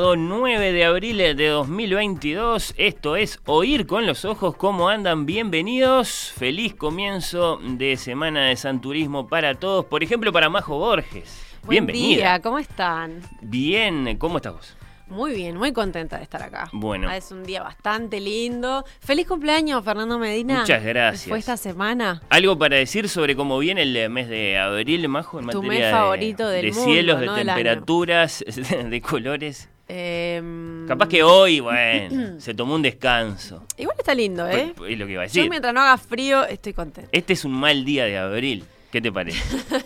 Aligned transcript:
Sábado 0.00 0.16
9 0.16 0.72
de 0.72 0.84
abril 0.86 1.18
de 1.18 1.48
2022, 1.48 2.72
esto 2.78 3.16
es 3.16 3.38
Oír 3.44 3.86
con 3.86 4.06
los 4.06 4.24
Ojos, 4.24 4.56
¿cómo 4.56 4.88
andan? 4.88 5.26
Bienvenidos, 5.26 6.32
feliz 6.38 6.74
comienzo 6.74 7.58
de 7.62 7.98
Semana 7.98 8.46
de 8.46 8.56
San 8.56 8.80
Turismo 8.80 9.28
para 9.28 9.56
todos, 9.56 9.84
por 9.84 10.02
ejemplo 10.02 10.32
para 10.32 10.48
Majo 10.48 10.78
Borges. 10.78 11.44
Buen 11.64 11.84
Bienvenida. 11.84 12.16
día, 12.16 12.40
¿cómo 12.40 12.58
están? 12.58 13.20
Bien, 13.42 14.16
¿cómo 14.16 14.38
estás 14.38 14.54
vos? 14.54 14.76
Muy 15.08 15.34
bien, 15.34 15.56
muy 15.58 15.72
contenta 15.72 16.16
de 16.16 16.22
estar 16.22 16.42
acá. 16.42 16.70
Bueno. 16.72 17.08
Ah, 17.10 17.16
Es 17.18 17.30
un 17.32 17.42
día 17.42 17.62
bastante 17.64 18.20
lindo. 18.20 18.84
Feliz 19.00 19.26
cumpleaños, 19.26 19.84
Fernando 19.84 20.18
Medina. 20.20 20.60
Muchas 20.60 20.82
gracias. 20.84 21.28
Fue 21.28 21.38
esta 21.40 21.56
semana. 21.56 22.22
¿Algo 22.30 22.56
para 22.56 22.76
decir 22.76 23.08
sobre 23.08 23.34
cómo 23.36 23.58
viene 23.58 23.82
el 23.82 24.08
mes 24.08 24.28
de 24.28 24.56
abril, 24.56 25.08
Majo, 25.08 25.40
en 25.40 25.48
Tu 25.50 25.62
materia 25.62 25.68
mes 25.68 25.86
de- 25.86 25.90
favorito 25.92 26.48
del 26.48 26.64
de, 26.66 26.72
mundo, 26.72 26.84
cielos, 26.90 27.20
de 27.20 27.26
temperaturas, 27.28 28.44
de 28.88 29.00
colores? 29.02 29.68
Em, 29.92 30.86
Capaz 30.86 31.08
que 31.08 31.24
hoy, 31.24 31.58
bueno, 31.58 32.34
se 32.40 32.54
tomó 32.54 32.76
un 32.76 32.82
descanso. 32.82 33.64
Igual 33.76 33.96
está 33.98 34.14
lindo, 34.14 34.48
¿eh? 34.48 34.72
Es 34.88 34.98
lo 34.98 35.06
que 35.06 35.12
iba 35.12 35.22
a 35.24 35.26
Yo 35.26 35.48
mientras 35.48 35.74
no 35.74 35.80
haga 35.80 35.98
frío, 35.98 36.46
estoy 36.46 36.74
contenta. 36.74 37.10
Este 37.12 37.32
es 37.32 37.44
un 37.44 37.52
mal 37.52 37.84
día 37.84 38.04
de 38.04 38.16
abril. 38.16 38.64
¿Qué 38.92 39.00
te 39.00 39.10
parece? 39.10 39.38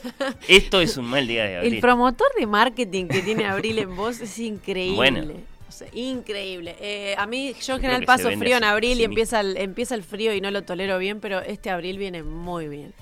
Esto 0.48 0.80
es 0.80 0.96
un 0.96 1.06
mal 1.06 1.26
día 1.26 1.44
de 1.44 1.56
abril. 1.56 1.74
El 1.74 1.80
promotor 1.80 2.28
de 2.38 2.46
marketing 2.46 3.06
que 3.06 3.20
tiene 3.20 3.44
Abril 3.46 3.78
en 3.78 3.96
voz 3.96 4.20
es 4.20 4.38
increíble. 4.38 4.96
Bueno. 4.96 5.32
O 5.68 5.72
sea, 5.72 5.88
increíble. 5.92 6.76
Eh, 6.80 7.14
a 7.18 7.26
mí, 7.26 7.54
yo 7.60 7.74
en 7.74 7.80
general 7.80 8.04
paso 8.04 8.30
frío 8.30 8.56
en 8.56 8.64
abril 8.64 9.00
y 9.00 9.04
empieza 9.04 9.40
el, 9.40 9.56
empieza 9.56 9.94
el 9.94 10.04
frío 10.04 10.32
y 10.34 10.40
no 10.40 10.50
lo 10.50 10.62
tolero 10.62 10.98
bien, 10.98 11.20
pero 11.20 11.40
este 11.40 11.68
abril 11.68 11.98
viene 11.98 12.22
muy 12.22 12.68
bien. 12.68 12.94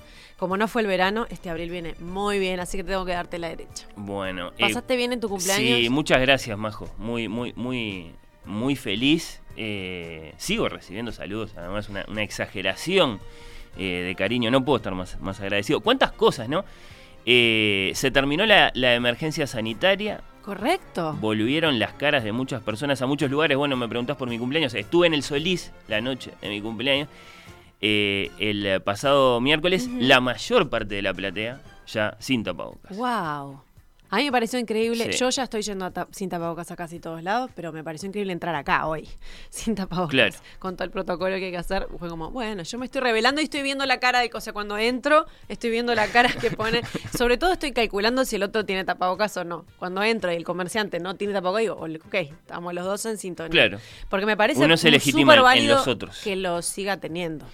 Como 0.43 0.57
no 0.57 0.67
fue 0.67 0.81
el 0.81 0.89
verano, 0.89 1.25
este 1.29 1.49
abril 1.49 1.69
viene 1.69 1.95
muy 2.01 2.37
bien, 2.37 2.59
así 2.59 2.75
que 2.75 2.83
tengo 2.83 3.05
que 3.05 3.13
darte 3.13 3.39
la 3.39 3.47
derecha. 3.47 3.87
Bueno. 3.95 4.49
eh, 4.57 4.59
¿Pasaste 4.59 4.97
bien 4.97 5.13
en 5.13 5.21
tu 5.21 5.29
cumpleaños? 5.29 5.79
Sí, 5.79 5.89
muchas 5.89 6.19
gracias, 6.19 6.57
Majo. 6.57 6.89
Muy, 6.97 7.29
muy, 7.29 7.53
muy, 7.55 8.11
muy 8.43 8.75
feliz. 8.75 9.41
Eh, 9.55 10.33
sigo 10.35 10.67
recibiendo 10.67 11.13
saludos, 11.13 11.53
además 11.55 11.87
una, 11.87 12.03
una 12.09 12.23
exageración 12.23 13.21
eh, 13.77 14.03
de 14.05 14.15
cariño. 14.15 14.51
No 14.51 14.65
puedo 14.65 14.75
estar 14.75 14.93
más, 14.93 15.17
más 15.21 15.39
agradecido. 15.39 15.79
¿Cuántas 15.79 16.11
cosas, 16.11 16.49
no? 16.49 16.65
Eh, 17.25 17.93
se 17.95 18.11
terminó 18.11 18.45
la, 18.45 18.69
la 18.75 18.95
emergencia 18.95 19.47
sanitaria. 19.47 20.23
Correcto. 20.43 21.13
Volvieron 21.21 21.79
las 21.79 21.93
caras 21.93 22.25
de 22.25 22.33
muchas 22.33 22.61
personas 22.61 23.01
a 23.01 23.05
muchos 23.05 23.31
lugares. 23.31 23.55
Bueno, 23.57 23.77
me 23.77 23.87
preguntás 23.87 24.17
por 24.17 24.27
mi 24.27 24.37
cumpleaños. 24.37 24.73
Estuve 24.73 25.07
en 25.07 25.13
el 25.13 25.23
Solís 25.23 25.71
la 25.87 26.01
noche 26.01 26.33
de 26.41 26.49
mi 26.49 26.59
cumpleaños. 26.59 27.07
Eh, 27.85 28.31
el 28.39 28.81
pasado 28.81 29.41
miércoles, 29.41 29.89
la 29.99 30.21
mayor 30.21 30.69
parte 30.69 30.95
de 30.95 31.01
la 31.01 31.13
platea 31.13 31.59
ya 31.85 32.15
sin 32.19 32.41
tapabocas. 32.41 32.95
Wow. 32.95 33.59
A 34.13 34.17
mí 34.17 34.25
me 34.25 34.31
pareció 34.31 34.59
increíble. 34.59 35.11
Sí. 35.11 35.17
Yo 35.17 35.29
ya 35.31 35.43
estoy 35.43 35.63
yendo 35.63 35.89
ta- 35.91 36.07
sin 36.11 36.29
tapabocas 36.29 36.69
a 36.69 36.75
casi 36.75 36.99
todos 36.99 37.23
lados, 37.23 37.49
pero 37.55 37.71
me 37.71 37.83
pareció 37.83 38.07
increíble 38.07 38.31
entrar 38.31 38.53
acá 38.53 38.85
hoy 38.85 39.09
sin 39.49 39.73
tapabocas. 39.73 40.11
Claro. 40.11 40.35
Con 40.59 40.75
todo 40.75 40.83
el 40.85 40.91
protocolo 40.91 41.35
que 41.37 41.45
hay 41.45 41.51
que 41.51 41.57
hacer. 41.57 41.87
Fue 41.97 42.09
como, 42.09 42.29
bueno, 42.29 42.61
yo 42.61 42.77
me 42.77 42.85
estoy 42.85 43.01
revelando 43.01 43.41
y 43.41 43.45
estoy 43.45 43.63
viendo 43.63 43.87
la 43.87 43.99
cara 43.99 44.19
de 44.19 44.29
cosa. 44.29 44.53
Cuando 44.53 44.77
entro, 44.77 45.25
estoy 45.49 45.71
viendo 45.71 45.95
la 45.95 46.05
cara 46.09 46.29
que 46.29 46.51
pone. 46.51 46.81
Sobre 47.17 47.37
todo 47.39 47.53
estoy 47.53 47.71
calculando 47.71 48.23
si 48.23 48.35
el 48.35 48.43
otro 48.43 48.65
tiene 48.65 48.85
tapabocas 48.85 49.35
o 49.37 49.43
no. 49.45 49.65
Cuando 49.79 50.03
entro 50.03 50.31
y 50.31 50.35
el 50.35 50.43
comerciante 50.43 50.99
no 50.99 51.15
tiene 51.15 51.33
tapabocas, 51.33 51.61
digo, 51.61 51.73
ok, 52.05 52.13
estamos 52.13 52.71
los 52.75 52.85
dos 52.85 53.03
en 53.07 53.17
sintonía. 53.17 53.49
Claro. 53.49 53.79
Porque 54.09 54.27
me 54.27 54.37
parece 54.37 54.63
Uno 54.63 54.77
se 54.77 54.91
legitima 54.91 55.33
en- 55.55 55.67
los 55.67 55.87
otros. 55.87 56.21
que 56.23 56.35
lo 56.35 56.61
siga 56.61 56.97
teniendo. 56.97 57.47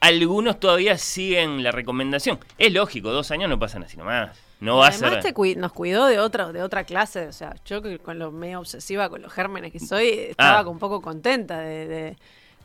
Algunos 0.00 0.60
todavía 0.60 0.96
siguen 0.96 1.62
la 1.62 1.72
recomendación. 1.72 2.38
Es 2.58 2.72
lógico, 2.72 3.10
dos 3.10 3.30
años 3.32 3.50
no 3.50 3.58
pasan 3.58 3.82
así 3.82 3.96
nomás. 3.96 4.38
No 4.60 4.76
va 4.76 4.86
a 4.86 4.88
Además 4.88 5.22
ser. 5.22 5.34
te 5.34 5.56
nos 5.56 5.72
cuidó 5.72 6.06
de 6.06 6.18
otra, 6.18 6.52
de 6.52 6.62
otra 6.62 6.84
clase, 6.84 7.26
o 7.26 7.32
sea, 7.32 7.54
yo 7.64 7.80
que 7.82 7.98
con 7.98 8.18
lo 8.18 8.30
medio 8.30 8.60
obsesiva 8.60 9.08
con 9.08 9.22
los 9.22 9.32
gérmenes 9.32 9.72
que 9.72 9.80
soy, 9.80 10.08
estaba 10.30 10.58
Ah. 10.60 10.68
un 10.68 10.78
poco 10.78 11.00
contenta 11.00 11.58
de, 11.60 11.86
de- 11.88 12.16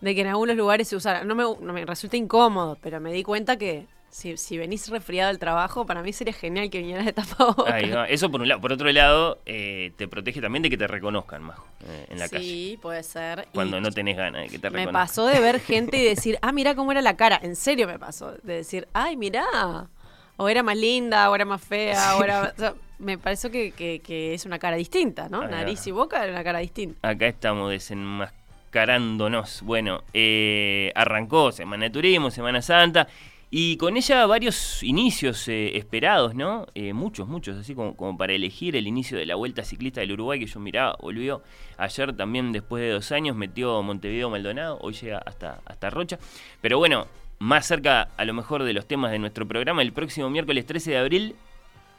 de 0.02 0.14
que 0.16 0.22
en 0.22 0.28
algunos 0.28 0.56
lugares 0.58 0.88
se 0.90 0.96
usara. 0.98 1.24
No 1.24 1.36
me, 1.36 1.44
no 1.44 1.74
me 1.74 1.86
resulta 1.86 2.18
incómodo, 2.18 2.78
pero 2.82 3.00
me 3.00 3.14
di 3.14 3.24
cuenta 3.24 3.58
que 3.58 3.88
si, 4.10 4.38
si 4.38 4.58
venís 4.58 4.88
resfriado 4.90 5.30
del 5.30 5.40
trabajo, 5.40 5.86
para 5.86 6.02
mí 6.02 6.12
sería 6.14 6.34
genial 6.34 6.70
que 6.70 6.80
vinieras 6.80 7.06
de 7.06 7.14
tapabocas. 7.14 7.74
Va. 7.94 8.08
Eso 8.08 8.30
por 8.30 8.42
un 8.42 8.48
lado. 8.50 8.62
Por 8.62 8.72
otro 8.74 8.92
lado, 8.92 9.40
eh, 9.46 9.92
te 9.98 10.08
protege 10.08 10.42
también 10.42 10.64
de 10.64 10.70
que 10.70 10.78
te 10.78 10.88
reconozcan, 10.88 11.44
Majo, 11.44 11.66
eh, 11.88 12.08
en 12.10 12.20
la 12.20 12.28
calle. 12.30 12.44
Sí, 12.44 12.80
puede 12.82 13.04
ser. 13.04 13.48
Y 13.52 13.56
Cuando 13.56 13.80
no 13.82 13.90
tenés 13.92 14.16
ganas 14.18 14.44
de 14.44 14.50
que 14.50 14.60
te 14.60 14.70
me 14.70 14.80
reconozcan. 14.80 14.94
pasó 15.08 15.26
de 15.28 15.40
ver 15.40 15.60
gente 15.62 15.98
y 15.98 16.04
decir, 16.04 16.38
ah, 16.42 16.52
mira 16.52 16.76
cómo 16.76 16.92
era 16.92 17.02
la 17.02 17.16
cara. 17.18 17.40
En 17.42 17.56
serio 17.56 17.88
me 17.88 17.98
pasó. 17.98 18.34
De 18.44 18.54
decir, 18.58 18.88
ay, 18.94 19.16
mirá. 19.18 19.90
O 20.38 20.50
era 20.50 20.63
más 20.63 20.78
linda, 20.78 21.29
o 21.29 21.35
era 21.35 21.46
más 21.46 21.62
fea, 21.63 22.18
o 22.18 22.23
era. 22.23 22.53
o 22.56 22.59
sea, 22.59 22.73
me 23.00 23.18
pareció 23.18 23.50
que, 23.51 23.72
que- 23.72 24.00
que 24.01 24.34
es 24.34 24.46
una 24.46 24.59
cara 24.59 24.75
distinta, 24.78 25.28
¿no? 25.29 25.47
Nariz 25.47 25.85
y 25.88 25.91
boca 25.91 26.22
era 26.23 26.31
una 26.31 26.44
cara 26.44 26.59
distinta. 26.59 27.07
Acá 27.07 27.28
estamos 27.28 27.72
desenmascarándonos. 27.72 29.62
Bueno, 29.63 30.03
eh, 30.13 30.91
arrancó 30.96 31.51
Semana 31.51 31.85
de 31.85 31.90
Turismo, 31.91 32.31
Semana 32.31 32.62
Santa. 32.62 33.07
Y 33.51 33.78
con 33.78 33.96
ella 33.96 34.25
varios 34.25 34.84
inicios 34.84 35.47
eh, 35.47 35.78
esperados, 35.78 36.35
¿no? 36.35 36.66
Eh, 36.75 36.91
muchos, 36.94 37.28
muchos, 37.28 37.56
así 37.57 37.73
como, 37.73 37.96
como 37.96 38.17
para 38.17 38.34
elegir 38.34 38.75
el 38.75 38.85
inicio 38.88 39.17
de 39.17 39.25
la 39.25 39.35
Vuelta 39.35 39.63
Ciclista 39.63 40.02
del 40.02 40.12
Uruguay, 40.13 40.40
que 40.40 40.47
yo 40.47 40.59
miraba, 40.59 40.97
volvió 41.00 41.41
ayer 41.78 42.13
también 42.17 42.52
después 42.52 42.81
de 42.84 42.90
dos 42.90 43.12
años, 43.13 43.35
metió 43.38 43.81
Montevideo 43.81 44.29
Maldonado, 44.29 44.78
hoy 44.81 44.94
llega 44.94 45.19
hasta, 45.19 45.59
hasta 45.66 45.90
Rocha. 45.90 46.17
Pero 46.59 46.79
bueno, 46.79 47.07
más 47.46 47.68
cerca 47.68 48.10
a 48.18 48.26
lo 48.26 48.34
mejor 48.34 48.64
de 48.64 48.74
los 48.74 48.88
temas 48.88 49.12
de 49.12 49.20
nuestro 49.20 49.48
programa, 49.48 49.84
el 49.84 49.94
próximo 49.94 50.30
miércoles 50.32 50.66
13 50.66 50.92
de 50.92 50.98
abril, 50.98 51.36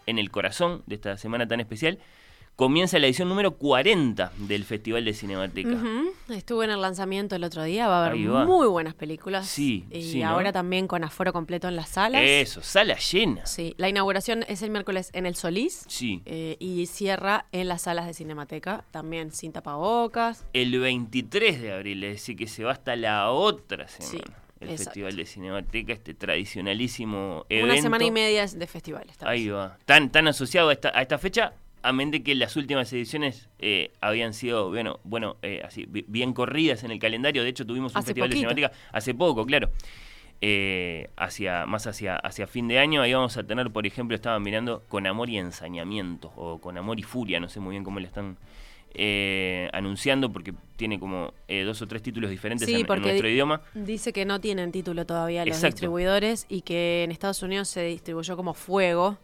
en 0.07 0.19
el 0.19 0.31
corazón 0.33 0.83
de 0.87 0.97
esta 0.97 1.17
semana 1.17 1.47
tan 1.47 1.61
especial, 1.61 1.99
comienza 2.57 2.99
la 2.99 3.07
edición 3.07 3.29
número 3.29 3.53
40 3.57 4.33
del 4.39 4.65
Festival 4.65 5.05
de 5.05 5.13
Cinemateca. 5.15 5.69
Ujú. 5.69 6.11
Estuve 6.33 6.65
en 6.65 6.73
el 6.73 6.81
lanzamiento 6.81 7.37
el 7.37 7.45
otro 7.45 7.63
día, 7.63 7.87
va 7.87 8.05
a 8.05 8.07
haber 8.09 8.29
va. 8.35 8.45
muy 8.45 8.67
buenas 8.67 8.95
películas. 8.95 9.47
Sí, 9.47 9.85
Y 9.93 10.03
sí, 10.03 10.21
¿no? 10.21 10.31
ahora 10.31 10.51
también 10.53 10.89
con 10.89 11.05
aforo 11.05 11.33
completo 11.33 11.69
en 11.69 11.77
las 11.77 11.91
salas. 11.91 12.23
Eso, 12.25 12.61
sala 12.63 12.97
llena. 12.97 13.47
Sí, 13.47 13.75
la 13.77 13.89
inauguración 13.89 14.45
es 14.49 14.63
el 14.63 14.71
miércoles 14.71 15.11
en 15.13 15.27
el 15.27 15.37
Solís. 15.37 15.85
Sí. 15.87 16.23
eh, 16.25 16.57
y 16.59 16.87
cierra 16.87 17.47
en 17.53 17.69
las 17.69 17.83
salas 17.83 18.07
de 18.07 18.15
Cinemateca, 18.15 18.85
también 18.91 19.31
sin 19.31 19.53
tapabocas. 19.53 20.45
El 20.55 20.77
23 20.81 21.61
de 21.63 21.73
abril, 21.73 22.03
es 22.05 22.13
decir, 22.15 22.37
que 22.37 22.47
se 22.49 22.65
va 22.65 22.73
hasta 22.73 22.97
la 22.97 23.31
otra 23.31 23.87
semana. 23.87 24.25
Sí, 24.27 24.33
el 24.61 24.71
exacto. 24.71 24.85
Festival 24.91 25.17
de 25.17 25.27
Cinemateca, 25.27 25.93
este 25.93 26.15
tradicionalísimo 26.15 27.45
evento. 27.49 27.73
Una 27.73 27.83
semana 27.83 28.05
y 28.05 28.11
media 28.11 28.47
de 28.47 28.67
festival. 28.67 29.05
esta 29.11 29.29
Ahí 29.29 29.47
vez. 29.47 29.55
va. 29.55 29.79
Tan, 29.85 30.11
tan 30.11 30.29
asociado 30.29 30.71
a 30.71 30.73
esta, 30.73 30.91
a 30.95 31.03
esta 31.03 31.19
fecha, 31.19 31.53
amén 31.83 32.11
de 32.11 32.23
que 32.23 32.35
las 32.35 32.57
últimas 32.57 32.93
ediciones 32.93 33.49
eh, 33.59 33.93
habían 34.01 34.33
sido, 34.35 34.69
bueno, 34.71 34.99
bueno 35.05 35.37
eh, 35.43 35.63
así, 35.65 35.85
bi- 35.87 36.05
bien 36.09 36.33
corridas 36.33 36.85
en 36.85 36.91
el 36.91 36.99
calendario. 36.99 37.43
De 37.43 37.49
hecho, 37.51 37.67
tuvimos 37.67 37.93
un 37.93 37.99
Hace 37.99 38.07
festival 38.09 38.31
poquito. 38.31 38.49
de 38.49 38.55
cinemática 38.55 38.89
hace 38.93 39.15
poco, 39.15 39.45
claro. 39.47 39.71
Eh, 40.43 41.09
hacia, 41.17 41.65
más 41.65 41.87
hacia, 41.87 42.17
hacia 42.17 42.47
fin 42.47 42.69
de 42.69 42.79
año, 42.79 43.01
ahí 43.01 43.15
vamos 43.15 43.37
a 43.39 43.45
tener, 43.45 43.71
por 43.71 43.87
ejemplo, 43.87 44.15
estaban 44.15 44.43
mirando 44.43 44.83
Con 44.89 45.07
Amor 45.07 45.31
y 45.31 45.39
Ensañamiento, 45.39 46.31
o 46.37 46.59
Con 46.61 46.77
Amor 46.77 46.99
y 47.01 47.03
Furia, 47.05 47.41
no 47.41 47.49
sé 47.49 47.59
muy 47.59 47.71
bien 47.73 47.85
cómo 47.85 48.01
le 48.01 48.07
están 48.07 48.37
eh, 48.99 49.69
anunciando, 49.73 50.33
porque 50.33 50.55
tiene 50.77 50.99
como 50.99 51.33
eh, 51.49 51.63
dos 51.65 51.81
o 51.83 51.87
tres 51.87 52.03
títulos 52.03 52.31
diferentes 52.31 52.67
Sí, 52.67 52.75
en- 52.99 53.09
nuestro 53.09 53.29
di- 53.29 53.35
idioma. 53.35 53.61
Dice 53.75 54.13
que 54.13 54.25
no 54.25 54.41
tienen 54.41 54.73
título 54.73 55.05
todavía 55.07 55.45
los 55.45 55.57
Exacto. 55.57 55.75
distribuidores 55.77 56.47
y 56.49 56.63
que 56.63 57.05
en 57.05 57.13
Estados 57.13 57.43
Unidos 57.43 57.69
se 57.69 57.83
distribuyó 57.85 58.37
como 58.37 58.55
Fuego. 58.55 59.19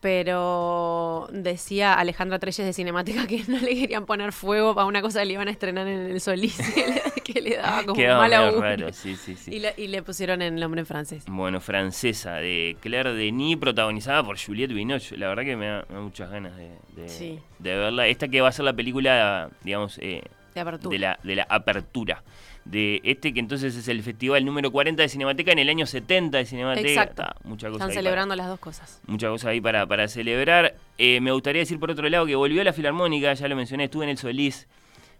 Pero 0.00 1.28
decía 1.32 1.94
Alejandra 1.94 2.38
Treyes 2.38 2.66
de 2.66 2.72
Cinemática 2.72 3.26
que 3.26 3.42
no 3.48 3.58
le 3.58 3.74
querían 3.74 4.06
poner 4.06 4.32
fuego 4.32 4.78
a 4.78 4.84
una 4.84 5.02
cosa 5.02 5.20
que 5.20 5.26
le 5.26 5.32
iban 5.34 5.48
a 5.48 5.50
estrenar 5.50 5.86
en 5.86 6.10
el 6.10 6.20
Solís, 6.20 6.56
que 7.24 7.40
le, 7.40 7.56
daba 7.56 7.82
como 7.82 7.94
Quedaba 7.94 8.20
mal 8.22 8.30
medio 8.30 8.44
augurio. 8.44 8.60
raro, 8.62 8.92
sí, 8.92 9.16
sí, 9.16 9.36
sí. 9.36 9.54
Y, 9.54 9.58
le, 9.60 9.74
y 9.76 9.88
le 9.88 10.02
pusieron 10.02 10.40
el 10.42 10.54
nombre 10.56 10.80
en 10.80 10.86
francés. 10.86 11.24
Bueno, 11.28 11.60
francesa, 11.60 12.34
de 12.36 12.76
Claire 12.80 13.12
Denis, 13.14 13.56
protagonizada 13.56 14.22
por 14.22 14.38
Juliette 14.38 14.72
Binoche. 14.72 15.16
La 15.16 15.28
verdad 15.28 15.42
que 15.44 15.56
me 15.56 15.66
da, 15.66 15.84
me 15.88 15.94
da 15.96 16.00
muchas 16.00 16.30
ganas 16.30 16.52
de, 16.56 16.70
de- 16.96 17.40
verla. 17.58 18.06
Esta 18.06 18.28
que 18.28 18.40
va 18.40 18.48
a 18.48 18.52
ser 18.52 18.64
la 18.64 18.72
película, 18.72 19.50
digamos, 19.62 19.98
eh, 20.00 20.22
De 20.54 20.60
apertura. 20.60 20.92
de 20.92 20.98
la, 20.98 21.18
de 21.22 21.36
la 21.36 21.46
apertura. 21.48 22.22
De 22.70 23.00
este 23.02 23.32
que 23.32 23.40
entonces 23.40 23.74
es 23.74 23.88
el 23.88 24.02
festival 24.02 24.44
número 24.44 24.70
40 24.70 25.00
de 25.02 25.08
Cinemateca 25.08 25.52
en 25.52 25.58
el 25.58 25.70
año 25.70 25.86
70 25.86 26.36
de 26.36 26.44
Cinemateca. 26.44 26.86
Exacto. 26.88 27.22
Está, 27.22 27.36
mucha 27.44 27.68
cosa 27.68 27.84
Están 27.84 27.94
celebrando 27.94 28.36
las 28.36 28.46
dos 28.46 28.60
cosas. 28.60 29.00
mucha 29.06 29.28
cosa 29.30 29.48
ahí 29.48 29.60
para, 29.60 29.86
para 29.86 30.06
celebrar. 30.06 30.74
Eh, 30.98 31.20
me 31.22 31.32
gustaría 31.32 31.60
decir 31.60 31.80
por 31.80 31.90
otro 31.90 32.06
lado 32.10 32.26
que 32.26 32.34
volvió 32.34 32.62
la 32.62 32.74
Filarmónica, 32.74 33.32
ya 33.32 33.48
lo 33.48 33.56
mencioné, 33.56 33.84
estuve 33.84 34.04
en 34.04 34.10
el 34.10 34.18
Solís. 34.18 34.68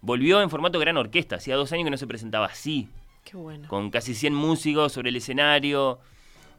Volvió 0.02 0.42
en 0.42 0.50
formato 0.50 0.78
gran 0.78 0.96
orquesta, 0.98 1.36
hacía 1.36 1.56
dos 1.56 1.72
años 1.72 1.84
que 1.84 1.90
no 1.90 1.96
se 1.96 2.06
presentaba 2.06 2.46
así, 2.46 2.88
Qué 3.24 3.36
bueno. 3.36 3.66
con 3.66 3.90
casi 3.90 4.14
100 4.14 4.34
músicos 4.34 4.92
sobre 4.92 5.08
el 5.08 5.16
escenario, 5.16 5.98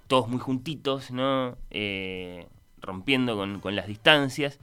todos 0.07 0.27
muy 0.27 0.39
juntitos, 0.39 1.11
¿no? 1.11 1.55
Eh, 1.69 2.47
rompiendo 2.81 3.37
con, 3.37 3.59
con 3.59 3.75
las 3.75 3.87
distancias. 3.87 4.59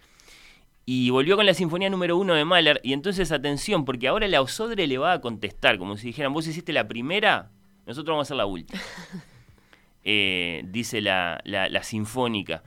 Y 0.88 1.10
volvió 1.10 1.34
con 1.36 1.46
la 1.46 1.52
sinfonía 1.54 1.90
número 1.90 2.16
uno 2.16 2.34
de 2.34 2.44
Mahler. 2.44 2.80
Y 2.84 2.92
entonces, 2.92 3.32
atención, 3.32 3.84
porque 3.84 4.06
ahora 4.06 4.28
la 4.28 4.40
Osodre 4.40 4.86
le 4.86 4.98
va 4.98 5.14
a 5.14 5.20
contestar, 5.20 5.78
como 5.78 5.96
si 5.96 6.06
dijeran, 6.06 6.32
vos 6.32 6.46
hiciste 6.46 6.72
la 6.72 6.86
primera, 6.86 7.50
nosotros 7.86 8.12
vamos 8.14 8.26
a 8.26 8.28
hacer 8.28 8.36
la 8.36 8.46
última. 8.46 8.80
Eh, 10.08 10.62
dice 10.66 11.00
la, 11.00 11.40
la- 11.42 11.68
la 11.68 11.82
sinfónica 11.82 12.62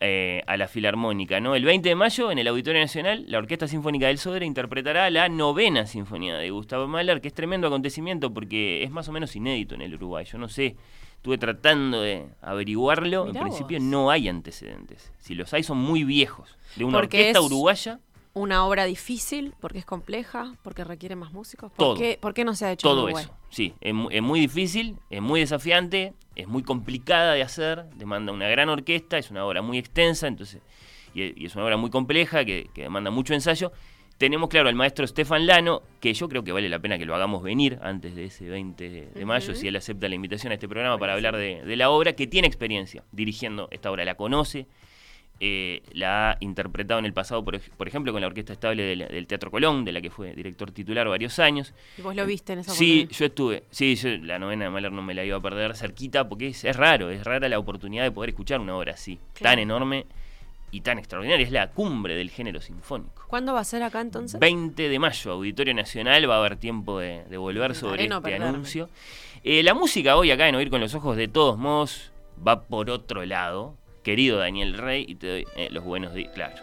eh, 0.00 0.42
a 0.46 0.56
la 0.56 0.66
filarmónica, 0.66 1.38
¿no? 1.38 1.54
El 1.54 1.66
20 1.66 1.90
de 1.90 1.94
mayo, 1.94 2.30
en 2.32 2.38
el 2.38 2.48
Auditorio 2.48 2.80
Nacional, 2.80 3.26
la 3.28 3.36
Orquesta 3.36 3.68
Sinfónica 3.68 4.06
del 4.06 4.16
Sodre 4.16 4.46
interpretará 4.46 5.10
la 5.10 5.28
novena 5.28 5.84
sinfonía 5.84 6.36
de 6.38 6.48
Gustavo 6.48 6.88
Mahler, 6.88 7.20
que 7.20 7.28
es 7.28 7.34
tremendo 7.34 7.66
acontecimiento 7.66 8.32
porque 8.32 8.82
es 8.82 8.90
más 8.90 9.06
o 9.10 9.12
menos 9.12 9.36
inédito 9.36 9.74
en 9.74 9.82
el 9.82 9.94
Uruguay. 9.94 10.24
Yo 10.24 10.38
no 10.38 10.48
sé, 10.48 10.76
estuve 11.20 11.36
tratando 11.36 12.00
de 12.00 12.26
averiguarlo. 12.40 13.26
Mirá 13.26 13.40
en 13.40 13.46
principio 13.48 13.78
vos. 13.78 13.86
no 13.86 14.10
hay 14.10 14.26
antecedentes. 14.28 15.12
Si 15.18 15.34
los 15.34 15.52
hay, 15.52 15.62
son 15.62 15.76
muy 15.76 16.02
viejos. 16.02 16.56
De 16.76 16.84
una 16.84 16.98
Porque 16.98 17.18
orquesta 17.18 17.38
es- 17.40 17.44
uruguaya, 17.44 18.00
Una 18.32 18.64
obra 18.64 18.84
difícil, 18.84 19.54
porque 19.60 19.80
es 19.80 19.84
compleja, 19.84 20.54
porque 20.62 20.84
requiere 20.84 21.16
más 21.16 21.32
músicos. 21.32 21.72
¿Por, 21.72 21.76
Todo. 21.78 21.94
Qué, 21.96 22.16
por 22.20 22.32
qué 22.32 22.44
no 22.44 22.54
se 22.54 22.64
ha 22.64 22.72
hecho 22.72 22.88
todo 22.88 23.08
eso. 23.08 23.28
Sí, 23.50 23.74
es 23.80 24.22
muy 24.22 24.38
difícil, 24.40 24.96
es 25.10 25.20
muy 25.20 25.40
desafiante, 25.40 26.14
es 26.36 26.46
muy 26.46 26.62
complicada 26.62 27.32
de 27.34 27.42
hacer, 27.42 27.84
demanda 27.96 28.32
una 28.32 28.48
gran 28.48 28.68
orquesta, 28.68 29.18
es 29.18 29.30
una 29.32 29.44
obra 29.44 29.62
muy 29.62 29.78
extensa, 29.78 30.28
entonces 30.28 30.62
y, 31.12 31.42
y 31.42 31.46
es 31.46 31.56
una 31.56 31.64
obra 31.64 31.76
muy 31.76 31.90
compleja 31.90 32.44
que, 32.44 32.70
que 32.72 32.82
demanda 32.82 33.10
mucho 33.10 33.34
ensayo. 33.34 33.72
Tenemos, 34.20 34.50
claro, 34.50 34.68
al 34.68 34.74
maestro 34.74 35.06
Stefan 35.06 35.46
Lano, 35.46 35.80
que 35.98 36.12
yo 36.12 36.28
creo 36.28 36.44
que 36.44 36.52
vale 36.52 36.68
la 36.68 36.78
pena 36.78 36.98
que 36.98 37.06
lo 37.06 37.14
hagamos 37.14 37.42
venir 37.42 37.78
antes 37.80 38.14
de 38.14 38.26
ese 38.26 38.50
20 38.50 39.08
de, 39.14 39.24
mayo, 39.24 39.54
si 39.54 39.66
él 39.66 39.76
acepta 39.76 40.10
la 40.10 40.14
invitación 40.14 40.50
a 40.50 40.56
este 40.56 40.68
programa 40.68 40.98
para 40.98 41.14
hablar 41.14 41.38
de, 41.38 41.62
de 41.64 41.76
la 41.76 41.88
obra, 41.88 42.12
que 42.12 42.26
tiene 42.26 42.46
experiencia 42.46 43.02
dirigiendo 43.12 43.68
esta 43.70 43.90
obra, 43.90 44.04
la 44.04 44.16
conoce, 44.16 44.66
eh, 45.42 45.80
la 45.94 46.32
ha 46.32 46.36
interpretado 46.40 47.00
en 47.00 47.06
el 47.06 47.14
pasado, 47.14 47.42
por, 47.42 47.58
por 47.58 47.88
ejemplo, 47.88 48.12
con 48.12 48.20
la 48.20 48.26
Orquesta 48.26 48.52
Estable 48.52 48.82
del, 48.82 49.08
del 49.08 49.26
Teatro 49.26 49.50
Colón, 49.50 49.86
de 49.86 49.92
la 49.92 50.02
que 50.02 50.10
fue 50.10 50.34
director 50.34 50.70
titular 50.70 51.08
varios 51.08 51.38
años. 51.38 51.72
Y 51.96 52.02
vos 52.02 52.14
lo 52.14 52.26
viste 52.26 52.52
en 52.52 52.58
esa 52.58 52.72
Sí, 52.72 53.04
oportunidad. 53.06 53.18
yo 53.18 53.24
estuve. 53.24 53.62
Sí, 53.70 53.94
yo 53.96 54.10
la 54.18 54.38
novena 54.38 54.66
de 54.66 54.70
Mahler 54.70 54.92
no 54.92 55.00
me 55.00 55.14
la 55.14 55.24
iba 55.24 55.38
a 55.38 55.40
perder 55.40 55.74
cerquita 55.74 56.28
porque 56.28 56.48
es, 56.48 56.62
es 56.66 56.76
raro, 56.76 57.08
es 57.08 57.24
rara 57.24 57.48
la 57.48 57.58
oportunidad 57.58 58.02
de 58.02 58.10
poder 58.10 58.28
escuchar 58.28 58.60
una 58.60 58.76
obra 58.76 58.92
así, 58.92 59.18
Claro. 59.32 59.52
tan 59.54 59.58
enorme 59.60 60.04
y 60.70 60.80
tan 60.82 60.98
extraordinaria. 60.98 61.44
Es 61.44 61.52
la 61.52 61.70
cumbre 61.70 62.14
del 62.14 62.30
género 62.30 62.60
sinfónico. 62.60 63.24
¿Cuándo 63.28 63.52
va 63.54 63.60
a 63.60 63.64
ser 63.64 63.82
acá 63.82 64.00
entonces? 64.00 64.38
20 64.40 64.88
de 64.88 64.98
mayo, 64.98 65.32
Auditorio 65.32 65.74
Nacional, 65.74 66.28
va 66.28 66.36
a 66.36 66.38
haber 66.38 66.56
tiempo 66.56 66.98
de, 66.98 67.24
de 67.24 67.36
volver 67.36 67.74
sobre 67.74 68.08
no 68.08 68.16
este 68.18 68.30
perderme. 68.30 68.46
anuncio. 68.48 68.88
Eh, 69.42 69.62
la 69.62 69.74
música 69.74 70.16
hoy 70.16 70.30
acá 70.30 70.48
en 70.48 70.54
Oír 70.54 70.70
con 70.70 70.80
los 70.80 70.94
Ojos, 70.94 71.16
de 71.16 71.28
todos 71.28 71.56
modos, 71.58 72.12
va 72.46 72.62
por 72.62 72.90
otro 72.90 73.24
lado. 73.24 73.76
Querido 74.02 74.38
Daniel 74.38 74.74
Rey, 74.78 75.04
y 75.06 75.16
te 75.16 75.26
doy 75.28 75.46
eh, 75.56 75.68
los 75.70 75.84
buenos 75.84 76.14
días, 76.14 76.30
claro. 76.34 76.56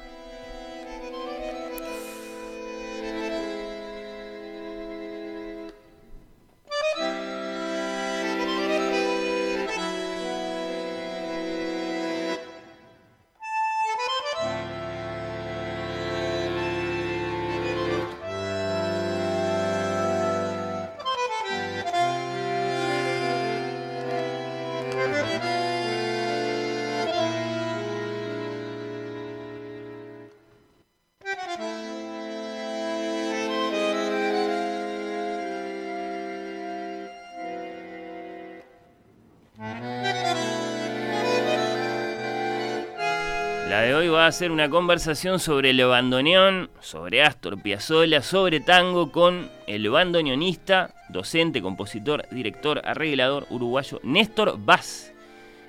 Va 44.27 44.31
a 44.31 44.33
ser 44.33 44.51
una 44.51 44.69
conversación 44.69 45.39
sobre 45.39 45.69
el 45.69 45.85
bandoneón, 45.85 46.69
sobre 46.81 47.23
Astor 47.23 47.61
Piazzolla, 47.61 48.21
sobre 48.21 48.59
tango 48.59 49.09
con 49.09 49.49
el 49.67 49.89
bandoneonista, 49.89 50.93
docente, 51.07 51.61
compositor, 51.61 52.27
director, 52.29 52.81
arreglador 52.83 53.47
uruguayo 53.49 54.01
Néstor 54.03 54.57
Vaz, 54.59 55.13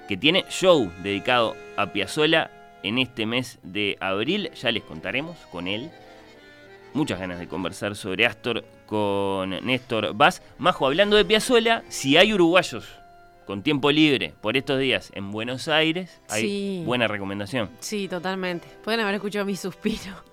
que 0.08 0.16
tiene 0.16 0.44
show 0.50 0.90
dedicado 1.04 1.54
a 1.76 1.92
Piazzolla 1.92 2.50
en 2.82 2.98
este 2.98 3.26
mes 3.26 3.60
de 3.62 3.96
abril. 4.00 4.50
Ya 4.60 4.72
les 4.72 4.82
contaremos 4.82 5.36
con 5.52 5.68
él. 5.68 5.92
Muchas 6.94 7.20
ganas 7.20 7.38
de 7.38 7.46
conversar 7.46 7.94
sobre 7.94 8.26
Astor 8.26 8.64
con 8.86 9.50
Néstor 9.50 10.14
Vaz. 10.14 10.42
Majo, 10.58 10.84
hablando 10.84 11.14
de 11.14 11.24
Piazzolla, 11.24 11.84
si 11.90 12.16
hay 12.16 12.34
uruguayos 12.34 12.88
con 13.48 13.62
tiempo 13.62 13.90
libre 13.90 14.34
por 14.42 14.58
estos 14.58 14.78
días 14.78 15.10
en 15.14 15.30
Buenos 15.32 15.68
Aires, 15.68 16.20
hay 16.28 16.42
Sí. 16.42 16.82
buena 16.84 17.08
recomendación. 17.08 17.70
Sí, 17.80 18.06
totalmente. 18.06 18.68
Pueden 18.84 19.00
haber 19.00 19.14
escuchado 19.14 19.46
mi 19.46 19.56
suspiro. 19.56 20.28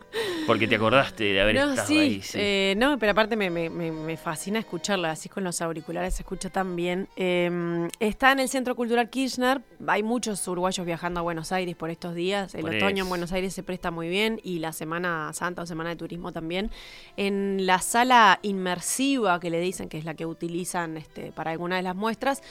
Porque 0.48 0.66
te 0.68 0.76
acordaste 0.76 1.24
de 1.26 1.42
haber 1.42 1.56
no, 1.56 1.70
estado 1.72 1.88
sí, 1.88 1.98
ahí. 1.98 2.22
sí. 2.22 2.38
eh, 2.40 2.74
no, 2.78 2.98
pero 3.00 3.12
aparte 3.14 3.36
me, 3.36 3.50
me- 3.50 4.16
fascina 4.18 4.60
escucharla, 4.60 5.12
así 5.12 5.28
con 5.28 5.44
los 5.44 5.60
auriculares 5.62 6.14
se 6.16 6.22
escucha 6.24 6.50
tan 6.50 6.76
bien. 6.78 7.10
Eh, 7.18 7.90
está 8.00 8.32
en 8.32 8.40
el 8.40 8.48
Centro 8.48 8.76
Cultural 8.76 9.10
Kirchner, 9.10 9.62
hay 9.88 10.04
muchos 10.04 10.48
uruguayos 10.48 10.86
viajando 10.86 11.20
a 11.20 11.24
Buenos 11.24 11.52
Aires 11.52 11.76
por 11.76 11.90
estos 11.90 12.16
días, 12.16 12.54
el 12.56 12.62
Por 12.62 12.76
otoño 12.76 12.96
eso. 12.98 13.04
en 13.04 13.10
Buenos 13.10 13.32
Aires 13.34 13.54
se 13.54 13.64
presta 13.64 13.92
muy 13.92 14.08
bien 14.08 14.40
y 14.44 14.60
la 14.60 14.72
Semana 14.72 15.32
Santa 15.34 15.64
o 15.64 15.66
Semana 15.66 15.90
de 15.90 15.96
Turismo 15.98 16.32
también. 16.32 16.70
En 17.18 17.66
la 17.66 17.80
sala 17.80 18.40
inmersiva 18.42 19.40
que 19.42 19.50
le 19.50 19.60
dicen 19.60 19.90
que 19.90 19.98
es 19.98 20.06
la 20.06 20.14
que 20.14 20.26
utilizan 20.26 20.96
este, 20.96 21.32
para 21.34 21.52
alguna 21.52 21.76
de 21.78 21.82
las 21.82 21.96
muestras, 21.96 22.42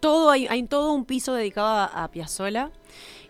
todo 0.00 0.30
hay, 0.30 0.46
hay 0.48 0.62
todo 0.64 0.92
un 0.92 1.04
piso 1.04 1.34
dedicado 1.34 1.68
a, 1.68 2.04
a 2.04 2.10
Piazzolla. 2.10 2.70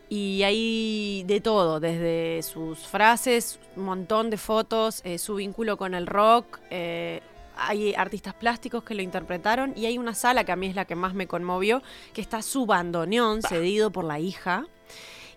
Y 0.09 0.43
hay 0.43 1.25
de 1.27 1.41
todo, 1.41 1.81
desde 1.81 2.43
sus 2.43 2.79
frases, 2.81 3.59
un 3.75 3.85
montón 3.85 4.29
de 4.31 4.37
fotos, 4.37 5.01
eh, 5.05 5.19
su 5.19 5.37
vínculo 5.37 5.77
con 5.77 5.95
el 5.95 6.07
rock. 6.07 6.61
eh, 6.71 7.21
hay 7.57 7.95
artistas 7.95 8.35
plásticos 8.35 8.83
que 8.83 8.95
lo 8.95 9.03
interpretaron 9.03 9.73
y 9.77 9.87
hay 9.87 9.99
una 9.99 10.15
sala 10.15 10.45
que 10.45 10.53
a 10.53 10.57
mí 10.57 10.67
es 10.67 10.75
la 10.75 10.85
que 10.85 10.97
más 10.97 11.15
me 11.15 11.27
conmovió, 11.27 11.83
que 12.13 12.21
está 12.21 12.43
su 12.43 12.67
bandoneón 12.67 13.43
cedido 13.43 13.91
por 13.91 14.05
la 14.05 14.19
hija 14.19 14.67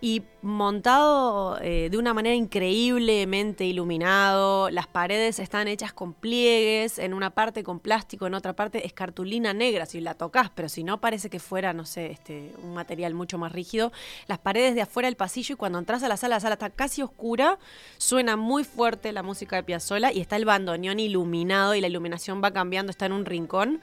y 0.02 0.24
montado 0.42 1.60
eh, 1.62 1.90
de 1.92 1.98
una 1.98 2.14
manera 2.14 2.36
increíblemente 2.36 3.66
iluminado. 3.66 4.70
Las 4.70 4.88
paredes 4.88 5.40
están 5.40 5.68
hechas 5.68 5.94
con 5.94 6.14
pliegues, 6.14 7.00
en 7.00 7.14
una 7.14 7.32
parte 7.32 7.64
con 7.64 7.80
plástico, 7.80 8.28
en 8.28 8.34
otra 8.34 8.54
parte 8.54 8.86
es 8.86 8.94
cartulina 8.94 9.54
negra 9.54 9.86
si 9.86 10.00
la 10.00 10.14
tocas, 10.14 10.52
pero 10.54 10.70
si 10.70 10.84
no 10.84 11.00
parece 11.00 11.30
que 11.30 11.40
fuera, 11.40 11.74
no 11.74 11.86
sé, 11.86 12.12
este, 12.12 12.52
un 12.64 12.74
material 12.74 13.14
mucho 13.14 13.38
más 13.38 13.52
rígido. 13.52 13.92
Las 14.28 14.40
paredes 14.40 14.76
de 14.76 14.82
afuera 14.82 15.08
del 15.08 15.16
pasillo 15.16 15.54
y 15.54 15.58
cuando 15.58 15.80
entras 15.80 16.04
a 16.04 16.08
la 16.08 16.18
sala, 16.18 16.36
la 16.36 16.40
sala 16.40 16.54
está 16.54 16.70
casi 16.70 17.02
oscura, 17.02 17.58
suena 17.98 18.36
muy 18.36 18.64
fuerte 18.64 19.12
la 19.12 19.24
música 19.24 19.56
de 19.56 19.64
Piazzolla 19.64 20.12
y 20.12 20.20
está 20.20 20.36
el 20.36 20.46
bandoneón 20.46 21.00
iluminado 21.00 21.76
y 21.76 21.82
la 21.82 21.88
iluminación 21.88 22.42
va 22.44 22.52
cambiando, 22.52 22.92
está 22.92 23.06
en 23.06 23.14
un 23.14 23.26
rincón. 23.26 23.82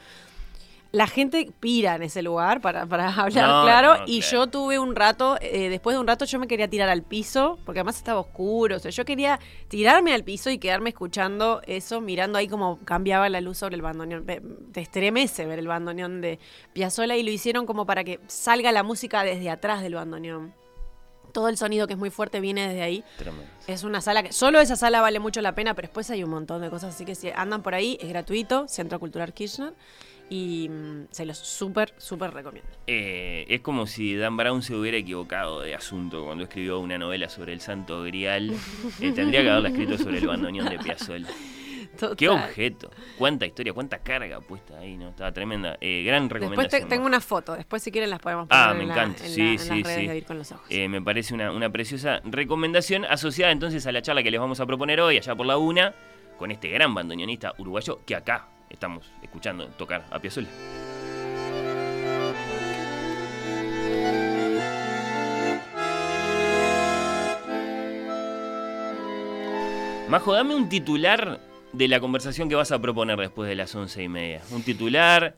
La 0.94 1.08
gente 1.08 1.50
pira 1.58 1.96
en 1.96 2.04
ese 2.04 2.22
lugar, 2.22 2.60
para, 2.60 2.86
para 2.86 3.08
hablar 3.16 3.48
No, 3.48 3.62
claro, 3.64 4.04
y 4.06 4.20
yo 4.20 4.46
tuve 4.46 4.78
un 4.78 4.94
rato, 4.94 5.36
eh, 5.40 5.68
después 5.68 5.96
de 5.96 6.00
un 6.00 6.06
rato 6.06 6.24
yo 6.24 6.38
me 6.38 6.46
quería 6.46 6.70
tirar 6.70 6.88
al 6.88 7.02
piso, 7.02 7.58
porque 7.64 7.80
además 7.80 7.96
estaba 7.96 8.20
oscuro, 8.20 8.76
o 8.76 8.78
sea, 8.78 8.92
yo 8.92 9.04
quería 9.04 9.40
tirarme 9.66 10.14
al 10.14 10.22
piso 10.22 10.50
y 10.50 10.58
quedarme 10.58 10.90
escuchando 10.90 11.62
eso, 11.66 12.00
mirando 12.00 12.38
ahí 12.38 12.46
cómo 12.46 12.78
cambiaba 12.84 13.28
la 13.28 13.40
luz 13.40 13.58
sobre 13.58 13.74
el 13.74 13.82
bandoneón. 13.82 14.24
Te 14.24 14.80
estremece 14.80 15.46
ver 15.46 15.58
el 15.58 15.66
bandoneón 15.66 16.20
de 16.20 16.38
Piazzolla 16.72 17.16
y 17.16 17.24
lo 17.24 17.32
hicieron 17.32 17.66
como 17.66 17.86
para 17.86 18.04
que 18.04 18.20
salga 18.28 18.70
la 18.70 18.84
música 18.84 19.24
desde 19.24 19.50
atrás 19.50 19.82
del 19.82 19.96
bandoneón. 19.96 20.54
Todo 21.32 21.48
el 21.48 21.56
sonido 21.56 21.88
que 21.88 21.94
es 21.94 21.98
muy 21.98 22.10
fuerte 22.10 22.38
viene 22.38 22.68
desde 22.68 22.82
ahí. 22.82 23.04
Tremendo. 23.18 23.50
Es 23.66 23.82
una 23.82 24.00
sala 24.00 24.22
que 24.22 24.32
solo 24.32 24.60
esa 24.60 24.76
sala 24.76 25.00
vale 25.00 25.18
mucho 25.18 25.40
la 25.40 25.56
pena, 25.56 25.74
pero 25.74 25.88
después 25.88 26.08
hay 26.10 26.22
un 26.22 26.30
montón 26.30 26.62
de 26.62 26.70
cosas, 26.70 26.94
así 26.94 27.04
que 27.04 27.16
si 27.16 27.30
andan 27.30 27.64
por 27.64 27.74
ahí 27.74 27.98
es 28.00 28.08
gratuito, 28.08 28.68
Centro 28.68 29.00
Cultural 29.00 29.34
Kirchner 29.34 29.72
y 30.30 30.68
mm, 30.68 31.06
se 31.10 31.26
los 31.26 31.38
súper 31.38 31.92
súper 31.98 32.32
recomiendo. 32.32 32.68
Eh, 32.86 33.44
es 33.48 33.60
como 33.60 33.86
si 33.86 34.16
Dan 34.16 34.36
Brown 34.36 34.62
se 34.62 34.74
hubiera 34.74 34.96
equivocado 34.96 35.60
de 35.60 35.74
asunto 35.74 36.24
cuando 36.24 36.44
escribió 36.44 36.78
una 36.80 36.98
novela 36.98 37.28
sobre 37.28 37.52
el 37.52 37.60
Santo 37.60 38.02
Grial. 38.02 38.52
Eh, 39.00 39.12
tendría 39.12 39.42
que 39.42 39.50
haberla 39.50 39.68
escrito 39.68 39.98
sobre 39.98 40.18
el 40.18 40.26
bandoneón 40.26 40.68
de 40.68 40.78
Piazzolla. 40.78 41.28
Total. 41.98 42.16
Qué 42.16 42.28
objeto, 42.28 42.90
cuánta 43.16 43.46
historia, 43.46 43.72
cuánta 43.72 43.98
carga 43.98 44.40
puesta 44.40 44.78
ahí, 44.78 44.96
¿no? 44.96 45.10
Estaba 45.10 45.30
tremenda. 45.30 45.78
Eh, 45.80 46.02
gran 46.04 46.24
Después 46.24 46.40
recomendación. 46.42 46.82
te- 46.82 46.88
tengo 46.88 47.06
una 47.06 47.20
foto, 47.20 47.54
después 47.54 47.82
si 47.84 47.92
quieren 47.92 48.10
las 48.10 48.18
podemos 48.18 48.48
poner 48.48 48.64
Ah, 48.64 48.72
en, 48.72 48.78
me 48.78 48.86
la- 48.86 48.92
encanta. 48.94 49.24
en 49.24 49.30
la- 49.30 49.34
Sí, 49.36 49.42
en 49.42 49.58
sí, 49.60 49.68
las 49.68 49.82
redes 49.84 49.86
sí. 49.86 50.00
de 50.02 50.08
Vivir 50.08 50.24
con 50.24 50.38
los 50.38 50.50
Ojos. 50.50 50.66
Eh, 50.70 50.88
me 50.88 51.00
parece 51.02 51.34
una, 51.34 51.52
una 51.52 51.70
preciosa 51.70 52.20
recomendación 52.24 53.04
asociada 53.04 53.52
entonces 53.52 53.86
a 53.86 53.92
la 53.92 54.02
charla 54.02 54.24
que 54.24 54.30
les 54.32 54.40
vamos 54.40 54.58
a 54.58 54.66
proponer 54.66 55.00
hoy, 55.00 55.18
allá 55.18 55.36
por 55.36 55.46
la 55.46 55.56
una, 55.56 55.94
con 56.36 56.50
este 56.50 56.68
gran 56.70 56.92
bandoneonista 56.94 57.54
uruguayo 57.58 58.00
que 58.04 58.16
acá 58.16 58.48
estamos 58.74 59.10
escuchando 59.22 59.66
tocar 59.68 60.04
a 60.10 60.18
Piazzolla. 60.18 60.48
Majo, 70.08 70.32
dame 70.34 70.54
un 70.54 70.68
titular 70.68 71.40
de 71.72 71.88
la 71.88 71.98
conversación 71.98 72.48
que 72.48 72.54
vas 72.54 72.70
a 72.70 72.78
proponer 72.80 73.18
después 73.18 73.48
de 73.48 73.56
las 73.56 73.74
once 73.74 74.02
y 74.02 74.08
media. 74.08 74.42
Un 74.50 74.62
titular, 74.62 75.36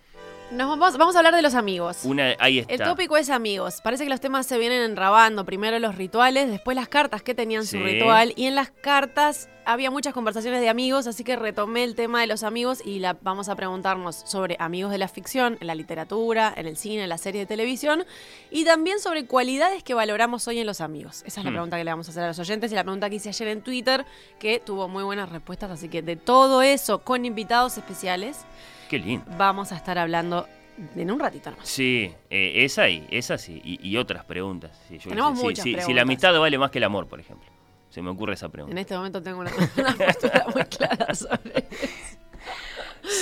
Nos 0.52 0.68
vamos, 0.68 0.96
vamos 0.96 1.16
a 1.16 1.18
hablar 1.18 1.34
de 1.34 1.42
los 1.42 1.54
amigos. 1.54 2.04
una, 2.04 2.34
ahí 2.38 2.60
está. 2.60 2.72
El 2.72 2.80
tópico 2.80 3.16
es 3.16 3.30
amigos. 3.30 3.80
Parece 3.82 4.04
que 4.04 4.10
los 4.10 4.20
temas 4.20 4.46
se 4.46 4.58
vienen 4.58 4.80
enrabando. 4.82 5.44
Primero 5.44 5.76
los 5.80 5.96
rituales, 5.96 6.48
después 6.48 6.76
las 6.76 6.88
cartas 6.88 7.20
que 7.22 7.34
tenían 7.34 7.64
Sí. 7.66 7.76
su 7.76 7.82
ritual. 7.84 8.32
Y 8.36 8.46
en 8.46 8.54
las 8.54 8.70
cartas 8.70 9.48
había 9.64 9.90
muchas 9.90 10.14
conversaciones 10.14 10.60
de 10.60 10.68
amigos, 10.68 11.08
así 11.08 11.24
que 11.24 11.34
retomé 11.34 11.82
el 11.82 11.96
tema 11.96 12.20
de 12.20 12.28
los 12.28 12.44
amigos 12.44 12.80
y 12.84 13.00
la, 13.00 13.16
vamos 13.22 13.48
a 13.48 13.56
preguntarnos 13.56 14.14
sobre 14.24 14.56
amigos 14.60 14.92
de 14.92 14.98
la 14.98 15.08
ficción, 15.08 15.58
en 15.60 15.66
la 15.66 15.74
literatura, 15.74 16.54
en 16.56 16.66
el 16.68 16.76
cine, 16.76 17.02
en 17.02 17.08
la 17.08 17.18
serie 17.18 17.40
de 17.40 17.46
televisión. 17.46 18.04
Y 18.52 18.64
también 18.64 19.00
sobre 19.00 19.26
cualidades 19.26 19.82
que 19.82 19.94
valoramos 19.94 20.46
hoy 20.46 20.60
en 20.60 20.66
los 20.66 20.80
amigos. 20.80 21.24
Esa 21.26 21.40
es 21.40 21.44
la 21.44 21.50
Hmm. 21.50 21.54
pregunta 21.54 21.76
que 21.76 21.82
le 21.82 21.90
vamos 21.90 22.06
a 22.06 22.12
hacer 22.12 22.22
a 22.22 22.28
los 22.28 22.38
oyentes 22.38 22.70
y 22.70 22.76
la 22.76 22.84
pregunta 22.84 23.10
que 23.10 23.16
hice 23.16 23.30
ayer 23.30 23.48
en 23.48 23.62
Twitter, 23.62 24.06
que 24.38 24.60
tuvo 24.60 24.86
muy 24.86 25.02
buenas 25.02 25.28
respuestas. 25.28 25.72
Así 25.72 25.88
que 25.88 26.02
de 26.02 26.14
todo 26.14 26.62
eso, 26.62 27.00
con 27.00 27.24
invitados 27.24 27.76
especiales, 27.76 28.44
Qué 28.88 28.98
lindo. 28.98 29.24
vamos 29.36 29.72
a 29.72 29.76
estar 29.76 29.98
hablando 29.98 30.46
en 30.94 31.10
un 31.10 31.18
ratito 31.18 31.50
nomás. 31.50 31.68
Sí, 31.68 32.12
eh, 32.30 32.64
esa 32.64 32.88
y 32.88 33.06
esa 33.10 33.38
sí, 33.38 33.60
y, 33.64 33.88
y 33.88 33.96
otras 33.96 34.24
preguntas. 34.24 34.78
Sí, 34.88 34.98
yo 34.98 35.08
Tenemos 35.10 35.38
sí, 35.38 35.44
muchas 35.44 35.62
sí, 35.64 35.70
Si 35.70 35.74
preguntas. 35.76 35.96
la 35.96 36.02
amistad 36.02 36.38
vale 36.38 36.58
más 36.58 36.70
que 36.70 36.78
el 36.78 36.84
amor, 36.84 37.06
por 37.06 37.18
ejemplo. 37.20 37.48
Se 37.88 38.02
me 38.02 38.10
ocurre 38.10 38.34
esa 38.34 38.48
pregunta. 38.48 38.72
En 38.72 38.78
este 38.78 38.94
momento 38.96 39.22
tengo 39.22 39.40
una, 39.40 39.50
una 39.78 39.94
postura 39.94 40.44
muy 40.54 40.64
clara 40.64 41.14
sobre 41.14 41.66
eso. 41.70 42.16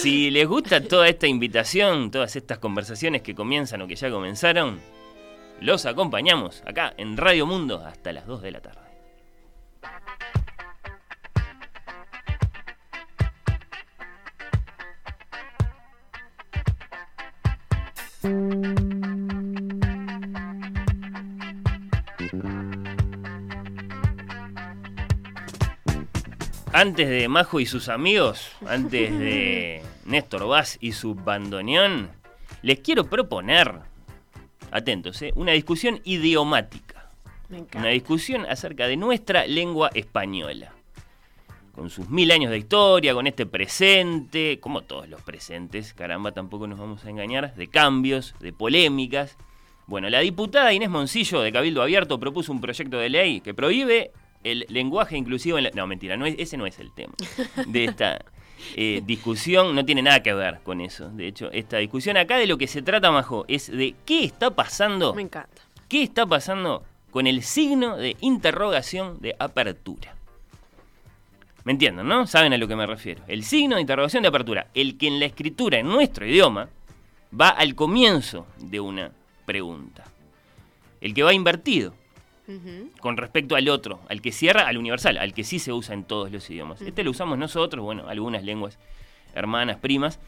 Si 0.02 0.30
les 0.30 0.48
gusta 0.48 0.80
toda 0.82 1.06
esta 1.08 1.26
invitación, 1.26 2.10
todas 2.10 2.34
estas 2.36 2.58
conversaciones 2.58 3.22
que 3.22 3.34
comienzan 3.34 3.82
o 3.82 3.86
que 3.86 3.94
ya 3.96 4.10
comenzaron, 4.10 4.80
los 5.60 5.86
acompañamos 5.86 6.62
acá 6.66 6.94
en 6.96 7.16
Radio 7.16 7.46
Mundo 7.46 7.84
hasta 7.86 8.12
las 8.12 8.26
2 8.26 8.42
de 8.42 8.50
la 8.50 8.60
tarde. 8.60 8.80
Antes 18.24 18.40
de 27.08 27.28
Majo 27.28 27.60
y 27.60 27.66
sus 27.66 27.90
amigos, 27.90 28.50
antes 28.66 29.18
de 29.18 29.82
Néstor 30.06 30.48
Vaz 30.48 30.78
y 30.80 30.92
su 30.92 31.14
bandoneón, 31.14 32.08
les 32.62 32.80
quiero 32.80 33.04
proponer, 33.04 33.80
atentos, 34.70 35.20
¿eh? 35.20 35.32
una 35.36 35.52
discusión 35.52 36.00
idiomática. 36.04 37.10
Me 37.50 37.66
Una 37.74 37.88
discusión 37.88 38.46
acerca 38.46 38.86
de 38.86 38.96
nuestra 38.96 39.46
lengua 39.46 39.90
española. 39.92 40.72
Con 41.74 41.90
sus 41.90 42.08
mil 42.08 42.30
años 42.30 42.50
de 42.50 42.58
historia, 42.58 43.14
con 43.14 43.26
este 43.26 43.46
presente, 43.46 44.58
como 44.60 44.82
todos 44.82 45.08
los 45.08 45.20
presentes, 45.22 45.92
caramba, 45.92 46.32
tampoco 46.32 46.66
nos 46.66 46.78
vamos 46.78 47.04
a 47.04 47.10
engañar, 47.10 47.54
de 47.54 47.66
cambios, 47.68 48.34
de 48.40 48.52
polémicas. 48.52 49.36
Bueno, 49.86 50.08
la 50.08 50.20
diputada 50.20 50.72
Inés 50.72 50.88
Moncillo 50.90 51.40
de 51.40 51.52
Cabildo 51.52 51.82
Abierto 51.82 52.18
propuso 52.20 52.52
un 52.52 52.60
proyecto 52.60 52.96
de 52.98 53.08
ley 53.10 53.40
que 53.40 53.54
prohíbe 53.54 54.12
el 54.44 54.66
lenguaje 54.68 55.16
inclusivo 55.16 55.58
en 55.58 55.64
la... 55.64 55.70
No, 55.70 55.86
mentira, 55.86 56.16
no 56.16 56.26
es- 56.26 56.36
ese 56.38 56.56
no 56.56 56.66
es 56.66 56.78
el 56.78 56.92
tema 56.92 57.14
de 57.66 57.84
esta 57.86 58.24
eh, 58.76 59.02
discusión, 59.04 59.74
no 59.74 59.84
tiene 59.84 60.02
nada 60.02 60.22
que 60.22 60.32
ver 60.32 60.60
con 60.62 60.80
eso. 60.80 61.10
De 61.10 61.26
hecho, 61.26 61.50
esta 61.50 61.78
discusión 61.78 62.16
acá 62.16 62.36
de 62.38 62.46
lo 62.46 62.56
que 62.56 62.66
se 62.68 62.82
trata, 62.82 63.10
Majo, 63.10 63.44
es 63.48 63.70
de 63.70 63.94
qué 64.06 64.24
está 64.24 64.50
pasando 64.52 65.12
Me 65.14 65.22
encanta. 65.22 65.62
¿Qué 65.88 66.02
está 66.02 66.24
pasando 66.24 66.82
con 67.10 67.26
el 67.26 67.42
signo 67.42 67.96
de 67.96 68.16
interrogación 68.20 69.18
de 69.20 69.34
apertura? 69.38 70.14
¿Me 71.64 71.72
entienden, 71.72 72.06
no? 72.06 72.26
Saben 72.26 72.52
a 72.52 72.58
lo 72.58 72.68
que 72.68 72.76
me 72.76 72.86
refiero. 72.86 73.22
El 73.26 73.42
signo 73.42 73.76
de 73.76 73.80
interrogación 73.80 74.22
de 74.22 74.28
apertura, 74.28 74.66
el 74.74 74.98
que 74.98 75.06
en 75.06 75.18
la 75.18 75.26
escritura 75.26 75.78
en 75.78 75.88
nuestro 75.88 76.26
idioma 76.26 76.68
va 77.38 77.48
al 77.48 77.74
comienzo 77.74 78.46
de 78.58 78.80
una 78.80 79.10
pregunta. 79.46 80.04
El 81.00 81.14
que 81.14 81.22
va 81.22 81.32
invertido 81.32 81.94
con 83.00 83.16
respecto 83.16 83.56
al 83.56 83.68
otro, 83.70 84.00
al 84.10 84.20
que 84.20 84.30
cierra, 84.30 84.68
al 84.68 84.76
universal, 84.76 85.16
al 85.16 85.32
que 85.32 85.44
sí 85.44 85.58
se 85.58 85.72
usa 85.72 85.94
en 85.94 86.04
todos 86.04 86.30
los 86.30 86.48
idiomas. 86.50 86.82
Este 86.82 87.02
lo 87.02 87.10
usamos 87.10 87.38
nosotros, 87.38 87.82
bueno, 87.82 88.08
algunas 88.08 88.44
lenguas 88.44 88.78
hermanas, 89.34 89.78
primas. 89.78 90.20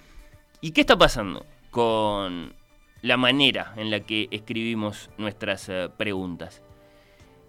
¿Y 0.63 0.71
qué 0.71 0.81
está 0.81 0.97
pasando 0.97 1.45
con 1.71 2.55
la 3.03 3.17
manera 3.19 3.75
en 3.77 3.91
la 3.91 4.01
que 4.01 4.29
escribimos 4.31 5.11
nuestras 5.19 5.69
eh, 5.69 5.91
preguntas? 5.95 6.63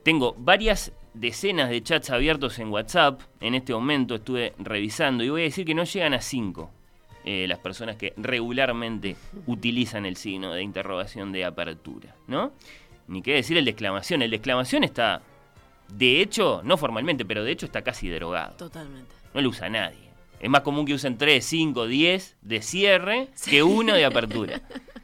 Tengo 0.08 0.34
varias 0.38 0.94
decenas 1.14 1.70
de 1.70 1.84
chats 1.84 2.12
abiertos 2.12 2.60
en 2.60 2.70
WhatsApp. 2.70 3.20
En 3.42 3.56
este 3.56 3.74
momento 3.74 4.16
estuve 4.16 4.54
revisando 4.58 5.22
y 5.22 5.28
voy 5.28 5.42
a 5.42 5.44
decir 5.44 5.66
que 5.66 5.74
no 5.74 5.84
llegan 5.84 6.14
a 6.14 6.22
cinco 6.22 6.72
eh, 7.26 7.46
las 7.46 7.60
personas 7.60 7.98
que 7.98 8.14
regularmente 8.16 9.18
utilizan 9.48 10.06
el 10.06 10.16
signo 10.16 10.54
de 10.54 10.64
interrogación 10.64 11.34
de 11.34 11.44
apertura, 11.44 12.16
¿no? 12.26 12.54
Ni 13.10 13.22
qué 13.22 13.34
decir 13.34 13.58
el 13.58 13.66
de 13.66 13.72
exclamación. 13.72 14.22
El 14.22 14.30
de 14.30 14.38
exclamación 14.38 14.86
está, 14.86 15.24
de 15.90 16.22
hecho, 16.22 16.62
no 16.64 16.78
formalmente, 16.78 17.26
pero 17.26 17.44
de 17.44 17.52
hecho 17.52 17.66
está 17.66 17.82
casi 17.82 18.08
derogado. 18.08 18.56
Totalmente. 18.56 19.14
No 19.34 19.42
lo 19.42 19.50
usa 19.50 19.68
nadie. 19.68 20.08
Es 20.40 20.50
más 20.50 20.62
común 20.62 20.86
que 20.86 20.94
usen 20.94 21.18
3, 21.18 21.44
5, 21.44 21.86
10 21.86 22.38
de 22.44 22.62
cierre 22.62 23.28
que 23.50 23.62
uno 23.62 23.94
de 23.94 24.06
apertura. 24.06 24.62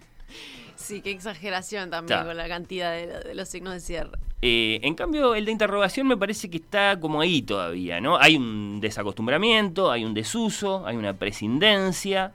Sí, 0.83 1.01
qué 1.01 1.11
exageración 1.11 1.89
también 1.89 2.19
Ta. 2.19 2.25
con 2.25 2.35
la 2.35 2.47
cantidad 2.47 2.91
de, 2.91 3.07
de 3.07 3.35
los 3.35 3.47
signos 3.47 3.73
de 3.73 3.79
cierre. 3.79 4.11
Eh, 4.41 4.81
en 4.83 4.93
cambio, 4.95 5.33
el 5.35 5.45
de 5.45 5.51
interrogación 5.53 6.05
me 6.05 6.17
parece 6.17 6.49
que 6.49 6.57
está 6.57 6.99
como 6.99 7.21
ahí 7.21 7.41
todavía, 7.41 8.01
¿no? 8.01 8.17
Hay 8.17 8.35
un 8.35 8.79
desacostumbramiento, 8.81 9.89
hay 9.89 10.03
un 10.03 10.13
desuso, 10.13 10.85
hay 10.85 10.97
una 10.97 11.13
prescindencia. 11.13 12.33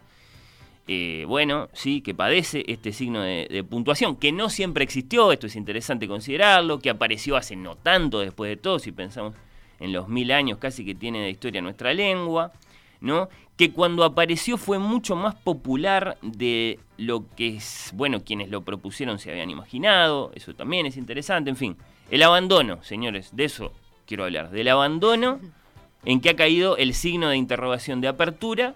eh, 0.87 1.27
bueno, 1.29 1.69
sí, 1.75 2.01
que 2.01 2.15
padece 2.15 2.65
este 2.67 2.93
signo 2.95 3.21
de, 3.21 3.47
de 3.51 3.63
puntuación, 3.63 4.17
que 4.17 4.33
no 4.33 4.49
siempre 4.49 4.85
existió, 4.85 5.31
esto 5.33 5.47
es 5.47 5.55
interesante 5.55 6.09
considerarlo, 6.09 6.79
que 6.79 6.89
apareció 6.89 7.37
hace 7.37 7.57
no 7.57 7.77
tanto 7.77 8.21
después 8.21 8.49
de 8.49 8.57
todo, 8.57 8.79
si 8.79 8.91
pensamos 8.93 9.35
en 9.81 9.93
los 9.93 10.09
mil 10.09 10.33
años 10.33 10.57
casi 10.59 10.87
que 10.87 10.95
tiene 10.95 11.21
de 11.21 11.29
historia 11.29 11.61
nuestra 11.61 11.93
lengua, 11.93 12.53
¿no? 13.01 13.29
Que 13.57 13.73
cuando 13.73 14.05
apareció 14.05 14.57
fue 14.57 14.79
mucho 14.79 15.17
más 15.17 15.35
popular 15.35 16.19
de 16.23 16.79
lo 16.97 17.25
que, 17.37 17.57
es, 17.57 17.91
bueno, 17.95 18.25
quienes 18.25 18.51
lo 18.51 18.63
propusieron 18.63 19.19
se 19.19 19.31
habían 19.31 19.51
imaginado, 19.51 20.33
eso 20.35 20.55
también 20.55 20.87
es 20.87 20.97
interesante, 20.97 21.51
en 21.51 21.57
fin. 21.57 21.77
El 22.11 22.23
abandono, 22.23 22.83
señores, 22.83 23.35
de 23.35 23.45
eso 23.45 23.73
quiero 24.07 24.25
hablar, 24.25 24.51
del 24.51 24.69
abandono 24.69 25.41
en 26.05 26.21
que 26.21 26.31
ha 26.31 26.37
caído 26.37 26.77
el 26.77 26.95
signo 26.95 27.29
de 27.29 27.37
interrogación 27.37 28.01
de 28.01 28.09
apertura, 28.09 28.75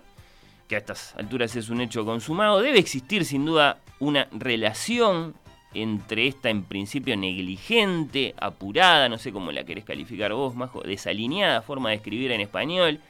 que 0.69 0.77
a 0.77 0.79
estas 0.79 1.15
alturas 1.17 1.55
es 1.57 1.69
un 1.69 1.81
hecho 1.81 2.05
consumado, 2.05 2.61
debe 2.61 2.79
existir 2.79 3.25
sin 3.25 3.45
duda 3.45 3.79
una 4.01 4.29
relación 4.33 5.35
entre 5.75 6.27
esta 6.27 6.51
en 6.51 6.65
principio 6.65 7.17
negligente, 7.17 8.35
apurada, 8.39 9.09
no 9.09 9.19
sé 9.19 9.33
cómo 9.33 9.53
la 9.53 9.65
querés 9.65 9.85
calificar 9.85 10.33
vos, 10.35 10.55
Majo, 10.55 10.83
desalineada 10.83 11.63
forma 11.63 11.91
de 11.91 11.97
escribir 11.97 12.33
en 12.33 12.41
español, 12.41 13.01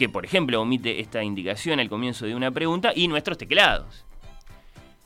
que 0.00 0.08
por 0.08 0.24
ejemplo 0.24 0.58
omite 0.62 0.98
esta 0.98 1.22
indicación 1.22 1.78
al 1.78 1.90
comienzo 1.90 2.24
de 2.24 2.34
una 2.34 2.50
pregunta, 2.50 2.90
y 2.96 3.06
nuestros 3.06 3.36
teclados. 3.36 4.06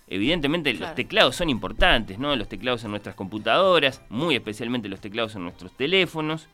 Evidentemente 0.06 0.70
Claro. 0.70 0.86
los 0.86 0.94
teclados 0.94 1.34
son 1.34 1.50
importantes, 1.50 2.16
¿no? 2.20 2.36
Los 2.36 2.48
teclados 2.48 2.84
en 2.84 2.92
nuestras 2.92 3.16
computadoras, 3.16 4.02
muy 4.08 4.36
especialmente 4.36 4.88
los 4.88 5.00
teclados 5.00 5.34
en 5.34 5.42
nuestros 5.42 5.72
teléfonos, 5.76 6.46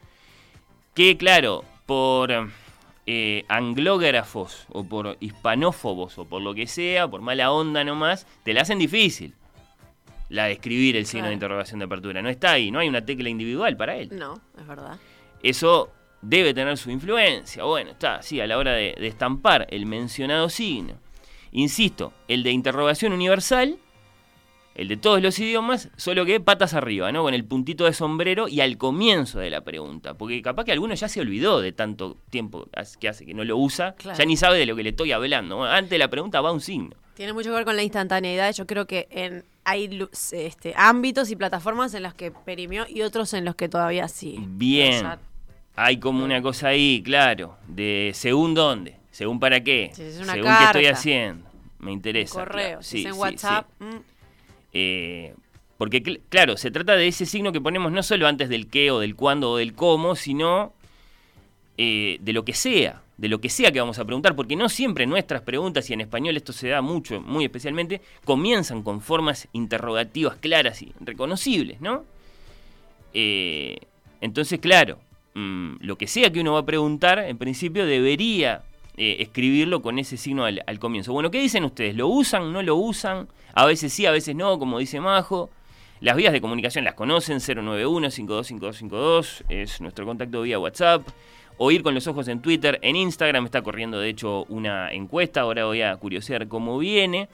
que 0.94 1.18
claro, 1.18 1.64
por 1.84 2.48
eh, 3.06 3.44
anglógrafos 3.48 4.64
o 4.70 4.84
por 4.84 5.18
hispanófobos 5.20 6.16
o 6.18 6.24
por 6.24 6.40
lo 6.40 6.54
que 6.54 6.66
sea, 6.66 7.08
por 7.08 7.20
mala 7.20 7.52
onda 7.52 7.84
nomás, 7.84 8.26
te 8.42 8.54
la 8.54 8.62
hacen 8.62 8.78
difícil 8.78 9.34
la 10.30 10.44
de 10.46 10.52
escribir 10.52 10.96
el 10.96 11.04
signo 11.04 11.22
Claro. 11.24 11.28
de 11.30 11.34
interrogación 11.34 11.78
de 11.80 11.84
apertura. 11.84 12.22
No 12.22 12.30
está 12.30 12.52
ahí, 12.52 12.70
no 12.70 12.78
hay 12.78 12.88
una 12.88 13.04
tecla 13.04 13.28
individual 13.28 13.76
para 13.76 13.96
él. 13.96 14.08
No, 14.16 14.40
es 14.58 14.66
verdad. 14.66 14.96
Eso 15.42 15.90
debe 16.22 16.54
tener 16.54 16.76
su 16.78 16.90
influencia. 16.90 17.64
Bueno, 17.64 17.90
está, 17.92 18.22
sí, 18.22 18.40
a 18.40 18.46
la 18.46 18.58
hora 18.58 18.72
de, 18.72 18.94
de 18.98 19.06
estampar 19.06 19.66
el 19.70 19.86
mencionado 19.86 20.48
signo. 20.48 20.94
Insisto, 21.52 22.12
el 22.28 22.42
de 22.42 22.50
interrogación 22.52 23.12
universal 23.12 23.78
el 24.74 24.88
de 24.88 24.96
todos 24.96 25.20
los 25.20 25.38
idiomas, 25.38 25.90
solo 25.96 26.24
que 26.24 26.40
patas 26.40 26.74
arriba, 26.74 27.10
¿no? 27.12 27.22
Con 27.22 27.34
el 27.34 27.44
puntito 27.44 27.84
de 27.84 27.92
sombrero 27.92 28.48
y 28.48 28.60
al 28.60 28.78
comienzo 28.78 29.40
de 29.40 29.50
la 29.50 29.62
pregunta. 29.62 30.14
Porque 30.14 30.40
capaz 30.42 30.64
que 30.64 30.72
alguno 30.72 30.94
ya 30.94 31.08
se 31.08 31.20
olvidó 31.20 31.60
de 31.60 31.72
tanto 31.72 32.16
tiempo 32.30 32.66
que 32.98 33.08
hace 33.08 33.26
que 33.26 33.34
no 33.34 33.44
lo 33.44 33.56
usa, 33.58 33.94
Claro. 33.96 34.16
ya 34.18 34.24
ni 34.24 34.36
sabe 34.36 34.58
de 34.58 34.66
lo 34.66 34.76
que 34.76 34.82
le 34.82 34.90
estoy 34.90 35.12
hablando. 35.12 35.56
Bueno, 35.56 35.72
antes 35.72 35.90
de 35.90 35.98
la 35.98 36.08
pregunta 36.08 36.40
va 36.40 36.52
un 36.52 36.60
signo. 36.60 36.96
Tiene 37.14 37.32
mucho 37.32 37.50
que 37.50 37.56
ver 37.56 37.64
con 37.64 37.76
la 37.76 37.82
instantaneidad. 37.82 38.54
Yo 38.54 38.66
creo 38.66 38.86
que 38.86 39.08
en, 39.10 39.44
hay 39.64 40.08
este, 40.32 40.72
ámbitos 40.76 41.30
y 41.30 41.36
plataformas 41.36 41.92
en 41.92 42.04
los 42.04 42.14
que 42.14 42.30
perimió 42.30 42.86
y 42.88 43.02
otros 43.02 43.34
en 43.34 43.44
los 43.44 43.56
que 43.56 43.68
todavía 43.68 44.08
sí. 44.08 44.36
Bien. 44.38 44.94
O 44.94 45.00
sea, 45.00 45.18
Hay 45.82 45.98
como 45.98 46.24
una 46.24 46.42
cosa 46.42 46.68
ahí, 46.68 47.02
claro, 47.02 47.56
de 47.66 48.10
según 48.14 48.52
dónde, 48.54 48.96
según 49.10 49.40
para 49.40 49.62
qué, 49.62 49.90
Si 49.94 50.02
es 50.02 50.18
una 50.20 50.32
según 50.34 50.50
qué 50.58 50.64
estoy 50.64 50.86
haciendo. 50.86 51.48
Me 51.78 51.92
interesa. 51.92 52.34
correo, 52.40 52.66
claro. 52.68 52.82
si 52.82 52.88
Sí, 52.90 52.98
es 53.00 53.06
en 53.06 53.12
sí, 53.14 53.18
WhatsApp. 53.18 53.66
sí. 53.78 53.84
mm, 53.84 54.00
Eh, 54.74 55.34
porque, 55.78 56.02
cl- 56.02 56.20
claro, 56.28 56.56
se 56.58 56.70
trata 56.70 56.94
de 56.96 57.08
ese 57.08 57.24
signo 57.24 57.52
que 57.52 57.60
ponemos 57.62 57.90
no 57.92 58.02
solo 58.02 58.26
antes 58.28 58.50
del 58.50 58.66
qué 58.68 58.90
o 58.90 58.98
del 59.00 59.16
cuándo 59.16 59.52
o 59.52 59.56
del 59.56 59.72
cómo, 59.72 60.14
sino 60.16 60.74
eh, 61.78 62.18
de 62.20 62.32
lo 62.34 62.44
que 62.44 62.52
sea, 62.52 63.00
de 63.16 63.28
lo 63.30 63.40
que 63.40 63.48
sea 63.48 63.72
que 63.72 63.80
vamos 63.80 63.98
a 63.98 64.04
preguntar, 64.04 64.36
porque 64.36 64.56
no 64.56 64.68
siempre 64.68 65.06
nuestras 65.06 65.40
preguntas, 65.40 65.88
y 65.88 65.94
en 65.94 66.02
español 66.02 66.36
esto 66.36 66.52
se 66.52 66.68
da 66.68 66.82
mucho, 66.82 67.22
muy 67.22 67.46
especialmente, 67.46 68.02
comienzan 68.26 68.82
con 68.82 69.00
formas 69.00 69.48
interrogativas 69.54 70.36
claras 70.36 70.82
y 70.82 70.92
reconocibles, 71.00 71.80
¿no? 71.80 72.04
Eh, 73.14 73.78
entonces, 74.20 74.60
claro, 74.60 74.98
mm, 75.34 75.76
lo 75.80 75.96
que 75.96 76.06
sea 76.06 76.30
que 76.30 76.40
uno 76.40 76.52
va 76.54 76.60
a 76.60 76.66
preguntar, 76.66 77.18
en 77.18 77.36
principio 77.38 77.84
debería 77.86 78.62
eh, 78.96 79.16
escribirlo 79.20 79.82
con 79.82 79.98
ese 79.98 80.16
signo 80.16 80.44
al, 80.44 80.78
comienzo. 80.78 81.12
Bueno, 81.14 81.30
¿qué 81.30 81.40
dicen 81.40 81.64
ustedes? 81.64 81.96
¿Lo 81.96 82.08
usan? 82.08 82.52
¿No 82.52 82.62
lo 82.62 82.76
usan? 82.76 83.28
A 83.54 83.64
veces 83.64 83.90
sí, 83.92 84.04
a 84.04 84.10
veces 84.10 84.34
no, 84.36 84.58
como 84.58 84.78
dice 84.78 85.00
Majo. 85.00 85.48
Las 86.00 86.16
vías 86.16 86.34
de 86.34 86.40
comunicación 86.40 86.84
las 86.84 86.94
conocen, 86.94 87.38
091-525252 87.38 89.44
es 89.48 89.80
nuestro 89.80 90.04
contacto 90.06 90.42
vía 90.42 90.58
WhatsApp. 90.58 91.06
Oír 91.56 91.82
con 91.82 91.94
los 91.94 92.06
ojos 92.06 92.28
en 92.28 92.42
Twitter, 92.42 92.78
en 92.82 92.96
Instagram 92.96 93.44
está 93.44 93.62
corriendo 93.62 93.98
de 93.98 94.08
hecho 94.08 94.46
una 94.50 94.90
encuesta, 94.92 95.42
ahora 95.42 95.66
voy 95.66 95.82
a 95.82 95.94
curiosear 95.96 96.48
cómo 96.48 96.78
viene. 96.78 97.28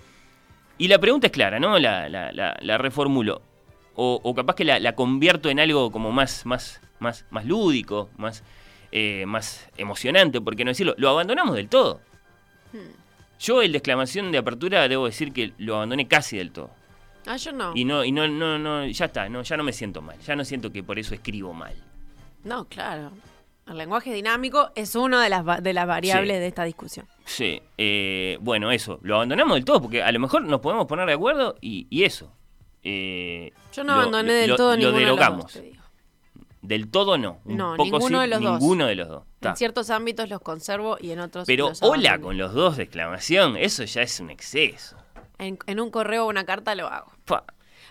Y 0.78 0.88
la 0.88 0.98
pregunta 0.98 1.28
es 1.28 1.32
clara, 1.32 1.58
¿no? 1.58 1.78
La, 1.78 2.78
reformulo. 2.78 3.40
O, 3.94 4.20
o 4.22 4.34
capaz 4.34 4.54
que 4.54 4.64
la, 4.64 4.78
la 4.78 4.94
convierto 4.94 5.48
en 5.48 5.58
algo 5.58 5.90
como 5.90 6.12
más, 6.12 6.44
más, 6.46 6.82
más, 7.00 7.24
más 7.30 7.44
lúdico, 7.44 8.10
más, 8.16 8.42
eh, 8.92 9.24
más 9.26 9.68
emocionante, 9.76 10.40
¿por 10.40 10.56
qué 10.56 10.64
no 10.64 10.70
decirlo? 10.70 10.94
Lo 10.98 11.08
abandonamos 11.10 11.54
del 11.56 11.68
todo. 11.68 12.00
Yo 13.38 13.62
el 13.62 13.72
de 13.72 13.78
exclamación 13.78 14.32
de 14.32 14.38
apertura 14.38 14.88
debo 14.88 15.06
decir 15.06 15.32
que 15.32 15.52
lo 15.58 15.76
abandoné 15.76 16.08
casi 16.08 16.38
del 16.38 16.50
todo. 16.52 16.70
Ah, 17.26 17.36
yo 17.36 17.52
no. 17.52 17.72
Y 17.74 17.84
no, 17.84 18.04
y 18.04 18.12
no, 18.12 18.26
no, 18.28 18.58
no, 18.58 18.86
ya 18.86 19.06
está, 19.06 19.28
no, 19.28 19.42
ya 19.42 19.56
no 19.56 19.64
me 19.64 19.72
siento 19.72 20.00
mal. 20.00 20.18
Ya 20.20 20.36
no 20.36 20.44
siento 20.44 20.72
que 20.72 20.82
por 20.82 20.98
eso 20.98 21.14
escribo 21.14 21.52
mal. 21.52 21.74
No, 22.44 22.64
claro. 22.66 23.10
El 23.66 23.76
lenguaje 23.78 24.14
dinámico 24.14 24.70
es 24.76 24.94
una 24.94 25.22
de 25.24 25.28
las, 25.28 25.62
de 25.62 25.72
las 25.72 25.86
variables 25.88 26.36
Sí. 26.36 26.40
de 26.40 26.46
esta 26.46 26.62
discusión. 26.64 27.06
Sí, 27.24 27.60
eh, 27.76 28.38
bueno, 28.40 28.70
eso, 28.70 29.00
lo 29.02 29.16
abandonamos 29.16 29.56
del 29.56 29.64
todo, 29.64 29.82
porque 29.82 30.02
a 30.04 30.12
lo 30.12 30.20
mejor 30.20 30.42
nos 30.44 30.60
podemos 30.60 30.86
poner 30.86 31.06
de 31.06 31.14
acuerdo 31.14 31.56
y, 31.60 31.88
y 31.90 32.04
eso. 32.04 32.32
Eh, 32.84 33.52
Yo 33.74 33.82
no 33.82 33.94
lo- 33.96 34.00
abandoné 34.02 34.28
lo- 34.28 34.34
del 34.38 34.50
lo- 34.50 34.56
todo 34.56 34.70
lo 34.70 34.76
ninguno 34.76 34.98
derogamos. 34.98 35.52
de 35.54 35.75
Del 36.66 36.88
todo 36.90 37.16
no. 37.16 37.40
Un 37.44 37.56
No, 37.56 37.70
poco 37.76 37.85
ninguno 37.85 38.18
sí, 38.18 38.23
de 38.23 38.26
los 38.28 38.40
dos. 38.42 38.61
ninguno 38.61 38.87
de 38.87 38.94
los 38.96 39.08
dos. 39.08 39.25
Ta. 39.40 39.50
En 39.50 39.56
ciertos 39.56 39.90
ámbitos 39.90 40.28
los 40.28 40.40
conservo 40.40 40.96
y 41.00 41.11
en 41.12 41.20
otros 41.20 41.46
Pero 41.46 41.68
los 41.68 41.82
hola 41.82 42.11
abandono. 42.11 42.26
con 42.28 42.38
los 42.38 42.52
dos 42.54 42.76
de 42.76 42.82
exclamación, 42.85 43.56
eso 43.56 43.85
ya 43.85 44.02
es 44.02 44.18
un 44.20 44.30
exceso. 44.30 44.96
En, 45.38 45.58
en 45.66 45.80
un 45.80 45.90
correo 45.90 46.25
o 46.26 46.28
una 46.28 46.44
carta 46.44 46.75
lo 46.75 46.88
hago. 46.88 47.12
Pa, 47.25 47.44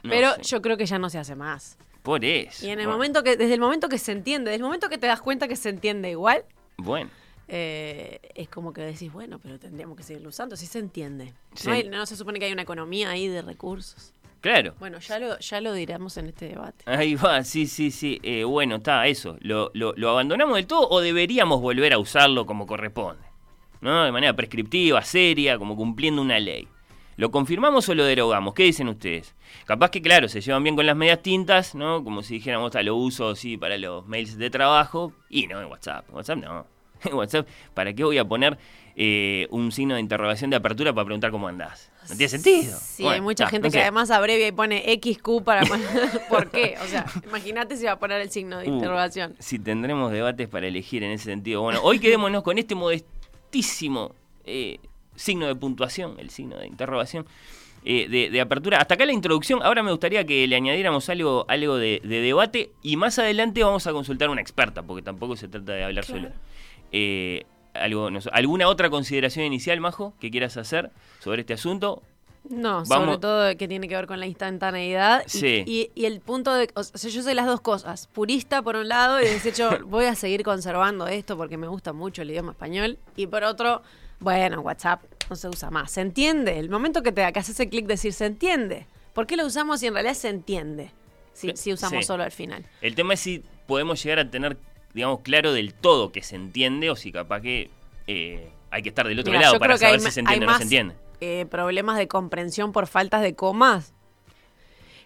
no 0.03 0.09
Pero 0.09 0.33
sé, 0.35 0.43
yo 0.43 0.61
creo 0.61 0.77
que 0.77 0.85
ya 0.85 0.99
no 0.99 1.09
se 1.09 1.17
hace 1.19 1.35
más. 1.35 1.77
por 2.03 2.25
eso. 2.25 2.65
Y 2.65 2.69
en 2.69 2.79
el 2.79 2.85
bueno, 2.85 2.97
momento 2.97 3.23
que, 3.23 3.37
desde 3.37 3.53
el 3.53 3.59
momento 3.59 3.87
que 3.89 3.97
se 3.97 4.11
entiende, 4.11 4.51
desde 4.51 4.57
el 4.57 4.63
momento 4.63 4.89
que 4.89 4.97
te 4.97 5.07
das 5.07 5.21
cuenta 5.21 5.47
que 5.47 5.55
se 5.55 5.69
entiende 5.69 6.09
igual, 6.11 6.43
Bueno, 6.77 7.09
eh, 7.47 8.19
es 8.35 8.49
como 8.49 8.73
que 8.73 8.81
decís, 8.81 9.11
bueno, 9.13 9.39
pero 9.39 9.59
tendríamos 9.59 9.95
que 9.97 10.03
seguirlo 10.03 10.29
usando, 10.29 10.55
si 10.57 10.65
se 10.65 10.79
entiende. 10.79 11.33
Sí. 11.53 11.67
No, 11.67 11.73
hay- 11.73 11.87
no 11.89 12.05
se 12.05 12.15
supone 12.15 12.39
que 12.39 12.45
hay 12.45 12.51
una 12.51 12.63
economía 12.63 13.09
ahí 13.11 13.27
de 13.27 13.41
recursos. 13.41 14.13
Claro. 14.45 14.75
Bueno, 14.79 14.99
ya 14.99 15.17
lo, 15.17 15.39
ya 15.39 15.59
lo 15.59 15.73
diremos 15.73 16.17
en 16.17 16.27
este 16.27 16.49
debate. 16.49 16.83
Ahí 16.85 17.15
va, 17.15 17.43
sí, 17.43 17.65
sí, 17.65 17.89
sí. 17.89 18.19
Eh, 18.21 18.43
bueno, 18.43 18.75
está, 18.75 19.07
eso. 19.07 19.37
¿Lo, 19.41 19.71
lo, 19.73 19.93
lo 19.97 20.09
abandonamos 20.11 20.55
del 20.55 20.67
todo 20.67 20.87
o 20.89 21.01
deberíamos 21.01 21.61
volver 21.61 21.93
a 21.93 21.97
usarlo 21.97 22.45
como 22.45 22.67
corresponde? 22.67 23.23
¿No? 23.81 24.03
De 24.03 24.11
manera 24.11 24.35
prescriptiva, 24.35 25.01
seria, 25.01 25.57
como 25.57 25.75
cumpliendo 25.75 26.21
una 26.21 26.39
ley. 26.39 26.67
¿Lo 27.17 27.31
confirmamos 27.31 27.89
o 27.89 27.95
lo 27.95 28.05
derogamos? 28.05 28.53
¿Qué 28.53 28.63
dicen 28.63 28.87
ustedes? 28.87 29.33
Capaz 29.65 29.89
que, 29.89 30.01
claro, 30.01 30.27
se 30.27 30.41
llevan 30.41 30.63
bien 30.63 30.75
con 30.75 30.85
las 30.85 30.95
medias 30.95 31.23
tintas, 31.23 31.73
¿no? 31.73 32.03
Como 32.03 32.21
si 32.21 32.35
dijéramos, 32.35 32.71
"Ta, 32.71 32.83
lo 32.83 32.95
uso, 32.97 33.35
sí, 33.35 33.57
para 33.57 33.77
los 33.79 34.05
mails 34.05 34.37
de 34.37 34.49
trabajo. 34.51 35.13
Y 35.29 35.47
no 35.47 35.59
en 35.59 35.67
WhatsApp. 35.67 36.07
En 36.09 36.15
WhatsApp 36.15 36.37
no. 36.37 36.67
En 37.03 37.13
WhatsApp, 37.13 37.47
¿para 37.73 37.93
qué 37.93 38.03
voy 38.03 38.17
a 38.17 38.25
poner 38.25 38.57
eh, 38.95 39.47
un 39.49 39.71
signo 39.71 39.95
de 39.95 40.01
interrogación 40.01 40.49
de 40.49 40.57
apertura 40.57 40.93
para 40.93 41.05
preguntar 41.05 41.31
cómo 41.31 41.47
andás? 41.47 41.91
No 42.09 42.15
tiene 42.15 42.29
sentido. 42.29 42.77
Sí, 42.81 43.03
Bueno, 43.03 43.15
hay 43.15 43.21
mucha 43.21 43.47
gente 43.47 43.67
no 43.67 43.71
que 43.71 43.81
además 43.81 44.11
abrevia 44.11 44.47
y 44.47 44.51
pone 44.51 44.83
XQ 45.03 45.43
para 45.43 45.61
poner... 45.65 45.87
¿Por 46.29 46.49
qué? 46.51 46.75
O 46.83 46.87
sea, 46.87 47.05
imagínate 47.25 47.77
si 47.77 47.85
va 47.85 47.93
a 47.93 47.99
poner 47.99 48.21
el 48.21 48.29
signo 48.29 48.59
de 48.59 48.69
Uh, 48.69 48.73
interrogación. 48.75 49.35
si 49.39 49.59
tendremos 49.59 50.11
debates 50.11 50.47
para 50.47 50.67
elegir 50.67 51.03
en 51.03 51.11
ese 51.11 51.25
sentido. 51.25 51.61
Bueno, 51.61 51.79
hoy 51.83 51.99
quedémonos 51.99 52.43
con 52.43 52.57
este 52.57 52.75
modestísimo 52.75 54.13
eh, 54.45 54.79
signo 55.15 55.47
de 55.47 55.55
puntuación, 55.55 56.15
el 56.19 56.29
signo 56.29 56.57
de 56.57 56.67
interrogación. 56.67 57.25
eh, 57.87 58.07
de, 58.09 58.29
de 58.31 58.41
apertura. 58.41 58.79
Hasta 58.79 58.95
acá 58.95 59.05
la 59.05 59.13
introducción. 59.13 59.61
Ahora 59.61 59.83
me 59.83 59.91
gustaría 59.91 60.25
que 60.25 60.47
le 60.47 60.55
añadiéramos 60.55 61.07
algo, 61.09 61.45
algo 61.47 61.75
de, 61.77 62.01
de 62.03 62.19
debate 62.21 62.71
y 62.81 62.97
más 62.97 63.19
adelante 63.19 63.63
vamos 63.63 63.85
a 63.85 63.91
consultar 63.91 64.27
a 64.29 64.31
una 64.31 64.41
experta, 64.41 64.81
porque 64.81 65.03
tampoco 65.03 65.35
se 65.35 65.47
trata 65.47 65.73
de 65.73 65.83
hablar 65.83 66.03
Claro. 66.05 66.21
solo. 66.23 66.33
Eh, 66.91 67.43
algo, 67.81 68.09
no 68.11 68.19
¿Alguna 68.31 68.67
otra 68.67 68.89
consideración 68.89 69.45
inicial, 69.45 69.79
Majo, 69.79 70.13
que 70.19 70.31
quieras 70.31 70.57
hacer 70.57 70.91
sobre 71.19 71.41
este 71.41 71.53
asunto? 71.53 72.01
No, 72.47 72.85
sobre 72.85 73.17
todo 73.17 73.57
que 73.57 73.67
tiene 73.67 73.87
que 73.87 73.95
ver 73.95 74.05
con 74.05 74.19
la 74.19 74.27
instantaneidad. 74.27 75.23
Sí. 75.25 75.63
Y, 75.65 75.89
y 75.95 76.05
el 76.05 76.19
punto 76.21 76.53
de. 76.53 76.69
O 76.75 76.83
sea, 76.83 77.09
yo 77.09 77.23
soy 77.23 77.33
las 77.33 77.47
dos 77.47 77.59
cosas. 77.61 78.05
Purista 78.07 78.61
por 78.61 78.75
un 78.75 78.87
lado 78.87 79.19
y 79.19 79.25
decir, 79.25 79.53
yo 79.55 79.69
voy 79.87 80.05
a 80.05 80.13
seguir 80.15 80.43
conservando 80.43 81.07
esto 81.07 81.37
porque 81.37 81.57
me 81.57 81.67
gusta 81.67 81.91
mucho 81.91 82.21
el 82.21 82.29
idioma 82.29 82.51
español. 82.51 82.99
Y 83.15 83.25
por 83.25 83.43
otro, 83.43 83.81
bueno, 84.19 84.61
WhatsApp 84.61 85.01
no 85.27 85.35
se 85.35 85.49
usa 85.49 85.71
más. 85.71 85.89
¿Se 85.91 86.01
entiende? 86.01 86.59
El 86.59 86.69
momento 86.69 87.01
que 87.01 87.11
te 87.11 87.21
que 87.33 87.39
haces 87.39 87.55
ese 87.55 87.67
clic, 87.67 87.87
decir, 87.87 88.13
se 88.13 88.27
entiende. 88.27 88.85
¿Por 89.13 89.25
qué 89.25 89.37
lo 89.37 89.45
usamos 89.45 89.79
si 89.79 89.87
en 89.87 89.93
realidad 89.95 90.13
se 90.13 90.29
entiende? 90.29 90.91
Si, 91.33 91.51
si 91.55 91.73
usamos 91.73 91.99
Sí. 91.99 92.03
solo 92.03 92.23
al 92.23 92.31
final. 92.31 92.63
El 92.81 92.93
tema 92.93 93.15
es 93.15 93.21
si 93.21 93.43
podemos 93.65 94.03
llegar 94.03 94.19
a 94.19 94.29
tener, 94.29 94.57
digamos, 94.95 95.19
claro 95.19 95.53
del 95.53 95.73
todo 95.75 96.11
que 96.11 96.23
se 96.23 96.35
entiende 96.35 96.89
o 96.89 96.95
si 96.95 97.11
capaz 97.11 97.41
que 97.41 97.69
eh, 98.07 98.49
hay 98.71 98.81
que 98.81 98.89
estar 98.89 99.07
del 99.07 99.19
otro 99.19 99.31
Mira, 99.31 99.43
lado 99.43 99.59
para 99.59 99.77
saber 99.77 99.99
si 99.99 100.09
se 100.09 100.21
entiende 100.21 100.45
o 100.45 100.49
no 100.49 100.57
se 100.57 100.63
entiende. 100.63 100.95
eh, 101.21 101.45
problemas 101.51 101.97
de 101.97 102.07
comprensión 102.07 102.71
por 102.71 102.87
faltas 102.87 103.21
de 103.21 103.35
comas 103.35 103.93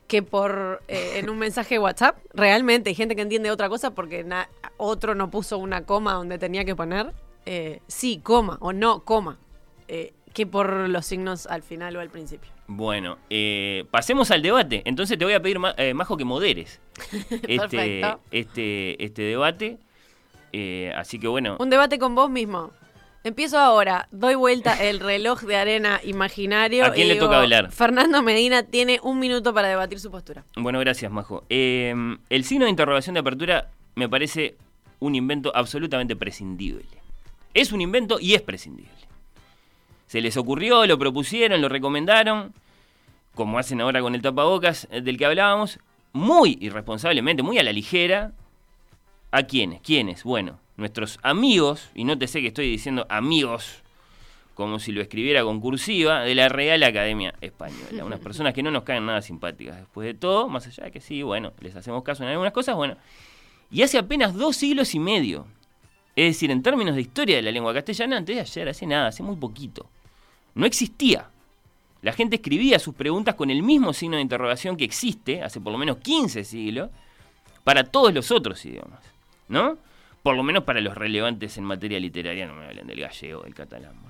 que 0.08 0.24
por 0.24 0.82
eh, 0.88 1.20
en 1.20 1.30
un 1.30 1.38
mensaje 1.38 1.76
de 1.76 1.80
WhatsApp. 1.80 2.18
Realmente 2.34 2.90
hay 2.90 2.96
gente 2.96 3.16
que 3.16 3.22
entiende 3.22 3.52
otra 3.52 3.70
cosa 3.70 3.92
porque 3.92 4.24
na- 4.24 4.50
otro 4.78 5.14
no 5.14 5.30
puso 5.30 5.58
una 5.58 5.86
coma 5.86 6.14
donde 6.14 6.38
tenía 6.40 6.66
que 6.66 6.76
poner 6.76 7.14
eh, 7.46 7.82
sí, 7.88 8.20
coma 8.24 8.58
o 8.62 8.74
no, 8.74 9.04
coma. 9.04 9.38
eh, 9.88 10.14
que 10.34 10.46
por 10.46 10.72
los 10.90 11.06
signos 11.08 11.48
al 11.48 11.64
final 11.64 11.96
o 11.96 12.00
al 12.00 12.10
principio. 12.10 12.52
Bueno, 12.72 13.18
eh, 13.32 13.86
pasemos 13.90 14.30
al 14.30 14.44
debate. 14.44 14.84
Entonces 14.86 15.18
te 15.18 15.26
voy 15.26 15.34
a 15.34 15.42
pedir, 15.42 15.58
eh, 15.78 15.96
Majo, 15.96 16.18
que 16.18 16.24
moderes 16.24 16.80
este, 17.48 18.04
este, 18.30 19.04
este 19.04 19.22
debate. 19.24 19.80
Eh, 20.54 20.94
así 20.96 21.20
que 21.20 21.28
bueno, 21.28 21.58
Un 21.60 21.72
debate 21.72 21.98
con 21.98 22.14
vos 22.14 22.30
mismo. 22.30 22.70
Empiezo 23.24 23.58
ahora, 23.58 24.08
doy 24.12 24.36
vuelta 24.36 24.76
el 24.88 25.00
reloj 25.02 25.42
de 25.42 25.56
arena 25.56 26.00
imaginario. 26.04 26.86
¿A 26.86 26.92
quién 26.92 27.08
y 27.08 27.14
le 27.14 27.16
toca 27.16 27.42
hablar? 27.42 27.72
Fernando 27.72 28.22
Medina 28.22 28.62
tiene 28.62 29.00
un 29.02 29.18
minuto 29.18 29.52
para 29.52 29.68
debatir 29.68 30.00
su 30.00 30.12
postura. 30.12 30.46
bueno, 30.56 30.80
gracias, 30.80 31.12
Majo. 31.12 31.46
Eh, 31.50 31.96
el 32.30 32.44
signo 32.44 32.66
de 32.66 32.70
interrogación 32.70 33.16
de 33.16 33.22
apertura 33.22 33.72
me 33.96 34.08
parece 34.08 34.58
un 35.00 35.16
invento 35.16 35.52
absolutamente 35.56 36.16
prescindible. 36.16 36.86
Es 37.56 37.72
un 37.72 37.82
invento 37.82 38.20
y 38.20 38.36
es 38.36 38.44
prescindible. 38.44 39.09
Se 40.10 40.22
les 40.22 40.38
ocurrió, 40.38 40.88
lo 40.88 40.98
propusieron, 40.98 41.62
lo 41.62 41.70
recomendaron, 41.70 42.52
como 43.36 43.60
hacen 43.60 43.80
ahora 43.80 44.02
con 44.02 44.16
el 44.16 44.24
tapabocas 44.24 44.88
eh, 44.90 45.02
del 45.02 45.20
que 45.20 45.26
hablábamos, 45.26 45.78
muy 46.14 46.58
irresponsablemente, 46.62 47.44
muy 47.44 47.60
a 47.60 47.64
la 47.64 47.72
ligera. 47.72 48.32
¿A 49.30 49.44
quiénes? 49.44 49.82
¿Quiénes? 49.82 50.24
Bueno, 50.24 50.60
nuestros 50.78 51.20
amigos, 51.22 51.92
y 51.94 52.06
no 52.06 52.18
te 52.18 52.26
sé 52.26 52.42
que 52.42 52.48
estoy 52.48 52.68
diciendo 52.72 53.06
amigos, 53.08 53.84
como 54.56 54.80
si 54.80 54.92
lo 54.94 55.00
escribiera 55.00 55.44
con 55.44 55.62
cursiva, 55.62 56.22
de 56.22 56.34
la 56.34 56.50
Real 56.50 56.82
Academia 56.82 57.36
Española. 57.40 58.04
Unas 58.04 58.20
personas 58.20 58.56
que 58.56 58.64
no 58.64 58.72
nos 58.72 58.82
caen 58.82 59.06
nada 59.06 59.22
simpáticas 59.22 59.78
después 59.78 60.08
de 60.08 60.16
todo, 60.16 60.50
más 60.50 60.66
allá 60.66 60.86
de 60.86 60.92
que 60.92 61.02
sí, 61.02 61.22
bueno, 61.22 61.54
les 61.60 61.76
hacemos 61.76 62.02
caso 62.02 62.24
en 62.24 62.30
algunas 62.30 62.52
cosas, 62.52 62.76
bueno. 62.76 62.98
Y 63.70 63.84
hace 63.84 64.00
apenas 64.00 64.34
dos 64.34 64.56
siglos 64.56 64.96
y 64.96 65.00
medio. 65.00 65.46
Es 66.16 66.34
decir, 66.34 66.50
en 66.50 66.64
términos 66.64 66.96
de 66.96 67.02
historia 67.02 67.36
de 67.36 67.44
la 67.44 67.52
lengua 67.52 67.76
castellana, 67.76 68.18
antes 68.18 68.36
de 68.36 68.42
ayer, 68.42 68.70
hace 68.70 68.88
nada, 68.88 69.10
hace 69.10 69.22
muy 69.22 69.36
poquito. 69.36 69.88
No 70.56 70.66
existía. 70.66 71.30
La 72.02 72.14
gente 72.14 72.38
escribía 72.38 72.80
sus 72.80 72.96
preguntas 72.96 73.36
con 73.36 73.50
el 73.50 73.62
mismo 73.62 73.94
signo 73.94 74.16
de 74.16 74.22
interrogación 74.22 74.78
que 74.78 74.86
existe 74.86 75.44
hace 75.44 75.60
por 75.60 75.72
lo 75.72 75.78
menos 75.78 75.98
15 75.98 76.44
siglos 76.44 76.90
para 77.64 77.84
todos 77.84 78.14
los 78.14 78.32
otros 78.32 78.64
idiomas, 78.66 79.02
¿no? 79.50 79.78
Por 80.24 80.36
lo 80.36 80.44
menos 80.44 80.64
para 80.64 80.82
los 80.82 80.96
relevantes 80.96 81.58
en 81.58 81.66
materia 81.66 82.00
literaria, 82.00 82.48
no 82.48 82.56
me 82.56 82.66
hablen 82.66 82.88
del 82.88 83.00
gallego, 83.00 83.44
del 83.44 83.54
catalán. 83.54 83.94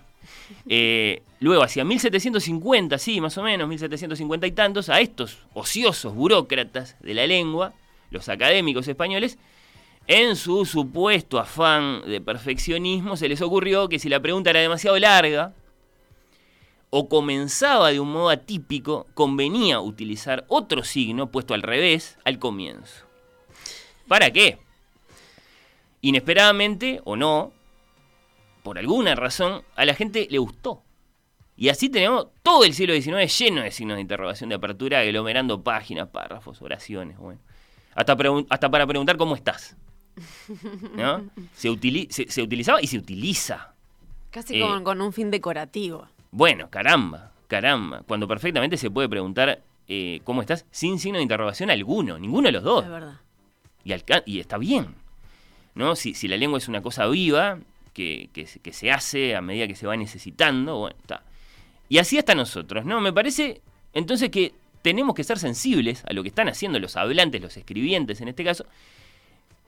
Eh, 0.67 1.23
luego, 1.39 1.63
hacia 1.63 1.83
1750, 1.83 2.97
sí, 2.97 3.19
más 3.21 3.37
o 3.37 3.43
menos, 3.43 3.67
1750 3.67 4.47
y 4.47 4.51
tantos, 4.51 4.89
a 4.89 4.99
estos 4.99 5.39
ociosos 5.53 6.13
burócratas 6.13 6.97
de 7.01 7.13
la 7.13 7.25
lengua, 7.25 7.73
los 8.11 8.29
académicos 8.29 8.87
españoles, 8.87 9.39
en 10.07 10.35
su 10.35 10.65
supuesto 10.65 11.39
afán 11.39 12.01
de 12.05 12.21
perfeccionismo, 12.21 13.15
se 13.15 13.29
les 13.29 13.41
ocurrió 13.41 13.89
que 13.89 13.99
si 13.99 14.09
la 14.09 14.19
pregunta 14.19 14.49
era 14.49 14.59
demasiado 14.59 14.97
larga 14.99 15.53
o 16.89 17.07
comenzaba 17.07 17.91
de 17.91 17.99
un 17.99 18.11
modo 18.11 18.29
atípico, 18.29 19.07
convenía 19.13 19.79
utilizar 19.79 20.45
otro 20.47 20.83
signo 20.83 21.31
puesto 21.31 21.53
al 21.53 21.61
revés 21.61 22.17
al 22.25 22.39
comienzo. 22.39 23.05
¿Para 24.07 24.31
qué? 24.31 24.57
Inesperadamente 26.01 27.01
o 27.03 27.15
no, 27.15 27.53
por 28.63 28.79
alguna 28.79 29.15
razón, 29.15 29.63
a 29.75 29.85
la 29.85 29.93
gente 29.93 30.27
le 30.29 30.39
gustó. 30.39 30.81
Y 31.55 31.69
así 31.69 31.89
tenemos 31.89 32.27
todo 32.41 32.63
el 32.63 32.73
siglo 32.73 32.93
XIX 32.93 33.37
lleno 33.37 33.61
de 33.61 33.71
signos 33.71 33.95
de 33.97 34.01
interrogación 34.01 34.49
de 34.49 34.55
apertura, 34.55 35.01
aglomerando 35.01 35.61
páginas, 35.61 36.07
párrafos, 36.07 36.61
oraciones, 36.61 37.17
bueno. 37.17 37.39
Hasta, 37.95 38.17
hasta 38.49 38.71
para 38.71 38.87
preguntar 38.87 39.17
cómo 39.17 39.35
estás. 39.35 39.75
¿No? 40.95 41.29
Se, 41.53 41.69
se, 42.29 42.41
utilizaba 42.41 42.81
y 42.81 42.87
se 42.87 42.97
utiliza. 42.97 43.73
Casi 44.31 44.61
eh, 44.61 44.83
con 44.83 45.01
un 45.01 45.11
fin 45.11 45.31
decorativo. 45.31 46.07
Bueno, 46.31 46.69
caramba, 46.69 47.31
caramba. 47.47 48.03
Cuando 48.07 48.27
perfectamente 48.27 48.77
se 48.77 48.91
puede 48.91 49.09
preguntar 49.09 49.61
eh, 49.87 50.21
cómo 50.23 50.41
estás 50.41 50.65
sin 50.71 50.99
signo 50.99 51.17
de 51.17 51.23
interrogación 51.23 51.69
alguno, 51.69 52.17
ninguno 52.19 52.47
de 52.47 52.51
los 52.51 52.63
dos. 52.63 52.83
Es 52.83 52.91
verdad. 52.91 53.21
Y, 53.83 53.93
y 54.25 54.39
está 54.39 54.57
bien. 54.57 54.95
¿no? 55.75 55.95
Si, 55.95 56.13
si 56.13 56.27
la 56.27 56.37
lengua 56.37 56.57
es 56.57 56.67
una 56.67 56.81
cosa 56.81 57.07
viva, 57.07 57.59
que, 57.93 58.71
se 58.71 58.91
hace 58.91 59.35
a 59.35 59.41
medida 59.41 59.67
que 59.67 59.75
se 59.75 59.87
va 59.87 59.97
necesitando. 59.97 60.77
Bueno, 60.77 60.95
está. 60.99 61.23
Y 61.89 61.97
así 61.97 62.17
hasta 62.17 62.35
nosotros, 62.35 62.85
¿no? 62.85 63.01
Me 63.01 63.11
parece 63.11 63.61
entonces 63.93 64.29
que 64.29 64.53
tenemos 64.81 65.15
que 65.15 65.23
ser 65.23 65.39
sensibles 65.39 66.03
a 66.05 66.13
lo 66.13 66.21
que 66.21 66.29
están 66.29 66.47
haciendo 66.47 66.79
los 66.79 66.95
hablantes, 66.95 67.41
los 67.41 67.57
escribientes 67.57 68.21
en 68.21 68.29
este 68.29 68.43
caso, 68.43 68.65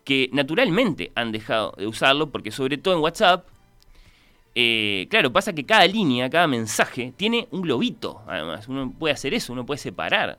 que 0.03 0.29
naturalmente 0.31 1.11
han 1.15 1.31
dejado 1.31 1.73
de 1.77 1.87
usarlo, 1.87 2.29
porque 2.29 2.51
sobre 2.51 2.77
todo 2.77 2.95
en 2.95 3.01
WhatsApp, 3.01 3.47
eh, 4.55 5.07
claro, 5.09 5.31
pasa 5.31 5.53
que 5.53 5.65
cada 5.65 5.85
línea, 5.87 6.29
cada 6.29 6.47
mensaje 6.47 7.13
tiene 7.15 7.47
un 7.51 7.61
globito, 7.61 8.21
además. 8.27 8.67
Uno 8.67 8.91
puede 8.91 9.13
hacer 9.13 9.33
eso, 9.33 9.53
uno 9.53 9.65
puede 9.65 9.77
separar. 9.77 10.37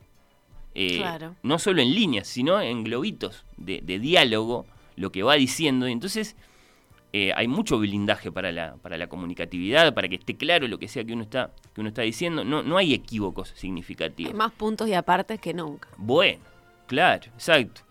Eh, 0.74 1.02
no 1.42 1.58
solo 1.58 1.82
en 1.82 1.94
líneas, 1.94 2.26
sino 2.26 2.60
en 2.60 2.82
globitos 2.82 3.44
de, 3.56 3.80
de 3.82 3.98
diálogo, 3.98 4.66
lo 4.96 5.12
que 5.12 5.22
va 5.22 5.34
diciendo. 5.34 5.88
Y 5.88 5.92
entonces 5.92 6.36
eh, 7.14 7.30
hay 7.36 7.46
mucho 7.46 7.78
blindaje 7.78 8.32
para 8.32 8.52
la, 8.52 8.76
para 8.76 8.96
la 8.96 9.06
comunicatividad, 9.06 9.92
para 9.92 10.08
que 10.08 10.14
esté 10.14 10.34
claro 10.34 10.66
lo 10.66 10.78
que 10.78 10.88
sea 10.88 11.04
que 11.04 11.12
uno 11.12 11.22
está, 11.22 11.50
que 11.74 11.80
uno 11.82 11.88
está 11.90 12.02
diciendo. 12.02 12.42
No, 12.42 12.62
no 12.62 12.78
hay 12.78 12.94
equívocos 12.94 13.52
significativos. 13.54 14.32
Hay 14.32 14.38
más 14.38 14.52
puntos 14.52 14.88
y 14.88 14.94
apartes 14.94 15.38
que 15.38 15.52
nunca. 15.52 15.88
Bueno, 15.98 16.40
claro, 16.86 17.24
exacto. 17.34 17.82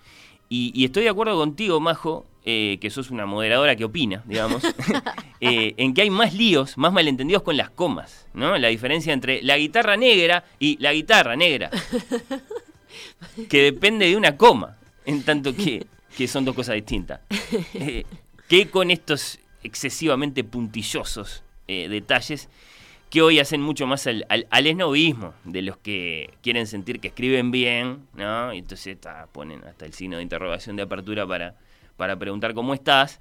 Y, 0.49 0.83
estoy 0.83 1.03
de 1.03 1.09
acuerdo 1.09 1.37
contigo, 1.37 1.79
Majo, 1.79 2.25
eh, 2.45 2.77
que 2.81 2.89
sos 2.89 3.11
una 3.11 3.25
moderadora 3.25 3.75
que 3.75 3.85
opina, 3.85 4.23
digamos, 4.25 4.63
eh, 5.41 5.73
en 5.77 5.93
que 5.93 6.01
hay 6.01 6.09
más 6.09 6.33
líos, 6.33 6.77
más 6.77 6.91
malentendidos 6.91 7.43
con 7.43 7.57
las 7.57 7.69
comas, 7.69 8.27
¿no? 8.33 8.57
La 8.57 8.69
diferencia 8.69 9.13
entre 9.13 9.41
la 9.43 9.57
guitarra 9.57 9.97
negra 9.97 10.43
y 10.59 10.77
la 10.79 10.93
guitarra 10.93 11.35
negra, 11.35 11.69
que 13.49 13.63
depende 13.63 14.07
de 14.07 14.15
una 14.17 14.37
coma, 14.37 14.77
en 15.05 15.23
tanto 15.23 15.55
que, 15.55 15.85
que 16.17 16.27
son 16.27 16.45
dos 16.45 16.55
cosas 16.55 16.75
distintas 16.75 17.21
que 18.51 18.67
con 18.67 18.91
estos 18.91 19.39
excesivamente 19.63 20.43
puntillosos 20.43 21.41
eh, 21.69 21.87
detalles 21.87 22.49
que 23.09 23.21
hoy 23.21 23.39
hacen 23.39 23.61
mucho 23.61 23.87
más 23.87 24.07
al, 24.07 24.25
al, 24.27 24.67
esnovismo 24.67 25.33
de 25.45 25.61
los 25.61 25.77
que 25.77 26.33
quieren 26.43 26.67
sentir 26.67 26.99
que 26.99 27.07
escriben 27.07 27.51
bien, 27.51 28.07
¿no? 28.13 28.53
Y 28.53 28.57
entonces 28.57 28.97
ponen 29.31 29.63
hasta 29.63 29.85
el 29.85 29.93
signo 29.93 30.17
de 30.17 30.23
interrogación 30.23 30.75
de 30.75 30.83
apertura 30.83 31.25
para, 31.25 31.55
para 32.01 32.17
preguntar 32.17 32.55
cómo 32.55 32.73
estás. 32.73 33.19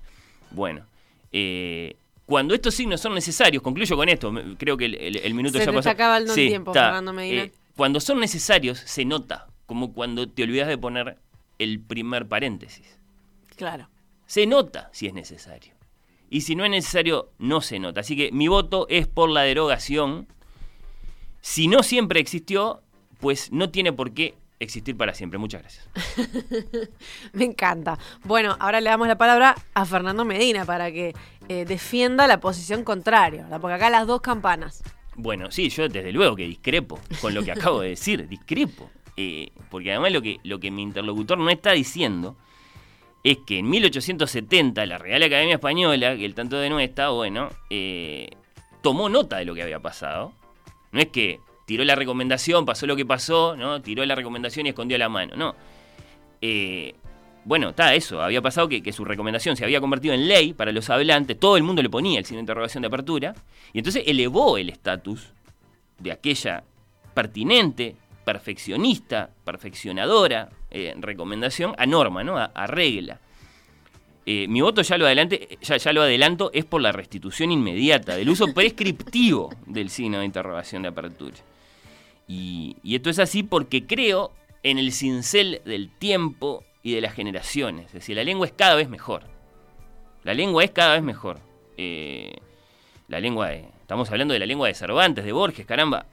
Bueno, 0.50 0.86
eh, 1.32 1.96
cuando 2.24 2.54
estos 2.54 2.74
signos 2.74 3.02
son 3.02 3.12
necesarios, 3.12 3.62
concluyo 3.62 3.94
con 3.94 4.08
esto, 4.08 4.32
creo 4.56 4.78
que 4.78 4.86
el, 4.86 5.34
minuto 5.34 5.58
ya 5.58 5.66
pasó. 5.66 5.82
Se 5.82 5.90
acaba 5.90 6.16
el 6.16 6.32
tiempo, 6.32 6.72
Fernando 6.72 7.12
Medina. 7.12 7.42
Eh, 7.42 7.52
cuando 7.76 8.00
son 8.00 8.20
necesarios, 8.20 8.78
se 8.78 9.04
nota, 9.04 9.48
como 9.66 9.92
cuando 9.92 10.26
te 10.26 10.44
olvidas 10.44 10.68
de 10.68 10.78
poner 10.78 11.18
el 11.58 11.80
primer 11.80 12.26
paréntesis. 12.26 12.98
Claro 13.56 13.90
se 14.30 14.46
nota 14.46 14.90
si 14.92 15.08
es 15.08 15.12
necesario. 15.12 15.74
Y 16.30 16.42
si 16.42 16.54
no 16.54 16.64
es 16.64 16.70
necesario, 16.70 17.32
no 17.40 17.60
se 17.60 17.80
nota. 17.80 17.98
Así 17.98 18.16
que 18.16 18.30
mi 18.30 18.46
voto 18.46 18.86
es 18.88 19.08
por 19.08 19.28
la 19.28 19.42
derogación. 19.42 20.28
Si 21.40 21.66
no 21.66 21.82
siempre 21.82 22.20
existió, 22.20 22.80
pues 23.18 23.50
no 23.50 23.70
tiene 23.70 23.92
por 23.92 24.12
qué 24.12 24.36
existir 24.60 24.96
para 24.96 25.14
siempre. 25.14 25.38
Muchas 25.38 25.62
gracias. 25.62 25.88
Me 27.32 27.44
encanta. 27.44 27.98
Bueno, 28.24 28.56
ahora 28.60 28.80
le 28.80 28.90
damos 28.90 29.08
la 29.08 29.18
palabra 29.18 29.56
a 29.74 29.84
Fernando 29.84 30.24
Medina 30.24 30.64
para 30.64 30.92
que 30.92 31.14
eh, 31.48 31.64
defienda 31.64 32.26
la 32.26 32.38
posición 32.38 32.84
contraria, 32.84 33.48
porque 33.60 33.74
acá 33.74 33.90
las 33.90 34.06
dos 34.06 34.20
campanas. 34.20 34.82
Bueno, 35.16 35.50
sí, 35.50 35.68
yo 35.70 35.88
desde 35.88 36.12
luego 36.12 36.36
que 36.36 36.44
discrepo 36.44 37.00
con 37.20 37.34
lo 37.34 37.42
que 37.42 37.52
acabo 37.52 37.80
de 37.80 37.90
decir, 37.90 38.28
discrepo. 38.28 38.90
Eh, 39.16 39.50
porque 39.70 39.90
además 39.90 40.12
lo 40.12 40.22
que, 40.22 40.38
lo 40.44 40.60
que 40.60 40.70
mi 40.70 40.82
interlocutor 40.82 41.36
no 41.36 41.50
está 41.50 41.72
diciendo 41.72 42.36
es 43.22 43.38
que 43.46 43.58
en 43.58 43.68
1870 43.68 44.86
la 44.86 44.98
Real 44.98 45.22
Academia 45.22 45.56
Española, 45.56 46.16
que 46.16 46.24
el 46.24 46.34
tanto 46.34 46.56
de 46.56 46.70
nuestra, 46.70 47.10
bueno, 47.10 47.50
eh, 47.68 48.30
tomó 48.82 49.08
nota 49.08 49.38
de 49.38 49.44
lo 49.44 49.54
que 49.54 49.62
había 49.62 49.80
pasado. 49.80 50.32
No 50.92 51.00
es 51.00 51.08
que 51.08 51.40
tiró 51.70 51.84
la 51.84 51.94
recomendación, 51.94 52.66
pasó 52.66 52.84
lo 52.84 52.96
que 52.96 53.06
pasó, 53.06 53.54
¿no? 53.56 53.80
Tiró 53.80 54.04
la 54.04 54.16
recomendación 54.16 54.66
y 54.66 54.70
escondió 54.70 54.98
la 54.98 55.08
mano, 55.08 55.36
no. 55.36 55.54
Eh, 56.42 56.96
bueno, 57.44 57.68
está 57.68 57.94
eso, 57.94 58.20
había 58.20 58.42
pasado 58.42 58.68
que, 58.68 58.92
su 58.92 59.04
recomendación 59.04 59.56
se 59.56 59.62
había 59.62 59.80
convertido 59.80 60.12
en 60.12 60.26
ley 60.26 60.52
para 60.52 60.72
los 60.72 60.90
hablantes, 60.90 61.38
todo 61.38 61.56
el 61.56 61.62
mundo 61.62 61.80
le 61.80 61.88
ponía 61.88 62.18
el 62.18 62.24
signo 62.24 62.38
de 62.38 62.42
interrogación 62.42 62.80
de 62.82 62.88
apertura, 62.88 63.36
y 63.72 63.78
entonces 63.78 64.02
elevó 64.04 64.58
el 64.58 64.68
estatus 64.68 65.28
de 66.00 66.10
aquella 66.10 66.64
pertinente, 67.14 67.94
perfeccionista, 68.24 69.30
perfeccionadora 69.44 70.48
eh, 70.72 70.92
recomendación 70.98 71.76
a 71.78 71.86
norma, 71.86 72.24
¿no? 72.24 72.36
a, 72.36 72.66
regla. 72.66 73.20
Eh, 74.26 74.48
mi 74.48 74.60
voto, 74.60 74.82
ya 74.82 74.98
lo, 74.98 75.06
adelante, 75.06 75.56
ya, 75.62 75.92
lo 75.92 76.02
adelanto, 76.02 76.50
es 76.52 76.64
por 76.64 76.82
la 76.82 76.90
restitución 76.90 77.52
inmediata 77.52 78.16
del 78.16 78.28
uso 78.28 78.52
prescriptivo 78.52 79.54
del 79.66 79.88
signo 79.88 80.18
de 80.18 80.24
interrogación 80.24 80.82
de 80.82 80.88
apertura. 80.88 81.36
Y, 82.32 82.76
esto 82.84 83.10
es 83.10 83.18
así 83.18 83.42
porque 83.42 83.86
creo 83.86 84.30
en 84.62 84.78
el 84.78 84.92
cincel 84.92 85.60
del 85.64 85.90
tiempo 85.90 86.62
y 86.82 86.94
de 86.94 87.00
las 87.00 87.12
generaciones. 87.12 87.86
Es 87.86 87.92
decir, 87.94 88.16
la 88.16 88.22
lengua 88.22 88.46
es 88.46 88.52
cada 88.52 88.76
vez 88.76 88.88
mejor. 88.88 89.24
La 90.22 90.32
lengua 90.32 90.62
es 90.62 90.70
cada 90.70 90.94
vez 90.94 91.02
mejor. 91.02 91.40
Eh, 91.76 92.36
la 93.08 93.18
lengua 93.18 93.48
de, 93.48 93.64
estamos 93.80 94.08
hablando 94.12 94.32
de 94.32 94.38
la 94.38 94.46
lengua 94.46 94.68
de 94.68 94.74
Cervantes, 94.74 95.24
de 95.24 95.32
Borges, 95.32 95.66
caramba 95.66 96.06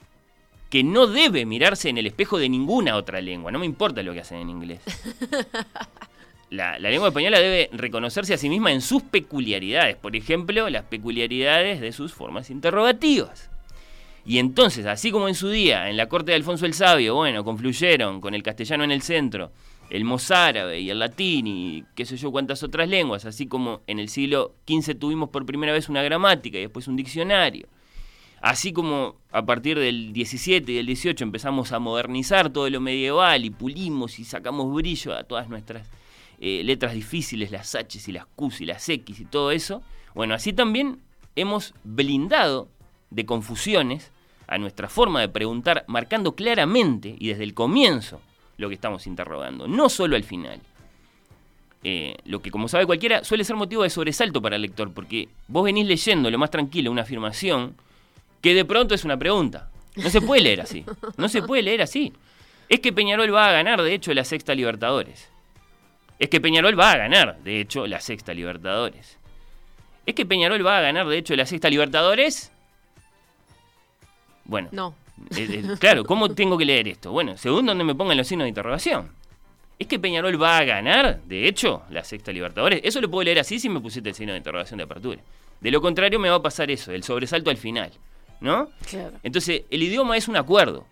que 0.70 0.82
no 0.82 1.06
debe 1.06 1.46
mirarse 1.46 1.88
en 1.88 1.98
el 1.98 2.06
espejo 2.06 2.36
de 2.38 2.48
ninguna 2.48 2.96
otra 2.96 3.20
lengua, 3.20 3.50
no 3.50 3.58
me 3.58 3.64
importa 3.64 4.02
lo 4.02 4.12
que 4.12 4.20
hacen 4.20 4.38
en 4.38 4.50
inglés. 4.50 4.80
La, 6.50 6.78
lengua 6.78 7.08
española 7.08 7.38
debe 7.38 7.68
reconocerse 7.72 8.34
a 8.34 8.38
sí 8.38 8.48
misma 8.48 8.72
en 8.72 8.80
sus 8.80 9.02
peculiaridades, 9.02 9.96
por 9.96 10.16
ejemplo, 10.16 10.68
las 10.70 10.84
peculiaridades 10.84 11.80
de 11.80 11.92
sus 11.92 12.12
formas 12.12 12.50
interrogativas. 12.50 13.50
Y 14.28 14.38
entonces, 14.38 14.84
así 14.84 15.10
como 15.10 15.26
en 15.26 15.34
su 15.34 15.48
día, 15.48 15.88
en 15.88 15.96
la 15.96 16.06
corte 16.06 16.32
de 16.32 16.36
Alfonso 16.36 16.66
el 16.66 16.74
Sabio, 16.74 17.14
bueno, 17.14 17.42
confluyeron 17.44 18.20
con 18.20 18.34
el 18.34 18.42
castellano 18.42 18.84
en 18.84 18.90
el 18.90 19.00
centro, 19.00 19.52
el 19.88 20.04
mozárabe 20.04 20.80
y 20.80 20.90
el 20.90 20.98
latín 20.98 21.46
y 21.46 21.84
qué 21.94 22.04
sé 22.04 22.18
yo 22.18 22.30
cuántas 22.30 22.62
otras 22.62 22.90
lenguas, 22.90 23.24
así 23.24 23.46
como 23.46 23.80
en 23.86 23.98
el 23.98 24.10
siglo 24.10 24.54
XV 24.68 24.98
tuvimos 24.98 25.30
por 25.30 25.46
primera 25.46 25.72
vez 25.72 25.88
una 25.88 26.02
gramática 26.02 26.58
y 26.58 26.60
después 26.60 26.86
un 26.88 26.96
diccionario. 26.96 27.68
Así 28.42 28.74
como 28.74 29.16
a 29.32 29.46
partir 29.46 29.78
del 29.78 30.12
17 30.12 30.72
y 30.72 30.74
del 30.74 30.84
18 30.84 31.24
empezamos 31.24 31.72
a 31.72 31.78
modernizar 31.78 32.50
todo 32.50 32.68
lo 32.68 32.82
medieval 32.82 33.46
y 33.46 33.50
pulimos 33.50 34.18
y 34.18 34.24
sacamos 34.24 34.70
brillo 34.74 35.14
a 35.14 35.24
todas 35.24 35.48
nuestras 35.48 35.88
eh, 36.38 36.60
letras 36.64 36.92
difíciles, 36.92 37.50
las 37.50 37.74
H 37.74 37.98
y 38.06 38.12
las 38.12 38.26
Q 38.26 38.52
y 38.60 38.66
las 38.66 38.86
X 38.86 39.20
y 39.20 39.24
todo 39.24 39.52
eso, 39.52 39.82
bueno, 40.14 40.34
así 40.34 40.52
también 40.52 41.00
hemos 41.34 41.72
blindado 41.82 42.68
de 43.08 43.24
confusiones 43.24 44.12
a 44.48 44.58
nuestra 44.58 44.88
forma 44.88 45.20
de 45.20 45.28
preguntar, 45.28 45.84
marcando 45.86 46.34
claramente 46.34 47.14
y 47.18 47.28
desde 47.28 47.44
el 47.44 47.54
comienzo 47.54 48.20
lo 48.56 48.68
que 48.68 48.74
estamos 48.74 49.06
interrogando, 49.06 49.68
no 49.68 49.88
solo 49.88 50.16
al 50.16 50.24
final. 50.24 50.60
Eh, 51.84 52.16
lo 52.24 52.42
que, 52.42 52.50
como 52.50 52.66
sabe 52.66 52.86
cualquiera, 52.86 53.22
suele 53.22 53.44
ser 53.44 53.54
motivo 53.54 53.84
de 53.84 53.90
sobresalto 53.90 54.42
para 54.42 54.56
el 54.56 54.62
lector, 54.62 54.92
porque 54.92 55.28
vos 55.46 55.64
venís 55.64 55.86
leyendo 55.86 56.30
lo 56.30 56.38
más 56.38 56.50
tranquilo 56.50 56.90
una 56.90 57.02
afirmación, 57.02 57.76
que 58.40 58.54
de 58.54 58.64
pronto 58.64 58.94
es 58.94 59.04
una 59.04 59.16
pregunta. 59.16 59.70
No 59.94 60.10
se 60.10 60.20
puede 60.20 60.42
leer 60.42 60.60
así. 60.60 60.84
No 61.16 61.28
se 61.28 61.42
puede 61.42 61.62
leer 61.62 61.82
así. 61.82 62.12
Es 62.68 62.80
que 62.80 62.92
Peñarol 62.92 63.32
va 63.32 63.48
a 63.48 63.52
ganar, 63.52 63.82
de 63.82 63.94
hecho, 63.94 64.12
la 64.14 64.24
sexta 64.24 64.54
Libertadores. 64.54 65.28
Es 66.18 66.28
que 66.28 66.40
Peñarol 66.40 66.78
va 66.78 66.92
a 66.92 66.96
ganar, 66.96 67.38
de 67.42 67.60
hecho, 67.60 67.86
la 67.86 68.00
sexta 68.00 68.34
Libertadores. 68.34 69.18
Es 70.06 70.14
que 70.14 70.26
Peñarol 70.26 70.66
va 70.66 70.78
a 70.78 70.80
ganar, 70.80 71.06
de 71.06 71.18
hecho, 71.18 71.36
la 71.36 71.46
sexta 71.46 71.70
Libertadores. 71.70 72.50
Bueno. 74.48 74.68
No. 74.72 74.94
eh, 75.36 75.62
eh, 75.64 75.76
claro, 75.78 76.04
¿cómo 76.04 76.30
tengo 76.30 76.58
que 76.58 76.64
leer 76.64 76.88
esto? 76.88 77.12
Bueno, 77.12 77.36
según 77.36 77.66
donde 77.66 77.84
me 77.84 77.94
pongan 77.94 78.16
los 78.16 78.26
signos 78.26 78.46
de 78.46 78.48
interrogación. 78.48 79.10
Es 79.78 79.86
que 79.86 80.00
Peñarol 80.00 80.42
va 80.42 80.58
a 80.58 80.64
ganar, 80.64 81.20
de 81.22 81.46
hecho, 81.46 81.82
la 81.90 82.02
sexta 82.02 82.32
Libertadores. 82.32 82.80
Eso 82.82 83.00
lo 83.00 83.08
puedo 83.08 83.22
leer 83.22 83.38
así 83.38 83.60
si 83.60 83.68
me 83.68 83.78
pusiste 83.78 84.08
el 84.08 84.14
signo 84.16 84.32
de 84.32 84.38
interrogación 84.38 84.78
de 84.78 84.84
apertura. 84.84 85.20
De 85.60 85.70
lo 85.70 85.80
contrario, 85.80 86.18
me 86.18 86.28
va 86.28 86.36
a 86.36 86.42
pasar 86.42 86.68
eso, 86.72 86.90
el 86.90 87.04
sobresalto 87.04 87.50
al 87.50 87.56
final. 87.56 87.92
¿No? 88.40 88.68
Claro. 88.88 89.18
Entonces, 89.22 89.62
el 89.70 89.82
idioma 89.82 90.16
es 90.16 90.26
un 90.26 90.36
acuerdo. 90.36 90.84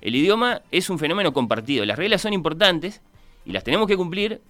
El 0.00 0.14
idioma 0.14 0.62
es 0.70 0.90
un 0.90 0.98
fenómeno 0.98 1.32
compartido. 1.32 1.84
Las 1.84 1.98
reglas 1.98 2.22
son 2.22 2.32
importantes 2.32 3.00
y 3.44 3.52
las 3.52 3.64
tenemos 3.64 3.86
que 3.86 3.96
cumplir 3.96 4.40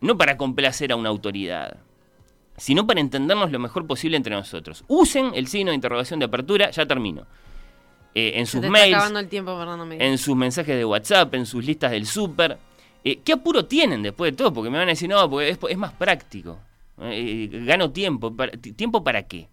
no 0.00 0.16
para 0.16 0.36
complacer 0.36 0.92
a 0.92 0.96
una 0.96 1.08
autoridad, 1.10 1.76
sino 2.56 2.86
para 2.86 3.00
entendernos 3.00 3.52
lo 3.52 3.58
mejor 3.58 3.86
posible 3.86 4.16
entre 4.16 4.34
nosotros. 4.34 4.84
Usen 4.88 5.32
el 5.34 5.46
signo 5.46 5.70
de 5.70 5.76
interrogación 5.76 6.18
de 6.18 6.26
apertura, 6.26 6.70
ya 6.70 6.86
termino. 6.86 7.26
Eh, 8.14 8.32
en 8.36 8.46
Se 8.46 8.52
sus 8.52 8.60
te 8.62 8.70
mails, 8.70 8.94
acabando 8.96 9.20
el 9.20 9.28
tiempo, 9.28 9.56
Fernando 9.56 9.86
Miguel. 9.86 10.06
en 10.06 10.18
sus 10.18 10.34
mensajes 10.36 10.76
de 10.76 10.84
WhatsApp, 10.84 11.32
en 11.34 11.46
sus 11.46 11.64
listas 11.64 11.90
del 11.92 12.06
súper. 12.06 12.58
Eh, 13.04 13.20
¿Qué 13.24 13.32
apuro 13.32 13.64
tienen 13.64 14.02
después 14.02 14.32
de 14.32 14.36
todo? 14.36 14.52
Porque 14.52 14.68
me 14.70 14.78
van 14.78 14.88
a 14.88 14.90
decir, 14.92 15.08
no, 15.08 15.30
porque 15.30 15.48
es, 15.50 15.58
es 15.68 15.78
más 15.78 15.92
práctico. 15.92 16.58
Eh, 17.00 17.48
gano 17.64 17.90
tiempo. 17.92 18.34
Para- 18.34 18.52
¿Tiempo 18.52 19.02
para 19.04 19.22
qué? 19.22 19.48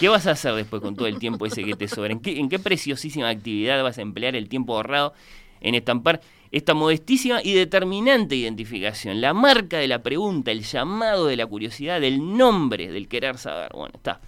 ¿Qué 0.00 0.08
vas 0.08 0.26
a 0.26 0.32
hacer 0.32 0.54
después 0.54 0.80
con 0.80 0.96
todo 0.96 1.06
el 1.06 1.18
tiempo 1.18 1.44
ese 1.46 1.64
que 1.64 1.74
te 1.74 1.86
sobra? 1.86 2.12
¿En 2.12 2.20
qué, 2.20 2.38
en 2.40 2.48
qué 2.48 2.58
preciosísima 2.58 3.28
actividad 3.28 3.82
vas 3.82 3.98
a 3.98 4.02
emplear 4.02 4.34
el 4.36 4.48
tiempo 4.48 4.74
ahorrado 4.74 5.12
en 5.60 5.74
estampar 5.74 6.20
esta 6.50 6.72
modestísima 6.74 7.40
y 7.42 7.52
determinante 7.52 8.34
identificación? 8.34 9.20
La 9.20 9.34
marca 9.34 9.78
de 9.78 9.88
la 9.88 10.02
pregunta, 10.02 10.50
el 10.50 10.62
llamado 10.62 11.26
de 11.26 11.36
la 11.36 11.46
curiosidad, 11.46 12.02
el 12.02 12.36
nombre 12.38 12.90
del 12.90 13.06
querer 13.06 13.36
saber. 13.38 13.70
Bueno, 13.74 13.92
está. 13.94 14.20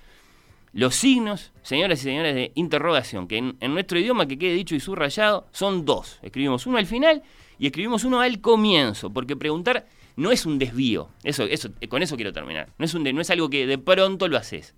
Los 0.74 0.96
signos, 0.96 1.52
señoras 1.62 2.00
y 2.00 2.02
señores, 2.02 2.34
de 2.34 2.50
interrogación, 2.56 3.28
que 3.28 3.38
en, 3.38 3.56
en 3.60 3.72
nuestro 3.74 3.98
idioma, 3.98 4.26
que 4.26 4.36
quede 4.38 4.54
dicho 4.54 4.74
y 4.74 4.80
subrayado, 4.80 5.46
son 5.52 5.84
dos. 5.84 6.18
Escribimos 6.20 6.66
uno 6.66 6.78
al 6.78 6.86
final 6.86 7.22
y 7.60 7.66
escribimos 7.66 8.02
uno 8.04 8.20
al 8.20 8.40
comienzo, 8.40 9.10
porque 9.10 9.36
preguntar 9.36 9.86
no 10.16 10.32
es 10.32 10.44
un 10.46 10.58
desvío. 10.58 11.08
Eso, 11.22 11.44
eso, 11.44 11.68
eh, 11.80 11.86
con 11.86 12.02
eso 12.02 12.16
quiero 12.16 12.32
terminar. 12.32 12.70
No 12.76 12.84
es, 12.84 12.92
un 12.94 13.04
de- 13.04 13.12
no 13.12 13.20
es 13.20 13.30
algo 13.30 13.48
que 13.48 13.66
de 13.68 13.78
pronto 13.78 14.26
lo 14.26 14.36
haces. 14.36 14.74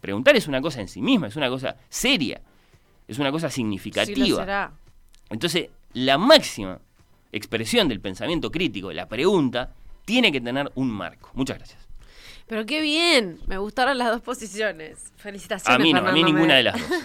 Preguntar 0.00 0.36
es 0.36 0.46
una 0.46 0.60
cosa 0.60 0.80
en 0.80 0.86
sí 0.88 1.02
misma, 1.02 1.26
es 1.26 1.34
una 1.36 1.48
cosa 1.48 1.76
seria, 1.88 2.40
es 3.08 3.18
una 3.18 3.32
cosa 3.32 3.50
Sí 3.50 3.52
lo 3.60 3.66
significativa. 3.66 4.38
será. 4.38 4.72
Entonces, 5.28 5.70
la 5.94 6.18
máxima 6.18 6.80
expresión 7.32 7.88
del 7.88 8.00
pensamiento 8.00 8.50
crítico, 8.52 8.92
la 8.92 9.08
pregunta, 9.08 9.72
tiene 10.04 10.30
que 10.30 10.40
tener 10.40 10.70
un 10.76 10.88
marco. 10.90 11.30
Muchas 11.34 11.58
gracias. 11.58 11.88
Pero 12.46 12.66
qué 12.66 12.80
bien. 12.80 13.38
Me 13.46 13.56
gustaron 13.58 13.96
las 13.98 14.08
dos 14.10 14.20
posiciones. 14.20 15.11
Felicitaciones. 15.22 15.80
A 15.80 15.82
mí 15.82 15.92
no, 15.92 16.00
a 16.06 16.12
mí 16.12 16.22
ninguna 16.24 16.54
de 16.56 16.62
las 16.64 16.74
dos. 16.88 16.98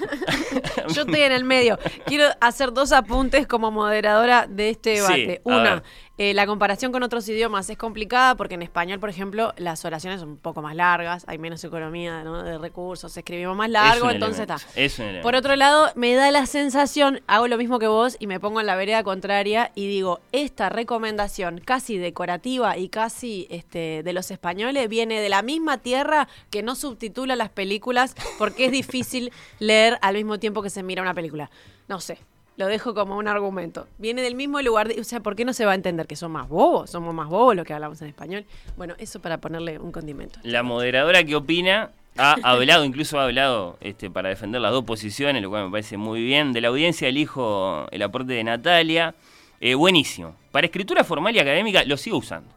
Yo 0.95 1.01
estoy 1.03 1.21
en 1.21 1.31
el 1.31 1.43
medio. 1.43 1.77
Quiero 2.05 2.25
hacer 2.41 2.73
dos 2.73 2.91
apuntes 2.91 3.47
como 3.47 3.71
moderadora 3.71 4.47
de 4.47 4.69
este 4.69 4.95
Sí, 4.97 5.25
debate. 5.25 5.41
a 5.45 5.49
Una, 5.49 5.83
eh, 6.19 6.33
la 6.33 6.47
comparación 6.47 6.91
con 6.91 7.03
otros 7.03 7.29
idiomas 7.29 7.69
es 7.69 7.77
complicada 7.77 8.33
porque 8.35 8.55
en 8.55 8.63
español, 8.63 8.99
por 8.99 9.09
ejemplo, 9.09 9.53
las 9.57 9.85
oraciones 9.85 10.19
son 10.19 10.29
un 10.29 10.37
poco 10.37 10.63
más 10.63 10.75
largas, 10.75 11.25
hay 11.27 11.37
menos 11.37 11.63
economía 11.63 12.23
¿no? 12.23 12.41
de 12.41 12.57
recursos, 12.57 13.15
escribimos 13.15 13.55
más 13.55 13.69
largo, 13.69 14.09
Es 14.09 14.15
entonces 14.15 14.39
está. 14.41 14.57
es. 14.75 14.99
Por 15.21 15.35
otro 15.35 15.55
lado, 15.55 15.91
me 15.95 16.15
da 16.15 16.31
la 16.31 16.47
sensación, 16.47 17.21
hago 17.27 17.47
lo 17.47 17.57
mismo 17.57 17.77
que 17.77 17.87
vos 17.87 18.15
y 18.19 18.25
me 18.25 18.39
pongo 18.39 18.59
en 18.59 18.65
la 18.65 18.75
vereda 18.75 19.03
contraria 19.03 19.71
y 19.75 19.87
digo, 19.87 20.19
esta 20.31 20.69
recomendación 20.69 21.61
casi 21.63 21.97
decorativa 21.99 22.77
y 22.77 22.89
casi 22.89 23.45
este, 23.51 24.01
de 24.03 24.13
los 24.13 24.31
españoles 24.31 24.89
viene 24.89 25.21
de 25.21 25.29
la 25.29 25.43
misma 25.43 25.77
tierra 25.77 26.27
que 26.49 26.63
no 26.63 26.73
subtitula 26.75 27.35
las 27.35 27.49
películas 27.49 28.06
porque 28.37 28.65
es 28.65 28.71
difícil 28.71 29.31
leer 29.59 29.97
al 30.01 30.15
mismo 30.15 30.39
tiempo 30.39 30.61
que 30.61 30.69
se 30.69 30.83
mira 30.83 31.01
una 31.01 31.13
película. 31.13 31.49
No 31.87 31.99
sé. 31.99 32.17
Lo 32.57 32.65
dejo 32.65 32.95
como 32.95 33.17
un 33.17 33.27
argumento. 33.27 33.87
Viene 33.99 34.23
del 34.23 34.33
mismo 34.33 34.59
lugar. 34.63 34.87
de- 34.87 34.99
o 34.99 35.03
sea, 35.03 35.19
¿por 35.19 35.35
qué 35.35 35.45
no 35.45 35.53
se 35.53 35.63
va 35.65 35.73
a 35.73 35.75
entender 35.75 36.07
que 36.07 36.15
son 36.15 36.31
más 36.31 36.49
bobos? 36.49 36.89
Somos 36.89 37.13
más 37.13 37.27
bobos 37.29 37.55
los 37.55 37.65
que 37.65 37.73
hablamos 37.73 38.01
en 38.01 38.07
español. 38.07 38.45
Bueno, 38.77 38.95
eso 38.97 39.19
para 39.21 39.37
ponerle 39.37 39.77
un 39.77 39.91
condimento. 39.91 40.39
La 40.43 40.63
moderadora 40.63 41.23
que 41.23 41.35
opina 41.35 41.91
ha 42.17 42.35
hablado, 42.41 42.83
incluso 42.83 43.19
ha 43.19 43.25
hablado 43.25 43.77
este, 43.79 44.09
para 44.09 44.29
defender 44.29 44.59
las 44.59 44.71
dos 44.71 44.85
posiciones, 44.85 45.39
lo 45.43 45.51
cual 45.51 45.65
me 45.65 45.71
parece 45.71 45.97
muy 45.97 46.23
bien. 46.23 46.51
De 46.51 46.61
la 46.61 46.69
audiencia 46.69 47.07
elijo 47.07 47.85
el 47.91 48.01
aporte 48.01 48.33
de 48.33 48.43
Natalia. 48.43 49.13
Eh, 49.59 49.75
buenísimo. 49.75 50.33
Para 50.51 50.65
escritura 50.65 51.03
formal 51.03 51.35
y 51.35 51.39
académica 51.39 51.83
lo 51.83 51.95
sigo 51.95 52.17
usando. 52.17 52.49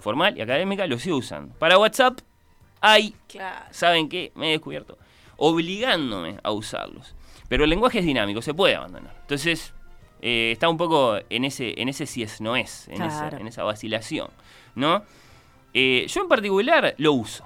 Formal 0.00 0.36
y 0.36 0.40
académica 0.40 0.84
lo 0.88 0.98
sigo 0.98 1.16
usando. 1.18 1.54
Para 1.60 1.78
WhatsApp 1.78 2.18
hay, 2.82 3.14
Claro. 3.28 3.64
¿saben 3.70 4.08
qué? 4.08 4.32
Me 4.34 4.48
he 4.48 4.52
descubierto. 4.52 4.98
Obligándome 5.38 6.36
a 6.42 6.50
usarlos. 6.52 7.14
Pero 7.48 7.64
el 7.64 7.70
lenguaje 7.70 7.98
es 8.00 8.04
dinámico, 8.04 8.42
se 8.42 8.54
puede 8.54 8.74
abandonar. 8.76 9.14
Entonces, 9.22 9.72
eh, 10.20 10.50
está 10.52 10.68
un 10.68 10.76
poco 10.76 11.18
en 11.30 11.44
ese, 11.44 11.80
en 11.80 11.88
ese 11.88 12.06
si 12.06 12.22
es, 12.22 12.40
no 12.40 12.56
es, 12.56 12.88
en, 12.88 13.02
esa, 13.02 13.20
Claro. 13.28 13.38
en 13.38 13.48
esa 13.48 13.62
vacilación, 13.64 14.28
¿no? 14.74 15.02
Eh, 15.74 16.06
yo 16.08 16.22
en 16.22 16.28
particular 16.28 16.94
lo 16.98 17.12
uso. 17.14 17.44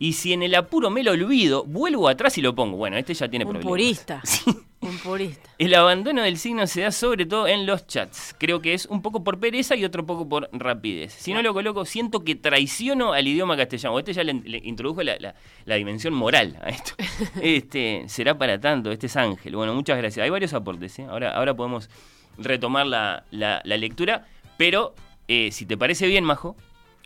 Y 0.00 0.14
si 0.14 0.32
en 0.32 0.42
el 0.42 0.54
apuro 0.56 0.88
me 0.90 1.04
lo 1.04 1.12
olvido, 1.12 1.62
vuelvo 1.64 2.08
atrás 2.08 2.36
y 2.38 2.40
lo 2.42 2.54
pongo. 2.54 2.76
Bueno, 2.78 2.96
este 2.96 3.12
ya 3.14 3.28
tiene 3.28 3.44
Un 3.44 3.50
problemas. 3.52 3.70
purista. 3.70 4.22
Sí. 4.24 4.50
Un 4.88 4.96
purista. 4.96 5.50
El 5.58 5.74
abandono 5.74 6.22
del 6.22 6.38
signo 6.38 6.66
se 6.66 6.80
da 6.80 6.90
sobre 6.90 7.26
todo 7.26 7.46
en 7.46 7.66
los 7.66 7.86
chats. 7.86 8.34
Creo 8.38 8.62
que 8.62 8.72
es 8.72 8.86
un 8.86 9.02
poco 9.02 9.22
por 9.22 9.38
pereza 9.38 9.76
y 9.76 9.84
otro 9.84 10.06
poco 10.06 10.26
por 10.26 10.48
rapidez. 10.52 11.12
Si 11.12 11.34
no 11.34 11.42
lo 11.42 11.52
coloco, 11.52 11.84
siento 11.84 12.24
que 12.24 12.34
traiciono 12.34 13.12
al 13.12 13.28
idioma 13.28 13.58
castellano. 13.58 13.98
Este 13.98 14.14
ya 14.14 14.24
le, 14.24 14.32
le 14.32 14.56
introdujo 14.64 15.02
la, 15.02 15.16
la- 15.20 15.34
la 15.66 15.74
dimensión 15.74 16.14
moral 16.14 16.58
a 16.62 16.70
esto. 16.70 16.92
Este, 17.42 18.04
será 18.08 18.38
para 18.38 18.58
tanto, 18.58 18.90
este 18.90 19.06
es 19.06 19.16
Ángel. 19.18 19.54
Bueno, 19.54 19.74
muchas 19.74 19.98
gracias. 19.98 20.24
Hay 20.24 20.30
varios 20.30 20.54
aportes, 20.54 20.98
¿eh? 20.98 21.04
ahora, 21.10 21.36
ahora 21.36 21.52
podemos 21.54 21.90
retomar 22.38 22.86
la, 22.86 23.24
la- 23.30 23.60
la 23.64 23.76
lectura. 23.76 24.26
Pero, 24.56 24.94
eh, 25.28 25.50
si 25.52 25.66
te 25.66 25.76
parece 25.76 26.06
bien, 26.06 26.24
Majo, 26.24 26.56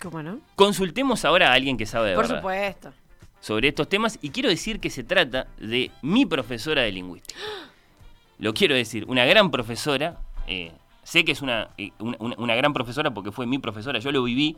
¿Cómo 0.01 0.23
no? 0.23 0.39
consultemos 0.57 1.25
ahora 1.25 1.51
a 1.51 1.55
alguien 1.55 1.77
que 1.77 1.87
sabe 1.87 2.11
de 2.11 2.15
Por 2.17 2.25
verdad 2.27 2.39
supuesto. 2.41 2.93
sobre 3.41 3.69
estos 3.69 3.89
temas 3.89 4.19
y 4.23 4.31
quiero 4.31 4.49
decir 4.49 4.81
que 4.81 4.91
se 4.91 5.03
trata 5.05 5.47
de 5.59 5.91
mi 6.03 6.27
profesora 6.27 6.83
de 6.83 6.93
lingüística. 6.93 7.39
Lo 8.39 8.53
quiero 8.53 8.75
decir, 8.75 9.05
una 9.09 9.25
gran 9.25 9.51
profesora, 9.51 10.17
eh, 10.47 10.73
sé 11.05 11.25
que 11.25 11.33
es 11.33 11.41
una, 11.41 11.69
eh, 11.79 11.93
una, 12.01 12.17
una- 12.19 12.35
una 12.39 12.55
gran 12.55 12.73
profesora 12.73 13.13
porque 13.13 13.31
fue 13.33 13.47
mi 13.47 13.59
profesora, 13.59 13.99
yo 14.01 14.11
lo 14.13 14.23
viví, 14.25 14.57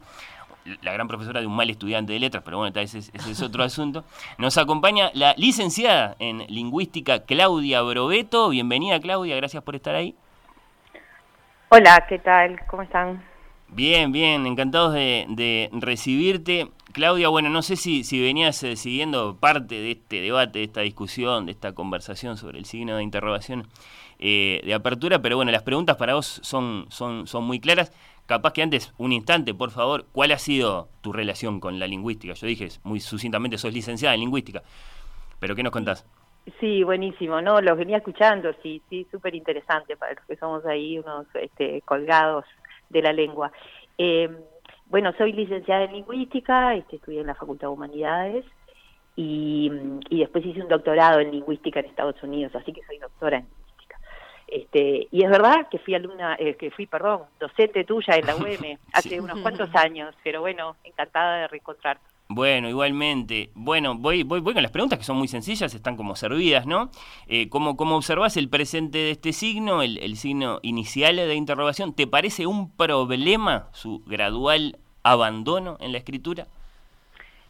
la 0.83 0.93
gran 0.93 1.07
profesora 1.07 1.41
de 1.41 1.47
un 1.47 1.55
mal 1.55 1.69
estudiante 1.71 2.13
de 2.13 2.19
letras, 2.19 2.43
pero 2.45 2.57
bueno, 2.59 2.73
tal 2.73 2.85
vez 2.85 2.95
ese, 2.95 3.13
ese 3.17 3.31
es 3.31 3.43
otro 3.43 3.63
asunto. 3.63 4.05
Nos 4.39 4.57
acompaña 4.59 5.11
la 5.15 5.35
licenciada 5.37 6.17
en 6.19 6.39
lingüística 6.49 7.21
Claudia 7.25 7.83
Brobeto. 7.83 8.49
Bienvenida 8.49 8.99
Claudia, 8.99 9.37
gracias 9.37 9.63
por 9.63 9.77
estar 9.77 9.95
ahí. 9.95 10.17
Hola, 11.69 12.05
¿qué 12.09 12.19
tal? 12.19 12.59
¿Cómo 12.67 12.83
están? 12.83 13.23
Bien, 13.69 14.13
bien, 14.13 14.47
encantados 14.47 14.95
de, 14.95 15.27
de 15.29 15.71
recibirte. 15.73 16.69
Claudia, 16.97 17.29
bueno, 17.29 17.51
no 17.51 17.61
sé 17.61 17.77
si, 17.77 18.03
venías 18.23 18.63
eh, 18.63 18.75
siguiendo 18.75 19.37
parte 19.37 19.75
de 19.75 19.91
este 19.91 20.23
debate, 20.23 20.61
de 20.61 20.65
esta 20.65 20.81
discusión, 20.81 21.45
de 21.45 21.53
esta 21.53 21.75
conversación 21.75 22.39
sobre 22.39 22.59
el 22.59 22.65
signo 22.65 22.97
de 22.97 23.03
interrogación 23.03 23.69
eh, 24.19 24.63
de 24.65 24.73
apertura, 24.73 25.21
pero 25.21 25.37
bueno, 25.37 25.53
las 25.53 25.63
preguntas 25.63 25.97
para 25.97 26.15
vos 26.15 26.41
son, 26.43 26.87
son, 26.89 27.27
son 27.27 27.45
muy 27.45 27.61
claras. 27.61 27.93
Capaz 28.25 28.55
que 28.55 28.63
antes, 28.63 28.95
un 28.97 29.13
instante, 29.13 29.53
por 29.53 29.73
favor, 29.73 30.07
¿cuál 30.11 30.33
ha 30.33 30.39
sido 30.39 30.89
tu 31.03 31.13
relación 31.13 31.61
con 31.61 31.79
la 31.79 31.87
lingüística? 31.87 32.33
Yo 32.33 32.47
dije 32.47 32.69
muy 32.83 33.01
sucintamente, 33.01 33.59
sos 33.59 33.75
licenciada 33.75 34.15
en 34.15 34.21
lingüística, 34.21 34.63
pero 35.39 35.55
¿qué 35.55 35.63
nos 35.63 35.73
contás? 35.73 36.07
Sí, 36.61 36.83
buenísimo, 36.83 37.43
¿no? 37.43 37.61
Los 37.61 37.77
venía 37.77 37.99
escuchando, 37.99 38.55
sí, 38.63 38.81
sí, 38.89 39.07
súper 39.11 39.35
interesante 39.35 39.99
para 39.99 40.15
los 40.15 40.25
que 40.25 40.37
somos 40.37 40.65
ahí 40.65 40.99
unos 40.99 41.27
este, 41.35 41.83
colgados 41.83 42.47
de 42.89 43.03
la 43.03 43.13
lengua. 43.13 43.53
Eh, 43.99 44.29
bueno, 44.87 45.13
soy 45.19 45.33
licenciada 45.33 45.85
en 45.85 45.93
lingüística, 45.93 46.75
este, 46.75 46.97
estudié 46.97 47.21
en 47.21 47.27
la 47.27 47.35
Facultad 47.35 47.69
de 47.69 47.73
Humanidades 47.75 48.45
y, 49.17 49.71
y 50.09 50.21
después 50.21 50.45
hice 50.45 50.63
un 50.63 50.69
doctorado 50.69 51.21
en 51.21 51.33
lingüística 51.33 51.81
en 51.81 51.87
Estados 51.87 52.23
Unidos, 52.23 52.55
así 52.55 52.73
que 52.73 52.85
soy 52.85 52.99
doctora 52.99 53.39
en 53.39 53.45
lingüística. 53.45 53.99
Este, 54.47 55.09
y 55.11 55.25
es 55.25 55.31
verdad 55.31 55.69
que 55.69 55.79
fui 55.79 55.95
alumna, 55.95 56.37
eh, 56.39 56.55
que 56.55 56.71
fui, 56.71 56.87
perdón, 56.87 57.23
docente 57.41 57.85
tuya 57.85 58.15
en 58.15 58.27
la 58.27 58.37
UM 58.37 58.79
hace 58.93 59.21
unos 59.21 59.41
cuantos 59.41 59.69
años, 59.75 60.15
pero 60.23 60.41
bueno, 60.41 60.77
encantada 60.85 61.39
de 61.41 61.49
reencontrarte. 61.49 62.16
Bueno, 62.29 62.69
igualmente. 62.69 63.51
Bueno, 63.55 63.95
voy, 63.95 64.25
voy, 64.25 64.41
voy 64.41 64.53
con 64.53 64.63
las 64.63 64.73
preguntas 64.73 64.99
que 64.99 65.05
son 65.05 65.17
muy 65.17 65.29
sencillas, 65.29 65.73
están 65.75 65.97
como 65.97 66.17
servidas, 66.17 66.67
¿no? 66.67 66.91
Eh, 67.29 67.49
¿cómo, 67.49 67.77
¿Cómo 67.77 67.97
observas 67.97 68.37
el 68.37 68.49
presente 68.49 68.99
de 68.99 69.13
este 69.13 69.33
signo, 69.33 69.83
el, 69.83 69.99
el 69.99 70.17
signo 70.17 70.59
inicial 70.63 71.17
de 71.17 71.35
interrogación? 71.35 71.93
¿Te 71.93 72.07
parece 72.09 72.47
un 72.47 72.71
problema 72.71 73.69
su 73.73 74.03
gradual 74.07 74.77
abandono 75.05 75.77
en 75.81 75.93
la 75.93 75.99
escritura? 75.99 76.49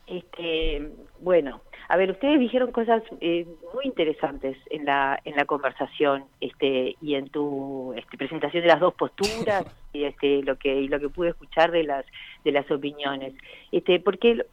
Este, 0.06 0.88
bueno, 1.20 1.60
a 1.88 1.96
ver, 1.96 2.10
ustedes 2.10 2.38
dijeron 2.38 2.70
cosas 2.70 3.02
eh, 3.20 3.46
muy 3.74 3.86
interesantes 3.86 4.56
en 4.70 4.84
la 4.84 5.20
en 5.24 5.36
la 5.36 5.44
conversación, 5.44 6.24
este, 6.40 6.96
y 7.00 7.14
en 7.14 7.28
tu 7.28 7.92
este, 7.96 8.16
presentación 8.16 8.62
de 8.62 8.68
las 8.68 8.80
dos 8.80 8.94
posturas 8.94 9.64
y 9.92 10.04
este 10.04 10.42
lo 10.42 10.56
que 10.56 10.80
y 10.80 10.88
lo 10.88 11.00
que 11.00 11.08
pude 11.08 11.30
escuchar 11.30 11.70
de 11.70 11.84
las 11.84 12.04
de 12.44 12.52
las 12.52 12.70
opiniones, 12.70 13.34
este, 13.72 13.98
porque 13.98 14.44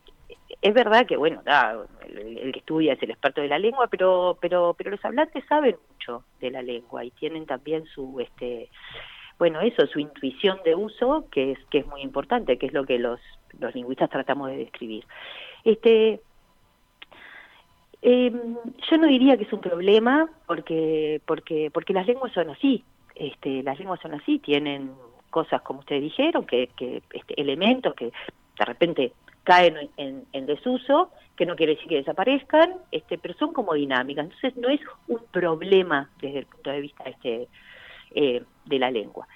es 0.61 0.73
verdad 0.73 1.05
que 1.05 1.17
bueno, 1.17 1.41
el, 2.05 2.37
el, 2.37 2.51
que 2.51 2.59
estudia 2.59 2.93
es 2.93 3.03
el 3.03 3.11
experto 3.11 3.41
de 3.41 3.47
la 3.47 3.59
lengua, 3.59 3.87
pero 3.87 4.37
pero 4.41 4.73
pero 4.77 4.91
los 4.91 5.03
hablantes 5.05 5.43
saben 5.47 5.75
mucho 5.91 6.23
de 6.39 6.51
la 6.51 6.61
lengua 6.61 7.03
y 7.03 7.11
tienen 7.11 7.45
también 7.45 7.85
su 7.85 8.19
este 8.19 8.69
bueno, 9.39 9.61
eso, 9.61 9.85
su 9.87 9.99
intuición 9.99 10.59
de 10.63 10.75
uso, 10.75 11.25
que 11.31 11.51
es, 11.51 11.59
que 11.69 11.79
es 11.79 11.87
muy 11.87 12.01
importante, 12.01 12.57
que 12.57 12.67
es 12.67 12.73
lo 12.73 12.85
que 12.85 12.99
los, 12.99 13.19
los 13.59 13.73
lingüistas 13.73 14.09
tratamos 14.09 14.49
de 14.49 14.57
describir. 14.57 15.05
Este, 15.63 16.21
eh, 18.01 18.31
yo 18.89 18.97
no 18.97 19.07
diría 19.07 19.37
que 19.37 19.43
es 19.43 19.53
un 19.53 19.61
problema, 19.61 20.29
porque, 20.45 21.21
porque, 21.25 21.71
porque 21.73 21.93
las 21.93 22.07
lenguas 22.07 22.31
son 22.33 22.51
así, 22.51 22.83
este, 23.15 23.63
las 23.63 23.77
lenguas 23.79 23.99
son 24.01 24.13
así, 24.13 24.39
tienen 24.39 24.91
cosas 25.29 25.61
como 25.61 25.79
ustedes 25.79 26.03
dijeron, 26.03 26.45
que, 26.45 26.69
que 26.75 27.01
este, 27.11 27.41
elementos 27.41 27.95
que 27.95 28.05
de 28.05 28.65
repente 28.65 29.13
caen 29.43 29.89
en, 29.97 30.25
en, 30.31 30.45
desuso, 30.45 31.11
que 31.35 31.45
no 31.45 31.55
quiere 31.55 31.75
decir 31.75 31.89
que 31.89 31.95
desaparezcan, 31.95 32.75
este, 32.91 33.17
pero 33.17 33.33
son 33.35 33.53
como 33.53 33.73
dinámicas. 33.73 34.25
Entonces 34.25 34.55
no 34.57 34.69
es 34.69 34.79
un 35.07 35.19
problema 35.31 36.09
desde 36.21 36.39
el 36.39 36.45
punto 36.45 36.69
de 36.69 36.81
vista 36.81 37.03
este, 37.05 37.47
eh, 38.15 38.43
de 38.65 38.79
la 38.79 38.91
lengua. 38.91 39.27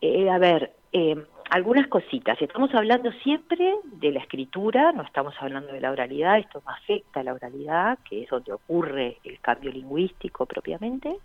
Eh, 0.00 0.28
a 0.28 0.38
ver, 0.38 0.72
eh, 0.92 1.16
algunas 1.50 1.86
cositas. 1.88 2.40
Estamos 2.40 2.74
hablando 2.74 3.12
siempre 3.22 3.74
de 3.84 4.10
la 4.10 4.20
escritura, 4.20 4.92
no 4.92 5.02
estamos 5.02 5.34
hablando 5.40 5.72
de 5.72 5.80
la 5.80 5.90
oralidad, 5.90 6.38
esto 6.38 6.62
no 6.64 6.72
afecta 6.72 7.20
a 7.20 7.22
la 7.22 7.34
oralidad, 7.34 7.98
que 8.08 8.22
es 8.22 8.30
donde 8.30 8.52
ocurre 8.52 9.18
el 9.24 9.40
cambio 9.40 9.70
lingüístico 9.70 10.46
propiamente, 10.46 11.16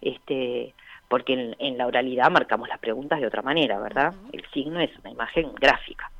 este, 0.00 0.74
porque 1.08 1.54
en, 1.58 1.78
la 1.78 1.86
oralidad 1.86 2.30
marcamos 2.30 2.68
las 2.68 2.78
preguntas 2.78 3.20
de 3.20 3.26
otra 3.26 3.42
manera, 3.42 3.78
¿verdad? 3.78 4.14
El 4.32 4.44
signo 4.50 4.80
es 4.80 4.90
una 4.98 5.10
imagen 5.10 5.52
gráfica. 5.54 6.10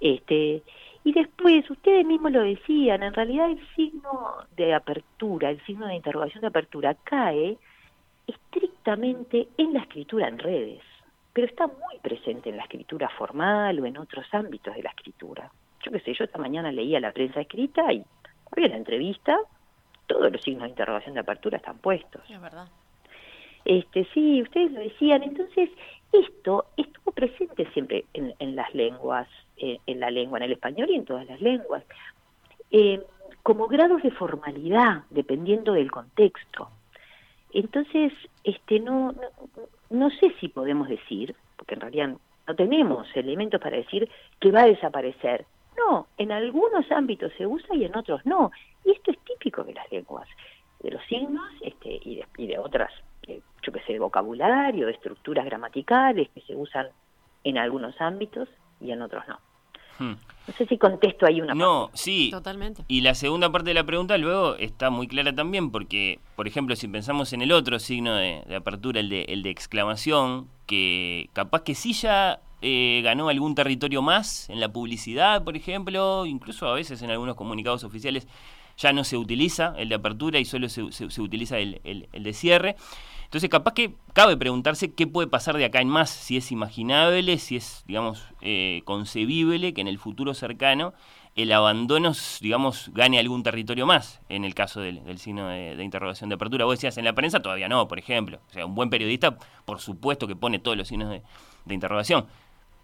Este, 0.00 0.62
y 1.04 1.12
después, 1.12 1.68
ustedes 1.70 2.04
mismos 2.04 2.32
lo 2.32 2.42
decían, 2.42 3.02
en 3.02 3.14
realidad 3.14 3.50
el 3.50 3.66
signo 3.74 4.34
de 4.56 4.74
apertura, 4.74 5.50
el 5.50 5.64
signo 5.64 5.86
de 5.86 5.94
interrogación 5.94 6.40
de 6.42 6.48
apertura 6.48 6.94
cae 7.04 7.56
estrictamente 8.26 9.48
en 9.56 9.72
la 9.72 9.80
escritura 9.80 10.28
en 10.28 10.38
redes, 10.38 10.82
pero 11.32 11.46
está 11.46 11.66
muy 11.66 11.98
presente 12.02 12.50
en 12.50 12.56
la 12.56 12.64
escritura 12.64 13.08
formal 13.10 13.80
o 13.80 13.86
en 13.86 13.96
otros 13.96 14.26
ámbitos 14.32 14.74
de 14.74 14.82
la 14.82 14.90
escritura. 14.90 15.50
Yo 15.82 15.92
qué 15.92 16.00
sé, 16.00 16.14
yo 16.14 16.24
esta 16.24 16.38
mañana 16.38 16.70
leía 16.70 17.00
la 17.00 17.12
prensa 17.12 17.40
escrita 17.40 17.92
y 17.92 18.04
había 18.52 18.68
la 18.68 18.76
entrevista, 18.76 19.38
todos 20.06 20.32
los 20.32 20.42
signos 20.42 20.64
de 20.64 20.70
interrogación 20.70 21.14
de 21.14 21.20
apertura 21.20 21.58
están 21.58 21.78
puestos. 21.78 22.22
Es 22.28 22.40
verdad. 22.40 22.68
Este, 23.64 24.06
sí, 24.14 24.42
ustedes 24.42 24.72
lo 24.72 24.80
decían, 24.80 25.22
entonces 25.22 25.70
esto 26.12 26.66
estuvo 26.76 27.12
presente 27.12 27.66
siempre 27.72 28.04
en, 28.14 28.56
las 28.56 28.74
lenguas, 28.74 29.28
eh, 29.56 29.78
en 29.86 30.00
la 30.00 30.10
lengua, 30.10 30.38
en 30.38 30.44
el 30.44 30.52
español 30.52 30.88
y 30.90 30.96
en 30.96 31.04
todas 31.04 31.26
las 31.26 31.40
lenguas, 31.40 31.84
eh, 32.70 33.02
como 33.42 33.66
grados 33.66 34.02
de 34.02 34.10
formalidad, 34.10 35.04
dependiendo 35.10 35.72
del 35.72 35.90
contexto. 35.90 36.70
Entonces, 37.52 38.12
este, 38.44 38.80
no, 38.80 39.14
no, 39.90 40.10
sé 40.10 40.34
si 40.40 40.48
podemos 40.48 40.88
decir, 40.88 41.34
porque 41.56 41.74
en 41.74 41.80
realidad 41.80 42.16
no 42.46 42.54
tenemos 42.54 43.08
elementos 43.14 43.60
para 43.60 43.76
decir 43.76 44.08
que 44.40 44.50
va 44.50 44.62
a 44.62 44.66
desaparecer. 44.66 45.46
No, 45.76 46.08
en 46.18 46.32
algunos 46.32 46.90
ámbitos 46.90 47.32
se 47.38 47.46
usa 47.46 47.74
y 47.74 47.84
en 47.84 47.96
otros 47.96 48.24
no. 48.26 48.50
Y 48.84 48.90
esto 48.90 49.12
es 49.12 49.18
típico 49.20 49.64
de 49.64 49.74
las 49.74 49.90
lenguas, 49.90 50.28
de 50.80 50.90
los 50.90 51.02
signos 51.06 51.48
este, 51.62 52.00
y, 52.02 52.16
de, 52.16 52.26
y 52.36 52.46
de 52.48 52.58
otras, 52.58 52.92
eh, 53.28 53.40
yo 53.62 53.72
que 53.72 53.80
sé, 53.80 53.92
de 53.92 53.98
vocabulario, 53.98 54.86
de 54.86 54.92
estructuras 54.92 55.44
gramaticales 55.44 56.28
que 56.30 56.40
se 56.40 56.56
usan 56.56 56.88
en 57.44 57.58
algunos 57.58 58.00
ámbitos 58.00 58.48
y 58.80 58.90
en 58.90 59.02
otros 59.02 59.24
no. 59.28 59.38
Hmm. 59.98 60.16
No 60.46 60.54
sé 60.54 60.66
si 60.66 60.78
contesto 60.78 61.26
ahí 61.26 61.40
una 61.40 61.54
No, 61.54 61.90
sí. 61.92 62.30
Totalmente. 62.30 62.82
Y 62.88 63.02
la 63.02 63.14
segunda 63.14 63.50
parte 63.50 63.70
de 63.70 63.74
la 63.74 63.84
pregunta 63.84 64.16
luego 64.16 64.54
está 64.56 64.90
muy 64.90 65.06
clara 65.08 65.34
también, 65.34 65.70
porque, 65.70 66.20
por 66.36 66.46
ejemplo, 66.46 66.74
si 66.76 66.88
pensamos 66.88 67.32
en 67.32 67.42
el 67.42 67.52
otro 67.52 67.78
signo 67.78 68.14
de, 68.14 68.42
apertura, 68.56 69.00
el 69.00 69.10
de, 69.10 69.22
el 69.24 69.42
de 69.42 69.50
exclamación, 69.50 70.48
que 70.66 71.28
capaz 71.34 71.64
que 71.64 71.74
sí 71.74 71.92
ya 71.92 72.40
eh, 72.62 73.02
ganó 73.04 73.28
algún 73.28 73.54
territorio 73.54 74.00
más 74.00 74.48
en 74.48 74.60
la 74.60 74.72
publicidad, 74.72 75.44
por 75.44 75.56
ejemplo, 75.56 76.24
incluso 76.24 76.66
a 76.66 76.74
veces 76.74 77.02
en 77.02 77.10
algunos 77.10 77.34
comunicados 77.34 77.84
oficiales 77.84 78.26
ya 78.78 78.92
no 78.92 79.04
se 79.04 79.16
utiliza 79.16 79.74
el 79.76 79.88
de 79.88 79.96
apertura 79.96 80.38
y 80.38 80.44
solo 80.44 80.68
se, 80.68 80.92
se, 80.92 81.20
utiliza 81.20 81.58
el, 81.58 81.80
el 81.84 82.22
de 82.22 82.32
cierre. 82.32 82.76
Entonces, 83.28 83.50
capaz 83.50 83.74
que 83.74 83.94
cabe 84.14 84.38
preguntarse 84.38 84.94
qué 84.94 85.06
puede 85.06 85.28
pasar 85.28 85.58
de 85.58 85.66
acá 85.66 85.82
en 85.82 85.88
más, 85.88 86.08
si 86.08 86.38
es 86.38 86.50
imaginable, 86.50 87.36
si 87.36 87.56
es, 87.56 87.84
digamos, 87.86 88.24
eh, 88.40 88.80
concebible 88.86 89.74
que 89.74 89.82
en 89.82 89.86
el 89.86 89.98
futuro 89.98 90.32
cercano 90.32 90.94
el 91.34 91.52
abandono, 91.52 92.12
digamos, 92.40 92.90
gane 92.94 93.18
algún 93.18 93.42
territorio 93.42 93.84
más, 93.84 94.22
en 94.30 94.46
el 94.46 94.54
caso 94.54 94.80
del, 94.80 95.18
signo 95.18 95.48
de, 95.48 95.84
interrogación 95.84 96.30
de 96.30 96.36
apertura. 96.36 96.64
Vos 96.64 96.78
decías, 96.78 96.96
en 96.96 97.04
la 97.04 97.12
prensa 97.12 97.40
todavía 97.40 97.68
no, 97.68 97.86
por 97.86 97.98
ejemplo. 97.98 98.40
O 98.48 98.52
sea, 98.54 98.64
un 98.64 98.74
buen 98.74 98.88
periodista, 98.88 99.36
por 99.66 99.78
supuesto 99.78 100.26
que 100.26 100.34
pone 100.34 100.58
todos 100.58 100.78
los 100.78 100.88
signos 100.88 101.10
de, 101.10 101.22
interrogación. 101.74 102.26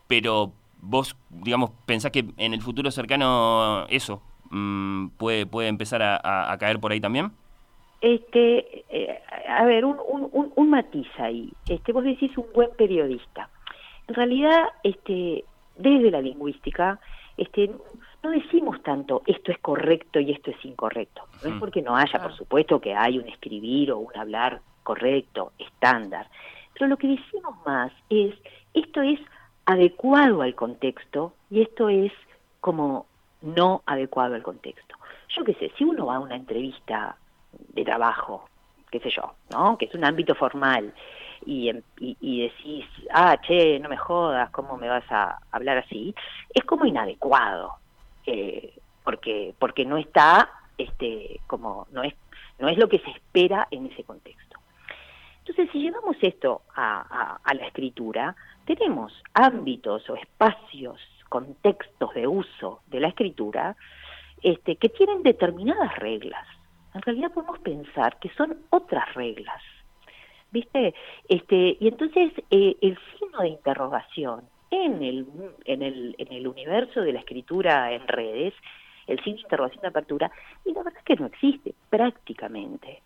Pero 0.08 0.52
vos, 0.82 1.16
digamos, 1.30 1.70
pensás 1.86 2.12
que 2.12 2.26
en 2.36 2.52
el 2.52 2.60
futuro 2.60 2.90
cercano 2.90 3.86
eso 3.88 4.20
mm, 4.50 5.08
puede, 5.16 5.46
puede 5.46 5.68
empezar 5.68 6.02
a 6.02 6.54
caer 6.60 6.80
por 6.80 6.92
ahí 6.92 7.00
también? 7.00 7.32
Este, 8.04 8.84
eh, 8.90 9.22
a 9.48 9.64
ver, 9.64 9.86
un, 9.86 9.96
un, 10.06 10.52
un, 10.54 10.68
matiz 10.68 11.08
ahí. 11.16 11.50
Este, 11.66 11.90
vos 11.90 12.04
decís 12.04 12.36
un 12.36 12.44
buen 12.52 12.68
periodista. 12.76 13.48
En 14.06 14.14
realidad, 14.14 14.66
este, 14.82 15.42
desde 15.78 16.10
la 16.10 16.20
lingüística, 16.20 17.00
este, 17.38 17.70
no 18.22 18.30
decimos 18.30 18.82
tanto 18.82 19.22
esto 19.24 19.50
es 19.50 19.58
correcto 19.58 20.20
y 20.20 20.32
esto 20.32 20.50
es 20.50 20.62
incorrecto. 20.66 21.22
No 21.42 21.54
es 21.54 21.58
porque 21.58 21.80
no 21.80 21.96
haya, 21.96 22.22
por 22.22 22.36
supuesto, 22.36 22.78
que 22.78 22.94
hay 22.94 23.18
un 23.18 23.26
escribir 23.26 23.90
o 23.90 24.00
un 24.00 24.14
hablar 24.18 24.60
correcto, 24.82 25.52
estándar. 25.58 26.28
Pero 26.74 26.88
lo 26.88 26.98
que 26.98 27.08
decimos 27.08 27.54
más 27.64 27.90
es 28.10 28.34
esto 28.74 29.00
es 29.00 29.18
adecuado 29.64 30.42
al 30.42 30.54
contexto 30.54 31.32
y 31.50 31.62
esto 31.62 31.88
es 31.88 32.12
como 32.60 33.06
no 33.40 33.82
adecuado 33.86 34.34
al 34.34 34.42
contexto. 34.42 34.94
Yo 35.34 35.42
qué 35.42 35.54
sé, 35.54 35.72
si 35.78 35.84
uno 35.84 36.04
va 36.04 36.16
a 36.16 36.20
una 36.20 36.36
entrevista 36.36 37.16
de 37.68 37.84
trabajo, 37.84 38.48
qué 38.90 39.00
sé 39.00 39.10
yo, 39.10 39.34
¿no? 39.50 39.76
Que 39.78 39.86
es 39.86 39.94
un 39.94 40.04
ámbito 40.04 40.34
formal 40.34 40.92
y, 41.46 41.68
em, 41.68 41.82
y, 41.98 42.42
decís, 42.42 42.86
ah, 43.10 43.36
che, 43.40 43.78
no 43.80 43.88
me 43.88 43.96
jodas, 43.96 44.50
¿cómo 44.50 44.76
me 44.76 44.88
vas 44.88 45.04
a 45.10 45.38
hablar 45.50 45.78
así? 45.78 46.14
Es 46.54 46.64
como 46.64 46.86
inadecuado, 46.86 47.74
eh, 48.26 48.74
porque, 49.02 49.54
porque 49.58 49.84
no 49.84 49.96
está, 49.96 50.50
este, 50.78 51.40
como, 51.46 51.86
no 51.92 52.02
es, 52.02 52.14
no 52.58 52.68
es 52.68 52.78
lo 52.78 52.88
que 52.88 52.98
se 53.00 53.10
espera 53.10 53.68
en 53.70 53.86
ese 53.86 54.04
contexto. 54.04 54.58
Entonces, 55.40 55.68
si 55.72 55.80
llevamos 55.80 56.16
esto 56.22 56.62
a, 56.74 57.38
a 57.44 57.54
la 57.54 57.66
escritura, 57.66 58.34
tenemos 58.64 59.12
ámbitos 59.34 60.08
o 60.08 60.16
espacios, 60.16 60.98
contextos 61.28 62.14
de 62.14 62.26
uso 62.26 62.80
de 62.86 63.00
la 63.00 63.08
escritura, 63.08 63.76
este, 64.42 64.76
que 64.76 64.88
tienen 64.88 65.22
determinadas 65.22 65.96
reglas 65.96 66.46
en 66.94 67.02
realidad 67.02 67.32
podemos 67.32 67.58
pensar 67.58 68.18
que 68.18 68.30
son 68.30 68.56
otras 68.70 69.12
reglas. 69.14 69.62
¿Viste? 70.50 70.94
Este, 71.28 71.76
y 71.80 71.88
entonces 71.88 72.32
eh, 72.50 72.76
el 72.80 72.96
signo 73.18 73.40
de 73.40 73.48
interrogación 73.48 74.42
en 74.70 75.02
el, 75.02 75.26
en, 75.64 75.82
el, 75.82 76.14
en 76.16 76.32
el 76.32 76.46
universo 76.46 77.00
de 77.00 77.12
la 77.12 77.18
escritura 77.20 77.92
en 77.92 78.06
redes, 78.06 78.54
el 79.08 79.18
signo 79.18 79.38
de 79.38 79.42
interrogación 79.42 79.82
de 79.82 79.88
apertura, 79.88 80.30
y 80.64 80.72
la 80.72 80.84
verdad 80.84 80.98
es 80.98 81.04
que 81.04 81.16
no 81.16 81.26
existe 81.26 81.74
prácticamente. 81.90 83.02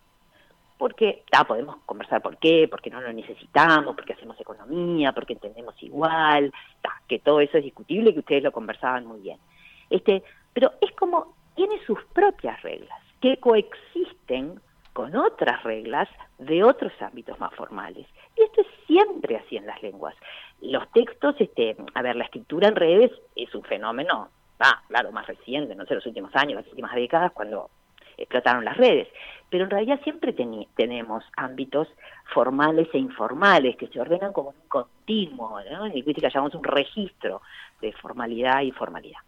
Porque 0.77 1.23
ah, 1.33 1.43
podemos 1.43 1.77
conversar 1.85 2.21
por 2.21 2.37
qué, 2.37 2.67
porque 2.69 2.91
no 2.91 3.01
lo 3.01 3.11
necesitamos, 3.11 3.95
porque 3.95 4.13
hacemos 4.13 4.39
economía, 4.39 5.11
porque 5.11 5.33
entendemos 5.33 5.75
igual, 5.81 6.53
que 7.07 7.19
todo 7.19 7.41
eso 7.41 7.57
es 7.57 7.63
discutible 7.63 8.13
que 8.13 8.19
ustedes 8.19 8.43
lo 8.43 8.51
conversaban 8.51 9.05
muy 9.05 9.19
bien. 9.19 9.39
Este, 9.89 10.23
pero 10.53 10.73
es 10.79 10.91
como 10.91 11.33
tiene 11.55 11.83
sus 11.85 12.01
propias 12.13 12.61
reglas 12.61 13.08
que 13.21 13.37
coexisten 13.37 14.59
con 14.93 15.15
otras 15.15 15.63
reglas 15.63 16.09
de 16.39 16.63
otros 16.63 16.91
ámbitos 17.01 17.39
más 17.39 17.53
formales. 17.53 18.05
Y 18.35 18.43
esto 18.43 18.61
es 18.61 18.67
siempre 18.87 19.37
así 19.37 19.57
en 19.57 19.65
las 19.65 19.81
lenguas. 19.81 20.15
Los 20.61 20.89
textos, 20.91 21.35
este, 21.39 21.75
a 21.93 22.01
ver, 22.01 22.15
la 22.15 22.25
escritura 22.25 22.67
en 22.67 22.75
redes 22.75 23.11
es 23.35 23.53
un 23.55 23.63
fenómeno, 23.63 24.29
claro, 24.87 25.11
más 25.11 25.27
reciente, 25.27 25.75
no 25.75 25.85
sé, 25.85 25.95
los 25.95 26.05
últimos 26.05 26.35
años, 26.35 26.55
las 26.55 26.67
últimas 26.67 26.93
décadas, 26.95 27.31
cuando 27.31 27.69
explotaron 28.17 28.65
las 28.65 28.77
redes. 28.77 29.07
Pero 29.49 29.63
en 29.63 29.69
realidad 29.69 29.99
siempre 30.03 30.33
tenemos 30.33 31.23
ámbitos 31.35 31.87
formales 32.33 32.87
e 32.93 32.97
informales 32.97 33.77
que 33.77 33.87
se 33.87 33.99
ordenan 33.99 34.33
como 34.33 34.49
un 34.49 34.67
continuo, 34.67 35.61
¿no? 35.71 35.85
en 35.85 35.93
lingüística 35.93 36.29
llamamos 36.29 36.55
un 36.55 36.63
registro 36.63 37.41
de 37.81 37.91
formalidad 37.93 38.61
y 38.61 38.71
formalidad. 38.71 39.19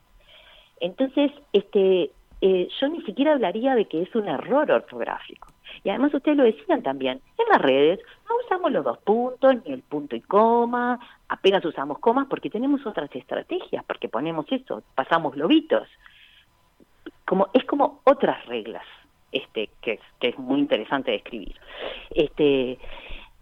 Entonces, 0.79 1.31
este, 1.53 2.11
eh, 2.41 2.67
yo 2.79 2.87
ni 2.89 3.01
siquiera 3.03 3.33
hablaría 3.33 3.75
de 3.75 3.85
que 3.85 4.01
es 4.01 4.15
un 4.15 4.27
error 4.27 4.71
ortográfico. 4.71 5.47
Y 5.83 5.89
además 5.89 6.13
ustedes 6.13 6.37
lo 6.37 6.43
decían 6.43 6.81
también, 6.81 7.21
en 7.37 7.45
las 7.49 7.61
redes 7.61 7.99
no 8.27 8.35
usamos 8.43 8.71
los 8.71 8.83
dos 8.83 8.97
puntos, 8.99 9.55
ni 9.65 9.73
el 9.73 9.81
punto 9.81 10.15
y 10.15 10.21
coma, 10.21 10.99
apenas 11.29 11.63
usamos 11.63 11.99
comas 11.99 12.27
porque 12.27 12.49
tenemos 12.49 12.85
otras 12.85 13.15
estrategias, 13.15 13.83
porque 13.85 14.09
ponemos 14.09 14.45
eso, 14.51 14.83
pasamos 14.95 15.37
lobitos. 15.37 15.87
Como, 17.25 17.47
es 17.53 17.63
como 17.65 18.01
otras 18.03 18.45
reglas, 18.47 18.85
este, 19.31 19.69
que 19.81 19.99
que 20.19 20.29
es 20.29 20.37
muy 20.37 20.59
interesante 20.59 21.11
de 21.11 21.17
escribir. 21.17 21.55
Este, 22.09 22.77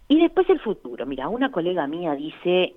y 0.08 0.20
después 0.20 0.48
el 0.50 0.60
futuro. 0.60 1.06
Mira, 1.06 1.28
una 1.28 1.50
colega 1.50 1.86
mía 1.86 2.14
dice 2.14 2.74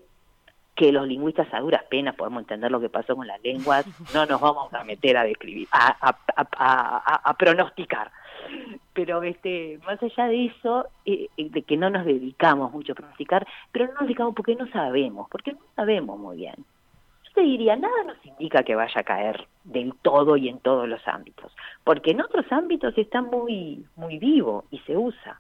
que 0.76 0.92
los 0.92 1.08
lingüistas 1.08 1.48
a 1.54 1.60
duras 1.60 1.84
penas 1.90 2.16
podemos 2.16 2.42
entender 2.42 2.72
lo 2.72 2.80
que 2.80 2.90
pasó 2.90 3.16
con 3.16 3.28
las 3.28 3.42
lenguas, 3.44 3.86
no 4.14 4.26
nos 4.26 4.42
vamos 4.42 4.74
a 4.74 4.84
meter 4.84 5.18
a 5.18 5.24
describir, 5.24 5.68
a, 5.72 7.36
pronosticar. 7.38 8.12
Pero 8.94 9.24
este, 9.24 9.80
más 9.86 10.02
allá 10.02 10.28
de 10.28 10.46
eso, 10.46 10.88
eh, 11.06 11.28
eh, 11.38 11.50
de 11.50 11.62
que 11.64 11.78
no 11.78 11.90
nos 11.90 12.06
dedicamos 12.06 12.72
mucho 12.72 12.94
a 12.94 12.96
pronosticar, 12.96 13.48
pero 13.72 13.86
no 13.88 13.94
nos 13.94 14.04
dedicamos 14.04 14.36
porque 14.36 14.56
no 14.56 14.68
sabemos, 14.68 15.28
porque 15.30 15.54
no 15.54 15.60
sabemos 15.76 16.20
muy 16.20 16.38
bien. 16.38 16.56
Yo 16.58 17.32
te 17.34 17.42
diría, 17.42 17.76
nada 17.76 18.04
nos 18.06 18.24
indica 18.26 18.64
que 18.64 18.76
vaya 18.76 19.02
a 19.02 19.04
caer 19.04 19.48
del 19.64 19.94
todo 20.02 20.38
y 20.38 20.50
en 20.50 20.60
todos 20.60 20.88
los 20.88 21.08
ámbitos, 21.08 21.52
porque 21.84 22.12
en 22.12 22.22
otros 22.22 22.46
ámbitos 22.52 22.98
está 22.98 23.22
muy, 23.22 23.86
muy 23.96 24.20
vivo 24.20 24.66
y 24.70 24.80
se 24.80 24.98
usa 24.98 25.40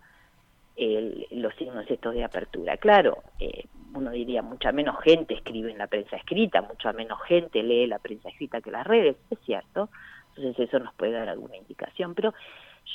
el, 0.76 1.28
los 1.32 1.53
signos 1.55 1.86
estos 1.89 2.13
de 2.13 2.24
apertura. 2.24 2.78
Claro, 2.78 3.24
eh, 3.39 3.65
uno 3.93 4.11
diría, 4.11 4.41
mucha 4.41 4.71
menos 4.71 4.99
gente 5.01 5.36
escribe 5.36 5.71
en 5.71 5.78
la 5.78 5.88
prensa 5.88 6.15
escrita, 6.15 6.61
mucha 6.61 6.93
menos 6.93 7.21
gente 7.24 7.61
lee 7.61 7.88
la 7.88 7.99
prensa 7.99 8.30
escrita 8.30 8.61
que 8.61 8.71
las 8.71 8.86
redes, 8.86 9.15
es 9.30 9.39
cierto, 9.45 9.89
entonces 10.36 10.67
eso 10.67 10.80
nos 10.80 10.93
puede 10.95 11.11
dar 11.11 11.30
alguna 11.30 11.57
indicación, 11.57 12.15
pero 12.15 12.34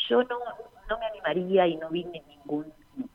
yo 0.08 0.22
no, 0.24 0.38
no 0.88 0.98
me 0.98 1.06
animaría 1.06 1.66
y 1.66 1.76
no 1.76 1.88
vi 1.90 2.04
ningún, 2.04 2.66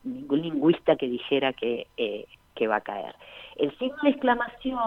ningún 0.02 0.40
lingüista 0.40 0.96
que 0.96 1.06
dijera 1.06 1.52
que, 1.52 1.86
eh, 1.96 2.26
que 2.54 2.66
va 2.66 2.76
a 2.76 2.80
caer. 2.80 3.14
El 3.56 3.76
signo 3.78 3.98
de 4.02 4.10
exclamación, 4.10 4.80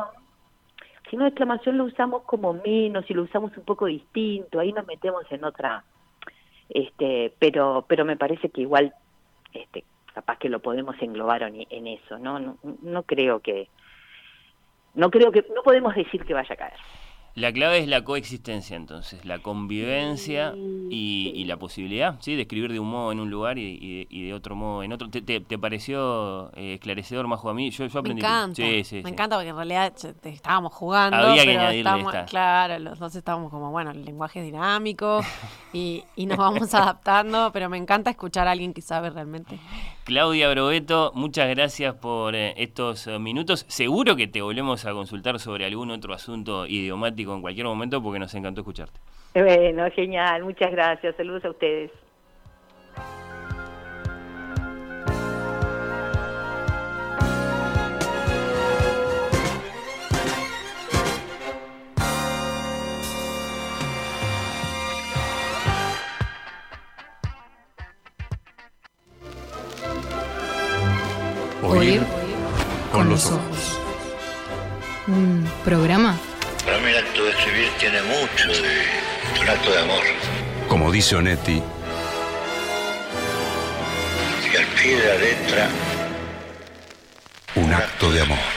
el 1.03 1.09
signo 1.09 1.25
de 1.25 1.29
exclamación 1.29 1.77
lo 1.77 1.85
usamos 1.85 2.23
como 2.23 2.53
menos 2.53 3.09
y 3.09 3.13
lo 3.13 3.23
usamos 3.23 3.55
un 3.55 3.63
poco 3.63 3.85
distinto, 3.85 4.59
ahí 4.59 4.73
nos 4.73 4.87
metemos 4.87 5.23
en 5.31 5.43
otra, 5.43 5.83
este, 6.69 7.31
pero, 7.37 7.85
pero 7.87 8.05
me 8.05 8.17
parece 8.17 8.49
que 8.49 8.61
igual 8.61 8.93
este, 9.53 9.83
capaz 10.13 10.37
que 10.37 10.49
lo 10.49 10.59
podemos 10.59 10.95
englobar 11.01 11.43
en, 11.43 11.87
eso, 11.87 12.17
¿no? 12.17 12.39
¿no? 12.39 12.57
No 12.81 13.03
creo 13.03 13.39
que 13.39 13.69
no 14.95 15.11
creo 15.11 15.31
que 15.31 15.45
no 15.53 15.61
podemos 15.61 15.93
decir 15.93 16.25
que 16.25 16.33
vaya 16.33 16.53
a 16.53 16.57
caer. 16.57 16.79
La 17.37 17.53
clave 17.53 17.77
es 17.77 17.87
la 17.87 18.03
coexistencia, 18.03 18.75
entonces, 18.75 19.23
la 19.23 19.37
convivencia 19.37 20.55
y, 20.89 21.43
la 21.45 21.57
posibilidad, 21.57 22.15
¿sí? 22.19 22.35
De 22.35 22.41
escribir 22.41 22.73
de 22.73 22.79
un 22.79 22.89
modo 22.89 23.11
en 23.11 23.19
un 23.19 23.29
lugar 23.29 23.59
y, 23.59 24.07
de 24.09 24.33
otro 24.33 24.55
modo 24.55 24.81
en 24.81 24.91
otro. 24.91 25.07
¿Te, 25.11 25.21
te, 25.21 25.57
pareció 25.59 26.51
eh, 26.55 26.73
esclarecedor, 26.73 27.27
Majo, 27.27 27.47
a 27.51 27.53
mí? 27.53 27.69
Yo, 27.69 27.85
yo 27.85 27.99
aprendí. 27.99 28.23
Me 28.23 28.27
encanta, 28.27 28.55
sí, 28.55 28.83
sí, 28.83 29.01
me 29.03 29.11
encanta 29.11 29.35
porque 29.35 29.49
en 29.49 29.55
realidad 29.55 29.93
estábamos 30.23 30.73
jugando. 30.73 31.15
Había 31.15 31.43
que 31.43 31.51
añadirle 31.51 31.79
estábamos, 31.81 32.11
esta. 32.15 32.25
Claro, 32.25 32.79
los 32.79 32.97
dos 32.97 33.15
estábamos 33.15 33.51
como, 33.51 33.69
bueno, 33.69 33.91
el 33.91 34.03
lenguaje 34.03 34.39
es 34.39 34.45
dinámico 34.45 35.21
y, 35.73 36.03
y 36.15 36.25
nos 36.25 36.39
vamos 36.39 36.73
adaptando, 36.73 37.51
pero 37.53 37.69
me 37.69 37.77
encanta 37.77 38.09
escuchar 38.09 38.47
a 38.47 38.51
alguien 38.51 38.73
que 38.73 38.81
sabe 38.81 39.11
realmente. 39.11 39.59
Claudia 40.05 40.49
Brobeto, 40.49 41.11
muchas 41.15 41.49
gracias 41.49 41.93
por 41.93 42.33
eh, 42.33 42.53
estos 42.57 43.05
eh, 43.07 43.19
minutos. 43.19 43.65
Seguro 43.67 44.15
que 44.15 44.25
te 44.25 44.41
volvemos 44.41 44.85
a 44.85 44.93
consultar 44.93 45.37
sobre 45.37 45.65
algún 45.65 45.91
otro 45.91 46.13
asunto 46.13 46.65
idiomático 46.65 47.26
en 47.35 47.41
cualquier 47.41 47.65
momento 47.65 48.01
porque 48.01 48.19
nos 48.19 48.33
encantó 48.33 48.61
escucharte. 48.61 48.99
Bueno, 49.33 49.89
genial, 49.91 50.43
muchas 50.43 50.71
gracias. 50.71 51.15
Saludos 51.15 51.45
a 51.45 51.49
ustedes. 51.51 51.91
Oír 71.63 72.01
con 72.91 73.09
los 73.09 73.29
ojos. 73.31 73.79
Un 75.07 75.45
programa 75.63 76.17
tiene 77.79 78.01
mucho 78.01 78.47
de 78.49 79.41
un 79.41 79.49
acto 79.49 79.71
de 79.71 79.79
amor. 79.79 80.03
Como 80.67 80.91
dice 80.91 81.15
Onetti, 81.15 81.61
Y 84.51 84.57
al 84.57 84.65
pie 84.65 84.95
de 84.95 85.07
la 85.07 85.15
letra, 85.15 85.69
un 87.55 87.73
acto 87.73 88.11
de 88.11 88.21
amor. 88.21 88.56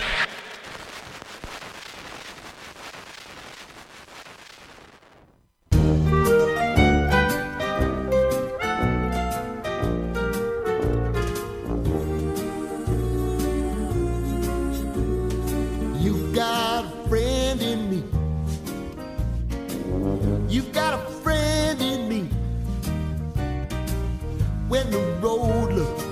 Road 25.20 25.72
looks 25.72 26.04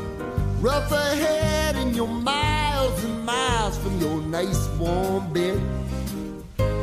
rough 0.61 0.93
ahead 0.93 1.77
and 1.77 1.97
you're 1.97 2.07
miles 2.07 3.03
and 3.05 3.25
miles 3.25 3.79
from 3.79 3.99
your 4.01 4.21
nice 4.23 4.69
warm 4.79 5.33
bed, 5.33 5.61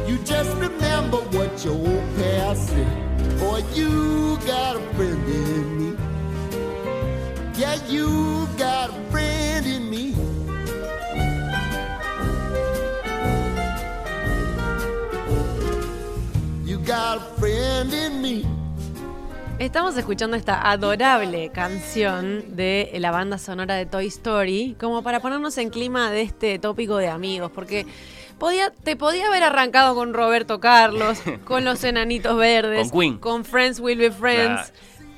you 0.07 0.17
just 0.19 0.55
remember 0.57 1.17
what 1.17 1.63
your 1.63 1.75
old 1.75 2.15
past 2.17 2.69
said. 2.69 3.39
Boy, 3.39 3.63
you 3.73 4.37
got 4.47 4.75
a 4.75 4.79
friend 4.95 5.27
in 5.27 5.77
me. 5.79 5.97
Yeah, 7.57 7.77
you 7.87 8.47
got 8.57 8.89
a 8.89 9.11
friend 9.11 9.65
in 9.65 9.89
me. 9.89 10.15
You 16.63 16.79
got 16.79 17.17
a 17.17 17.21
friend 17.39 17.93
in 17.93 18.21
me. 18.21 18.54
Estamos 19.65 19.97
escuchando 19.97 20.37
esta 20.37 20.69
adorable 20.69 21.49
canción 21.49 22.55
de 22.55 22.91
la 22.99 23.09
banda 23.09 23.39
sonora 23.39 23.73
de 23.73 23.87
Toy 23.87 24.05
Story, 24.05 24.75
como 24.79 25.01
para 25.01 25.21
ponernos 25.21 25.57
en 25.57 25.71
clima 25.71 26.11
de 26.11 26.21
este 26.21 26.59
tópico 26.59 26.97
de 26.97 27.07
amigos, 27.07 27.49
porque 27.53 27.87
podía, 28.37 28.69
te 28.69 28.95
podía 28.95 29.25
haber 29.25 29.41
arrancado 29.41 29.95
con 29.95 30.13
Roberto 30.13 30.59
Carlos, 30.59 31.17
con 31.45 31.65
los 31.65 31.83
enanitos 31.83 32.37
verdes, 32.37 32.91
Con 32.91 32.99
Queen. 32.99 33.17
con 33.17 33.43
Friends 33.43 33.79
Will 33.79 33.97
Be 33.97 34.11
Friends. 34.11 34.71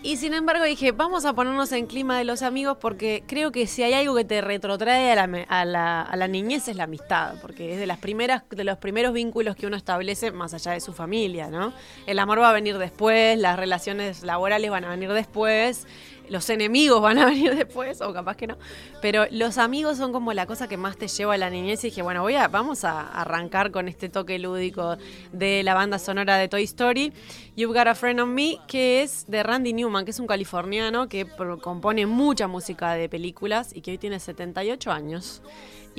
Y 0.03 0.17
sin 0.17 0.33
embargo 0.35 0.63
dije, 0.63 0.91
vamos 0.91 1.25
a 1.25 1.33
ponernos 1.33 1.71
en 1.71 1.87
clima 1.87 2.17
de 2.17 2.23
los 2.23 2.43
amigos 2.43 2.77
porque 2.79 3.23
creo 3.25 3.51
que 3.51 3.65
si 3.65 3.81
hay 3.81 3.93
algo 3.93 4.15
que 4.15 4.23
te 4.23 4.41
retrotrae 4.41 5.11
a 5.11 5.15
la, 5.15 5.45
a 5.49 5.65
la, 5.65 6.01
a 6.03 6.15
la 6.15 6.27
niñez 6.27 6.67
es 6.67 6.75
la 6.75 6.83
amistad, 6.83 7.33
porque 7.41 7.73
es 7.73 7.79
de 7.79 7.87
las 7.87 7.97
primeras, 7.97 8.43
de 8.49 8.63
los 8.63 8.77
primeros 8.77 9.11
vínculos 9.11 9.55
que 9.55 9.65
uno 9.65 9.75
establece 9.75 10.31
más 10.31 10.53
allá 10.53 10.73
de 10.73 10.81
su 10.81 10.93
familia, 10.93 11.49
¿no? 11.49 11.73
El 12.05 12.19
amor 12.19 12.39
va 12.39 12.51
a 12.51 12.53
venir 12.53 12.77
después, 12.77 13.37
las 13.39 13.57
relaciones 13.57 14.23
laborales 14.23 14.69
van 14.69 14.85
a 14.85 14.89
venir 14.89 15.11
después, 15.11 15.87
los 16.29 16.49
enemigos 16.49 17.01
van 17.01 17.17
a 17.17 17.25
venir 17.25 17.55
después, 17.57 18.01
o 18.01 18.13
capaz 18.13 18.35
que 18.35 18.47
no. 18.47 18.57
Pero 19.01 19.25
los 19.31 19.57
amigos 19.57 19.97
son 19.97 20.11
como 20.11 20.33
la 20.33 20.45
cosa 20.45 20.67
que 20.67 20.77
más 20.77 20.97
te 20.97 21.07
lleva 21.07 21.35
a 21.35 21.37
la 21.37 21.49
niñez. 21.49 21.83
Y 21.83 21.87
dije, 21.87 22.01
bueno, 22.01 22.21
voy 22.21 22.35
a, 22.35 22.47
vamos 22.47 22.83
a 22.83 23.07
arrancar 23.07 23.71
con 23.71 23.87
este 23.87 24.09
toque 24.09 24.39
lúdico 24.39 24.97
de 25.31 25.63
la 25.63 25.73
banda 25.73 25.99
sonora 25.99 26.37
de 26.37 26.47
Toy 26.47 26.63
Story. 26.63 27.13
You've 27.55 27.77
Got 27.77 27.87
a 27.87 27.95
Friend 27.95 28.19
on 28.19 28.33
Me, 28.33 28.57
que 28.67 29.01
es 29.01 29.25
de 29.27 29.43
Randy 29.43 29.73
Newman, 29.73 30.05
que 30.05 30.11
es 30.11 30.19
un 30.19 30.27
californiano 30.27 31.07
que 31.07 31.27
compone 31.61 32.05
mucha 32.05 32.47
música 32.47 32.93
de 32.93 33.09
películas 33.09 33.75
y 33.75 33.81
que 33.81 33.91
hoy 33.91 33.97
tiene 33.97 34.19
78 34.19 34.91
años 34.91 35.41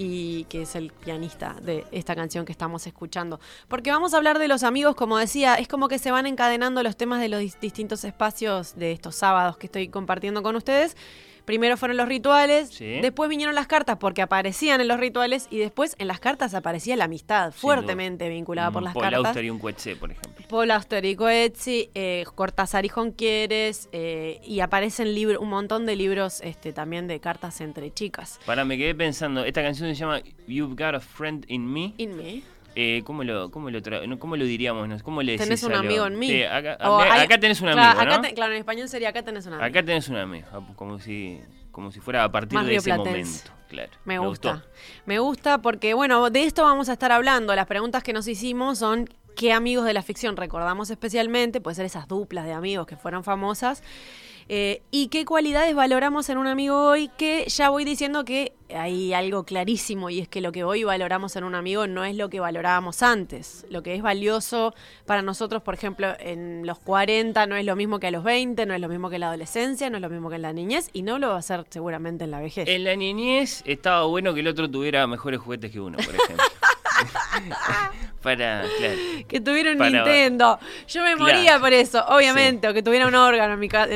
y 0.00 0.44
que 0.44 0.62
es 0.62 0.76
el 0.76 0.92
pianista 0.92 1.56
de 1.60 1.84
esta 1.90 2.14
canción 2.14 2.44
que 2.44 2.52
estamos 2.52 2.86
escuchando. 2.86 3.40
Porque 3.66 3.90
vamos 3.90 4.14
a 4.14 4.18
hablar 4.18 4.38
de 4.38 4.46
los 4.46 4.62
amigos, 4.62 4.94
como 4.94 5.18
decía, 5.18 5.56
es 5.56 5.66
como 5.66 5.88
que 5.88 5.98
se 5.98 6.12
van 6.12 6.24
encadenando 6.24 6.84
los 6.84 6.96
temas 6.96 7.20
de 7.20 7.28
los 7.28 7.42
dis- 7.42 7.58
distintos 7.58 8.04
espacios 8.04 8.76
de 8.76 8.92
estos 8.92 9.16
sábados 9.16 9.56
que 9.58 9.66
estoy 9.66 9.88
compartiendo 9.88 10.40
con 10.44 10.54
ustedes. 10.54 10.96
Primero 11.48 11.78
fueron 11.78 11.96
los 11.96 12.06
rituales, 12.06 12.68
Sí. 12.68 13.00
después 13.00 13.30
vinieron 13.30 13.54
las 13.54 13.66
cartas 13.66 13.96
porque 13.96 14.20
aparecían 14.20 14.82
en 14.82 14.86
los 14.86 15.00
rituales 15.00 15.48
y 15.50 15.56
después 15.56 15.96
en 15.98 16.06
las 16.06 16.20
cartas 16.20 16.52
aparecía 16.52 16.94
la 16.94 17.04
amistad, 17.04 17.52
Sin 17.52 17.60
fuertemente 17.62 18.28
vinculada 18.28 18.70
por 18.70 18.80
Un 18.80 18.84
las 18.84 18.92
Paul 18.92 19.04
cartas. 19.04 19.24
Auster 19.28 19.44
y 19.46 19.48
un 19.48 19.58
Coetzee, 19.58 19.96
por 19.96 20.10
ejemplo. 20.10 20.44
Paul 20.46 20.70
Auster 20.70 21.02
y 21.06 21.16
Coetzee, 21.16 21.88
eh, 21.94 22.26
Cortázar 22.34 22.84
y 22.84 22.90
Jonquieres, 22.90 23.88
eh, 23.92 24.42
y 24.44 24.60
aparecen 24.60 25.14
libro, 25.14 25.40
un 25.40 25.48
montón 25.48 25.86
de 25.86 25.96
libros 25.96 26.42
este, 26.42 26.74
también 26.74 27.06
de 27.06 27.18
cartas 27.18 27.62
entre 27.62 27.94
chicas. 27.94 28.38
Para, 28.44 28.66
me 28.66 28.76
quedé 28.76 28.94
pensando, 28.94 29.42
esta 29.46 29.62
canción 29.62 29.88
se 29.88 29.94
llama 29.94 30.20
You've 30.46 30.74
Got 30.74 30.96
a 30.96 31.00
Friend 31.00 31.46
in 31.48 31.72
Me. 31.72 31.94
In 31.96 32.14
me. 32.14 32.42
Eh, 32.74 33.02
¿cómo, 33.04 33.24
lo, 33.24 33.50
cómo, 33.50 33.70
lo 33.70 33.80
tra- 33.80 34.18
¿Cómo 34.18 34.36
lo 34.36 34.44
diríamos? 34.44 35.02
¿Cómo 35.02 35.22
le 35.22 35.32
decís 35.32 35.46
Tenés 35.46 35.62
un 35.64 35.74
amigo 35.74 36.06
en 36.06 36.18
mí. 36.18 36.28
Sí, 36.28 36.42
acá, 36.44 36.76
O 36.88 36.98
acá- 37.00 37.12
hay- 37.14 37.20
acá 37.22 37.38
tenés 37.40 37.60
un 37.60 37.68
amigo, 37.68 37.82
claro, 37.92 38.00
acá 38.00 38.16
¿no? 38.16 38.20
te- 38.28 38.34
claro, 38.34 38.52
en 38.52 38.58
español 38.58 38.88
sería 38.88 39.08
acá 39.08 39.22
tenés 39.22 39.46
un 39.46 39.54
amigo. 39.54 39.66
Acá 39.66 39.82
tenés 39.82 40.08
un 40.08 40.16
amigo, 40.16 40.46
ah, 40.52 40.60
como 40.76 40.98
si, 41.00 41.40
como 41.72 41.90
si 41.90 42.00
fuera 42.00 42.24
a 42.24 42.30
partir 42.30 42.54
Más 42.58 42.66
de 42.66 42.76
ese 42.76 42.94
momento. 42.96 43.50
Claro. 43.68 43.90
Me 44.04 44.18
gusta. 44.18 44.52
gustó. 44.54 44.68
Me 45.06 45.18
gusta 45.18 45.58
porque, 45.60 45.92
bueno, 45.94 46.30
de 46.30 46.44
esto 46.44 46.62
vamos 46.62 46.88
a 46.88 46.92
estar 46.94 47.12
hablando. 47.12 47.54
Las 47.54 47.66
preguntas 47.66 48.02
que 48.02 48.12
nos 48.12 48.26
hicimos 48.28 48.78
son 48.78 49.08
qué 49.36 49.52
amigos 49.52 49.84
de 49.84 49.92
la 49.92 50.02
ficción 50.02 50.36
recordamos 50.36 50.90
especialmente, 50.90 51.60
puede 51.60 51.74
ser 51.74 51.84
esas 51.86 52.08
duplas 52.08 52.44
de 52.46 52.52
amigos 52.52 52.86
que 52.86 52.96
fueron 52.96 53.24
famosas. 53.24 53.82
Eh, 54.50 54.80
y 54.90 55.08
qué 55.08 55.26
cualidades 55.26 55.74
valoramos 55.74 56.28
en 56.30 56.38
un 56.38 56.46
amigo 56.46 56.82
hoy, 56.82 57.10
que 57.18 57.44
ya 57.48 57.68
voy 57.68 57.84
diciendo 57.84 58.24
que 58.24 58.54
hay 58.74 59.12
algo 59.12 59.44
clarísimo 59.44 60.08
y 60.08 60.20
es 60.20 60.28
que 60.28 60.40
lo 60.40 60.52
que 60.52 60.64
hoy 60.64 60.84
valoramos 60.84 61.36
en 61.36 61.44
un 61.44 61.54
amigo 61.54 61.86
no 61.86 62.04
es 62.04 62.16
lo 62.16 62.30
que 62.30 62.40
valorábamos 62.40 63.02
antes. 63.02 63.66
Lo 63.68 63.82
que 63.82 63.94
es 63.94 64.02
valioso 64.02 64.74
para 65.04 65.20
nosotros, 65.20 65.62
por 65.62 65.74
ejemplo, 65.74 66.14
en 66.18 66.66
los 66.66 66.78
40 66.78 67.46
no 67.46 67.56
es 67.56 67.66
lo 67.66 67.76
mismo 67.76 67.98
que 67.98 68.06
a 68.06 68.10
los 68.10 68.24
20, 68.24 68.64
no 68.64 68.74
es 68.74 68.80
lo 68.80 68.88
mismo 68.88 69.10
que 69.10 69.16
en 69.16 69.20
la 69.20 69.28
adolescencia, 69.28 69.90
no 69.90 69.96
es 69.96 70.02
lo 70.02 70.10
mismo 70.10 70.30
que 70.30 70.36
en 70.36 70.42
la 70.42 70.52
niñez 70.52 70.88
y 70.92 71.02
no 71.02 71.18
lo 71.18 71.28
va 71.28 71.36
a 71.36 71.42
ser 71.42 71.66
seguramente 71.68 72.24
en 72.24 72.30
la 72.30 72.40
vejez. 72.40 72.68
En 72.68 72.84
la 72.84 72.96
niñez 72.96 73.62
estaba 73.66 74.04
bueno 74.04 74.32
que 74.32 74.40
el 74.40 74.48
otro 74.48 74.70
tuviera 74.70 75.06
mejores 75.06 75.40
juguetes 75.40 75.70
que 75.70 75.80
uno, 75.80 75.98
por 75.98 76.14
ejemplo. 76.14 76.44
Para, 78.22 78.64
claro. 78.78 78.96
Que 79.28 79.40
tuviera 79.40 79.72
un 79.72 79.78
Para- 79.78 79.90
Nintendo. 79.90 80.58
Yo 80.88 81.02
me 81.04 81.14
Claro. 81.16 81.34
moría 81.34 81.58
por 81.60 81.72
eso, 81.72 82.04
obviamente. 82.08 82.68
O 82.68 82.74
que 82.74 82.82
tuviera 82.82 83.06
un 83.06 83.14
órgano 83.14 83.54
en 83.54 83.60
mi 83.60 83.68
casa, 83.68 83.92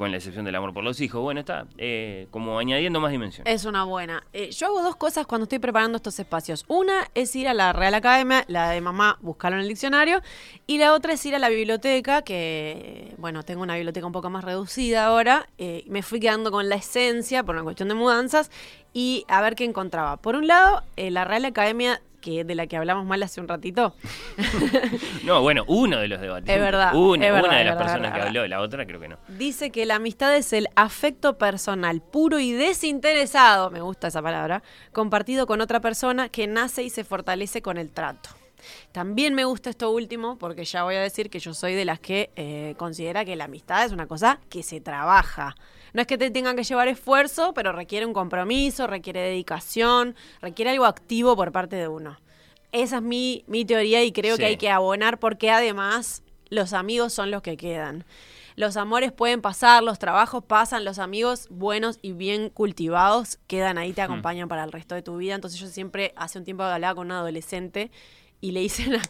con 0.00 0.10
la 0.10 0.16
excepción 0.16 0.46
del 0.46 0.54
amor 0.54 0.72
por 0.72 0.82
los 0.82 0.98
hijos. 1.02 1.20
Bueno, 1.20 1.40
está 1.40 1.66
eh, 1.76 2.26
como 2.30 2.58
añadiendo 2.58 3.00
más 3.00 3.12
dimensiones. 3.12 3.52
Es 3.52 3.66
una 3.66 3.84
buena. 3.84 4.22
Eh, 4.32 4.50
yo 4.50 4.68
hago 4.68 4.82
dos 4.82 4.96
cosas 4.96 5.26
cuando 5.26 5.42
estoy 5.42 5.58
preparando 5.58 5.96
estos 5.96 6.18
espacios. 6.18 6.64
Una 6.68 7.10
es 7.14 7.36
ir 7.36 7.46
a 7.48 7.52
la 7.52 7.74
Real 7.74 7.92
Academia, 7.92 8.46
la 8.48 8.70
de 8.70 8.80
mamá, 8.80 9.18
buscarlo 9.20 9.58
en 9.58 9.64
el 9.64 9.68
diccionario. 9.68 10.22
Y 10.66 10.78
la 10.78 10.94
otra 10.94 11.12
es 11.12 11.26
ir 11.26 11.34
a 11.34 11.38
la 11.38 11.50
biblioteca, 11.50 12.22
que, 12.22 13.14
bueno, 13.18 13.42
tengo 13.42 13.60
una 13.60 13.74
biblioteca 13.74 14.06
un 14.06 14.12
poco 14.12 14.30
más 14.30 14.42
reducida 14.42 15.04
ahora. 15.04 15.50
eh, 15.58 15.84
me 15.86 16.00
fui 16.02 16.18
quedando 16.18 16.50
con 16.50 16.70
la 16.70 16.76
esencia 16.76 17.44
por 17.44 17.54
una 17.54 17.64
cuestión 17.64 17.90
de 17.90 17.94
mudanzas 17.94 18.50
y 18.94 19.26
a 19.28 19.42
ver 19.42 19.54
qué 19.54 19.64
encontraba. 19.64 20.16
Por 20.16 20.34
un 20.34 20.46
lado, 20.46 20.82
eh, 20.96 21.10
la 21.10 21.26
Real 21.26 21.44
Academia, 21.44 22.00
que 22.20 22.44
de 22.44 22.54
la 22.54 22.66
que 22.66 22.76
hablamos 22.76 23.06
mal 23.06 23.22
hace 23.22 23.40
un 23.40 23.48
ratito. 23.48 23.94
No, 25.24 25.42
bueno, 25.42 25.64
uno 25.68 25.98
de 25.98 26.08
los 26.08 26.20
debates. 26.20 26.48
Es 26.48 26.60
verdad, 26.60 26.94
Una, 26.94 27.26
es 27.26 27.32
verdad, 27.32 27.48
una 27.48 27.58
de 27.58 27.64
las 27.64 27.74
verdad, 27.76 27.92
personas 27.92 28.14
que 28.14 28.26
habló, 28.26 28.46
la 28.46 28.60
otra 28.60 28.86
creo 28.86 29.00
que 29.00 29.08
no. 29.08 29.18
Dice 29.28 29.70
que 29.70 29.86
la 29.86 29.96
amistad 29.96 30.34
es 30.34 30.52
el 30.52 30.68
afecto 30.76 31.36
personal 31.38 32.00
puro 32.00 32.38
y 32.38 32.52
desinteresado, 32.52 33.70
me 33.70 33.80
gusta 33.80 34.08
esa 34.08 34.22
palabra, 34.22 34.62
compartido 34.92 35.46
con 35.46 35.60
otra 35.60 35.80
persona 35.80 36.28
que 36.28 36.46
nace 36.46 36.82
y 36.82 36.90
se 36.90 37.04
fortalece 37.04 37.62
con 37.62 37.76
el 37.76 37.90
trato. 37.90 38.30
También 38.92 39.34
me 39.34 39.44
gusta 39.44 39.70
esto 39.70 39.90
último 39.90 40.36
porque 40.38 40.64
ya 40.64 40.82
voy 40.84 40.96
a 40.96 41.00
decir 41.00 41.30
que 41.30 41.38
yo 41.38 41.54
soy 41.54 41.74
de 41.74 41.84
las 41.84 42.00
que 42.00 42.30
eh, 42.36 42.74
considera 42.76 43.24
que 43.24 43.36
la 43.36 43.44
amistad 43.44 43.84
es 43.84 43.92
una 43.92 44.06
cosa 44.06 44.38
que 44.48 44.62
se 44.62 44.80
trabaja. 44.80 45.54
No 45.92 46.00
es 46.02 46.06
que 46.06 46.18
te 46.18 46.30
tengan 46.30 46.56
que 46.56 46.64
llevar 46.64 46.88
esfuerzo, 46.88 47.52
pero 47.54 47.72
requiere 47.72 48.06
un 48.06 48.12
compromiso, 48.12 48.86
requiere 48.86 49.20
dedicación, 49.20 50.14
requiere 50.40 50.70
algo 50.70 50.86
activo 50.86 51.36
por 51.36 51.52
parte 51.52 51.76
de 51.76 51.88
uno. 51.88 52.18
Esa 52.72 52.96
es 52.96 53.02
mi, 53.02 53.44
mi 53.48 53.64
teoría 53.64 54.04
y 54.04 54.12
creo 54.12 54.36
Sí. 54.36 54.40
que 54.40 54.46
hay 54.46 54.56
que 54.56 54.70
abonar 54.70 55.18
porque 55.18 55.50
además 55.50 56.22
los 56.50 56.72
amigos 56.72 57.12
son 57.12 57.30
los 57.30 57.42
que 57.42 57.56
quedan. 57.56 58.04
Los 58.56 58.76
amores 58.76 59.10
pueden 59.12 59.40
pasar, 59.40 59.82
los 59.82 59.98
trabajos 59.98 60.44
pasan, 60.44 60.84
los 60.84 60.98
amigos 60.98 61.46
buenos 61.50 61.98
y 62.02 62.12
bien 62.12 62.50
cultivados 62.50 63.38
quedan 63.46 63.78
ahí, 63.78 63.92
te 63.92 64.02
acompañan 64.02 64.48
para 64.48 64.64
el 64.64 64.72
resto 64.72 64.94
de 64.94 65.02
tu 65.02 65.16
vida. 65.16 65.34
Entonces 65.34 65.58
yo 65.58 65.66
siempre, 65.68 66.12
hace 66.16 66.38
un 66.38 66.44
tiempo 66.44 66.62
hablaba 66.64 66.94
con 66.94 67.06
un 67.06 67.12
adolescente 67.12 67.90
y 68.40 68.52
le 68.52 68.62
hice 68.62 68.86
una, 68.88 69.02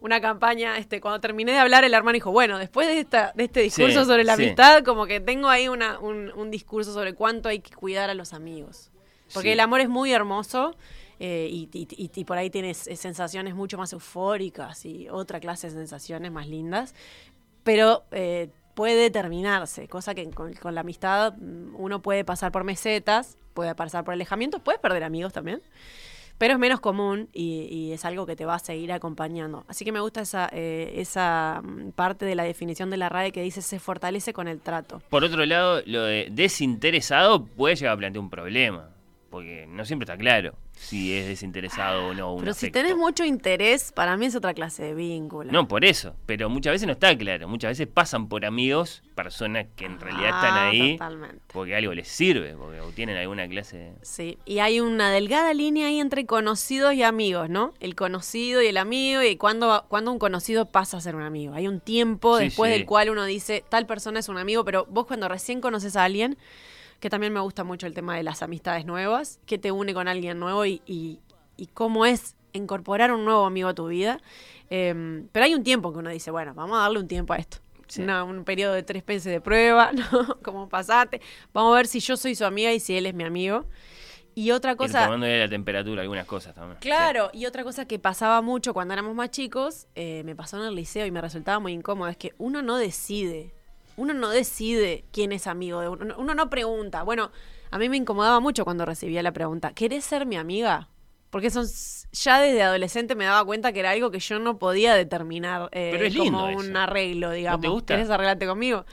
una 0.00 0.20
campaña, 0.20 0.76
este, 0.78 1.00
cuando 1.00 1.20
terminé 1.20 1.52
de 1.52 1.58
hablar, 1.58 1.84
el 1.84 1.94
hermano 1.94 2.14
dijo, 2.14 2.30
bueno, 2.32 2.58
después 2.58 2.86
de, 2.88 3.00
esta, 3.00 3.32
de 3.34 3.44
este 3.44 3.60
discurso 3.60 4.00
Sí, 4.00 4.06
sobre 4.06 4.24
la 4.24 4.36
sí. 4.36 4.42
amistad, 4.44 4.82
como 4.84 5.06
que 5.06 5.20
tengo 5.20 5.48
ahí 5.48 5.68
una, 5.68 5.98
un, 5.98 6.32
un 6.34 6.50
discurso 6.50 6.92
sobre 6.92 7.14
cuánto 7.14 7.48
hay 7.48 7.60
que 7.60 7.74
cuidar 7.74 8.10
a 8.10 8.14
los 8.14 8.32
amigos. 8.32 8.90
Porque 9.32 9.48
Sí. 9.48 9.52
el 9.52 9.60
amor 9.60 9.80
es 9.80 9.88
muy 9.88 10.12
hermoso 10.12 10.74
eh, 11.20 11.48
y, 11.50 11.68
y- 11.72 11.86
y- 11.96 12.10
y 12.14 12.24
por 12.24 12.36
ahí 12.36 12.50
tienes 12.50 12.86
eh, 12.88 12.96
sensaciones 12.96 13.54
mucho 13.54 13.78
más 13.78 13.92
eufóricas 13.92 14.84
y 14.84 15.08
otra 15.08 15.38
clase 15.40 15.68
de 15.68 15.72
sensaciones 15.74 16.30
más 16.32 16.48
lindas, 16.48 16.94
pero 17.62 18.04
eh, 18.10 18.50
puede 18.74 19.10
terminarse, 19.10 19.86
cosa 19.88 20.14
que 20.14 20.28
con, 20.30 20.52
con 20.54 20.74
la 20.74 20.80
amistad 20.82 21.34
mm, 21.36 21.76
uno 21.76 22.02
puede 22.02 22.24
pasar 22.24 22.50
por 22.52 22.64
mesetas, 22.64 23.38
puede 23.54 23.74
pasar 23.76 24.04
por 24.04 24.12
alejamientos, 24.14 24.60
puedes 24.60 24.80
perder 24.80 25.04
amigos 25.04 25.32
también, 25.32 25.62
pero 26.38 26.54
es 26.54 26.58
menos 26.58 26.80
común 26.80 27.28
y, 27.32 27.68
y 27.70 27.92
es 27.92 28.04
algo 28.04 28.26
que 28.26 28.36
te 28.36 28.44
va 28.44 28.54
a 28.54 28.58
seguir 28.58 28.92
acompañando. 28.92 29.64
Así 29.68 29.84
que 29.84 29.92
me 29.92 30.00
gusta 30.00 30.22
esa, 30.22 30.48
eh, 30.52 30.94
esa 30.96 31.60
mm, 31.62 31.90
parte 31.92 32.24
de 32.26 32.34
la 32.34 32.44
definición 32.44 32.90
de 32.90 32.96
la 32.96 33.08
RAE 33.08 33.32
que 33.32 33.42
dice 33.42 33.62
se 33.62 33.78
fortalece 33.78 34.32
con 34.32 34.48
el 34.48 34.60
trato. 34.60 35.02
Por 35.10 35.24
otro 35.24 35.44
lado, 35.46 35.82
lo 35.86 36.02
de 36.02 36.28
desinteresado 36.30 37.44
puede 37.44 37.76
llegar 37.76 37.94
a 37.94 37.96
plantear 37.96 38.22
un 38.22 38.30
problema. 38.30 38.93
Porque 39.34 39.66
no 39.68 39.84
siempre 39.84 40.04
está 40.04 40.16
claro 40.16 40.54
si 40.72 41.12
es 41.16 41.26
desinteresado 41.26 42.06
o 42.08 42.14
no. 42.14 42.34
Un 42.34 42.40
Pero 42.42 42.54
si 42.54 42.70
tenés 42.70 42.96
mucho 42.96 43.24
interés, 43.24 43.90
para 43.92 44.16
mí 44.16 44.26
es 44.26 44.34
otra 44.36 44.54
clase 44.54 44.82
de 44.84 44.94
vínculo. 44.94 45.50
No, 45.52 45.66
por 45.68 45.84
eso. 45.84 46.14
Pero 46.26 46.48
muchas 46.48 46.72
veces 46.72 46.86
no 46.86 46.92
está 46.92 47.16
claro. 47.18 47.48
Muchas 47.48 47.70
veces 47.72 47.86
pasan 47.92 48.28
por 48.28 48.44
amigos, 48.44 49.02
personas 49.16 49.66
que 49.76 49.86
en 49.86 49.98
realidad 50.00 50.30
Ah, 50.32 50.36
están 50.46 50.58
ahí 50.68 50.92
Totalmente. 50.92 51.40
porque 51.52 51.74
algo 51.74 51.92
les 51.94 52.06
sirve, 52.08 52.54
porque 52.56 52.80
o 52.80 52.90
tienen 52.90 53.16
alguna 53.16 53.48
clase 53.48 53.76
de... 53.76 53.92
Sí, 54.02 54.38
y 54.44 54.60
hay 54.60 54.78
una 54.80 55.10
delgada 55.10 55.52
línea 55.52 55.88
ahí 55.88 55.98
entre 56.00 56.26
conocidos 56.26 56.94
y 56.94 57.02
amigos, 57.02 57.50
¿no? 57.50 57.74
El 57.80 57.94
conocido 57.96 58.62
y 58.62 58.66
el 58.68 58.76
amigo, 58.76 59.22
y 59.22 59.36
cuando, 59.36 59.84
cuando 59.88 60.12
un 60.12 60.18
conocido 60.20 60.66
pasa 60.66 60.96
a 60.96 61.00
ser 61.00 61.16
un 61.16 61.22
amigo. 61.22 61.54
Hay 61.54 61.66
un 61.66 61.80
tiempo 61.80 62.38
Sí, 62.38 62.44
después 62.44 62.70
sí. 62.72 62.78
del 62.78 62.86
cual 62.86 63.10
uno 63.10 63.24
dice, 63.24 63.64
tal 63.68 63.86
persona 63.86 64.20
es 64.20 64.28
un 64.28 64.38
amigo, 64.38 64.64
pero 64.64 64.86
vos 64.90 65.06
cuando 65.06 65.28
recién 65.28 65.60
conoces 65.60 65.96
a 65.96 66.04
alguien, 66.04 66.36
que 67.00 67.10
también 67.10 67.32
me 67.32 67.40
gusta 67.40 67.64
mucho 67.64 67.86
el 67.86 67.94
tema 67.94 68.16
de 68.16 68.22
las 68.22 68.42
amistades 68.42 68.84
nuevas, 68.86 69.40
que 69.46 69.58
te 69.58 69.72
une 69.72 69.92
con 69.94 70.08
alguien 70.08 70.38
nuevo 70.38 70.64
y, 70.66 70.82
y- 70.86 71.20
y 71.56 71.66
cómo 71.68 72.06
es 72.06 72.34
incorporar 72.52 73.12
un 73.12 73.24
nuevo 73.24 73.44
amigo 73.44 73.68
a 73.68 73.74
tu 73.74 73.86
vida. 73.88 74.20
Eh, 74.70 75.24
pero 75.32 75.44
hay 75.44 75.54
un 75.54 75.62
tiempo 75.62 75.92
que 75.92 75.98
uno 75.98 76.10
dice, 76.10 76.30
bueno, 76.30 76.54
vamos 76.54 76.78
a 76.78 76.82
darle 76.82 76.98
un 77.00 77.08
tiempo 77.08 77.32
a 77.32 77.36
esto. 77.36 77.58
Sí. 77.86 78.02
Una- 78.02 78.24
un 78.24 78.44
periodo 78.44 78.72
de 78.72 78.82
tres 78.82 79.04
meses 79.06 79.24
de 79.32 79.40
prueba, 79.40 79.92
¿no? 80.12 80.38
Como 80.42 80.68
pasate. 80.68 81.20
Vamos 81.52 81.72
a 81.74 81.76
ver 81.76 81.86
si 81.86 82.00
yo 82.00 82.16
soy 82.16 82.34
su 82.34 82.44
amiga 82.44 82.72
y 82.72 82.80
si 82.80 82.96
él 82.96 83.06
es 83.06 83.14
mi 83.14 83.24
amigo. 83.24 83.66
Y 84.36 84.50
otra 84.50 84.74
cosa, 84.74 85.04
tomándole 85.04 85.38
la 85.38 85.48
temperatura, 85.48 86.02
algunas 86.02 86.26
cosas 86.26 86.56
también. 86.56 86.78
claro, 86.80 87.30
y 87.32 87.46
otra 87.46 87.62
cosa 87.62 87.86
que 87.86 88.00
pasaba 88.00 88.42
mucho 88.42 88.74
cuando 88.74 88.92
éramos 88.92 89.14
más 89.14 89.30
chicos, 89.30 89.86
eh, 89.94 90.22
me 90.24 90.34
pasó 90.34 90.56
en 90.60 90.66
el 90.66 90.74
liceo 90.74 91.06
y 91.06 91.12
me 91.12 91.20
resultaba 91.20 91.60
muy 91.60 91.72
incómodo, 91.72 92.08
es 92.08 92.16
que 92.16 92.32
uno 92.38 92.60
no 92.60 92.76
decide, 92.76 93.54
uno 93.96 94.14
no 94.14 94.30
decide 94.30 95.04
quién 95.12 95.32
es 95.32 95.46
amigo 95.46 95.80
de 95.80 95.88
uno, 95.88 96.14
uno 96.18 96.34
no 96.34 96.50
pregunta. 96.50 97.02
Bueno, 97.02 97.30
a 97.70 97.78
mí 97.78 97.88
me 97.88 97.96
incomodaba 97.96 98.40
mucho 98.40 98.64
cuando 98.64 98.84
recibía 98.84 99.22
la 99.22 99.32
pregunta, 99.32 99.72
¿querés 99.72 100.04
ser 100.04 100.26
mi 100.26 100.36
amiga? 100.36 100.88
Porque 101.30 101.50
son, 101.50 101.66
ya 102.12 102.40
desde 102.40 102.62
adolescente 102.62 103.16
me 103.16 103.24
daba 103.24 103.44
cuenta 103.44 103.72
que 103.72 103.80
era 103.80 103.90
algo 103.90 104.10
que 104.12 104.20
yo 104.20 104.38
no 104.38 104.56
podía 104.58 104.94
determinar 104.94 105.68
eh, 105.72 105.88
Pero 105.92 106.06
es 106.06 106.14
lindo 106.14 106.30
como 106.40 106.48
eso. 106.50 106.58
un 106.70 106.76
arreglo, 106.76 107.30
digamos. 107.32 107.60
te 107.60 107.68
gusta? 107.68 107.94
¿Querés 107.94 108.08
arreglarte 108.10 108.46
conmigo? 108.46 108.84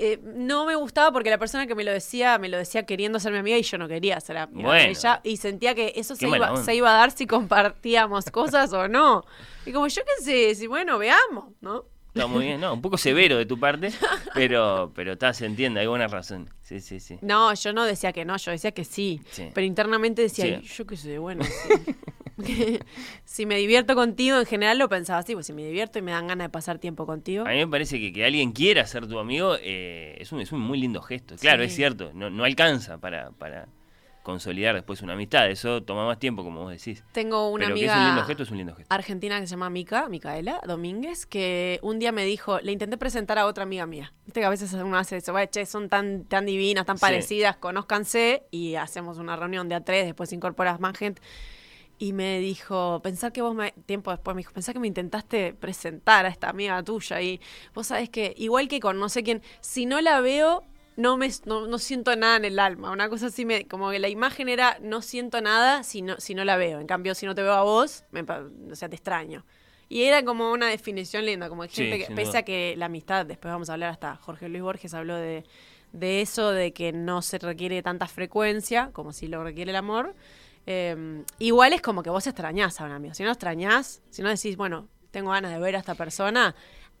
eh, 0.00 0.20
no 0.22 0.64
me 0.64 0.76
gustaba 0.76 1.10
porque 1.10 1.28
la 1.28 1.38
persona 1.38 1.66
que 1.66 1.74
me 1.74 1.82
lo 1.82 1.90
decía, 1.90 2.38
me 2.38 2.48
lo 2.48 2.56
decía 2.56 2.86
queriendo 2.86 3.18
ser 3.18 3.32
mi 3.32 3.38
amiga 3.38 3.58
y 3.58 3.62
yo 3.64 3.78
no 3.78 3.88
quería 3.88 4.20
ser 4.20 4.36
amiga 4.38 4.68
Bueno. 4.68 4.84
de 4.84 4.90
ella. 4.90 5.20
Y 5.24 5.38
sentía 5.38 5.74
que 5.74 5.92
eso 5.96 6.14
iba, 6.20 6.56
se 6.62 6.76
iba 6.76 6.90
a 6.90 6.98
dar 6.98 7.10
si 7.10 7.26
compartíamos 7.26 8.30
cosas 8.30 8.72
o 8.72 8.86
no. 8.86 9.24
Y 9.66 9.72
como 9.72 9.88
yo 9.88 10.02
qué 10.04 10.22
sé, 10.22 10.54
si 10.54 10.68
bueno, 10.68 10.98
veamos, 10.98 11.46
¿no? 11.60 11.84
Está 12.08 12.26
muy 12.26 12.46
bien, 12.46 12.60
no, 12.60 12.74
un 12.74 12.82
poco 12.82 12.98
severo 12.98 13.36
de 13.36 13.46
tu 13.46 13.58
parte, 13.60 13.90
pero, 14.34 14.92
pero 14.94 15.12
está, 15.12 15.32
se 15.34 15.46
entiende, 15.46 15.80
hay 15.80 15.86
buena 15.86 16.08
razón. 16.08 16.48
Sí, 16.62 16.80
sí, 16.80 17.00
sí. 17.00 17.18
No, 17.22 17.54
yo 17.54 17.72
no 17.72 17.84
decía 17.84 18.12
que 18.12 18.24
no, 18.24 18.36
yo 18.36 18.50
decía 18.50 18.72
que 18.72 18.84
sí. 18.84 19.20
Sí. 19.30 19.48
Pero 19.54 19.66
internamente 19.66 20.22
decía, 20.22 20.44
Sí. 20.46 20.50
"Ay, 20.54 20.62
yo 20.62 20.86
qué 20.86 20.96
sé, 20.96 21.18
bueno, 21.18 21.44
sí". 21.44 21.94
Si 23.24 23.46
me 23.46 23.56
divierto 23.56 23.94
contigo, 23.94 24.38
en 24.38 24.46
general 24.46 24.78
lo 24.78 24.88
pensaba 24.88 25.18
así, 25.20 25.34
pues 25.34 25.46
si 25.46 25.52
me 25.52 25.64
divierto 25.64 25.98
y 25.98 26.02
me 26.02 26.12
dan 26.12 26.28
ganas 26.28 26.46
de 26.46 26.50
pasar 26.50 26.78
tiempo 26.78 27.04
contigo. 27.06 27.44
A 27.46 27.50
mí 27.50 27.56
me 27.56 27.66
parece 27.68 27.98
que 27.98 28.12
que 28.12 28.24
alguien 28.24 28.52
quiera 28.52 28.86
ser 28.86 29.06
tu 29.08 29.18
amigo 29.18 29.56
eh, 29.60 30.16
es, 30.20 30.30
un, 30.32 30.40
es 30.40 30.52
un 30.52 30.60
muy 30.60 30.78
lindo 30.78 31.02
gesto. 31.02 31.34
Claro, 31.36 31.62
es 31.62 31.74
cierto, 31.74 32.12
no, 32.14 32.30
no 32.30 32.44
alcanza 32.44 32.98
para, 32.98 33.30
para 33.32 33.66
consolidar 34.32 34.74
después 34.74 35.00
una 35.00 35.14
amistad, 35.14 35.48
eso 35.50 35.82
toma 35.82 36.04
más 36.06 36.18
tiempo, 36.18 36.44
como 36.44 36.60
vos 36.64 36.70
decís. 36.70 37.02
Tengo 37.12 37.48
una 37.48 37.64
pero 37.64 37.76
que 37.76 37.80
amiga 37.80 37.94
es 37.94 37.98
un 38.00 38.06
lindo 38.06 38.24
gesto, 38.24 38.42
es 38.42 38.50
un 38.50 38.58
lindo 38.58 38.74
gesto. 38.74 38.94
argentina 38.94 39.40
que 39.40 39.46
se 39.46 39.52
llama 39.52 39.70
Mica, 39.70 40.08
Micaela 40.08 40.60
Domínguez, 40.66 41.24
que 41.26 41.78
un 41.82 41.98
día 41.98 42.12
me 42.12 42.24
dijo, 42.24 42.60
le 42.60 42.72
intenté 42.72 42.98
presentar 42.98 43.38
a 43.38 43.46
otra 43.46 43.62
amiga 43.64 43.86
mía. 43.86 44.12
Viste 44.26 44.40
que 44.40 44.46
a 44.46 44.50
veces 44.50 44.70
uno 44.74 44.98
hace 44.98 45.16
eso, 45.16 45.32
"Vaya, 45.32 45.50
che, 45.50 45.64
son 45.64 45.88
tan, 45.88 46.24
tan 46.24 46.44
divinas, 46.46 46.84
tan 46.84 46.98
Sí. 46.98 47.00
parecidas, 47.00 47.56
conózcanse 47.56 48.42
y 48.50 48.74
hacemos 48.74 49.18
una 49.18 49.34
reunión 49.36 49.68
de 49.68 49.74
a 49.76 49.80
tres, 49.82 50.04
después 50.04 50.32
incorporas 50.32 50.78
más 50.78 50.96
gente. 50.98 51.22
Y 52.00 52.12
me 52.12 52.38
dijo, 52.38 53.00
pensar 53.02 53.32
que 53.32 53.42
vos 53.42 53.54
me, 53.56 53.72
tiempo 53.86 54.10
después 54.12 54.34
me 54.36 54.40
dijo, 54.40 54.52
pensar 54.52 54.72
que 54.74 54.78
me 54.80 54.86
intentaste 54.86 55.52
presentar 55.54 56.26
a 56.26 56.28
esta 56.28 56.48
amiga 56.48 56.80
tuya 56.84 57.20
y 57.22 57.40
vos 57.74 57.88
sabés 57.88 58.08
que 58.08 58.34
igual 58.36 58.68
que 58.68 58.78
con 58.78 59.00
no 59.00 59.08
sé 59.08 59.24
quién, 59.24 59.42
si 59.60 59.84
no 59.86 60.00
la 60.00 60.20
veo, 60.20 60.62
no 60.98 61.16
me 61.16 61.30
no, 61.46 61.68
no 61.68 61.78
siento 61.78 62.14
nada 62.16 62.36
en 62.38 62.44
el 62.44 62.58
alma. 62.58 62.90
Una 62.90 63.08
cosa 63.08 63.26
así, 63.26 63.44
me, 63.44 63.68
como 63.68 63.90
que 63.92 64.00
la 64.00 64.08
imagen 64.08 64.48
era, 64.48 64.78
no 64.82 65.00
siento 65.00 65.40
nada 65.40 65.84
si 65.84 66.02
no, 66.02 66.16
si 66.18 66.34
no 66.34 66.44
la 66.44 66.56
veo. 66.56 66.80
En 66.80 66.88
cambio, 66.88 67.14
si 67.14 67.24
no 67.24 67.36
te 67.36 67.42
veo 67.42 67.52
a 67.52 67.62
vos, 67.62 68.02
me, 68.10 68.22
o 68.22 68.74
sea, 68.74 68.88
te 68.88 68.96
extraño. 68.96 69.44
Y 69.88 70.02
era 70.02 70.24
como 70.24 70.50
una 70.50 70.66
definición 70.66 71.24
linda, 71.24 71.48
como 71.48 71.62
Sí, 71.68 71.70
gente 71.84 72.00
que, 72.00 72.14
pese 72.14 72.30
duda. 72.30 72.38
a 72.40 72.42
que 72.42 72.74
la 72.76 72.86
amistad, 72.86 73.24
después 73.26 73.52
vamos 73.52 73.70
a 73.70 73.74
hablar 73.74 73.90
hasta 73.90 74.16
Jorge 74.16 74.48
Luis 74.48 74.60
Borges 74.62 74.92
habló 74.92 75.14
de, 75.16 75.44
de 75.92 76.20
eso, 76.20 76.50
de 76.50 76.72
que 76.72 76.92
no 76.92 77.22
se 77.22 77.38
requiere 77.38 77.80
tanta 77.80 78.08
frecuencia, 78.08 78.90
como 78.92 79.12
si 79.12 79.28
lo 79.28 79.44
requiere 79.44 79.70
el 79.70 79.76
amor. 79.76 80.16
Eh, 80.66 81.22
igual 81.38 81.74
es 81.74 81.80
como 81.80 82.02
que 82.02 82.10
vos 82.10 82.26
extrañás 82.26 82.80
a 82.80 82.84
un 82.84 82.90
amigo. 82.90 83.14
Si 83.14 83.22
no 83.22 83.30
extrañás, 83.30 84.02
si 84.10 84.20
no 84.22 84.28
decís, 84.30 84.56
bueno, 84.56 84.88
tengo 85.12 85.30
ganas 85.30 85.52
de 85.52 85.60
ver 85.60 85.76
a 85.76 85.78
esta 85.78 85.94
persona, 85.94 86.56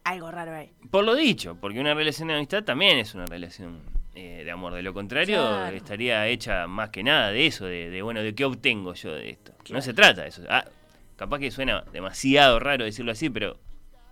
algo 0.08 0.30
raro 0.30 0.54
ahí. 0.54 0.70
Por 0.90 1.04
lo 1.04 1.14
dicho, 1.14 1.56
porque 1.60 1.80
una 1.80 1.94
relación 1.94 2.28
de 2.28 2.34
amistad 2.34 2.64
también 2.64 2.98
es 2.98 3.14
una 3.14 3.26
relación 3.26 3.80
eh, 4.14 4.42
de 4.44 4.50
amor. 4.50 4.72
De 4.74 4.82
lo 4.82 4.92
contrario, 4.94 5.36
Claro. 5.36 5.76
estaría 5.76 6.26
hecha 6.26 6.66
más 6.66 6.90
que 6.90 7.02
nada 7.02 7.30
de 7.30 7.46
eso, 7.46 7.66
de, 7.66 7.90
de, 7.90 8.02
bueno, 8.02 8.22
de 8.22 8.34
qué 8.34 8.44
obtengo 8.44 8.94
yo 8.94 9.12
de 9.12 9.30
esto. 9.30 9.52
No 9.70 9.80
se 9.80 9.94
trata 9.94 10.22
de 10.22 10.28
eso. 10.28 10.42
Ah, 10.48 10.64
capaz 11.16 11.38
que 11.38 11.50
suena 11.50 11.84
demasiado 11.92 12.58
raro 12.58 12.84
decirlo 12.84 13.12
así, 13.12 13.30
pero 13.30 13.58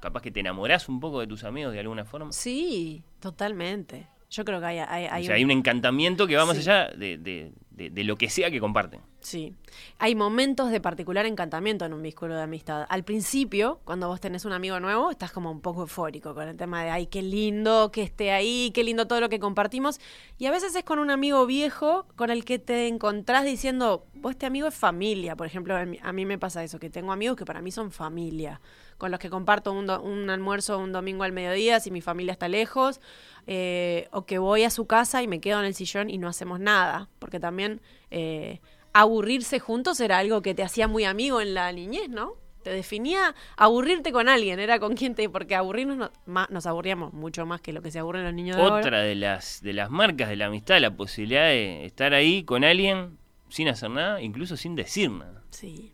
capaz 0.01 0.22
que 0.22 0.30
te 0.30 0.40
enamorás 0.40 0.88
un 0.88 1.01
poco 1.01 1.20
de 1.20 1.26
tus 1.26 1.44
amigos 1.44 1.72
de 1.72 1.80
alguna 1.80 2.05
forma. 2.05 2.30
Sí, 2.32 3.03
totalmente. 3.20 4.07
Yo 4.31 4.45
creo 4.45 4.59
que 4.61 4.66
hay, 4.66 4.79
hay, 4.79 5.07
hay 5.07 5.22
o 5.22 5.27
sea, 5.27 5.35
un- 5.35 5.37
hay 5.37 5.45
un 5.45 5.51
encantamiento 5.53 6.27
que 6.27 6.37
va 6.37 6.45
más 6.47 6.57
Sí. 6.57 6.62
allá 6.68 6.89
de, 6.97 7.16
de- 7.18 7.53
de- 7.70 7.91
de 7.91 8.05
lo 8.05 8.16
que 8.16 8.29
sea 8.31 8.51
que 8.51 8.59
comparten. 8.59 9.01
Sí. 9.20 9.55
Hay 9.99 10.14
momentos 10.14 10.70
de 10.70 10.81
particular 10.81 11.27
encantamiento 11.27 11.85
en 11.85 11.93
un 11.93 12.01
vínculo 12.03 12.35
de 12.35 12.43
amistad. 12.43 12.87
Al 12.89 13.05
principio, 13.05 13.81
cuando 13.85 14.09
vos 14.09 14.20
tenés 14.20 14.45
un 14.45 14.53
amigo 14.53 14.81
nuevo, 14.81 15.11
estás 15.11 15.31
como 15.33 15.51
un 15.51 15.61
poco 15.61 15.83
eufórico 15.83 16.35
con 16.35 16.49
el 16.49 16.57
tema 16.57 16.83
de, 16.85 16.91
ay, 16.91 17.07
qué 17.07 17.22
lindo 17.22 17.91
que 17.93 18.03
esté 18.03 18.31
ahí, 18.33 18.70
qué 18.74 18.83
lindo 18.85 19.07
todo 19.07 19.20
lo 19.20 19.29
que 19.29 19.39
compartimos. 19.39 20.01
Y 20.39 20.47
a 20.47 20.51
veces 20.51 20.74
es 20.74 20.85
con 20.85 20.99
un 20.99 21.11
amigo 21.11 21.45
viejo 21.47 22.07
con 22.16 22.31
el 22.31 22.45
que 22.45 22.59
te 22.59 22.89
encontrás 22.89 23.45
diciendo, 23.45 24.07
vos 24.14 24.33
este 24.33 24.47
amigo 24.47 24.68
es 24.68 24.74
familia. 24.74 25.37
Por 25.37 25.47
ejemplo, 25.47 25.77
a 25.77 26.12
mí 26.12 26.24
me 26.27 26.39
pasa 26.39 26.64
eso, 26.64 26.79
que 26.79 26.89
tengo 26.91 27.12
amigos 27.12 27.37
que 27.37 27.45
para 27.45 27.61
mí 27.62 27.70
son 27.70 27.91
familia, 27.91 28.61
con 28.99 29.11
los 29.11 29.20
que 29.20 29.28
comparto 29.30 29.72
un, 29.72 29.86
do- 29.86 30.01
un 30.03 30.28
almuerzo 30.30 30.78
un 30.78 30.92
domingo 30.92 31.24
al 31.24 31.32
mediodía 31.32 31.80
si 31.80 31.90
mi 31.90 32.01
familia 32.01 32.32
está 32.32 32.49
lejos, 32.49 33.01
eh, 33.47 34.09
o 34.12 34.24
que 34.26 34.38
voy 34.38 34.64
a 34.64 34.70
su 34.70 34.86
casa 34.86 35.22
y 35.22 35.28
me 35.28 35.40
quedo 35.40 35.59
en 35.61 35.66
el 35.66 35.74
sillón 35.74 36.11
y 36.11 36.18
no 36.18 36.28
hacemos 36.28 36.59
nada, 36.61 37.09
porque 37.18 37.38
también 37.40 37.80
eh, 38.11 38.61
aburrirse 38.92 39.59
juntos 39.61 40.01
era 40.01 40.18
algo 40.18 40.42
que 40.42 40.55
te 40.55 40.62
hacía 40.62 40.88
muy 40.88 41.05
amigo 41.05 41.40
en 41.40 41.55
la 41.55 41.70
niñez, 41.72 42.09
¿no? 42.09 42.34
Te 42.62 42.70
definía 42.70 43.34
aburrirte 43.57 44.11
con 44.11 44.28
alguien, 44.28 44.59
era 44.59 44.80
con 44.80 44.97
quien 44.97 45.14
te... 45.14 45.28
Porque 45.28 45.55
aburrirnos 45.55 45.97
no- 45.99 46.11
ma- 46.24 46.49
nos 46.51 46.66
aburríamos 46.66 47.12
mucho 47.12 47.47
más 47.47 47.61
que 47.61 47.72
lo 47.72 47.80
que 47.82 47.92
se 47.92 48.01
aburren 48.01 48.24
los 48.24 48.34
niños 48.34 48.57
de 48.57 48.62
ahora. 48.62 48.76
Otra 48.80 49.01
de 49.03 49.14
las, 49.14 49.61
de 49.62 49.72
las 49.72 49.88
marcas 49.90 50.28
de 50.28 50.34
la 50.36 50.47
amistad, 50.47 50.80
la 50.80 50.90
posibilidad 50.97 51.44
de 51.47 51.84
estar 51.86 52.12
ahí 52.12 52.42
con 52.42 52.64
alguien 52.64 53.18
sin 53.51 53.68
hacer 53.68 53.90
nada, 53.90 54.20
incluso 54.20 54.57
sin 54.57 54.74
decir 54.74 55.12
nada. 55.12 55.44
Sí. 55.51 55.92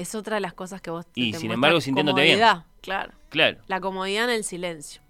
Es 0.00 0.14
otra 0.14 0.36
de 0.36 0.40
las 0.40 0.54
cosas 0.54 0.80
que 0.80 0.90
vos 0.90 1.06
Y 1.14 1.32
te 1.32 1.38
sin 1.38 1.50
embargo, 1.50 1.80
sintiéndote 1.80 2.22
bien. 2.22 2.38
comodidad, 2.38 2.64
Claro. 2.80 3.12
Claro. 3.28 3.58
La 3.66 3.80
comodidad 3.80 4.24
en 4.24 4.30
el 4.30 4.44
silencio. 4.44 5.02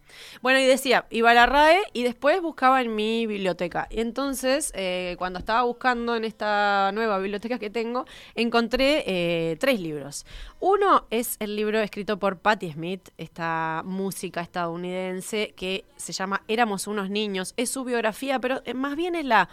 Bueno, 0.42 0.58
y 0.58 0.64
decía, 0.64 1.06
iba 1.10 1.30
a 1.30 1.34
la 1.34 1.46
RAE 1.46 1.78
y 1.92 2.02
después 2.02 2.40
buscaba 2.42 2.80
en 2.82 2.94
mi 2.94 3.26
biblioteca. 3.26 3.86
Y 3.90 4.00
entonces, 4.00 4.72
eh, 4.74 5.14
cuando 5.18 5.38
estaba 5.38 5.62
buscando 5.62 6.16
en 6.16 6.24
esta 6.24 6.90
nueva 6.92 7.18
biblioteca 7.18 7.58
que 7.58 7.70
tengo, 7.70 8.06
encontré 8.34 9.04
eh, 9.06 9.56
tres 9.58 9.80
libros. 9.80 10.26
Uno 10.58 11.06
es 11.10 11.36
el 11.38 11.56
libro 11.56 11.78
escrito 11.80 12.18
por 12.18 12.38
Patti 12.38 12.72
Smith, 12.72 13.10
esta 13.18 13.82
música 13.84 14.40
estadounidense 14.40 15.54
que 15.56 15.84
se 15.96 16.12
llama 16.12 16.42
Éramos 16.48 16.86
unos 16.86 17.10
niños. 17.10 17.54
Es 17.56 17.70
su 17.70 17.84
biografía, 17.84 18.38
pero 18.40 18.62
eh, 18.64 18.74
más 18.74 18.96
bien 18.96 19.14
es 19.14 19.24
la 19.24 19.48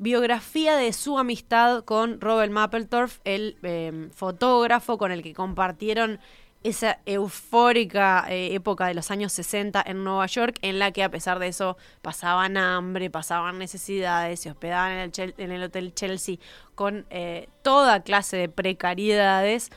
biografía 0.00 0.76
de 0.76 0.94
su 0.94 1.18
amistad 1.18 1.84
con 1.84 2.22
Robert 2.22 2.50
Mapplethorpe, 2.50 3.16
el 3.24 3.58
eh, 3.62 4.08
fotógrafo 4.14 4.96
con 4.96 5.12
el 5.12 5.22
que 5.22 5.34
compartieron 5.34 6.18
esa 6.62 7.00
eufórica 7.04 8.24
eh, 8.28 8.54
época 8.54 8.86
de 8.86 8.94
los 8.94 9.10
años 9.10 9.32
60 9.32 9.82
en 9.86 10.02
Nueva 10.02 10.24
York, 10.24 10.58
en 10.62 10.78
la 10.78 10.90
que 10.90 11.02
a 11.02 11.10
pesar 11.10 11.38
de 11.38 11.48
eso 11.48 11.76
pasaban 12.00 12.56
hambre, 12.56 13.10
pasaban 13.10 13.58
necesidades, 13.58 14.40
se 14.40 14.50
hospedaban 14.50 14.92
en 14.92 15.12
el, 15.14 15.34
en 15.36 15.52
el 15.52 15.62
Hotel 15.64 15.92
Chelsea 15.94 16.36
con 16.74 17.04
eh, 17.10 17.48
toda 17.62 18.02
clase 18.02 18.38
de 18.38 18.48
precariedades. 18.48 19.70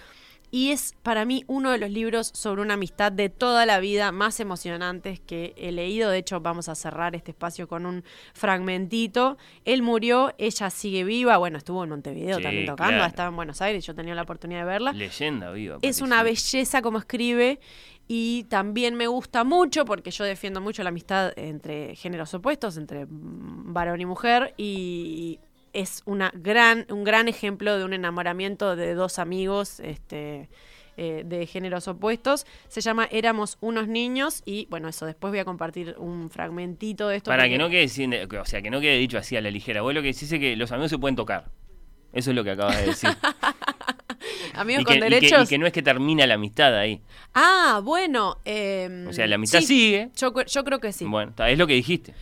Y 0.55 0.69
es 0.69 0.93
para 1.01 1.25
mí 1.25 1.43
uno 1.47 1.71
de 1.71 1.79
los 1.79 1.89
libros 1.89 2.29
sobre 2.35 2.61
una 2.61 2.75
amistad 2.75 3.11
de 3.11 3.27
toda 3.29 3.65
la 3.65 3.79
vida 3.79 4.11
más 4.11 4.39
emocionantes 4.39 5.19
que 5.19 5.55
he 5.57 5.71
leído. 5.71 6.11
De 6.11 6.19
hecho, 6.19 6.41
vamos 6.41 6.69
a 6.69 6.75
cerrar 6.75 7.15
este 7.15 7.31
espacio 7.31 7.67
con 7.67 7.87
un 7.87 8.03
fragmentito. 8.35 9.39
Él 9.65 9.81
murió, 9.81 10.31
ella 10.37 10.69
sigue 10.69 11.05
viva. 11.05 11.37
Bueno, 11.37 11.57
estuvo 11.57 11.83
en 11.83 11.89
Montevideo 11.89 12.37
Sí, 12.37 12.43
también 12.43 12.67
tocando, 12.67 12.97
claro. 12.97 13.05
estaba 13.09 13.29
en 13.29 13.35
Buenos 13.35 13.63
Aires, 13.63 13.83
yo 13.83 13.95
tenía 13.95 14.13
la 14.13 14.21
oportunidad 14.21 14.59
de 14.59 14.65
verla. 14.65 14.93
Leyenda 14.93 15.49
viva. 15.49 15.79
Es 15.81 16.01
una 16.01 16.21
belleza 16.21 16.83
como 16.83 16.99
escribe 16.99 17.59
y 18.07 18.43
también 18.43 18.93
me 18.93 19.07
gusta 19.07 19.43
mucho 19.43 19.85
porque 19.85 20.11
yo 20.11 20.23
defiendo 20.23 20.61
mucho 20.61 20.83
la 20.83 20.89
amistad 20.89 21.33
entre 21.35 21.95
géneros 21.95 22.31
opuestos, 22.35 22.77
entre 22.77 23.07
varón 23.09 24.01
y 24.01 24.05
mujer 24.05 24.53
y 24.57 25.39
es 25.73 26.01
una 26.05 26.31
gran, 26.35 26.85
un 26.89 27.03
gran 27.03 27.27
ejemplo 27.27 27.77
de 27.77 27.83
un 27.83 27.93
enamoramiento 27.93 28.75
de 28.75 28.93
dos 28.93 29.19
amigos 29.19 29.79
este, 29.79 30.49
eh, 30.97 31.23
de 31.25 31.45
géneros 31.47 31.87
opuestos. 31.87 32.45
Se 32.67 32.79
llama 32.81 33.07
Éramos 33.11 33.57
unos 33.59 33.87
niños 33.87 34.43
y 34.45 34.67
bueno, 34.69 34.87
eso 34.87 35.05
después 35.05 35.31
voy 35.31 35.39
a 35.39 35.45
compartir 35.45 35.95
un 35.97 36.29
fragmentito 36.29 37.07
de 37.07 37.17
esto. 37.17 37.31
Para 37.31 37.49
que 37.49 37.57
no 37.57 37.69
quede 37.69 37.87
sin- 37.87 38.13
o 38.13 38.45
sea, 38.45 38.61
que 38.61 38.69
no 38.69 38.79
quede 38.79 38.97
dicho 38.99 39.17
así 39.17 39.35
a 39.35 39.41
la 39.41 39.49
ligera. 39.51 39.81
Vos 39.81 39.93
lo 39.93 40.01
que 40.01 40.07
decís 40.13 40.31
es 40.31 40.39
que 40.39 40.55
los 40.55 40.71
amigos 40.71 40.91
se 40.91 40.97
pueden 40.99 41.15
tocar. 41.15 41.49
Eso 42.13 42.29
es 42.29 42.35
lo 42.35 42.43
que 42.43 42.51
acabas 42.51 42.77
de 42.77 42.85
decir. 42.85 43.09
Amigos 44.53 44.81
y, 44.83 44.85
con 44.85 44.93
que, 44.93 44.99
y 44.99 45.01
que- 45.01 45.09
derechos. 45.09 45.43
y 45.45 45.49
que 45.49 45.57
no 45.57 45.65
es 45.65 45.73
que 45.73 45.81
termina 45.81 46.27
la 46.27 46.35
amistad 46.35 46.77
ahí. 46.77 47.01
Ah, 47.33 47.81
bueno. 47.83 48.37
em, 48.45 49.07
O 49.07 49.13
sea, 49.13 49.25
la 49.27 49.35
amistad 49.35 49.59
sí, 49.61 49.65
sigue. 49.65 50.09
Yo, 50.15 50.31
yo 50.45 50.63
creo 50.63 50.79
que 50.79 50.91
sí. 50.93 51.05
Bueno, 51.05 51.33
es 51.47 51.57
lo 51.57 51.65
que 51.67 51.73
dijiste. 51.73 52.13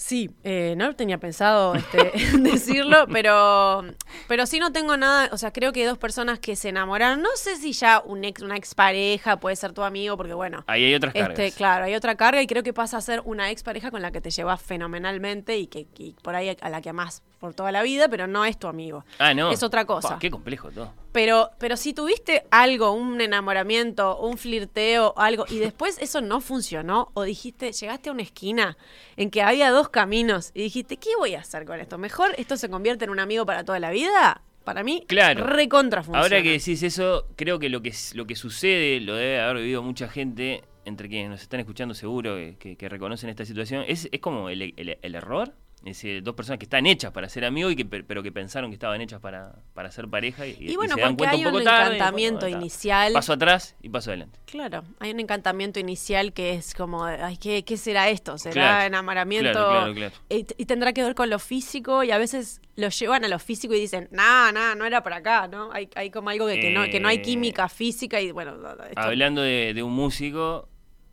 Sí, 0.00 0.30
eh, 0.44 0.74
no 0.76 0.94
tenía 0.94 1.18
pensado 1.18 1.74
este, 1.74 2.12
decirlo, 2.38 3.08
pero, 3.12 3.82
pero 4.28 4.46
sí 4.46 4.60
no 4.60 4.70
tengo 4.70 4.96
nada, 4.96 5.28
o 5.32 5.36
sea, 5.36 5.52
creo 5.52 5.72
que 5.72 5.84
dos 5.84 5.98
personas 5.98 6.38
que 6.38 6.54
se 6.54 6.68
enamoraron, 6.68 7.20
no 7.20 7.30
sé 7.34 7.56
si 7.56 7.72
ya 7.72 8.00
un 8.06 8.24
ex, 8.24 8.40
una 8.40 8.56
expareja 8.56 9.40
puede 9.40 9.56
ser 9.56 9.72
tu 9.72 9.82
amigo, 9.82 10.16
porque 10.16 10.34
bueno, 10.34 10.62
Ahí 10.68 10.84
hay 10.84 10.94
otras 10.94 11.12
cargas. 11.12 11.36
este, 11.40 11.50
claro, 11.56 11.86
hay 11.86 11.96
otra 11.96 12.14
carga 12.14 12.40
y 12.40 12.46
creo 12.46 12.62
que 12.62 12.72
pasa 12.72 12.96
a 12.96 13.00
ser 13.00 13.22
una 13.24 13.50
expareja 13.50 13.90
con 13.90 14.00
la 14.00 14.12
que 14.12 14.20
te 14.20 14.30
llevas 14.30 14.62
fenomenalmente 14.62 15.58
y 15.58 15.66
que 15.66 15.88
y 15.98 16.14
por 16.22 16.36
ahí 16.36 16.56
a 16.60 16.70
la 16.70 16.80
que 16.80 16.90
amás 16.90 17.24
por 17.38 17.54
toda 17.54 17.70
la 17.72 17.82
vida, 17.82 18.08
pero 18.08 18.26
no 18.26 18.44
es 18.44 18.58
tu 18.58 18.66
amigo. 18.66 19.04
Ah, 19.18 19.32
no. 19.34 19.50
Es 19.52 19.62
otra 19.62 19.84
cosa. 19.84 20.08
Pa, 20.10 20.18
qué 20.18 20.30
complejo 20.30 20.70
todo. 20.70 20.92
Pero, 21.12 21.50
pero 21.58 21.76
si 21.76 21.94
tuviste 21.94 22.44
algo, 22.50 22.92
un 22.92 23.20
enamoramiento, 23.20 24.18
un 24.18 24.36
flirteo, 24.38 25.14
algo, 25.16 25.44
y 25.48 25.58
después 25.58 25.98
eso 26.00 26.20
no 26.20 26.40
funcionó, 26.40 27.10
o 27.14 27.22
dijiste, 27.22 27.72
llegaste 27.72 28.08
a 28.08 28.12
una 28.12 28.22
esquina 28.22 28.76
en 29.16 29.30
que 29.30 29.42
había 29.42 29.70
dos 29.70 29.88
caminos, 29.88 30.50
y 30.54 30.62
dijiste, 30.62 30.96
¿qué 30.96 31.10
voy 31.16 31.34
a 31.34 31.40
hacer 31.40 31.64
con 31.64 31.80
esto? 31.80 31.96
¿Mejor 31.98 32.32
esto 32.38 32.56
se 32.56 32.68
convierte 32.68 33.04
en 33.04 33.10
un 33.10 33.20
amigo 33.20 33.46
para 33.46 33.64
toda 33.64 33.78
la 33.78 33.90
vida? 33.90 34.42
Para 34.64 34.82
mí, 34.82 35.04
Claro. 35.08 35.44
recontra 35.46 36.02
funciona. 36.02 36.22
Ahora 36.22 36.42
que 36.42 36.50
decís 36.50 36.82
eso, 36.82 37.26
creo 37.36 37.58
que 37.58 37.70
lo 37.70 37.80
que 37.80 37.94
lo 38.14 38.26
que 38.26 38.36
sucede, 38.36 39.00
lo 39.00 39.14
debe 39.14 39.40
haber 39.40 39.56
vivido 39.62 39.82
mucha 39.82 40.08
gente, 40.08 40.62
entre 40.84 41.08
quienes 41.08 41.30
nos 41.30 41.40
están 41.42 41.60
escuchando 41.60 41.94
seguro 41.94 42.36
que, 42.58 42.76
que- 42.76 42.88
reconocen 42.88 43.30
esta 43.30 43.44
situación, 43.46 43.84
es, 43.88 44.08
es 44.12 44.20
como 44.20 44.50
el, 44.50 44.60
el- 44.76 44.98
el 45.00 45.14
error. 45.14 45.54
Es 45.84 46.04
dos 46.22 46.34
personas 46.34 46.58
que 46.58 46.64
están 46.64 46.86
hechas 46.86 47.12
para 47.12 47.28
ser 47.28 47.44
amigos 47.44 47.72
y 47.72 47.76
que 47.76 47.84
pe- 47.84 48.02
pero 48.04 48.22
que 48.22 48.32
pensaron 48.32 48.70
que 48.70 48.74
estaban 48.74 49.00
hechas 49.00 49.20
para, 49.20 49.54
para 49.74 49.90
ser 49.90 50.08
pareja 50.08 50.46
y, 50.46 50.56
Y 50.58 50.76
bueno, 50.76 50.94
se 50.96 51.00
dan 51.00 51.14
cuenta 51.16 51.36
hay 51.36 51.38
un 51.38 51.44
poco 51.44 51.58
un 51.58 51.64
tarde. 51.64 51.90
y, 51.92 51.94
encantamiento 51.96 52.48
inicial. 52.48 53.12
Paso 53.12 53.32
atrás 53.32 53.76
y 53.80 53.88
paso 53.88 54.10
adelante. 54.10 54.38
Claro, 54.44 54.84
hay 54.98 55.12
un 55.12 55.20
encantamiento 55.20 55.78
inicial 55.78 56.32
que 56.32 56.54
es 56.54 56.74
como, 56.74 57.04
ay, 57.04 57.36
¿qué, 57.36 57.64
qué 57.64 57.76
será 57.76 58.08
esto? 58.08 58.38
¿Será 58.38 58.52
Claro, 58.54 58.86
enamoramiento? 58.86 59.52
claro, 59.52 59.68
claro, 59.68 59.94
claro. 59.94 60.14
Y, 60.28 60.46
y 60.60 60.66
tendrá 60.66 60.92
que 60.92 61.02
ver 61.02 61.14
con 61.14 61.30
lo 61.30 61.38
físico 61.38 62.02
y 62.02 62.10
a 62.10 62.18
veces 62.18 62.60
lo 62.76 62.88
llevan 62.88 63.24
a 63.24 63.28
lo 63.28 63.38
físico 63.38 63.74
y 63.74 63.80
dicen, 63.80 64.08
no, 64.10 64.50
no, 64.52 64.74
no 64.74 64.84
era 64.84 65.02
por 65.02 65.12
acá, 65.12 65.48
¿no? 65.48 65.70
Hay, 65.72 65.88
hay 65.94 66.10
como 66.10 66.30
algo 66.30 66.46
que, 66.48 66.70
no, 66.70 66.84
que 66.90 67.00
no 67.00 67.08
hay 67.08 67.18
Eh, 67.18 67.22
química 67.22 67.68
física 67.68 68.20
y 68.20 68.30
bueno, 68.32 68.54
esto- 68.88 69.00
Hablando 69.00 69.42
de, 69.42 69.72
de 69.74 69.82
un 69.82 69.92
músico 69.92 70.68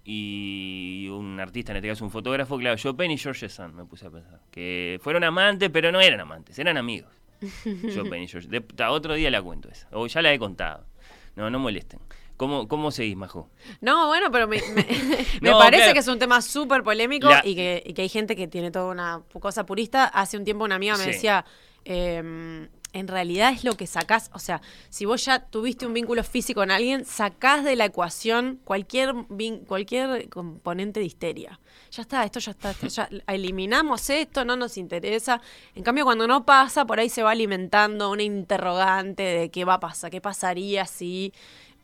y 0.06 1.08
un 1.10 1.40
artista, 1.40 1.72
en 1.72 1.78
este 1.78 1.90
caso 1.90 2.06
un 2.06 2.12
fotógrafo, 2.12 2.58
claro, 2.58 2.78
Chopin 2.78 3.12
y 3.12 3.18
George 3.18 3.50
Sand, 3.50 3.74
me 3.74 3.86
puse 3.86 4.06
a 4.06 4.12
pensar. 4.12 4.40
Que 4.52 5.00
fueron 5.02 5.24
amantes, 5.24 5.70
pero 5.72 5.92
no 5.92 6.00
eran 6.00 6.20
amantes, 6.20 6.58
eran 6.60 6.78
amigos. 6.78 7.12
Chopin 7.94 8.24
y 8.24 8.28
George. 8.28 8.48
De- 8.48 8.62
ta, 8.62 8.92
otro 8.92 9.16
día 9.16 9.30
la 9.32 9.42
cuento 9.42 9.68
esa. 9.70 9.88
O 9.92 10.08
ya 10.08 10.22
la 10.22 10.32
he 10.32 10.40
contado. 10.40 10.86
No, 11.36 11.50
no 11.50 11.60
molesten. 11.60 12.00
¿Cómo, 12.38 12.68
cómo 12.68 12.92
seguís, 12.92 13.16
Majo? 13.16 13.50
No, 13.82 14.08
bueno, 14.08 14.30
pero 14.32 14.48
me, 14.48 14.58
me- 14.74 14.86
me 15.42 15.50
No, 15.50 15.58
parece 15.58 15.84
claro. 15.84 15.94
que 15.94 16.00
es 16.00 16.08
un 16.08 16.20
tema 16.20 16.42
súper 16.42 16.84
polémico 16.84 17.30
La- 17.30 17.42
y, 17.46 17.56
que, 17.56 17.82
y 17.86 17.94
que 17.94 18.04
hay 18.04 18.10
gente 18.10 18.36
que 18.36 18.48
tiene 18.48 18.72
toda 18.72 18.92
una 18.92 19.22
cosa 19.40 19.66
purista. 19.66 20.06
Hace 20.06 20.38
un 20.38 20.44
tiempo 20.44 20.64
una 20.66 20.76
amiga 20.76 20.98
me 20.98 21.04
Sí. 21.06 21.10
decía, 21.12 21.46
em, 21.84 22.68
en 22.96 23.10
realidad 23.10 23.52
es 23.52 23.66
lo 23.66 23.76
que 23.76 23.88
sacás, 23.88 24.32
o 24.34 24.40
sea, 24.40 24.62
si 24.90 25.04
vos 25.04 25.26
ya 25.26 25.40
tuviste 25.40 25.86
un 25.86 25.94
vínculo 25.94 26.24
físico 26.24 26.62
con 26.62 26.72
alguien, 26.72 27.04
sacás 27.04 27.66
de 27.66 27.76
la 27.76 27.86
ecuación 27.86 28.62
cualquier, 28.64 29.14
cualquier 29.68 30.30
componente 30.30 31.02
de 31.02 31.06
histeria. 31.06 31.60
Ya 31.92 32.04
está, 32.04 32.24
esto 32.24 32.40
ya 32.40 32.52
está, 32.52 32.74
ya 32.88 33.10
eliminamos 33.28 34.10
esto, 34.10 34.46
no 34.46 34.56
nos 34.56 34.78
interesa. 34.78 35.42
En 35.76 35.84
cambio, 35.84 36.06
cuando 36.06 36.26
no 36.26 36.46
pasa, 36.46 36.86
por 36.86 37.00
ahí 37.00 37.10
se 37.10 37.22
va 37.22 37.32
alimentando 37.32 38.10
una 38.10 38.24
interrogante 38.24 39.24
de 39.24 39.52
qué 39.52 39.66
va 39.66 39.74
a 39.74 39.80
pasar, 39.82 40.10
qué 40.10 40.22
pasaría 40.22 40.86
si 40.86 41.34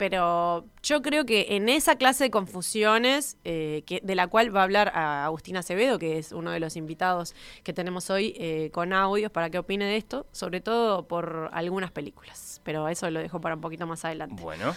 pero 0.01 0.65
yo 0.81 1.03
creo 1.03 1.27
que 1.27 1.45
en 1.55 1.69
esa 1.69 1.95
clase 1.95 2.23
de 2.23 2.31
confusiones, 2.31 3.37
eh, 3.43 3.83
que, 3.85 4.01
de 4.03 4.15
la 4.15 4.25
cual 4.25 4.55
va 4.55 4.61
a 4.61 4.63
hablar 4.63 4.91
a 4.95 5.25
Agustina 5.25 5.59
Acevedo, 5.59 5.99
que 5.99 6.17
es 6.17 6.31
uno 6.31 6.49
de 6.49 6.59
los 6.59 6.75
invitados 6.75 7.35
que 7.63 7.71
tenemos 7.71 8.09
hoy 8.09 8.33
eh, 8.39 8.71
con 8.73 8.93
audios 8.93 9.31
para 9.31 9.51
que 9.51 9.59
opine 9.59 9.85
de 9.85 9.97
esto, 9.97 10.25
sobre 10.31 10.59
todo 10.59 11.07
por 11.07 11.51
algunas 11.53 11.91
películas. 11.91 12.61
Pero 12.63 12.87
eso 12.87 13.11
lo 13.11 13.19
dejo 13.19 13.39
para 13.41 13.53
un 13.53 13.61
poquito 13.61 13.85
más 13.85 14.03
adelante. 14.03 14.41
Bueno, 14.41 14.75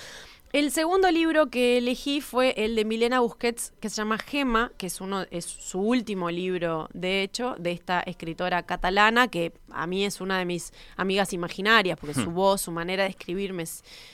El 0.55 0.70
segundo 0.70 1.11
libro 1.11 1.50
que 1.50 1.78
elegí 1.78 2.20
fue 2.20 2.55
el 2.57 2.76
de 2.76 2.84
Milena 2.84 3.18
Busquets, 3.18 3.72
que 3.80 3.90
se 3.90 3.96
llama 3.96 4.18
Gema, 4.18 4.70
que 4.78 4.86
es 4.86 5.00
uno, 5.00 5.26
es 5.32 5.44
su 5.46 5.80
último 5.80 6.30
libro, 6.30 6.88
de 6.92 7.24
hecho, 7.24 7.57
de 7.59 7.72
esta 7.72 7.98
escritora 8.02 8.62
catalana, 8.62 9.26
que 9.26 9.52
a 9.72 9.88
mí 9.88 10.05
es 10.05 10.20
una 10.20 10.38
de 10.38 10.44
mis 10.44 10.72
amigas 10.96 11.32
imaginarias, 11.32 11.98
porque 11.98 12.14
su 12.14 12.30
voz, 12.30 12.61
su 12.61 12.70
manera 12.70 13.02
de 13.02 13.11
escribir 13.11 13.52
me, 13.52 13.64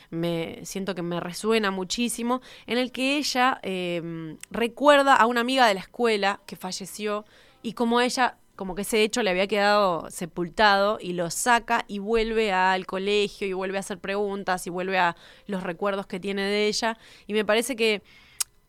me 0.09 0.65
siento 0.65 0.95
que 0.95 1.03
me 1.03 1.21
resuena 1.21 1.71
muchísimo, 1.71 2.41
en 2.67 2.79
el 2.79 2.91
que 2.91 3.19
ella 3.19 3.61
eh, 3.63 4.35
recuerda 4.51 5.17
a 5.17 5.27
una 5.27 5.43
amiga 5.43 5.67
de 5.67 5.75
la 5.75 5.81
escuela 5.81 6.41
que 6.47 6.57
falleció 6.57 7.27
y 7.61 7.75
como 7.75 8.01
ella 8.01 8.39
como 8.61 8.75
que 8.75 8.83
ese 8.83 9.03
hecho 9.03 9.23
le 9.23 9.31
había 9.31 9.47
quedado 9.47 10.11
sepultado 10.11 10.99
y 11.01 11.15
lo 11.15 11.31
saca 11.31 11.87
y 11.89 11.99
vuelve 11.99 12.53
al 12.53 12.85
colegio 12.85 13.47
y 13.47 13.55
vuelve 13.55 13.79
a 13.79 13.81
hacer 13.81 13.99
preguntas 13.99 14.67
y 14.67 14.71
vuelve 14.71 14.99
a 14.99 15.17
los 15.47 15.63
recuerdos 15.63 16.07
que 16.07 16.21
tiene 16.21 16.43
de 16.43 16.67
ella. 16.67 16.99
Y 17.27 17.33
me 17.33 17.43
parece 17.47 17.75
que 17.75 18.03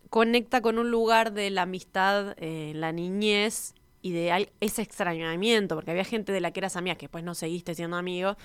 conecta 0.10 0.62
con 0.62 0.80
un 0.80 0.92
lugar 0.92 1.34
de 1.34 1.50
la 1.50 1.64
amistad 1.64 2.36
eh, 2.38 2.70
en 2.72 2.80
la 2.80 2.94
niñez 2.94 3.74
y 4.02 4.14
de 4.14 4.50
ese 4.62 4.82
extrañamiento, 4.82 5.76
porque 5.76 5.92
había 5.92 6.06
gente 6.06 6.32
de 6.32 6.40
la 6.40 6.52
que 6.52 6.62
eras 6.62 6.78
amiga 6.78 6.96
que 6.96 7.08
después 7.08 7.26
no 7.26 7.36
seguiste 7.36 7.76
siendo 7.76 7.98
amigo, 7.98 8.38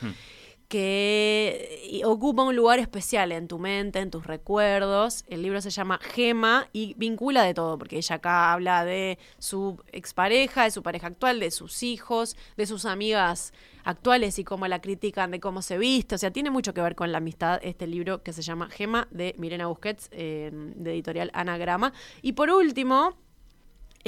que 0.68 2.02
ocupa 2.04 2.42
un 2.42 2.56
lugar 2.56 2.78
especial 2.78 3.32
en 3.32 3.48
tu 3.48 3.58
mente, 3.58 4.00
en 4.00 4.10
tus 4.10 4.26
recuerdos. 4.26 5.24
El 5.28 5.42
libro 5.42 5.60
se 5.60 5.70
llama 5.70 5.98
Gema 6.02 6.68
y 6.72 6.94
vincula 6.94 7.42
de 7.42 7.54
todo, 7.54 7.78
porque 7.78 7.96
ella 7.96 8.16
acá 8.16 8.52
habla 8.52 8.84
de 8.84 9.18
su 9.38 9.82
expareja, 9.92 10.64
de 10.64 10.70
su 10.70 10.82
pareja 10.82 11.06
actual, 11.06 11.40
de 11.40 11.50
sus 11.50 11.82
hijos, 11.82 12.36
de 12.56 12.66
sus 12.66 12.84
amigas 12.84 13.52
actuales 13.84 14.38
y 14.38 14.44
cómo 14.44 14.66
la 14.66 14.80
critican, 14.80 15.30
de 15.30 15.40
cómo 15.40 15.62
se 15.62 15.78
viste. 15.78 16.16
O 16.16 16.18
sea, 16.18 16.30
tiene 16.32 16.50
mucho 16.50 16.74
que 16.74 16.80
ver 16.80 16.96
con 16.96 17.12
la 17.12 17.18
amistad 17.18 17.60
este 17.62 17.86
libro 17.86 18.22
que 18.22 18.32
se 18.32 18.42
llama 18.42 18.68
Gema 18.68 19.06
de 19.10 19.34
Mirena 19.38 19.68
Busquets, 19.68 20.08
eh, 20.10 20.50
de 20.52 20.92
editorial 20.92 21.30
Anagrama. 21.32 21.92
Y 22.22 22.32
por 22.32 22.50
último, 22.50 23.16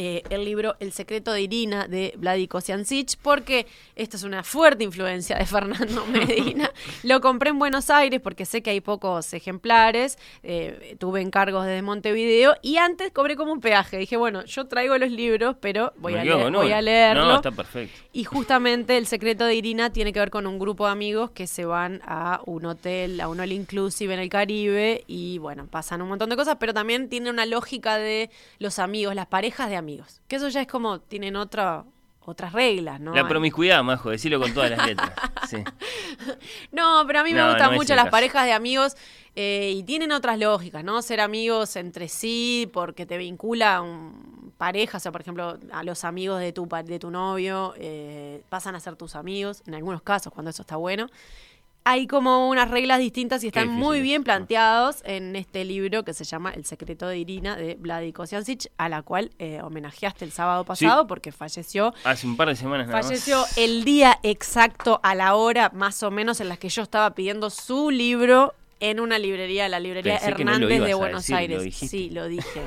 eh, 0.01 0.23
el 0.31 0.45
libro 0.45 0.77
El 0.79 0.93
secreto 0.93 1.33
de 1.33 1.43
Irina 1.43 1.89
de 1.89 2.15
Vladi 2.17 2.47
Kosiancic, 2.47 3.17
porque 3.21 3.67
esta 3.97 4.17
es 4.17 4.23
una 4.23 4.45
fuerte 4.45 4.85
influencia 4.85 5.37
de 5.37 5.45
Fernando 5.45 6.07
Medina. 6.13 6.71
Lo 7.03 7.21
compré 7.21 7.51
en 7.51 7.59
Buenos 7.59 7.91
Aires 7.91 8.21
porque 8.23 8.47
sé 8.47 8.63
que 8.63 8.71
hay 8.71 8.81
pocos 8.81 9.35
ejemplares, 9.35 10.17
eh, 10.45 10.95
tuve 11.01 11.21
encargos 11.21 11.67
desde 11.67 11.83
Montevideo 11.83 12.55
y 12.63 12.77
antes 12.77 13.11
cobré 13.11 13.35
como 13.35 13.53
un 13.53 13.61
peaje. 13.61 13.99
Dije, 13.99 14.17
bueno, 14.17 14.45
yo 14.45 14.69
traigo 14.69 14.97
los 14.99 15.11
libros, 15.11 15.57
pero 15.61 15.93
voy, 15.97 16.13
me 16.13 16.21
a, 16.21 16.25
leer- 16.25 16.53
voy 16.53 16.71
a 16.71 16.81
leerlo. 16.81 17.25
No, 17.27 17.35
está 17.37 17.51
perfecto. 17.51 17.99
Y 18.13 18.23
justamente 18.23 18.97
el 18.99 19.07
secreto 19.09 19.45
de 19.47 19.57
Irina 19.57 19.93
tiene 19.93 20.13
que 20.13 20.21
ver 20.21 20.31
con 20.31 20.47
un 20.47 20.61
grupo 20.61 20.87
de 20.87 20.93
amigos 20.93 21.33
que 21.33 21.49
se 21.49 21.65
van 21.65 22.01
a 22.05 22.41
un 22.47 22.67
hotel, 22.67 23.21
a 23.21 23.27
un 23.29 23.41
all 23.41 23.51
inclusive 23.51 24.15
en 24.15 24.21
el 24.21 24.29
Caribe 24.29 25.03
y 25.09 25.39
bueno, 25.39 25.67
pasan 25.67 26.03
un 26.03 26.09
montón 26.09 26.31
de 26.31 26.37
cosas, 26.37 26.57
pero 26.61 26.73
también 26.73 27.09
tiene 27.09 27.31
una 27.31 27.47
lógica 27.47 27.99
de 27.99 28.31
los 28.61 28.79
amigos, 28.79 29.17
las 29.17 29.27
parejas 29.27 29.69
de 29.69 29.75
amigos. 29.75 29.88
Que 30.27 30.37
eso 30.37 30.49
ya 30.49 30.61
es 30.63 30.67
como, 30.67 31.01
tienen 31.01 31.37
otra, 31.37 31.85
otras 32.25 32.53
reglas, 32.53 33.01
¿no? 33.01 33.15
La 33.15 33.27
promiscuidad, 33.27 33.83
Majo, 33.83 34.11
decirlo 34.11 34.39
con 34.41 34.53
todas 34.53 34.71
las 34.71 34.87
letras. 34.87 35.13
Sí. 35.49 35.65
No, 36.73 37.05
pero 37.07 37.21
a 37.21 37.25
mí 37.25 37.33
me 37.33 37.41
No, 37.41 37.49
gustan 37.49 37.71
no 37.71 37.77
mucho 37.77 37.95
las 37.95 38.05
caso. 38.05 38.11
parejas 38.11 38.45
de 38.45 38.53
amigos 38.53 38.97
eh, 39.35 39.73
y 39.75 39.83
tienen 39.83 40.13
otras 40.13 40.39
lógicas, 40.39 40.85
¿no? 40.85 41.01
Ser 41.01 41.21
amigos 41.23 41.75
entre 41.77 42.09
sí 42.09 42.69
porque 42.73 43.07
te 43.07 43.17
vincula 43.17 43.81
un 43.81 44.53
pareja, 44.59 44.99
o 44.99 45.01
sea, 45.01 45.11
por 45.13 45.21
ejemplo, 45.23 45.57
a 45.73 45.83
los 45.85 46.05
amigos 46.05 46.41
de 46.41 46.53
tu, 46.53 46.69
de 46.85 46.99
tu 46.99 47.11
novio 47.11 47.73
eh, 47.79 48.43
pasan 48.51 48.75
a 48.75 48.81
ser 48.81 48.97
tus 48.97 49.15
amigos, 49.15 49.63
en 49.67 49.75
algunos 49.75 50.03
casos, 50.03 50.33
cuando 50.33 50.51
eso 50.51 50.63
está 50.63 50.77
bueno. 50.77 51.07
Hay 51.85 52.07
como 52.07 52.49
unas 52.51 52.71
reglas 52.71 52.99
distintas 52.99 53.43
y 53.45 53.47
están 53.47 53.69
muy 53.69 54.03
bien 54.03 54.23
planteados 54.23 54.97
en 55.05 55.35
este 55.37 55.65
libro 55.65 56.05
que 56.05 56.13
se 56.13 56.25
llama 56.25 56.51
El 56.53 56.67
secreto 56.67 57.09
de 57.09 57.17
Irina 57.19 57.57
de 57.57 57.77
Vladi 57.77 58.13
Kosiancic, 58.13 58.71
a 58.77 58.91
la 58.91 59.01
cual 59.01 59.31
eh, 59.39 59.61
homenajeaste 59.63 60.27
el 60.27 60.33
sábado 60.33 60.65
pasado 60.65 61.07
porque 61.07 61.33
falleció 61.33 61.95
Hace 62.05 62.27
un 62.27 62.37
par 62.37 62.49
de 62.49 62.57
semanas 62.57 62.89
nada 62.89 62.99
más. 62.99 63.07
Falleció 63.07 63.43
el 63.57 63.85
día 63.85 64.19
exacto 64.23 65.01
a 65.03 65.15
la 65.15 65.35
hora 65.35 65.71
más 65.75 66.03
o 66.03 66.11
menos 66.11 66.41
en 66.43 66.51
la 66.51 66.59
que 66.59 66.69
yo 66.69 66.83
estaba 66.83 67.15
pidiendo 67.15 67.49
su 67.49 67.91
libro 67.91 68.53
en 68.81 69.01
una 69.01 69.19
librería, 69.19 69.69
la 69.69 69.81
librería 69.81 70.19
Pensé 70.19 70.35
que 70.35 70.45
no 70.45 70.53
lo 70.53 70.57
Hernández 70.59 70.87
de 70.87 70.95
Buenos 70.95 71.23
decir, 71.23 71.35
lo 71.35 71.39
Aires. 71.39 71.63
dijiste. 71.65 71.89
sí, 71.89 72.11
lo 72.11 72.29
dije. 72.29 72.63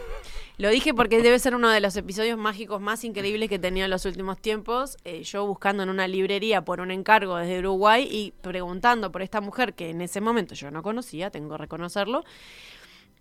Lo 0.61 0.69
dije 0.69 0.93
porque 0.93 1.23
debe 1.23 1.39
ser 1.39 1.55
uno 1.55 1.71
de 1.71 1.79
los 1.79 1.95
episodios 1.95 2.37
mágicos 2.37 2.79
más 2.79 3.03
increíbles 3.03 3.49
que 3.49 3.55
he 3.55 3.59
tenido 3.59 3.85
en 3.85 3.89
los 3.89 4.05
últimos 4.05 4.37
tiempos. 4.37 4.95
Eh, 5.05 5.23
yo 5.23 5.43
buscando 5.47 5.81
en 5.81 5.89
una 5.89 6.07
librería 6.07 6.63
por 6.63 6.81
un 6.81 6.91
encargo 6.91 7.37
desde 7.37 7.57
Uruguay 7.57 8.07
y 8.07 8.31
preguntando 8.43 9.11
por 9.11 9.23
esta 9.23 9.41
mujer 9.41 9.73
que 9.73 9.89
en 9.89 10.01
ese 10.01 10.21
momento 10.21 10.53
yo 10.53 10.69
no 10.69 10.83
conocía, 10.83 11.31
tengo 11.31 11.49
que 11.49 11.57
reconocerlo, 11.57 12.23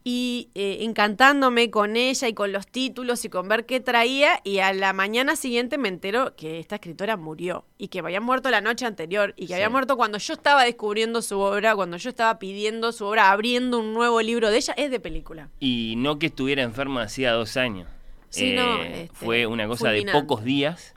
y 0.03 0.49
eh, 0.55 0.79
encantándome 0.81 1.71
con 1.71 1.95
ella 1.97 2.27
y 2.27 2.33
con 2.33 2.53
los 2.53 2.67
títulos 2.67 3.25
y 3.25 3.29
con 3.29 3.49
ver 3.49 3.67
qué 3.67 3.81
traía 3.81 4.41
y 4.45 4.61
a 4.61 4.73
la 4.73 4.93
mañana 4.95 5.37
siguiente 5.37 5.77
me 5.77 5.89
entero 5.89 6.35
que 6.37 6.59
esta 6.59 6.77
escritora 6.77 7.19
murió 7.19 7.67
y 7.77 7.89
que 7.89 7.99
había 7.99 8.21
muerto 8.21 8.51
la 8.51 8.63
noche 8.63 8.87
anterior 8.87 9.35
y 9.37 9.47
que 9.47 9.55
había 9.55 9.69
muerto 9.69 9.97
cuando 9.99 10.17
yo 10.17 10.33
estaba 10.33 10.65
descubriendo 10.65 11.21
su 11.21 11.39
obra, 11.39 11.75
cuando 11.77 11.99
yo 11.99 12.09
estaba 12.09 12.39
pidiendo 12.39 12.93
su 12.93 13.05
obra, 13.05 13.31
abriendo 13.31 13.79
un 13.79 13.93
nuevo 13.93 14.23
libro 14.23 14.51
de 14.51 14.57
ella, 14.57 14.73
es 14.79 14.91
de 14.91 15.01
película. 15.01 15.51
Y 15.61 15.95
no 15.99 16.19
que 16.19 16.27
estuviera 16.27 16.63
enferma 16.63 17.03
hacía 17.03 17.33
dos 17.33 17.57
años. 17.59 17.87
Sí, 18.31 18.51
Eh, 18.53 18.55
no, 18.55 18.83
este, 18.83 19.11
fue 19.15 19.47
una 19.47 19.67
cosa 19.67 19.89
fulminante. 19.89 20.13
de 20.13 20.21
pocos 20.23 20.45
días, 20.45 20.95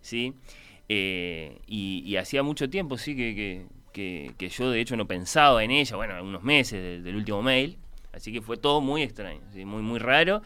¿sí? 0.00 0.32
Eh, 0.88 1.58
y, 1.66 2.02
y 2.06 2.16
hacía 2.16 2.42
mucho 2.42 2.70
tiempo, 2.70 2.96
sí, 2.96 3.14
que, 3.14 3.34
que, 3.34 3.66
que- 3.92 4.34
que 4.38 4.48
yo 4.48 4.70
de 4.70 4.80
hecho 4.80 4.96
no 4.96 5.06
pensaba 5.06 5.62
en 5.62 5.70
ella, 5.72 5.96
bueno, 5.96 6.22
unos 6.22 6.42
meses 6.42 6.82
del, 6.82 7.04
del 7.04 7.16
último 7.16 7.42
mail. 7.42 7.76
Así 8.20 8.34
que 8.34 8.42
fue 8.42 8.58
todo 8.58 8.82
muy 8.82 9.00
extraño, 9.00 9.40
¿sí? 9.50 9.64
muy, 9.64 9.80
muy 9.80 9.98
raro. 9.98 10.42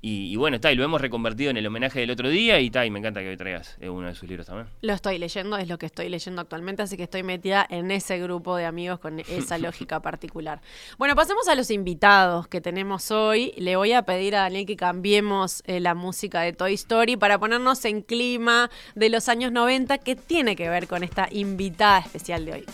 Y, 0.00 0.32
y 0.32 0.36
bueno, 0.36 0.54
está, 0.54 0.72
y 0.72 0.74
lo 0.74 0.82
hemos 0.82 1.02
reconvertido 1.02 1.50
en 1.50 1.58
el 1.58 1.66
homenaje 1.66 2.00
del 2.00 2.10
otro 2.10 2.30
día 2.30 2.58
y 2.58 2.66
está, 2.68 2.86
y 2.86 2.90
me 2.90 2.98
encanta 2.98 3.20
que 3.20 3.28
hoy 3.28 3.36
traigas 3.36 3.76
eh, 3.78 3.90
uno 3.90 4.06
de 4.06 4.14
sus 4.14 4.26
libros 4.26 4.46
también. 4.46 4.68
Lo 4.80 4.94
estoy 4.94 5.18
leyendo, 5.18 5.58
es 5.58 5.68
lo 5.68 5.76
que 5.76 5.84
estoy 5.84 6.08
leyendo 6.08 6.40
actualmente, 6.40 6.80
así 6.80 6.96
que 6.96 7.02
estoy 7.02 7.22
metida 7.22 7.66
en 7.68 7.90
ese 7.90 8.18
grupo 8.18 8.56
de 8.56 8.64
amigos 8.64 9.00
con 9.00 9.20
esa 9.20 9.58
lógica 9.58 10.00
particular. 10.00 10.62
Bueno, 10.96 11.14
pasemos 11.14 11.46
a 11.48 11.54
los 11.54 11.70
invitados 11.70 12.48
que 12.48 12.62
tenemos 12.62 13.10
hoy. 13.10 13.52
Le 13.58 13.76
voy 13.76 13.92
a 13.92 14.04
pedir 14.04 14.34
a 14.34 14.40
Daniel 14.40 14.64
que 14.64 14.76
cambiemos 14.76 15.62
eh, 15.66 15.78
la 15.78 15.94
música 15.94 16.40
de 16.40 16.54
Toy 16.54 16.72
Story 16.72 17.18
para 17.18 17.38
ponernos 17.38 17.84
en 17.84 18.00
clima 18.00 18.70
de 18.94 19.10
los 19.10 19.28
años 19.28 19.52
90 19.52 19.98
que 19.98 20.16
tiene 20.16 20.56
que 20.56 20.70
ver 20.70 20.88
con 20.88 21.04
esta 21.04 21.28
invitada 21.30 21.98
especial 21.98 22.46
de 22.46 22.52
hoy. 22.54 22.64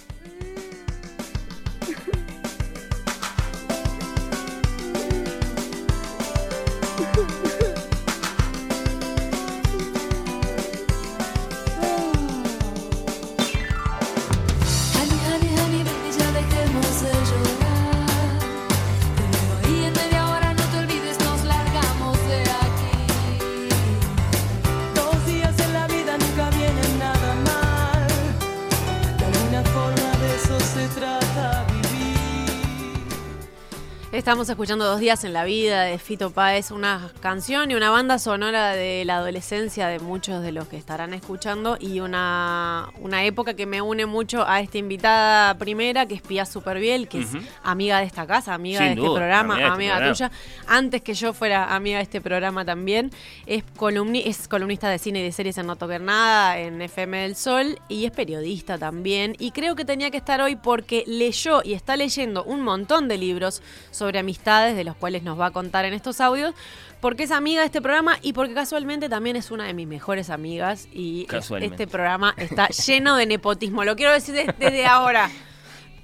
Estamos 34.16 34.48
escuchando 34.48 34.86
Dos 34.86 34.98
días 34.98 35.24
en 35.24 35.34
la 35.34 35.44
vida 35.44 35.82
de 35.82 35.98
Fito 35.98 36.30
Páez, 36.30 36.70
una 36.70 37.12
canción 37.20 37.70
y 37.70 37.74
una 37.74 37.90
banda 37.90 38.18
sonora 38.18 38.70
de 38.70 39.04
la 39.04 39.18
adolescencia 39.18 39.88
de 39.88 39.98
muchos 39.98 40.42
de 40.42 40.52
los 40.52 40.68
que 40.68 40.78
estarán 40.78 41.12
escuchando 41.12 41.76
y 41.78 42.00
una, 42.00 42.88
una 42.98 43.24
época 43.26 43.52
que 43.52 43.66
me 43.66 43.82
une 43.82 44.06
mucho 44.06 44.48
a 44.48 44.62
esta 44.62 44.78
invitada 44.78 45.58
primera, 45.58 46.06
que 46.06 46.14
es 46.14 46.22
Pía 46.22 46.46
Superbiel, 46.46 47.08
que 47.08 47.20
es 47.20 47.28
amiga 47.62 47.98
de 47.98 48.06
esta 48.06 48.26
casa, 48.26 48.54
amiga 48.54 48.78
Sin 48.78 48.86
de 48.86 48.92
este 48.94 49.06
duda, 49.06 49.18
programa, 49.18 49.54
amiga 49.66 49.98
este 49.98 50.08
tuya, 50.08 50.30
antes 50.66 51.02
que 51.02 51.12
yo 51.12 51.34
fuera 51.34 51.74
amiga 51.76 51.98
de 51.98 52.04
este 52.04 52.22
programa 52.22 52.64
también. 52.64 53.10
Es, 53.44 53.64
columni 53.76 54.22
es 54.24 54.48
columnista 54.48 54.88
de 54.88 54.98
cine 54.98 55.20
y 55.20 55.24
de 55.24 55.32
series 55.32 55.58
en 55.58 55.66
No 55.66 55.76
Tocar 55.76 56.00
Nada, 56.00 56.58
en 56.58 56.80
FM 56.80 57.18
del 57.18 57.36
Sol, 57.36 57.78
y 57.90 58.06
es 58.06 58.12
periodista 58.12 58.78
también. 58.78 59.36
Y 59.38 59.50
creo 59.50 59.76
que 59.76 59.84
tenía 59.84 60.10
que 60.10 60.16
estar 60.16 60.40
hoy 60.40 60.56
porque 60.56 61.04
leyó 61.06 61.60
y 61.62 61.74
está 61.74 61.98
leyendo 61.98 62.44
un 62.44 62.62
montón 62.62 63.08
de 63.08 63.18
libros 63.18 63.60
sobre 63.90 64.05
amistades, 64.16 64.76
de 64.76 64.84
los 64.84 64.94
cuales 64.96 65.22
nos 65.22 65.38
va 65.38 65.46
a 65.46 65.50
contar 65.50 65.84
en 65.84 65.94
estos 65.94 66.20
audios, 66.20 66.54
porque 67.00 67.24
es 67.24 67.30
amiga 67.30 67.60
de 67.60 67.66
este 67.66 67.80
programa 67.82 68.18
y 68.22 68.32
porque 68.32 68.54
casualmente 68.54 69.08
también 69.08 69.36
es 69.36 69.50
una 69.50 69.64
de 69.64 69.74
mis 69.74 69.86
mejores 69.86 70.30
amigas 70.30 70.88
y 70.92 71.26
este 71.60 71.86
programa 71.86 72.34
está 72.36 72.68
lleno 72.68 73.16
de 73.16 73.26
nepotismo. 73.26 73.84
Lo 73.84 73.96
quiero 73.96 74.12
decir 74.12 74.34
de- 74.34 74.54
desde 74.58 74.86
ahora. 74.86 75.30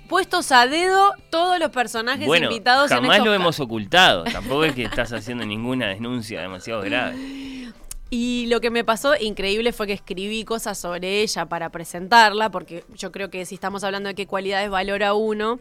Puestos 0.09 0.53
a 0.53 0.67
dedo 0.67 1.15
todos 1.31 1.59
los 1.59 1.71
personajes 1.71 2.27
Bueno, 2.27 2.47
invitados 2.51 2.91
en 2.91 2.99
jamás 2.99 3.21
lo 3.21 3.33
hemos 3.33 3.61
ocultado. 3.61 4.25
Tampoco 4.25 4.65
es 4.65 4.75
que 4.75 4.85
estás 4.85 5.11
haciendo 5.13 5.47
ninguna 5.47 5.87
denuncia 5.89 6.41
demasiado 6.41 6.83
grave. 6.83 7.17
Y 8.15 8.45
lo 8.49 8.61
que 8.61 8.69
me 8.69 8.85
pasó 8.85 9.15
increíble 9.19 9.73
fue 9.73 9.87
que 9.87 9.95
escribí 9.95 10.45
cosas 10.45 10.77
sobre 10.77 11.23
ella 11.23 11.47
para 11.47 11.71
presentarla, 11.71 12.51
porque 12.51 12.85
yo 12.95 13.11
creo 13.11 13.31
que 13.31 13.47
si 13.47 13.55
estamos 13.55 13.85
hablando 13.85 14.09
de 14.11 14.15
qué 14.15 14.27
cualidades 14.27 14.69
valora 14.69 15.15
uno, 15.15 15.59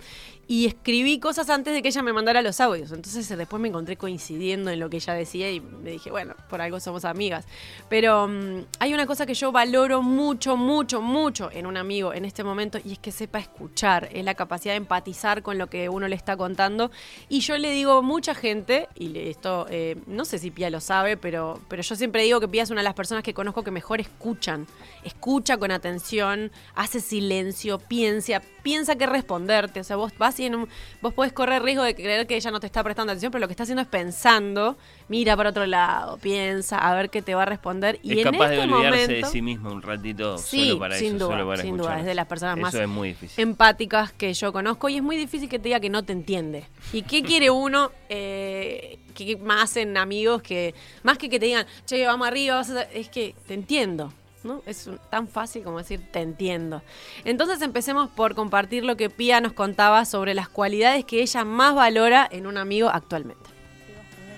y 0.48 0.66
escribí 0.66 1.20
cosas 1.20 1.50
antes 1.50 1.74
de 1.74 1.82
que 1.82 1.88
ella 1.90 2.02
me 2.02 2.14
mandara 2.14 2.42
los 2.42 2.60
audios. 2.60 2.92
Entonces 2.92 3.30
eh, 3.32 3.38
después 3.38 3.62
me 3.62 3.70
encontré 3.70 3.96
coincidiendo 3.96 4.70
en 4.70 4.80
lo 4.80 4.90
que 4.90 4.98
ella 4.98 5.14
decía 5.14 5.50
y 5.52 5.62
me 5.62 5.92
dije, 5.92 6.12
bueno, 6.12 6.36
por 6.50 6.62
algo 6.62 6.80
somos 6.80 7.06
amigas. 7.06 7.46
Pero 7.90 8.28
mm, 8.28 8.66
hay 8.80 8.94
una 8.94 9.06
cosa 9.06 9.26
que 9.26 9.34
yo 9.34 9.52
valoro 9.52 10.02
mucho, 10.02 10.58
mucho, 10.58 11.02
mucho 11.02 11.50
en 11.52 11.66
un 11.66 11.78
amigo 11.78 12.14
en 12.14 12.26
este 12.26 12.44
momento 12.44 12.80
y 12.84 12.94
es 12.94 13.00
que 13.00 13.12
sepa 13.12 13.40
escuchar, 13.40 14.10
es 14.12 14.26
la 14.26 14.34
capacidad 14.36 14.74
de 14.74 14.78
empatizar 14.78 15.42
con 15.42 15.58
lo 15.58 15.68
que 15.68 15.88
uno 15.88 16.08
le 16.08 16.16
está 16.16 16.36
contando. 16.36 16.92
Y 17.30 17.40
yo 17.40 17.58
le 17.58 17.72
digo 17.72 17.94
a 17.94 18.02
mucha 18.02 18.36
gente, 18.36 18.90
y 18.96 19.18
esto 19.18 19.68
eh, 19.70 19.98
no 20.08 20.26
sé 20.26 20.38
si 20.38 20.52
Pía 20.52 20.70
lo 20.70 20.82
sabe, 20.82 21.18
pero, 21.18 21.62
pero 21.70 21.82
yo 21.82 21.96
siempre 21.96 22.24
digo 22.24 22.40
que 22.40 22.48
Pía 22.48 22.64
es 22.64 22.70
una 22.72 22.82
de 22.82 22.86
las 22.86 22.94
personas 22.94 23.24
que 23.24 23.34
conozco 23.34 23.64
que 23.64 23.72
mejor 23.72 24.02
escuchan. 24.02 24.68
Escucha 25.04 25.58
con 25.58 25.72
atención, 25.72 26.52
hace 26.76 27.00
silencio, 27.00 27.80
piensa, 27.80 28.42
piensa 28.64 28.96
qué 28.96 29.06
responderte. 29.06 29.80
O 29.80 29.84
sea, 29.84 29.96
vos 29.96 30.12
vas 30.18 30.41
y 30.42 30.46
en 30.48 30.56
un- 30.56 30.70
vos 31.02 31.14
podés 31.14 31.32
correr 31.34 31.62
riesgo 31.64 31.84
de 31.84 31.96
creer 31.96 32.28
que 32.28 32.36
ella 32.36 32.52
no 32.52 32.60
te 32.60 32.66
está 32.66 32.84
prestando 32.84 33.12
atención, 33.12 33.32
pero 33.32 33.40
lo 33.42 33.48
que 33.48 33.54
está 33.54 33.64
haciendo 33.64 33.82
es 33.82 33.88
pensando, 33.88 34.78
mira 35.08 35.38
para 35.38 35.50
otro 35.52 35.66
lado, 35.66 36.18
piensa, 36.18 36.78
a 36.78 36.94
ver 36.96 37.10
qué 37.10 37.22
te 37.22 37.36
va 37.36 37.44
a 37.44 37.46
responder. 37.46 38.00
Y 38.04 38.14
es 38.14 38.18
en 38.20 38.24
capaz 38.32 38.46
este 38.46 38.56
de 38.58 38.62
olvidarse 38.64 39.00
momento, 39.02 39.28
de 39.28 39.32
sí 39.32 39.42
mismo 39.42 39.72
un 39.72 39.82
ratito 39.82 40.38
Sí, 40.38 40.66
solo 40.68 40.80
para 40.80 40.96
sin 40.96 41.16
eso, 41.16 41.26
duda, 41.26 41.38
solo 41.38 41.48
para 41.48 41.62
sin 41.62 41.78
duda, 41.78 42.00
es 42.00 42.06
de 42.06 42.16
las 42.16 42.28
personas 42.28 42.58
más 42.58 42.74
es 42.74 42.88
muy 42.88 43.16
empáticas 43.38 44.12
que 44.14 44.34
yo 44.34 44.52
conozco 44.52 44.90
y 44.90 44.98
es 44.98 45.04
muy 45.04 45.18
difícil 45.18 45.48
que 45.50 45.60
te 45.60 45.66
diga 45.66 45.80
que 45.80 45.90
no 45.90 46.04
te 46.04 46.14
entiende. 46.14 46.66
¿Y 46.94 47.04
qué 47.04 47.22
quiere 47.24 47.50
uno 47.50 47.92
eh, 48.10 49.00
que 49.14 49.38
más 49.38 49.78
en 49.78 49.98
amigos 49.98 50.42
que, 50.42 50.74
más 51.04 51.18
que 51.18 51.30
que 51.30 51.40
te 51.40 51.46
digan, 51.46 51.66
che, 51.86 52.06
vamos 52.06 52.28
arriba, 52.28 52.56
vas 52.56 52.70
a 52.70 52.82
hacer-", 52.82 52.90
es 52.98 53.10
que 53.10 53.36
te 53.48 53.54
entiendo. 53.54 54.14
¿No? 54.44 54.62
Es 54.66 54.90
tan 55.10 55.28
fácil 55.28 55.64
como 55.64 55.78
decir 55.78 56.02
te 56.12 56.22
entiendo. 56.22 56.82
Entonces 57.26 57.62
empecemos 57.62 58.10
por 58.10 58.34
compartir 58.34 58.84
lo 58.84 58.98
que 58.98 59.10
Pía 59.10 59.40
nos 59.40 59.54
contaba 59.54 60.06
sobre 60.06 60.34
las 60.34 60.50
cualidades 60.50 61.06
que 61.06 61.22
ella 61.22 61.46
más 61.46 61.76
valora 61.76 62.28
en 62.32 62.48
un 62.48 62.58
amigo 62.58 62.90
actualmente. 62.90 63.50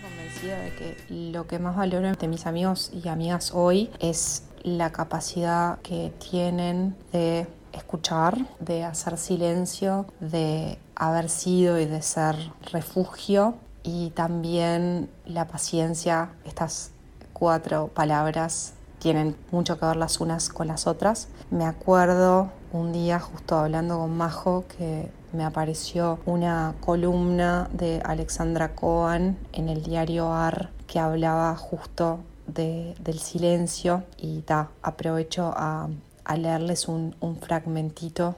convencida 0.01 0.60
de 0.60 0.72
que 0.72 0.97
lo 1.32 1.47
que 1.47 1.60
más 1.60 1.76
valoro 1.76 2.12
de 2.12 2.28
mis 2.28 2.45
amigos 2.45 2.91
y 2.93 3.08
amigas 3.08 3.51
hoy 3.54 3.89
es 3.99 4.43
la 4.64 4.91
capacidad 4.91 5.80
que 5.82 6.12
tienen 6.20 6.95
de 7.12 7.47
escuchar, 7.74 8.38
de 8.60 8.84
hacer 8.84 9.18
silencio, 9.18 10.06
de 10.20 10.78
haber 10.95 11.30
sido 11.30 11.80
y 11.80 11.86
de 11.86 12.01
ser 12.01 12.36
refugio 12.72 13.56
y 13.84 14.12
también 14.12 15.10
la 15.26 15.47
paciencia, 15.47 16.30
estas 16.45 16.91
cuatro 17.34 17.89
palabras 17.93 18.74
tienen 19.04 19.36
mucho 19.51 19.78
que 19.78 19.86
ver 19.86 19.97
las 19.97 20.22
unas 20.22 20.47
con 20.47 20.68
las 20.70 20.88
otras. 20.88 21.28
Me 21.51 21.66
acuerdo 21.66 22.51
un 22.72 22.93
día 22.93 23.20
justo 23.20 23.58
hablando 23.58 23.99
con 23.99 24.16
Majo 24.16 24.64
que 24.78 25.12
me 25.34 25.43
apareció 25.43 26.20
una 26.26 26.74
columna 26.80 27.70
de 27.74 28.01
Alexandra 28.06 28.76
Cohen 28.76 29.38
en 29.51 29.68
el 29.68 29.84
diario 29.84 30.32
AR 30.34 30.70
que 30.88 30.99
hablaba 30.99 31.54
justo 31.58 32.20
de- 32.47 32.95
del 33.01 33.20
silencio 33.20 34.04
y 34.18 34.39
ta, 34.43 34.70
aprovecho 34.82 35.54
a, 35.54 35.89
leerles 36.38 36.88
un, 36.88 37.14
fragmentito 37.41 38.36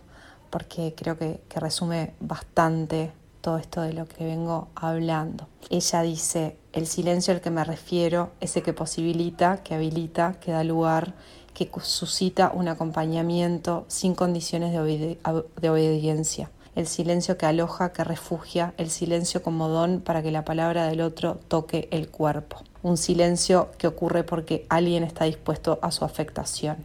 porque 0.49 0.95
creo 0.97 1.16
que 1.20 1.39
resume 1.55 2.13
bastante 2.20 3.11
todo 3.45 3.59
esto 3.59 3.81
de 3.81 3.93
lo 3.93 4.07
que 4.07 4.25
vengo 4.25 4.69
hablando. 4.73 5.47
Ella 5.69 6.01
dice, 6.01 6.57
el 6.73 6.87
silencio 6.87 7.31
al 7.31 7.41
que 7.41 7.51
me 7.51 7.63
refiero 7.63 8.31
es 8.39 8.57
el 8.57 8.63
que 8.63 8.73
posibilita, 8.73 9.61
que 9.61 9.75
habilita, 9.75 10.39
que 10.39 10.51
da 10.51 10.63
lugar, 10.63 11.13
que 11.53 11.69
suscita 11.83 12.51
un 12.51 12.69
acompañamiento 12.69 13.85
sin 13.87 14.15
condiciones 14.15 14.73
de 14.73 15.69
obediencia. 15.69 16.49
El 16.73 16.87
silencio 16.87 17.37
que 17.37 17.45
aloja, 17.45 17.93
que 17.93 18.03
refugia, 18.03 18.73
el 18.77 18.89
silencio 18.89 19.43
como 19.43 19.67
don 19.67 20.01
para 20.01 20.23
que 20.23 20.31
la 20.31 20.43
palabra 20.43 20.87
del 20.87 21.01
otro 21.01 21.35
toque 21.47 21.87
el 21.91 22.09
cuerpo. 22.09 22.63
Un 22.81 22.97
silencio 22.97 23.69
que 23.77 23.85
ocurre 23.85 24.23
porque 24.23 24.65
alguien 24.69 25.03
está 25.03 25.25
dispuesto 25.25 25.77
a 25.83 25.91
su 25.91 26.03
afectación. 26.03 26.77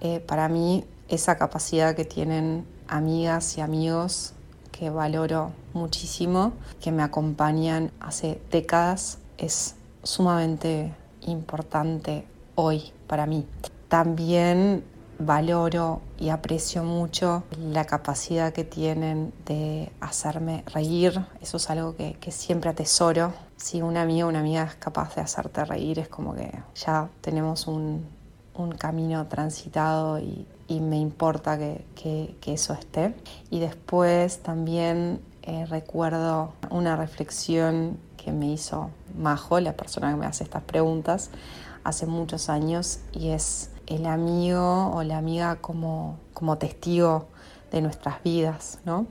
Eh, 0.00 0.20
para 0.20 0.48
mí, 0.48 0.86
esa 1.08 1.36
capacidad 1.36 1.94
que 1.94 2.06
tienen 2.06 2.66
amigas 2.88 3.58
y 3.58 3.60
amigos 3.60 4.32
que 4.78 4.90
valoro 4.90 5.52
muchísimo, 5.72 6.52
que 6.80 6.92
me 6.92 7.02
acompañan 7.02 7.90
hace 7.98 8.40
décadas, 8.50 9.18
es 9.36 9.74
sumamente 10.04 10.94
importante 11.22 12.24
hoy 12.54 12.92
para 13.08 13.26
mí. 13.26 13.44
También 13.88 14.84
valoro 15.18 16.00
y 16.16 16.28
aprecio 16.28 16.84
mucho 16.84 17.42
la 17.58 17.86
capacidad 17.86 18.52
que 18.52 18.62
tienen 18.62 19.32
de 19.46 19.90
hacerme 20.00 20.62
reír. 20.72 21.26
Eso 21.40 21.56
es 21.56 21.70
algo 21.70 21.96
que, 21.96 22.16
siempre 22.30 22.70
atesoro. 22.70 23.32
Si 23.56 23.82
un 23.82 23.96
amigo 23.96 24.26
o 24.26 24.30
una 24.30 24.40
amiga 24.40 24.62
es 24.62 24.76
capaz 24.76 25.16
de 25.16 25.22
hacerte 25.22 25.64
reír, 25.64 25.98
es 25.98 26.08
como 26.08 26.36
que 26.36 26.52
ya 26.76 27.08
tenemos 27.20 27.66
un 27.66 28.06
camino 28.78 29.26
transitado 29.26 30.20
y, 30.20 30.46
y 30.68 30.80
me 30.80 30.98
importa 30.98 31.58
que, 31.58 31.84
que- 31.94 32.52
eso 32.52 32.74
esté. 32.74 33.14
Y 33.50 33.58
después 33.60 34.38
también 34.42 35.20
eh, 35.42 35.66
recuerdo 35.66 36.52
una 36.70 36.96
reflexión 36.96 37.98
que 38.16 38.32
me 38.32 38.46
hizo 38.52 38.90
Majo, 39.18 39.58
la 39.60 39.72
persona 39.72 40.10
que 40.10 40.16
me 40.16 40.26
hace 40.26 40.44
estas 40.44 40.62
preguntas, 40.62 41.30
hace 41.84 42.06
muchos 42.06 42.48
años 42.50 43.00
y 43.12 43.28
es 43.30 43.70
el 43.86 44.04
amigo 44.06 44.90
o 44.94 45.02
la 45.02 45.16
amiga 45.18 45.56
como, 45.56 46.18
como 46.34 46.58
testigo 46.58 47.26
de 47.72 47.80
nuestras 47.80 48.22
vidas, 48.22 48.78
¿no? 48.84 49.06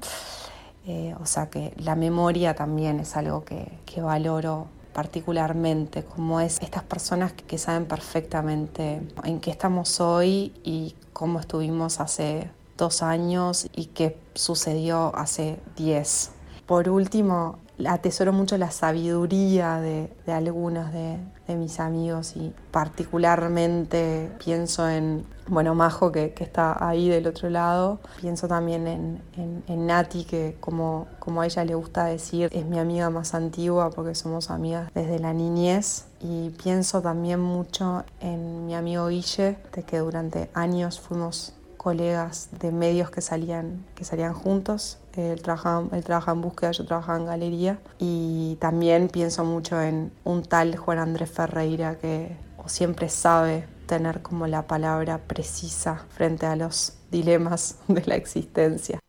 Eh, 0.85 1.15
o 1.19 1.25
sea 1.25 1.49
que 1.49 1.73
la 1.77 1.95
memoria 1.95 2.55
también 2.55 2.99
es 2.99 3.17
algo 3.17 3.43
que, 3.43 3.71
que 3.85 4.01
valoro 4.01 4.67
particularmente, 4.93 6.03
como 6.03 6.39
es 6.39 6.59
estas 6.61 6.83
personas 6.83 7.33
que, 7.33 7.43
que 7.43 7.57
saben 7.57 7.85
perfectamente 7.85 9.01
en 9.23 9.39
qué 9.39 9.51
estamos 9.51 9.99
hoy 9.99 10.53
y 10.63 10.95
cómo 11.17 11.39
estuvimos 11.39 11.99
hace 11.99 12.51
dos 12.77 13.01
años 13.01 13.67
y 13.75 13.85
qué 13.87 14.19
sucedió 14.35 15.15
hace 15.15 15.59
diez. 15.75 16.29
Por 16.67 16.89
último, 16.89 17.57
atesoro 17.87 18.33
mucho 18.33 18.55
la 18.59 18.69
sabiduría 18.69 19.77
de, 19.79 20.13
de 20.27 20.31
algunos 20.31 20.93
de, 20.93 21.17
mis 21.55 21.79
amigos 21.79 22.35
y 22.35 22.53
particularmente 22.71 24.31
pienso 24.43 24.87
en, 24.89 25.25
bueno, 25.47 25.73
Majo 25.73 26.11
que, 26.11 26.33
que 26.33 26.43
está 26.43 26.75
ahí 26.87 27.09
del 27.09 27.25
otro 27.25 27.49
lado, 27.49 27.99
pienso 28.21 28.47
también 28.47 28.85
en, 28.85 29.21
en- 29.37 29.63
en 29.67 29.87
Nati 29.87 30.23
que 30.25 30.57
como, 30.59 31.07
como 31.19 31.41
a 31.41 31.45
ella 31.45 31.63
le 31.65 31.73
gusta 31.75 32.05
decir 32.05 32.49
es 32.51 32.65
mi 32.65 32.77
amiga 32.77 33.09
más 33.09 33.33
antigua 33.33 33.89
porque 33.89 34.13
somos 34.13 34.51
amigas 34.51 34.91
desde 34.93 35.19
la 35.19 35.33
niñez 35.33 36.06
y 36.19 36.49
pienso 36.51 37.01
también 37.01 37.39
mucho 37.39 38.03
en 38.19 38.65
mi 38.65 38.75
amigo 38.75 39.07
Guille 39.07 39.57
de 39.73 39.83
que 39.83 39.99
durante 39.99 40.49
años 40.53 40.99
fuimos 40.99 41.53
colegas 41.77 42.49
de 42.59 42.71
medios 42.71 43.09
que 43.09 43.21
salían, 43.21 43.85
que 43.95 44.03
salían 44.03 44.33
juntos. 44.33 44.97
Él 45.15 45.41
trabajaba, 45.41 45.87
él 45.95 46.03
trabajaba 46.03 46.35
en 46.35 46.41
búsqueda, 46.41 46.71
yo 46.71 46.85
trabajaba 46.85 47.17
en 47.19 47.25
galería. 47.25 47.79
Y 47.97 48.57
también 48.59 49.07
pienso 49.07 49.45
mucho 49.45 49.81
en 49.81 50.11
un 50.23 50.43
tal 50.43 50.75
Juan 50.75 50.99
Andrés 50.99 51.31
Ferreira 51.31 51.95
que 51.97 52.35
siempre 52.67 53.09
sabe 53.09 53.67
tener 53.85 54.21
como 54.21 54.47
la 54.47 54.67
palabra 54.67 55.19
precisa 55.19 56.05
frente 56.09 56.45
a 56.45 56.55
los 56.55 56.93
dilemas 57.09 57.77
de 57.87 58.03
la 58.05 58.15
existencia. 58.15 58.99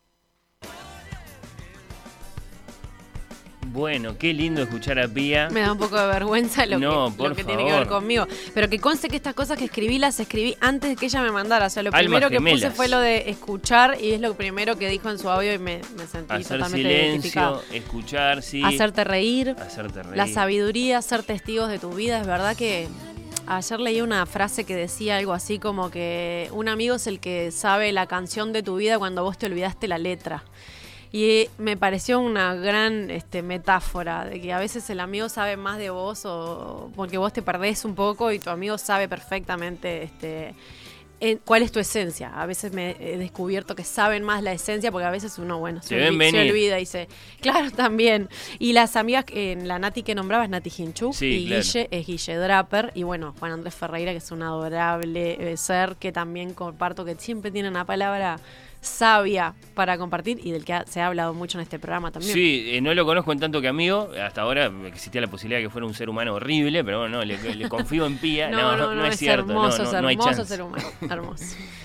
Bueno, 3.73 4.17
qué 4.19 4.33
lindo 4.33 4.63
escuchar 4.63 4.99
a 4.99 5.07
Pía. 5.09 5.49
Me 5.51 5.61
da 5.61 5.73
un 5.73 5.79
poco 5.79 5.99
de 5.99 6.07
vergüenza 6.07 6.65
lo 6.67 6.79
No, 6.79 7.11
que, 7.11 7.17
por 7.17 7.29
lo 7.31 7.37
que 7.37 7.45
tiene 7.45 7.67
que 7.67 7.73
ver 7.73 7.87
conmigo. 7.87 8.27
Pero 8.55 8.69
que 8.69 8.79
conste 8.79 9.09
que 9.09 9.17
estas 9.17 9.35
cosas 9.35 9.59
que 9.59 9.67
escribí 9.67 9.99
las 9.99 10.19
escribí 10.21 10.57
antes 10.61 10.91
de 10.91 10.97
que 10.97 11.07
ella 11.07 11.23
me 11.23 11.31
mandara. 11.31 11.67
O 11.67 11.71
sea, 11.71 11.83
lo 11.83 11.89
Almas 11.89 12.01
primero 12.01 12.31
que 12.31 12.41
puse 12.41 12.71
fue 12.71 12.89
lo 12.89 12.99
de 13.01 13.29
escuchar 13.31 13.99
y 14.01 14.13
es 14.13 14.21
lo 14.21 14.35
primero 14.35 14.77
que 14.77 14.89
dijo 14.89 15.11
en 15.11 15.19
su 15.19 15.29
audio 15.29 15.53
y 15.53 15.59
me, 15.59 15.81
me 15.97 16.07
sentí 16.07 16.35
Hacer 16.35 16.59
totalmente 16.59 17.23
silencio, 17.23 17.63
escuchar, 17.73 18.43
sí. 18.43 18.63
Hacerte 18.65 19.05
reír, 19.05 19.55
hacerte 19.59 20.03
reír. 20.03 20.17
la 20.17 20.27
sabiduría, 20.27 21.03
ser 21.03 21.23
testigos 21.23 21.69
de 21.69 21.79
tu 21.79 21.91
vida. 21.91 22.21
Es 22.21 22.27
verdad 22.27 22.57
que 22.57 22.89
ayer 23.47 23.81
leí 23.81 24.01
una 24.01 24.25
frase 24.27 24.65
que 24.65 24.77
decía 24.77 25.17
algo 25.19 25.33
así 25.33 25.59
como 25.59 25.91
que 25.91 26.49
un 26.53 26.69
amigo 26.69 26.97
es 26.97 27.07
el 27.07 27.21
que 27.21 27.51
sabe 27.51 27.93
la 27.93 28.07
canción 28.07 28.53
de 28.53 28.63
tu 28.63 28.77
vida 28.77 28.99
cuando 28.99 29.23
vos 29.25 29.37
te 29.39 29.47
olvidaste 29.47 29.89
la 29.89 29.99
letra. 29.99 30.43
Y 31.13 31.49
me 31.59 31.77
pareció 31.77 32.21
una 32.21 32.55
gran 32.55 33.11
este, 33.11 33.43
metáfora 33.43 34.25
de 34.27 34.41
que 34.41 34.53
a 34.53 34.59
veces 34.59 34.89
el 34.91 35.01
amigo 35.01 35.29
sabe 35.29 35.57
más 35.57 35.79
de 35.79 35.91
vos 35.91 36.25
o 36.27 36.91
porque 36.95 37.17
vos 37.19 37.33
te 37.33 37.41
perdés 37.43 37.85
un 37.85 37.95
poco 37.95 38.31
y 38.31 38.39
tu 38.39 38.51
amigo 38.51 38.77
sabe 38.77 39.09
perfectamente 39.09 40.03
este, 40.03 40.55
en- 41.21 41.39
cuál 41.39 41.63
es 41.63 41.73
tu 41.73 41.81
esencia. 41.81 42.31
A 42.39 42.45
veces 42.45 42.73
me 42.75 42.95
he 43.01 43.17
descubierto 43.17 43.75
que 43.75 43.85
saben 43.85 44.23
más 44.23 44.43
la 44.43 44.53
esencia 44.53 44.93
porque 44.93 45.07
a 45.07 45.11
veces 45.11 45.39
uno, 45.39 45.59
bueno, 45.59 45.81
se, 45.83 45.97
olvida 46.09 46.79
y 46.79 46.85
se... 46.85 47.09
Claro, 47.41 47.71
también. 47.71 48.29
Y 48.59 48.75
las 48.75 48.95
amigas, 48.95 49.25
que- 49.25 49.53
en 49.53 49.67
la 49.67 49.79
Nati 49.79 50.03
que 50.03 50.15
nombraba 50.15 50.45
es 50.45 50.51
Nati 50.51 50.71
Hinchuk 50.77 51.15
Sí, 51.15 51.27
y 51.27 51.47
claro. 51.47 51.63
Guille 51.63 51.89
es 51.91 52.07
Guille 52.07 52.37
Draper 52.37 52.93
y 52.95 53.03
bueno, 53.05 53.35
Juan 53.39 53.53
Andrés 53.53 53.75
Ferreira 53.75 54.13
que 54.13 54.19
es 54.19 54.31
un 54.31 54.43
adorable 54.43 55.53
eh, 55.53 55.57
ser 55.57 55.97
que 55.97 56.13
también 56.13 56.53
comparto 56.53 57.07
que 57.07 57.15
siempre 57.15 57.51
tiene 57.51 57.69
una 57.71 57.87
palabra 57.87 58.39
sabia 58.81 59.55
para 59.75 59.99
compartir 59.99 60.41
y 60.45 60.51
del 60.51 60.65
que 60.65 60.73
ha- 60.73 60.87
se 60.87 61.01
ha 61.01 61.07
hablado 61.09 61.35
mucho 61.35 61.59
en 61.59 61.63
este 61.63 61.79
programa 61.79 62.11
también. 62.11 62.33
Sí, 62.33 62.65
eh, 62.69 62.81
no 62.81 62.95
lo 62.95 63.05
conozco 63.05 63.33
en 63.33 63.41
tanto 63.41 63.61
que 63.61 63.69
amigo. 63.69 64.11
Hasta 64.23 64.43
ahora 64.43 64.71
existía 64.87 65.21
la 65.21 65.27
posibilidad 65.29 65.59
de 65.59 65.65
que 65.65 65.71
fuera 65.71 65.87
un 65.87 65.95
ser 65.95 66.09
humano 66.09 66.35
horrible, 66.35 66.85
pero 66.85 67.01
bueno, 67.01 67.19
no, 67.19 67.25
le, 67.25 67.55
le 67.55 67.69
confío 67.69 68.07
en 68.07 68.19
Pía. 68.19 68.49
No, 68.59 68.77
no, 68.77 68.95
no, 68.95 69.05
es, 69.07 69.15
es, 69.15 69.19
cierto. 69.21 69.51
hermoso, 69.51 69.85
no, 69.85 70.03
no 70.03 70.11
hermoso 70.11 70.45
ser 70.45 70.63
humano, 70.63 70.85
hermoso. 71.11 71.45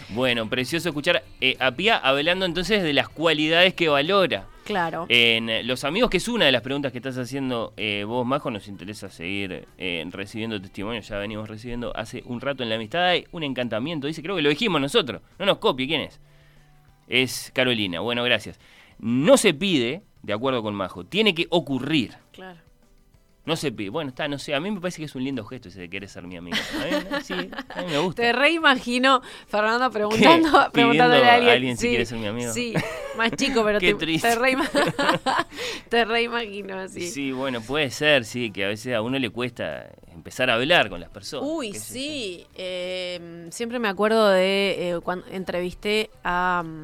Bueno, 0.10 0.48
precioso 0.50 0.90
escuchar 0.90 1.24
eh, 1.42 1.56
a 1.60 1.72
Pía 1.72 1.98
hablando 1.98 2.46
entonces 2.46 2.84
de 2.84 2.94
las 2.94 3.10
cualidades 3.10 3.74
que 3.74 3.90
valora. 3.90 4.48
Claro. 4.64 5.06
En 5.10 5.50
eh, 5.50 5.64
los 5.64 5.84
amigos, 5.84 6.10
que 6.10 6.18
es 6.18 6.28
una 6.30 6.46
de 6.46 6.52
las 6.54 6.62
preguntas 6.62 6.92
que 6.94 7.00
estás 7.00 7.18
haciendo 7.18 7.74
eh, 7.76 8.06
vos, 8.08 8.26
Majo, 8.26 8.50
nos 8.50 8.68
interesa 8.70 9.10
seguir 9.10 9.68
eh, 9.78 10.06
recibiendo 10.10 10.62
testimonios. 10.62 11.08
Ya 11.10 11.18
venimos 11.18 11.50
recibiendo 11.50 11.96
hace 11.98 12.24
un 12.26 12.40
rato 12.40 12.64
en 12.64 12.70
la 12.70 12.76
amistad. 12.76 13.04
Hay 13.06 13.26
un 13.32 13.44
encantamiento, 13.44 14.08
dice, 14.08 14.22
creo 14.24 14.36
que 14.38 14.42
lo 14.42 14.50
dijimos 14.50 14.80
nosotros. 14.80 15.22
No 15.38 15.46
nos 15.46 15.58
copie, 15.58 15.86
¿quién 15.88 16.02
es? 16.02 16.20
Es 17.22 17.52
Carolina. 17.54 18.00
Bueno, 18.00 18.24
gracias. 18.24 18.60
No 18.98 19.38
se 19.38 19.54
pide, 19.54 20.02
de 20.24 20.34
acuerdo 20.34 20.64
con 20.64 20.74
Majo, 20.74 21.06
tiene 21.06 21.36
que 21.36 21.46
ocurrir. 21.52 22.16
Claro. 22.32 22.60
No 23.46 23.56
se 23.56 23.72
pide. 23.72 23.90
Bueno, 23.90 24.10
está, 24.10 24.28
no 24.28 24.40
sé. 24.40 24.56
A 24.56 24.60
mí 24.60 24.72
me 24.72 24.80
parece 24.80 24.98
que 25.00 25.04
es 25.06 25.14
un 25.16 25.24
lindo 25.24 25.44
gesto 25.46 25.68
ese 25.68 25.82
de 25.82 25.90
querer 25.90 26.10
ser 26.10 26.24
mi 26.26 26.38
amigo. 26.38 26.58
A 27.12 27.22
sí, 27.22 27.34
a 27.34 27.82
mí 27.82 27.92
me 27.92 27.98
gusta. 28.00 28.22
Te 28.24 28.34
reimagino 28.34 29.22
Fernando 29.48 29.92
preguntando, 29.92 30.50
preguntándole 30.72 31.22
¿Pidiendo 31.22 31.28
a 31.28 31.32
a 31.32 31.36
alguien, 31.36 31.54
alguien 31.54 31.78
si 31.78 31.90
quiere 31.90 32.06
ser 32.06 32.18
mi 32.20 32.26
amigo? 32.28 32.52
Sí, 32.54 32.74
más 33.18 33.32
chico, 33.34 33.64
pero 33.64 33.80
Qué 33.82 33.94
te, 33.94 34.06
te, 34.18 34.36
reima- 34.36 34.70
te 35.90 36.06
reimagino 36.06 36.80
así. 36.80 37.02
Sí, 37.12 37.32
bueno, 37.32 37.62
puede 37.62 37.92
ser, 37.92 38.26
sí, 38.26 38.50
que 38.50 38.66
a 38.66 38.70
veces 38.70 38.96
a 38.96 39.02
uno 39.02 39.20
le 39.20 39.30
cuesta 39.30 39.90
empezar 40.24 40.50
a 40.50 40.54
hablar 40.54 40.90
con 40.90 41.02
las 41.02 41.10
personas. 41.10 41.50
Uy, 41.52 41.74
sí. 41.74 42.48
eh, 42.56 43.48
siempre 43.52 43.78
me 43.78 43.90
acuerdo 43.90 44.30
de 44.30 44.92
eh, 44.92 45.00
cuando 45.04 45.26
entrevisté 45.30 46.10
a 46.24 46.64
mm, 46.66 46.82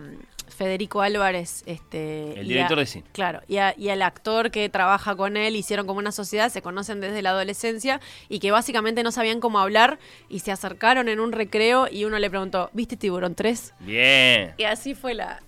Federico 0.50 1.02
Álvarez, 1.02 1.64
este, 1.66 2.38
El 2.38 2.50
director 2.50 2.78
a- 2.80 2.82
de 2.82 2.86
cine. 2.86 3.06
Claro, 3.14 3.40
y, 3.48 3.56
a- 3.56 3.74
y 3.78 3.88
al 3.88 4.02
actor 4.02 4.52
que 4.52 4.68
trabaja 4.68 5.16
con 5.16 5.38
él, 5.38 5.56
hicieron 5.56 5.88
como 5.88 6.00
una 6.00 6.12
sociedad, 6.12 6.50
se 6.52 6.62
conocen 6.62 7.00
desde 7.00 7.22
la 7.22 7.30
adolescencia 7.30 8.02
y 8.28 8.40
que 8.40 8.52
básicamente 8.52 9.04
no 9.04 9.12
sabían 9.14 9.40
cómo 9.40 9.60
hablar 9.60 10.00
y 10.28 10.40
se 10.40 10.52
acercaron 10.52 11.08
en 11.08 11.22
un 11.22 11.32
recreo 11.32 11.88
y 11.90 12.04
uno 12.04 12.20
le 12.20 12.30
preguntó, 12.30 12.70
¿viste 12.74 12.98
Tiburón 12.98 13.36
3? 13.36 13.74
Bien. 13.80 14.54
Y 14.58 14.64
así 14.66 14.96
fue 14.96 15.14
la... 15.14 15.40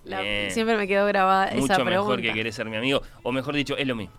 siempre 0.49 0.77
me 0.77 0.87
quedó 0.87 1.05
grabada 1.07 1.47
esa 1.47 1.55
Mucho 1.57 1.73
pregunta. 1.73 1.91
mejor 1.91 2.21
que 2.21 2.31
querer 2.31 2.53
ser 2.53 2.67
mi 2.67 2.77
amigo. 2.77 3.01
O 3.23 3.33
mejor 3.33 3.53
dicho, 3.53 3.75
es 3.75 3.85
lo 3.85 3.95
mismo. 3.97 4.13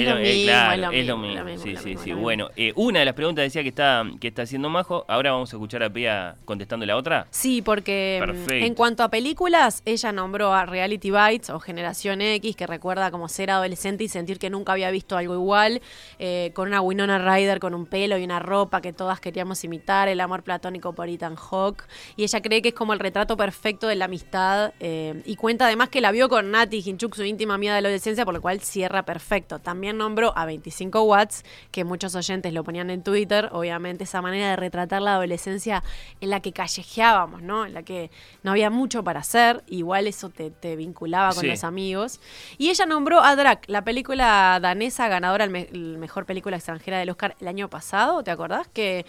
Es 0.00 0.08
lo 0.08 0.16
mismo, 0.16 0.44
claro, 0.44 0.92
es 0.92 1.06
lo 1.06 1.16
mismo, 1.16 1.16
mismo. 1.16 1.38
lo 1.38 1.44
mismo, 1.44 1.64
Sí, 1.64 1.76
sí, 1.76 1.96
sí. 2.02 2.12
Bueno, 2.12 2.50
eh, 2.56 2.72
una 2.76 3.00
de 3.00 3.04
las 3.04 3.14
preguntas 3.14 3.44
decía 3.44 3.62
que 3.62 3.68
está, 3.68 4.04
que 4.20 4.28
está 4.28 4.42
haciendo 4.42 4.68
Majo. 4.70 5.04
Ahora 5.08 5.32
vamos 5.32 5.52
a 5.52 5.56
escuchar 5.56 5.82
a 5.82 5.90
Pia 5.90 6.36
contestando 6.44 6.86
la 6.86 6.96
otra. 6.96 7.26
Sí, 7.30 7.62
porque 7.62 8.20
mm, 8.20 8.26
Perfecto. 8.26 8.66
en 8.66 8.74
cuanto 8.74 9.02
a 9.02 9.08
películas, 9.08 9.82
ella 9.84 10.12
nombró 10.12 10.52
a 10.52 10.66
Reality 10.66 11.10
Bites 11.10 11.50
o 11.50 11.60
Generación 11.60 12.20
X, 12.20 12.56
que 12.56 12.66
recuerda 12.66 13.10
como 13.10 13.28
ser 13.28 13.50
adolescente 13.50 14.04
y 14.04 14.08
sentir 14.08 14.38
que 14.38 14.50
nunca 14.50 14.72
había 14.72 14.90
visto 14.90 15.16
algo 15.16 15.34
igual, 15.34 15.82
eh, 16.18 16.50
con 16.54 16.68
una 16.68 16.80
Winona 16.80 17.18
Ryder 17.18 17.60
con 17.60 17.74
un 17.74 17.86
pelo 17.86 18.18
y 18.18 18.24
una 18.24 18.38
ropa 18.38 18.80
que 18.80 18.92
todas 18.92 19.20
queríamos 19.20 19.62
imitar, 19.64 20.08
el 20.08 20.20
amor 20.20 20.42
platónico 20.42 20.92
por 20.94 21.08
Ethan 21.08 21.36
Hawke, 21.36 21.84
y 22.16 22.24
ella 22.24 22.40
cree 22.40 22.62
que 22.62 22.68
es 22.68 22.74
como 22.74 22.92
el 22.92 22.98
retrato 22.98 23.36
perfecto 23.36 23.86
de 23.86 23.96
la 23.96 24.06
amistad, 24.06 24.72
eh, 24.80 25.22
y 25.24 25.36
cuenta 25.36 25.66
además 25.66 25.88
que 25.88 26.00
la 26.00 26.10
vio 26.10 26.28
con 26.28 26.50
Nati 26.50 26.82
Hinchuk, 26.84 27.14
su 27.14 27.24
íntima 27.24 27.54
amiga 27.54 27.74
de 27.74 27.82
la 27.82 27.88
adolescencia, 27.88 28.24
por 28.24 28.34
lo 28.34 28.40
cual 28.40 28.60
cierra 28.60 29.04
perfecto. 29.04 29.58
También 29.58 29.83
nombró 29.92 30.32
a 30.36 30.46
25 30.46 31.02
Watts, 31.02 31.44
que 31.70 31.84
muchos 31.84 32.14
oyentes 32.14 32.52
lo 32.52 32.64
ponían 32.64 32.88
en 32.90 33.02
Twitter, 33.02 33.48
obviamente 33.52 34.04
esa 34.04 34.22
manera 34.22 34.48
de 34.50 34.56
retratar 34.56 35.02
la 35.02 35.14
adolescencia 35.14 35.82
en 36.20 36.30
la 36.30 36.40
que 36.40 36.52
callejeábamos, 36.52 37.42
¿no? 37.42 37.66
En 37.66 37.74
la 37.74 37.82
que 37.82 38.10
no 38.42 38.52
había 38.52 38.70
mucho 38.70 39.04
para 39.04 39.20
hacer, 39.20 39.62
igual 39.66 40.06
eso 40.06 40.30
te, 40.30 40.50
te 40.50 40.76
vinculaba 40.76 41.30
con 41.34 41.42
Sí. 41.42 41.48
los 41.48 41.64
amigos. 41.64 42.20
Y 42.58 42.70
ella 42.70 42.86
nombró 42.86 43.20
a 43.22 43.36
Drac, 43.36 43.64
la 43.68 43.82
película 43.84 44.58
danesa 44.62 45.08
ganadora, 45.08 45.44
el, 45.44 45.50
me- 45.50 45.68
mejor 45.98 46.24
película 46.26 46.56
extranjera 46.56 46.98
del 46.98 47.10
Oscar 47.10 47.36
el 47.40 47.48
año 47.48 47.68
pasado, 47.68 48.22
¿te 48.22 48.30
acordás? 48.30 48.68
Que 48.68 49.04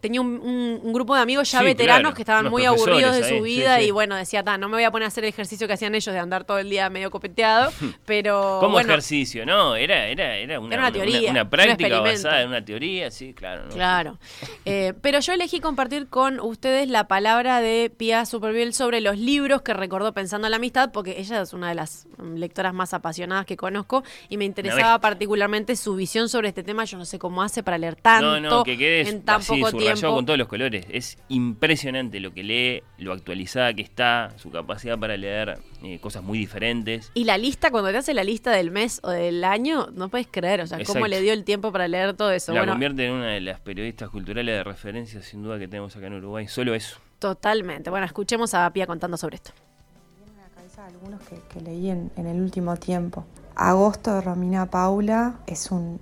tenía 0.00 0.20
un, 0.20 0.38
un- 0.40 0.80
un 0.82 0.92
grupo 0.92 1.14
de 1.14 1.20
amigos 1.22 1.50
ya 1.50 1.60
Sí, 1.60 1.64
veteranos 1.66 2.00
claro, 2.00 2.14
que 2.14 2.22
estaban 2.22 2.48
muy 2.50 2.64
aburridos 2.64 3.14
de 3.16 3.28
su 3.28 3.42
vida 3.42 3.78
sí. 3.78 3.84
y 3.86 3.90
bueno, 3.90 4.16
decía, 4.16 4.42
"Ta, 4.42 4.58
no 4.58 4.68
me 4.68 4.76
voy 4.76 4.84
a 4.84 4.90
poner 4.90 5.04
a 5.04 5.08
hacer 5.08 5.24
el 5.24 5.28
ejercicio 5.30 5.66
que 5.66 5.74
hacían 5.74 5.94
ellos 5.94 6.12
de 6.12 6.18
andar 6.18 6.44
todo 6.44 6.58
el 6.58 6.68
día 6.70 6.88
medio 6.90 7.10
copeteado, 7.10 7.70
pero 8.06 8.58
Como 8.60 8.72
bueno, 8.72 8.88
ejercicio, 8.90 9.44
¿no? 9.46 9.76
Era, 9.76 10.06
era, 10.06 10.36
era, 10.36 10.58
una, 10.60 10.74
Era 10.74 10.82
una 10.84 10.92
teoría, 10.92 11.30
una, 11.30 11.42
un 11.42 11.50
práctica 11.50 12.00
basada 12.00 12.42
en 12.42 12.48
una 12.48 12.64
teoría, 12.64 13.10
sí, 13.10 13.34
claro. 13.34 13.64
¿no? 13.64 13.70
Claro. 13.74 14.18
Eh, 14.64 14.94
pero 15.00 15.20
yo 15.20 15.32
elegí 15.32 15.60
compartir 15.60 16.08
con 16.08 16.40
ustedes 16.40 16.88
la 16.88 17.06
palabra 17.08 17.60
de 17.60 17.92
Pia 17.94 18.24
Superviel 18.26 18.74
sobre 18.74 19.00
los 19.00 19.18
libros 19.18 19.62
que 19.62 19.74
recordó 19.74 20.12
pensando 20.12 20.46
en 20.46 20.50
la 20.52 20.56
amistad, 20.56 20.90
porque 20.92 21.18
ella 21.20 21.42
es 21.42 21.52
una 21.52 21.68
de 21.68 21.74
las 21.74 22.06
lectoras 22.34 22.74
más 22.74 22.94
apasionadas 22.94 23.46
que 23.46 23.56
conozco 23.56 24.02
y 24.28 24.36
me 24.36 24.44
interesaba 24.44 24.98
particularmente 25.00 25.76
su 25.76 25.94
visión 25.94 26.28
sobre 26.28 26.48
este 26.48 26.62
tema. 26.62 26.84
Yo 26.84 26.96
no 26.98 27.04
sé 27.04 27.18
cómo 27.18 27.42
hace 27.42 27.62
para 27.62 27.78
leer 27.78 27.96
tanto 27.96 28.40
No, 28.40 28.50
no, 28.50 28.64
que 28.64 28.76
quede 28.78 29.08
en 29.08 29.22
tan 29.22 29.40
así, 29.40 29.48
poco 29.52 29.70
subrayado 29.70 29.89
tiempo. 29.94 30.14
con 30.16 30.26
todos 30.26 30.38
los 30.38 30.48
colores. 30.48 30.86
Es 30.90 31.18
impresionante 31.28 32.20
lo 32.20 32.32
que 32.32 32.42
lee, 32.42 32.82
lo 32.98 33.12
actualizada 33.12 33.72
que 33.74 33.82
está, 33.82 34.30
su 34.36 34.50
capacidad 34.50 34.98
para 34.98 35.16
leer 35.16 35.58
eh, 35.82 35.98
cosas 36.00 36.22
muy 36.22 36.38
diferentes. 36.38 37.10
Y 37.14 37.24
la 37.24 37.38
lista, 37.38 37.70
cuando 37.70 37.90
te 37.90 37.98
hace 37.98 38.14
la 38.14 38.24
lista 38.24 38.50
del 38.50 38.70
mes 38.70 39.00
o 39.02 39.10
del 39.10 39.44
año, 39.44 39.88
no 39.92 40.08
puedes 40.08 40.26
creer, 40.30 40.60
o 40.60 40.66
sea, 40.66 40.78
cómo 40.84 41.06
le 41.06 41.20
dio 41.20 41.32
el 41.32 41.44
tiempo 41.44 41.72
para 41.72 41.88
leer 41.88 42.14
todo 42.14 42.30
eso. 42.32 42.52
La 42.52 42.60
bueno, 42.60 42.72
convierte 42.72 43.06
en 43.06 43.12
una 43.12 43.28
de 43.28 43.40
las 43.40 43.60
periodistas 43.60 44.10
culturales 44.10 44.54
de 44.56 44.64
referencia, 44.64 45.22
sin 45.22 45.42
duda, 45.42 45.58
que 45.58 45.68
tenemos 45.68 45.94
acá 45.96 46.06
en 46.06 46.14
Uruguay. 46.14 46.46
Solo 46.48 46.74
eso. 46.74 46.98
totalmente. 47.18 47.90
Bueno, 47.90 48.06
escuchemos 48.06 48.54
a 48.54 48.70
Pia 48.72 48.86
contando 48.86 49.16
sobre 49.16 49.36
esto. 49.36 49.52
a 49.52 50.42
la 50.42 50.48
cabeza 50.54 50.86
algunos 50.86 51.20
que, 51.22 51.36
que 51.52 51.60
leí 51.60 51.90
en, 51.90 52.10
en 52.16 52.26
el 52.26 52.40
último 52.40 52.76
tiempo. 52.76 53.24
Agosto 53.56 54.14
de 54.14 54.20
Romina 54.22 54.70
Paula 54.70 55.34
es 55.46 55.70
un 55.70 56.00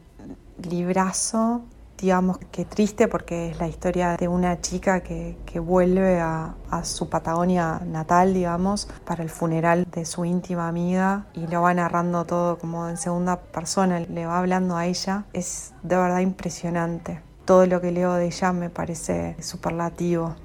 librazo, 0.71 1.65
digamos 2.01 2.39
que 2.53 2.65
triste 2.65 3.09
porque 3.09 3.51
es 3.51 3.59
la 3.59 3.69
historia 3.69 4.17
de 4.17 4.29
una 4.29 4.61
chica 4.61 5.01
que, 5.01 5.37
que 5.45 5.61
vuelve 5.61 6.21
a, 6.21 6.55
a 6.71 6.85
su 6.85 7.09
Patagonia 7.09 7.81
natal, 7.85 8.35
digamos, 8.35 8.89
para 9.05 9.23
el 9.23 9.31
funeral 9.31 9.87
de 9.91 10.05
su 10.05 10.25
íntima 10.25 10.69
amiga 10.69 11.27
y 11.35 11.47
lo 11.47 11.63
va 11.63 11.75
narrando 11.75 12.25
todo 12.25 12.59
como 12.59 12.89
en 12.89 12.97
segunda 12.97 13.41
persona, 13.41 14.01
le 14.01 14.27
va 14.27 14.39
hablando 14.39 14.77
a 14.77 14.87
ella. 14.87 15.25
Es 15.33 15.75
de 15.83 15.97
verdad 15.97 16.21
impresionante. 16.21 17.21
Todo 17.45 17.67
lo 17.67 17.81
que 17.81 17.93
leo 17.93 18.15
de 18.15 18.27
ella 18.27 18.53
me 18.53 18.71
parece 18.71 19.37
superlativo. 19.41 20.37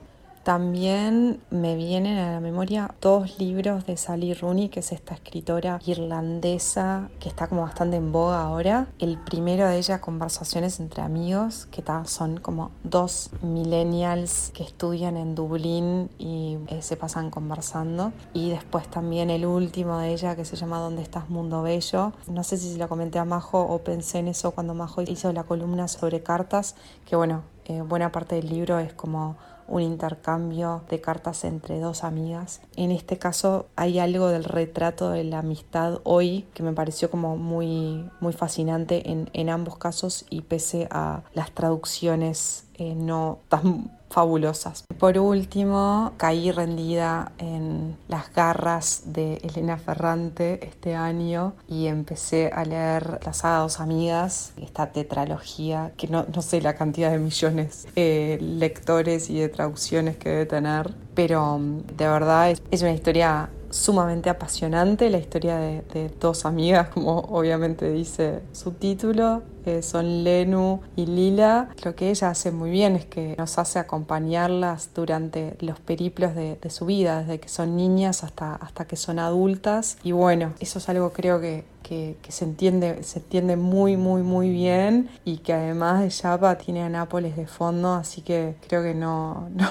También 0.43 1.39
me 1.51 1.77
vienen 1.77 2.17
a 2.17 2.33
la 2.33 2.41
memoria 2.41 2.93
dos 2.99 3.39
libros 3.39 3.85
de 3.85 3.95
Sally 3.95 4.33
Rooney, 4.33 4.67
que 4.67 4.81
es 4.81 4.91
esta 4.91 5.13
escritora 5.13 5.79
irlandesa 5.85 7.09
que 7.21 7.29
está 7.29 7.47
como 7.47 7.61
bastante 7.61 7.95
en 7.95 8.11
boga 8.11 8.41
ahora. 8.41 8.87
El 8.99 9.17
primero 9.17 9.65
de 9.65 9.77
ella, 9.77 10.01
Conversaciones 10.01 10.81
entre 10.81 11.01
amigos, 11.01 11.67
que 11.71 11.81
son 12.05 12.41
como 12.41 12.71
dos 12.83 13.29
millennials 13.41 14.51
que 14.53 14.63
estudian 14.63 15.15
en 15.15 15.33
Dublín 15.33 16.09
y 16.19 16.57
eh, 16.67 16.81
se 16.81 16.97
pasan 16.97 17.29
conversando. 17.29 18.11
Y 18.33 18.49
después 18.49 18.89
también 18.89 19.29
el 19.29 19.45
último 19.45 19.99
de 19.99 20.11
ella, 20.11 20.35
que 20.35 20.43
se 20.43 20.57
llama 20.57 20.79
¿Dónde 20.79 21.03
estás, 21.03 21.29
Mundo 21.29 21.61
Bello? 21.61 22.11
No 22.27 22.43
sé 22.43 22.57
si 22.57 22.73
se 22.73 22.77
lo 22.77 22.89
comenté 22.89 23.17
a 23.17 23.23
Majo 23.23 23.61
o 23.61 23.79
pensé 23.79 24.19
en 24.19 24.27
eso 24.27 24.51
cuando 24.51 24.73
Majo 24.73 25.03
hizo 25.03 25.31
la 25.31 25.43
columna 25.43 25.87
sobre 25.87 26.21
cartas, 26.21 26.75
que 27.05 27.15
bueno, 27.15 27.43
eh, 27.65 27.81
buena 27.81 28.11
parte 28.11 28.35
del 28.35 28.49
libro 28.49 28.79
es 28.79 28.93
como 28.93 29.37
un 29.67 29.81
intercambio 29.81 30.83
de 30.89 31.01
cartas 31.01 31.43
entre 31.43 31.79
dos 31.79 32.03
amigas. 32.03 32.61
En 32.75 32.91
este 32.91 33.17
caso 33.17 33.67
hay 33.75 33.99
algo 33.99 34.27
del 34.27 34.43
retrato 34.43 35.09
de 35.09 35.23
la 35.23 35.39
amistad 35.39 35.99
hoy 36.03 36.45
que 36.53 36.63
me 36.63 36.73
pareció 36.73 37.09
como 37.09 37.37
muy, 37.37 38.09
muy 38.19 38.33
fascinante 38.33 39.11
en, 39.11 39.29
en 39.33 39.49
ambos 39.49 39.77
casos 39.77 40.25
y 40.29 40.41
pese 40.41 40.87
a 40.91 41.23
las 41.33 41.51
traducciones 41.51 42.65
eh, 42.75 42.95
no 42.95 43.39
tan 43.49 43.91
fabulosas. 44.13 44.85
Por 44.99 45.17
último, 45.17 46.13
caí 46.17 46.51
rendida 46.51 47.31
en 47.39 47.97
las 48.07 48.31
garras 48.33 49.01
de 49.07 49.37
Elena 49.37 49.77
Ferrante 49.77 50.59
este 50.65 50.95
año 50.95 51.53
y 51.67 51.87
empecé 51.87 52.51
a 52.53 52.63
leer 52.63 53.19
La 53.25 53.33
saga 53.33 53.59
Dos 53.59 53.79
Amigas, 53.79 54.53
esta 54.61 54.91
tetralogía 54.91 55.91
que 55.97 56.07
no, 56.07 56.25
no 56.33 56.41
sé 56.43 56.61
la 56.61 56.75
cantidad 56.75 57.09
de 57.09 57.17
millones 57.17 57.87
de 57.95 58.37
lectores 58.39 59.31
y 59.31 59.39
de 59.39 59.49
traducciones 59.49 60.17
que 60.17 60.29
debe 60.29 60.45
tener, 60.45 60.93
pero 61.15 61.57
mm, 61.57 61.87
de 61.97 62.07
verdad 62.07 62.51
es, 62.51 62.61
es 62.69 62.83
una 62.83 62.91
historia 62.91 63.49
sumamente 63.73 64.29
apasionante, 64.29 65.09
la 65.09 65.17
historia 65.17 65.57
de, 65.57 66.11
dos 66.19 66.45
amigas, 66.45 66.89
como 66.89 67.19
obviamente 67.19 67.89
dice 67.89 68.41
su 68.51 68.71
título, 68.71 69.41
eh, 69.65 69.81
son 69.81 70.23
Lenu 70.23 70.81
y 70.95 71.05
Lila. 71.05 71.69
Lo 71.83 71.95
que 71.95 72.09
ella 72.09 72.29
hace 72.29 72.51
muy 72.51 72.69
bien 72.69 72.95
es 72.95 73.05
que 73.05 73.35
nos 73.37 73.57
hace 73.57 73.79
acompañarlas 73.79 74.91
durante 74.93 75.57
los 75.59 75.79
periplos 75.79 76.35
de, 76.35 76.57
de 76.61 76.69
su 76.69 76.85
vida, 76.85 77.21
desde 77.21 77.39
que 77.39 77.49
son 77.49 77.75
niñas 77.75 78.23
hasta, 78.23 78.55
hasta 78.55 78.85
que 78.85 78.95
son 78.95 79.19
adultas. 79.19 79.97
Y 80.03 80.11
bueno, 80.11 80.53
eso 80.59 80.79
es 80.79 80.89
algo 80.89 81.11
creo 81.11 81.41
que, 81.41 81.65
que, 81.81 82.17
que, 82.21 82.31
se, 82.31 82.45
entiende, 82.45 83.03
se 83.03 83.19
entiende 83.19 83.55
muy, 83.55 83.97
muy, 83.97 84.21
muy 84.21 84.49
bien 84.49 85.09
y 85.25 85.37
que 85.37 85.53
además 85.53 86.01
de 86.01 86.09
Yapa 86.09 86.57
tiene 86.57 86.83
a 86.83 86.89
Nápoles 86.89 87.35
de 87.35 87.47
fondo, 87.47 87.93
así 87.93 88.21
que 88.21 88.55
creo 88.67 88.83
que 88.83 88.93
no, 88.93 89.49
no, 89.55 89.69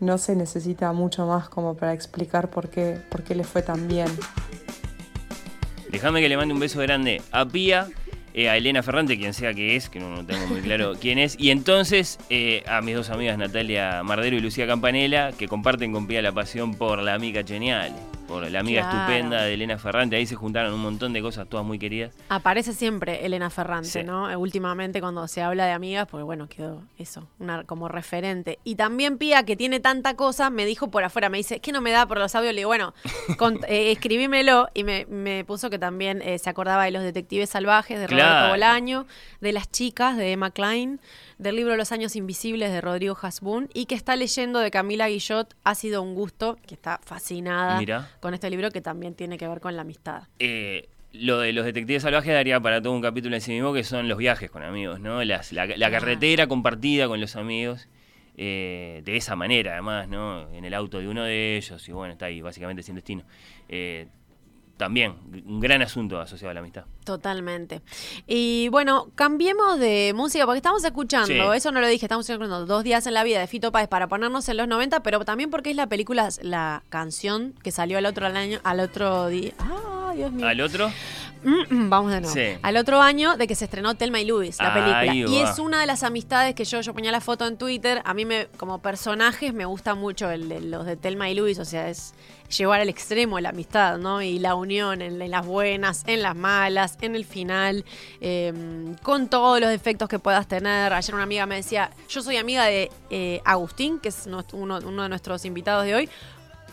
no 0.00 0.18
se 0.18 0.36
necesita 0.36 0.92
mucho 0.92 1.26
más 1.26 1.48
como 1.48 1.74
para 1.74 1.92
explicar 1.92 2.50
por 2.50 2.68
qué, 2.68 2.98
por 3.08 3.22
qué 3.22 3.34
le 3.34 3.44
fue 3.44 3.62
tan 3.62 3.88
bien. 3.88 4.08
Déjame 5.90 6.20
que 6.20 6.28
le 6.28 6.36
mande 6.36 6.54
un 6.54 6.60
beso 6.60 6.80
grande 6.80 7.20
a 7.32 7.44
Pía, 7.44 7.88
eh, 8.34 8.48
a 8.48 8.56
Elena 8.56 8.82
Ferrante, 8.82 9.18
quien 9.18 9.34
sea 9.34 9.52
que 9.52 9.76
es, 9.76 9.90
que 9.90 10.00
no, 10.00 10.08
no 10.08 10.24
tengo 10.24 10.46
muy 10.46 10.60
claro 10.60 10.94
quién 11.00 11.18
es, 11.18 11.36
y 11.38 11.50
entonces 11.50 12.18
eh, 12.30 12.64
a 12.66 12.80
mis 12.80 12.94
dos 12.94 13.10
amigas 13.10 13.36
Natalia 13.36 14.02
Mardero 14.02 14.36
y 14.36 14.40
Lucía 14.40 14.66
Campanella, 14.66 15.32
que 15.32 15.48
comparten 15.48 15.92
con 15.92 16.06
Pía 16.06 16.22
la 16.22 16.32
pasión 16.32 16.74
por 16.74 17.02
la 17.02 17.14
amiga 17.14 17.42
genial 17.46 17.92
por 18.32 18.50
la 18.50 18.60
amiga 18.60 18.82
Claro. 18.82 18.98
estupenda 18.98 19.42
de 19.42 19.54
Elena 19.54 19.78
Ferrante. 19.78 20.16
Ahí 20.16 20.26
se 20.26 20.34
juntaron 20.34 20.72
un 20.72 20.80
montón 20.80 21.12
de 21.12 21.20
cosas, 21.22 21.46
todas 21.48 21.66
muy 21.66 21.78
queridas. 21.78 22.12
Aparece 22.28 22.72
siempre 22.72 23.26
Elena 23.26 23.50
Ferrante, 23.50 23.88
Sí. 23.88 24.02
¿no? 24.04 24.30
Eh, 24.30 24.36
Últimamente 24.36 25.00
cuando 25.00 25.28
se 25.28 25.42
habla 25.42 25.66
de 25.66 25.72
amigas, 25.72 26.08
porque 26.10 26.24
bueno, 26.24 26.48
quedó 26.48 26.82
eso, 26.98 27.28
una, 27.38 27.64
como 27.64 27.88
referente. 27.88 28.58
Y 28.64 28.74
también 28.76 29.18
Pía, 29.18 29.44
que 29.44 29.56
tiene 29.56 29.78
tanta 29.80 30.14
cosa, 30.14 30.50
me 30.50 30.64
dijo 30.66 30.90
por 30.90 31.04
afuera, 31.04 31.28
me 31.28 31.38
dice, 31.38 31.56
es 31.56 31.60
que 31.60 31.72
no 31.72 31.80
me 31.80 31.90
da 31.90 32.06
por 32.06 32.18
los 32.18 32.34
audios? 32.34 32.54
Le 32.54 32.60
digo, 32.60 32.68
bueno, 32.68 32.94
con- 33.38 33.60
eh, 33.68 33.92
escribímelo 33.92 34.68
y 34.74 34.84
me, 34.84 35.06
me 35.06 35.44
puso 35.44 35.70
que 35.70 35.78
también 35.78 36.22
eh, 36.22 36.38
se 36.38 36.48
acordaba 36.50 36.84
de 36.84 36.90
los 36.90 37.02
detectives 37.02 37.50
salvajes 37.50 37.98
de 38.00 38.06
Roberto 38.06 38.28
Claro. 38.28 38.48
Bolaño, 38.50 39.06
de 39.40 39.52
las 39.52 39.70
chicas 39.70 40.16
de 40.16 40.32
Emma 40.32 40.50
Klein, 40.50 41.00
del 41.38 41.56
libro 41.56 41.76
Los 41.76 41.90
años 41.92 42.14
invisibles 42.14 42.70
de 42.70 42.80
Rodrigo 42.80 43.18
Hasbun 43.20 43.68
y 43.74 43.86
que 43.86 43.94
está 43.96 44.14
leyendo 44.16 44.60
de 44.60 44.70
Camila 44.70 45.08
Guillot, 45.08 45.54
Ha 45.64 45.74
sido 45.74 46.00
un 46.02 46.14
gusto, 46.14 46.56
que 46.66 46.74
está 46.74 47.00
fascinada 47.04 47.78
Mirá. 47.78 48.08
Con 48.22 48.34
este 48.34 48.48
libro 48.48 48.70
que 48.70 48.80
también 48.80 49.14
tiene 49.14 49.36
que 49.36 49.48
ver 49.48 49.60
con 49.60 49.74
la 49.74 49.82
amistad. 49.82 50.22
Eh, 50.38 50.88
lo 51.12 51.40
de 51.40 51.52
los 51.52 51.64
detectives 51.64 52.02
salvajes 52.04 52.32
daría 52.32 52.60
para 52.60 52.80
todo 52.80 52.92
un 52.94 53.02
capítulo 53.02 53.34
en 53.34 53.40
sí 53.42 53.50
mismo, 53.52 53.74
que 53.74 53.82
son 53.84 54.08
los 54.08 54.16
viajes 54.16 54.48
con 54.50 54.62
amigos, 54.62 55.00
¿no? 55.00 55.22
Las- 55.24 55.52
la, 55.52 55.66
la 55.66 55.90
carretera 55.90 56.46
compartida 56.46 57.08
con 57.08 57.20
los 57.20 57.36
amigos. 57.36 57.88
eh, 58.38 59.02
de 59.04 59.16
esa 59.16 59.36
manera, 59.36 59.72
además, 59.72 60.08
¿no? 60.08 60.48
En 60.54 60.64
el 60.64 60.72
auto 60.72 60.98
de 61.00 61.06
uno 61.08 61.22
de 61.22 61.58
ellos, 61.58 61.86
y 61.86 61.92
bueno, 61.92 62.14
está 62.14 62.26
ahí 62.26 62.40
básicamente 62.40 62.82
sin 62.82 62.94
destino. 62.94 63.24
Eh, 63.68 64.06
también, 64.76 65.14
un 65.46 65.60
gran 65.60 65.82
asunto 65.82 66.20
asociado 66.20 66.50
a 66.50 66.54
la 66.54 66.60
amistad. 66.60 66.84
Totalmente. 67.04 67.82
Y 68.26 68.68
bueno, 68.68 69.08
cambiemos 69.14 69.78
de 69.78 70.12
música 70.14 70.44
porque 70.44 70.58
estamos 70.58 70.84
escuchando, 70.84 71.26
Sí. 71.52 71.56
eso 71.56 71.70
no 71.72 71.80
lo 71.80 71.86
dije, 71.86 72.06
estamos 72.06 72.28
escuchando 72.28 72.66
Dos 72.66 72.84
días 72.84 73.06
en 73.06 73.14
la 73.14 73.24
vida 73.24 73.40
de 73.40 73.46
Fito 73.46 73.72
Páez 73.72 73.88
para 73.88 74.08
ponernos 74.08 74.48
en 74.48 74.56
los 74.56 74.68
90, 74.68 75.02
pero 75.02 75.24
también 75.24 75.50
porque 75.50 75.70
es 75.70 75.76
la 75.76 75.86
película, 75.86 76.28
la 76.42 76.82
canción 76.88 77.54
que 77.62 77.70
salió 77.70 77.98
al 77.98 78.06
otro 78.06 78.26
año, 78.26 78.60
al 78.64 78.80
otro 78.80 79.28
día. 79.28 79.52
Ah, 79.58 80.12
Dios 80.14 80.32
mío. 80.32 80.46
Al 80.46 80.60
otro, 80.60 80.90
Vamos 81.70 82.12
de 82.12 82.20
nuevo. 82.20 82.34
Sí. 82.34 82.58
Al 82.62 82.76
otro 82.76 83.00
año 83.00 83.36
de 83.36 83.46
que 83.46 83.54
se 83.54 83.64
estrenó 83.64 83.94
Telma 83.94 84.20
y 84.20 84.26
Luis, 84.26 84.58
la 84.58 84.74
Ahí 84.74 85.04
película. 85.04 85.36
Y 85.38 85.42
va. 85.42 85.50
es 85.50 85.58
una 85.58 85.80
de 85.80 85.86
las 85.86 86.02
amistades 86.02 86.54
que 86.54 86.64
yo, 86.64 86.80
yo 86.80 86.94
ponía 86.94 87.12
la 87.12 87.20
foto 87.20 87.46
en 87.46 87.56
Twitter. 87.56 88.02
A 88.04 88.14
mí 88.14 88.24
me, 88.24 88.46
como 88.56 88.80
personajes, 88.80 89.52
me 89.52 89.64
gusta 89.64 89.94
mucho 89.94 90.30
el 90.30 90.70
los 90.70 90.86
de 90.86 90.96
Telma 90.96 91.28
y 91.30 91.34
Luis. 91.34 91.58
O 91.58 91.64
sea, 91.64 91.88
es 91.88 92.14
llevar 92.56 92.80
al 92.80 92.88
extremo 92.88 93.40
la 93.40 93.50
amistad, 93.50 93.98
¿no? 93.98 94.22
Y 94.22 94.38
la 94.38 94.54
unión 94.54 95.02
en, 95.02 95.20
en 95.20 95.30
las 95.30 95.46
buenas, 95.46 96.04
en 96.06 96.22
las 96.22 96.36
malas, 96.36 96.98
en 97.00 97.16
el 97.16 97.24
final, 97.24 97.84
eh, 98.20 98.52
con 99.02 99.28
todos 99.28 99.60
los 99.60 99.70
defectos 99.70 100.08
que 100.08 100.18
puedas 100.18 100.46
tener. 100.46 100.92
Ayer 100.92 101.14
una 101.14 101.24
amiga 101.24 101.46
me 101.46 101.56
decía, 101.56 101.90
yo 102.08 102.22
soy 102.22 102.36
amiga 102.36 102.64
de 102.64 102.90
eh, 103.10 103.40
Agustín, 103.44 103.98
que 103.98 104.10
es 104.10 104.28
uno 104.52 104.80
de 104.80 105.08
nuestros 105.08 105.44
invitados 105.44 105.84
de 105.84 105.94
hoy. 105.94 106.08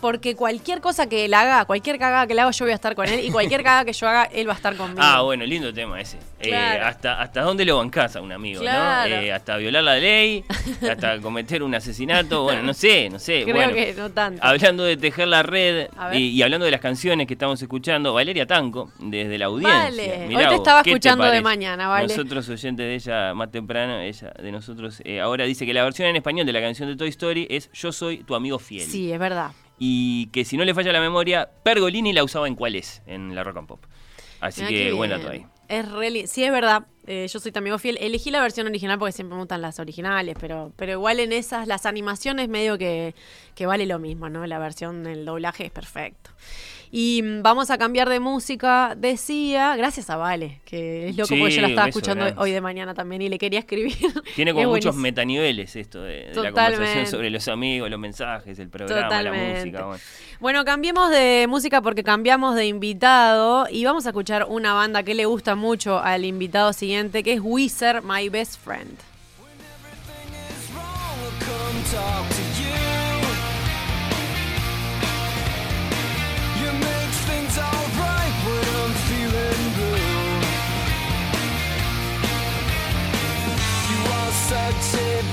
Porque 0.00 0.34
cualquier 0.34 0.80
cosa 0.80 1.08
que 1.08 1.24
él 1.26 1.34
haga, 1.34 1.64
cualquier 1.64 1.98
cagada 1.98 2.26
que 2.26 2.34
le 2.34 2.40
haga, 2.40 2.50
yo 2.50 2.64
voy 2.64 2.72
a 2.72 2.74
estar 2.74 2.94
con 2.94 3.06
él. 3.08 3.24
Y 3.24 3.30
cualquier 3.30 3.62
cagada 3.62 3.84
que 3.84 3.92
yo 3.92 4.08
haga, 4.08 4.24
él 4.24 4.48
va 4.48 4.52
a 4.52 4.56
estar 4.56 4.76
conmigo. 4.76 5.00
Ah, 5.02 5.20
bueno, 5.22 5.44
lindo 5.44 5.72
tema 5.72 6.00
ese. 6.00 6.18
Eh, 6.40 6.54
hasta, 6.54 7.20
¿Hasta 7.20 7.42
dónde 7.42 7.64
lo 7.66 7.76
bancás 7.76 8.16
a 8.16 8.20
un 8.22 8.32
amigo, 8.32 8.60
Claro. 8.62 9.10
no? 9.10 9.16
Eh, 9.16 9.32
hasta 9.32 9.56
violar 9.58 9.82
la 9.84 9.96
ley, 9.96 10.44
hasta 10.90 11.18
cometer 11.22 11.62
un 11.62 11.74
asesinato, 11.74 12.44
bueno, 12.44 12.62
no 12.62 12.72
sé, 12.72 13.10
no 13.10 13.18
sé. 13.18 13.42
Creo 13.42 13.54
bueno, 13.56 13.74
que 13.74 13.92
no 13.94 14.10
tanto. 14.10 14.40
Hablando 14.42 14.84
de 14.84 14.96
tejer 14.96 15.28
la 15.28 15.42
red 15.42 15.88
y, 16.12 16.28
y 16.28 16.42
hablando 16.42 16.64
de 16.64 16.70
las 16.70 16.80
canciones 16.80 17.26
que 17.26 17.34
estamos 17.34 17.60
escuchando, 17.60 18.14
Valeria 18.14 18.46
Tanco, 18.46 18.90
desde 18.98 19.36
la 19.38 19.46
audiencia. 19.46 19.84
Vale, 19.84 20.24
Mirá 20.28 20.40
hoy 20.40 20.44
te 20.46 20.50
vos, 20.50 20.58
estaba 20.60 20.82
¿qué 20.82 20.84
te 20.84 20.96
escuchando 20.96 21.24
de 21.26 21.40
mañana, 21.42 21.88
Vale. 21.88 22.08
Nosotros, 22.08 22.48
oyentes 22.48 22.86
de 22.86 22.94
ella 22.94 23.34
más 23.34 23.50
temprano, 23.50 24.00
ella 24.00 24.32
de 24.42 24.50
nosotros, 24.52 25.02
eh, 25.04 25.20
ahora 25.20 25.44
dice 25.44 25.66
que 25.66 25.74
la 25.74 25.84
versión 25.84 26.08
en 26.08 26.16
español 26.16 26.46
de 26.46 26.52
la 26.54 26.60
canción 26.60 26.88
de 26.88 26.96
Toy 26.96 27.08
Story 27.10 27.46
es 27.50 27.70
Yo 27.72 27.92
soy 27.92 28.24
tu 28.24 28.34
amigo 28.34 28.58
fiel. 28.58 28.88
Sí, 28.88 29.12
es 29.12 29.18
verdad. 29.18 29.50
Y 29.82 30.26
que 30.26 30.44
si 30.44 30.58
no 30.58 30.64
le 30.64 30.74
falla 30.74 30.92
la 30.92 31.00
memoria, 31.00 31.48
Pergolini 31.62 32.12
la 32.12 32.22
usaba 32.22 32.46
en 32.46 32.54
cuál 32.54 32.76
es, 32.76 33.02
en 33.06 33.34
la 33.34 33.42
rock 33.42 33.56
and 33.56 33.66
pop. 33.66 33.80
Así 34.40 34.60
Mirá 34.60 34.68
que 34.68 34.84
qué 34.84 34.92
buen 34.92 35.08
bien. 35.08 35.20
dato 35.20 35.32
ahí. 35.32 35.46
Es 35.68 35.90
re 35.90 36.26
sí, 36.26 36.44
es 36.44 36.52
verdad. 36.52 36.84
Eh, 37.06 37.26
yo 37.32 37.40
soy 37.40 37.50
amigo 37.54 37.78
fiel. 37.78 37.96
Elegí 38.00 38.30
la 38.30 38.42
versión 38.42 38.66
original 38.66 38.98
porque 38.98 39.12
siempre 39.12 39.34
me 39.34 39.40
gustan 39.40 39.62
las 39.62 39.78
originales, 39.80 40.36
pero, 40.38 40.72
pero 40.76 40.92
igual 40.92 41.18
en 41.18 41.32
esas, 41.32 41.66
las 41.66 41.86
animaciones 41.86 42.48
medio 42.48 42.76
que, 42.76 43.14
que 43.54 43.66
vale 43.66 43.86
lo 43.86 43.98
mismo, 43.98 44.28
¿no? 44.28 44.46
La 44.46 44.58
versión 44.58 45.02
del 45.02 45.24
doblaje 45.24 45.64
es 45.64 45.70
perfecto. 45.70 46.30
Y 46.92 47.22
mm, 47.22 47.42
vamos 47.42 47.70
a 47.70 47.78
cambiar 47.78 48.08
de 48.08 48.18
música, 48.18 48.94
decía, 48.96 49.76
gracias 49.76 50.10
a 50.10 50.16
Vale, 50.16 50.60
que 50.64 51.08
es 51.10 51.16
loco 51.16 51.28
Sí, 51.28 51.38
porque 51.38 51.54
yo 51.54 51.62
la 51.62 51.68
estaba 51.68 51.88
escuchando 51.88 52.24
grande. 52.24 52.40
hoy 52.42 52.50
de 52.50 52.60
mañana 52.60 52.94
también 52.94 53.22
y 53.22 53.28
le 53.28 53.38
quería 53.38 53.60
escribir. 53.60 53.94
Tiene 54.34 54.50
Es 54.50 54.54
como 54.56 54.66
muchos 54.70 54.86
buenísimo. 54.96 55.02
metaniveles 55.02 55.76
esto 55.76 56.02
de, 56.02 56.30
de 56.30 56.42
la 56.42 56.50
conversación 56.50 57.06
sobre 57.06 57.30
los 57.30 57.46
amigos, 57.46 57.88
los 57.90 58.00
mensajes, 58.00 58.58
el 58.58 58.68
programa, 58.70 59.02
Totalmente. 59.04 59.48
la 59.48 59.58
música. 59.60 59.84
Bueno. 59.86 60.02
Bueno, 60.40 60.64
cambiemos 60.64 61.10
de 61.10 61.46
música 61.48 61.80
porque 61.80 62.02
cambiamos 62.02 62.56
de 62.56 62.66
invitado 62.66 63.66
y 63.70 63.84
vamos 63.84 64.06
a 64.06 64.08
escuchar 64.08 64.46
una 64.48 64.72
banda 64.72 65.02
que 65.04 65.14
le 65.14 65.26
gusta 65.26 65.54
mucho 65.54 66.00
al 66.00 66.24
invitado 66.24 66.72
siguiente, 66.72 67.22
que 67.22 67.34
es 67.34 67.40
Weezer, 67.40 68.02
My 68.02 68.28
Best 68.28 68.58
Friend. 68.64 68.98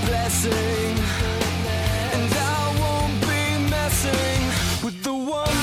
Blessing, 0.06 0.98
and 2.14 2.34
I 2.34 2.76
won't 2.80 3.22
be 3.22 3.70
messing 3.70 4.42
with 4.84 5.02
the 5.04 5.14
one 5.14 5.57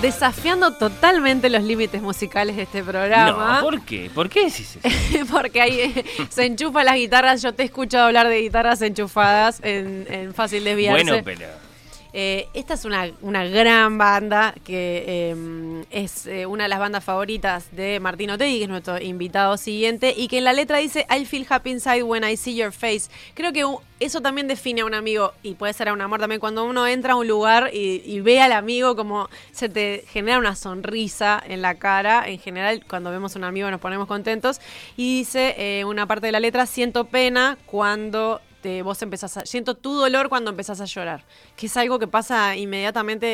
Desafiando 0.00 0.72
totalmente 0.72 1.50
los 1.50 1.62
límites 1.64 2.00
musicales 2.00 2.54
de 2.56 2.62
este 2.62 2.84
programa. 2.84 3.56
No, 3.56 3.62
¿por 3.62 3.80
qué? 3.82 4.10
¿Por 4.14 4.28
qué 4.28 4.44
decís 4.44 4.78
eso? 4.82 5.26
Porque 5.32 5.60
ahí 5.60 5.80
eh, 5.80 6.04
se 6.28 6.46
enchufan 6.46 6.84
las 6.84 6.94
guitarras. 6.94 7.42
Yo 7.42 7.52
te 7.52 7.64
he 7.64 7.66
escuchado 7.66 8.06
hablar 8.06 8.28
de 8.28 8.40
guitarras 8.40 8.80
enchufadas 8.82 9.60
en, 9.64 10.06
en 10.08 10.34
Fácil 10.34 10.62
Desviarse. 10.62 11.02
Bueno, 11.04 11.22
pero 11.24 11.67
Eh, 12.12 12.48
esta 12.54 12.74
es 12.74 12.84
una, 12.84 13.10
una 13.20 13.44
gran 13.44 13.98
banda 13.98 14.54
que 14.64 15.04
eh, 15.06 15.84
es 15.90 16.26
eh, 16.26 16.46
una 16.46 16.64
de 16.64 16.68
las 16.68 16.78
bandas 16.78 17.04
favoritas 17.04 17.74
de 17.76 18.00
Martín 18.00 18.30
Otegui, 18.30 18.58
que 18.58 18.64
es 18.64 18.68
nuestro 18.68 19.00
invitado 19.00 19.56
siguiente, 19.56 20.14
y 20.16 20.28
que 20.28 20.38
en 20.38 20.44
la 20.44 20.52
letra 20.52 20.78
dice 20.78 21.06
I 21.10 21.24
feel 21.24 21.46
happy 21.48 21.70
inside 21.70 22.02
when 22.02 22.24
I 22.24 22.36
see 22.36 22.56
your 22.56 22.72
face. 22.72 23.10
Creo 23.34 23.52
que 23.52 23.64
eso 24.00 24.20
también 24.20 24.48
define 24.48 24.80
a 24.80 24.84
un 24.86 24.94
amigo, 24.94 25.34
y 25.42 25.54
puede 25.54 25.72
ser 25.72 25.88
a 25.88 25.92
un 25.92 26.00
amor 26.00 26.20
también, 26.20 26.40
cuando 26.40 26.64
uno 26.64 26.86
entra 26.86 27.12
a 27.12 27.16
un 27.16 27.28
lugar 27.28 27.70
y, 27.72 28.02
y 28.04 28.20
ve 28.20 28.40
al 28.40 28.52
amigo 28.52 28.96
como 28.96 29.28
se 29.52 29.68
te 29.68 30.04
genera 30.08 30.38
una 30.38 30.54
sonrisa 30.54 31.42
en 31.46 31.62
la 31.62 31.74
cara. 31.74 32.28
En 32.28 32.38
general, 32.38 32.84
cuando 32.88 33.10
vemos 33.10 33.34
a 33.34 33.38
un 33.38 33.44
amigo 33.44 33.70
nos 33.70 33.80
ponemos 33.80 34.06
contentos. 34.08 34.60
Y 34.96 35.18
dice 35.18 35.54
eh, 35.58 35.84
una 35.84 36.06
parte 36.06 36.26
de 36.26 36.32
la 36.32 36.40
letra, 36.40 36.66
siento 36.66 37.04
pena 37.04 37.58
cuando 37.66 38.40
te- 38.62 38.82
vos 38.82 39.00
empezás 39.02 39.36
a... 39.36 39.46
Siento 39.46 39.74
tu 39.74 39.94
dolor 39.94 40.28
cuando 40.28 40.50
empezás 40.50 40.80
a 40.80 40.84
llorar. 40.84 41.24
Que 41.56 41.66
es 41.66 41.76
algo 41.76 41.98
que 41.98 42.06
pasa 42.06 42.56
inmediatamente 42.56 43.26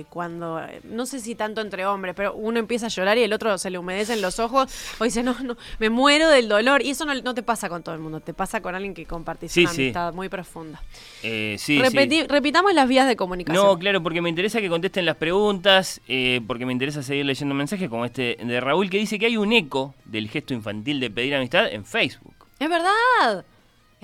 eh, 0.00 0.04
cuando... 0.10 0.60
No 0.84 1.06
sé 1.06 1.20
si 1.20 1.34
tanto 1.34 1.60
entre 1.60 1.86
hombres, 1.86 2.14
pero 2.16 2.34
uno 2.34 2.58
empieza 2.58 2.86
a 2.86 2.88
llorar 2.88 3.18
y 3.18 3.22
el 3.22 3.32
otro 3.32 3.56
se 3.58 3.70
le 3.70 3.78
humedecen 3.78 4.20
los 4.22 4.38
ojos 4.38 4.72
o 4.98 5.04
dice, 5.04 5.22
no, 5.22 5.36
no, 5.40 5.56
me 5.78 5.90
muero 5.90 6.28
del 6.28 6.48
dolor. 6.48 6.82
Y 6.82 6.90
eso 6.90 7.04
no, 7.04 7.14
no 7.14 7.34
te 7.34 7.42
pasa 7.42 7.68
con 7.68 7.82
todo 7.82 7.94
el 7.94 8.00
mundo, 8.00 8.20
te 8.20 8.34
pasa 8.34 8.60
con 8.60 8.74
alguien 8.74 8.94
que 8.94 9.06
compartís 9.06 9.52
Sí, 9.52 9.62
una 9.62 9.72
sí. 9.72 9.82
amistad 9.82 10.12
muy 10.14 10.28
profunda. 10.28 10.82
Eh, 11.22 11.56
sí, 11.58 11.80
sí. 11.82 12.26
Repitamos 12.28 12.72
las 12.74 12.88
vías 12.88 13.06
de 13.06 13.16
comunicación. 13.16 13.64
No, 13.64 13.78
claro, 13.78 14.02
porque 14.02 14.20
me 14.22 14.28
interesa 14.28 14.60
que 14.60 14.68
contesten 14.68 15.04
las 15.06 15.16
preguntas, 15.16 16.00
eh, 16.08 16.40
porque 16.46 16.66
me 16.66 16.72
interesa 16.72 17.02
seguir 17.02 17.24
leyendo 17.26 17.54
mensajes 17.54 17.88
como 17.88 18.04
este 18.04 18.36
de 18.42 18.60
Raúl 18.60 18.90
que 18.90 18.98
dice 18.98 19.18
que 19.18 19.26
hay 19.26 19.36
un 19.36 19.52
eco 19.52 19.94
del 20.04 20.28
gesto 20.28 20.54
infantil 20.54 21.00
de 21.00 21.10
pedir 21.10 21.34
amistad 21.34 21.66
en 21.72 21.84
Facebook. 21.84 22.34
Es 22.58 22.68
verdad. 22.68 23.44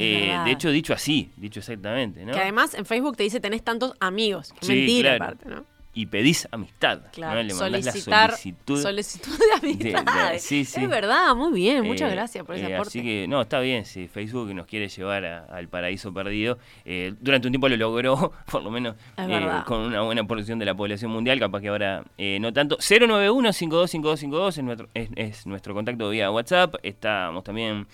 Eh, 0.02 0.38
de 0.44 0.50
hecho, 0.50 0.70
dicho 0.70 0.92
así, 0.92 1.30
dicho 1.36 1.60
exactamente, 1.60 2.24
¿no? 2.24 2.32
Que 2.32 2.40
además 2.40 2.74
en 2.74 2.84
Facebook 2.86 3.16
te 3.16 3.22
dice 3.22 3.40
tenés 3.40 3.62
tantos 3.62 3.94
amigos. 4.00 4.52
Sí, 4.60 4.72
mentira, 4.74 5.16
claro. 5.16 5.24
aparte, 5.34 5.48
¿no? 5.48 5.72
Y 5.94 6.06
pedís 6.06 6.48
amistad, 6.50 7.02
Claro, 7.12 7.34
¿no? 7.34 7.42
Le 7.42 7.52
mandás 7.52 7.84
solicitar 7.84 8.30
la 8.30 8.36
solicitud. 8.38 8.80
solicitud 8.82 9.38
de 9.38 9.52
amistad. 9.92 10.32
de- 10.32 10.38
sí, 10.38 10.64
sí. 10.64 10.80
Es 10.82 10.88
verdad, 10.88 11.34
muy 11.36 11.52
bien. 11.52 11.84
Muchas 11.84 12.10
Eh, 12.10 12.14
gracias 12.14 12.46
por 12.46 12.54
ese 12.56 12.64
eh, 12.70 12.74
aporte. 12.76 12.98
Así 12.98 13.02
que, 13.02 13.26
no, 13.28 13.42
está 13.42 13.60
bien, 13.60 13.84
si 13.84 14.08
Facebook 14.08 14.54
nos 14.54 14.64
quiere 14.66 14.88
llevar 14.88 15.26
a- 15.26 15.44
al 15.54 15.68
paraíso 15.68 16.10
perdido. 16.14 16.56
eh, 16.86 17.12
durante 17.20 17.46
un 17.48 17.52
tiempo 17.52 17.68
lo 17.68 17.76
logró, 17.76 18.32
por 18.50 18.62
lo 18.62 18.70
menos 18.70 18.96
con 19.66 19.80
una 19.80 20.00
buena 20.00 20.24
porción 20.26 20.58
de 20.58 20.64
la 20.64 20.74
población 20.74 21.10
mundial, 21.10 21.38
capaz 21.38 21.60
que 21.60 21.68
ahora 21.68 22.04
eh, 22.16 22.38
no 22.40 22.54
tanto. 22.54 22.78
091-525252 22.78 24.48
es 24.58 24.64
nuestro, 24.64 24.88
es, 24.94 25.08
es 25.16 25.46
nuestro 25.46 25.74
contacto 25.74 26.08
vía 26.10 26.30
WhatsApp. 26.30 26.74
Estamos 26.82 27.44
también 27.44 27.86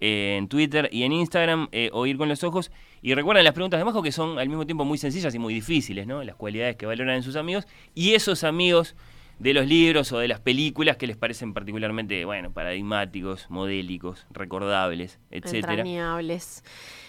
eh, 0.00 0.36
en 0.38 0.48
Twitter 0.48 0.88
y 0.92 1.02
en 1.04 1.12
Instagram, 1.12 1.68
eh, 1.72 1.90
Oír 1.92 2.16
con 2.16 2.28
los 2.28 2.44
Ojos. 2.44 2.70
Y 3.02 3.14
recuerden 3.14 3.44
las 3.44 3.54
preguntas 3.54 3.78
de 3.78 3.84
Majo 3.84 4.02
que 4.02 4.12
son 4.12 4.38
al 4.38 4.48
mismo 4.48 4.66
tiempo 4.66 4.84
muy 4.84 4.98
sencillas 4.98 5.34
y 5.34 5.38
muy 5.38 5.54
difíciles, 5.54 6.06
¿no? 6.06 6.22
Las 6.24 6.36
cualidades 6.36 6.76
que 6.76 6.86
valoran 6.86 7.16
en 7.16 7.22
sus 7.22 7.36
amigos 7.36 7.66
y 7.94 8.14
esos 8.14 8.44
amigos 8.44 8.96
de 9.38 9.52
los 9.52 9.66
libros 9.66 10.12
o 10.12 10.18
de 10.18 10.28
las 10.28 10.40
películas 10.40 10.96
que 10.96 11.06
les 11.06 11.16
parecen 11.16 11.52
particularmente, 11.52 12.24
bueno, 12.24 12.52
paradigmáticos, 12.52 13.46
modélicos, 13.50 14.26
recordables, 14.30 15.18
etcétera. 15.30 15.74
Entrañables. 15.74 16.62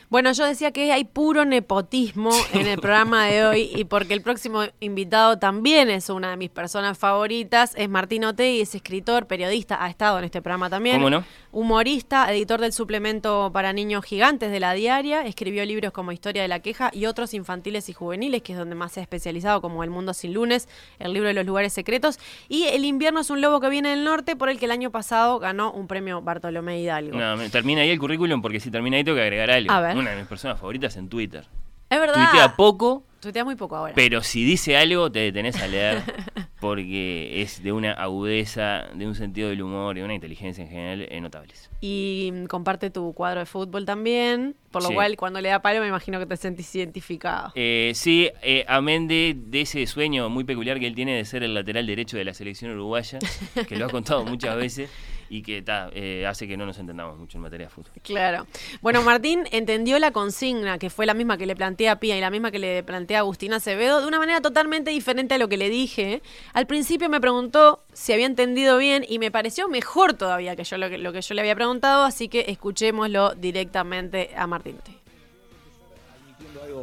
Bueno, 0.09 0.31
yo 0.33 0.45
decía 0.45 0.71
que 0.71 0.91
hay 0.91 1.03
puro 1.03 1.45
nepotismo 1.45 2.31
en 2.53 2.67
el 2.67 2.79
programa 2.79 3.25
de 3.25 3.45
hoy 3.45 3.71
y 3.75 3.85
porque 3.85 4.13
el 4.13 4.21
próximo 4.21 4.63
invitado 4.79 5.39
también 5.39 5.89
es 5.89 6.09
una 6.09 6.31
de 6.31 6.37
mis 6.37 6.49
personas 6.49 6.97
favoritas, 6.97 7.73
es 7.75 7.89
Martín 7.89 8.25
Otegui, 8.25 8.61
es 8.61 8.75
escritor, 8.75 9.27
periodista, 9.27 9.83
ha 9.83 9.89
estado 9.89 10.19
en 10.19 10.25
este 10.25 10.41
programa 10.41 10.69
también. 10.69 10.97
¿Cómo 10.97 11.09
no? 11.09 11.23
Humorista, 11.55 12.29
editor 12.33 12.59
del 12.59 12.73
suplemento 12.73 13.49
para 13.53 13.71
niños 13.71 14.03
gigantes 14.03 14.51
de 14.51 14.59
la 14.59 14.73
diaria, 14.73 15.25
escribió 15.25 15.63
libros 15.63 15.93
como 15.93 16.11
Historia 16.11 16.41
de 16.41 16.49
la 16.49 16.59
Queja 16.59 16.91
y 16.91 17.05
otros 17.05 17.33
infantiles 17.33 17.87
y 17.87 17.93
juveniles, 17.93 18.41
que 18.41 18.51
es 18.51 18.59
donde 18.59 18.75
más 18.75 18.91
se 18.91 18.99
ha 18.99 19.03
especializado, 19.03 19.61
como 19.61 19.81
El 19.81 19.89
Mundo 19.89 20.13
Sin 20.13 20.33
Lunes, 20.33 20.67
El 20.99 21.13
Libro 21.13 21.29
de 21.29 21.33
los 21.33 21.45
Lugares 21.45 21.71
Secretos, 21.71 22.19
y 22.49 22.65
El 22.65 22.83
Invierno 22.83 23.21
es 23.21 23.29
un 23.29 23.39
lobo 23.39 23.61
que 23.61 23.69
viene 23.69 23.91
del 23.91 24.03
norte, 24.03 24.35
por 24.35 24.49
el 24.49 24.59
que 24.59 24.65
el 24.65 24.71
año 24.71 24.91
pasado 24.91 25.39
ganó 25.39 25.71
un 25.71 25.87
premio 25.87 26.21
Bartolomé 26.21 26.81
Hidalgo. 26.81 27.17
No, 27.17 27.49
termina 27.49 27.83
ahí 27.83 27.89
el 27.89 27.99
currículum 27.99 28.41
porque 28.41 28.59
si 28.59 28.69
termina 28.69 28.97
ahí 28.97 29.05
tengo 29.05 29.15
que 29.15 29.23
agregar 29.23 29.49
algo. 29.49 29.71
A 29.71 29.79
ver. 29.79 29.95
Una 29.95 30.09
de 30.09 30.17
mis 30.17 30.27
personas 30.27 30.59
favoritas 30.59 30.97
en 30.97 31.07
Twitter. 31.07 31.47
Es 31.89 31.99
verdad. 32.01 32.15
Tuitea 32.15 32.55
poco, 32.57 33.05
Tuitea 33.21 33.45
muy 33.45 33.55
poco 33.55 33.77
ahora. 33.77 33.93
pero 33.95 34.21
si 34.23 34.43
dice 34.43 34.75
algo 34.75 35.09
te 35.09 35.19
detenés 35.19 35.55
a 35.61 35.67
leer 35.67 36.03
porque 36.69 37.41
es 37.41 37.61
de 37.63 37.71
una 37.71 37.91
agudeza, 37.93 38.85
de 38.95 39.05
un 39.07 39.13
sentido 39.15 39.49
del 39.49 39.61
humor 39.61 39.97
y 39.97 40.01
una 40.01 40.13
inteligencia 40.15 40.63
en 40.63 40.69
general 40.69 41.07
eh, 41.09 41.21
notables. 41.21 41.69
Y 41.79 42.31
comparte 42.49 42.89
tu 42.89 43.13
cuadro 43.13 43.41
de 43.41 43.45
fútbol 43.45 43.85
también, 43.85 44.55
por 44.71 44.81
lo 44.81 44.89
Sí. 44.89 44.95
cual 44.95 45.15
cuando 45.15 45.39
le 45.41 45.49
da 45.49 45.61
palo 45.61 45.79
me 45.81 45.87
imagino 45.87 46.19
que 46.19 46.25
te 46.25 46.37
sentís 46.37 46.73
identificado. 46.75 47.51
Eh, 47.55 47.91
sí, 47.93 48.29
eh, 48.41 48.65
amén 48.67 49.07
de, 49.07 49.35
de 49.37 49.61
ese 49.61 49.85
sueño 49.85 50.27
muy 50.29 50.43
peculiar 50.43 50.79
que 50.79 50.87
él 50.87 50.95
tiene 50.95 51.15
de 51.15 51.25
ser 51.25 51.43
el 51.43 51.53
lateral 51.53 51.85
derecho 51.85 52.17
de 52.17 52.25
la 52.25 52.33
selección 52.33 52.71
uruguaya, 52.71 53.19
que 53.67 53.75
lo 53.75 53.85
ha 53.85 53.89
contado 53.89 54.25
muchas 54.25 54.55
veces 54.57 54.89
y 55.29 55.41
que 55.41 55.63
eh, 55.67 56.25
hace 56.27 56.47
que 56.47 56.57
no 56.57 56.65
nos 56.65 56.77
entendamos 56.77 57.17
mucho 57.17 57.37
en 57.37 57.43
materia 57.43 57.67
de 57.67 57.69
fútbol. 57.69 57.93
Claro. 58.03 58.47
Bueno, 58.81 59.01
Martín 59.01 59.43
entendió 59.51 59.99
la 59.99 60.11
consigna, 60.11 60.77
que 60.77 60.89
fue 60.89 61.05
la 61.05 61.13
misma 61.13 61.37
que 61.37 61.45
le 61.45 61.55
plantea 61.55 61.99
Pía 61.99 62.17
y 62.17 62.21
la 62.21 62.29
misma 62.29 62.51
que 62.51 62.59
le 62.59 62.83
plantea 62.83 63.19
Agustina 63.19 63.57
Acevedo, 63.57 64.01
de 64.01 64.07
una 64.07 64.19
manera 64.19 64.41
totalmente 64.41 64.91
diferente 64.91 65.35
a 65.35 65.37
lo 65.37 65.47
que 65.47 65.57
le 65.57 65.69
dije. 65.69 66.21
Al 66.53 66.67
principio 66.67 67.09
me 67.09 67.21
preguntó 67.21 67.83
si 67.93 68.13
había 68.13 68.25
entendido 68.25 68.77
bien 68.77 69.05
y 69.07 69.19
me 69.19 69.31
pareció 69.31 69.67
mejor 69.67 70.13
todavía 70.13 70.55
que 70.55 70.63
yo 70.63 70.77
lo 70.77 70.89
que, 70.89 70.97
lo 70.97 71.13
que 71.13 71.21
yo 71.21 71.35
le 71.35 71.41
había 71.41 71.55
preguntado, 71.55 72.03
así 72.03 72.27
que 72.27 72.45
escuchémoslo 72.47 73.35
directamente 73.35 74.31
a 74.35 74.47
Martín. 74.47 74.77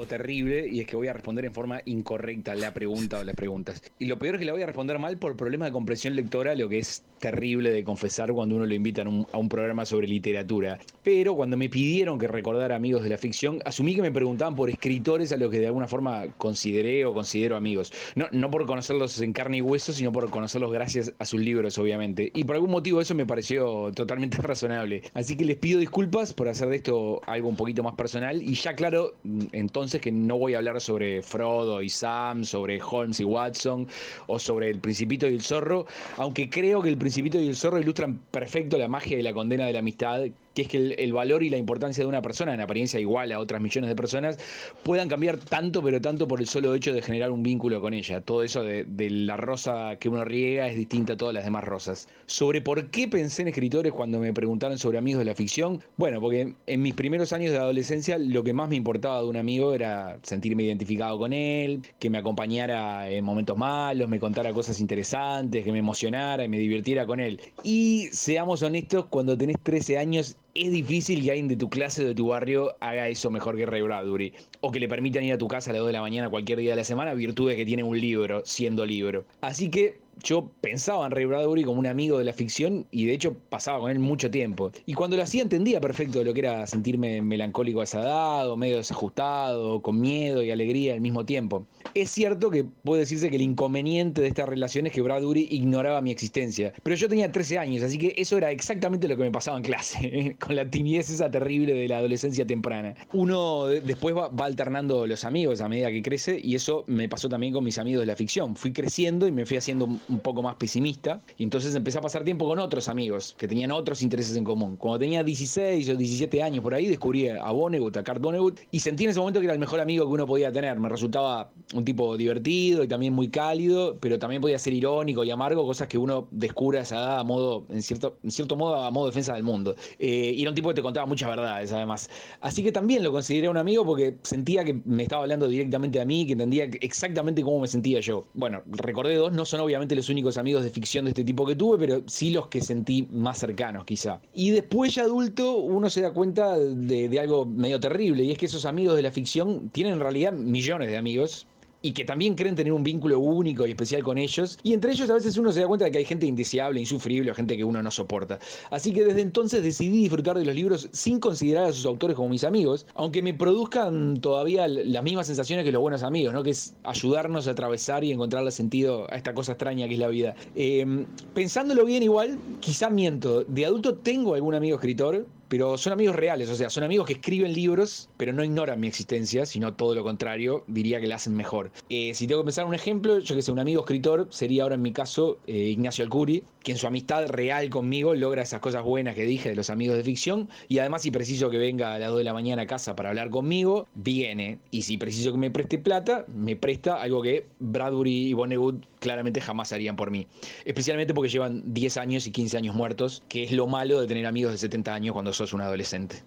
Terrible 0.01 0.67
y 0.69 0.81
es 0.81 0.87
que 0.87 0.97
voy 0.97 1.09
a 1.09 1.13
responder 1.13 1.45
en 1.45 1.53
forma 1.53 1.81
incorrecta 1.85 2.55
la 2.55 2.73
pregunta 2.75 3.21
o 3.21 3.25
las 3.25 3.35
preguntas. 3.35 3.83
Y 3.99 4.07
lo 4.07 4.19
peor 4.19 4.37
es 4.37 4.39
que 4.41 4.45
la 4.45 4.53
voy 4.53 4.63
a 4.63 4.67
responder 4.67 4.99
mal 4.99 5.19
por 5.19 5.37
problemas 5.37 5.69
de 5.69 5.73
comprensión 5.73 6.17
lectora, 6.17 6.55
lo 6.55 6.69
que 6.69 6.79
es 6.79 7.05
terrible 7.19 7.71
de 7.71 7.85
confesar 7.85 8.33
cuando 8.33 8.57
uno 8.57 8.67
lo 8.67 8.75
invita 8.75 9.03
a 9.03 9.39
un, 9.39 9.49
programa 9.49 9.85
sobre 9.85 10.09
literatura. 10.09 10.79
Pero 11.03 11.35
cuando 11.35 11.57
me 11.57 11.69
pidieron 11.69 12.19
que 12.19 12.27
recordara 12.27 12.75
amigos 12.75 13.03
de 13.03 13.11
la 13.11 13.19
ficción, 13.19 13.61
asumí 13.65 13.95
que 13.95 14.03
me 14.03 14.11
preguntaban 14.11 14.57
por 14.57 14.71
escritores 14.71 15.31
a 15.33 15.37
los 15.37 15.51
que 15.51 15.59
de 15.59 15.67
alguna 15.67 15.87
forma 15.87 16.27
consideré 16.39 17.05
o 17.05 17.13
considero 17.13 17.57
amigos. 17.57 17.93
No, 18.15 18.27
no 18.33 18.51
por 18.51 18.67
conocerlos 18.67 19.21
en 19.21 19.33
carne 19.33 19.59
y 19.59 19.61
hueso, 19.61 19.93
sino 19.93 20.11
por 20.11 20.29
conocerlos 20.31 20.73
gracias 20.73 21.13
a 21.19 21.25
sus 21.25 21.41
libros, 21.41 21.79
obviamente. 21.79 22.31
Y 22.35 22.45
por 22.45 22.57
algún 22.57 22.71
motivo 22.71 23.01
eso 23.01 23.15
me 23.15 23.27
pareció 23.27 23.93
totalmente 23.93 24.37
razonable. 24.43 25.03
Así 25.15 25.37
que 25.37 25.45
les 25.45 25.57
pido 25.57 25.79
disculpas 25.79 26.33
por 26.33 26.49
hacer 26.49 26.69
de 26.69 26.77
esto 26.77 27.21
algo 27.27 27.49
un 27.49 27.57
poquito 27.57 27.83
más 27.83 27.95
personal. 27.95 28.43
Y 28.43 28.55
ya 28.55 28.75
claro, 28.75 29.15
mm, 29.23 29.47
entonces 29.83 30.01
que 30.01 30.13
no 30.13 30.39
voy 30.39 30.55
a 30.55 30.59
hablar 30.59 30.81
sobre 30.81 31.23
Frodo 31.23 31.83
y 31.83 31.89
Sam, 31.89 32.45
sobre 32.45 32.81
Holmes 32.81 33.19
y 33.19 33.25
Watson, 33.25 33.89
o 34.29 34.39
sobre 34.39 34.71
el 34.71 34.79
Principito 34.79 35.29
y 35.29 35.35
el 35.35 35.43
Zorro, 35.43 35.87
aunque 36.17 36.49
creo 36.49 36.81
que 36.83 36.89
el 36.89 36.97
Principito 36.97 37.41
y 37.41 37.49
el 37.49 37.57
Zorro 37.57 37.81
ilustran 37.81 38.19
perfecto 38.31 38.79
la 38.79 38.87
magia 38.87 39.19
y 39.19 39.23
la 39.23 39.33
condena 39.33 39.67
de 39.67 39.73
la 39.73 39.81
amistad 39.81 40.23
que 40.55 40.63
es 40.63 40.69
que 40.69 40.95
el, 40.99 41.13
valor 41.13 41.43
y 41.43 41.51
la 41.51 41.57
importancia 41.57 42.03
de 42.03 42.09
una 42.09 42.23
persona, 42.23 42.55
en 42.55 42.61
apariencia 42.61 42.99
igual 43.01 43.33
a 43.33 43.39
otras 43.39 43.61
millones 43.61 43.89
de 43.89 43.97
personas, 43.97 44.39
puedan 44.83 45.09
cambiar 45.09 45.39
tanto, 45.39 45.83
pero 45.83 46.01
tanto 46.01 46.27
por 46.29 46.41
el 46.41 46.47
solo 46.47 46.75
hecho 46.75 46.93
de 46.93 47.03
generar 47.03 47.31
un 47.31 47.43
vínculo 47.43 47.81
con 47.81 47.95
ella. 47.95 48.21
Todo 48.21 48.43
eso 48.43 48.63
de, 48.63 48.85
de 48.85 49.11
la 49.11 49.37
rosa 49.37 49.97
que 49.99 50.09
uno 50.09 50.25
riega 50.25 50.69
es 50.69 50.77
distinta 50.77 51.15
a 51.15 51.17
todas 51.17 51.35
las 51.35 51.45
demás 51.45 51.65
rosas. 51.65 52.09
Sobre 52.27 52.61
por 52.61 52.91
qué 52.91 53.09
pensé 53.09 53.43
en 53.43 53.49
escritores 53.49 53.93
cuando 53.93 54.19
me 54.19 54.33
preguntaron 54.33 54.79
sobre 54.79 54.99
amigos 54.99 55.21
de 55.21 55.25
la 55.27 55.35
ficción, 55.35 55.83
bueno, 55.97 56.21
porque 56.21 56.55
en 56.67 56.83
mis 56.83 56.95
primeros 56.95 57.33
años 57.33 57.53
de 57.53 57.59
adolescencia 57.59 58.19
lo 58.19 58.43
que 58.43 58.53
más 58.53 58.69
me 58.69 58.77
importaba 58.77 59.21
de 59.21 59.29
un 59.29 59.37
amigo 59.37 59.75
era 59.75 60.19
sentirme 60.23 60.63
identificado 60.65 61.19
con 61.19 61.33
él, 61.33 61.83
que 61.99 62.11
me 62.11 62.19
acompañara 62.19 63.11
en 63.11 63.25
momentos 63.25 63.57
malos, 63.57 64.09
me 64.09 64.21
contara 64.21 64.53
cosas 64.53 64.81
interesantes, 64.81 65.65
que 65.65 65.73
me 65.73 65.79
emocionara 65.79 66.45
y 66.45 66.49
me 66.49 66.59
divirtiera 66.59 67.07
con 67.07 67.21
él. 67.21 67.41
Y 67.63 68.09
seamos 68.13 68.63
honestos, 68.63 69.07
cuando 69.07 69.37
tenés 69.37 69.57
13 69.63 69.99
años 69.99 70.37
es 70.55 70.71
difícil 70.71 71.23
que 71.23 71.31
alguien 71.31 71.49
de 71.49 71.57
tu 71.57 71.71
clase 71.71 72.05
o 72.05 72.09
de 72.09 72.15
tu 72.15 72.29
barrio 72.29 72.77
haga 72.81 73.09
eso 73.09 73.31
mejor 73.31 73.57
que 73.57 73.67
Ray 73.67 73.83
Bradbury. 73.83 74.35
O 74.61 74.71
que 74.71 74.81
le 74.81 74.89
permitan 74.89 75.25
ir 75.25 75.33
a 75.33 75.39
tu 75.39 75.49
casa 75.49 75.71
a 75.71 75.73
las 75.73 75.81
2 75.81 75.89
de 75.89 75.93
la 75.95 76.01
mañana 76.01 76.29
cualquier 76.29 76.59
día 76.59 76.71
de 76.71 76.77
la 76.77 76.85
semana, 76.85 77.15
virtud 77.15 77.49
de 77.49 77.57
que 77.57 77.65
tiene 77.65 77.83
un 77.83 77.99
libro, 77.99 78.43
siendo 78.45 78.85
libro. 78.85 79.25
Así 79.41 79.71
que 79.71 80.02
yo 80.23 80.51
pensaba 80.61 81.07
en 81.07 81.13
Ray 81.13 81.25
Bradbury 81.25 81.65
como 81.65 81.79
un 81.79 81.87
amigo 81.87 82.19
de 82.19 82.25
la 82.25 82.33
ficción 82.33 82.87
y 82.91 83.07
de 83.07 83.15
hecho 83.15 83.37
pasaba 83.49 83.81
con 83.81 83.91
él 83.91 83.99
mucho 83.99 84.31
tiempo. 84.31 84.71
Y 84.87 84.95
cuando 84.95 85.17
lo 85.17 85.23
hacía 85.23 85.43
entendía 85.43 85.81
perfecto 85.81 86.23
lo 86.25 86.33
que 86.33 86.41
era 86.41 86.67
sentirme 86.67 87.23
melancólico 87.23 87.83
a 87.83 88.57
medio 88.57 88.77
desajustado, 88.77 89.83
con 89.83 90.01
miedo 90.01 90.43
y 90.43 90.51
alegría 90.51 90.95
al 90.95 91.01
mismo 91.01 91.25
tiempo. 91.25 91.67
Es 91.95 92.11
cierto 92.11 92.51
que 92.51 92.65
puede 92.65 93.01
decirse 93.01 93.29
que 93.31 93.37
el 93.37 93.43
inconveniente 93.43 94.23
de 94.23 94.29
esta 94.29 94.47
relación 94.47 94.87
es 94.87 94.93
que 94.93 95.03
Bradbury 95.03 95.49
ignoraba 95.51 96.01
mi 96.01 96.11
existencia. 96.11 96.73
Pero 96.83 96.97
yo 96.97 97.09
tenía 97.09 97.31
13 97.31 97.59
años, 97.59 97.83
así 97.83 97.99
que 97.99 98.15
eso 98.17 98.39
era 98.39 98.51
exactamente 98.51 99.09
lo 99.09 99.17
que 99.17 99.25
me 99.25 99.31
pasaba 99.31 99.57
en 99.57 99.63
clase, 99.65 100.37
con 100.41 100.57
la 100.57 100.69
timidez 100.71 101.11
esa 101.11 101.31
terrible 101.31 101.75
de 101.75 101.89
la 101.89 101.99
adolescencia 101.99 102.47
temprana. 102.47 102.95
Uno 103.13 103.67
de- 103.67 103.81
después 103.81 104.15
va 104.15 104.31
alternando 104.45 105.07
los 105.07 105.25
amigos 105.25 105.61
a 105.61 105.69
medida 105.69 105.91
que 105.91 106.03
crece 106.03 106.41
y 106.43 106.55
eso 106.55 106.85
me 106.87 107.09
pasó 107.09 107.29
también 107.29 107.53
con 107.53 107.65
mis 107.65 107.79
amigos 107.79 108.01
de 108.01 108.07
la 108.07 108.17
ficción. 108.17 108.57
Fui 108.57 108.73
creciendo 108.73 109.27
y 109.27 109.33
me 109.33 109.45
fui 109.47 109.57
haciendo 109.57 109.89
un 110.13 110.21
poco 110.21 110.43
más 110.43 110.57
pesimista. 110.57 111.23
Y 111.37 111.45
entonces 111.45 111.75
empecé 111.75 111.99
a 111.99 112.01
pasar 112.01 112.25
tiempo 112.25 112.47
con 112.47 112.59
otros 112.59 112.89
amigos 112.89 113.35
que 113.39 113.49
tenían 113.49 113.71
otros 113.73 114.03
intereses 114.03 114.37
en 114.37 114.45
común. 114.45 114.77
Cuando 114.77 114.99
tenía 114.99 115.25
16 115.25 115.89
o 115.89 115.97
17 115.97 116.43
años 116.43 116.63
por 116.63 116.75
ahí, 116.75 116.87
descubrí 116.87 117.29
a 117.29 117.51
Vonnegut, 117.51 117.97
a 117.97 118.05
Kurt 118.05 118.21
Vonnegut, 118.21 118.61
y 118.71 118.81
sentí 118.81 119.05
en 119.05 119.11
ese 119.11 119.21
momento 119.21 119.41
que 119.41 119.47
era 119.47 119.55
el 119.55 119.61
mejor 119.61 119.81
amigo 119.81 120.07
que 120.07 120.13
uno 120.13 120.27
podía 120.27 120.53
tener. 120.53 120.79
Me 120.79 120.89
resultaba 120.89 121.51
un 121.75 121.85
tipo 121.85 122.17
divertido 122.17 122.85
y 122.85 122.89
también 122.89 123.13
muy 123.13 123.29
cálido, 123.29 123.97
pero 124.01 124.19
también 124.19 124.43
podía 124.43 124.59
ser 124.59 124.73
irónico 124.75 125.25
y 125.25 125.31
amargo, 125.31 125.65
cosas 125.65 125.89
que 125.89 125.99
uno 125.99 126.29
descubre 126.31 126.83
a 126.91 127.23
modo, 127.25 127.65
en 127.71 127.83
cierto, 127.83 128.19
en 128.23 128.31
cierto 128.31 128.57
modo, 128.57 128.77
a 128.77 128.91
modo 128.91 129.07
defensa 129.07 129.35
del 129.35 129.43
mundo. 129.43 129.75
Eh, 129.99 130.33
y 130.37 130.43
era 130.43 130.51
un 130.51 130.55
tipo 130.55 130.69
que 130.69 130.75
te 130.75 130.83
contaba 130.83 131.07
muchas 131.07 131.29
verdades, 131.29 131.73
además. 131.73 132.09
Así 132.41 132.63
que 132.63 132.73
también 132.73 133.03
lo 133.03 133.13
consideré 133.13 133.49
un 133.49 133.57
amigo 133.57 133.85
porque 133.85 134.17
sentía 134.23 134.65
que 134.65 134.81
me 134.85 135.05
estaba 135.05 135.23
hablando 135.23 135.49
directamente 135.49 136.01
a 136.01 136.05
mí, 136.05 136.27
que 136.27 136.33
entendía 136.33 136.65
exactamente 136.81 137.43
cómo 137.43 137.61
me 137.61 137.69
sentía 137.69 138.01
yo. 138.01 138.27
Bueno, 138.35 138.63
recordé 138.67 139.15
dos, 139.17 139.33
no 139.33 139.45
son 139.45 139.61
obviamente 139.61 139.92
los 139.97 140.09
únicos 140.09 140.37
amigos 140.39 140.65
de 140.65 140.71
ficción 140.71 141.05
de 141.05 141.11
este 141.11 141.25
tipo 141.25 141.47
que 141.47 141.57
tuve, 141.57 141.79
pero 141.79 142.03
sí 142.07 142.31
los 142.31 142.49
que 142.49 142.61
sentí 142.61 143.09
más 143.11 143.39
cercanos, 143.39 143.85
quizá. 143.85 144.21
Y 144.35 144.51
después, 144.51 144.95
ya 144.95 145.03
adulto, 145.05 145.57
uno 145.57 145.91
se 145.91 146.03
da 146.03 146.13
cuenta 146.13 146.59
de, 146.59 147.09
de 147.09 147.21
algo 147.21 147.45
medio 147.47 147.81
terrible, 147.81 148.25
y 148.25 148.33
es 148.33 148.39
que 148.39 148.47
esos 148.47 148.65
amigos 148.65 148.97
de 148.97 149.03
la 149.03 149.11
ficción 149.11 149.69
tienen 149.71 149.95
en 149.95 150.01
realidad 150.01 150.33
millones 150.33 150.89
de 150.89 150.97
amigos, 150.97 151.47
y 151.83 151.93
que 151.93 152.05
también 152.05 152.35
creen 152.35 152.55
tener 152.55 152.73
un 152.73 152.83
vínculo 152.83 153.19
único 153.19 153.67
y 153.67 153.71
especial 153.71 154.03
con 154.03 154.19
ellos. 154.19 154.59
Y 154.63 154.73
entre 154.73 154.93
ellos 154.93 155.11
a 155.11 155.15
veces 155.15 155.37
uno 155.37 155.53
se 155.53 155.61
da 155.61 155.67
cuenta 155.67 155.85
de 155.85 155.91
que 155.91 155.99
hay 155.99 156.05
gente 156.05 156.27
indeseable, 156.27 156.81
insufrible 156.81 157.31
o 157.31 157.35
gente 157.35 157.57
que 157.57 157.65
uno 157.65 157.83
no 157.83 157.91
soporta. 157.91 158.39
Así 158.71 158.93
que 158.93 159.05
desde 159.05 159.21
entonces 159.21 159.63
decidí 159.63 159.99
disfrutar 159.99 160.39
de 160.39 160.45
los 160.45 160.55
libros 160.55 160.89
sin 160.93 161.19
considerar 161.19 161.65
a 161.65 161.73
sus 161.73 161.85
autores 161.85 162.17
como 162.17 162.29
mis 162.29 162.45
amigos, 162.45 162.87
aunque 162.95 163.23
me 163.23 163.35
produzcan 163.35 164.21
todavía 164.21 164.69
las 164.69 165.03
mismas 165.03 165.27
sensaciones 165.27 165.65
que 165.65 165.73
los 165.73 165.83
buenos 165.83 166.03
amigos, 166.03 166.33
¿no? 166.33 166.43
que 166.43 166.51
es 166.51 166.75
ayudarnos 166.85 167.49
a 167.49 167.53
atravesar 167.53 168.05
y 168.05 168.13
encontrarle 168.13 168.51
sentido 168.51 169.07
a 169.11 169.17
esta 169.17 169.35
cosa 169.35 169.53
extraña 169.53 169.89
que 169.89 169.95
es 169.95 170.01
la 170.01 170.09
vida. 170.09 170.35
Eh, 170.55 171.05
pensándolo 171.35 171.85
bien 171.85 172.03
igual, 172.03 172.39
quizá 172.61 172.91
miento. 172.91 173.45
De 173.45 173.67
adulto 173.67 173.95
tengo 173.95 174.35
algún 174.35 174.55
amigo 174.55 174.77
escritor, 174.77 175.27
pero 175.53 175.77
son 175.77 175.93
amigos 175.93 176.17
reales, 176.17 176.49
o 176.49 176.55
sea, 176.55 176.71
son 176.71 176.83
amigos 176.83 177.07
que 177.07 177.13
escriben 177.13 177.53
libros, 177.53 178.09
pero 178.17 178.33
no 178.33 178.43
ignoran 178.43 178.81
mi 178.81 178.87
existencia, 178.87 179.45
sino 179.45 179.75
todo 179.75 179.95
lo 179.95 180.03
contrario, 180.03 180.65
diría 180.67 180.99
que 180.99 181.07
la 181.07 181.17
hacen 181.17 181.35
mejor. 181.35 181.71
Eh, 181.91 182.15
si 182.15 182.27
tengo 182.27 182.41
que 182.41 182.47
pensar 182.47 182.65
un 182.65 182.73
ejemplo, 182.73 183.19
yo 183.19 183.37
que 183.37 183.43
sé, 183.43 183.53
un 183.53 183.59
amigo 183.59 183.83
escritor 183.83 184.29
sería 184.31 184.63
ahora 184.63 184.77
en 184.77 184.81
mi 184.81 184.93
caso 184.93 185.41
eh, 185.47 185.53
Ignacio 185.53 186.05
Alcuri, 186.05 186.43
que 186.63 186.73
en 186.73 186.79
su 186.79 186.87
amistad 186.87 187.27
real 187.29 187.69
conmigo 187.71 188.15
logra 188.15 188.43
esas 188.43 188.61
cosas 188.61 188.83
buenas 188.83 189.15
que 189.15 189.25
dije 189.25 189.49
de 189.49 189.57
los 189.57 189.71
amigos 189.71 189.97
de 189.97 190.05
ficción, 190.05 190.49
y 190.69 190.79
además 190.79 191.03
si 191.03 191.11
preciso 191.11 191.51
que 191.51 191.59
venga 191.59 191.95
a 191.95 191.99
las 191.99 192.11
2 192.11 192.19
de 192.19 192.25
la 192.25 192.33
mañana 192.33 192.63
a 192.63 192.67
casa 192.67 192.97
para 192.97 193.11
hablar 193.11 193.31
conmigo, 193.31 193.87
viene, 193.95 194.59
y 194.71 194.83
si 194.83 194.97
preciso 194.97 195.33
que 195.33 195.39
me 195.39 195.51
preste 195.51 195.79
plata, 195.79 196.25
me 196.29 196.57
presta 196.57 197.01
algo 197.01 197.23
que 197.23 197.47
Bradbury 197.59 198.29
y 198.29 198.33
Vonnegut 198.33 198.85
claramente 198.99 199.41
jamás 199.41 199.73
harían 199.73 199.97
por 199.97 200.11
mí. 200.11 200.27
Especialmente 200.65 201.15
porque 201.15 201.29
llevan 201.29 201.75
10 201.75 201.97
años 201.97 202.27
y 202.27 202.31
15 202.31 202.57
años 202.57 202.75
muertos, 202.75 203.23
que 203.29 203.43
es 203.45 203.53
lo 203.53 203.67
malo 203.67 204.01
de 204.01 204.07
tener 204.07 204.27
amigos 204.27 204.53
de 204.53 204.59
70 204.59 204.95
años 204.95 205.13
cuando 205.13 205.33
sos 205.33 205.53
un 205.53 205.61
adolescente. 205.61 206.23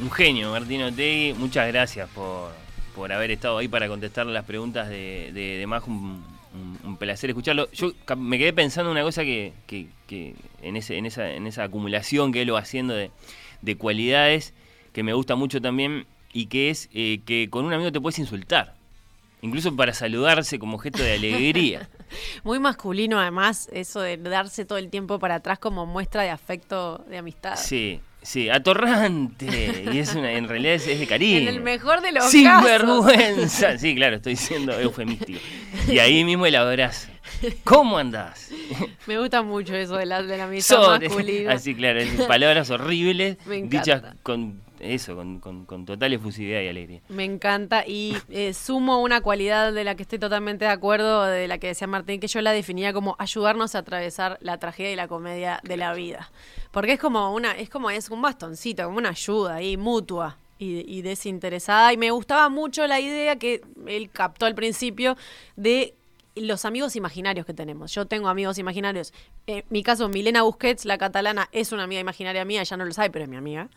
Un 0.00 0.10
genio, 0.10 0.50
Martino 0.50 0.92
Tegui. 0.92 1.34
Muchas 1.34 1.68
gracias 1.68 2.08
por, 2.10 2.50
por 2.94 3.12
haber 3.12 3.30
estado 3.30 3.58
ahí 3.58 3.68
para 3.68 3.88
contestar 3.88 4.26
las 4.26 4.44
preguntas 4.44 4.88
de, 4.88 5.30
de. 5.32 5.66
Un, 6.54 6.78
un- 6.84 6.96
placer 6.96 7.30
escucharlo. 7.30 7.68
Yo 7.72 7.92
me 8.16 8.38
quedé 8.38 8.52
pensando 8.52 8.90
una 8.90 9.02
cosa 9.02 9.22
que, 9.24 9.52
que- 9.66 9.88
que 10.06 10.34
en, 10.62 10.76
ese, 10.76 10.96
en, 10.96 11.06
esa, 11.06 11.28
en 11.30 11.46
esa 11.46 11.64
acumulación 11.64 12.30
que 12.32 12.42
él 12.42 12.54
va 12.54 12.60
haciendo 12.60 12.94
de, 12.94 13.10
de 13.62 13.76
cualidades 13.76 14.54
que 14.92 15.02
me 15.02 15.12
gusta 15.12 15.34
mucho 15.34 15.60
también 15.60 16.06
y 16.32 16.46
que 16.46 16.70
es 16.70 16.88
eh, 16.94 17.20
que 17.26 17.50
con 17.50 17.64
un 17.64 17.72
amigo 17.72 17.90
te 17.90 18.00
puedes 18.00 18.18
insultar. 18.20 18.74
Incluso 19.42 19.74
para 19.76 19.92
saludarse 19.92 20.58
como 20.58 20.78
gesto 20.78 21.02
de 21.02 21.14
alegría. 21.14 21.88
Muy 22.44 22.58
masculino, 22.60 23.18
además, 23.20 23.68
eso 23.72 24.00
de 24.00 24.16
darse 24.16 24.64
todo 24.64 24.78
el 24.78 24.88
tiempo 24.88 25.18
para 25.18 25.34
atrás 25.36 25.58
como 25.58 25.84
muestra 25.84 26.22
de 26.22 26.30
afecto, 26.30 27.04
de 27.10 27.18
amistad. 27.18 27.56
Sí, 27.56 28.00
sí, 28.24 28.48
atorrante. 28.50 29.84
Y 29.92 29.98
es 29.98 30.14
una, 30.14 30.32
en 30.32 30.48
realidad 30.48 30.74
es, 30.74 30.86
es 30.88 30.98
de 30.98 31.06
cariño. 31.06 31.38
En 31.38 31.48
el 31.48 31.60
mejor 31.60 32.00
de 32.00 32.10
los 32.12 32.24
Sin 32.30 32.44
casos. 32.44 32.64
vergüenza. 32.68 33.78
Sí, 33.78 33.94
claro, 33.94 34.16
estoy 34.16 34.34
siendo 34.36 34.78
eufemístico. 34.78 35.38
Y 35.88 35.98
ahí 35.98 36.24
mismo 36.24 36.46
el 36.46 36.56
abrazo. 36.56 37.08
¿Cómo 37.64 37.98
andás? 37.98 38.50
Me 39.06 39.18
gusta 39.18 39.42
mucho 39.42 39.74
eso 39.74 39.96
de 39.96 40.06
la, 40.06 40.22
de 40.22 40.36
la 40.38 40.44
amistad 40.44 40.76
Sobre- 40.82 41.08
masculina. 41.08 41.52
Así, 41.52 41.74
claro, 41.74 42.00
es 42.00 42.10
palabras 42.26 42.70
horribles, 42.70 43.36
Me 43.46 43.62
dichas 43.62 44.02
con 44.22 44.60
eso, 44.84 45.16
con, 45.16 45.40
con- 45.40 45.64
con 45.66 45.84
total 45.86 46.12
efusividad 46.12 46.60
y 46.60 46.68
alegría. 46.68 47.00
Me 47.08 47.24
encanta 47.24 47.84
y 47.86 48.16
eh, 48.30 48.52
sumo 48.54 49.00
una 49.02 49.20
cualidad 49.20 49.72
de 49.72 49.84
la 49.84 49.94
que 49.94 50.02
estoy 50.02 50.18
totalmente 50.18 50.64
de 50.66 50.70
acuerdo, 50.70 51.24
de 51.24 51.48
la 51.48 51.58
que 51.58 51.68
decía 51.68 51.86
Martín, 51.86 52.20
que 52.20 52.28
yo 52.28 52.40
la 52.42 52.52
definía 52.52 52.92
como 52.92 53.16
ayudarnos 53.18 53.74
a 53.74 53.78
atravesar 53.78 54.38
la 54.40 54.58
tragedia 54.58 54.92
y 54.92 54.96
la 54.96 55.08
comedia 55.08 55.60
de 55.64 55.76
la 55.76 55.94
vida. 55.94 56.30
Porque 56.70 56.92
es 56.92 57.00
como 57.00 57.32
una, 57.34 57.52
es 57.52 57.70
como 57.70 57.90
es 57.90 58.10
un 58.10 58.22
bastoncito, 58.22 58.84
como 58.84 58.98
una 58.98 59.10
ayuda 59.10 59.56
ahí 59.56 59.76
mutua 59.76 60.36
y, 60.58 60.80
y 60.92 61.02
desinteresada. 61.02 61.92
Y 61.92 61.96
me 61.96 62.10
gustaba 62.10 62.48
mucho 62.48 62.86
la 62.86 63.00
idea 63.00 63.36
que 63.36 63.62
él 63.86 64.10
captó 64.10 64.46
al 64.46 64.54
principio 64.54 65.16
de 65.56 65.94
los 66.36 66.64
amigos 66.64 66.96
imaginarios 66.96 67.46
que 67.46 67.54
tenemos. 67.54 67.94
Yo 67.94 68.06
tengo 68.06 68.28
amigos 68.28 68.58
imaginarios. 68.58 69.12
En 69.46 69.62
mi 69.68 69.82
caso, 69.82 70.08
Milena 70.08 70.42
Busquets, 70.42 70.84
la 70.86 70.96
catalana, 70.96 71.48
es 71.52 71.72
una 71.72 71.82
amiga 71.84 72.00
imaginaria 72.00 72.44
mía, 72.46 72.62
ella 72.62 72.76
no 72.78 72.84
lo 72.86 72.92
sabe, 72.94 73.10
pero 73.10 73.24
es 73.24 73.30
mi 73.30 73.36
amiga. 73.36 73.68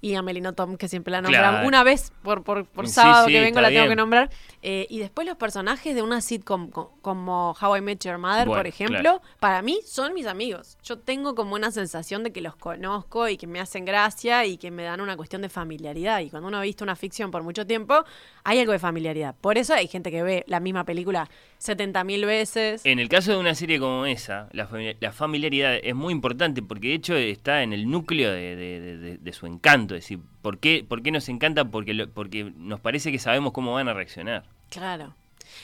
Y 0.00 0.14
Amelino 0.14 0.52
Tom, 0.54 0.76
que 0.76 0.88
siempre 0.88 1.12
la 1.12 1.20
nombramos. 1.22 1.50
Claro. 1.50 1.68
Una 1.68 1.84
vez 1.84 2.12
por, 2.22 2.42
por, 2.42 2.64
por 2.66 2.88
Sí, 2.88 2.94
sábado 2.94 3.26
sí, 3.26 3.32
que 3.34 3.40
vengo 3.40 3.60
la 3.60 3.68
tengo 3.68 3.88
que 3.88 3.94
nombrar. 3.94 4.30
Eh, 4.62 4.86
y 4.90 4.98
después 4.98 5.26
los 5.28 5.36
personajes 5.36 5.94
de 5.94 6.02
una 6.02 6.20
sitcom 6.20 6.70
co- 6.70 6.96
como 7.02 7.54
How 7.60 7.76
I 7.76 7.80
Met 7.82 8.04
Your 8.04 8.18
Mother, 8.18 8.46
Bueno, 8.48 8.60
por 8.60 8.66
ejemplo, 8.66 8.98
claro. 9.00 9.22
para 9.38 9.62
mí 9.62 9.78
son 9.86 10.12
mis 10.14 10.26
amigos. 10.26 10.76
Yo 10.82 10.98
tengo 10.98 11.34
como 11.36 11.54
una 11.54 11.70
sensación 11.70 12.24
de 12.24 12.32
que 12.32 12.40
los 12.40 12.56
conozco 12.56 13.28
y 13.28 13.36
que 13.36 13.46
me 13.46 13.60
hacen 13.60 13.84
gracia 13.84 14.44
y 14.46 14.56
que 14.56 14.70
me 14.72 14.82
dan 14.82 15.00
una 15.00 15.16
cuestión 15.16 15.42
de 15.42 15.48
familiaridad. 15.48 16.18
Y 16.20 16.30
cuando 16.30 16.48
uno 16.48 16.58
ha 16.58 16.62
visto 16.62 16.82
una 16.82 16.96
ficción 16.96 17.30
por 17.30 17.42
mucho 17.44 17.64
tiempo, 17.66 18.04
hay 18.44 18.58
algo 18.58 18.72
de 18.72 18.78
familiaridad. 18.80 19.36
Por 19.40 19.56
eso 19.56 19.72
hay 19.74 19.86
gente 19.86 20.10
que 20.10 20.22
ve 20.24 20.42
la 20.48 20.58
misma 20.58 20.84
película 20.84 21.28
70 21.58 22.02
mil 22.02 22.24
veces. 22.24 22.80
En 22.84 22.98
el 22.98 23.08
caso 23.08 23.30
de 23.32 23.36
una 23.36 23.54
serie 23.54 23.78
como 23.78 24.04
esa, 24.06 24.48
la, 24.52 24.68
fami- 24.68 24.96
la 25.02 25.12
familiaridad 25.12 25.74
es 25.82 25.94
muy 25.94 26.12
importante 26.12 26.62
porque 26.62 26.88
de 26.88 26.94
hecho 26.94 27.14
está 27.16 27.62
en 27.62 27.72
el 27.72 27.90
núcleo 27.90 28.30
de, 28.30 28.56
de- 28.56 28.80
de- 28.80 28.96
de- 28.98 29.18
de 29.18 29.32
su 29.32 29.46
encanto. 29.46 29.94
Es 29.94 30.04
decir, 30.04 30.20
¿por 30.42 30.58
qué, 30.58 30.84
por 30.88 31.02
qué 31.02 31.10
nos 31.10 31.28
encanta? 31.28 31.64
Porque, 31.66 31.92
lo- 31.92 32.08
porque 32.08 32.52
nos 32.56 32.80
parece 32.80 33.10
que 33.12 33.18
sabemos 33.18 33.52
cómo 33.52 33.72
van 33.74 33.88
a 33.88 33.94
reaccionar. 33.94 34.44
Claro. 34.70 35.14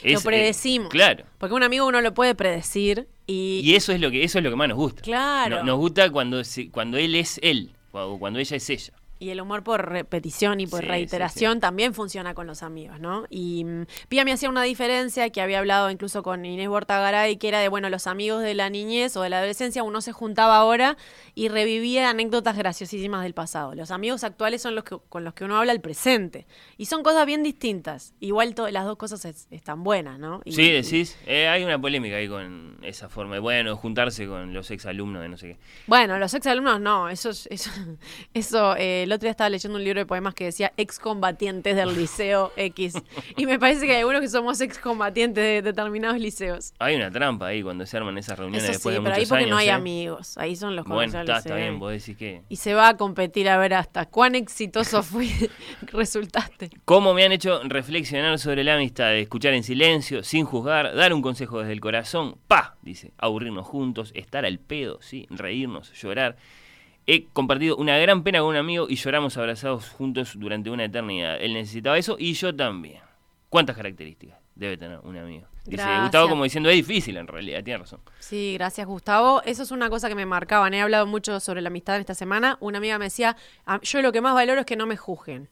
Es, 0.02 0.12
lo 0.14 0.18
eh, 0.20 0.22
predecimos. 0.24 0.88
claro. 0.90 1.24
Porque 1.38 1.54
un 1.54 1.62
amigo 1.62 1.86
uno 1.86 2.00
lo 2.00 2.12
puede 2.14 2.34
predecir 2.34 3.06
y, 3.26 3.60
Y 3.64 3.74
eso 3.76 3.92
es 3.92 4.00
lo 4.00 4.10
que 4.10 4.22
eso 4.24 4.38
es 4.38 4.44
lo 4.44 4.50
que 4.50 4.56
más 4.56 4.68
nos 4.68 4.76
gusta. 4.76 5.02
Claro. 5.02 5.58
No- 5.58 5.62
nos 5.64 5.78
gusta 5.78 6.10
cuando 6.10 6.42
cuando 6.72 6.98
él 6.98 7.14
es 7.14 7.38
él, 7.42 7.70
o 7.92 8.18
cuando 8.18 8.38
ella 8.38 8.56
es 8.56 8.68
ella. 8.70 8.92
Y 9.18 9.30
el 9.30 9.40
humor 9.40 9.62
por 9.64 9.88
repetición 9.88 10.60
y 10.60 10.66
por 10.66 10.80
Sí, 10.80 10.86
sí, 10.86 10.90
reiteración 10.90 11.60
también 11.60 11.94
funciona 11.94 12.34
con 12.34 12.46
los 12.46 12.62
amigos, 12.62 13.00
¿no? 13.00 13.24
Y 13.30 13.64
mm, 13.64 13.86
Pía 14.08 14.24
me 14.24 14.32
hacía 14.32 14.48
una 14.48 14.62
diferencia 14.62 15.30
que 15.30 15.40
había 15.40 15.58
hablado 15.58 15.90
incluso 15.90 16.22
con 16.22 16.44
Inés 16.44 16.68
Bortagaray, 16.68 17.36
que 17.36 17.48
era 17.48 17.60
de, 17.60 17.68
bueno, 17.68 17.90
los 17.90 18.06
amigos 18.06 18.42
de 18.42 18.54
la 18.54 18.70
niñez 18.70 19.16
o 19.16 19.22
de 19.22 19.30
la 19.30 19.38
adolescencia, 19.38 19.82
uno 19.82 20.00
se 20.00 20.12
juntaba 20.12 20.56
ahora 20.56 20.96
y 21.34 21.48
revivía 21.48 22.10
anécdotas 22.10 22.56
graciosísimas 22.56 23.22
del 23.22 23.34
pasado. 23.34 23.74
Los 23.74 23.90
amigos 23.90 24.24
actuales 24.24 24.62
son 24.62 24.74
los 24.74 24.84
que, 24.84 24.96
con 25.08 25.24
los 25.24 25.34
que 25.34 25.44
uno 25.44 25.56
habla 25.58 25.72
el 25.72 25.80
presente. 25.80 26.46
Y 26.76 26.86
son 26.86 27.02
cosas 27.02 27.26
bien 27.26 27.42
distintas. 27.42 28.14
Igual 28.20 28.54
las 28.70 28.84
dos 28.84 28.96
cosas 28.96 29.24
es- 29.24 29.46
están 29.50 29.82
buenas, 29.84 30.18
¿no? 30.18 30.40
Y- 30.44 30.52
Sí, 30.52 30.70
decís, 30.70 31.16
eh, 31.26 31.48
hay 31.48 31.64
una 31.64 31.80
polémica 31.80 32.16
ahí 32.16 32.28
con 32.28 32.78
esa 32.82 33.08
forma 33.08 33.34
de, 33.34 33.40
bueno, 33.40 33.76
juntarse 33.76 34.26
con 34.26 34.52
los 34.54 34.70
exalumnos 34.70 35.22
de 35.22 35.28
no 35.28 35.36
sé 35.36 35.48
qué. 35.48 35.58
Bueno, 35.86 36.18
los 36.18 36.34
exalumnos 36.34 36.80
no, 36.80 37.08
eso, 37.08 37.30
es- 37.30 37.46
eso, 37.50 37.70
eso 38.34 38.74
eh, 38.76 39.04
el 39.08 39.12
otro 39.14 39.24
día 39.24 39.30
estaba 39.30 39.48
leyendo 39.48 39.78
un 39.78 39.84
libro 39.84 40.00
de 40.00 40.04
poemas 40.06 40.34
que 40.34 40.44
decía 40.44 40.70
excombatientes 40.76 41.74
del 41.74 41.96
liceo 41.96 42.52
X 42.56 42.92
y 43.38 43.46
me 43.46 43.58
parece 43.58 43.86
que 43.86 43.92
hay 43.92 44.00
algunos 44.00 44.20
que 44.20 44.28
somos 44.28 44.60
excombatientes 44.60 45.42
de 45.42 45.62
determinados 45.62 46.18
liceos. 46.20 46.74
Hay 46.78 46.94
una 46.94 47.10
trampa 47.10 47.46
ahí 47.46 47.62
cuando 47.62 47.86
se 47.86 47.96
arman 47.96 48.18
esas 48.18 48.38
reuniones 48.38 48.64
Eso 48.64 48.72
sí, 48.72 48.76
después 48.76 48.94
de 48.96 49.00
pero 49.00 49.14
ahí 49.14 49.24
porque 49.24 49.44
años. 49.44 49.50
no 49.50 49.56
hay 49.56 49.68
¿eh? 49.68 49.72
amigos, 49.72 50.36
ahí 50.36 50.56
son 50.56 50.76
los 50.76 50.84
Bueno, 50.84 51.10
conocidos 51.10 51.26
del 51.26 51.36
está, 51.36 51.38
está 51.38 51.48
liceo. 51.54 51.68
bien, 51.70 51.80
vos 51.80 51.92
decís 51.92 52.16
que... 52.18 52.42
Y 52.50 52.56
se 52.56 52.74
va 52.74 52.88
a 52.90 52.96
competir 52.98 53.48
a 53.48 53.56
ver 53.56 53.72
hasta 53.72 54.04
cuán 54.04 54.34
exitoso 54.34 55.02
fui, 55.02 55.32
resultaste. 55.86 56.68
¿Cómo 56.84 57.14
me 57.14 57.24
han 57.24 57.32
hecho 57.32 57.62
reflexionar 57.64 58.38
sobre 58.38 58.62
la 58.62 58.74
amistad? 58.74 59.16
Escuchar 59.16 59.54
en 59.54 59.62
silencio, 59.62 60.22
sin 60.22 60.44
juzgar, 60.44 60.94
dar 60.94 61.14
un 61.14 61.22
consejo 61.22 61.60
desde 61.60 61.72
el 61.72 61.80
corazón. 61.80 62.36
¡Pa! 62.46 62.76
Dice, 62.82 63.12
aburrirnos 63.16 63.66
juntos, 63.66 64.12
estar 64.14 64.44
al 64.44 64.58
pedo, 64.58 64.98
sí, 65.00 65.26
reírnos, 65.30 65.94
llorar. 65.94 66.36
He 67.10 67.24
compartido 67.32 67.74
una 67.78 67.96
gran 67.96 68.22
pena 68.22 68.40
con 68.40 68.48
un 68.48 68.56
amigo 68.56 68.86
y 68.86 68.96
lloramos 68.96 69.34
abrazados 69.38 69.88
juntos 69.88 70.32
durante 70.34 70.68
una 70.68 70.84
eternidad. 70.84 71.38
Él 71.40 71.54
necesitaba 71.54 71.96
eso 71.96 72.16
y 72.18 72.34
yo 72.34 72.54
también. 72.54 73.00
¿Cuántas 73.48 73.76
características 73.76 74.36
debe 74.54 74.76
tener 74.76 74.98
un 74.98 75.16
amigo? 75.16 75.46
Dice 75.64 75.78
Gracias. 75.78 76.02
Gustavo 76.02 76.28
como 76.28 76.44
diciendo, 76.44 76.68
es 76.68 76.76
difícil 76.76 77.16
en 77.16 77.26
realidad, 77.26 77.64
tiene 77.64 77.78
razón. 77.78 78.00
Sí, 78.18 78.52
gracias 78.52 78.86
Gustavo. 78.86 79.40
Eso 79.46 79.62
es 79.62 79.70
una 79.70 79.88
cosa 79.88 80.10
que 80.10 80.14
me 80.14 80.26
marcaban. 80.26 80.74
He 80.74 80.82
hablado 80.82 81.06
mucho 81.06 81.40
sobre 81.40 81.62
la 81.62 81.68
amistad 81.68 81.94
en 81.96 82.00
esta 82.00 82.14
semana. 82.14 82.58
Una 82.60 82.76
amiga 82.76 82.98
me 82.98 83.06
decía, 83.06 83.38
"Ah, 83.64 83.80
yo 83.82 84.02
lo 84.02 84.12
que 84.12 84.20
más 84.20 84.34
valoro 84.34 84.60
es 84.60 84.66
que 84.66 84.76
no 84.76 84.84
me 84.86 84.98
juzguen. 84.98 85.48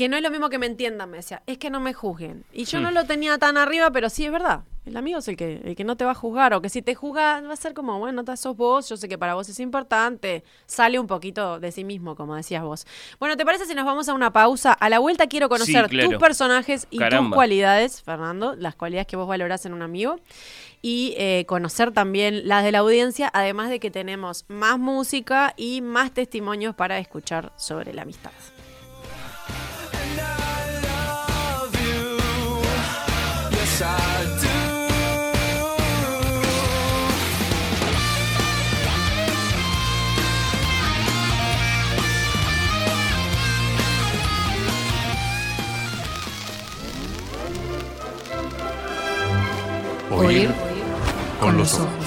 Que 0.00 0.08
no 0.08 0.16
es 0.16 0.22
lo 0.22 0.30
mismo 0.30 0.48
que 0.48 0.58
me 0.58 0.64
entiendan, 0.66 1.10
me 1.10 1.18
decía, 1.18 1.42
es 1.46 1.58
que 1.58 1.68
no 1.68 1.78
me 1.78 1.92
juzguen. 1.92 2.44
Y 2.52 2.64
yo 2.64 2.78
Hmm. 2.78 2.84
no 2.84 2.90
lo 2.90 3.04
tenía 3.04 3.36
tan 3.38 3.56
arriba, 3.58 3.90
pero 3.90 4.08
sí 4.08 4.24
es 4.24 4.32
verdad. 4.32 4.62
El 4.86 4.96
amigo 4.96 5.18
es 5.18 5.28
el 5.28 5.36
que, 5.36 5.60
el 5.62 5.76
que 5.76 5.84
no 5.84 5.94
te 5.96 6.06
va 6.06 6.12
a 6.12 6.14
juzgar, 6.14 6.54
o 6.54 6.62
que 6.62 6.70
si 6.70 6.80
te 6.80 6.94
juzga 6.94 7.42
va 7.42 7.52
a 7.52 7.56
ser 7.56 7.74
como, 7.74 7.98
bueno, 7.98 8.24
ta- 8.24 8.36
sos 8.38 8.56
vos, 8.56 8.88
yo 8.88 8.96
sé 8.96 9.08
que 9.08 9.18
para 9.18 9.34
vos 9.34 9.46
es 9.50 9.60
importante. 9.60 10.42
Sale 10.64 10.98
un 10.98 11.06
poquito 11.06 11.60
de 11.60 11.70
sí 11.70 11.84
mismo, 11.84 12.16
como 12.16 12.34
decías 12.34 12.62
vos. 12.64 12.86
Bueno, 13.18 13.36
¿te 13.36 13.44
parece 13.44 13.66
si 13.66 13.74
nos 13.74 13.84
vamos 13.84 14.08
a 14.08 14.14
una 14.14 14.32
pausa? 14.32 14.72
A 14.72 14.88
la 14.88 14.98
vuelta 15.00 15.26
quiero 15.26 15.50
conocer 15.50 15.88
claro. 15.90 16.08
tus 16.10 16.18
personajes 16.18 16.86
y 16.90 16.98
tus 16.98 17.34
cualidades, 17.34 18.00
Fernando, 18.02 18.56
las 18.56 18.74
cualidades 18.76 19.06
que 19.06 19.16
vos 19.16 19.28
valorás 19.28 19.66
en 19.66 19.74
un 19.74 19.82
amigo. 19.82 20.16
Y 20.80 21.14
eh, 21.18 21.44
conocer 21.46 21.92
también 21.92 22.48
las 22.48 22.64
de 22.64 22.72
la 22.72 22.78
audiencia, 22.78 23.30
además 23.34 23.68
de 23.68 23.80
que 23.80 23.90
tenemos 23.90 24.46
más 24.48 24.78
música 24.78 25.52
y 25.58 25.82
más 25.82 26.10
testimonios 26.12 26.74
para 26.74 26.98
escuchar 26.98 27.52
sobre 27.56 27.92
la 27.92 28.02
amistad. 28.02 28.30
Oír 50.20 50.50
con 51.40 51.56
los 51.56 51.78
ojos. 51.78 51.99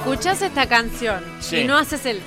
Escuchás 0.00 0.42
esta 0.42 0.66
canción 0.68 1.22
Sí. 1.40 1.58
y 1.58 1.64
no 1.64 1.76
haces 1.76 2.06
el... 2.06 2.20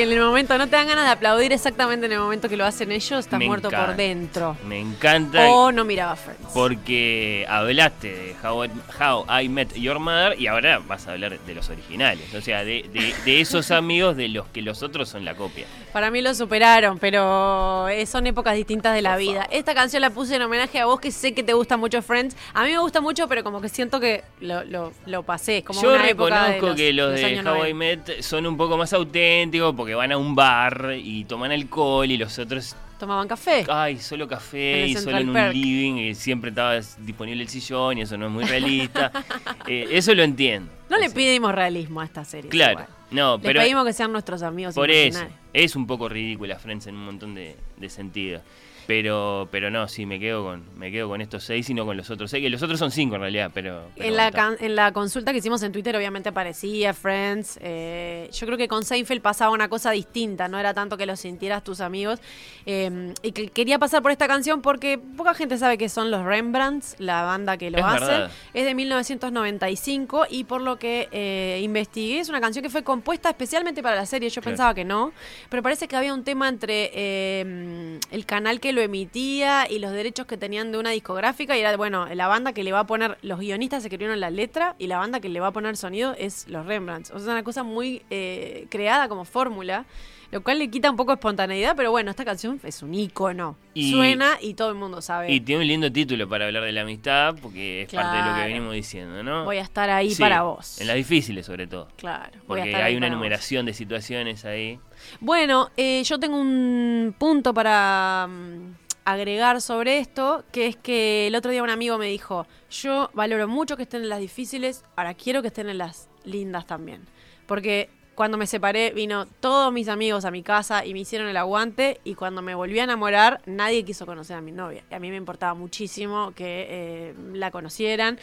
que 0.00 0.12
en 0.12 0.18
el 0.18 0.24
momento 0.24 0.56
no 0.56 0.66
te 0.66 0.76
dan 0.76 0.88
ganas 0.88 1.04
de 1.04 1.10
aplaudir 1.10 1.52
exactamente 1.52 2.06
en 2.06 2.12
el 2.12 2.18
momento 2.20 2.48
que 2.48 2.56
lo 2.56 2.64
hacen 2.64 2.90
ellos, 2.90 3.20
estás 3.20 3.38
Me 3.38 3.46
muerto 3.46 3.70
por 3.70 3.96
dentro. 3.96 4.56
Me 4.66 4.78
encanta. 4.80 5.48
O 5.50 5.72
no 5.72 5.84
miraba 5.84 6.16
Friends. 6.16 6.46
Porque 6.54 7.44
hablaste 7.48 8.08
de 8.08 8.36
How 8.42 8.64
I, 8.64 8.70
How 8.98 9.40
I 9.42 9.48
Met 9.48 9.74
Your 9.74 9.98
Mother 9.98 10.40
y 10.40 10.46
ahora 10.46 10.78
vas 10.78 11.06
a 11.06 11.12
hablar 11.12 11.38
de 11.38 11.54
los 11.54 11.68
originales. 11.68 12.32
O 12.34 12.40
sea, 12.40 12.64
de, 12.64 12.84
de- 12.92 13.14
de 13.24 13.40
esos 13.40 13.70
amigos 13.70 14.16
de 14.16 14.28
los 14.28 14.46
que 14.48 14.62
los 14.62 14.82
otros 14.82 15.08
son 15.08 15.24
la 15.24 15.34
copia. 15.34 15.66
Para 15.92 16.10
mí 16.10 16.22
lo 16.22 16.32
superaron, 16.34 16.98
pero 16.98 17.88
eh, 17.88 18.06
son 18.06 18.26
épocas 18.26 18.54
distintas 18.54 18.94
de 18.94 19.02
la 19.02 19.16
vida. 19.16 19.46
Esta 19.50 19.74
canción 19.74 20.00
la 20.00 20.10
puse 20.10 20.36
en 20.36 20.42
homenaje 20.42 20.78
a 20.80 20.86
vos 20.86 21.00
que 21.00 21.10
sé 21.10 21.34
que 21.34 21.42
te 21.42 21.52
gusta 21.52 21.76
mucho 21.76 22.00
Friends. 22.00 22.36
A 22.54 22.64
mí 22.64 22.70
me 22.70 22.78
gusta 22.78 23.00
mucho, 23.00 23.28
pero 23.28 23.42
como 23.44 23.60
que 23.60 23.68
siento 23.68 24.00
que 24.00 24.22
lo, 24.40 24.64
lo, 24.64 24.92
lo 25.06 25.22
pasé. 25.24 25.58
Es 25.58 25.64
como 25.64 25.82
Yo 25.82 25.94
una 25.94 26.08
época 26.08 26.44
de 26.46 26.52
reconozco 26.54 26.76
que 26.76 26.92
los 26.94 27.10
los 27.10 27.20
de 27.20 27.24
How 27.40 27.66
I 27.66 27.74
90. 27.74 27.74
Met 27.74 28.22
son 28.22 28.46
un 28.46 28.56
poco 28.56 28.76
más 28.76 28.92
auténticos 28.92 29.74
porque 29.74 29.89
van 29.94 30.12
a 30.12 30.18
un 30.18 30.34
bar 30.34 30.94
y 30.96 31.24
toman 31.24 31.52
alcohol 31.52 32.10
y 32.10 32.16
los 32.16 32.38
otros 32.38 32.76
Tomaban 33.00 33.26
café. 33.26 33.64
Ay, 33.66 33.98
solo 33.98 34.28
café 34.28 34.88
y 34.88 34.94
solo 34.94 35.16
en 35.16 35.30
un 35.30 35.52
living 35.52 35.94
y 35.94 36.14
siempre 36.14 36.50
estaba 36.50 36.78
disponible 36.98 37.42
el 37.42 37.48
sillón 37.48 37.96
y 37.96 38.02
eso 38.02 38.18
no 38.18 38.26
es 38.26 38.32
muy 38.32 38.44
realista. 38.44 39.10
Eh, 39.66 39.86
eso 39.92 40.14
lo 40.14 40.22
entiendo. 40.22 40.72
No 40.88 40.98
le 40.98 41.10
pedimos 41.10 41.54
realismo 41.54 42.00
a 42.00 42.04
esta 42.04 42.24
serie. 42.24 42.50
Claro, 42.50 42.72
igual. 42.80 42.88
no, 43.10 43.36
Les 43.36 43.46
pero 43.46 43.60
pedimos 43.60 43.84
que 43.86 43.92
sean 43.92 44.10
nuestros 44.10 44.42
amigos 44.42 44.74
por 44.74 44.90
eso 44.90 45.20
es 45.52 45.76
un 45.76 45.86
poco 45.86 46.08
ridícula 46.08 46.58
Friends 46.58 46.86
en 46.88 46.96
un 46.96 47.04
montón 47.04 47.34
de, 47.34 47.56
de 47.76 47.88
sentidos. 47.88 48.42
Pero, 48.90 49.48
pero 49.52 49.70
no, 49.70 49.86
sí, 49.86 50.04
me 50.04 50.18
quedo 50.18 50.42
con, 50.42 50.64
me 50.76 50.90
quedo 50.90 51.08
con 51.08 51.20
estos 51.20 51.44
seis 51.44 51.70
y 51.70 51.74
no 51.74 51.86
con 51.86 51.96
los 51.96 52.10
otros 52.10 52.28
seis, 52.28 52.42
que 52.42 52.50
los 52.50 52.60
otros 52.60 52.76
son 52.76 52.90
cinco 52.90 53.14
en 53.14 53.20
realidad, 53.20 53.52
pero. 53.54 53.88
pero 53.94 54.08
En 54.08 54.16
la, 54.16 54.32
can- 54.32 54.56
en 54.58 54.74
la 54.74 54.90
consulta 54.90 55.30
que 55.30 55.38
hicimos 55.38 55.62
en 55.62 55.70
Twitter 55.70 55.94
obviamente 55.94 56.28
aparecía 56.30 56.92
Friends. 56.92 57.56
eh, 57.62 58.28
yo 58.32 58.46
creo 58.48 58.58
que 58.58 58.66
con 58.66 58.82
Seinfeld 58.84 59.22
pasaba 59.22 59.52
una 59.52 59.68
cosa 59.68 59.92
distinta, 59.92 60.48
no 60.48 60.58
era 60.58 60.74
tanto 60.74 60.96
que 60.96 61.06
lo 61.06 61.14
sintieras 61.14 61.62
tus 61.62 61.80
amigos. 61.80 62.18
eh, 62.66 63.14
y 63.22 63.30
que 63.30 63.46
quería 63.50 63.78
pasar 63.78 64.02
por 64.02 64.10
esta 64.10 64.26
canción 64.26 64.60
porque 64.60 64.98
poca 64.98 65.34
gente 65.34 65.56
sabe 65.56 65.78
que 65.78 65.88
son 65.88 66.10
los 66.10 66.24
Rembrandts, 66.24 66.96
la 66.98 67.22
banda 67.22 67.56
que 67.58 67.70
lo 67.70 67.78
Es 67.78 67.84
hace. 67.84 68.00
verdad. 68.06 68.30
Es 68.54 68.64
de 68.64 68.74
1995 68.74 70.26
y 70.28 70.42
por 70.42 70.62
lo 70.62 70.80
que 70.80 71.08
eh, 71.12 71.60
investigué 71.62 72.18
es 72.18 72.28
una 72.28 72.40
canción 72.40 72.64
que 72.64 72.70
fue 72.70 72.82
compuesta 72.82 73.28
especialmente 73.28 73.84
para 73.84 73.94
la 73.94 74.06
serie. 74.06 74.28
Yo 74.30 74.40
Claro. 74.42 74.50
pensaba 74.56 74.74
que 74.74 74.84
no, 74.84 75.12
pero 75.48 75.62
parece 75.62 75.86
que 75.86 75.94
había 75.94 76.12
un 76.12 76.24
tema 76.24 76.48
entre 76.48 76.90
eh, 76.92 77.98
el 78.10 78.26
canal 78.26 78.58
que 78.58 78.72
lo 78.72 78.79
emitía 78.80 79.66
y 79.70 79.78
los 79.78 79.92
derechos 79.92 80.26
que 80.26 80.36
tenían 80.36 80.72
de 80.72 80.78
una 80.78 80.90
discográfica 80.90 81.56
y 81.56 81.60
era, 81.60 81.76
bueno, 81.76 82.06
la 82.14 82.26
banda 82.26 82.52
que 82.52 82.64
le 82.64 82.72
va 82.72 82.80
a 82.80 82.86
poner, 82.86 83.18
los 83.22 83.38
guionistas 83.38 83.84
escribieron 83.84 84.18
la 84.20 84.30
letra 84.30 84.74
y 84.78 84.86
la 84.86 84.98
banda 84.98 85.20
que 85.20 85.28
le 85.28 85.40
va 85.40 85.48
a 85.48 85.52
poner 85.52 85.76
sonido 85.76 86.14
es 86.18 86.48
los 86.48 86.66
Rembrandts. 86.66 87.10
O 87.10 87.18
sea, 87.18 87.26
es 87.26 87.32
una 87.32 87.44
cosa 87.44 87.62
muy 87.62 88.02
eh, 88.10 88.66
creada 88.70 89.08
como 89.08 89.24
fórmula. 89.24 89.84
Lo 90.30 90.42
cual 90.42 90.58
le 90.60 90.70
quita 90.70 90.90
un 90.90 90.96
poco 90.96 91.10
de 91.10 91.14
espontaneidad, 91.16 91.74
pero 91.76 91.90
bueno, 91.90 92.10
esta 92.10 92.24
canción 92.24 92.60
es 92.62 92.82
un 92.82 92.94
ícono. 92.94 93.56
Y- 93.74 93.90
Suena 93.92 94.38
y 94.40 94.54
todo 94.54 94.68
el 94.68 94.76
mundo 94.76 95.02
sabe. 95.02 95.32
Y 95.32 95.40
tiene 95.40 95.62
un 95.62 95.68
lindo 95.68 95.90
título 95.90 96.28
para 96.28 96.46
hablar 96.46 96.62
de 96.64 96.72
la 96.72 96.82
amistad, 96.82 97.34
porque 97.42 97.82
es 97.82 97.92
parte 97.92 98.16
de 98.18 98.22
lo 98.30 98.34
que 98.36 98.42
venimos 98.44 98.72
diciendo, 98.74 99.22
¿no? 99.24 99.44
Voy 99.44 99.58
a 99.58 99.62
estar 99.62 99.90
ahí 99.90 100.10
Sí, 100.14 100.22
para 100.22 100.42
vos. 100.42 100.80
En 100.80 100.86
las 100.86 100.96
difíciles, 100.96 101.46
sobre 101.46 101.66
todo. 101.66 101.88
Claro. 101.96 102.30
voy 102.46 102.60
a 102.60 102.62
Porque 102.64 102.76
ahí 102.76 102.82
hay 102.82 102.96
una 102.96 103.08
enumeración 103.08 103.66
de 103.66 103.74
situaciones 103.74 104.44
ahí. 104.44 104.78
Bueno, 105.18 105.70
eh, 105.76 106.02
yo 106.04 106.18
tengo 106.20 106.36
un 106.38 107.12
punto 107.18 107.52
para 107.52 108.28
mm, 108.28 108.74
agregar 109.04 109.60
sobre 109.60 109.98
esto, 109.98 110.44
que 110.52 110.66
es 110.68 110.76
que 110.76 111.26
el 111.26 111.34
otro 111.34 111.50
día 111.50 111.62
un 111.62 111.70
amigo 111.70 111.98
me 111.98 112.06
dijo, 112.06 112.46
yo 112.70 113.10
valoro 113.14 113.48
mucho 113.48 113.76
que 113.76 113.82
estén 113.82 114.02
en 114.02 114.08
las 114.08 114.20
difíciles, 114.20 114.84
ahora 114.94 115.14
quiero 115.14 115.42
que 115.42 115.48
estén 115.48 115.68
en 115.68 115.78
las 115.78 116.08
lindas 116.24 116.66
también. 116.66 117.02
Porque 117.46 117.90
cuando 118.20 118.36
me 118.36 118.46
separé 118.46 118.90
vino 118.90 119.24
todos 119.24 119.72
mis 119.72 119.88
amigos 119.88 120.26
a 120.26 120.30
mi 120.30 120.42
casa 120.42 120.84
y 120.84 120.92
me 120.92 121.00
hicieron 121.00 121.26
el 121.26 121.38
aguante 121.38 122.02
y 122.04 122.16
cuando 122.16 122.42
me 122.42 122.54
volví 122.54 122.78
a 122.78 122.84
enamorar 122.84 123.40
nadie 123.46 123.82
quiso 123.82 124.04
conocer 124.04 124.36
a 124.36 124.42
mi 124.42 124.52
novia. 124.52 124.84
Y 124.90 124.94
a 124.94 124.98
mí 124.98 125.08
me 125.08 125.16
importaba 125.16 125.54
muchísimo 125.54 126.34
que 126.36 126.66
eh, 126.68 127.14
la 127.32 127.50
conocieran. 127.50 128.18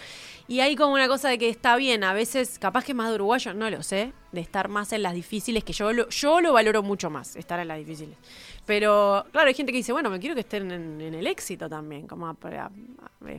Y 0.48 0.60
hay 0.60 0.76
como 0.76 0.94
una 0.94 1.08
cosa 1.08 1.30
de 1.30 1.40
que 1.40 1.50
está 1.50 1.76
bien, 1.78 2.04
a 2.04 2.14
veces 2.14 2.60
capaz 2.60 2.86
que 2.86 2.94
más 2.94 3.10
de 3.10 3.16
uruguayo, 3.16 3.56
no 3.56 3.72
lo 3.72 3.82
sé, 3.82 4.14
de 4.34 4.42
estar 4.42 4.68
más 4.68 4.94
en 4.94 5.02
las 5.02 5.16
difíciles, 5.16 5.64
que 5.64 5.74
yo 5.74 5.92
lo, 5.92 6.08
yo 6.10 6.42
lo 6.42 6.54
valoro 6.54 6.84
mucho 6.84 7.10
más, 7.10 7.36
estar 7.36 7.60
en 7.60 7.68
las 7.68 7.80
difíciles. 7.80 8.20
Pero 8.68 9.26
claro, 9.32 9.48
hay 9.48 9.54
gente 9.54 9.72
que 9.72 9.78
dice, 9.78 9.94
bueno, 9.94 10.10
me 10.10 10.20
quiero 10.20 10.36
que 10.36 10.42
estén 10.42 10.70
en, 10.72 11.00
en 11.02 11.14
el 11.16 11.26
éxito 11.26 11.68
también, 11.70 12.06
como 12.06 12.34
para, 12.36 12.70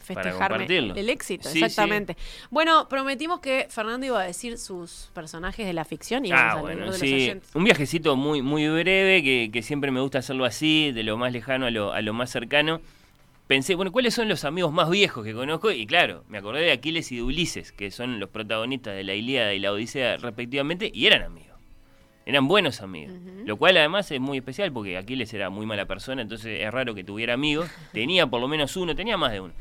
festejarme 0.01 0.33
compartirlo. 0.33 0.95
el 0.95 1.11
éxito, 1.11 1.49
Sí, 1.51 1.59
sí. 1.59 1.65
exactamente. 1.65 2.17
Bueno, 2.51 2.89
prometimos 2.89 3.39
que 3.41 3.67
Fernando 3.69 4.07
iba 4.07 4.21
a 4.21 4.25
decir 4.25 4.57
sus 4.57 5.11
personajes 5.15 5.67
de 5.67 5.75
la 5.75 5.85
ficción 5.85 6.25
y 6.25 6.31
vamos 6.31 6.55
Ah, 6.55 6.59
a 6.59 6.61
bueno, 6.63 6.87
los 6.87 6.99
sí. 6.99 7.13
oyentes. 7.13 7.51
Un 7.55 7.65
viajecito 7.65 8.17
muy, 8.17 8.41
muy 8.41 8.67
breve, 8.69 9.23
que, 9.23 9.51
que 9.53 9.63
siempre 9.63 9.91
me 9.91 10.01
gusta 10.01 10.19
hacerlo 10.21 10.47
así, 10.47 10.93
de 10.93 11.03
lo 11.03 11.19
más 11.19 11.31
lejano 11.31 11.67
a 11.67 11.71
lo, 11.71 11.93
a 11.93 12.01
lo 12.01 12.15
más 12.15 12.31
cercano. 12.31 12.81
Pensé, 13.49 13.75
bueno, 13.75 13.93
¿cuáles 13.93 14.15
son 14.15 14.29
los 14.31 14.45
amigos 14.45 14.73
más 14.73 14.89
viejos 14.91 15.25
que 15.25 15.35
conozco? 15.35 15.71
Y 15.71 15.87
claro, 15.87 16.25
me 16.29 16.39
acordé 16.39 16.63
de 16.63 16.73
Aquiles 16.73 17.13
y 17.13 17.17
de 17.17 17.23
Ulises, 17.23 17.73
que 17.73 17.91
son 17.91 18.19
los 18.19 18.31
protagonistas 18.31 18.95
de 18.95 19.05
la 19.05 19.15
Ilíada 19.15 19.53
y 19.55 19.59
la 19.59 19.73
Odisea 19.73 20.17
respectivamente, 20.17 20.91
y 20.93 21.07
eran 21.07 21.23
amigos. 21.23 21.48
Eran 22.29 22.47
buenos 22.47 22.83
amigos. 22.83 23.15
Lo 23.47 23.57
cual 23.57 23.79
además 23.79 24.11
es 24.11 24.21
muy 24.21 24.37
especial 24.39 24.71
porque 24.71 24.99
Aquiles 24.99 25.33
era 25.33 25.49
muy 25.49 25.65
mala 25.65 25.87
persona, 25.87 26.21
entonces 26.21 26.61
es 26.61 26.71
raro 26.71 26.95
que 26.95 27.03
tuviera 27.03 27.33
amigos. 27.33 27.71
Tenía 27.93 28.27
por 28.27 28.41
lo 28.43 28.49
menos 28.49 28.77
uno, 28.77 28.95
tenía 28.95 29.17
más 29.17 29.33
de 29.33 29.41
uno. 29.41 29.55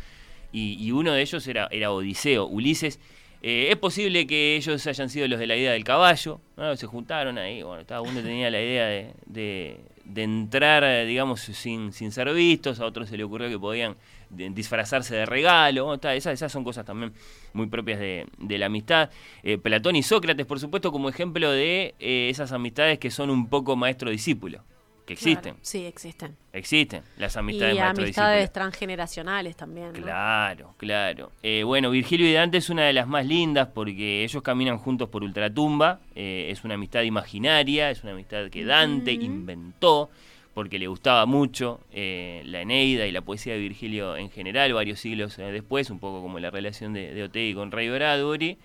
Y, 0.52 0.74
y 0.86 0.92
uno 0.92 1.14
de 1.14 1.22
ellos 1.22 1.48
era, 1.48 1.70
era 1.72 1.92
Odiseo, 1.92 2.46
Ulises. 2.46 3.00
Eh, 3.42 3.68
es 3.70 3.78
posible 3.78 4.28
que 4.28 4.58
ellos 4.58 4.86
hayan 4.86 5.10
sido 5.10 5.28
los 5.30 5.40
de 5.40 5.48
la 5.48 5.56
idea 5.56 5.72
del 5.72 5.84
caballo, 5.86 6.42
¿no? 6.58 6.76
se 6.76 6.88
juntaron 6.88 7.38
ahí, 7.38 7.62
bueno, 7.64 7.86
cada 7.86 8.02
uno 8.02 8.20
tenía 8.22 8.50
la 8.50 8.60
idea 8.62 8.86
de, 8.88 9.14
de- 9.28 9.78
de 10.04 10.24
entrar, 10.24 11.06
digamos, 11.06 11.42
sin, 11.42 11.94
sin 11.94 12.12
ser 12.12 12.34
vistos, 12.34 12.80
a 12.80 12.86
otros 12.86 13.08
se 13.10 13.18
le 13.18 13.24
ocurrió 13.26 13.48
que 13.50 13.60
podían 13.60 13.96
de- 14.30 14.50
disfrazarse 14.50 15.16
de 15.16 15.26
regalo, 15.26 15.94
está, 15.94 16.14
esas, 16.16 16.34
esas 16.34 16.52
son 16.52 16.64
cosas 16.64 16.86
también 16.86 17.14
muy 17.54 17.68
propias 17.68 18.00
de, 18.00 18.26
de 18.38 18.58
la 18.58 18.68
amistad. 18.68 19.10
Eh, 19.44 19.58
Platón 19.58 19.96
y 19.96 20.04
Sócrates, 20.04 20.46
por 20.46 20.60
supuesto, 20.60 20.92
como 20.92 21.10
ejemplo 21.10 21.52
de 21.52 21.96
eh, 22.00 22.30
esas 22.30 22.52
amistades 22.52 23.00
que 23.00 23.10
son 23.12 23.30
un 23.30 23.48
poco 23.50 23.76
maestro-discípulo. 23.76 24.64
que 25.06 25.14
existen. 25.14 25.42
Claro, 25.54 25.60
Sí, 25.62 25.86
existen. 25.86 26.36
Existen 26.52 27.02
las 27.18 27.38
amistades 27.38 27.76
y 27.76 27.80
maestro 27.80 28.04
amistades 28.04 28.52
transgeneracionales 28.52 29.56
también. 29.56 29.94
¿no? 29.94 30.02
Claro, 30.02 30.74
claro. 30.78 31.32
Eh, 31.44 31.64
bueno, 31.64 31.90
Virgilio 31.92 32.28
y 32.30 32.34
Dante 32.34 32.58
es 32.58 32.70
una 32.70 32.84
de 32.84 32.92
las 32.94 33.08
más 33.08 33.26
lindas 33.26 33.70
porque 33.74 34.24
ellos 34.26 34.44
caminan 34.44 34.78
juntos 34.80 35.08
por 35.08 35.24
Ultratumba. 35.24 36.02
eh, 36.16 36.50
es 36.52 36.64
una 36.66 36.74
amistad 36.74 37.04
imaginaria, 37.04 37.90
es 37.90 38.04
una 38.04 38.12
amistad 38.14 38.50
que 38.50 38.66
Dante 38.66 39.14
inventó 39.14 40.10
porque 40.58 40.80
le 40.80 40.88
gustaba 40.88 41.28
mucho 41.28 41.82
eh, 41.92 42.42
la 42.46 42.62
Eneida 42.62 43.06
y 43.06 43.12
la 43.12 43.22
poesía 43.22 43.54
de 43.54 43.60
Virgilio 43.60 44.18
en 44.18 44.32
general, 44.32 44.74
varios 44.74 45.00
siglos 45.00 45.38
eh, 45.38 45.44
después, 45.52 45.92
un 45.92 46.00
poco 46.00 46.20
como 46.24 46.40
la 46.40 46.50
relación 46.50 46.94
de, 46.94 47.14
de 47.14 47.22
Otegui 47.26 47.54
con 47.54 47.72
Ray 47.72 47.90
Bradbury. 47.90 48.58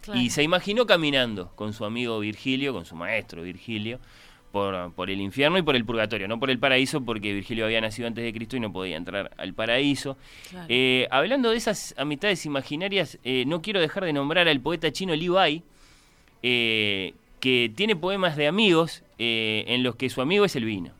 Claro. 0.00 0.20
Y 0.20 0.30
se 0.30 0.42
imaginó 0.42 0.86
caminando 0.86 1.52
con 1.54 1.72
su 1.72 1.84
amigo 1.84 2.18
Virgilio, 2.18 2.72
con 2.72 2.84
su 2.84 2.96
maestro 2.96 3.42
Virgilio, 3.42 4.00
por, 4.50 4.92
por 4.94 5.08
el 5.08 5.20
infierno 5.20 5.56
y 5.56 5.62
por 5.62 5.76
el 5.76 5.84
purgatorio, 5.84 6.26
no 6.26 6.40
por 6.40 6.50
el 6.50 6.58
paraíso, 6.58 7.04
porque 7.04 7.32
Virgilio 7.32 7.66
había 7.66 7.80
nacido 7.80 8.08
antes 8.08 8.24
de 8.24 8.32
Cristo 8.32 8.56
y 8.56 8.60
no 8.60 8.72
podía 8.72 8.96
entrar 8.96 9.30
al 9.36 9.54
paraíso. 9.54 10.18
Claro. 10.50 10.66
Eh, 10.68 11.06
hablando 11.12 11.50
de 11.50 11.58
esas 11.58 11.94
amistades 11.96 12.44
imaginarias, 12.44 13.20
eh, 13.22 13.44
no 13.46 13.62
quiero 13.62 13.80
dejar 13.80 14.04
de 14.04 14.12
nombrar 14.12 14.48
al 14.48 14.60
poeta 14.60 14.90
chino 14.90 15.14
Li 15.14 15.28
Bai, 15.28 15.62
eh, 16.42 17.14
que 17.38 17.70
tiene 17.72 17.94
poemas 17.94 18.36
de 18.36 18.48
amigos 18.48 19.04
en 19.16 19.84
los 19.84 19.94
que 19.94 20.10
su 20.10 20.20
amigo 20.20 20.44
es 20.44 20.56
el 20.56 20.64
vino. 20.64 20.95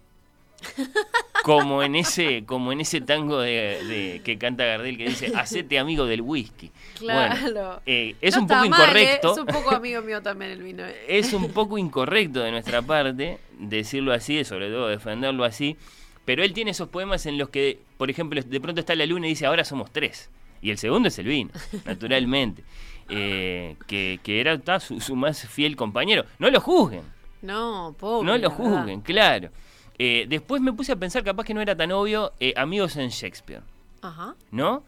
Como 1.43 1.83
en 1.83 1.95
ese, 1.95 2.45
como 2.45 2.73
en 2.73 2.81
ese 2.81 3.01
tango 3.01 3.39
de, 3.41 3.51
de- 3.85 4.21
que 4.25 4.37
canta 4.37 4.65
Gardel 4.65 4.97
que 4.97 5.09
dice, 5.09 5.33
hacete 5.37 5.79
amigo 5.79 6.05
del 6.07 6.21
whisky. 6.21 6.73
Claro. 6.99 7.37
Bueno, 7.41 7.81
eh, 7.87 8.17
es 8.21 8.35
No 8.35 8.43
un 8.43 8.47
poco 8.49 8.65
¿eh? 8.65 8.67
incorrecto. 8.67 9.33
Es 9.33 9.39
un 9.39 9.47
poco 9.47 9.71
amigo 9.75 10.03
mío 10.03 10.21
también 10.23 10.51
el 10.51 10.63
vino. 10.63 10.85
¿eh? 10.85 10.97
Es 11.09 11.33
un 11.33 11.53
poco 11.53 11.79
incorrecto 11.79 12.41
de 12.41 12.51
nuestra 12.51 12.83
parte 12.83 13.39
decirlo 13.59 14.13
así, 14.13 14.45
sobre 14.45 14.71
todo 14.71 14.89
defenderlo 14.89 15.45
así, 15.45 15.77
pero 16.25 16.43
él 16.43 16.53
tiene 16.53 16.73
esos 16.73 16.89
poemas 16.89 17.27
en 17.27 17.39
los 17.39 17.49
que, 17.51 17.79
por 17.97 18.11
ejemplo, 18.11 18.41
de 18.43 18.61
pronto 18.61 18.81
está 18.81 18.95
la 18.97 19.07
luna 19.07 19.27
y 19.27 19.31
dice, 19.31 19.47
ahora 19.47 19.65
somos 19.65 19.93
tres. 19.93 20.31
Y 20.63 20.71
el 20.71 20.79
segundo 20.79 21.09
es 21.09 21.19
el 21.19 21.27
vino, 21.27 21.51
naturalmente. 21.85 22.65
Eh, 23.09 23.77
que, 23.87 24.19
que 24.25 24.41
era 24.41 24.59
su, 24.81 25.01
su 25.01 25.15
más 25.15 25.47
fiel 25.47 25.77
compañero. 25.77 26.25
No 26.41 26.51
lo 26.51 26.61
juzguen, 26.61 27.03
No, 27.41 27.95
pobre. 27.97 28.27
no 28.27 28.37
lo 28.37 28.51
juzguen, 28.51 29.01
claro. 29.01 29.51
Eh, 29.99 30.27
después 30.29 30.61
me 30.61 30.73
puse 30.73 30.93
a 30.93 30.97
pensar, 30.97 31.25
capaz 31.25 31.45
que 31.45 31.55
no 31.55 31.61
era 31.63 31.77
tan 31.77 31.91
obvio, 31.93 32.33
eh, 32.41 32.53
amigos 32.57 32.97
en 32.97 33.09
Shakespeare. 33.11 33.63
Ajá. 34.03 34.35
¿no? 34.51 34.85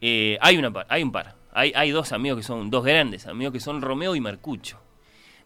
Eh, 0.00 0.38
hay, 0.40 0.56
una 0.58 0.70
par- 0.72 0.86
hay 0.88 1.02
un 1.02 1.12
par. 1.12 1.34
Hay, 1.52 1.72
hay 1.74 1.90
dos 1.90 2.12
amigos 2.12 2.38
que 2.38 2.42
son, 2.44 2.70
dos 2.70 2.84
grandes 2.84 3.26
amigos 3.26 3.52
que 3.52 3.60
son 3.60 3.80
Romeo 3.82 4.14
y 4.16 4.20
Mercucho. 4.20 4.78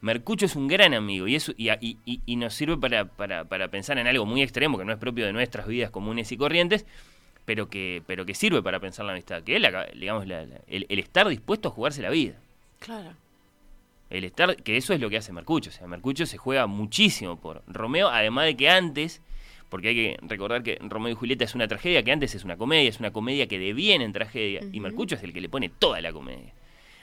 Mercucho 0.00 0.46
es 0.46 0.54
un 0.56 0.68
gran 0.68 0.94
amigo 0.94 1.26
y, 1.26 1.34
eso, 1.34 1.52
y, 1.56 1.70
y- 1.80 1.98
y- 2.04 2.36
nos 2.36 2.54
sirve 2.54 2.76
para, 2.76 3.04
para- 3.06 3.44
para 3.44 3.68
pensar 3.68 3.98
en 3.98 4.06
algo 4.06 4.24
muy 4.26 4.42
extremo 4.42 4.78
que 4.78 4.84
no 4.84 4.92
es 4.92 4.98
propio 4.98 5.26
de 5.26 5.32
nuestras 5.32 5.66
vidas 5.66 5.90
comunes 5.90 6.30
y 6.30 6.36
corrientes, 6.36 6.86
pero 7.44 7.68
que, 7.68 8.02
pero 8.06 8.24
que 8.24 8.34
sirve 8.34 8.62
para 8.62 8.78
pensar 8.78 9.06
la 9.06 9.12
amistad. 9.12 9.42
Que 9.42 9.56
es 9.56 9.60
la- 9.62 9.86
digamos, 9.94 10.26
la- 10.26 10.44
la- 10.46 10.60
el, 10.68 10.86
el 10.88 10.98
estar 10.98 11.26
dispuesto 11.28 11.68
a 11.68 11.70
jugarse 11.72 12.00
la 12.02 12.10
vida. 12.10 12.34
Claro. 12.78 13.10
El 14.10 14.24
estar, 14.24 14.56
que 14.56 14.76
eso 14.76 14.92
es 14.94 15.00
lo 15.00 15.10
que 15.10 15.18
hace 15.18 15.32
Mercucho. 15.32 15.70
O 15.70 15.72
sea, 15.72 15.86
Mercucho 15.86 16.26
se 16.26 16.38
juega 16.38 16.66
muchísimo 16.66 17.40
por 17.40 17.62
Romeo, 17.66 18.08
además 18.08 18.46
de 18.46 18.56
que 18.56 18.70
antes, 18.70 19.22
porque 19.68 19.88
hay 19.88 19.94
que 19.94 20.16
recordar 20.22 20.62
que 20.62 20.78
Romeo 20.80 21.12
y 21.12 21.14
Julieta 21.14 21.44
es 21.44 21.54
una 21.54 21.68
tragedia, 21.68 22.02
que 22.02 22.12
antes 22.12 22.34
es 22.34 22.44
una 22.44 22.56
comedia, 22.56 22.88
es 22.88 23.00
una 23.00 23.12
comedia 23.12 23.46
que 23.46 23.58
deviene 23.58 24.04
en 24.04 24.12
tragedia, 24.12 24.60
y 24.72 24.80
Mercucho 24.80 25.16
es 25.16 25.22
el 25.22 25.32
que 25.32 25.40
le 25.40 25.48
pone 25.48 25.68
toda 25.68 26.00
la 26.00 26.12
comedia. 26.12 26.54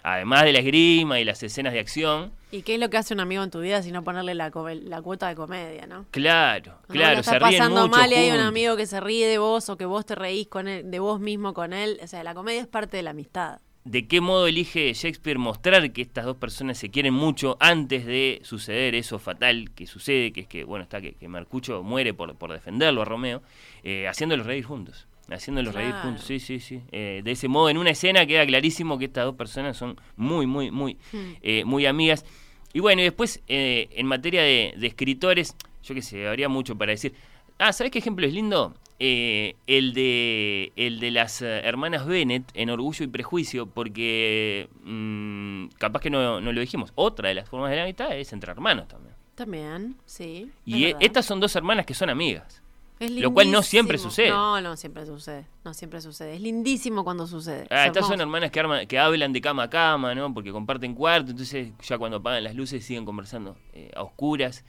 Además 0.01 0.43
de 0.43 0.53
la 0.53 0.59
esgrima 0.59 1.19
y 1.19 1.23
las 1.23 1.41
escenas 1.41 1.73
de 1.73 1.79
acción, 1.79 2.31
¿Y 2.55 2.61
qué 2.61 2.75
es 2.75 2.79
lo 2.79 2.89
que 2.89 2.95
hace 2.95 3.13
un 3.13 3.19
amigo 3.19 3.43
en 3.43 3.51
tu 3.51 3.59
vida 3.59 3.81
si 3.81 3.91
no 3.91 4.03
ponerle 4.03 4.33
la, 4.33 4.49
cuota 4.49 5.27
de 5.27 5.35
comedia, 5.35 5.87
no? 5.87 6.05
claro, 6.11 6.77
Cuando 6.87 6.93
claro, 6.93 7.23
se 7.23 7.31
ríen 7.31 7.41
pasando 7.41 7.81
mucho 7.81 7.97
mal 7.97 8.11
y 8.11 8.15
hay 8.15 8.31
un 8.31 8.39
amigo 8.39 8.77
que 8.77 8.85
se 8.85 9.01
ríe 9.01 9.27
de 9.27 9.39
vos 9.39 9.67
o 9.67 9.75
que 9.75 9.85
vos 9.85 10.05
te 10.05 10.15
reís 10.15 10.47
con 10.47 10.69
él, 10.69 10.89
de 10.89 10.99
vos 10.99 11.19
mismo 11.19 11.53
con 11.53 11.73
él. 11.73 11.99
O 12.01 12.07
sea, 12.07 12.23
la 12.23 12.33
comedia 12.33 12.61
es 12.61 12.67
parte 12.67 12.95
de 12.95 13.03
la 13.03 13.09
amistad. 13.09 13.59
De 13.85 14.07
qué 14.07 14.19
modo 14.19 14.47
elige 14.47 14.91
Shakespeare 14.93 15.37
mostrar 15.37 15.91
que 15.93 16.01
estas 16.01 16.25
dos 16.25 16.37
personas 16.37 16.77
se 16.77 16.89
quieren 16.89 17.13
mucho 17.13 17.55
antes 17.59 18.05
de 18.05 18.41
suceder 18.43 18.95
eso 18.95 19.19
fatal 19.19 19.71
que 19.75 19.85
sucede, 19.87 20.33
que 20.33 20.41
es 20.41 20.47
que, 20.47 20.63
bueno, 20.63 20.83
está 20.83 20.99
que, 21.01 21.13
que 21.13 21.27
Mercucho 21.27 21.83
muere 21.83 22.13
por, 22.13 22.35
por 22.35 22.51
defenderlo 22.51 23.03
a 23.03 23.05
Romeo, 23.05 23.41
eh, 23.83 24.07
haciéndolos 24.07 24.45
reír 24.47 24.63
juntos. 24.65 25.07
Haciéndolos 25.29 25.73
reír 25.73 25.91
Claro. 25.91 26.03
juntos, 26.09 26.25
sí, 26.25 26.39
sí, 26.39 26.59
sí. 26.59 26.81
Eh, 26.91 27.21
de 27.23 27.31
ese 27.31 27.47
modo, 27.47 27.69
en 27.69 27.77
una 27.77 27.91
escena 27.91 28.25
queda 28.25 28.45
clarísimo 28.45 28.97
que 28.99 29.05
estas 29.05 29.25
dos 29.25 29.35
personas 29.35 29.77
son 29.77 29.95
muy, 30.17 30.45
muy, 30.45 30.69
muy, 30.71 30.97
eh, 31.41 31.63
muy 31.65 31.85
amigas. 31.85 32.25
Y 32.73 32.79
bueno, 32.79 33.01
y 33.01 33.05
después, 33.05 33.41
eh, 33.47 33.87
en 33.91 34.05
materia 34.07 34.41
de, 34.43 34.73
de 34.77 34.87
escritores, 34.87 35.55
yo 35.83 35.95
qué 35.95 36.01
sé, 36.01 36.27
habría 36.27 36.49
mucho 36.49 36.75
para 36.75 36.91
decir. 36.91 37.13
Ah, 37.59 37.71
¿sabes 37.73 37.91
qué 37.91 37.99
ejemplo 37.99 38.25
es 38.25 38.33
lindo? 38.33 38.73
Eh, 38.99 39.55
el 39.67 39.93
de 39.93 40.71
el 40.77 40.99
de 41.01 41.11
las 41.11 41.41
eh, 41.41 41.59
hermanas 41.65 42.05
Bennett 42.05 42.43
en 42.53 42.69
Orgullo 42.69 43.03
y 43.03 43.07
Prejuicio, 43.07 43.65
porque 43.65 44.69
mm, 44.83 45.67
capaz 45.77 45.99
que 46.01 46.09
no, 46.09 46.39
no 46.41 46.51
lo 46.53 46.61
dijimos. 46.61 46.91
Otra 46.95 47.29
de 47.29 47.35
las 47.35 47.49
formas 47.49 47.71
de 47.71 47.77
la 47.77 47.83
amistad 47.83 48.15
es 48.17 48.31
entre 48.33 48.51
hermanos 48.51 48.87
también. 48.87 49.13
También, 49.35 49.95
sí. 50.05 50.49
Y 50.65 50.85
es 50.85 50.93
e- 50.93 50.97
estas 51.01 51.25
son 51.25 51.39
dos 51.41 51.53
hermanas 51.55 51.85
que 51.85 51.93
son 51.93 52.09
amigas. 52.09 52.61
Es 52.97 53.11
lo 53.11 53.33
cual 53.33 53.51
no 53.51 53.61
siempre 53.61 53.97
sucede. 53.97 54.29
No, 54.29 54.61
no 54.61 54.77
siempre 54.77 55.05
sucede. 55.05 55.45
No 55.65 55.73
siempre 55.73 55.99
sucede. 55.99 56.35
Es 56.35 56.39
lindísimo 56.41 57.03
cuando 57.03 57.27
sucede. 57.27 57.67
Ah, 57.69 57.81
Es 57.83 57.87
estas 57.87 58.07
son 58.07 58.21
hermanas 58.21 58.51
que, 58.51 58.61
arman- 58.63 58.87
que 58.87 58.97
hablan 58.97 59.33
de 59.33 59.41
cama 59.41 59.63
a 59.63 59.69
cama, 59.69 60.15
¿no? 60.15 60.33
Porque 60.33 60.53
comparten 60.53 60.93
cuarto, 60.95 61.31
entonces 61.31 61.73
ya 61.83 61.97
cuando 61.97 62.17
apagan 62.17 62.45
las 62.45 62.55
luces 62.55 62.85
siguen 62.85 63.03
conversando 63.03 63.57
eh, 63.73 63.91
a 63.93 64.03
oscuras. 64.03 64.63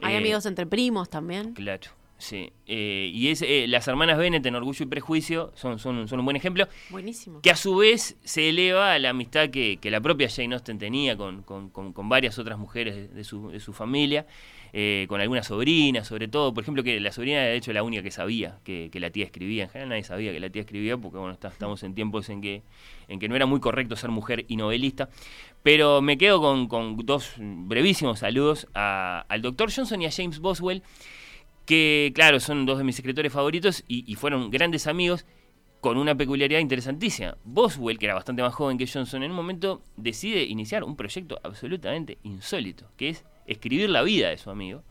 Hay 0.00 0.14
Eh, 0.14 0.18
amigos 0.18 0.46
entre 0.46 0.64
primos 0.66 1.10
también. 1.10 1.54
Claro, 1.54 1.90
sí. 2.18 2.52
Eh, 2.66 3.10
y 3.14 3.28
es, 3.28 3.42
eh, 3.42 3.66
las 3.68 3.86
hermanas 3.88 4.18
Bennett 4.18 4.44
en 4.46 4.54
Orgullo 4.56 4.84
y 4.84 4.88
Prejuicio 4.88 5.52
son, 5.54 5.78
son, 5.78 6.08
son 6.08 6.18
un 6.18 6.24
buen 6.24 6.36
ejemplo. 6.36 6.66
Buenísimo. 6.90 7.40
Que 7.42 7.50
a 7.50 7.56
su 7.56 7.76
vez 7.76 8.16
se 8.24 8.48
eleva 8.48 8.92
a 8.94 8.98
la 8.98 9.10
amistad 9.10 9.50
que, 9.50 9.78
que 9.80 9.90
la 9.90 10.00
propia 10.00 10.28
Jane 10.28 10.54
Austen 10.54 10.78
tenía 10.78 11.16
con, 11.16 11.42
con- 11.42 11.70
con- 11.70 11.92
con 11.92 12.08
varias 12.08 12.38
otras 12.38 12.58
mujeres 12.58 12.94
de, 12.96 13.08
de 13.08 13.24
su, 13.24 13.50
de 13.50 13.60
su 13.60 13.72
familia, 13.72 14.26
eh, 14.72 15.06
con 15.08 15.20
algunas 15.20 15.46
sobrinas, 15.46 16.06
sobre 16.08 16.26
todo. 16.28 16.52
Por 16.52 16.62
ejemplo, 16.64 16.82
que 16.82 16.98
la 17.00 17.12
sobrina 17.12 17.38
era 17.42 17.50
de 17.50 17.56
hecho 17.56 17.72
la 17.72 17.82
única 17.82 18.02
que 18.02 18.10
sabía 18.10 18.58
que, 18.64 18.88
que 18.90 18.98
la 19.00 19.10
tía 19.10 19.24
escribía. 19.24 19.64
En 19.64 19.68
general 19.70 19.88
nadie 19.90 20.02
sabía 20.04 20.32
que 20.32 20.40
la 20.40 20.50
tía 20.50 20.62
escribía 20.62 20.96
porque 20.96 21.18
bueno, 21.18 21.32
está- 21.34 21.48
estamos 21.48 21.82
en 21.82 21.94
tiempos 21.94 22.28
en 22.30 22.40
que, 22.40 22.62
en 23.08 23.18
que 23.20 23.28
no 23.28 23.36
era 23.36 23.46
muy 23.46 23.60
correcto 23.60 23.94
ser 23.96 24.10
mujer 24.10 24.44
y 24.48 24.56
novelista. 24.56 25.08
Pero 25.62 26.00
me 26.02 26.16
quedo 26.18 26.40
con, 26.40 26.66
con 26.68 26.96
dos 27.04 27.34
brevísimos 27.38 28.18
saludos 28.20 28.66
a- 28.74 29.24
al 29.28 29.42
doctor 29.42 29.70
Johnson 29.74 30.02
y 30.02 30.06
a 30.06 30.10
James 30.10 30.40
Boswell 30.40 30.82
que 31.66 32.12
claro, 32.14 32.40
son 32.40 32.64
dos 32.64 32.78
de 32.78 32.84
mis 32.84 32.96
escritores 32.98 33.32
favoritos 33.32 33.84
y, 33.88 34.10
y 34.10 34.14
fueron 34.14 34.50
grandes 34.50 34.86
amigos 34.86 35.26
con 35.80 35.98
una 35.98 36.14
peculiaridad 36.14 36.60
interesantísima. 36.60 37.36
Boswell, 37.44 37.98
que 37.98 38.06
era 38.06 38.14
bastante 38.14 38.42
más 38.42 38.54
joven 38.54 38.78
que 38.78 38.86
Johnson, 38.86 39.22
en 39.22 39.30
un 39.30 39.36
momento 39.36 39.82
decide 39.96 40.42
iniciar 40.44 40.82
un 40.84 40.96
proyecto 40.96 41.38
absolutamente 41.44 42.18
insólito, 42.22 42.88
que 42.96 43.10
es 43.10 43.24
escribir 43.46 43.90
la 43.90 44.02
vida 44.02 44.30
de 44.30 44.38
su 44.38 44.50
amigo, 44.50 44.82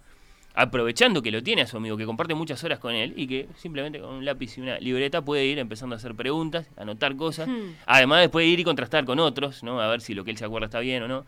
aprovechando 0.54 1.22
que 1.22 1.32
lo 1.32 1.44
tiene 1.44 1.64
a 1.64 1.68
su 1.68 1.76
amigo, 1.76 1.98
que 1.98 2.06
comparte 2.06 2.34
muchas 2.34 2.64
horas 2.64 2.80
con 2.80 2.94
él 2.96 3.14
y 3.18 3.28
que 3.28 3.48
simplemente 3.58 4.00
con 4.00 4.14
un 4.14 4.24
lápiz 4.26 4.58
y 4.58 4.62
una 4.62 4.80
libreta 4.80 5.22
puede 5.22 5.46
ir 5.46 5.60
empezando 5.60 5.96
a 5.96 5.98
hacer 5.98 6.16
preguntas, 6.16 6.70
anotar 6.78 7.16
cosas, 7.18 7.50
Hmm. 7.50 7.74
además 7.86 8.22
de 8.22 8.30
puede 8.30 8.48
ir 8.48 8.60
y 8.62 8.64
contrastar 8.64 9.04
con 9.04 9.20
otros, 9.20 9.64
¿no? 9.64 9.82
A 9.82 9.88
ver 9.90 10.00
si 10.00 10.14
lo 10.14 10.24
que 10.24 10.32
él 10.32 10.38
se 10.38 10.46
acuerda 10.46 10.68
está 10.68 10.80
bien 10.80 11.04
o 11.04 11.08
no. 11.10 11.26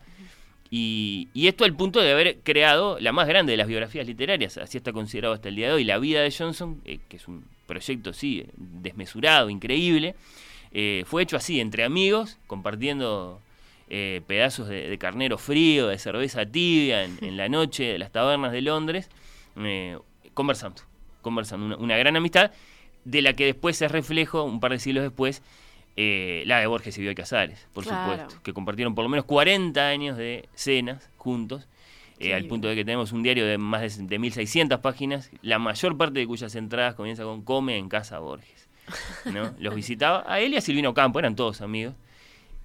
Y, 0.69 1.29
y 1.33 1.47
esto 1.47 1.63
al 1.63 1.75
punto 1.75 2.01
de 2.01 2.11
haber 2.11 2.39
creado 2.39 2.99
la 2.99 3.11
más 3.13 3.27
grande 3.27 3.51
de 3.51 3.57
las 3.57 3.67
biografías 3.67 4.05
literarias, 4.05 4.57
así 4.57 4.77
está 4.77 4.91
considerado 4.91 5.33
hasta 5.33 5.49
el 5.49 5.55
día 5.55 5.67
de 5.67 5.73
hoy, 5.73 5.83
La 5.83 5.97
vida 5.97 6.21
de 6.21 6.31
Johnson, 6.31 6.81
eh, 6.85 6.99
que 7.07 7.17
es 7.17 7.27
un 7.27 7.45
proyecto, 7.65 8.13
sí, 8.13 8.45
desmesurado, 8.55 9.49
increíble, 9.49 10.15
eh, 10.71 11.03
fue 11.05 11.23
hecho 11.23 11.37
así, 11.37 11.59
entre 11.61 11.83
amigos, 11.85 12.37
compartiendo 12.47 13.39
eh, 13.89 14.21
pedazos 14.27 14.67
de, 14.67 14.89
de 14.89 14.97
carnero 14.97 15.37
frío, 15.37 15.87
de 15.87 15.97
cerveza 15.97 16.45
tibia 16.45 17.05
en, 17.05 17.17
en 17.21 17.37
la 17.37 17.47
noche 17.47 17.85
de 17.85 17.97
las 17.97 18.11
tabernas 18.11 18.51
de 18.51 18.61
Londres, 18.61 19.09
conversando, 20.33 20.81
conversando, 21.21 21.65
una, 21.65 21.77
una 21.77 21.97
gran 21.97 22.15
amistad, 22.15 22.51
de 23.05 23.21
la 23.21 23.33
que 23.33 23.45
después 23.45 23.81
es 23.81 23.89
reflejo, 23.89 24.43
un 24.43 24.59
par 24.59 24.71
de 24.73 24.79
siglos 24.79 25.03
después, 25.03 25.41
eh, 25.97 26.43
la 26.45 26.59
de 26.59 26.67
Borges 26.67 26.97
y 26.97 27.01
Bioy 27.01 27.15
Casares, 27.15 27.67
por 27.73 27.83
Claro. 27.83 28.11
supuesto, 28.13 28.41
que 28.43 28.53
compartieron 28.53 28.95
por 28.95 29.03
lo 29.03 29.09
menos 29.09 29.25
40 29.25 29.87
años 29.89 30.15
de 30.17 30.47
cenas 30.53 31.09
juntos, 31.17 31.67
eh, 32.19 32.27
Qué 32.29 32.33
al 32.35 32.45
punto 32.45 32.67
de 32.67 32.75
que 32.75 32.85
tenemos 32.85 33.11
un 33.11 33.23
diario 33.23 33.45
de 33.45 33.57
más 33.57 33.97
de, 33.97 34.03
de 34.05 34.19
1600 34.19 34.79
páginas, 34.79 35.29
la 35.41 35.59
mayor 35.59 35.97
parte 35.97 36.19
de 36.19 36.27
cuyas 36.27 36.55
entradas 36.55 36.95
comienza 36.95 37.23
con 37.23 37.41
Come 37.43 37.77
en 37.77 37.89
casa 37.89 38.19
Borges. 38.19 38.69
¿no? 39.25 39.53
Los 39.59 39.75
visitaba 39.75 40.23
a 40.31 40.39
él 40.39 40.53
y 40.53 40.57
a 40.57 40.61
Silvino 40.61 40.93
Campo, 40.93 41.19
eran 41.19 41.35
todos 41.35 41.61
amigos, 41.61 41.95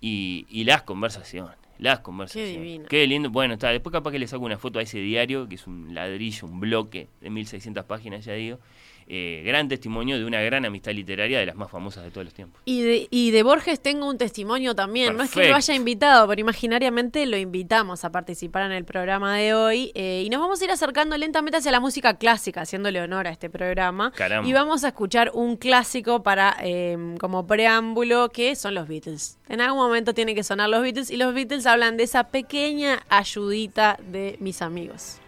y, 0.00 0.46
y 0.48 0.64
las 0.64 0.82
conversaciones. 0.82 1.56
Las 1.78 2.00
conversaciones. 2.00 2.52
divino. 2.54 2.84
Qué 2.88 3.06
lindo. 3.06 3.30
Bueno, 3.30 3.54
está. 3.54 3.70
Después 3.70 3.92
capaz 3.92 4.12
que 4.12 4.18
le 4.18 4.28
saco 4.28 4.44
una 4.44 4.56
foto 4.58 4.78
a 4.78 4.82
ese 4.82 4.98
diario, 4.98 5.48
que 5.48 5.56
es 5.56 5.66
un 5.66 5.94
ladrillo, 5.94 6.46
un 6.46 6.60
bloque 6.60 7.08
de 7.20 7.30
1600 7.30 7.84
páginas, 7.86 8.24
ya 8.24 8.34
digo. 8.34 8.60
Eh, 9.06 9.42
gran 9.44 9.68
testimonio 9.68 10.18
de 10.18 10.24
una 10.24 10.40
gran 10.42 10.64
amistad 10.64 10.92
literaria 10.92 11.38
de 11.38 11.46
las 11.46 11.56
más 11.56 11.70
famosas 11.70 12.04
de 12.04 12.10
todos 12.10 12.24
los 12.24 12.34
tiempos. 12.34 12.60
Y 12.64 12.82
de, 12.82 13.08
y 13.10 13.30
de 13.30 13.42
Borges 13.42 13.80
tengo 13.80 14.08
un 14.08 14.18
testimonio 14.18 14.74
también. 14.74 15.16
No 15.16 15.22
es 15.22 15.30
que 15.30 15.48
lo 15.48 15.56
haya 15.56 15.74
invitado, 15.74 16.28
pero 16.28 16.40
imaginariamente 16.40 17.24
lo 17.26 17.36
invitamos 17.36 18.04
a 18.04 18.12
participar 18.12 18.64
en 18.64 18.72
el 18.72 18.84
programa 18.84 19.36
de 19.36 19.54
hoy. 19.54 19.92
eh, 19.94 20.22
y 20.24 20.30
nos 20.30 20.40
vamos 20.40 20.60
a 20.60 20.64
ir 20.64 20.70
acercando 20.70 21.16
lentamente 21.16 21.58
hacia 21.58 21.72
la 21.72 21.80
música 21.80 22.16
clásica, 22.18 22.62
haciéndole 22.62 23.00
honor 23.00 23.26
a 23.26 23.30
este 23.30 23.50
programa. 23.50 24.12
Caramba. 24.12 24.48
Y 24.48 24.52
vamos 24.52 24.84
a 24.84 24.88
escuchar 24.88 25.30
un 25.34 25.56
clásico 25.56 26.22
para 26.22 26.56
eh, 26.62 27.16
como 27.18 27.46
preámbulo, 27.46 28.28
que 28.30 28.56
son 28.56 28.74
los 28.74 28.88
Beatles. 28.88 29.38
En 29.48 29.60
algún 29.60 29.78
momento 29.78 30.14
tienen 30.14 30.34
que 30.34 30.44
sonar 30.44 30.68
los 30.68 30.82
Beatles, 30.82 31.10
y 31.10 31.16
los 31.16 31.34
Beatles 31.34 31.66
hablan 31.66 31.96
de 31.96 32.04
esa 32.04 32.24
pequeña 32.24 33.02
ayudita 33.08 33.98
de 34.10 34.36
mis 34.40 34.62
amigos. 34.62 35.21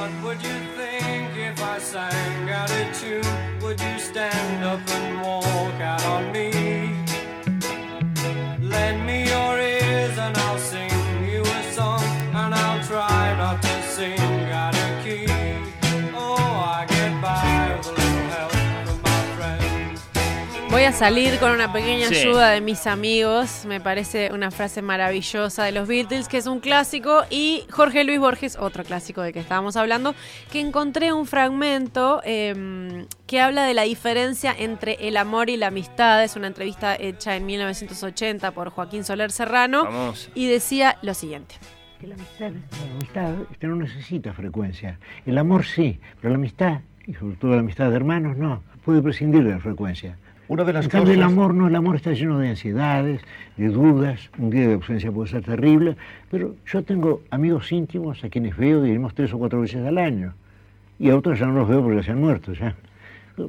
What 0.00 0.24
would 0.24 0.42
you 0.42 0.58
think 0.78 1.36
if 1.36 1.62
I 1.62 1.78
sang 1.78 2.48
out 2.48 2.70
a 2.70 2.84
tune? 2.94 3.60
Would 3.60 3.78
you 3.82 3.98
stand 3.98 4.64
up 4.64 4.80
and 4.88 5.20
walk 5.20 5.78
out 5.78 6.02
on 6.06 6.32
me? 6.32 6.50
Lend 8.66 9.04
me 9.04 9.28
your 9.28 9.58
ears 9.60 10.16
and 10.16 10.34
I'll 10.38 10.58
sing 10.58 10.79
Voy 20.80 20.86
a 20.86 20.92
salir 20.92 21.38
con 21.38 21.50
una 21.50 21.70
pequeña 21.70 22.08
Sí. 22.08 22.14
ayuda 22.14 22.48
de 22.52 22.62
mis 22.62 22.86
amigos. 22.86 23.66
Me 23.66 23.82
parece 23.82 24.32
una 24.32 24.50
frase 24.50 24.80
maravillosa 24.80 25.62
de 25.62 25.72
los 25.72 25.86
Beatles, 25.86 26.26
que 26.26 26.38
es 26.38 26.46
un 26.46 26.58
clásico. 26.58 27.24
Y 27.28 27.64
Jorge 27.70 28.02
Luis 28.02 28.18
Borges, 28.18 28.56
otro 28.58 28.82
clásico 28.82 29.20
del 29.20 29.34
que 29.34 29.40
estábamos 29.40 29.76
hablando, 29.76 30.14
que 30.50 30.58
encontré 30.58 31.12
un 31.12 31.26
fragmento 31.26 32.22
em, 32.24 33.04
que 33.26 33.42
habla 33.42 33.64
de 33.64 33.74
la 33.74 33.82
diferencia 33.82 34.54
entre 34.58 34.94
el 35.06 35.18
amor 35.18 35.50
y 35.50 35.58
la 35.58 35.66
amistad. 35.66 36.24
Es 36.24 36.34
una 36.34 36.46
entrevista 36.46 36.96
hecha 36.98 37.36
en 37.36 37.44
1980 37.44 38.52
por 38.52 38.70
Joaquín 38.70 39.04
Soler 39.04 39.32
Serrano. 39.32 40.14
Y 40.34 40.46
decía 40.48 40.96
lo 41.02 41.12
siguiente. 41.12 41.56
Que 42.00 42.06
la 42.06 42.14
amistad, 42.14 42.52
la 42.52 42.92
amistad 42.94 43.34
este, 43.52 43.66
no 43.66 43.76
necesita 43.76 44.32
frecuencia. 44.32 44.98
El 45.26 45.36
amor 45.36 45.66
sí, 45.66 46.00
pero 46.22 46.30
la 46.30 46.36
amistad, 46.36 46.80
y 47.06 47.12
sobre 47.12 47.36
todo 47.36 47.50
la 47.50 47.60
amistad 47.60 47.90
de 47.90 47.96
hermanos, 47.96 48.38
no. 48.38 48.62
Puede 48.82 49.02
prescindir 49.02 49.44
de 49.44 49.50
la 49.50 49.60
frecuencia. 49.60 50.16
Una 50.50 50.64
de 50.64 50.72
las 50.72 50.86
en 50.86 50.90
cambio, 50.90 51.12
el 51.12 51.20
cosas- 51.20 51.32
amor 51.32 51.54
no, 51.54 51.68
el 51.68 51.76
amor 51.76 51.94
está 51.94 52.10
lleno 52.12 52.40
de 52.40 52.48
ansiedades, 52.48 53.20
de 53.56 53.68
dudas. 53.68 54.30
Un 54.36 54.50
día 54.50 54.66
de 54.66 54.74
ausencia 54.74 55.12
puede 55.12 55.30
ser 55.30 55.44
terrible, 55.44 55.96
pero 56.28 56.56
yo 56.66 56.82
tengo 56.82 57.22
amigos 57.30 57.70
íntimos 57.70 58.24
a 58.24 58.28
quienes 58.30 58.56
veo, 58.56 58.82
diremos, 58.82 59.14
tres 59.14 59.32
o 59.32 59.38
cuatro 59.38 59.60
veces 59.60 59.86
al 59.86 59.96
año. 59.96 60.34
Y 60.98 61.08
a 61.10 61.16
otros 61.16 61.38
ya 61.38 61.46
no 61.46 61.52
los 61.54 61.68
veo 61.68 61.80
porque 61.84 62.02
se 62.02 62.10
han 62.10 62.18
muerto. 62.20 62.52
Ya. 62.52 62.74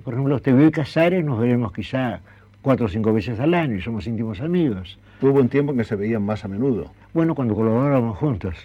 Por 0.03 0.13
ejemplo, 0.13 0.39
te 0.39 0.53
veo 0.53 0.67
y 0.67 0.71
Casares, 0.71 1.25
nos 1.25 1.39
veremos 1.39 1.73
quizá 1.73 2.19
cuatro 2.61 2.85
o 2.85 2.89
cinco 2.89 3.11
veces 3.11 3.39
al 3.39 3.55
año 3.55 3.77
y 3.77 3.81
somos 3.81 4.05
íntimos 4.05 4.39
amigos. 4.39 4.99
Tuvo 5.19 5.39
un 5.39 5.49
tiempo 5.49 5.71
en 5.71 5.79
que 5.79 5.83
se 5.85 5.95
veían 5.95 6.21
más 6.23 6.45
a 6.45 6.47
menudo. 6.47 6.91
Bueno, 7.15 7.33
cuando 7.33 7.55
colaborábamos 7.55 8.15
juntos. 8.19 8.55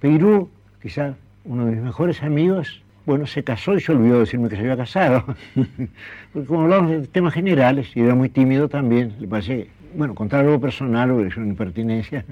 Peirú, 0.00 0.48
quizá 0.80 1.16
uno 1.44 1.66
de 1.66 1.72
mis 1.72 1.82
mejores 1.82 2.22
amigos, 2.22 2.80
bueno, 3.06 3.26
se 3.26 3.42
casó 3.44 3.74
y 3.74 3.80
se 3.80 3.92
olvidó 3.92 4.14
de 4.14 4.20
decirme 4.20 4.48
que 4.48 4.56
se 4.56 4.62
había 4.62 4.76
casado. 4.76 5.24
Porque 6.32 6.46
como 6.48 6.62
hablamos 6.62 6.90
de 6.90 7.06
temas 7.06 7.34
generales, 7.34 7.90
y 7.96 8.00
era 8.00 8.14
muy 8.14 8.28
tímido 8.28 8.68
también, 8.68 9.14
le 9.18 9.26
parece, 9.28 9.68
bueno, 9.94 10.14
contar 10.14 10.40
algo 10.44 10.60
personal 10.60 11.10
o 11.10 11.24
es 11.24 11.36
una 11.36 11.46
impertinencia, 11.48 12.24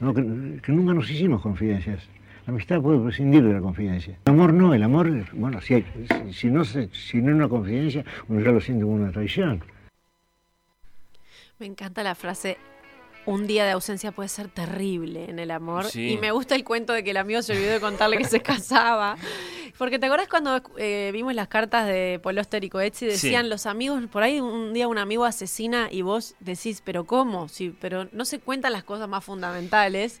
no, 0.00 0.12
que, 0.14 0.22
que 0.62 0.72
nunca 0.72 0.94
nos 0.94 1.10
hicimos 1.10 1.40
confidencias. 1.42 2.08
La 2.46 2.52
amistad 2.52 2.80
puede 2.80 2.98
prescindir 2.98 3.44
de 3.44 3.52
la 3.52 3.60
confidencia. 3.60 4.18
El 4.24 4.32
amor 4.32 4.52
no, 4.52 4.74
el 4.74 4.82
amor, 4.82 5.08
bueno, 5.32 5.60
si, 5.60 5.74
hay- 5.74 5.86
si, 6.26 6.32
si 6.32 6.50
no, 6.50 6.64
se, 6.64 6.88
si 6.88 7.22
no 7.22 7.30
es 7.30 7.36
una 7.36 7.48
confidencia, 7.48 8.04
uno 8.28 8.40
ya 8.40 8.50
lo 8.50 8.60
siente 8.60 8.82
como 8.84 8.96
una 8.96 9.12
traición. 9.12 9.62
Me 11.60 11.66
encanta 11.66 12.02
la 12.02 12.16
frase. 12.16 12.56
Un 13.24 13.46
día 13.46 13.64
de 13.64 13.70
ausencia 13.70 14.10
puede 14.12 14.28
ser 14.28 14.48
terrible 14.48 15.30
en 15.30 15.38
el 15.38 15.50
amor. 15.52 15.84
Sí. 15.86 16.12
Y 16.12 16.18
me 16.18 16.32
gusta 16.32 16.54
el 16.56 16.64
cuento 16.64 16.92
de 16.92 17.04
que 17.04 17.10
el 17.10 17.16
amigo 17.16 17.40
se 17.42 17.52
olvidó 17.52 17.70
de 17.72 17.80
contarle 17.80 18.18
que 18.18 18.24
se 18.24 18.40
casaba. 18.42 19.16
Porque 19.78 19.98
te 19.98 20.06
acuerdas 20.06 20.28
cuando 20.28 20.60
eh, 20.76 21.10
vimos 21.12 21.34
las 21.34 21.48
cartas 21.48 21.86
de 21.86 22.20
Poloster 22.22 22.62
y 22.64 22.68
Coetzee, 22.68 23.08
decían 23.08 23.44
Sí. 23.44 23.50
los 23.50 23.66
amigos, 23.66 24.02
por 24.10 24.22
ahí 24.22 24.40
un 24.40 24.72
día 24.74 24.86
un 24.88 24.98
amigo 24.98 25.24
asesina 25.24 25.88
y 25.90 26.02
vos 26.02 26.34
decís, 26.40 26.82
pero 26.84 27.04
¿cómo? 27.04 27.48
Sí, 27.48 27.74
pero 27.80 28.08
no 28.12 28.24
se 28.24 28.38
cuentan 28.38 28.72
las 28.72 28.84
cosas 28.84 29.08
más 29.08 29.24
fundamentales. 29.24 30.20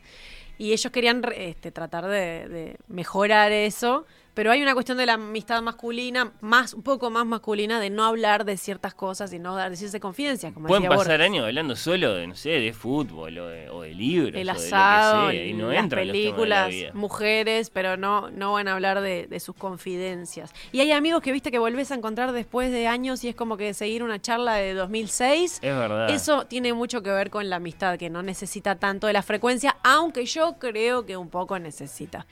Y 0.58 0.72
ellos 0.72 0.92
querían 0.92 1.22
este, 1.34 1.72
tratar 1.72 2.06
de, 2.06 2.48
de 2.48 2.76
mejorar 2.86 3.50
eso. 3.52 4.06
Pero 4.34 4.50
hay 4.50 4.62
una 4.62 4.72
cuestión 4.72 4.96
de 4.96 5.04
la 5.04 5.14
amistad 5.14 5.60
masculina, 5.60 6.32
más, 6.40 6.72
un 6.72 6.82
poco 6.82 7.10
más 7.10 7.26
masculina, 7.26 7.80
de 7.80 7.90
no 7.90 8.04
hablar 8.04 8.44
de 8.44 8.56
ciertas 8.56 8.94
cosas 8.94 9.32
y 9.32 9.38
no 9.38 9.54
dar, 9.54 9.70
decirse 9.70 10.00
confidencias, 10.00 10.52
como 10.54 10.68
Pueden 10.68 10.84
decía 10.84 10.96
pasar 10.96 11.18
Borges. 11.18 11.26
años 11.26 11.46
hablando 11.46 11.76
solo 11.76 12.14
de, 12.14 12.26
no 12.26 12.34
sé, 12.34 12.50
de 12.50 12.72
fútbol 12.72 13.36
o 13.38 13.46
de, 13.48 13.68
o 13.68 13.82
de 13.82 13.94
libros. 13.94 14.34
el 14.34 14.34
o 14.34 14.38
de 14.38 14.44
lo 14.44 14.52
que 14.52 14.66
asado, 14.66 15.30
sea, 15.30 15.44
y 15.44 15.52
no 15.52 15.70
las 15.70 15.88
temas 15.88 15.90
de 15.90 16.06
la 16.06 16.12
películas, 16.12 16.74
mujeres, 16.94 17.70
pero 17.70 17.96
no, 17.96 18.30
no 18.30 18.54
van 18.54 18.68
a 18.68 18.72
hablar 18.72 19.02
de, 19.02 19.26
de 19.26 19.40
sus 19.40 19.54
confidencias. 19.54 20.52
Y 20.72 20.80
hay 20.80 20.92
amigos 20.92 21.22
que 21.22 21.32
viste 21.32 21.50
que 21.50 21.58
volvés 21.58 21.90
a 21.90 21.94
encontrar 21.94 22.32
después 22.32 22.72
de 22.72 22.86
años 22.86 23.22
y 23.24 23.28
es 23.28 23.34
como 23.34 23.58
que 23.58 23.74
seguir 23.74 24.02
una 24.02 24.20
charla 24.20 24.54
de 24.54 24.72
2006. 24.72 25.58
Es 25.60 25.76
verdad. 25.76 26.10
Eso 26.10 26.46
tiene 26.46 26.72
mucho 26.72 27.02
que 27.02 27.10
ver 27.10 27.28
con 27.28 27.50
la 27.50 27.56
amistad, 27.56 27.98
que 27.98 28.08
no 28.08 28.22
necesita 28.22 28.76
tanto 28.76 29.06
de 29.06 29.12
la 29.12 29.22
frecuencia, 29.22 29.76
aunque 29.82 30.24
yo 30.24 30.56
creo 30.58 31.04
que 31.04 31.16
un 31.16 31.28
poco 31.28 31.58
necesita. 31.58 32.26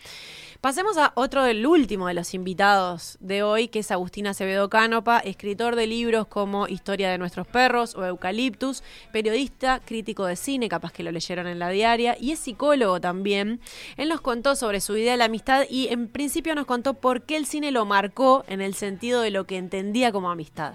Pasemos 0.60 0.98
a 0.98 1.12
otro 1.14 1.42
del 1.44 1.66
último 1.66 2.08
de 2.08 2.12
los 2.12 2.34
invitados 2.34 3.16
de 3.20 3.42
hoy, 3.42 3.68
que 3.68 3.78
es 3.78 3.90
Agustín 3.90 4.26
Acevedo 4.26 4.68
Cánopa, 4.68 5.18
escritor 5.18 5.74
de 5.74 5.86
libros 5.86 6.26
como 6.26 6.68
Historia 6.68 7.10
de 7.10 7.16
nuestros 7.16 7.46
perros 7.46 7.94
o 7.94 8.04
Eucaliptus, 8.04 8.82
periodista, 9.10 9.80
crítico 9.82 10.26
de 10.26 10.36
cine, 10.36 10.68
capaz 10.68 10.92
que 10.92 11.02
lo 11.02 11.12
leyeron 11.12 11.46
en 11.46 11.58
la 11.58 11.70
diaria, 11.70 12.14
y 12.20 12.32
es 12.32 12.40
psicólogo 12.40 13.00
también. 13.00 13.58
Él 13.96 14.10
nos 14.10 14.20
contó 14.20 14.54
sobre 14.54 14.82
su 14.82 14.98
idea 14.98 15.12
de 15.12 15.16
la 15.16 15.24
amistad 15.24 15.64
y 15.70 15.88
en 15.88 16.08
principio 16.08 16.54
nos 16.54 16.66
contó 16.66 16.92
por 16.92 17.22
qué 17.22 17.38
el 17.38 17.46
cine 17.46 17.70
lo 17.70 17.86
marcó 17.86 18.44
en 18.46 18.60
el 18.60 18.74
sentido 18.74 19.22
de 19.22 19.30
lo 19.30 19.46
que 19.46 19.56
entendía 19.56 20.12
como 20.12 20.30
amistad. 20.30 20.74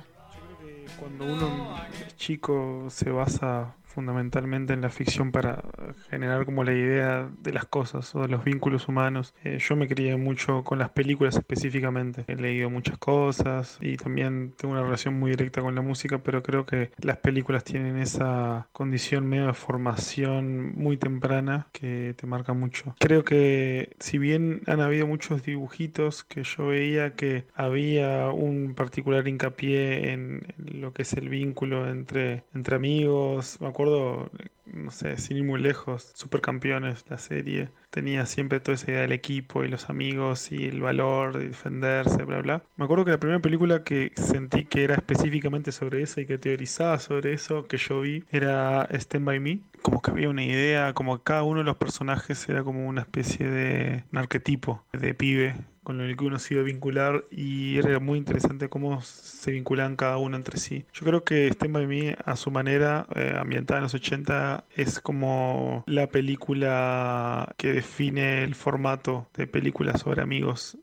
Cuando 0.99 1.25
uno 1.25 1.77
es 2.07 2.17
chico 2.17 2.87
se 2.89 3.11
basa 3.11 3.75
fundamentalmente 3.95 4.73
en 4.73 4.81
la 4.81 4.89
ficción 4.89 5.31
para 5.31 5.63
generar 6.09 6.45
como 6.45 6.65
la 6.65 6.73
idea 6.73 7.30
de 7.39 7.53
las 7.53 7.65
cosas 7.65 8.13
o 8.13 8.22
de 8.22 8.27
los 8.27 8.43
vínculos 8.43 8.89
humanos. 8.89 9.34
Eh, 9.43 9.57
yo 9.59 9.77
me 9.77 9.88
crié 9.88 10.17
mucho 10.17 10.63
con 10.63 10.80
las 10.80 10.89
películas 10.89 11.38
específicamente. 11.38 12.26
He 12.27 12.35
leído 12.35 12.69
muchas 12.69 12.97
cosas 12.97 13.77
y 13.81 13.95
también 13.95 14.53
tengo 14.57 14.73
una 14.73 14.84
relación 14.84 15.17
muy 15.17 15.31
directa 15.31 15.61
con 15.61 15.76
la 15.76 15.81
música, 15.81 16.17
pero 16.17 16.43
creo 16.43 16.65
que 16.65 16.91
las 16.99 17.17
películas 17.17 17.63
tienen 17.63 17.97
esa 17.97 18.67
condición 18.73 19.27
medio 19.27 19.47
de 19.47 19.53
formación 19.53 20.73
muy 20.76 20.97
temprana 20.97 21.67
que 21.72 22.13
te 22.17 22.27
marca 22.27 22.51
mucho. 22.51 22.95
Creo 22.99 23.23
que 23.23 23.95
si 23.99 24.17
bien 24.17 24.61
han 24.67 24.81
habido 24.81 25.07
muchos 25.07 25.43
dibujitos 25.43 26.26
que 26.26 26.43
yo 26.43 26.67
veía 26.67 27.15
que 27.15 27.45
había 27.55 28.30
un 28.30 28.73
particular 28.76 29.26
hincapié 29.26 30.11
en 30.11 30.47
lo 30.57 30.91
que 30.91 31.03
es 31.03 31.13
el 31.13 31.30
vínculo 31.30 31.89
entre, 31.89 32.43
entre 32.53 32.76
amigos, 32.76 33.57
me 33.61 33.67
acuerdo, 33.67 33.84
no 33.85 34.91
sé, 34.91 35.17
sin 35.17 35.37
ir 35.37 35.43
muy 35.43 35.61
lejos, 35.61 36.11
Supercampeones, 36.15 37.05
la 37.09 37.17
serie, 37.17 37.69
tenía 37.89 38.25
siempre 38.25 38.59
toda 38.59 38.75
esa 38.75 38.91
idea 38.91 39.01
del 39.01 39.11
equipo 39.11 39.63
y 39.63 39.67
los 39.67 39.89
amigos 39.89 40.51
y 40.51 40.65
el 40.65 40.81
valor 40.81 41.37
de 41.37 41.47
defenderse, 41.47 42.23
bla, 42.23 42.41
bla. 42.41 42.63
Me 42.75 42.85
acuerdo 42.85 43.05
que 43.05 43.11
la 43.11 43.19
primera 43.19 43.39
película 43.39 43.83
que 43.83 44.11
sentí 44.15 44.65
que 44.65 44.83
era 44.83 44.95
específicamente 44.95 45.71
sobre 45.71 46.01
eso 46.01 46.21
y 46.21 46.25
que 46.25 46.37
teorizaba 46.37 46.99
sobre 46.99 47.33
eso 47.33 47.67
que 47.67 47.77
yo 47.77 48.01
vi 48.01 48.23
era 48.31 48.87
Stand 48.91 49.25
By 49.25 49.39
Me. 49.39 49.59
Como 49.81 50.01
que 50.01 50.11
había 50.11 50.29
una 50.29 50.43
idea, 50.43 50.93
como 50.93 51.19
cada 51.19 51.43
uno 51.43 51.59
de 51.59 51.65
los 51.65 51.77
personajes 51.77 52.49
era 52.49 52.63
como 52.63 52.87
una 52.87 53.01
especie 53.01 53.49
de 53.49 54.03
un 54.11 54.17
arquetipo 54.17 54.83
de 54.91 55.13
pibe 55.13 55.55
con 55.85 56.01
el 56.01 56.17
que 56.17 56.25
uno 56.25 56.39
se 56.39 56.55
iba 56.55 56.63
a 56.63 56.65
vincular 56.65 57.23
y 57.31 57.77
era 57.77 57.99
muy 57.99 58.17
interesante 58.17 58.67
cómo 58.67 59.01
se 59.01 59.51
vinculaban 59.51 59.95
cada 59.95 60.17
uno 60.17 60.35
entre 60.35 60.57
sí. 60.57 60.85
Yo 60.91 61.05
creo 61.05 61.23
que 61.23 61.47
Stand 61.47 61.73
By 61.73 61.87
Me 61.87 62.17
a 62.25 62.35
su 62.35 62.51
manera, 62.51 63.07
eh, 63.15 63.35
ambientada 63.39 63.77
en 63.77 63.83
los 63.83 63.93
80, 63.93 64.65
es 64.75 64.99
como 64.99 65.83
la 65.87 66.07
película 66.07 67.53
que 67.57 67.71
define 67.71 68.43
el 68.43 68.55
formato 68.55 69.29
de 69.35 69.47
películas 69.47 70.01
sobre 70.01 70.21
amigos. 70.21 70.77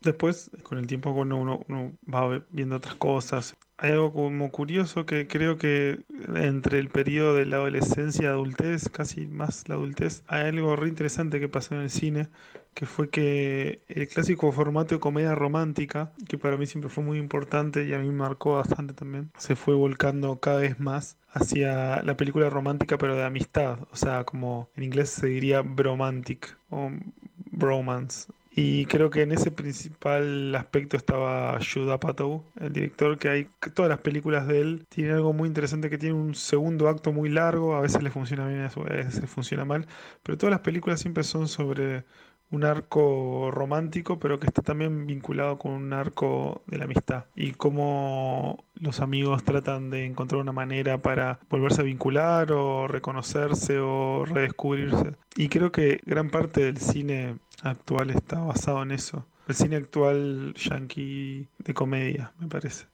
Después, 0.00 0.50
con 0.62 0.78
el 0.78 0.86
tiempo, 0.86 1.10
uno, 1.10 1.60
uno 1.68 1.92
va 2.12 2.42
viendo 2.50 2.76
otras 2.76 2.94
cosas, 2.94 3.54
hay 3.82 3.92
algo 3.92 4.12
como 4.12 4.50
curioso 4.50 5.06
que 5.06 5.26
creo 5.26 5.56
que 5.56 6.00
entre 6.34 6.78
el 6.78 6.90
periodo 6.90 7.34
de 7.34 7.46
la 7.46 7.56
adolescencia 7.56 8.24
y 8.24 8.26
adultez, 8.26 8.90
casi 8.90 9.26
más 9.26 9.66
la 9.68 9.76
adultez, 9.76 10.22
hay 10.26 10.48
algo 10.48 10.76
re 10.76 10.88
interesante 10.88 11.40
que 11.40 11.48
pasó 11.48 11.74
en 11.74 11.82
el 11.82 11.90
cine, 11.90 12.28
que 12.74 12.86
fue 12.86 13.10
que 13.10 13.82
el 13.88 14.08
clásico 14.08 14.50
formato 14.52 14.94
de 14.94 15.00
comedia 15.00 15.34
romántica, 15.34 16.12
que 16.28 16.38
para 16.38 16.56
mí 16.56 16.66
siempre 16.66 16.90
fue 16.90 17.04
muy 17.04 17.18
importante 17.18 17.84
y 17.84 17.92
a 17.92 17.98
mí 17.98 18.08
me 18.08 18.14
marcó 18.14 18.54
bastante 18.54 18.94
también, 18.94 19.30
se 19.38 19.56
fue 19.56 19.74
volcando 19.74 20.40
cada 20.40 20.60
vez 20.60 20.80
más 20.80 21.16
hacia 21.32 22.02
la 22.02 22.16
película 22.16 22.50
romántica 22.50 22.98
pero 22.98 23.16
de 23.16 23.24
amistad, 23.24 23.78
o 23.90 23.96
sea, 23.96 24.24
como 24.24 24.70
en 24.76 24.84
inglés 24.84 25.10
se 25.10 25.26
diría 25.26 25.62
bromantic 25.62 26.56
o 26.70 26.90
bromance. 27.50 28.32
Y 28.52 28.86
creo 28.86 29.10
que 29.10 29.22
en 29.22 29.30
ese 29.30 29.52
principal 29.52 30.54
aspecto 30.56 30.96
estaba 30.96 31.58
Judd 31.60 31.88
Apatow, 31.90 32.44
el 32.60 32.72
director, 32.72 33.16
que 33.16 33.28
hay 33.28 33.48
todas 33.74 33.88
las 33.88 34.00
películas 34.00 34.48
de 34.48 34.60
él 34.60 34.86
tienen 34.88 35.14
algo 35.14 35.32
muy 35.32 35.46
interesante 35.46 35.88
que 35.88 35.98
tiene 35.98 36.16
un 36.16 36.34
segundo 36.34 36.88
acto 36.88 37.12
muy 37.12 37.28
largo, 37.28 37.76
a 37.76 37.80
veces 37.80 38.02
le 38.02 38.10
funciona 38.10 38.48
bien, 38.48 38.62
a 38.62 38.82
veces 38.82 39.20
le 39.20 39.28
funciona 39.28 39.64
mal, 39.64 39.86
pero 40.24 40.36
todas 40.36 40.50
las 40.50 40.60
películas 40.60 41.00
siempre 41.00 41.22
son 41.22 41.46
sobre 41.46 42.04
un 42.50 42.64
arco 42.64 43.50
romántico, 43.50 44.18
pero 44.18 44.38
que 44.40 44.46
está 44.46 44.62
también 44.62 45.06
vinculado 45.06 45.58
con 45.58 45.72
un 45.72 45.92
arco 45.92 46.62
de 46.66 46.78
la 46.78 46.84
amistad. 46.84 47.24
Y 47.34 47.52
cómo 47.52 48.64
los 48.74 49.00
amigos 49.00 49.44
tratan 49.44 49.90
de 49.90 50.04
encontrar 50.06 50.40
una 50.40 50.52
manera 50.52 50.98
para 50.98 51.38
volverse 51.48 51.82
a 51.82 51.84
vincular 51.84 52.52
o 52.52 52.88
reconocerse 52.88 53.78
o 53.80 54.24
redescubrirse. 54.24 55.14
Y 55.36 55.48
creo 55.48 55.70
que 55.72 56.00
gran 56.04 56.30
parte 56.30 56.62
del 56.64 56.78
cine 56.78 57.36
actual 57.62 58.10
está 58.10 58.40
basado 58.40 58.82
en 58.82 58.90
eso. 58.92 59.24
El 59.48 59.54
cine 59.54 59.76
actual 59.76 60.54
yankee 60.54 61.48
de 61.58 61.74
comedia, 61.74 62.32
me 62.38 62.46
parece. 62.48 62.86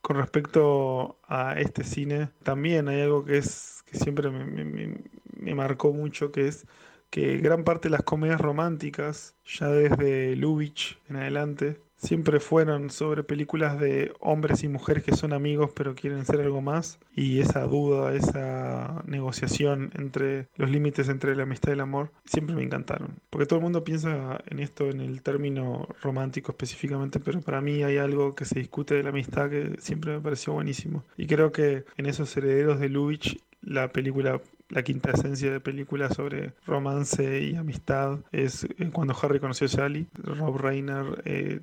Con 0.00 0.16
respecto 0.18 1.18
a 1.26 1.58
este 1.58 1.82
cine, 1.82 2.28
también 2.44 2.88
hay 2.88 3.00
algo 3.02 3.24
que 3.24 3.38
es 3.38 3.82
que 3.86 3.98
siempre 3.98 4.30
me, 4.30 4.44
me- 4.44 4.64
me- 4.64 5.54
marcó 5.54 5.92
mucho, 5.92 6.30
que 6.32 6.46
es 6.48 6.66
que 7.10 7.38
gran 7.38 7.64
parte 7.64 7.88
de 7.88 7.92
las 7.92 8.02
comedias 8.02 8.40
románticas, 8.40 9.34
ya 9.44 9.68
desde 9.68 10.36
Lubitsch 10.36 10.98
en 11.08 11.16
adelante, 11.16 11.80
siempre 11.96 12.40
fueron 12.40 12.90
sobre 12.90 13.24
películas 13.24 13.80
de 13.80 14.12
hombres 14.20 14.62
y 14.62 14.68
mujeres 14.68 15.02
que 15.02 15.16
son 15.16 15.32
amigos 15.32 15.70
pero 15.74 15.94
quieren 15.94 16.24
ser 16.24 16.40
algo 16.40 16.60
más. 16.60 16.98
Y 17.14 17.40
esa 17.40 17.62
duda, 17.62 18.14
esa 18.14 19.02
negociación 19.06 19.90
entre 19.94 20.48
los 20.56 20.70
límites 20.70 21.08
entre 21.08 21.34
la 21.34 21.44
amistad 21.44 21.70
y 21.70 21.72
el 21.72 21.80
amor, 21.80 22.12
siempre 22.24 22.54
me 22.54 22.62
encantaron. 22.62 23.18
Porque 23.30 23.46
todo 23.46 23.58
el 23.58 23.62
mundo 23.62 23.84
piensa 23.84 24.38
en 24.46 24.60
esto 24.60 24.90
en 24.90 25.00
el 25.00 25.22
término 25.22 25.88
romántico 26.02 26.52
específicamente, 26.52 27.20
pero 27.20 27.40
para 27.40 27.60
mí 27.60 27.82
hay 27.82 27.96
algo 27.96 28.34
que 28.34 28.44
se 28.44 28.58
discute 28.58 28.94
de 28.94 29.02
la 29.02 29.10
amistad 29.10 29.50
que 29.50 29.76
siempre 29.78 30.12
me 30.12 30.20
pareció 30.20 30.52
buenísimo. 30.52 31.04
Y 31.16 31.26
creo 31.26 31.52
que 31.52 31.84
en 31.96 32.06
esos 32.06 32.36
herederos 32.36 32.78
de 32.78 32.88
Lubitsch, 32.88 33.38
la 33.66 33.92
película 33.92 34.40
la 34.68 34.82
quinta 34.82 35.12
esencia 35.12 35.52
de 35.52 35.60
película 35.60 36.10
sobre 36.10 36.52
romance 36.66 37.42
y 37.42 37.54
amistad 37.56 38.18
es 38.32 38.64
eh, 38.64 38.90
cuando 38.92 39.16
Harry 39.20 39.38
conoció 39.38 39.66
a 39.66 39.70
Sally, 39.70 40.06
Rob 40.14 40.56
Reiner, 40.56 41.22
eh, 41.24 41.60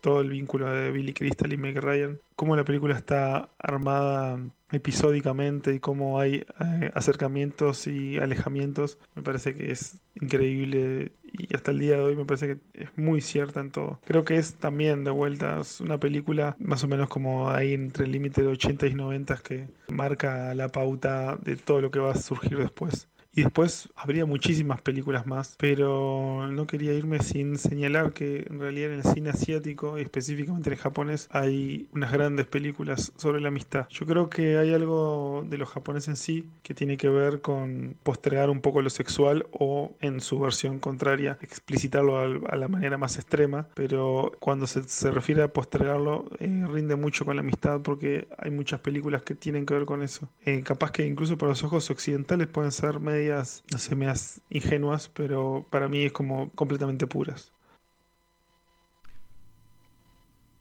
todo 0.00 0.20
el 0.20 0.30
vínculo 0.30 0.70
de 0.70 0.92
Billy 0.92 1.12
Crystal 1.12 1.52
y 1.52 1.56
Meg 1.56 1.78
Ryan, 1.78 2.20
cómo 2.36 2.54
la 2.54 2.64
película 2.64 2.96
está 2.96 3.48
armada 3.58 4.38
episódicamente 4.70 5.74
y 5.74 5.80
cómo 5.80 6.20
hay 6.20 6.44
eh, 6.60 6.90
acercamientos 6.94 7.86
y 7.86 8.18
alejamientos, 8.18 8.98
me 9.14 9.22
parece 9.22 9.54
que 9.56 9.72
es 9.72 9.98
increíble 10.20 11.12
y 11.38 11.54
hasta 11.54 11.70
el 11.70 11.78
día 11.78 11.96
de 11.96 12.02
hoy 12.02 12.16
me 12.16 12.24
parece 12.24 12.46
que 12.46 12.82
es 12.82 12.96
muy 12.96 13.20
cierta 13.20 13.60
en 13.60 13.70
todo. 13.70 14.00
Creo 14.04 14.24
que 14.24 14.36
es 14.36 14.54
también 14.54 15.04
de 15.04 15.10
vuelta 15.10 15.60
es 15.60 15.80
una 15.80 15.98
película 15.98 16.56
más 16.58 16.84
o 16.84 16.88
menos 16.88 17.08
como 17.08 17.50
ahí 17.50 17.74
entre 17.74 18.04
el 18.04 18.12
límite 18.12 18.42
de 18.42 18.48
80 18.48 18.86
y 18.86 18.94
90 18.94 19.36
que 19.38 19.68
marca 19.88 20.54
la 20.54 20.68
pauta 20.68 21.36
de 21.36 21.56
todo 21.56 21.80
lo 21.80 21.90
que 21.90 21.98
va 21.98 22.12
a 22.12 22.16
surgir 22.16 22.58
después. 22.58 23.08
Y 23.36 23.42
después 23.42 23.90
habría 23.94 24.24
muchísimas 24.24 24.80
películas 24.80 25.26
más, 25.26 25.56
pero 25.58 26.48
no 26.50 26.66
quería 26.66 26.94
irme 26.94 27.18
sin 27.22 27.58
señalar 27.58 28.14
que 28.14 28.46
en 28.48 28.58
realidad 28.58 28.92
en 28.94 29.00
el 29.00 29.04
cine 29.04 29.28
asiático, 29.28 29.98
y 29.98 30.02
específicamente 30.02 30.70
en 30.70 30.72
el 30.72 30.78
japonés, 30.78 31.28
hay 31.30 31.86
unas 31.92 32.12
grandes 32.12 32.46
películas 32.46 33.12
sobre 33.16 33.42
la 33.42 33.48
amistad. 33.48 33.88
Yo 33.90 34.06
creo 34.06 34.30
que 34.30 34.56
hay 34.56 34.72
algo 34.72 35.44
de 35.46 35.58
los 35.58 35.68
japoneses 35.68 36.08
en 36.08 36.16
sí 36.16 36.48
que 36.62 36.72
tiene 36.72 36.96
que 36.96 37.10
ver 37.10 37.42
con 37.42 37.96
postergar 38.02 38.48
un 38.48 38.62
poco 38.62 38.80
lo 38.80 38.88
sexual 38.88 39.46
o, 39.52 39.94
en 40.00 40.20
su 40.20 40.40
versión 40.40 40.78
contraria, 40.78 41.36
explicitarlo 41.42 42.18
a, 42.18 42.56
la 42.56 42.68
manera 42.68 42.96
más 42.96 43.16
extrema, 43.16 43.68
pero 43.74 44.32
cuando 44.40 44.66
se, 44.66 44.82
se 44.84 45.10
refiere 45.10 45.42
a 45.42 45.52
postergarlo, 45.52 46.24
eh, 46.38 46.64
rinde 46.72 46.96
mucho 46.96 47.26
con 47.26 47.36
la 47.36 47.40
amistad 47.40 47.82
porque 47.82 48.28
hay 48.38 48.50
muchas 48.50 48.80
películas 48.80 49.20
que 49.24 49.34
tienen 49.34 49.66
que 49.66 49.74
ver 49.74 49.84
con 49.84 50.02
eso. 50.02 50.26
Eh, 50.46 50.62
capaz 50.62 50.90
que 50.90 51.04
incluso 51.06 51.36
para 51.36 51.50
los 51.50 51.62
ojos 51.64 51.90
occidentales 51.90 52.46
pueden 52.46 52.72
ser 52.72 52.98
medias, 53.26 53.64
no 53.72 53.78
sé, 53.78 53.94
medias 53.96 54.40
ingenuas, 54.50 55.08
pero 55.08 55.66
para 55.70 55.88
mí 55.88 56.04
es 56.04 56.12
como 56.12 56.50
completamente 56.52 57.06
puras. 57.06 57.52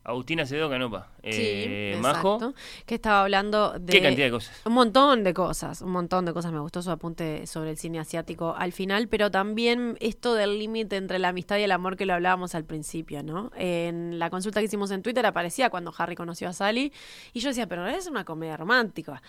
Agustina 0.08 0.44
Acevedo 0.44 0.70
Canopa. 0.70 1.08
Sí, 1.24 1.30
Eh, 1.32 1.98
Majo. 2.00 2.36
exacto. 2.36 2.54
Que 2.86 2.94
estaba 2.94 3.24
hablando 3.24 3.72
de... 3.80 3.92
¿Qué 3.92 4.04
cantidad 4.04 4.28
de 4.28 4.32
cosas? 4.32 4.62
Un 4.64 4.74
montón 4.74 5.24
de 5.24 5.34
cosas, 5.34 5.82
un 5.82 5.90
montón 5.90 6.26
de 6.26 6.34
cosas. 6.34 6.52
Me 6.52 6.60
gustó 6.60 6.84
su 6.84 6.92
apunte 6.92 7.48
sobre 7.48 7.72
el 7.72 7.78
cine 7.80 7.98
asiático 7.98 8.54
al 8.56 8.72
final, 8.72 9.08
pero 9.08 9.32
también 9.32 9.98
esto 10.02 10.36
del 10.36 10.60
límite 10.60 10.98
entre 10.98 11.18
la 11.18 11.30
amistad 11.30 11.58
y 11.58 11.64
el 11.64 11.72
amor 11.72 11.98
que 11.98 12.06
lo 12.06 12.14
hablábamos 12.14 12.54
al 12.54 12.66
principio, 12.66 13.24
¿no? 13.24 13.52
En 13.56 14.20
la 14.20 14.30
consulta 14.30 14.60
que 14.60 14.66
hicimos 14.68 14.92
en 14.92 15.02
Twitter 15.02 15.26
aparecía 15.26 15.72
cuando 15.72 15.92
Harry 15.98 16.14
conoció 16.16 16.50
a 16.50 16.54
Sally 16.54 16.94
y 17.34 17.40
yo 17.40 17.50
decía, 17.50 17.66
pero 17.68 17.82
no 17.82 17.88
es 17.90 18.06
una 18.06 18.26
comedia 18.26 18.58
romántica. 18.58 19.24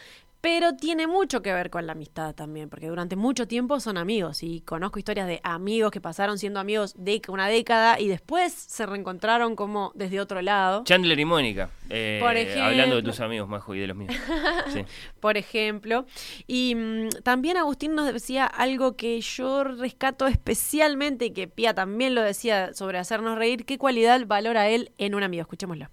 Pero 0.47 0.77
tiene 0.77 1.09
mucho 1.09 1.43
que 1.43 1.53
ver 1.53 1.71
con 1.71 1.87
la 1.87 1.93
amistad 1.95 2.33
también, 2.33 2.71
porque 2.71 2.87
durante 2.87 3.17
mucho 3.17 3.49
tiempo 3.49 3.81
son 3.81 3.97
amigos 3.97 4.45
y 4.45 4.61
conozco 4.61 5.01
historias 5.01 5.27
de 5.27 5.41
amigos 5.43 5.91
que 5.91 6.01
pasaron 6.01 6.39
siendo 6.39 6.61
amigos 6.61 6.95
de 6.97 7.21
una 7.27 7.49
década 7.49 7.99
y 7.99 8.07
después 8.07 8.53
se 8.53 8.87
reencontraron 8.87 9.57
como 9.57 9.91
desde 9.97 10.21
otro 10.21 10.41
lado. 10.43 10.85
Chandler 10.85 11.19
y 11.19 11.25
Mónica. 11.25 11.69
eh, 11.91 12.19
Por 12.21 12.29
hablando 12.37 12.55
de 12.55 12.83
ejemplo. 12.83 13.03
tus 13.03 13.19
amigos, 13.19 13.49
Majo, 13.49 13.75
y 13.75 13.81
de 13.81 13.87
los 13.89 13.97
míos. 13.97 14.15
Sí. 14.73 14.85
por 15.19 15.37
ejemplo. 15.37 16.07
Y 16.47 16.77
mm, 16.77 17.09
también 17.25 17.57
Agustín 17.57 17.97
nos 17.97 18.13
decía 18.13 18.47
algo 18.47 18.95
que 18.95 19.21
yo 19.21 19.65
rescato 19.65 20.29
especialmente 20.29 21.25
y 21.25 21.31
que 21.33 21.49
Pia 21.49 21.75
también 21.75 22.15
lo 22.15 22.23
decía 22.23 22.73
sobre 22.73 22.99
hacernos 22.99 23.37
reír, 23.37 23.65
qué 23.65 23.79
cualidad 23.79 24.25
valora 24.29 24.69
él 24.69 24.93
en 24.99 25.17
un 25.17 25.25
amigo. 25.25 25.41
Escuchémoslo. 25.41 25.89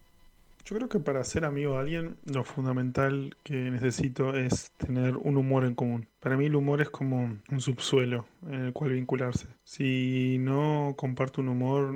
Yo 0.66 0.78
creo 0.78 0.88
que 0.90 1.00
para 1.00 1.24
ser 1.24 1.46
amigo 1.46 1.74
de 1.74 1.80
alguien, 1.80 2.18
lo 2.26 2.44
fundamental 2.46 3.36
que 3.44 3.54
necesito 3.54 4.36
es 4.36 4.72
tener 4.78 5.18
un 5.18 5.38
humor 5.38 5.66
en 5.66 5.76
común. 5.76 6.08
Para 6.24 6.38
mí 6.38 6.46
el 6.46 6.56
humor 6.56 6.80
es 6.82 6.90
como 6.90 7.38
un 7.52 7.60
subsuelo 7.60 8.26
en 8.48 8.68
el 8.68 8.72
cual 8.74 8.94
vincularse. 8.94 9.48
Si 9.66 10.38
no 10.40 10.94
comparto 10.96 11.42
un 11.42 11.50
humor 11.50 11.94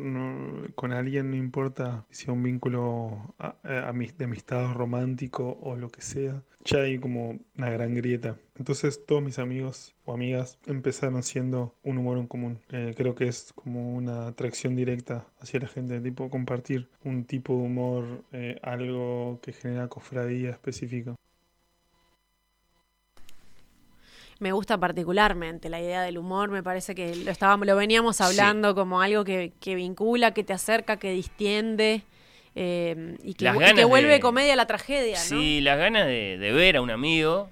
con 0.75 0.91
alguien, 0.91 1.29
no 1.31 1.37
importa 1.37 2.05
si 2.09 2.25
sea 2.25 2.33
un 2.33 2.43
vínculo 2.43 3.33
a- 3.39 3.55
ami- 3.89 4.13
de 4.17 4.25
amistad 4.25 4.73
romántico 4.73 5.57
o 5.61 5.77
lo 5.77 5.87
que 5.87 6.01
sea, 6.01 6.43
ya 6.65 6.79
hay 6.79 6.99
como 6.99 7.39
una 7.57 7.69
gran 7.69 7.93
grieta. 7.95 8.35
Entonces 8.57 9.05
todos 9.05 9.23
mis 9.23 9.39
amigos 9.39 9.95
o 10.03 10.13
amigas 10.13 10.59
empezaron 10.65 11.23
siendo 11.23 11.73
un 11.83 11.97
humor 11.97 12.17
en 12.17 12.27
común. 12.27 12.59
Eh, 12.71 12.93
creo 12.97 13.15
que 13.15 13.29
es 13.29 13.53
como 13.55 13.95
una 13.95 14.27
atracción 14.27 14.75
directa 14.75 15.25
hacia 15.39 15.61
la 15.61 15.67
gente, 15.67 16.01
tipo 16.01 16.29
compartir 16.29 16.89
un 17.05 17.23
tipo 17.23 17.53
de 17.53 17.59
humor, 17.63 18.23
eh, 18.33 18.59
algo 18.61 19.39
que 19.41 19.53
genera 19.53 19.87
cofradía 19.87 20.49
específica. 20.49 21.15
Me 24.39 24.51
gusta 24.51 24.77
particularmente 24.77 25.69
la 25.69 25.80
idea 25.81 26.01
del 26.03 26.18
humor, 26.18 26.49
me 26.49 26.61
parece 26.61 26.93
que 26.93 27.15
lo 27.15 27.31
estábamos, 27.31 27.65
lo 27.65 27.76
veníamos 27.76 28.22
hablando 28.22 28.76
como 28.76 29.01
algo 29.01 29.23
que, 29.23 29.51
que 29.59 29.73
vincula, 29.76 30.31
que 30.34 30.43
te 30.43 30.53
acerca, 30.53 30.97
que 30.97 31.11
distiende 31.11 32.03
eh, 32.55 33.18
y, 33.23 33.34
que, 33.34 33.45
y 33.45 33.84
vuelve 33.85 34.14
de- 34.14 34.19
comedia 34.19 34.53
a 34.53 34.55
la 34.55 34.68
tragedia, 34.68 35.18
¿no? 35.18 35.23
Sí, 35.23 35.61
las 35.61 35.77
ganas 35.77 36.05
de, 36.05 36.38
de 36.38 36.51
ver 36.51 36.77
a 36.77 36.81
un 36.81 36.91
amigo, 36.91 37.49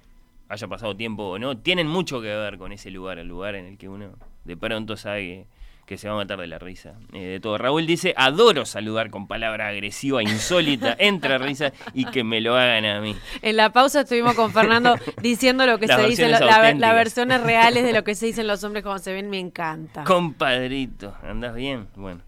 haya 0.48 0.68
pasado 0.68 0.96
tiempo 0.96 1.24
o 1.24 1.38
no, 1.38 1.56
tienen 1.58 1.88
mucho 1.88 2.20
que 2.20 2.28
ver 2.28 2.58
con 2.58 2.72
ese 2.72 2.90
lugar, 2.90 3.18
el 3.18 3.26
lugar 3.28 3.54
en 3.56 3.66
el 3.66 3.78
que 3.78 3.88
uno 3.88 4.10
de 4.44 4.56
pronto 4.56 4.96
sabe 4.96 5.46
que, 5.86 5.96
se 5.98 6.08
va 6.08 6.14
a 6.14 6.16
matar 6.18 6.38
de 6.40 6.46
la 6.48 6.58
risa. 6.58 6.94
Eh, 7.12 7.20
de 7.24 7.40
todo. 7.40 7.56
Raúl 7.58 7.86
dice, 7.86 8.12
adoro 8.16 8.66
saludar 8.66 9.10
con 9.10 9.26
palabra 9.28 9.68
agresiva, 9.68 10.22
insólita, 10.22 10.94
entre 10.98 11.38
risas 11.38 11.72
y 11.94 12.04
que 12.06 12.24
me 12.24 12.40
lo 12.40 12.56
hagan 12.56 12.84
a 12.84 13.00
mí. 13.00 13.16
En 13.42 13.56
la 13.56 13.72
pausa 13.72 14.00
estuvimos 14.00 14.34
con 14.34 14.52
Fernando 14.52 14.96
diciendo 15.22 15.64
lo 15.66 15.78
que 15.78 15.86
Las 15.86 16.00
se 16.00 16.08
dice, 16.08 16.28
la- 16.28 16.40
las 16.40 16.56
auténticas. 16.56 16.94
versiones 16.94 17.40
reales 17.42 17.84
de 17.84 17.92
lo 17.92 18.04
que 18.04 18.14
se 18.16 18.26
dicen 18.26 18.46
los 18.46 18.62
hombres 18.64 18.82
cuando 18.82 19.02
se 19.02 19.12
ven, 19.12 19.30
me 19.30 19.38
encanta. 19.38 20.04
Compadrito, 20.04 21.14
¿andás 21.22 21.54
bien? 21.54 21.86
Bueno. 21.96 22.20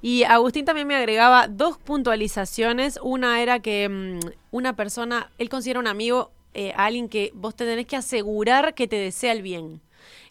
y 0.00 0.24
Agustín 0.24 0.64
también 0.64 0.86
me 0.86 0.96
agregaba 0.96 1.48
dos 1.48 1.78
puntualizaciones. 1.78 2.98
Una 3.02 3.42
era 3.42 3.60
que 3.60 3.88
mm, 3.88 4.18
una 4.50 4.74
persona, 4.76 5.30
él 5.38 5.48
considera 5.48 5.80
un 5.80 5.86
amigo 5.86 6.32
eh, 6.54 6.72
a 6.76 6.86
alguien 6.86 7.08
que 7.08 7.30
vos 7.34 7.54
te 7.56 7.64
tenés 7.64 7.86
que 7.86 7.96
asegurar 7.96 8.74
que 8.74 8.86
te 8.88 8.96
desea 8.96 9.32
el 9.32 9.42
bien. 9.42 9.80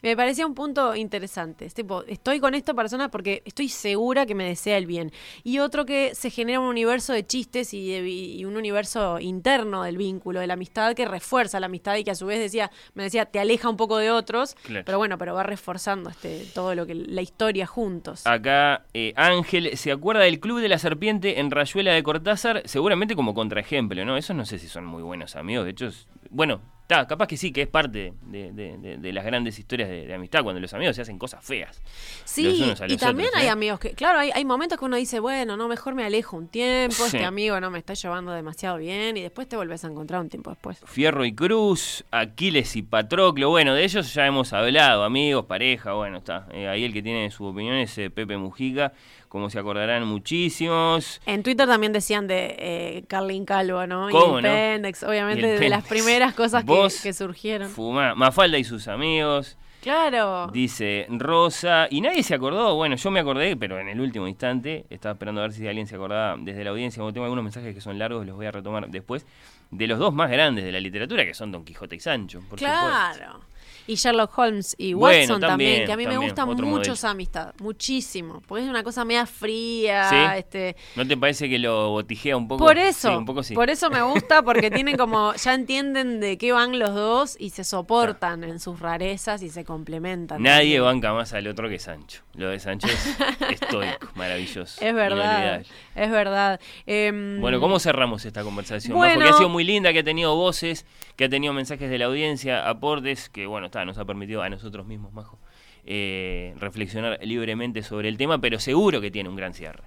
Me 0.02 0.16
parecía 0.18 0.48
un 0.48 0.56
punto 0.56 0.96
interesante. 0.96 1.66
Es 1.66 1.74
tipo, 1.74 2.04
estoy 2.08 2.40
con 2.40 2.56
esta 2.56 2.74
persona 2.74 3.10
porque 3.12 3.44
estoy 3.46 3.70
segura 3.70 4.26
que 4.26 4.34
me 4.36 4.46
desea 4.46 4.78
el 4.78 4.86
bien. 4.88 5.12
Y 5.44 5.60
otro 5.60 5.86
que 5.86 6.16
se 6.16 6.30
genera 6.32 6.60
un 6.60 6.66
universo 6.68 7.14
de 7.14 7.26
chistes 7.26 7.74
y, 7.74 7.92
de 7.92 8.10
y 8.10 8.46
un 8.46 8.58
universo 8.58 9.20
interno 9.20 9.84
del 9.84 9.98
vínculo, 9.98 10.40
de 10.40 10.48
la 10.48 10.54
amistad, 10.54 10.94
que 10.96 11.06
refuerza 11.06 11.60
la 11.60 11.68
amistad 11.68 11.96
y 11.98 12.04
que 12.04 12.12
a 12.12 12.16
su 12.16 12.26
vez 12.26 12.40
decía, 12.40 12.72
me 12.96 13.04
decía, 13.04 13.26
te 13.26 13.40
aleja 13.40 13.70
un 13.70 13.78
poco 13.78 13.98
de 13.98 14.10
otros. 14.12 14.56
Claro. 14.64 14.86
Pero 14.86 14.98
bueno, 14.98 15.18
pero 15.18 15.36
va 15.36 15.44
reforzando 15.44 16.10
este, 16.10 16.46
todo 16.54 16.74
lo 16.74 16.86
que 16.88 16.96
la 16.96 17.22
historia 17.22 17.68
juntos. 17.68 18.26
Acá 18.26 18.86
eh, 18.94 19.14
Ángel 19.16 19.78
se 19.78 19.92
acuerda 19.92 20.22
del 20.24 20.40
Club 20.40 20.62
de 20.62 20.70
la 20.70 20.80
Serpiente 20.80 21.40
en 21.40 21.52
Rayuela 21.52 21.92
de 21.94 22.02
Cortázar, 22.02 22.64
seguramente 22.66 23.16
como 23.16 23.34
contraejemplo, 23.34 24.04
¿no? 24.04 24.18
Esos 24.18 24.36
no 24.36 24.46
sé 24.46 24.58
si 24.58 24.68
son 24.68 24.86
muy 24.86 25.04
buenos 25.04 25.36
amigos, 25.36 25.66
de 25.66 25.72
hecho, 25.72 25.88
es- 25.88 26.08
bueno, 26.30 26.62
está, 26.82 27.08
capaz 27.08 27.28
que 27.28 27.38
sí, 27.38 27.52
que 27.52 27.62
es 27.64 27.68
parte 27.68 28.14
de, 28.24 28.52
de- 28.52 28.78
de- 28.78 28.98
de 28.98 29.14
las 29.14 29.24
grandes 29.26 29.58
historias 29.58 29.90
de, 29.90 30.14
amistad, 30.14 30.44
cuando 30.44 30.60
los 30.60 30.74
amigos 30.74 30.96
se 30.96 31.02
hacen 31.02 31.18
cosas 31.18 31.44
feas. 31.44 31.82
Sí, 32.26 32.46
a 32.80 32.88
y 32.88 32.98
también 32.98 33.30
otros, 33.30 33.42
hay 33.42 33.48
¿eh? 33.48 33.52
amigos 33.52 33.80
que, 33.80 33.92
claro, 33.94 34.20
hay, 34.20 34.32
hay 34.34 34.44
momentos 34.46 34.78
que 34.78 34.86
uno 34.86 34.98
dice, 34.98 35.20
bueno, 35.20 35.56
no, 35.58 35.68
mejor 35.68 35.96
me 35.96 36.04
alejo 36.04 36.36
un 36.38 36.48
tiempo, 36.48 36.96
Sí. 36.96 37.18
este 37.18 37.26
amigo 37.26 37.60
no 37.60 37.72
me 37.72 37.80
está 37.80 37.94
llevando 37.94 38.32
demasiado 38.32 38.78
bien 38.78 39.18
y 39.18 39.22
después 39.22 39.48
te 39.48 39.56
volvés 39.56 39.84
a 39.86 39.88
encontrar 39.88 40.22
un 40.22 40.30
tiempo 40.30 40.50
después. 40.50 40.80
Fierro 40.86 41.24
y 41.26 41.34
Cruz, 41.34 42.04
Aquiles 42.12 42.76
y 42.76 42.82
Patroclo, 42.82 43.50
bueno, 43.50 43.74
de 43.74 43.84
ellos 43.84 44.14
ya 44.14 44.26
hemos 44.28 44.52
hablado, 44.54 45.04
amigos, 45.04 45.46
pareja, 45.46 45.94
bueno, 45.94 46.18
está. 46.18 46.48
Eh, 46.52 46.68
ahí 46.68 46.84
el 46.84 46.94
que 46.94 47.02
tiene 47.02 47.32
su 47.32 47.46
opinión 47.46 47.76
es 47.76 47.98
eh, 47.98 48.10
Pepe 48.10 48.38
Mujica, 48.38 48.94
como 49.32 49.50
se 49.50 49.58
acordarán 49.58 50.06
muchísimos. 50.06 51.22
En 51.26 51.42
Twitter 51.42 51.66
también 51.66 51.94
decían 51.94 52.28
de 52.28 52.54
eh, 52.60 53.04
Carlin 53.08 53.46
Calvo, 53.46 53.88
¿no? 53.88 54.10
¿Cómo 54.10 54.40
y 54.40 54.42
no? 54.42 54.50
el 54.50 54.54
Pendex, 54.54 55.04
obviamente, 55.04 55.54
el 55.54 55.60
de 55.62 55.70
las 55.70 55.88
primeras 55.88 56.34
cosas 56.34 56.66
que, 57.02 57.14
surgieron. 57.14 57.70
Fuma, 57.70 58.14
Mafalda 58.14 58.58
y 58.58 58.66
sus 58.66 58.90
amigos. 58.90 59.58
Claro. 59.82 60.48
Dice 60.48 61.08
Rosa, 61.10 61.88
y 61.90 62.02
nadie 62.02 62.24
se 62.24 62.36
acordó, 62.36 62.76
bueno, 62.76 62.98
yo 62.98 63.10
me 63.10 63.22
acordé, 63.22 63.56
pero 63.56 63.80
en 63.80 63.88
el 63.88 64.02
último 64.02 64.28
instante, 64.28 64.86
estaba 64.90 65.14
esperando 65.14 65.40
a 65.40 65.44
ver 65.46 65.54
si 65.54 65.66
alguien 65.66 65.88
se 65.88 65.96
acordaba 65.96 66.36
desde 66.38 66.66
la 66.66 66.72
audiencia, 66.72 67.00
como 67.00 67.14
tengo 67.14 67.24
algunos 67.24 67.46
mensajes 67.46 67.74
que 67.74 67.80
son 67.80 67.98
largos, 67.98 68.26
los 68.26 68.36
voy 68.36 68.48
a 68.48 68.52
retomar 68.52 68.90
después, 68.90 69.26
de 69.72 69.88
los 69.88 69.98
dos 69.98 70.14
más 70.14 70.30
grandes 70.30 70.66
de 70.66 70.74
la 70.74 70.82
literatura, 70.82 71.24
que 71.24 71.34
son 71.34 71.54
Don 71.54 71.64
Quijote 71.64 71.96
y 71.96 72.02
Sancho, 72.02 72.42
por 72.50 72.60
supuesto. 72.60 73.46
Y 73.92 73.96
Sherlock 73.96 74.38
Holmes 74.38 74.74
y 74.78 74.94
Bueno, 74.94 75.20
Watson 75.20 75.42
también, 75.42 75.70
también, 75.70 75.86
que 75.86 75.92
a 75.92 75.98
mí 75.98 76.08
me 76.08 76.18
gusta 76.18 76.46
mucho 76.46 76.94
esa 76.94 77.10
amistad, 77.10 77.54
muchísimo, 77.60 78.42
porque 78.48 78.64
es 78.64 78.70
una 78.70 78.84
cosa 78.84 79.04
media 79.04 79.26
fría, 79.26 80.10
¿Sí? 80.10 80.16
este, 80.38 80.78
¿No 80.96 81.06
te 81.06 81.18
parece 81.18 81.50
que 81.50 81.60
lo 81.60 81.90
botijea 81.90 82.38
un 82.38 82.48
poco? 82.48 82.64
Por 82.66 82.78
eso, 82.78 83.10
Sí, 83.10 83.16
un 83.16 83.26
poco 83.26 83.44
sí. 83.44 83.54
por 83.54 83.70
eso 83.70 83.90
me 83.90 84.02
gusta, 84.02 84.44
porque 84.44 84.72
tienen 84.72 84.96
como, 84.96 85.34
ya 85.34 85.54
entienden 85.54 86.22
de 86.22 86.38
qué 86.38 86.54
van 86.54 86.80
los 86.80 86.96
dos 86.96 87.36
y 87.38 87.50
se 87.50 87.66
soportan 87.66 88.46
en 88.46 88.62
sus 88.62 88.80
rarezas 88.80 89.44
y 89.44 89.50
se 89.50 89.66
complementan. 89.66 90.42
Nadie 90.42 90.78
también. 90.78 90.84
banca 90.84 91.14
más 91.14 91.34
al 91.34 91.46
otro 91.48 91.68
que 91.68 91.78
Sancho. 91.78 92.22
Lo 92.36 92.48
de 92.48 92.60
Sancho 92.60 92.88
es 92.88 93.18
estoico, 93.62 94.08
maravilloso. 94.16 94.80
Es 94.80 94.94
verdad, 94.94 95.66
es 95.96 96.12
verdad. 96.12 96.62
Em, 96.86 97.42
Bueno, 97.42 97.60
¿cómo 97.60 97.78
cerramos 97.80 98.24
esta 98.24 98.42
conversación? 98.44 98.96
Bueno. 98.98 99.16
Majo, 99.20 99.28
que 99.28 99.34
ha 99.36 99.38
sido 99.38 99.50
muy 99.50 99.66
linda, 99.66 99.92
que 99.92 100.00
ha 100.00 100.04
tenido 100.04 100.34
voces, 100.36 100.86
que 101.22 101.26
ha 101.26 101.30
tenido 101.30 101.54
mensajes 101.54 101.88
de 101.88 102.00
la 102.00 102.06
audiencia, 102.06 102.68
aportes, 102.68 103.30
que 103.30 103.46
bueno, 103.46 103.68
está, 103.68 103.86
nos 103.86 104.00
ha 104.00 104.06
permitido 104.06 104.42
a 104.42 104.50
nosotros 104.50 104.88
mismos, 104.88 105.14
Majo, 105.14 105.38
eh, 105.86 106.56
reflexionar 106.58 107.20
libremente 107.22 107.84
sobre 107.84 108.10
el 108.10 108.18
tema, 108.18 108.40
pero 108.42 108.60
seguro 108.60 109.02
que 109.02 109.12
tiene 109.12 109.30
un 109.30 109.36
gran 109.36 109.54
cierre. 109.54 109.84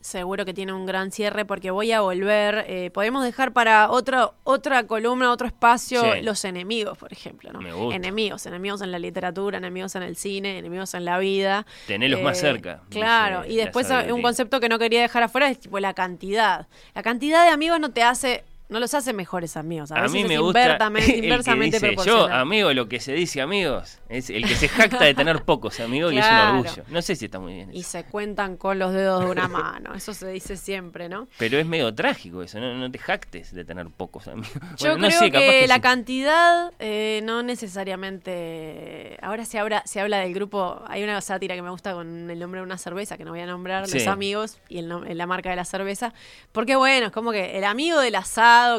Seguro 0.00 0.46
que 0.46 0.54
tiene 0.54 0.72
un 0.72 0.86
gran 0.86 1.10
cierre 1.12 1.44
porque 1.44 1.70
voy 1.70 1.92
a 1.92 2.00
volver. 2.00 2.64
eh, 2.66 2.90
podemos 2.90 3.22
dejar 3.22 3.52
para 3.52 3.90
otro, 3.90 4.32
otra 4.44 4.86
columna, 4.86 5.30
otro 5.30 5.46
espacio, 5.46 6.00
Sí. 6.00 6.22
los 6.22 6.42
enemigos, 6.46 6.96
por 6.96 7.12
ejemplo. 7.12 7.52
¿no? 7.52 7.60
Me 7.60 7.74
gusta. 7.74 7.96
Enemigos, 7.96 8.46
enemigos 8.46 8.80
en 8.80 8.92
la 8.92 8.98
literatura, 8.98 9.58
enemigos 9.58 9.94
en 9.96 10.02
el 10.02 10.16
cine, 10.16 10.56
enemigos 10.58 10.94
en 10.94 11.04
la 11.04 11.18
vida. 11.18 11.66
Tenerlos 11.86 12.22
más 12.22 12.38
Eh, 12.38 12.40
cerca, 12.40 12.80
Claro, 12.88 13.42
dice 13.42 13.52
y 13.52 13.56
después 13.58 13.90
un 14.10 14.22
concepto 14.22 14.58
que 14.60 14.70
no 14.70 14.78
quería 14.78 15.02
dejar 15.02 15.24
afuera 15.24 15.50
es 15.50 15.60
tipo 15.60 15.78
la 15.78 15.92
cantidad. 15.92 16.66
La 16.94 17.02
cantidad 17.02 17.44
de 17.44 17.50
amigos 17.50 17.78
no 17.78 17.90
te 17.90 18.02
hace, 18.02 18.44
no 18.70 18.80
los 18.80 18.94
hace 18.94 19.12
mejores 19.12 19.56
amigos. 19.56 19.90
A, 19.92 19.96
A 19.96 20.02
veces 20.02 20.12
mí 20.14 20.20
es 20.22 20.28
me 20.28 20.38
gusta 20.38 20.76
el 20.88 21.04
que 21.04 21.16
inversamente 21.18 21.78
dice, 21.78 21.96
yo, 22.06 22.26
amigo, 22.32 22.72
lo 22.72 22.88
que 22.88 23.00
se 23.00 23.12
dice 23.12 23.40
amigos, 23.42 23.98
es 24.08 24.30
el 24.30 24.46
que 24.46 24.54
se 24.56 24.68
jacta 24.68 25.04
de 25.04 25.12
tener 25.14 25.42
pocos 25.42 25.78
amigos 25.80 26.12
y 26.12 26.18
es 26.18 26.26
Claro. 26.26 26.60
un 26.60 26.66
orgullo. 26.66 26.84
No 26.88 27.02
sé 27.02 27.16
si 27.16 27.26
está 27.26 27.38
muy 27.38 27.54
bien. 27.54 27.70
Y 27.74 27.82
se 27.82 28.04
cuentan 28.04 28.56
con 28.56 28.78
los 28.78 28.92
dedos 28.92 29.24
de 29.24 29.30
una 29.30 29.48
mano. 29.48 29.94
Eso 29.94 30.14
se 30.14 30.28
dice 30.30 30.56
siempre, 30.56 31.08
¿no? 31.08 31.28
Pero 31.38 31.58
es 31.58 31.66
medio 31.66 31.94
trágico 31.94 32.42
eso, 32.42 32.58
no, 32.60 32.74
no 32.74 32.90
te 32.90 32.98
jactes 32.98 33.52
de 33.52 33.64
tener 33.64 33.88
pocos 33.88 34.28
amigos. 34.28 34.50
Yo 34.78 34.90
Bueno, 34.92 34.98
no 34.98 35.06
creo 35.08 35.20
sé, 35.20 35.30
capaz 35.30 35.44
que, 35.44 35.60
que 35.60 35.66
la 35.68 35.74
sí. 35.76 35.80
cantidad 35.80 36.72
eh, 36.78 37.20
no 37.24 37.42
necesariamente. 37.42 39.18
Ahora 39.22 39.44
se 39.44 39.58
habla, 39.58 39.82
se 39.86 40.00
habla 40.00 40.18
del 40.18 40.34
grupo. 40.34 40.82
Hay 40.88 41.02
una 41.02 41.20
sátira 41.20 41.54
que 41.54 41.62
me 41.62 41.70
gusta 41.70 41.92
con 41.92 42.30
el 42.30 42.38
nombre 42.38 42.60
de 42.60 42.64
una 42.66 42.78
cerveza 42.78 43.16
que 43.16 43.24
no 43.24 43.30
voy 43.32 43.40
a 43.40 43.46
nombrar, 43.46 43.86
Sí. 43.86 43.98
los 43.98 44.06
amigos 44.06 44.58
y 44.68 44.78
el 44.78 44.88
la 45.16 45.26
marca 45.26 45.50
de 45.50 45.56
la 45.56 45.64
cerveza. 45.64 46.12
Porque 46.52 46.76
bueno, 46.76 47.06
es 47.06 47.12
como 47.12 47.32
que 47.32 47.56
el 47.58 47.64
amigo 47.64 47.98
del 48.00 48.14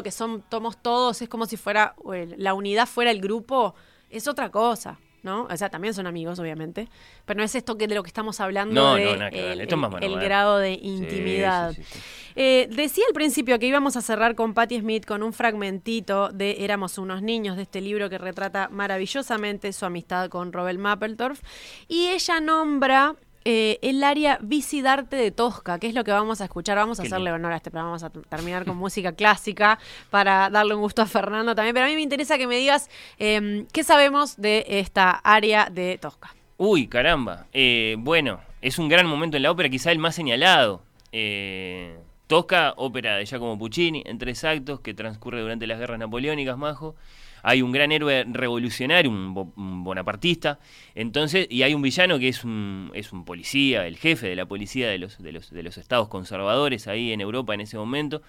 que 0.02 0.10
son 0.10 0.42
tomos 0.48 0.76
todos, 0.82 1.20
es 1.22 1.28
como 1.28 1.46
si 1.46 1.56
fuera 1.56 1.94
la 2.36 2.54
unidad 2.54 2.86
fuera 2.86 3.10
el 3.10 3.20
grupo, 3.20 3.74
es 4.10 4.26
otra 4.28 4.50
cosa. 4.50 4.98
¿No? 5.24 5.44
O 5.48 5.56
sea, 5.56 5.70
también 5.70 5.94
son 5.94 6.08
amigos, 6.08 6.40
obviamente. 6.40 6.88
Pero 7.24 7.38
no 7.38 7.44
es 7.44 7.54
esto 7.54 7.78
que 7.78 7.86
de 7.86 7.94
lo 7.94 8.02
que 8.02 8.08
estamos 8.08 8.40
hablando 8.40 8.74
No, 8.74 8.94
de 8.96 9.04
no, 9.04 9.16
nada 9.18 9.30
que 9.30 9.40
ver. 9.40 9.52
el, 9.52 9.60
Esto 9.60 9.76
es 9.76 9.80
más 9.80 9.88
el- 9.88 9.92
mano 10.00 10.04
a 10.04 10.08
el 10.18 10.24
grado 10.24 10.58
de 10.58 10.72
intimidad. 10.72 11.72
sí, 11.74 11.84
sí, 11.84 11.92
sí. 11.92 12.00
Eh, 12.34 12.68
decía 12.72 13.04
al 13.06 13.14
principio 13.14 13.56
que 13.60 13.66
íbamos 13.66 13.96
a 13.96 14.00
cerrar 14.02 14.34
con 14.34 14.52
Patti 14.52 14.80
Smith 14.80 15.06
con 15.06 15.22
un 15.22 15.32
fragmentito 15.32 16.30
de 16.30 16.64
Éramos 16.64 16.98
unos 16.98 17.22
niños 17.22 17.54
de 17.56 17.62
este 17.62 17.80
libro 17.80 18.10
que 18.10 18.18
retrata 18.18 18.68
maravillosamente 18.72 19.72
su 19.72 19.84
amistad 19.86 20.28
con 20.28 20.52
Robert 20.52 20.80
Mapplethorpe. 20.80 21.38
Y 21.86 22.08
ella 22.08 22.40
nombra 22.40 23.14
eh, 23.44 23.78
el 23.82 24.02
área 24.04 24.38
Vicidarte 24.40 25.16
de 25.16 25.30
Tosca, 25.30 25.78
que 25.78 25.86
es 25.86 25.94
lo 25.94 26.04
que 26.04 26.12
vamos 26.12 26.40
a 26.40 26.44
escuchar. 26.44 26.76
Vamos 26.76 27.00
a 27.00 27.02
hacerle 27.02 27.32
honor 27.32 27.52
a 27.52 27.56
este 27.56 27.70
programa, 27.70 27.96
vamos 27.96 28.02
a 28.04 28.10
terminar 28.10 28.64
con 28.64 28.76
música 28.76 29.12
clásica 29.12 29.78
para 30.10 30.50
darle 30.50 30.74
un 30.74 30.80
gusto 30.80 31.02
a 31.02 31.06
Fernando 31.06 31.54
también. 31.54 31.74
Pero 31.74 31.86
a 31.86 31.88
mí 31.88 31.94
me 31.94 32.02
interesa 32.02 32.38
que 32.38 32.46
me 32.46 32.56
digas 32.56 32.88
eh, 33.18 33.66
qué 33.72 33.84
sabemos 33.84 34.36
de 34.36 34.64
esta 34.68 35.10
área 35.10 35.68
de 35.70 35.98
Tosca. 35.98 36.34
Uy, 36.64 36.86
caramba. 36.86 37.46
Eh, 37.52 37.96
bueno, 37.98 38.40
es 38.60 38.78
un 38.78 38.88
gran 38.88 39.06
momento 39.06 39.36
en 39.36 39.42
la 39.42 39.50
ópera, 39.50 39.68
quizá 39.68 39.90
el 39.90 39.98
más 39.98 40.14
señalado. 40.14 40.82
Eh, 41.10 41.98
Tosca, 42.28 42.74
ópera 42.76 43.16
de 43.16 43.26
Giacomo 43.26 43.58
Puccini, 43.58 44.02
en 44.06 44.18
tres 44.18 44.44
actos, 44.44 44.80
que 44.80 44.94
transcurre 44.94 45.40
durante 45.40 45.66
las 45.66 45.78
guerras 45.78 45.98
napoleónicas, 45.98 46.56
Majo. 46.56 46.94
Hay 47.42 47.62
un 47.62 47.72
gran 47.72 47.92
héroe 47.92 48.24
revolucionario, 48.28 49.10
un, 49.10 49.34
bo- 49.34 49.52
un 49.56 49.84
bonapartista, 49.84 50.58
entonces, 50.94 51.46
y 51.50 51.62
hay 51.62 51.74
un 51.74 51.82
villano 51.82 52.18
que 52.18 52.28
es 52.28 52.44
un, 52.44 52.90
es 52.94 53.12
un 53.12 53.24
policía, 53.24 53.86
el 53.86 53.96
jefe 53.96 54.28
de 54.28 54.36
la 54.36 54.46
policía 54.46 54.88
de 54.88 54.98
los, 54.98 55.22
de 55.22 55.32
los, 55.32 55.50
de 55.50 55.62
los 55.62 55.76
estados 55.76 56.08
conservadores 56.08 56.86
ahí 56.88 57.12
en 57.12 57.20
Europa 57.20 57.54
en 57.54 57.60
ese 57.60 57.76
momento, 57.76 58.22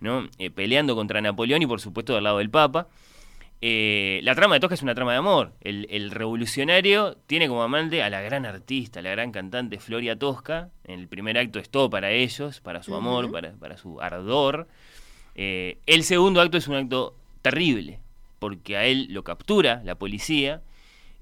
¿no? 0.00 0.28
Eh, 0.38 0.50
peleando 0.50 0.94
contra 0.94 1.20
Napoleón 1.20 1.62
y 1.62 1.66
por 1.66 1.80
supuesto 1.80 2.14
del 2.14 2.24
lado 2.24 2.38
del 2.38 2.50
Papa. 2.50 2.88
Eh, 3.62 4.20
la 4.22 4.34
trama 4.34 4.54
de 4.54 4.60
Tosca 4.60 4.74
es 4.74 4.82
una 4.82 4.94
trama 4.94 5.12
de 5.12 5.18
amor. 5.18 5.52
El, 5.60 5.86
el 5.90 6.10
revolucionario 6.10 7.18
tiene 7.26 7.46
como 7.46 7.62
amante 7.62 8.02
a 8.02 8.08
la 8.08 8.22
gran 8.22 8.46
artista, 8.46 9.02
la 9.02 9.10
gran 9.10 9.32
cantante 9.32 9.78
Floria 9.78 10.18
Tosca. 10.18 10.70
En 10.84 10.98
el 10.98 11.08
primer 11.08 11.36
acto 11.36 11.58
es 11.58 11.68
todo 11.68 11.90
para 11.90 12.10
ellos, 12.10 12.60
para 12.60 12.82
su 12.82 12.94
amor, 12.94 13.30
para, 13.30 13.52
para 13.52 13.76
su 13.76 14.00
ardor. 14.00 14.66
Eh, 15.34 15.76
el 15.84 16.04
segundo 16.04 16.40
acto 16.40 16.56
es 16.56 16.68
un 16.68 16.76
acto 16.76 17.14
terrible, 17.42 18.00
porque 18.40 18.76
a 18.76 18.84
él 18.86 19.06
lo 19.10 19.22
captura 19.22 19.80
la 19.84 19.94
policía 19.94 20.62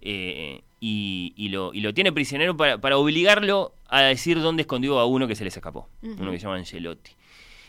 eh, 0.00 0.62
y, 0.80 1.34
y 1.36 1.48
lo, 1.50 1.74
y 1.74 1.80
lo 1.80 1.92
tiene 1.92 2.12
prisionero 2.12 2.56
para, 2.56 2.78
para 2.78 2.96
obligarlo 2.96 3.74
a 3.88 4.02
decir 4.02 4.40
dónde 4.40 4.62
escondió 4.62 4.98
a 4.98 5.04
uno 5.06 5.26
que 5.28 5.34
se 5.34 5.44
les 5.44 5.56
escapó, 5.56 5.88
uno 6.02 6.30
que 6.30 6.38
se 6.38 6.44
llama 6.44 6.56
Angelotti. 6.56 7.10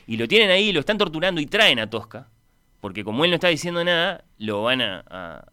Y 0.07 0.17
lo 0.17 0.27
tienen 0.27 0.49
ahí, 0.51 0.71
lo 0.71 0.80
están 0.80 0.97
torturando 0.97 1.41
y 1.41 1.45
traen 1.45 1.80
a 1.80 1.89
Tosca, 1.89 2.30
porque 2.80 3.03
como 3.03 3.26
él 3.26 3.31
no 3.31 3.35
está 3.35 3.47
diciendo 3.49 3.84
nada, 3.84 4.23
lo 4.38 4.63
van 4.63 4.81
a, 4.81 5.03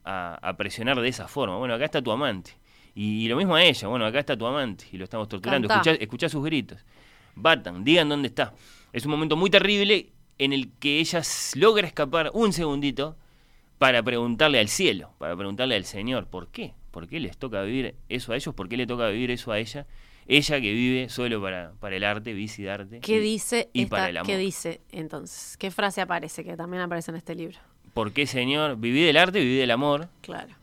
a- 0.04 0.54
presionar 0.56 1.00
de 1.00 1.08
esa 1.08 1.26
forma. 1.28 1.56
Bueno, 1.56 1.74
acá 1.74 1.84
está 1.84 2.00
tu 2.02 2.12
amante. 2.12 2.52
Y, 2.94 3.24
y 3.24 3.28
lo 3.28 3.36
mismo 3.36 3.54
a 3.56 3.62
ella, 3.62 3.88
bueno, 3.88 4.06
acá 4.06 4.18
está 4.20 4.36
tu 4.36 4.46
amante 4.46 4.86
y 4.92 4.96
lo 4.96 5.04
estamos 5.04 5.28
torturando. 5.28 5.68
Escuchá, 5.80 6.02
escuchá 6.02 6.28
sus 6.28 6.44
gritos. 6.44 6.78
Batan, 7.34 7.84
digan 7.84 8.08
dónde 8.08 8.28
está. 8.28 8.54
Es 8.92 9.04
un 9.04 9.10
momento 9.10 9.36
muy 9.36 9.50
terrible 9.50 10.10
en 10.38 10.52
el 10.52 10.70
que 10.78 11.00
ella 11.00 11.20
logra 11.54 11.86
escapar 11.86 12.30
un 12.32 12.52
segundito 12.52 13.16
para 13.78 14.02
preguntarle 14.02 14.58
al 14.58 14.68
cielo, 14.68 15.12
para 15.18 15.36
preguntarle 15.36 15.76
al 15.76 15.84
Señor, 15.84 16.26
¿por 16.28 16.48
qué? 16.48 16.74
¿Por 16.90 17.06
qué 17.08 17.20
les 17.20 17.36
toca 17.36 17.62
vivir 17.62 17.94
eso 18.08 18.32
a 18.32 18.36
ellos? 18.36 18.54
¿Por 18.54 18.68
qué 18.68 18.76
le 18.76 18.86
toca 18.86 19.08
vivir 19.08 19.30
eso 19.30 19.52
a 19.52 19.58
ella? 19.58 19.86
Ella 20.28 20.60
que 20.60 20.72
vive 20.72 21.08
solo 21.08 21.40
para, 21.40 21.72
para 21.78 21.94
el 21.96 22.02
arte, 22.04 22.32
vicidarte. 22.32 23.00
¿Qué 23.00 23.16
y- 23.16 23.20
dice 23.20 23.68
y 23.72 23.82
esta- 23.82 23.96
para 23.96 24.08
el 24.08 24.16
amor. 24.16 24.26
¿Qué 24.26 24.38
dice 24.38 24.80
entonces? 24.90 25.56
¿Qué 25.56 25.70
frase 25.70 26.00
aparece? 26.00 26.42
Que 26.42 26.56
también 26.56 26.82
aparece 26.82 27.10
en 27.12 27.16
este 27.18 27.34
libro. 27.34 27.58
¿Por 27.94 28.12
qué, 28.12 28.26
Señor? 28.26 28.76
Viví 28.76 29.02
del 29.04 29.16
arte, 29.18 29.38
viví 29.40 29.56
del 29.56 29.70
amor. 29.70 30.08
Claro. 30.22 30.54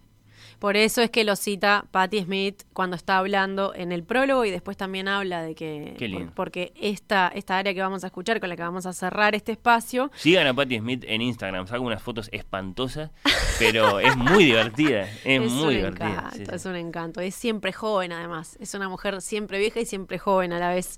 Por 0.63 0.77
eso 0.77 1.01
es 1.01 1.09
que 1.09 1.25
lo 1.25 1.35
cita 1.35 1.83
Patti 1.91 2.21
Smith 2.23 2.63
cuando 2.71 2.95
está 2.95 3.17
hablando 3.17 3.73
en 3.75 3.91
el 3.91 4.03
prólogo 4.05 4.45
y 4.45 4.49
después 4.49 4.77
también 4.77 5.09
habla 5.09 5.41
de 5.41 5.55
que... 5.55 5.93
Qué 5.97 6.07
lindo. 6.07 6.27
por- 6.27 6.35
porque 6.35 6.71
esta, 6.79 7.27
esta 7.35 7.57
área 7.57 7.73
que 7.73 7.81
vamos 7.81 8.05
a 8.05 8.07
escuchar, 8.07 8.39
con 8.39 8.47
la 8.47 8.55
que 8.55 8.61
vamos 8.61 8.85
a 8.85 8.93
cerrar 8.93 9.35
este 9.35 9.51
espacio, 9.51 10.09
Sigan 10.15 10.47
a 10.47 10.53
Patti 10.53 10.79
Smith 10.79 11.03
en 11.05 11.21
Instagram, 11.21 11.67
saca 11.67 11.81
unas 11.81 12.01
fotos 12.01 12.29
espantosas, 12.31 13.11
pero 13.59 13.99
es 13.99 14.15
muy 14.15 14.45
divertida, 14.45 15.01
es, 15.01 15.25
es 15.25 15.51
muy 15.51 15.75
divertida. 15.75 16.07
encanto, 16.07 16.37
sí, 16.37 16.45
sí. 16.45 16.51
es 16.55 16.65
un 16.65 16.75
encanto. 16.77 17.19
Es 17.19 17.35
siempre 17.35 17.73
joven 17.73 18.13
además. 18.13 18.55
Es 18.61 18.73
una 18.73 18.87
mujer 18.87 19.21
siempre 19.21 19.59
vieja 19.59 19.81
y 19.81 19.85
siempre 19.85 20.17
joven 20.17 20.53
a 20.53 20.59
la 20.59 20.69
vez. 20.69 20.97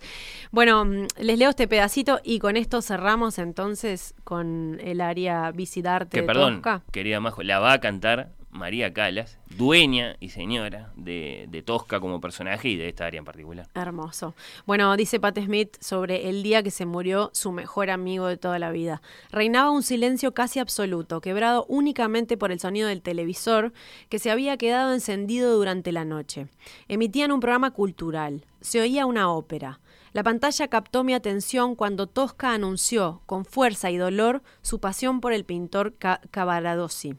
Bueno, 0.52 0.86
mm, 0.86 1.08
les 1.22 1.40
leo 1.40 1.50
este 1.50 1.68
pedacito 1.68 2.20
y 2.24 2.38
con 2.38 2.56
esto 2.56 2.84
cerramos 2.84 3.40
entonces 3.40 4.14
con 4.24 4.80
el 4.84 5.02
área 5.02 5.50
Visitarte 5.52 6.12
Que 6.18 6.22
de 6.22 6.28
perdón, 6.28 6.56
Tosca. 6.62 6.84
querida 6.92 7.20
Majo, 7.20 7.42
la 7.42 7.58
va 7.58 7.74
a 7.74 7.80
cantar 7.80 8.30
María 8.56 8.94
Calas, 8.94 9.38
dueña 9.57 10.15
y 10.19 10.30
señora 10.30 10.91
de, 10.95 11.45
de 11.49 11.61
Tosca 11.61 11.99
como 11.99 12.22
personaje 12.22 12.69
y 12.69 12.77
de 12.77 12.88
esta 12.88 13.06
área 13.06 13.19
en 13.19 13.26
particular. 13.26 13.68
Hermoso. 13.76 14.34
Bueno, 14.65 14.95
dice 14.95 15.19
Pat 15.19 15.38
Smith 15.38 15.76
sobre 15.82 16.30
el 16.30 16.41
día 16.41 16.64
que 16.64 16.72
se 16.72 16.86
murió 16.86 17.30
su 17.34 17.52
mejor 17.52 17.90
amigo 17.90 18.27
de 18.27 18.38
toda 18.38 18.57
la 18.57 18.72
vida. 18.72 19.02
Reinaba 19.30 19.72
un 19.72 19.84
silencio 19.84 20.34
casi 20.34 20.60
absoluto, 20.60 21.19
quebrado 21.19 21.65
únicamente 21.68 22.38
por 22.38 22.52
el 22.52 22.60
sonido 22.60 22.88
del 22.88 23.02
televisor 23.02 23.73
que 24.10 24.19
se 24.19 24.32
había 24.32 24.57
quedado 24.57 24.94
encendido 24.94 25.56
durante 25.56 25.91
la 25.91 26.06
noche. 26.06 26.48
Emitían 26.88 27.32
un 27.34 27.41
programa 27.41 27.72
cultural. 27.72 28.45
Se 28.61 28.80
oía 28.82 29.06
una 29.06 29.30
ópera. 29.32 29.80
La 30.14 30.23
pantalla 30.23 30.69
captó 30.69 31.03
mi 31.03 31.14
atención 31.14 31.76
cuando 31.76 32.07
Tosca 32.07 32.53
anunció, 32.53 33.22
con 33.26 33.44
fuerza 33.44 33.91
y 33.91 33.98
dolor, 33.98 34.44
su 34.61 34.80
pasión 34.80 35.19
por 35.19 35.34
el 35.34 35.44
pintor 35.44 35.95
Ca- 35.98 36.22
Cavaradossi. 36.32 37.15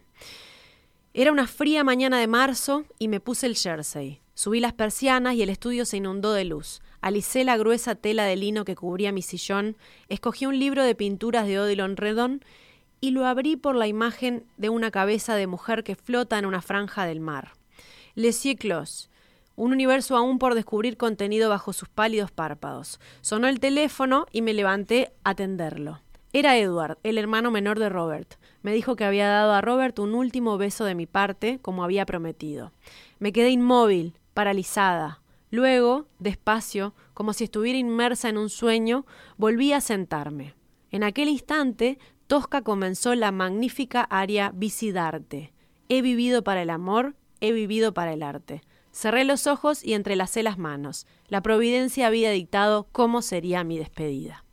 Era 1.18 1.32
una 1.32 1.46
fría 1.46 1.82
mañana 1.82 2.20
de 2.20 2.26
marzo 2.26 2.84
y 2.98 3.08
me 3.08 3.20
puse 3.20 3.46
el 3.46 3.56
jersey. 3.56 4.20
Subí 4.34 4.60
las 4.60 4.74
persianas 4.74 5.34
y 5.34 5.40
el 5.40 5.48
estudio 5.48 5.86
se 5.86 5.96
inundó 5.96 6.34
de 6.34 6.44
luz. 6.44 6.82
Alicé 7.00 7.42
la 7.42 7.56
gruesa 7.56 7.94
tela 7.94 8.24
de 8.24 8.36
lino 8.36 8.66
que 8.66 8.76
cubría 8.76 9.12
mi 9.12 9.22
sillón, 9.22 9.78
escogí 10.10 10.44
un 10.44 10.58
libro 10.58 10.84
de 10.84 10.94
pinturas 10.94 11.46
de 11.46 11.58
Odilon 11.58 11.96
Redon 11.96 12.44
y 13.00 13.12
lo 13.12 13.24
abrí 13.24 13.56
por 13.56 13.76
la 13.76 13.86
imagen 13.86 14.44
de 14.58 14.68
una 14.68 14.90
cabeza 14.90 15.34
de 15.36 15.46
mujer 15.46 15.84
que 15.84 15.96
flota 15.96 16.38
en 16.38 16.44
una 16.44 16.60
franja 16.60 17.06
del 17.06 17.20
mar. 17.20 17.52
Les 18.14 18.46
Clos, 18.60 19.08
un 19.54 19.72
universo 19.72 20.18
aún 20.18 20.38
por 20.38 20.54
descubrir 20.54 20.98
contenido 20.98 21.48
bajo 21.48 21.72
sus 21.72 21.88
pálidos 21.88 22.30
párpados. 22.30 23.00
Sonó 23.22 23.48
el 23.48 23.58
teléfono 23.58 24.26
y 24.32 24.42
me 24.42 24.52
levanté 24.52 25.14
a 25.24 25.30
atenderlo. 25.30 26.02
Era 26.38 26.58
Edward, 26.58 26.98
el 27.02 27.16
hermano 27.16 27.50
menor 27.50 27.78
de 27.78 27.88
Robert. 27.88 28.34
Me 28.60 28.74
dijo 28.74 28.94
que 28.94 29.06
había 29.06 29.26
dado 29.26 29.54
a 29.54 29.62
Robert 29.62 29.98
un 29.98 30.14
último 30.14 30.58
beso 30.58 30.84
de 30.84 30.94
mi 30.94 31.06
parte, 31.06 31.60
como 31.62 31.82
había 31.82 32.04
prometido. 32.04 32.72
Me 33.18 33.32
quedé 33.32 33.48
inmóvil, 33.48 34.18
paralizada. 34.34 35.22
Luego, 35.50 36.08
despacio, 36.18 36.92
como 37.14 37.32
si 37.32 37.44
estuviera 37.44 37.78
inmersa 37.78 38.28
en 38.28 38.36
un 38.36 38.50
sueño, 38.50 39.06
volví 39.38 39.72
a 39.72 39.80
sentarme. 39.80 40.54
En 40.90 41.04
aquel 41.04 41.28
instante, 41.28 41.98
Tosca 42.26 42.60
comenzó 42.60 43.14
la 43.14 43.32
magnífica 43.32 44.02
aria 44.02 44.52
Visidarte. 44.54 45.54
He 45.88 46.02
vivido 46.02 46.44
para 46.44 46.60
el 46.60 46.68
amor, 46.68 47.14
he 47.40 47.52
vivido 47.52 47.94
para 47.94 48.12
el 48.12 48.22
arte. 48.22 48.60
Cerré 48.92 49.24
los 49.24 49.46
ojos 49.46 49.82
y 49.82 49.94
entrelacé 49.94 50.42
las 50.42 50.58
manos. 50.58 51.06
La 51.28 51.40
providencia 51.40 52.06
había 52.06 52.30
dictado 52.30 52.88
cómo 52.92 53.22
sería 53.22 53.64
mi 53.64 53.78
despedida. 53.78 54.45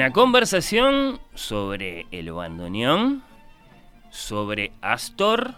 Una 0.00 0.12
conversación 0.12 1.20
sobre 1.34 2.06
el 2.10 2.32
bandoneón, 2.32 3.22
sobre 4.08 4.72
Astor. 4.80 5.54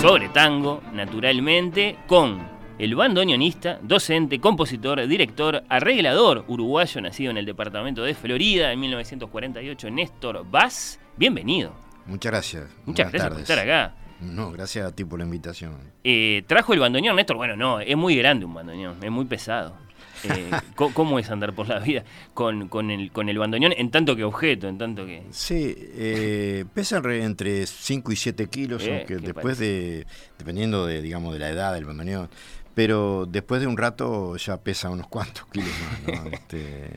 Sobre 0.00 0.28
tango, 0.28 0.80
naturalmente, 0.92 1.98
con 2.06 2.46
el 2.78 2.94
bandoneonista, 2.94 3.80
docente, 3.82 4.38
compositor, 4.38 5.04
director, 5.08 5.64
arreglador 5.68 6.44
uruguayo 6.46 7.00
nacido 7.00 7.32
en 7.32 7.38
el 7.38 7.44
departamento 7.44 8.04
de 8.04 8.14
Florida 8.14 8.70
en 8.70 8.78
1948, 8.78 9.90
Néstor 9.90 10.48
Vaz. 10.48 11.00
Bienvenido. 11.16 11.74
Muchas 12.06 12.30
gracias. 12.30 12.64
Muchas 12.86 13.10
Buenas 13.10 13.12
gracias 13.12 13.30
por 13.32 13.40
estar 13.40 13.58
acá. 13.58 14.07
No, 14.20 14.50
gracias 14.52 14.86
a 14.86 14.94
ti 14.94 15.04
por 15.04 15.18
la 15.18 15.24
invitación. 15.24 15.76
Eh, 16.04 16.42
¿Trajo 16.46 16.72
el 16.74 16.80
bandoneón, 16.80 17.16
Néstor? 17.16 17.36
Bueno, 17.36 17.56
no, 17.56 17.80
es 17.80 17.96
muy 17.96 18.16
grande 18.16 18.44
un 18.44 18.54
bandoneón, 18.54 18.96
es 19.02 19.10
muy 19.10 19.24
pesado. 19.26 19.76
Eh, 20.24 20.50
¿cómo, 20.74 21.20
es 21.20 21.30
andar 21.30 21.52
por 21.52 21.68
la 21.68 21.78
vida 21.78 22.02
con, 22.34 22.68
con, 22.68 22.90
el, 22.90 23.12
con 23.12 23.28
el 23.28 23.38
bandoneón 23.38 23.72
en 23.76 23.90
tanto 23.92 24.16
que 24.16 24.24
objeto, 24.24 24.66
en 24.68 24.76
tanto 24.76 25.06
que... 25.06 25.22
Sí, 25.30 25.74
eh, 25.78 26.64
pesan 26.74 27.04
re- 27.04 27.22
entre 27.22 27.64
5 27.66 28.10
y 28.10 28.16
7 28.16 28.46
kilos, 28.48 28.82
Eh, 28.82 28.96
aunque 28.98 29.16
¿qué 29.18 29.26
después 29.26 29.58
de, 29.58 30.06
dependiendo 30.36 30.86
de, 30.86 31.00
digamos, 31.02 31.32
de 31.34 31.38
la 31.38 31.50
edad 31.50 31.72
del 31.74 31.84
bandoneón, 31.84 32.28
pero 32.74 33.26
después 33.26 33.60
de 33.60 33.68
un 33.68 33.76
rato 33.76 34.36
ya 34.36 34.56
pesa 34.56 34.90
unos 34.90 35.06
cuantos 35.06 35.46
kilos 35.52 35.70
más, 36.08 36.24
¿no? 36.24 36.30
Este, 36.32 36.90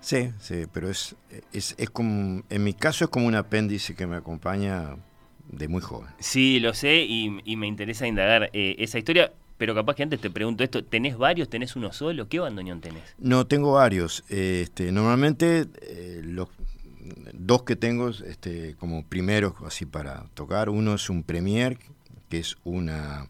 sí, 0.00 0.30
sí, 0.40 0.66
pero 0.72 0.88
es, 0.88 1.16
es, 1.52 1.74
es 1.78 1.90
como, 1.90 2.42
en 2.48 2.62
mi 2.64 2.74
caso 2.74 3.04
es 3.04 3.10
como 3.10 3.26
un 3.26 3.34
apéndice 3.34 3.96
que 3.96 4.06
me 4.06 4.14
acompaña 4.16 4.96
de 5.52 5.68
muy 5.68 5.80
joven. 5.80 6.08
Sí, 6.18 6.58
lo 6.58 6.74
sé 6.74 7.04
y, 7.04 7.40
y 7.44 7.56
me 7.56 7.66
interesa 7.66 8.06
indagar 8.06 8.50
eh, 8.52 8.74
esa 8.78 8.98
historia, 8.98 9.32
pero 9.58 9.74
capaz 9.74 9.94
que 9.94 10.02
antes 10.02 10.20
te 10.20 10.30
pregunto 10.30 10.64
esto, 10.64 10.82
¿tenés 10.82 11.16
varios? 11.16 11.48
¿Tenés 11.48 11.76
uno 11.76 11.92
solo? 11.92 12.28
¿Qué 12.28 12.40
bandoneón 12.40 12.80
tenés? 12.80 13.14
No, 13.18 13.46
tengo 13.46 13.74
varios. 13.74 14.24
Este, 14.28 14.90
normalmente 14.90 15.66
eh, 15.82 16.20
los 16.24 16.48
dos 17.32 17.62
que 17.62 17.76
tengo 17.76 18.08
este, 18.08 18.74
como 18.76 19.06
primeros 19.06 19.54
así 19.64 19.86
para 19.86 20.24
tocar. 20.34 20.68
Uno 20.68 20.94
es 20.94 21.08
un 21.10 21.22
Premier, 21.22 21.78
que 22.28 22.38
es 22.38 22.56
una 22.64 23.28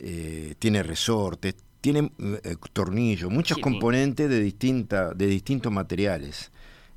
eh, 0.00 0.54
tiene 0.58 0.82
resortes, 0.82 1.54
tiene 1.82 2.10
eh, 2.42 2.56
tornillos, 2.72 3.30
muchos 3.30 3.56
Sí, 3.56 3.60
componentes 3.60 4.30
de, 4.30 4.40
distinta, 4.40 5.12
de 5.12 5.26
distintos 5.26 5.70
materiales. 5.70 6.50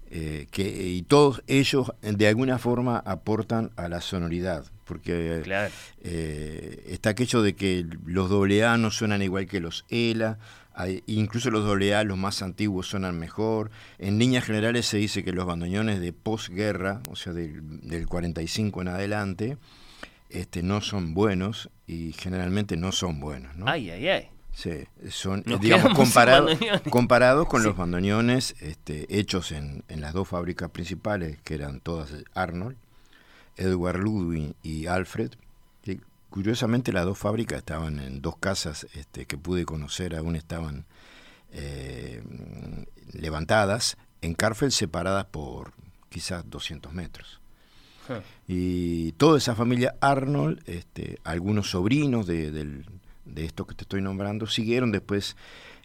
eh, 0.09 0.47
que, 0.51 0.63
y 0.87 1.01
todos 1.01 1.43
ellos 1.47 1.91
de 2.01 2.27
alguna 2.27 2.57
forma 2.59 2.97
aportan 2.99 3.71
a 3.75 3.89
la 3.89 3.99
sonoridad, 3.99 4.63
porque 4.85 5.41
Claro. 5.43 5.73
está 6.01 7.09
aquello 7.09 7.41
de 7.41 7.55
que 7.55 7.85
los 8.05 8.31
AA 8.31 8.77
no 8.77 8.91
suenan 8.91 9.21
igual 9.21 9.47
que 9.47 9.59
los 9.59 9.83
ELA, 9.89 10.37
hay- 10.76 11.03
incluso 11.07 11.49
los 11.52 11.65
AA, 11.65 12.03
los 12.03 12.18
más 12.18 12.41
antiguos, 12.41 12.88
suenan 12.88 13.18
mejor. 13.19 13.72
En 13.97 14.19
líneas 14.19 14.43
generales 14.43 14.85
se 14.85 14.97
dice 14.97 15.23
que 15.23 15.31
los 15.31 15.45
bandoneones 15.45 15.99
de 16.02 16.14
posguerra, 16.14 17.02
o 17.10 17.15
sea, 17.15 17.34
del, 17.34 17.61
del 17.88 18.07
45 18.07 18.81
en 18.81 18.88
adelante, 18.89 19.57
este, 20.30 20.64
no 20.64 20.81
son 20.81 21.14
buenos 21.14 21.69
y 21.88 22.14
generalmente 22.14 22.77
no 22.77 22.91
son 22.91 23.19
buenos. 23.19 23.56
¿no? 23.56 23.68
Ay, 23.68 23.89
ay, 23.89 24.07
ay. 24.10 24.27
Sí, 24.53 24.72
son, 25.10 25.43
Nos 25.45 25.60
digamos, 25.60 25.93
comparado- 25.93 26.47
comparados 26.89 27.47
con 27.47 27.61
Sí. 27.61 27.68
los 27.68 27.76
bandoneones 27.77 28.56
este, 28.61 29.06
hechos 29.19 29.52
en, 29.52 29.84
en 29.89 29.99
las 30.02 30.14
dos 30.14 30.30
fábricas 30.30 30.69
principales, 30.72 31.38
que 31.43 31.56
eran 31.56 31.81
todas 31.81 32.14
Arnold, 32.34 32.77
Edward 33.57 33.97
Ludwig 33.99 34.53
y 34.64 34.88
Alfred, 34.88 35.31
curiosamente 36.35 36.91
las 36.91 37.05
dos 37.05 37.17
fábricas 37.17 37.59
estaban 37.59 37.97
en 38.01 38.21
dos 38.21 38.35
casas 38.37 38.85
este, 38.93 39.25
que 39.25 39.37
pude 39.37 39.63
conocer, 39.63 40.17
aún 40.17 40.35
estaban 40.35 40.83
eh, 41.53 42.21
levantadas, 43.13 43.95
en 44.21 44.33
Carfeld 44.33 44.71
separadas 44.73 45.25
por 45.27 45.71
quizás 46.09 46.43
200 46.49 46.91
metros. 46.93 47.39
Y 48.49 49.13
toda 49.13 49.37
esa 49.37 49.55
familia 49.55 49.95
Arnold, 50.01 50.61
este, 50.67 51.19
algunos 51.23 51.69
sobrinos 51.71 52.27
de, 52.27 52.51
del- 52.51 52.85
de 53.23 53.45
esto 53.45 53.65
que 53.65 53.73
te 53.73 53.83
estoy 53.83 54.01
nombrando, 54.01 54.45
siguieron 54.45 54.91
después 54.91 55.37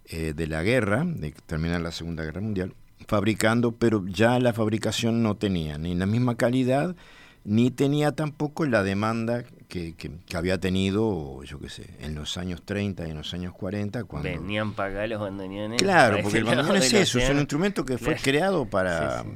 eh, 0.07 0.33
de 0.35 0.47
la 0.49 0.65
guerra, 0.65 1.05
de 1.07 1.31
terminar 1.47 1.81
la 1.81 1.93
Segunda 1.93 2.25
Guerra 2.25 2.41
Mundial, 2.41 2.75
fabricando, 3.07 3.71
pero 3.71 4.05
ya 4.09 4.39
la 4.41 4.53
fabricación 4.53 5.23
no 5.23 5.37
tenía 5.37 5.79
ni 5.79 5.95
la 5.95 6.07
misma 6.07 6.35
calidad, 6.35 6.97
ni 7.45 7.71
tenía 7.71 8.11
tampoco 8.13 8.67
la 8.67 8.83
demanda 8.83 9.45
que, 9.71 9.95
que- 9.95 10.11
que 10.27 10.37
había 10.37 10.59
tenido, 10.61 11.43
yo 11.45 11.59
qué 11.59 11.71
sé, 11.71 11.87
en 12.01 12.15
los 12.15 12.37
años 12.37 12.63
30 12.63 13.07
y 13.09 13.11
en 13.13 13.17
los 13.17 13.33
años 13.33 13.55
40, 13.55 14.05
cuando... 14.05 14.29
Venían 14.29 14.73
acá 14.77 15.07
los 15.07 15.19
bandoneones. 15.21 15.81
Claro, 15.81 16.19
porque 16.23 16.39
el 16.39 16.45
bandoneón 16.45 16.77
es 16.77 16.93
eso, 16.93 17.19
es 17.19 17.31
un 17.31 17.39
instrumento 17.39 17.87
que 17.87 17.97
fue 17.97 18.09
Claro. 18.17 18.23
creado 18.23 18.67
para, 18.67 19.23
Sí, 19.23 19.29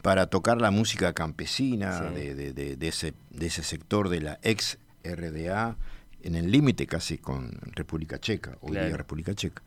para 0.00 0.26
tocar 0.28 0.60
la 0.60 0.70
música 0.70 1.12
campesina 1.12 1.98
Sí. 2.08 2.14
de, 2.14 2.34
de- 2.34 2.52
de- 2.54 2.76
de 2.76 2.88
ese, 2.88 3.12
de 3.30 3.46
ese 3.46 3.62
sector 3.62 4.08
de 4.08 4.20
la 4.22 4.38
ex 4.42 4.78
RDA, 5.04 5.76
en 6.22 6.34
el 6.34 6.50
límite 6.50 6.86
casi 6.86 7.18
con 7.18 7.50
República 7.74 8.18
Checa, 8.18 8.56
hoy 8.62 8.72
día. 8.72 8.96
República 8.96 9.34
Checa. 9.34 9.62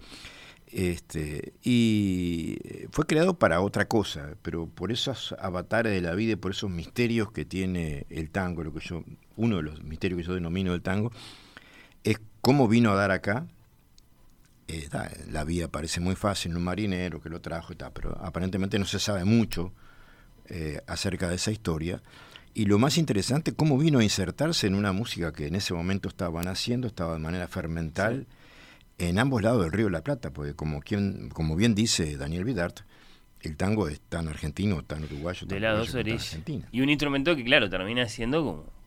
Este, 0.74 1.52
y 1.64 2.58
fue 2.92 3.06
creado 3.06 3.34
para 3.38 3.60
otra 3.60 3.90
cosa, 3.90 4.36
pero 4.42 4.68
por 4.68 4.92
esos 4.92 5.36
avatares 5.38 5.92
de 5.92 6.00
la 6.02 6.16
vida 6.16 6.34
y 6.34 6.36
por 6.38 6.52
esos 6.52 6.70
misterios 6.70 7.32
que 7.34 7.44
tiene 7.44 8.06
el 8.10 8.30
tango, 8.30 8.64
lo 8.64 8.74
que 8.74 8.80
yo, 8.80 9.04
uno 9.42 9.58
de 9.58 9.64
los 9.64 9.84
misterios 9.84 10.20
que 10.20 10.28
yo 10.28 10.34
denomino 10.36 10.74
el 10.74 10.82
tango, 10.82 11.12
es 12.04 12.20
cómo 12.42 12.68
vino 12.68 12.92
a 12.92 12.96
dar 12.96 13.12
acá. 13.12 13.48
Eh, 14.68 14.88
da, 14.90 15.12
la 15.30 15.44
vía 15.44 15.68
parece 15.68 16.00
muy 16.00 16.16
fácil, 16.16 16.56
un 16.56 16.64
marinero 16.64 17.20
que 17.20 17.30
lo 17.30 17.42
trajo 17.42 17.74
y 17.74 17.76
tal, 17.76 17.92
pero 17.92 18.18
aparentemente 18.22 18.78
no 18.80 18.86
se 18.86 19.00
sabe 19.00 19.26
mucho 19.26 19.74
eh, 20.48 20.80
acerca 20.88 21.28
de 21.28 21.36
esa 21.36 21.52
historia. 21.52 22.02
Y 22.54 22.66
lo 22.66 22.78
más 22.78 22.98
interesante, 22.98 23.54
cómo 23.54 23.78
vino 23.78 24.00
a 24.00 24.04
insertarse 24.04 24.68
en 24.68 24.76
una 24.76 24.92
música 24.92 25.32
que 25.32 25.48
en 25.48 25.56
ese 25.56 25.74
momento 25.74 26.10
estaban 26.10 26.48
haciendo, 26.48 26.88
estaba 26.88 27.14
de 27.14 27.20
manera 27.20 27.48
fermental 27.48 28.28
en 28.98 29.18
ambos 29.18 29.42
lados 29.42 29.64
del 29.64 29.72
río 29.72 29.86
de 29.86 29.92
la 29.92 30.04
Plata, 30.04 30.32
porque 30.32 30.54
como, 30.54 30.82
quien, 30.82 31.30
como 31.30 31.56
bien 31.56 31.74
dice 31.74 32.18
Daniel 32.18 32.44
Vidart, 32.44 32.82
el 33.42 33.58
tango 33.58 33.88
es 33.88 34.00
tan 34.02 34.28
argentino, 34.28 34.84
tan 34.84 35.04
uruguayo, 35.04 35.48
tan 35.48 35.50
De 35.50 35.60
las 35.60 35.78
dos 35.78 35.96
orillas. 35.96 36.28
argentino. 36.28 36.68
Y 36.72 36.82
un 36.82 36.90
instrumento 36.90 37.36
que, 37.36 37.44
claro, 37.44 37.70
termina 37.70 38.08
siendo 38.08 38.44
como, 38.44 38.81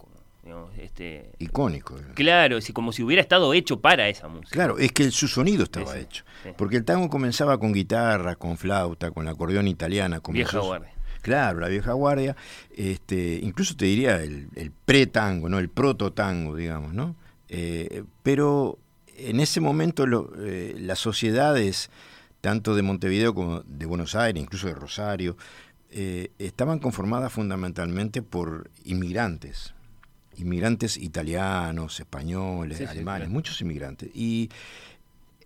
digamos, 0.44 0.70
este... 0.78 1.30
Icónico. 1.38 1.96
Claro, 2.14 2.60
sí, 2.60 2.72
como 2.72 2.92
si 2.92 3.02
hubiera 3.02 3.22
estado 3.22 3.54
hecho 3.54 3.80
para 3.80 4.08
esa 4.08 4.28
música. 4.28 4.50
Claro, 4.50 4.78
es 4.78 4.92
que 4.92 5.10
su 5.10 5.26
sonido 5.26 5.64
estaba 5.64 5.96
hecho. 5.98 6.24
sí. 6.42 6.50
Porque 6.56 6.76
el 6.76 6.84
tango 6.84 7.08
comenzaba 7.08 7.58
con 7.58 7.72
guitarra, 7.72 8.36
con 8.36 8.56
flauta, 8.58 9.10
con 9.10 9.24
la 9.24 9.30
acordeón 9.32 9.66
italiana. 9.68 10.20
Como 10.20 10.34
Vieja 10.36 10.58
guardia. 10.58 10.92
Claro, 11.22 11.60
la 11.60 11.68
vieja 11.68 11.92
guardia. 11.94 12.36
Este, 12.76 13.40
incluso 13.42 13.74
te 13.76 13.86
diría 13.86 14.22
el, 14.22 14.48
el 14.54 14.70
pre-tango, 14.70 15.48
¿no? 15.48 15.58
el 15.58 15.70
proto-tango, 15.70 16.54
digamos. 16.54 16.92
¿no? 16.92 17.16
Eh, 17.48 18.04
pero 18.22 18.78
en 19.16 19.40
ese 19.40 19.60
momento 19.60 20.06
lo- 20.06 20.30
eh, 20.38 20.74
las 20.78 20.98
sociedades, 20.98 21.90
tanto 22.42 22.74
de 22.74 22.82
Montevideo 22.82 23.34
como 23.34 23.60
de 23.62 23.86
Buenos 23.86 24.14
Aires, 24.14 24.42
incluso 24.42 24.66
de 24.66 24.74
Rosario, 24.74 25.36
eh, 25.90 26.30
estaban 26.38 26.78
conformadas 26.80 27.32
fundamentalmente 27.32 28.20
por 28.20 28.70
inmigrantes. 28.84 29.73
Inmigrantes 30.38 30.96
italianos, 30.96 32.00
españoles, 32.00 32.78
Sí, 32.78 32.84
sí, 32.84 32.90
alemanes, 32.90 33.26
claro. 33.26 33.32
muchos 33.32 33.60
inmigrantes. 33.60 34.10
Y 34.14 34.50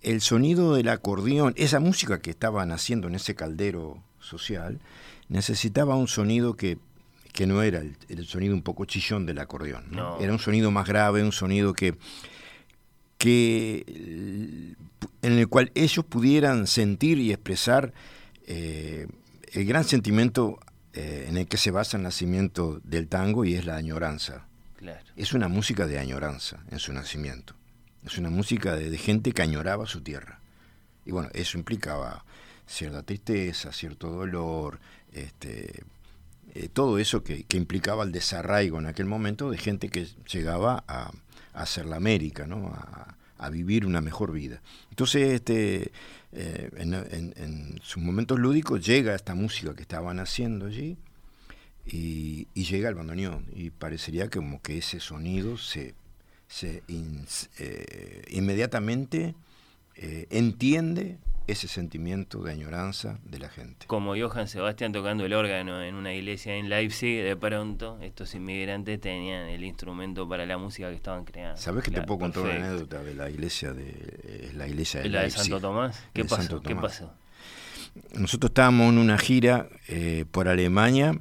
el 0.02 0.20
sonido 0.20 0.74
del 0.74 0.88
acordeón, 0.88 1.54
esa 1.56 1.80
música 1.80 2.20
que 2.20 2.30
estaban 2.30 2.70
haciendo 2.72 3.08
en 3.08 3.14
ese 3.14 3.34
caldero 3.34 4.02
social, 4.20 4.80
necesitaba 5.28 5.96
un 5.96 6.08
sonido 6.08 6.54
que, 6.56 6.78
que 7.32 7.46
no 7.46 7.62
era 7.62 7.80
el, 7.80 7.96
el 8.08 8.26
sonido 8.26 8.54
un 8.54 8.62
poco 8.62 8.84
chillón 8.84 9.26
del 9.26 9.38
acordeón. 9.38 9.86
¿no? 9.90 10.16
No. 10.16 10.20
Era 10.20 10.32
un 10.32 10.38
sonido 10.38 10.70
más 10.70 10.86
grave, 10.86 11.22
un 11.22 11.32
sonido 11.32 11.72
que, 11.74 11.94
que 13.18 13.84
en 15.22 15.32
el 15.32 15.48
cual 15.48 15.70
ellos 15.74 16.04
pudieran 16.04 16.66
sentir 16.66 17.18
y 17.18 17.32
expresar 17.32 17.92
eh, 18.46 19.06
el 19.52 19.64
gran 19.64 19.84
sentimiento 19.84 20.58
eh, 20.94 21.26
en 21.28 21.36
el 21.36 21.46
que 21.46 21.56
se 21.56 21.70
basa 21.70 21.96
el 21.96 22.02
nacimiento 22.02 22.80
del 22.84 23.08
tango 23.08 23.44
y 23.44 23.54
es 23.54 23.66
la 23.66 23.76
añoranza. 23.76 24.46
Es 25.16 25.32
una 25.32 25.48
música 25.48 25.86
de 25.86 25.98
añoranza 25.98 26.62
en 26.70 26.78
su 26.78 26.92
nacimiento. 26.92 27.54
Es 28.04 28.16
una 28.18 28.30
música 28.30 28.76
de, 28.76 28.96
gente 28.98 29.32
que 29.32 29.42
añoraba 29.42 29.86
su 29.86 30.00
tierra. 30.00 30.40
Y 31.04 31.10
bueno, 31.10 31.28
eso 31.34 31.58
implicaba 31.58 32.24
cierta 32.66 33.02
tristeza, 33.02 33.72
cierto 33.72 34.10
dolor, 34.10 34.78
este, 35.12 35.82
eh, 36.54 36.68
todo 36.72 36.98
eso 36.98 37.22
que, 37.24 37.44
implicaba 37.54 38.04
el 38.04 38.12
desarraigo 38.12 38.78
en 38.78 38.86
aquel 38.86 39.06
momento 39.06 39.50
de 39.50 39.58
gente 39.58 39.88
que 39.88 40.06
llegaba 40.30 40.84
a, 40.86 41.10
a 41.54 41.62
hacer 41.62 41.86
la 41.86 41.96
América, 41.96 42.46
¿no? 42.46 42.68
a, 42.68 43.14
vivir 43.50 43.86
una 43.86 44.00
mejor 44.00 44.32
vida. 44.32 44.60
Entonces, 44.90 45.30
este, 45.32 45.92
eh, 46.32 46.70
en, 46.76 46.92
en- 46.92 47.34
en 47.36 47.80
sus 47.82 48.02
momentos 48.02 48.38
lúdicos 48.38 48.84
llega 48.84 49.14
esta 49.14 49.34
música 49.34 49.74
que 49.74 49.82
estaban 49.82 50.18
haciendo 50.18 50.66
allí 50.66 50.98
y, 51.90 52.48
y 52.54 52.64
llega 52.64 52.88
el 52.88 52.94
bandoneón 52.94 53.46
y 53.54 53.70
parecería 53.70 54.28
que 54.28 54.38
como 54.38 54.60
que 54.60 54.78
ese 54.78 55.00
sonido 55.00 55.56
se, 55.56 55.94
eh, 56.88 58.24
inmediatamente 58.30 59.34
eh, 59.96 60.26
entiende 60.30 61.18
ese 61.46 61.66
sentimiento 61.66 62.42
de 62.42 62.52
añoranza 62.52 63.18
de 63.24 63.38
la 63.38 63.48
gente. 63.48 63.86
Como 63.86 64.14
Johann 64.14 64.48
Sebastián 64.48 64.92
tocando 64.92 65.24
el 65.24 65.32
órgano 65.32 65.82
en 65.82 65.94
una 65.94 66.12
iglesia 66.12 66.54
en 66.56 66.68
Leipzig, 66.68 67.22
de 67.24 67.36
pronto 67.36 67.98
estos 68.02 68.34
inmigrantes 68.34 69.00
tenían 69.00 69.48
el 69.48 69.64
instrumento 69.64 70.28
para 70.28 70.44
la 70.44 70.58
música 70.58 70.90
que 70.90 70.96
estaban 70.96 71.24
creando. 71.24 71.56
¿Sabes 71.58 71.84
que 71.84 71.90
te 71.90 72.02
puedo 72.02 72.20
contar 72.20 72.42
una 72.42 72.54
anécdota 72.54 73.02
de 73.02 73.14
la 73.14 73.30
iglesia 73.30 73.72
de 73.72 74.50
la 74.54 74.68
iglesia 74.68 75.00
de, 75.00 75.08
¿La 75.08 75.22
de? 75.22 75.30
Santo 75.30 75.58
Tomás? 75.58 76.04
¿Qué 76.12 76.24
pasó? 76.24 76.42
Santo 76.42 76.60
¿Qué 76.60 76.76
pasó? 76.76 77.10
Nosotros 78.12 78.50
estábamos 78.50 78.92
en 78.92 78.98
una 78.98 79.16
gira 79.16 79.68
eh, 79.88 80.26
por 80.30 80.48
Alemania 80.48 81.18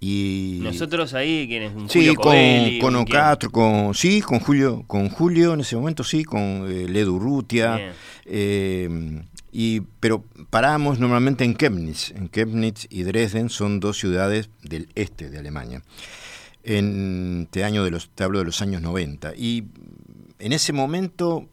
y 0.00 0.60
Nosotros 0.62 1.12
ahí, 1.14 1.46
¿quién 1.48 1.62
es? 1.64 1.74
¿Un 1.74 1.88
Sí, 1.90 1.98
Julio 2.00 2.14
con, 2.14 2.24
Covelli? 2.24 2.78
con 3.50 3.94
sí, 3.94 4.20
con 4.20 4.38
Julio, 4.38 4.84
con 4.86 5.08
Julio 5.08 5.54
en 5.54 5.60
ese 5.60 5.74
momento, 5.76 6.04
sí, 6.04 6.24
con 6.24 6.66
eh, 6.70 6.88
Ledo 6.88 7.14
Urrutia, 7.14 7.76
Bien. 7.76 7.92
eh, 8.26 9.22
y, 9.50 9.80
pero 9.98 10.24
paramos 10.50 11.00
normalmente 11.00 11.44
en 11.44 11.56
Chemnitz. 11.56 12.12
En 12.12 12.30
Chemnitz 12.30 12.86
y 12.90 13.02
Dresden 13.02 13.48
son 13.48 13.80
dos 13.80 13.98
ciudades 13.98 14.50
del 14.62 14.88
este 14.94 15.30
de 15.30 15.38
Alemania. 15.38 15.82
En 16.62 17.42
este 17.44 17.64
año 17.64 17.82
de 17.82 17.90
los, 17.90 18.10
te 18.10 18.24
hablo 18.24 18.38
de 18.38 18.44
los 18.44 18.62
años 18.62 18.82
90. 18.82 19.34
Y 19.36 19.64
en 20.38 20.52
ese 20.52 20.72
momento, 20.72 21.48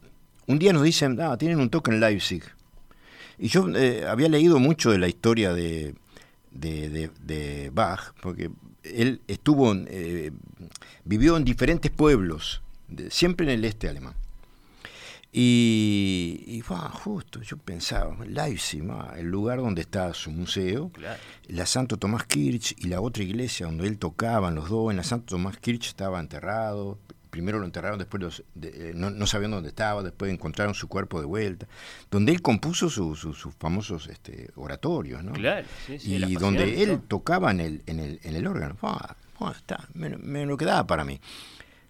un 0.46 0.58
día 0.58 0.72
nos 0.72 0.84
dicen, 0.84 1.20
ah, 1.20 1.36
tienen 1.36 1.58
un 1.58 1.70
toque 1.70 1.90
en 1.90 2.00
Leipzig. 2.00 2.44
Y 3.38 3.48
yo 3.48 3.66
eh, 3.74 4.04
había 4.06 4.28
leído 4.28 4.60
mucho 4.60 4.90
de 4.92 4.98
la 4.98 5.08
historia 5.08 5.52
de, 5.52 5.94
de, 6.56 6.88
de- 6.88 7.10
de 7.24 7.70
Bach, 7.70 8.12
porque 8.22 8.50
él 8.82 9.20
estuvo, 9.28 9.72
eh, 9.74 10.30
vivió 11.04 11.36
en 11.36 11.44
diferentes 11.44 11.90
pueblos, 11.90 12.62
de- 12.88 13.10
siempre 13.10 13.46
en 13.46 13.58
el 13.58 13.64
este 13.64 13.88
alemán. 13.88 14.14
Y, 15.32 16.44
y, 16.46 16.62
bah, 16.66 16.88
justo, 16.90 17.42
yo 17.42 17.58
pensaba, 17.58 18.16
Leipzig, 18.24 18.82
el 19.18 19.26
lugar 19.26 19.58
donde 19.58 19.82
está 19.82 20.14
su 20.14 20.30
museo, 20.30 20.88
Claro. 20.94 21.20
la 21.48 21.66
Santo 21.66 21.98
Tomás 21.98 22.24
Kirch 22.24 22.74
y 22.78 22.86
la 22.88 23.00
otra 23.02 23.22
iglesia 23.22 23.66
donde 23.66 23.86
él 23.86 23.98
tocaban 23.98 24.54
los 24.54 24.70
dos, 24.70 24.90
en 24.90 24.96
la 24.96 25.04
Santo 25.04 25.36
Tomás 25.36 25.58
Kirch 25.58 25.88
estaba 25.88 26.20
enterrado, 26.20 26.98
primero 27.36 27.58
lo 27.58 27.64
enterraron, 27.66 27.98
después 27.98 28.22
los- 28.22 28.42
de- 28.54 28.90
eh, 28.90 28.92
no, 28.94 29.10
no 29.10 29.26
sabían 29.26 29.50
dónde 29.52 29.68
estaba, 29.68 30.02
después 30.02 30.32
encontraron 30.32 30.74
su 30.74 30.88
cuerpo 30.88 31.20
de 31.20 31.26
vuelta, 31.26 31.66
donde 32.10 32.32
él 32.32 32.42
compuso 32.42 32.88
su- 32.90 33.14
su- 33.14 33.34
sus 33.34 33.54
famosos 33.54 34.08
este, 34.08 34.50
oratorios, 34.56 35.22
¿no? 35.22 35.32
Claro, 35.32 35.66
sí, 35.86 35.98
sí, 35.98 36.14
y 36.16 36.34
donde 36.40 36.64
él 36.82 37.00
tocaba 37.08 37.50
en 37.50 37.60
el, 37.60 37.82
en 37.86 38.00
el, 38.00 38.20
en 38.22 38.34
el 38.36 38.46
órgano. 38.46 38.76
Ah, 38.82 39.14
ah, 39.40 39.52
está, 39.56 39.88
me, 39.94 40.10
me 40.16 40.44
lo 40.46 40.56
quedaba 40.56 40.86
para 40.86 41.04
mí. 41.04 41.20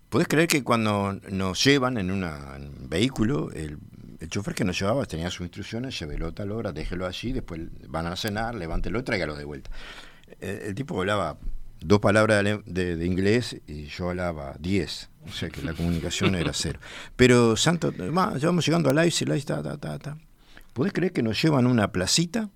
¿Podés 0.09 0.29
creer 0.29 0.47
que 0.49 0.63
cuando 0.63 1.19
nos 1.31 1.63
llevan 1.65 1.99
en, 1.99 2.11
una, 2.11 2.55
en 2.57 2.69
un 2.69 2.89
vehículo, 2.89 3.51
el, 3.53 3.79
el 4.21 4.29
chofer 4.29 4.55
que 4.55 4.65
nos 4.65 4.79
llevaba 4.79 5.05
tenía 5.07 5.31
sus 5.31 5.43
instrucciones, 5.43 5.99
llévelo 5.99 6.29
a 6.29 6.33
tal 6.33 6.53
hora, 6.53 6.73
déjelo 6.73 7.07
allí, 7.07 7.33
después 7.33 7.61
van 7.89 8.07
a 8.07 8.17
cenar, 8.17 8.55
levántelo 8.55 8.99
y 9.01 9.03
tráigalo 9.03 9.35
de 9.37 9.45
vuelta. 9.45 9.71
El, 10.41 10.57
el 10.63 10.75
tipo 10.75 10.99
hablaba 10.99 11.39
dos 11.81 12.01
palabras 12.01 12.43
de, 12.43 12.63
de- 12.65 12.97
de 12.97 13.05
inglés 13.07 13.61
y 13.67 13.85
yo 13.87 14.09
hablaba 14.11 14.55
diez, 14.59 15.11
o 15.29 15.33
sea 15.33 15.49
que 15.51 15.63
la 15.63 15.75
comunicación 15.75 16.35
era 16.35 16.53
cero. 16.53 16.79
Pero 17.17 17.57
Santo, 17.57 17.93
ya 17.93 18.47
vamos 18.47 18.67
llegando 18.67 18.91
a 18.91 18.95
Leipzig, 18.95 19.29
Leipzig, 19.29 19.47
ta, 19.47 19.63
ta, 19.63 19.77
ta, 19.77 19.99
ta. 19.99 20.19
¿Podés 20.73 20.93
creer 20.93 21.13
que 21.13 21.23
nos 21.23 21.41
llevan 21.41 21.67
a 21.67 21.69
una 21.69 21.91
placita 21.91 22.51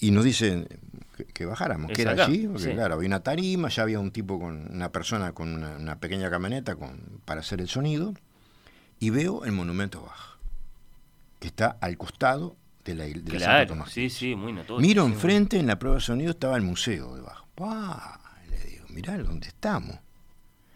y 0.00 0.10
nos 0.10 0.24
dicen 0.24 0.68
que, 1.16 1.24
que 1.24 1.46
bajáramos, 1.46 1.90
que 1.92 2.02
era 2.02 2.12
allí? 2.24 2.46
Porque 2.46 2.62
sí. 2.64 2.70
claro, 2.72 2.94
había 2.94 3.06
una 3.06 3.20
tarima, 3.20 3.68
ya 3.68 3.82
había 3.82 3.98
un 4.00 4.10
tipo 4.10 4.38
con 4.38 4.70
una 4.70 4.92
persona 4.92 5.32
con 5.32 5.54
una, 5.54 5.76
una 5.76 5.98
pequeña 5.98 6.30
camioneta 6.30 6.76
con, 6.76 7.20
para 7.24 7.40
hacer 7.40 7.60
el 7.60 7.68
sonido 7.68 8.14
y 9.00 9.10
veo 9.10 9.44
el 9.44 9.52
monumento 9.52 10.02
Bach, 10.02 10.38
que 11.40 11.48
está 11.48 11.78
al 11.80 11.96
costado 11.96 12.56
de 12.84 12.94
la, 12.94 13.04
de 13.04 13.38
la 13.38 13.40
Santo 13.40 13.74
Tomás. 13.74 13.90
sí, 13.90 14.10
sí, 14.10 14.34
muy 14.34 14.52
notorio. 14.52 14.86
Miro 14.86 15.06
enfrente, 15.06 15.58
en 15.58 15.66
la 15.66 15.78
prueba 15.78 15.96
de 15.96 16.02
sonido 16.02 16.30
estaba 16.32 16.56
el 16.56 16.62
museo 16.62 17.14
de 17.14 17.22
Bach. 17.22 17.44
¡Pah! 17.54 18.20
Le 18.50 18.58
digo, 18.70 18.84
mirá 18.90 19.16
dónde 19.18 19.48
estamos. 19.48 19.98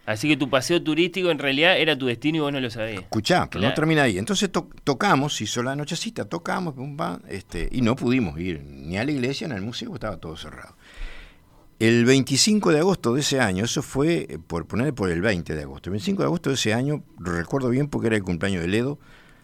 Así 0.05 0.27
que 0.27 0.35
tu 0.35 0.49
paseo 0.49 0.83
turístico 0.83 1.31
en 1.31 1.39
realidad 1.39 1.77
era 1.77 1.97
tu 1.97 2.07
destino 2.07 2.37
y 2.37 2.39
vos 2.41 2.51
no 2.51 2.59
lo 2.59 2.69
sabías. 2.69 3.03
Escuchá, 3.03 3.49
pero 3.49 3.63
no 3.63 3.73
termina 3.73 4.03
ahí. 4.03 4.17
Entonces 4.17 4.51
to- 4.51 4.69
tocamos, 4.83 5.39
hizo 5.39 5.63
la 5.63 5.75
nochecita, 5.77 6.25
tocamos, 6.25 6.73
pum, 6.73 6.97
pam, 6.97 7.21
este, 7.29 7.69
y 7.71 7.81
no 7.81 7.95
pudimos 7.95 8.37
ir 8.39 8.61
ni 8.63 8.97
a 8.97 9.05
la 9.05 9.11
iglesia 9.11 9.47
ni 9.47 9.53
al 9.53 9.61
museo, 9.61 9.87
porque 9.89 10.05
estaba 10.05 10.17
todo 10.17 10.35
cerrado. 10.35 10.75
El 11.79 12.05
25 12.05 12.71
de 12.71 12.79
agosto 12.79 13.13
de 13.13 13.21
ese 13.21 13.39
año, 13.39 13.65
eso 13.65 13.81
fue, 13.81 14.27
eh, 14.29 14.39
por 14.45 14.65
poner 14.67 14.93
por 14.93 15.09
el 15.09 15.21
20 15.21 15.55
de 15.55 15.63
agosto, 15.63 15.89
el 15.89 15.93
25 15.93 16.21
de 16.21 16.25
agosto 16.27 16.49
de 16.49 16.55
ese 16.55 16.73
año, 16.73 17.03
lo 17.19 17.31
recuerdo 17.33 17.69
bien 17.69 17.87
porque 17.87 18.07
era 18.07 18.15
el 18.15 18.23
cumpleaños 18.23 18.61
de 18.61 18.67
Ledo, 18.67 18.99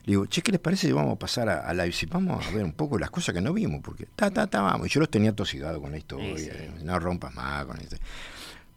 le 0.06 0.12
digo, 0.12 0.26
che, 0.26 0.42
¿qué 0.42 0.52
les 0.52 0.60
parece 0.62 0.88
si 0.88 0.94
vamos 0.94 1.14
a 1.16 1.20
pasar 1.20 1.50
a, 1.50 1.68
a 1.68 1.74
Leipzig? 1.74 2.10
Vamos 2.10 2.46
a 2.46 2.52
ver 2.52 2.64
un 2.64 2.72
poco 2.74 2.98
las 2.98 3.10
cosas 3.12 3.34
que 3.36 3.42
no 3.42 3.54
vimos, 3.54 3.82
porque 3.84 4.08
ta, 4.16 4.30
ta, 4.32 4.48
ta, 4.48 4.62
vamos. 4.62 4.88
Y 4.88 4.90
yo 4.90 5.00
los 5.02 5.10
tenía 5.10 5.34
tosigados 5.36 5.82
con 5.82 5.92
la 5.92 5.98
historia, 5.98 6.36
Sí, 6.38 6.46
sí. 6.46 6.84
no 6.86 6.98
rompas 7.00 7.34
más 7.34 7.66
con 7.66 7.78
esto. 7.80 7.98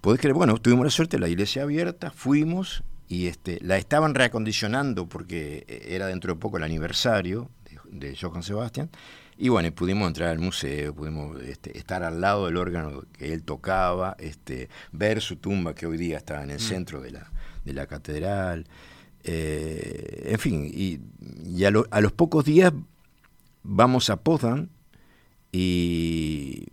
Podés 0.02 0.20
creer, 0.20 0.34
bueno, 0.34 0.58
tuvimos 0.58 0.84
la 0.84 0.90
suerte, 0.90 1.18
la 1.18 1.28
iglesia 1.28 1.62
abierta, 1.62 2.10
fuimos 2.10 2.82
y 3.08 3.28
este, 3.28 3.58
la 3.62 3.76
estaban 3.78 4.14
reacondicionando 4.14 5.08
porque 5.08 5.64
eh, 5.68 5.86
era 5.90 6.06
dentro 6.08 6.34
de 6.34 6.38
poco 6.40 6.58
el 6.58 6.64
aniversario 6.64 7.48
de 7.64 7.72
de 8.08 8.16
Johann 8.16 8.42
Sebastian. 8.42 8.90
Y 9.36 9.48
bueno, 9.50 9.70
pudimos 9.72 10.06
entrar 10.08 10.30
al 10.30 10.38
museo, 10.38 10.94
pudimos 10.94 11.40
este, 11.42 11.76
estar 11.76 12.02
al 12.02 12.20
lado 12.22 12.46
del 12.46 12.56
órgano 12.56 13.02
que 13.12 13.32
él 13.34 13.42
tocaba, 13.42 14.16
este, 14.18 14.68
ver 14.92 15.20
su 15.20 15.36
tumba 15.36 15.74
que 15.74 15.86
hoy 15.86 15.98
día 15.98 16.16
está 16.18 16.42
en 16.42 16.50
el 16.50 16.56
Mm. 16.56 16.60
centro 16.60 17.00
de 17.02 17.10
la, 17.12 17.30
de 17.64 17.72
la 17.74 17.86
catedral. 17.86 18.66
Eh, 19.24 20.30
en 20.32 20.38
fin, 20.38 20.64
y, 20.72 21.00
y 21.46 21.64
a, 21.64 21.70
lo- 21.70 21.86
a 21.90 22.00
los 22.00 22.12
pocos 22.12 22.44
días 22.44 22.72
vamos 23.62 24.08
a 24.10 24.16
Potsdam 24.16 24.68
y 25.52 26.64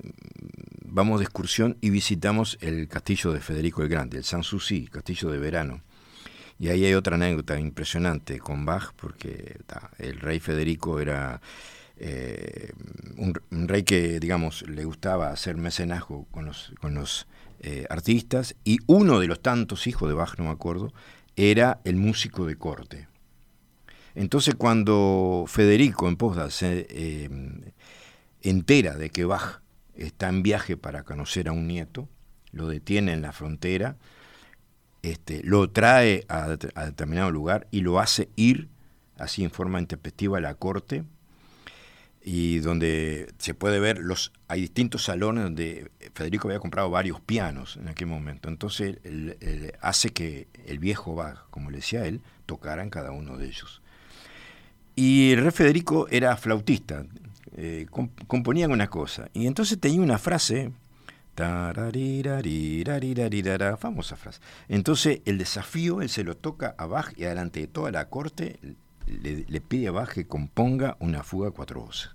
vamos 0.91 1.19
de 1.19 1.25
excursión 1.25 1.77
y 1.81 1.89
visitamos 1.89 2.57
el 2.61 2.87
castillo 2.87 3.31
de 3.31 3.39
Federico 3.39 3.81
el 3.83 3.89
Grande, 3.89 4.17
el 4.17 4.23
Sanssouci, 4.23 4.87
castillo 4.87 5.29
de 5.29 5.37
verano. 5.37 5.81
Y 6.57 6.69
ahí 6.69 6.85
hay 6.85 6.93
otra 6.93 7.15
anécdota 7.15 7.59
impresionante 7.59 8.39
con 8.39 8.65
Bach, 8.65 8.91
porque 8.95 9.57
el 9.97 10.19
rey 10.19 10.39
Federico 10.39 10.99
era 10.99 11.41
eh, 11.97 12.73
un, 13.17 13.67
rey 13.67 13.83
que, 13.83 14.19
digamos, 14.19 14.63
le 14.67 14.83
gustaba 14.83 15.29
hacer 15.29 15.55
mecenazgo 15.55 16.25
con 16.31 16.45
los, 16.45 16.73
con 16.81 16.95
los 16.95 17.27
eh, 17.61 17.85
artistas, 17.89 18.55
y 18.65 18.79
uno 18.87 19.19
de 19.19 19.27
los 19.27 19.41
tantos 19.41 19.87
hijos 19.87 20.09
de 20.09 20.15
Bach, 20.15 20.37
no 20.37 20.45
me 20.45 20.51
acuerdo, 20.51 20.91
era 21.35 21.79
el 21.85 21.95
músico 21.95 22.45
de 22.45 22.57
corte. 22.57 23.07
Entonces 24.15 24.55
cuando 24.55 25.45
Federico 25.47 26.09
en 26.09 26.17
Potsdam 26.17 26.49
se 26.49 26.87
eh, 26.89 27.29
entera 28.41 28.95
de 28.95 29.11
que 29.11 29.23
Bach 29.23 29.61
está 29.99 30.29
en 30.29 30.43
viaje 30.43 30.77
para 30.77 31.03
conocer 31.03 31.47
a 31.47 31.51
un 31.51 31.67
nieto, 31.67 32.07
lo 32.51 32.67
detiene 32.67 33.13
en 33.13 33.21
la 33.21 33.31
frontera, 33.31 33.97
este, 35.01 35.41
lo 35.43 35.69
trae 35.69 36.25
a, 36.27 36.47
det- 36.49 36.71
a 36.75 36.85
determinado 36.85 37.31
lugar 37.31 37.67
y 37.71 37.81
lo 37.81 37.99
hace 37.99 38.29
ir 38.35 38.67
así 39.17 39.43
en 39.43 39.51
forma 39.51 39.79
intempestiva 39.79 40.37
a 40.37 40.41
la 40.41 40.55
corte 40.55 41.03
y 42.21 42.59
donde 42.59 43.31
se 43.37 43.53
puede 43.53 43.79
ver 43.79 43.99
los 43.99 44.33
hay 44.49 44.61
distintos 44.61 45.05
salones 45.05 45.43
donde 45.45 45.89
Federico 46.13 46.47
había 46.49 46.59
comprado 46.59 46.89
varios 46.89 47.21
pianos 47.21 47.77
en 47.77 47.87
aquel 47.87 48.07
momento. 48.07 48.49
Entonces 48.49 48.97
hace 49.81 50.09
que 50.09 50.47
el 50.65 50.79
viejo 50.79 51.15
Bach 51.15 51.45
como 51.49 51.71
le 51.71 51.77
decía 51.77 52.05
él 52.05 52.21
tocara 52.45 52.83
en 52.83 52.89
cada 52.89 53.11
uno 53.11 53.37
de 53.37 53.45
ellos. 53.47 53.81
Y 54.95 55.31
el 55.31 55.43
rey 55.43 55.51
Federico 55.51 56.07
era 56.09 56.35
flautista 56.35 57.05
eh, 57.61 57.85
comp- 57.91 58.25
componía 58.27 58.67
una 58.69 58.89
cosa 58.89 59.29
y 59.33 59.45
entonces 59.47 59.79
tenía 59.79 59.99
una 60.01 60.17
frase 60.17 60.71
famosa 63.77 64.15
frase. 64.15 64.39
Entonces 64.67 65.21
el 65.25 65.37
desafío 65.37 66.01
él 66.01 66.09
se 66.09 66.23
lo 66.23 66.35
toca 66.37 66.75
a 66.77 66.85
Bach 66.85 67.13
y 67.17 67.23
adelante 67.25 67.59
de 67.61 67.67
toda 67.67 67.91
la 67.91 68.09
corte 68.09 68.59
le, 69.07 69.45
le 69.47 69.61
pide 69.61 69.87
a 69.87 69.91
Bach 69.91 70.09
que 70.13 70.25
componga 70.27 70.95
una 70.99 71.23
fuga 71.23 71.49
a 71.49 71.51
cuatro 71.51 71.81
voces 71.81 72.11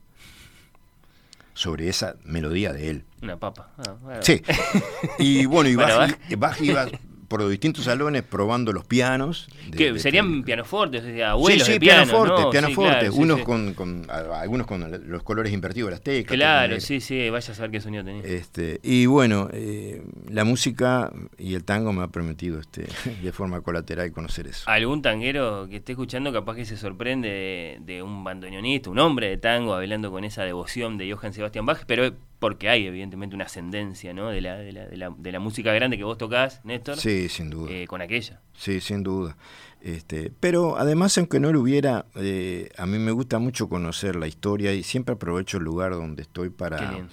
sobre 1.54 1.88
esa 1.88 2.16
melodía 2.24 2.72
de 2.72 2.90
él. 2.90 3.04
Una 3.22 3.36
papa. 3.38 3.70
Ah, 3.78 3.94
bueno. 4.02 4.22
Sí. 4.22 4.42
Y 5.18 5.46
bueno, 5.46 5.68
y 5.70 5.76
Bach, 5.76 6.18
Bach 6.36 6.60
iba 6.60 6.86
por 7.28 7.40
los 7.40 7.50
distintos 7.50 7.84
salones 7.84 8.22
probando 8.22 8.72
los 8.72 8.84
pianos. 8.84 9.48
de- 9.70 9.76
Que 9.76 9.92
de 9.92 9.98
serían 9.98 10.42
pianofortes, 10.42 11.02
o 11.02 11.06
sea, 11.06 11.30
abuelos 11.32 11.62
sí, 11.62 11.66
sí, 11.66 11.72
de 11.74 11.80
piano, 11.80 12.04
pianoforte, 12.04 12.42
¿no? 12.42 12.50
pianoforte, 12.50 12.90
Sí, 12.92 12.98
claro, 13.00 13.12
sí, 13.12 13.20
unos 13.20 13.38
sí. 13.38 13.44
Con, 13.44 13.74
con- 13.74 14.06
a- 14.10 14.40
algunos 14.40 14.66
con 14.66 15.08
los 15.08 15.22
colores 15.22 15.52
invertidos 15.52 15.90
las 15.90 16.00
teclas. 16.00 16.36
Claro, 16.36 16.80
sí, 16.80 17.00
sí, 17.00 17.30
vaya 17.30 17.52
a 17.52 17.54
saber 17.54 17.70
qué 17.70 17.80
sonido 17.80 18.04
tenía. 18.04 18.22
este, 18.24 18.80
y 18.82 19.06
bueno, 19.06 19.48
eh, 19.52 20.02
la 20.30 20.44
música 20.44 21.12
y 21.38 21.54
el 21.54 21.64
tango 21.64 21.92
me 21.92 22.02
ha 22.02 22.08
permitido 22.08 22.60
este, 22.60 22.86
de 23.22 23.32
forma 23.32 23.60
colateral 23.60 24.10
conocer 24.12 24.46
eso. 24.46 24.68
Algún 24.68 25.02
tanguero 25.02 25.66
que 25.68 25.76
esté 25.76 25.92
escuchando 25.92 26.32
capaz 26.32 26.56
que 26.56 26.64
se 26.64 26.76
sorprende 26.76 27.28
de, 27.28 27.78
de 27.80 28.02
un 28.02 28.24
bandoneonista, 28.24 28.90
un 28.90 28.98
hombre 28.98 29.28
de 29.28 29.36
tango 29.36 29.74
hablando 29.74 30.10
con 30.10 30.24
esa 30.24 30.42
devoción 30.42 30.98
de 30.98 31.12
Johann 31.12 31.32
Sebastian 31.32 31.64
Bach, 31.66 31.84
pero 31.86 32.12
porque 32.44 32.68
hay 32.68 32.86
evidentemente 32.86 33.34
una 33.34 33.46
ascendencia 33.46 34.12
¿no? 34.12 34.28
de, 34.28 34.42
la, 34.42 34.58
de, 34.58 34.70
la, 34.70 34.84
de, 34.84 34.98
la, 34.98 35.14
de 35.16 35.32
la 35.32 35.40
música 35.40 35.72
grande 35.72 35.96
que 35.96 36.04
vos 36.04 36.18
tocás, 36.18 36.60
Néstor, 36.62 36.98
Sí, 36.98 37.30
sin 37.30 37.48
duda. 37.48 37.72
eh, 37.72 37.86
con 37.86 38.02
aquella. 38.02 38.42
Sí, 38.52 38.82
sin 38.82 39.02
duda. 39.02 39.34
Este, 39.80 40.30
pero 40.40 40.76
además, 40.76 41.16
aunque 41.16 41.40
no 41.40 41.50
lo 41.52 41.62
hubiera, 41.62 42.04
eh, 42.16 42.68
a 42.76 42.84
mí 42.84 42.98
me 42.98 43.12
gusta 43.12 43.38
mucho 43.38 43.70
conocer 43.70 44.14
la 44.16 44.26
historia 44.26 44.74
y 44.74 44.82
siempre 44.82 45.14
aprovecho 45.14 45.56
el 45.56 45.64
lugar 45.64 45.92
donde 45.92 46.20
estoy 46.20 46.50
para, 46.50 47.08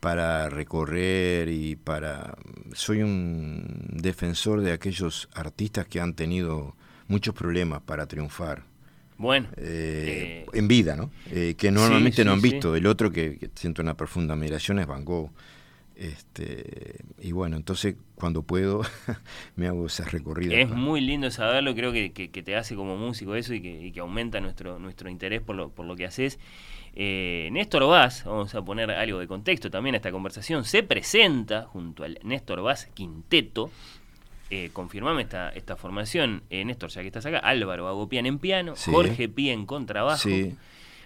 para 0.00 0.50
recorrer 0.50 1.48
y 1.48 1.76
para... 1.76 2.36
Soy 2.74 3.00
un 3.00 3.86
defensor 3.92 4.60
de 4.60 4.72
aquellos 4.72 5.30
artistas 5.32 5.86
que 5.86 6.02
han 6.02 6.12
tenido 6.12 6.76
muchos 7.08 7.34
problemas 7.34 7.80
para 7.80 8.04
triunfar. 8.06 8.64
Bueno, 9.16 9.48
eh, 9.56 10.44
eh, 10.44 10.46
en 10.58 10.66
vida, 10.68 10.96
¿no? 10.96 11.10
Eh, 11.30 11.54
que 11.56 11.70
normalmente 11.70 12.22
sí, 12.22 12.24
no 12.24 12.32
han 12.32 12.40
sí. 12.40 12.50
visto. 12.50 12.74
El 12.74 12.86
otro 12.86 13.10
que, 13.12 13.38
que 13.38 13.50
siento 13.54 13.80
una 13.82 13.94
profunda 13.96 14.34
admiración 14.34 14.78
es 14.80 14.86
Van 14.86 15.04
Gogh. 15.04 15.30
Este, 15.96 16.96
y 17.20 17.30
bueno, 17.30 17.56
entonces 17.56 17.94
cuando 18.16 18.42
puedo 18.42 18.82
me 19.56 19.68
hago 19.68 19.86
esas 19.86 20.10
recorridas. 20.12 20.58
Es 20.58 20.66
para- 20.66 20.78
muy 20.80 21.00
lindo 21.00 21.30
saberlo, 21.30 21.74
creo 21.74 21.92
que, 21.92 22.12
que- 22.12 22.30
que 22.30 22.42
te 22.42 22.56
hace 22.56 22.74
como 22.74 22.96
músico 22.96 23.36
eso 23.36 23.54
y 23.54 23.62
que, 23.62 23.80
y 23.86 23.92
que 23.92 24.00
aumenta 24.00 24.40
nuestro, 24.40 24.78
nuestro 24.80 25.08
interés 25.08 25.40
por 25.40 25.54
lo, 25.54 25.70
por 25.70 25.86
lo 25.86 25.94
que 25.94 26.04
haces. 26.06 26.38
Eh, 26.96 27.48
Néstor 27.52 27.86
Vaz, 27.88 28.24
vamos 28.24 28.54
a 28.54 28.62
poner 28.64 28.90
algo 28.90 29.18
de 29.20 29.26
contexto 29.28 29.70
también 29.70 29.94
a 29.94 29.98
esta 29.98 30.10
conversación, 30.12 30.64
se 30.64 30.82
presenta 30.82 31.62
junto 31.62 32.02
al 32.04 32.18
Néstor 32.24 32.62
Vaz 32.62 32.86
Quinteto. 32.94 33.70
Eh, 34.50 34.70
confirmame 34.72 35.22
esta, 35.22 35.48
esta 35.50 35.74
formación, 35.76 36.42
eh, 36.50 36.64
Néstor, 36.64 36.90
ya 36.90 37.00
que 37.00 37.06
estás 37.08 37.26
acá, 37.26 37.38
Álvaro 37.38 37.88
Agopian 37.88 38.26
en 38.26 38.38
piano, 38.38 38.76
Sí. 38.76 38.90
Jorge 38.90 39.28
Pía 39.28 39.52
en 39.52 39.66
contrabajo, 39.66 40.18
Sí. 40.28 40.54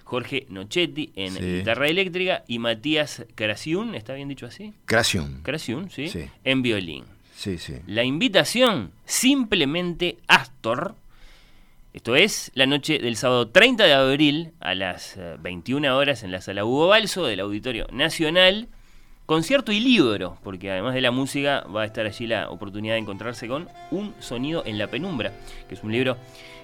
Jorge 0.05 0.47
Nochetti 0.49 1.13
en 1.17 1.35
Sí. 1.35 1.41
guitarra 1.59 1.87
eléctrica 1.89 2.43
y 2.49 2.59
Matías 2.59 3.25
Crasiun, 3.35 3.95
¿está 3.95 4.15
bien 4.15 4.29
dicho 4.29 4.47
así? 4.47 4.73
Creación. 4.87 5.41
Crasiun, 5.43 5.91
¿sí? 5.91 6.09
Sí. 6.09 6.27
En 6.45 6.63
violín. 6.63 7.05
Sí, 7.37 7.59
sí. 7.59 7.75
La 7.87 8.03
invitación, 8.05 8.91
simplemente 9.05 10.17
Astor. 10.27 10.95
Esto 11.95 12.17
es 12.17 12.51
la 12.55 12.67
noche 12.67 12.99
del 12.99 13.17
sábado 13.17 13.49
30 13.49 13.85
de 13.85 13.93
abril 13.93 14.51
a 14.61 14.75
las 14.75 15.17
eh, 15.17 15.37
21 15.41 15.97
horas 15.97 16.23
en 16.23 16.33
la 16.33 16.41
sala 16.41 16.65
Hugo 16.65 16.89
Balso 16.89 17.25
del 17.27 17.41
Auditorio 17.41 17.87
Nacional. 17.93 18.69
Concierto 19.29 19.73
y 19.73 19.81
libro, 19.81 20.39
porque 20.43 20.71
además 20.71 20.95
de 20.95 21.03
la 21.03 21.11
música 21.11 21.63
va 21.65 21.83
a 21.83 21.85
estar 21.85 22.07
allí 22.07 22.27
la 22.27 22.49
oportunidad 22.49 22.95
de 22.95 23.01
encontrarse 23.01 23.47
con 23.47 23.69
Un 23.91 24.15
sonido 24.21 24.63
en 24.65 24.79
la 24.79 24.87
penumbra, 24.87 25.35
que 25.69 25.75
es 25.75 25.83
un 25.83 25.93
libro 25.93 26.17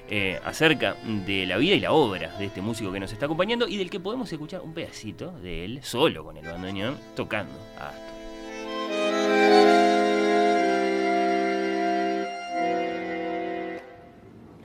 eh, 0.08 0.40
acerca 0.46 0.96
de 1.26 1.44
la 1.44 1.58
vida 1.58 1.74
y 1.74 1.80
la 1.80 1.92
obra 1.92 2.34
de 2.38 2.46
este 2.46 2.62
músico 2.62 2.90
que 2.90 3.00
nos 3.00 3.12
está 3.12 3.26
acompañando 3.26 3.68
y 3.68 3.76
del 3.76 3.90
que 3.90 4.00
podemos 4.00 4.32
escuchar 4.32 4.62
un 4.62 4.72
pedacito 4.72 5.32
de 5.42 5.66
él 5.66 5.80
solo 5.82 6.24
con 6.24 6.38
el 6.38 6.46
bandoneón 6.46 6.96
tocando 7.14 7.52
a 7.78 7.90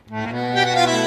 Astor. 0.10 0.96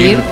Oír 0.00 0.29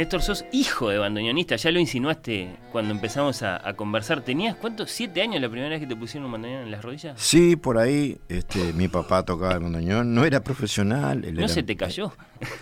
Néstor, 0.00 0.22
sos 0.22 0.46
hijo 0.50 0.88
de 0.88 0.96
bandoneonista, 0.96 1.56
ya 1.56 1.70
lo 1.70 1.78
insinuaste 1.78 2.56
cuando 2.72 2.90
empezamos 2.94 3.42
a, 3.42 3.68
a 3.68 3.74
conversar. 3.74 4.22
¿Tenías 4.22 4.56
cuántos? 4.56 4.90
¿Siete 4.90 5.20
años 5.20 5.42
la 5.42 5.50
primera 5.50 5.68
vez 5.68 5.78
que 5.80 5.86
te 5.86 5.94
pusieron 5.94 6.24
un 6.24 6.32
bandoneón 6.32 6.62
en 6.62 6.70
las 6.70 6.82
rodillas? 6.82 7.20
Sí, 7.20 7.54
por 7.54 7.76
ahí, 7.76 8.18
este, 8.30 8.72
mi 8.72 8.88
papá 8.88 9.26
tocaba 9.26 9.52
el 9.52 9.60
bandoneón, 9.60 10.14
no 10.14 10.24
era 10.24 10.42
profesional. 10.42 11.22
él 11.26 11.34
¿No 11.34 11.40
era- 11.40 11.48
se 11.48 11.62
te 11.64 11.76
cayó? 11.76 12.14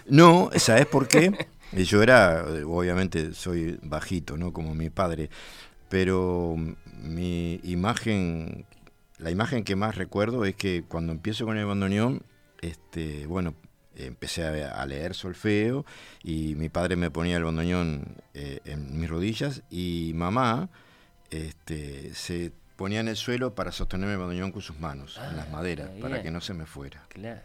No, 0.09 0.51
¿sabes 0.57 0.87
por 0.87 1.07
qué? 1.07 1.31
Eh, 1.75 1.85
Yo 1.85 2.03
era, 2.03 2.41
eh, 2.41 2.65
obviamente 2.65 3.33
soy 3.35 3.79
bajito, 3.85 4.37
¿no? 4.37 4.53
Como 4.53 4.75
mi 4.75 4.91
padre, 4.91 5.31
pero 5.89 6.57
mi 7.01 7.61
imagen, 7.63 8.67
la 9.19 9.31
imagen 9.31 9.63
que 9.63 9.77
más 9.77 9.95
recuerdo 9.95 10.45
es 10.45 10.57
que 10.57 10.83
cuando 10.89 11.13
empiezo 11.13 11.45
con 11.47 11.57
el 11.57 11.67
bandoneón, 11.67 12.21
este, 12.63 13.29
bueno, 13.29 13.55
empecé 14.07 14.45
a, 14.45 14.87
leer 14.87 15.15
solfeo 15.15 15.85
y 16.23 16.55
mi 16.55 16.69
padre 16.69 16.97
me 16.97 17.11
ponía 17.11 17.37
el 17.37 17.45
bandoneón 17.45 18.17
eh, 18.35 18.61
en 18.65 18.99
mis 18.99 19.09
rodillas 19.11 19.63
y 19.71 20.13
mamá 20.15 20.69
este, 21.31 22.15
se 22.15 22.53
ponía 22.77 23.01
en 23.01 23.09
el 23.09 23.17
suelo 23.17 23.55
para 23.55 23.73
sostenerme 23.73 24.13
el 24.15 24.19
bandoneón 24.21 24.53
con 24.53 24.63
sus 24.63 24.79
manos, 24.79 25.19
en 25.31 25.37
las 25.37 25.51
maderas, 25.51 25.91
para 26.01 26.23
que 26.23 26.31
no 26.31 26.41
se 26.41 26.55
me 26.55 26.65
fuera. 26.65 27.05
Claro. 27.09 27.41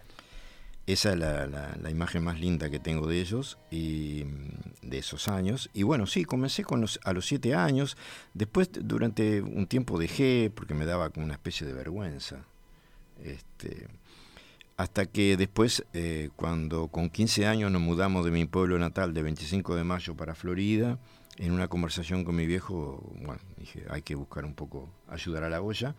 Esa 0.86 1.14
es 1.14 1.18
la, 1.18 1.48
la- 1.48 1.78
la 1.82 1.90
imagen 1.90 2.24
más 2.26 2.40
linda 2.40 2.70
que 2.70 2.78
tengo 2.78 3.08
de 3.08 3.22
ellos 3.22 3.58
y 3.72 4.26
mm, 4.26 4.90
de 4.90 4.98
esos 4.98 5.30
años. 5.30 5.70
Y 5.74 5.84
bueno, 5.84 6.06
sí, 6.08 6.26
comencé 6.26 6.66
con 6.66 6.82
los, 6.82 7.00
a 7.06 7.14
los 7.14 7.26
siete 7.26 7.56
años. 7.56 7.96
Después, 8.34 8.70
durante 8.74 9.42
un 9.42 9.66
tiempo 9.68 9.98
dejé 9.98 10.52
porque 10.54 10.74
me 10.74 10.86
daba 10.86 11.10
como 11.10 11.26
una 11.26 11.36
especie 11.36 11.66
de 11.66 11.72
vergüenza. 11.72 12.44
Este, 13.24 13.88
hasta 14.78 15.06
que 15.06 15.38
después, 15.38 15.86
eh, 15.94 16.30
cuando 16.36 16.88
con 16.88 17.10
15 17.10 17.46
años 17.46 17.72
nos 17.72 17.82
mudamos 17.82 18.26
de 18.26 18.32
mi 18.32 18.46
pueblo 18.46 18.80
natal 18.80 19.14
de 19.14 19.24
25 19.24 19.76
de 19.76 19.84
mayo 19.84 20.16
para 20.16 20.36
Florida, 20.36 20.98
en 21.38 21.52
una 21.52 21.68
conversación 21.68 22.24
con 22.24 22.36
mi 22.36 22.46
viejo, 22.46 23.04
bueno, 23.22 23.42
dije, 23.58 23.86
hay 23.90 24.02
que 24.02 24.16
buscar 24.16 24.46
un 24.46 24.54
poco, 24.54 24.90
ayudar 25.08 25.44
a 25.44 25.50
la 25.50 25.62
olla. 25.62 25.96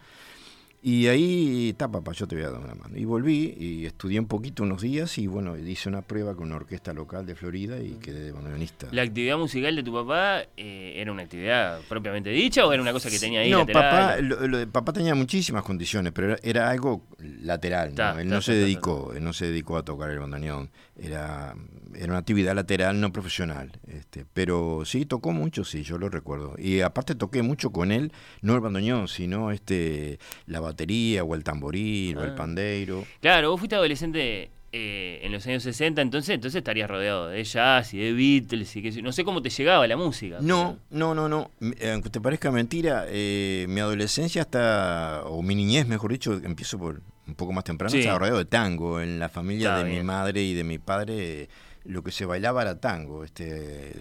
Y 0.86 1.06
ahí, 1.06 1.70
está 1.70 1.90
papá, 1.90 2.12
yo 2.12 2.26
te 2.28 2.36
voy 2.36 2.44
a 2.44 2.50
dar 2.50 2.60
una 2.60 2.74
mano. 2.74 2.94
Y 2.94 3.06
volví 3.06 3.56
y 3.58 3.86
estudié 3.86 4.20
un 4.20 4.26
poquito 4.26 4.64
unos 4.64 4.82
días 4.82 5.16
y 5.16 5.26
bueno, 5.26 5.56
hice 5.56 5.88
una 5.88 6.02
prueba 6.02 6.34
con 6.34 6.48
una 6.48 6.56
orquesta 6.56 6.92
local 6.92 7.24
de 7.24 7.34
Florida 7.34 7.78
y 7.80 7.92
quedé 7.92 8.20
de 8.20 8.32
bandoneonista. 8.32 8.88
¿La 8.92 9.00
actividad 9.00 9.38
musical 9.38 9.74
de 9.76 9.82
tu 9.82 9.94
papá 9.94 10.42
eh, 10.58 10.92
era 10.96 11.10
una 11.10 11.22
actividad 11.22 11.80
propiamente 11.88 12.28
dicha 12.28 12.66
o 12.66 12.72
era 12.74 12.82
una 12.82 12.92
cosa 12.92 13.08
que 13.08 13.18
tenía 13.18 13.40
ahí 13.40 13.50
No, 13.50 13.60
lateral? 13.60 13.82
papá, 13.82 14.20
lo- 14.20 14.46
lo 14.46 14.68
papá 14.70 14.92
tenía 14.92 15.14
muchísimas 15.14 15.62
condiciones, 15.62 16.12
pero 16.12 16.32
era, 16.34 16.38
era 16.42 16.68
algo 16.70 17.06
lateral. 17.18 17.88
¿no? 17.92 17.94
Ta, 17.94 18.10
él 18.20 18.28
ta, 18.28 18.34
no 18.34 18.40
ta, 18.40 18.42
se 18.42 18.52
dedicó, 18.52 19.14
él 19.16 19.24
no 19.24 19.32
se 19.32 19.46
dedicó 19.46 19.78
a 19.78 19.84
tocar 19.86 20.10
el 20.10 20.18
bandoneón. 20.18 20.68
Era, 20.98 21.56
era 21.94 22.06
una 22.08 22.18
actividad 22.18 22.54
lateral, 22.54 23.00
no 23.00 23.10
profesional. 23.10 23.72
Este, 23.88 24.26
pero 24.34 24.82
sí 24.84 25.06
tocó 25.06 25.32
mucho, 25.32 25.64
sí, 25.64 25.82
yo 25.82 25.96
lo 25.96 26.10
recuerdo. 26.10 26.56
Y 26.58 26.82
aparte 26.82 27.14
toqué 27.14 27.40
mucho 27.40 27.70
con 27.70 27.90
él, 27.90 28.12
no 28.42 28.54
el 28.54 28.60
bandoneón, 28.60 29.08
sino 29.08 29.50
este, 29.50 30.18
la 30.44 30.60
batería 30.60 30.73
o 31.22 31.34
el 31.34 31.44
tamboril 31.44 32.16
o 32.18 32.24
el 32.24 32.30
Ah. 32.30 32.36
pandeiro. 32.36 33.04
Claro, 33.20 33.50
vos 33.50 33.58
fuiste 33.60 33.76
adolescente 33.76 34.50
eh, 34.76 35.20
en 35.22 35.30
los 35.30 35.46
años 35.46 35.62
60, 35.62 36.02
entonces 36.02 36.34
entonces 36.34 36.58
estarías 36.58 36.90
rodeado 36.90 37.28
de 37.28 37.44
jazz 37.44 37.94
y 37.94 37.98
de 37.98 38.12
Beatles 38.12 38.74
y 38.74 38.82
que 38.82 39.02
no 39.02 39.12
sé 39.12 39.22
cómo 39.22 39.40
te 39.40 39.48
llegaba 39.48 39.86
la 39.86 39.96
música. 39.96 40.38
No, 40.40 40.78
no, 40.90 41.14
no, 41.14 41.28
no. 41.28 41.52
Eh, 41.78 41.92
Aunque 41.92 42.10
te 42.10 42.20
parezca 42.20 42.50
mentira, 42.50 43.04
eh, 43.08 43.66
mi 43.68 43.78
adolescencia 43.80 44.42
está, 44.42 45.22
o 45.26 45.42
mi 45.42 45.54
niñez, 45.54 45.86
mejor 45.86 46.10
dicho, 46.10 46.32
empiezo 46.42 46.76
por 46.78 47.00
un 47.26 47.34
poco 47.36 47.52
más 47.52 47.62
temprano, 47.62 47.92
Sí. 47.92 48.00
estaba 48.00 48.18
rodeado 48.18 48.38
de 48.38 48.46
tango. 48.46 49.00
En 49.00 49.20
la 49.20 49.28
familia 49.28 49.76
Está 49.76 49.84
de 49.84 49.92
mi 49.96 50.02
madre 50.02 50.42
y 50.42 50.54
de 50.54 50.64
mi 50.64 50.78
padre, 50.78 51.48
lo 51.84 52.02
que 52.02 52.10
se 52.10 52.24
bailaba 52.24 52.62
era 52.62 52.80
tango, 52.80 53.22
este, 53.22 53.92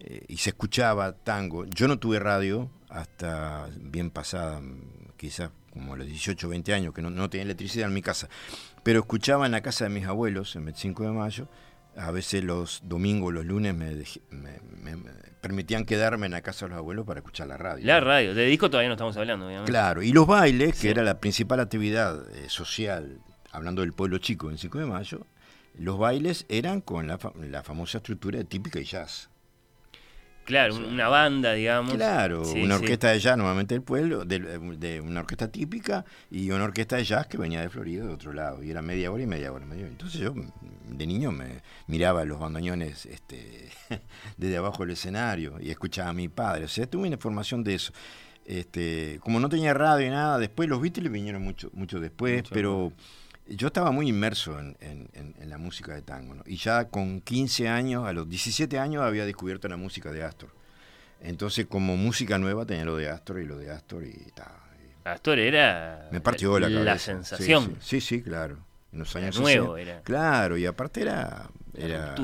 eh, 0.00 0.24
y 0.28 0.36
se 0.36 0.50
escuchaba 0.50 1.12
tango. 1.12 1.64
Yo 1.64 1.88
no 1.88 1.98
tuve 1.98 2.18
radio 2.18 2.68
hasta 2.90 3.68
bien 3.80 4.10
pasada, 4.10 4.60
quizás 5.16 5.50
como 5.72 5.94
a 5.94 5.96
los 5.96 6.06
18, 6.06 6.48
20 6.48 6.74
años, 6.74 6.94
que 6.94 7.02
no, 7.02 7.10
no 7.10 7.28
tenía 7.30 7.44
electricidad 7.44 7.88
en 7.88 7.94
mi 7.94 8.02
casa. 8.02 8.28
Pero 8.82 9.00
escuchaba 9.00 9.46
en 9.46 9.52
la 9.52 9.60
casa 9.60 9.84
de 9.84 9.90
mis 9.90 10.06
abuelos, 10.06 10.56
en 10.56 10.64
25 10.64 11.02
de 11.04 11.10
mayo, 11.10 11.48
a 11.96 12.10
veces 12.10 12.44
los 12.44 12.80
domingos, 12.84 13.34
los 13.34 13.44
lunes 13.44 13.74
me, 13.74 13.92
dej- 13.94 14.20
me- 14.30 14.60
me- 14.82 14.96
me 14.96 15.10
permitían 15.40 15.84
quedarme 15.84 16.26
en 16.26 16.32
la 16.32 16.42
casa 16.42 16.66
de 16.66 16.70
los 16.70 16.78
abuelos 16.78 17.06
para 17.06 17.20
escuchar 17.20 17.46
la 17.48 17.56
radio. 17.56 17.84
La 17.86 18.00
radio, 18.00 18.34
de 18.34 18.46
disco 18.46 18.70
todavía 18.70 18.88
no 18.88 18.94
estamos 18.94 19.16
hablando, 19.16 19.46
obviamente. 19.46 19.70
Claro, 19.70 20.02
y 20.02 20.12
los 20.12 20.26
bailes, 20.26 20.78
que 20.80 20.90
era 20.90 21.02
la 21.02 21.18
principal 21.20 21.60
actividad 21.60 22.28
eh, 22.36 22.48
social, 22.48 23.18
hablando 23.52 23.82
del 23.82 23.92
pueblo 23.92 24.18
chico 24.18 24.50
en 24.50 24.58
5 24.58 24.78
de 24.78 24.86
mayo, 24.86 25.26
los 25.78 25.98
bailes 25.98 26.44
eran 26.48 26.80
con 26.80 27.06
la, 27.06 27.18
la 27.40 27.62
famosa 27.62 27.98
estructura 27.98 28.38
de 28.38 28.44
típica 28.44 28.80
y 28.80 28.84
jazz. 28.84 29.30
Claro, 30.48 30.76
un- 30.76 30.84
una 30.86 31.08
banda, 31.08 31.52
digamos. 31.52 31.94
Claro, 31.94 32.44
Sí, 32.44 32.62
una 32.62 32.76
sí. 32.78 32.82
orquesta 32.82 33.10
de 33.10 33.20
jazz 33.20 33.36
normalmente 33.36 33.74
del 33.74 33.82
pueblo, 33.82 34.24
de, 34.24 34.38
de 34.78 35.00
una 35.00 35.20
orquesta 35.20 35.48
típica 35.52 36.04
y 36.30 36.50
una 36.50 36.64
orquesta 36.64 36.96
de 36.96 37.04
jazz 37.04 37.26
que 37.26 37.36
venía 37.36 37.60
de 37.60 37.68
Florida 37.68 38.04
de 38.06 38.12
otro 38.14 38.32
lado, 38.32 38.62
y 38.62 38.70
era 38.70 38.80
media 38.82 39.12
hora 39.12 39.22
y 39.22 39.26
media 39.26 39.52
hora. 39.52 39.66
media 39.66 39.82
hora. 39.84 39.92
Entonces 39.92 40.20
yo 40.22 40.34
de 40.88 41.06
niño 41.06 41.30
me 41.32 41.62
miraba 41.86 42.24
los 42.24 42.40
bandoneones 42.40 43.04
este, 43.06 43.68
desde 44.38 44.56
abajo 44.56 44.84
del 44.84 44.92
escenario 44.92 45.58
y 45.60 45.70
escuchaba 45.70 46.08
a 46.08 46.14
mi 46.14 46.28
padre, 46.28 46.64
o 46.64 46.68
sea, 46.68 46.86
tuve 46.86 47.06
una 47.08 47.18
formación 47.18 47.62
de 47.62 47.74
eso. 47.74 47.92
Este, 48.46 49.18
como 49.22 49.40
no 49.40 49.50
tenía 49.50 49.74
radio 49.74 50.06
y 50.06 50.10
nada, 50.10 50.38
después 50.38 50.68
los 50.70 50.80
Beatles 50.80 51.12
vinieron 51.12 51.42
mucho, 51.42 51.68
mucho 51.74 52.00
después, 52.00 52.36
Mucho 52.38 52.54
pero 52.54 52.92
yo 53.48 53.68
estaba 53.68 53.90
muy 53.90 54.08
inmerso 54.08 54.58
en, 54.58 54.76
en- 54.80 55.08
en- 55.14 55.34
en 55.40 55.50
la 55.50 55.58
música 55.58 55.94
de 55.94 56.02
tango, 56.02 56.34
¿no? 56.34 56.42
Y 56.46 56.56
ya 56.56 56.86
con 56.88 57.20
15 57.20 57.68
años, 57.68 58.06
a 58.06 58.12
los 58.12 58.28
17 58.28 58.78
años, 58.78 59.02
había 59.02 59.24
descubierto 59.26 59.68
la 59.68 59.76
música 59.76 60.12
de 60.12 60.22
Astor. 60.22 60.50
Entonces, 61.20 61.66
como 61.66 61.96
música 61.96 62.38
nueva, 62.38 62.64
tenía 62.66 62.84
lo 62.84 62.96
de 62.96 63.08
Astor 63.08 63.40
y 63.40 63.46
lo 63.46 63.58
de 63.58 63.70
Astor 63.70 64.04
y 64.04 64.12
ta, 64.34 64.52
Astor 65.04 65.38
era 65.38 66.08
me 66.12 66.20
partió 66.20 66.58
la 66.58 66.68
cabeza. 66.68 66.98
Sí, 66.98 67.04
sensación. 67.06 67.76
Sí, 67.80 68.00
sí, 68.00 68.16
sí, 68.18 68.22
claro. 68.22 68.58
En 68.92 69.00
los 69.00 69.14
Era 69.16 69.26
años 69.26 69.40
nuevo, 69.40 69.74
60. 69.76 69.80
era. 69.92 70.02
Claro, 70.02 70.56
y 70.56 70.66
aparte 70.66 71.02
era 71.02 71.50
La 71.74 71.84
era, 71.84 72.14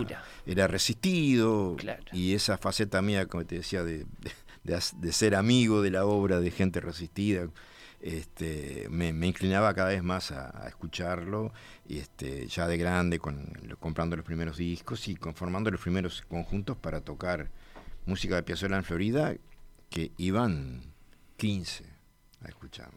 era 0.47 0.67
resistido 0.67 1.77
Claro. 1.79 2.03
y 2.13 2.35
esa 2.35 2.57
faceta 2.59 3.03
mía, 3.03 3.27
como 3.27 3.45
te 3.45 3.57
decía, 3.57 3.83
de, 3.83 3.99
de- 3.99 4.33
de 4.65 4.75
as- 4.75 4.99
de 5.01 5.13
ser 5.13 5.35
amigo 5.35 5.83
de 5.83 5.91
la 5.91 6.05
obra 6.07 6.41
de 6.41 6.51
gente 6.51 6.81
resistida, 6.81 7.49
este, 8.05 8.87
me, 8.91 9.15
me 9.15 9.27
inclinaba 9.27 9.73
cada 9.73 9.89
vez 9.89 10.03
más 10.03 10.31
a, 10.31 10.63
a 10.63 10.69
escucharlo 10.69 11.55
y 11.89 11.99
este, 11.99 12.47
ya 12.49 12.69
de 12.69 12.77
grande, 12.77 13.19
con, 13.19 13.51
comprando 13.81 14.15
los 14.15 14.27
primeros 14.27 14.59
discos 14.59 15.09
y 15.09 15.17
conformando 15.17 15.71
los 15.71 15.81
primeros 15.81 16.21
conjuntos 16.29 16.77
para 16.77 17.01
tocar 17.01 17.49
música 18.05 18.35
de 18.35 18.43
Piazzolla 18.43 18.77
en 18.77 18.85
Florida, 18.85 19.35
que 19.89 20.13
iban 20.19 20.83
15 21.39 21.87
a 22.45 22.49
escuchar. 22.49 22.91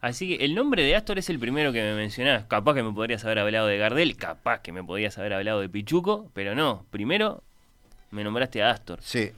Así 0.00 0.28
que 0.28 0.44
el 0.46 0.54
nombre 0.54 0.82
de 0.82 0.96
Astor 0.96 1.18
es 1.18 1.28
el 1.28 1.38
primero 1.38 1.70
que 1.70 1.82
me 1.82 1.94
mencionás. 1.94 2.44
Capaz 2.44 2.72
que 2.72 2.82
me 2.82 2.92
podrías 2.92 3.22
haber 3.26 3.40
hablado 3.40 3.66
de 3.66 3.76
Gardel, 3.76 4.16
capaz 4.16 4.62
que 4.62 4.72
me 4.72 4.82
podrías 4.82 5.18
haber 5.18 5.34
hablado 5.34 5.60
de 5.60 5.68
Pichuco, 5.68 6.30
pero 6.32 6.54
no. 6.54 6.86
Primero 6.90 7.42
me 8.10 8.24
nombraste 8.24 8.62
a 8.62 8.70
Astor. 8.70 9.00
Sí. 9.02 9.30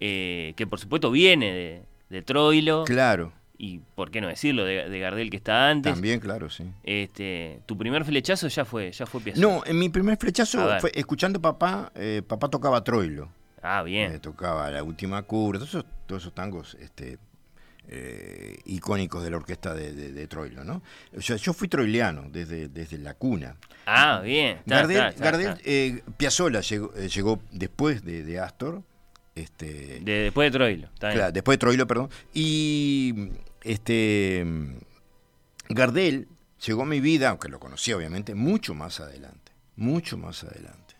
Eh, 0.00 0.54
que 0.56 0.66
por 0.66 0.80
supuesto 0.80 1.12
viene 1.12 1.52
de, 1.52 1.82
de 2.08 2.22
Troilo. 2.22 2.82
Claro. 2.84 3.32
Y 3.64 3.78
por 3.94 4.10
qué 4.10 4.20
no 4.20 4.26
decirlo, 4.26 4.64
de, 4.64 4.88
de 4.88 4.98
Gardel 4.98 5.30
que 5.30 5.36
está 5.36 5.70
antes. 5.70 5.92
También, 5.92 6.18
claro, 6.18 6.50
sí. 6.50 6.64
Este, 6.82 7.60
tu 7.64 7.78
primer 7.78 8.04
flechazo 8.04 8.48
ya 8.48 8.64
fue, 8.64 8.90
ya 8.90 9.06
fue 9.06 9.20
Piazzolla. 9.20 9.46
No, 9.46 9.62
en 9.64 9.78
mi 9.78 9.88
primer 9.88 10.16
flechazo 10.18 10.80
fue 10.80 10.90
escuchando 10.96 11.40
papá, 11.40 11.92
eh, 11.94 12.22
papá 12.26 12.48
tocaba 12.48 12.82
Troilo. 12.82 13.28
Ah, 13.62 13.84
bien. 13.84 14.10
Eh, 14.10 14.18
tocaba 14.18 14.68
La 14.72 14.82
Última 14.82 15.22
Cura, 15.22 15.60
todos 15.60 15.68
esos, 15.68 15.84
todos 16.06 16.22
esos 16.24 16.34
tangos 16.34 16.76
este, 16.80 17.18
eh, 17.86 18.56
icónicos 18.64 19.22
de 19.22 19.30
la 19.30 19.36
orquesta 19.36 19.74
de, 19.74 19.92
de- 19.92 20.10
de 20.10 20.26
Troilo, 20.26 20.64
¿no? 20.64 20.82
O 21.16 21.20
sea, 21.20 21.36
yo 21.36 21.52
fui 21.52 21.68
troiliano 21.68 22.24
desde, 22.32 22.68
desde 22.68 22.98
la 22.98 23.14
cuna. 23.14 23.54
Ah, 23.86 24.20
bien. 24.24 24.56
Está, 24.58 24.74
Gardel, 24.78 24.96
está, 24.96 25.08
está, 25.10 25.24
Gardel, 25.24 25.54
eh, 25.64 26.02
Piazzolla 26.16 26.60
llegó, 26.62 26.92
llegó 26.94 27.40
después 27.52 28.04
de, 28.04 28.24
de 28.24 28.40
Astor 28.40 28.82
Este, 29.36 30.00
De- 30.00 30.22
después 30.24 30.46
de 30.50 30.58
Troilo. 30.58 30.88
Claro, 30.98 31.30
después 31.30 31.54
de 31.54 31.58
Troilo, 31.58 31.86
perdón. 31.86 32.10
Y 32.34 33.28
este 33.64 34.44
Gardel 35.68 36.28
llegó 36.66 36.82
a 36.82 36.86
mi 36.86 37.00
vida, 37.00 37.30
aunque 37.30 37.48
lo 37.48 37.58
conocía 37.60 37.96
obviamente, 37.96 38.34
mucho 38.34 38.74
más 38.74 39.00
adelante. 39.00 39.52
Mucho 39.76 40.16
más 40.18 40.44
adelante. 40.44 40.94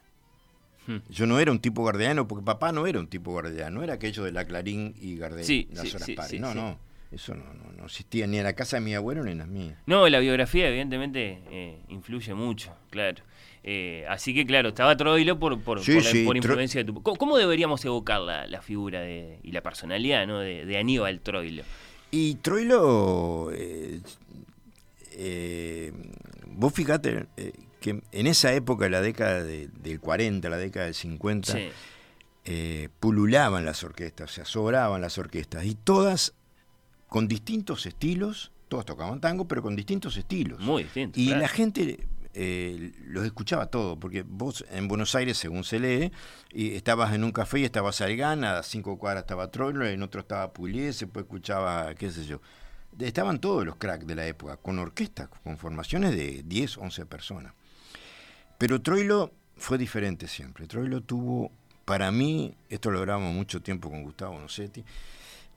Hmm. 0.87 0.97
Yo 1.11 1.27
no 1.27 1.39
era 1.39 1.53
un 1.53 1.61
tipo 1.61 1.85
gardeliano, 1.85 2.27
porque 2.27 2.45
papá 2.45 2.73
no 2.73 2.87
era 2.87 2.99
un 2.99 3.07
tipo 3.07 3.35
gardeliano, 3.35 3.77
no 3.79 3.85
era 3.85 3.95
aquello 3.95 4.25
de 4.25 4.33
la 4.33 4.45
Clarín 4.45 4.95
y 5.01 5.17
Gardel, 5.17 5.45
Sí, 5.45 5.69
las 5.73 5.89
sí, 5.89 5.95
horas 5.97 6.07
sí, 6.07 6.15
pares. 6.15 6.41
no, 6.41 6.55
no, 6.55 6.79
eso 7.13 7.35
no, 7.35 7.45
no, 7.55 7.71
no 7.73 7.85
existía 7.85 8.27
ni 8.27 8.39
en 8.39 8.45
la 8.45 8.55
casa 8.55 8.79
de 8.79 8.81
mi 8.81 8.95
abuelo 8.95 9.23
ni 9.23 9.33
en 9.33 9.39
las 9.39 9.47
mías. 9.49 9.77
No, 9.87 10.09
la 10.09 10.19
biografía 10.19 10.69
evidentemente 10.69 11.41
eh, 11.51 11.79
influye 11.89 12.35
mucho, 12.35 12.75
claro. 12.91 13.23
Eh, 13.63 14.05
así 14.09 14.35
que 14.35 14.45
claro, 14.45 14.71
estaba 14.71 14.97
Troilo 14.97 15.39
por, 15.39 15.61
por, 15.61 15.79
Sí, 15.85 15.95
por 15.95 16.03
la- 16.03 16.11
sí, 16.11 16.25
por 16.25 16.37
influencia 16.37 16.81
de 16.83 16.85
tu... 16.93 17.01
¿Cómo, 17.01 17.17
cómo 17.17 17.37
deberíamos 17.37 17.85
evocar 17.85 18.21
la, 18.23 18.49
la 18.49 18.61
figura 18.61 19.03
de, 19.03 19.39
y 19.45 19.53
la 19.53 19.61
personalidad 19.63 20.27
¿no? 20.27 20.41
de, 20.41 20.65
de 20.67 20.79
Aníbal 20.79 21.21
Troilo? 21.21 21.63
Y 22.13 22.35
Troilo, 22.37 23.51
eh, 23.53 24.01
eh, 25.13 25.93
vos 26.47 26.73
fíjate 26.73 27.27
eh, 27.37 27.53
que 27.81 28.03
en 28.13 28.27
esa 28.27 28.53
época, 28.53 28.89
la 28.89 29.01
década 29.01 29.43
de- 29.43 29.69
del 29.83 29.99
40, 29.99 30.49
la 30.49 30.59
década 30.59 30.87
del 30.87 30.95
50, 30.95 31.53
Sí. 31.55 31.69
eh, 32.45 32.89
pululaban 33.01 33.65
las 33.65 33.83
orquestas, 33.83 34.31
o 34.31 34.35
sea, 34.35 34.45
sobraban 34.45 35.01
las 35.01 35.17
orquestas, 35.19 35.65
y 35.65 35.75
todas 35.75 36.35
con 37.09 37.29
distintos 37.29 37.87
estilos, 37.87 38.53
todas 38.69 38.85
tocaban 38.87 39.21
tango, 39.21 39.47
pero 39.49 39.63
con 39.63 39.75
distintos 39.77 40.17
estilos. 40.17 40.61
Muy 40.61 40.85
distintos. 40.85 41.19
Y 41.21 41.27
claro. 41.29 41.41
la 41.43 41.49
gente 41.49 42.07
eh, 42.35 42.93
los 43.05 43.25
escuchaba 43.25 43.67
todo, 43.67 43.99
porque 43.99 44.25
vos 44.27 44.65
en 44.71 44.89
Buenos 44.89 45.15
Aires, 45.15 45.37
según 45.37 45.65
se 45.65 45.79
lee, 45.79 46.13
y 46.51 46.75
estabas 46.75 47.15
en 47.15 47.25
un 47.25 47.33
café 47.33 47.61
y 47.61 47.65
estaba 47.65 47.93
Salgán, 47.93 48.45
a 48.45 48.63
cinco 48.63 48.99
cuadras 48.99 49.25
estaba 49.25 49.51
Troilo, 49.51 49.87
en 49.87 50.03
otro 50.03 50.23
estaba 50.23 50.53
Pugliese, 50.53 51.07
después 51.07 51.25
escuchaba, 51.25 51.95
qué 51.95 52.11
sé 52.11 52.25
yo. 52.25 52.41
Estaban 52.99 53.41
todos 53.41 53.65
los 53.65 53.77
cracks 53.77 54.07
de 54.07 54.15
la 54.15 54.27
época, 54.27 54.57
con 54.57 54.79
orquestas, 54.79 55.29
con 55.43 55.59
formaciones 55.59 56.15
de 56.17 56.43
10, 56.45 56.79
11 56.79 57.07
personas. 57.07 57.55
Pero 58.59 58.81
Troilo 58.81 59.33
fue 59.57 59.79
diferente 59.79 60.29
siempre. 60.29 60.67
Troilo 60.67 61.01
tuvo, 61.03 61.51
para 61.85 62.11
mí, 62.11 62.55
esto 62.69 62.91
lo 62.91 63.01
hablamos 63.01 63.35
mucho 63.35 63.63
tiempo 63.63 63.91
con 63.91 64.03
Gustavo 64.03 64.39
Nocetti, 64.39 64.85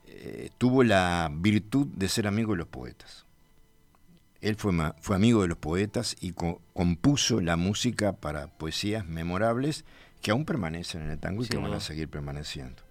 eh, 0.06 0.50
tuvo 0.56 0.82
la 0.84 1.30
virtud 1.32 1.86
de 1.88 2.08
ser 2.08 2.26
amigo 2.26 2.52
de 2.52 2.58
los 2.58 2.68
poetas. 2.68 3.25
Él 4.48 4.56
fue, 4.56 4.72
amigo 5.14 5.42
de 5.42 5.48
los 5.48 5.58
poetas 5.58 6.16
y 6.20 6.32
co- 6.32 6.60
compuso 6.72 7.40
la 7.40 7.56
música 7.56 8.12
para 8.12 8.46
poesías 8.46 9.04
memorables 9.06 9.84
que 10.22 10.30
aún 10.30 10.44
permanecen 10.44 11.02
en 11.02 11.10
el 11.10 11.18
tango 11.18 11.42
y 11.42 11.48
que 11.48 11.56
van 11.56 11.72
a 11.72 11.80
seguir 11.80 12.08
permaneciendo. 12.08 12.82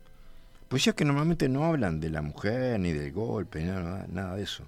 Poesías 0.67 0.95
que 0.95 1.05
normalmente 1.05 1.47
no 1.47 1.63
hablan 1.65 1.99
de 1.99 2.09
la 2.09 2.21
mujer, 2.21 2.79
ni 2.79 2.91
del 2.91 3.11
golpe, 3.13 3.59
ni 3.61 3.67
nada, 3.67 4.05
nada 4.09 4.35
de 4.35 4.43
eso. 4.43 4.63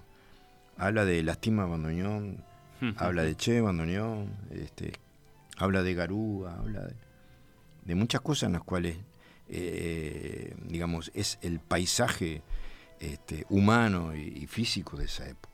Habla 0.76 1.04
de 1.04 1.22
Lastima 1.22 1.66
Bandoneón, 1.66 2.42
habla 2.96 3.22
de 3.22 3.36
Che 3.36 3.60
Bandoneón, 3.60 4.30
este, 4.52 4.92
habla 5.56 5.82
de 5.82 5.94
Garúa, 5.94 6.54
habla 6.58 6.82
de, 6.86 6.94
de 7.84 7.94
muchas 7.96 8.20
cosas 8.22 8.44
en 8.46 8.52
las 8.52 8.62
cuales, 8.62 8.96
eh, 9.48 10.54
digamos, 10.66 11.10
es 11.14 11.38
el 11.42 11.58
paisaje 11.60 12.42
este, 13.00 13.44
humano 13.48 14.14
y, 14.16 14.20
y 14.42 14.46
físico 14.46 14.96
de 14.96 15.04
esa 15.06 15.28
época. 15.28 15.47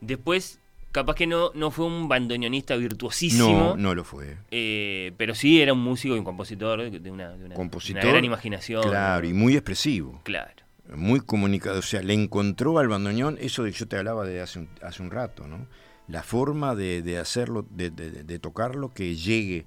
Después, 0.00 0.60
capaz 0.92 1.14
que 1.14 1.26
no, 1.26 1.50
no 1.54 1.70
fue 1.70 1.86
un 1.86 2.08
bandoneonista 2.08 2.76
virtuosísimo. 2.76 3.48
No, 3.50 3.76
no 3.76 3.94
lo 3.94 4.04
fue. 4.04 4.36
eh, 4.50 5.12
pero 5.16 5.34
sí 5.34 5.60
era 5.60 5.72
un 5.72 5.80
músico 5.82 6.14
y 6.14 6.18
un 6.18 6.24
compositor 6.24 6.90
de 6.90 7.10
una, 7.10 7.30
de 7.36 7.44
una- 7.46 7.54
Compositor. 7.54 8.02
una 8.02 8.12
gran 8.12 8.24
imaginación. 8.24 8.82
Claro, 8.82 9.26
y 9.26 9.32
muy 9.32 9.54
expresivo. 9.54 10.20
Claro. 10.24 10.62
Muy 10.94 11.20
comunicado. 11.20 11.80
O 11.80 11.82
sea, 11.82 12.00
le 12.02 12.14
encontró 12.14 12.78
al 12.78 12.88
bandoneón 12.88 13.36
eso 13.40 13.62
de 13.64 13.72
que 13.72 13.78
yo 13.78 13.88
te 13.88 13.96
hablaba 13.98 14.24
de 14.24 14.40
hace 14.40 14.60
un, 14.60 14.68
hace 14.82 15.02
un 15.02 15.10
rato, 15.10 15.46
¿no? 15.46 15.66
La 16.06 16.22
forma 16.22 16.74
de, 16.74 17.02
de 17.02 17.18
hacerlo, 17.18 17.66
de, 17.70 17.90
de- 17.90 18.22
de 18.24 18.38
tocarlo, 18.38 18.94
que 18.94 19.14
llegue 19.14 19.66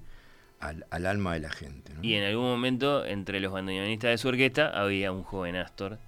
al, 0.58 0.84
al 0.90 1.06
alma 1.06 1.34
de 1.34 1.40
la 1.40 1.50
gente. 1.50 1.94
¿no? 1.94 2.00
Y 2.02 2.14
en 2.14 2.24
algún 2.24 2.46
momento, 2.46 3.04
entre 3.04 3.38
los 3.38 3.52
bandoneonistas 3.52 4.10
de 4.10 4.18
su 4.18 4.26
orquesta, 4.28 4.68
había 4.70 5.12
un 5.12 5.22
joven 5.22 5.54
Astor. 5.54 6.00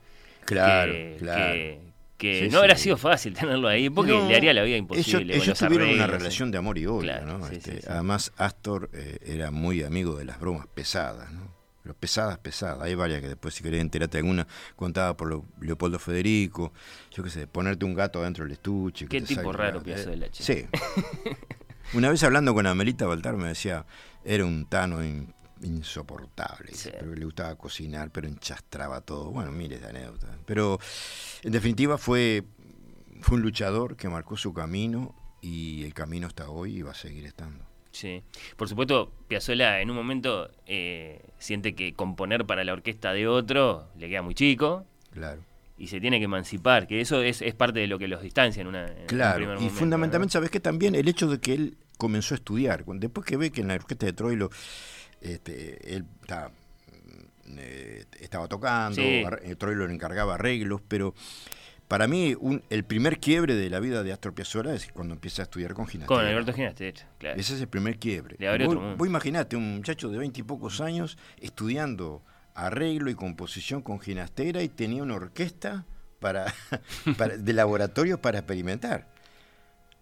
Claro, 0.45 0.93
que, 0.93 1.17
claro. 1.21 1.53
Que, 1.53 1.81
que 2.17 2.41
Sí, 2.41 2.45
no 2.47 2.51
sí. 2.51 2.57
habrá 2.57 2.77
sido 2.77 2.97
fácil 2.97 3.35
tenerlo 3.35 3.69
ahí, 3.69 3.91
porque 3.91 4.13
No, 4.13 4.29
le 4.29 4.37
haría 4.37 4.53
la 4.55 4.63
vida 4.63 4.77
imposible. 4.77 5.35
Ellos, 5.35 5.45
ellos 5.49 5.61
los 5.61 5.69
tuvieron 5.69 5.91
una 5.91 6.07
relación 6.07 6.49
sí. 6.49 6.53
de 6.53 6.59
amor 6.59 6.79
y 6.79 6.87
odio, 6.87 7.01
Claro, 7.01 7.39
¿no? 7.39 7.49
sí, 7.49 7.57
Este, 7.57 7.73
sí, 7.73 7.79
sí. 7.83 7.87
Además, 7.89 8.33
Astor 8.37 8.89
eh, 8.93 9.19
era 9.27 9.51
muy 9.51 9.83
amigo 9.83 10.17
de 10.17 10.25
las 10.25 10.39
bromas 10.41 10.67
pesadas, 10.69 11.31
¿no? 11.33 11.53
Pero 11.83 11.95
pesadas, 11.97 12.39
pesadas. 12.39 12.81
Hay 12.83 12.95
varias 12.95 13.21
que 13.21 13.29
después, 13.29 13.53
si 13.55 13.63
querés 13.63 13.83
enterarte 13.83 14.17
alguna, 14.17 14.47
contaba 14.75 15.15
por 15.19 15.45
Leopoldo 15.61 15.99
Federico, 15.99 16.73
yo 17.11 17.23
qué 17.23 17.29
sé, 17.29 17.47
ponerte 17.47 17.85
un 17.85 17.93
gato 17.95 18.21
adentro 18.23 18.45
del 18.45 18.53
estuche. 18.53 19.07
Qué 19.07 19.21
tipo 19.21 19.43
salga 19.43 19.53
raro 19.53 19.73
gato. 19.81 19.85
Piazzolla, 19.85 20.31
che. 20.31 20.43
Sí. 20.43 20.67
Una 21.93 22.11
vez 22.11 22.23
hablando 22.23 22.55
con 22.55 22.67
Amelita 22.67 23.07
Baltar 23.07 23.37
me 23.37 23.49
decía, 23.49 23.85
era 24.25 24.45
un 24.47 24.65
tano 24.67 25.05
in- 25.05 25.35
insoportable, 25.65 26.73
pero 26.99 27.15
le 27.15 27.25
gustaba 27.25 27.55
cocinar, 27.57 28.11
pero 28.11 28.29
enchastraba 28.29 29.01
todo. 29.01 29.31
Bueno, 29.31 29.53
miles 29.53 29.81
de 29.81 29.89
anécdotas. 29.89 30.31
Pero 30.47 30.79
en 31.43 31.53
definitiva 31.53 31.99
fue, 31.99 32.45
fue 33.21 33.37
un 33.37 33.43
luchador 33.43 33.97
que 33.97 34.09
marcó 34.09 34.37
su 34.37 34.53
camino 34.53 35.15
y 35.41 35.85
el 35.85 35.95
camino 35.95 36.27
está 36.27 36.49
hoy 36.49 36.79
y 36.79 36.83
va 36.83 36.93
a 36.93 36.95
seguir 36.95 37.27
estando. 37.27 37.65
Sí. 37.91 38.23
Por 38.57 38.69
supuesto, 38.69 39.13
Piazzolla 39.29 39.81
en 39.81 39.91
un 39.91 39.97
momento 39.97 40.51
eh, 40.67 41.23
siente 41.39 41.75
que 41.75 41.95
componer 41.95 42.45
para 42.45 42.65
la 42.65 42.73
orquesta 42.73 43.13
de 43.13 43.29
otro 43.29 43.89
le 43.97 44.09
queda 44.09 44.23
muy 44.23 44.35
chico. 44.35 44.85
Claro. 45.13 45.43
Y 45.77 45.89
se 45.89 46.01
tiene 46.01 46.19
que 46.19 46.25
emancipar, 46.25 46.87
que 46.87 47.01
eso 47.01 47.23
es, 47.23 47.43
es 47.43 47.55
parte 47.55 47.81
de 47.81 47.87
lo 47.87 47.99
que 47.99 48.09
los 48.09 48.23
distancia 48.23 48.61
en 48.61 48.69
una. 48.69 48.87
en 48.87 49.01
un 49.01 49.07
Claro, 49.07 49.61
y 49.61 49.71
fundamentalmente, 49.71 50.33
¿sabes 50.33 50.51
qué? 50.51 50.61
También 50.61 50.95
el 50.95 51.09
hecho 51.09 51.29
de 51.29 51.41
que 51.41 51.55
él 51.55 51.79
comenzó 51.99 52.35
a 52.35 52.37
estudiar. 52.37 52.85
Después 52.85 53.27
que 53.27 53.37
ve 53.37 53.51
que 53.51 53.61
en 53.61 53.69
la 53.69 53.75
orquesta 53.75 54.07
de 54.07 54.13
Troilo 54.13 54.51
este, 55.33 55.95
él 55.97 56.05
estaba, 56.23 56.49
mm, 56.49 57.57
eh, 57.59 58.05
estaba 58.21 58.47
tocando, 58.49 58.97
Sí. 58.97 59.25
eh, 59.43 59.57
Troilo 59.59 59.87
le 59.87 59.95
encargaba 59.95 60.35
arreglos, 60.35 60.81
pero 60.87 61.15
para 61.89 62.07
mí 62.07 62.35
un- 62.39 62.63
el 62.71 62.85
primer 62.85 63.19
quiebre 63.21 63.55
de 63.55 63.69
la 63.71 63.79
vida 63.81 64.03
de 64.03 64.13
Astor 64.13 64.35
Piazzolla 64.35 64.75
es 64.75 64.91
cuando 64.93 65.15
empieza 65.15 65.43
a 65.43 65.45
estudiar 65.45 65.75
con 65.75 65.87
Ginastera. 65.87 66.19
Con 66.21 66.27
Alberto 66.27 66.53
Ginastera, 66.53 67.07
claro. 67.19 67.39
Ese 67.41 67.55
es 67.55 67.61
el 67.61 67.69
primer 67.69 67.99
quiebre. 67.99 68.37
Vos, 68.67 68.97
vos 68.97 69.07
imaginate 69.07 69.57
un 69.57 69.77
muchacho 69.77 70.09
de 70.09 70.19
veinte 70.19 70.41
y 70.41 70.43
pocos 70.45 70.81
años 70.81 71.19
estudiando 71.41 72.23
arreglo 72.55 73.11
y 73.11 73.15
composición 73.15 73.83
con 73.83 74.01
Ginastera 74.01 74.63
y 74.63 74.69
tenía 74.69 75.03
una 75.03 75.15
orquesta 75.17 75.85
para, 76.21 76.47
para- 77.19 77.37
de 77.37 77.53
laboratorio 77.53 78.21
para 78.21 78.39
experimentar. 78.39 79.13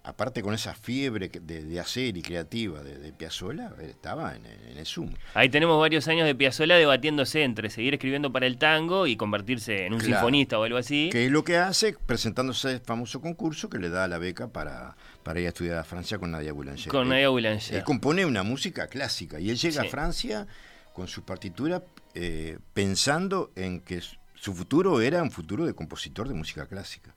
Aparte 0.05 0.43
con 0.43 0.53
esa 0.53 0.75
fiebre 0.75 1.29
de, 1.29 1.63
de 1.63 1.79
hacer 1.81 2.17
y 2.17 2.23
creativa 2.23 2.83
de, 2.83 2.99
de 2.99 3.13
Piazzolla, 3.13 3.71
él 3.79 3.91
estaba 3.91 4.35
en, 4.35 4.45
en 4.47 4.77
el 4.79 4.85
Zoom. 4.85 5.15
Ahí 5.35 5.49
tenemos 5.49 5.79
varios 5.79 6.09
años 6.09 6.27
de 6.27 6.35
Piazzolla 6.35 6.75
debatiéndose 6.77 7.45
entre 7.45 7.71
seguir 7.71 7.95
escribiendo 7.95 8.33
para 8.33 8.47
el 8.49 8.59
tango 8.59 9.07
y 9.07 9.17
convertirse 9.17 9.87
en 9.87 9.93
un 9.93 10.01
Claro. 10.01 10.15
sinfonista 10.17 10.59
o 10.59 10.65
algo 10.65 10.77
así. 10.79 11.09
Que 11.13 11.27
es 11.27 11.31
lo 11.31 11.45
que 11.45 11.57
hace 11.57 11.95
presentándose 12.05 12.73
el 12.73 12.81
famoso 12.81 13.21
concurso 13.21 13.71
que 13.71 13.79
le 13.79 13.91
da 13.91 14.09
la 14.09 14.19
beca 14.19 14.49
para, 14.49 14.97
para 15.23 15.39
ir 15.39 15.47
a 15.47 15.51
estudiar 15.51 15.79
a 15.79 15.85
Francia 15.85 16.19
con 16.19 16.33
Nadia 16.33 16.53
Boulanger. 16.53 16.89
Con 16.89 17.03
Él- 17.05 17.09
Nadia 17.11 17.29
Boulanger. 17.29 17.77
Él 17.77 17.85
compone 17.85 18.27
una 18.27 18.43
música 18.43 18.89
clásica 18.89 19.39
y 19.39 19.51
él 19.51 19.57
llega 19.57 19.83
Sí. 19.83 19.87
a 19.87 19.91
Francia 19.91 20.47
con 20.95 21.07
su 21.07 21.23
partitura 21.25 21.81
eh, 22.15 22.59
pensando 22.75 23.53
en 23.55 23.81
que 23.81 24.01
su 24.35 24.53
futuro 24.53 25.01
era 25.01 25.23
un 25.23 25.31
futuro 25.31 25.65
de 25.65 25.75
compositor 25.75 26.27
de 26.27 26.35
música 26.35 26.67
clásica. 26.67 27.15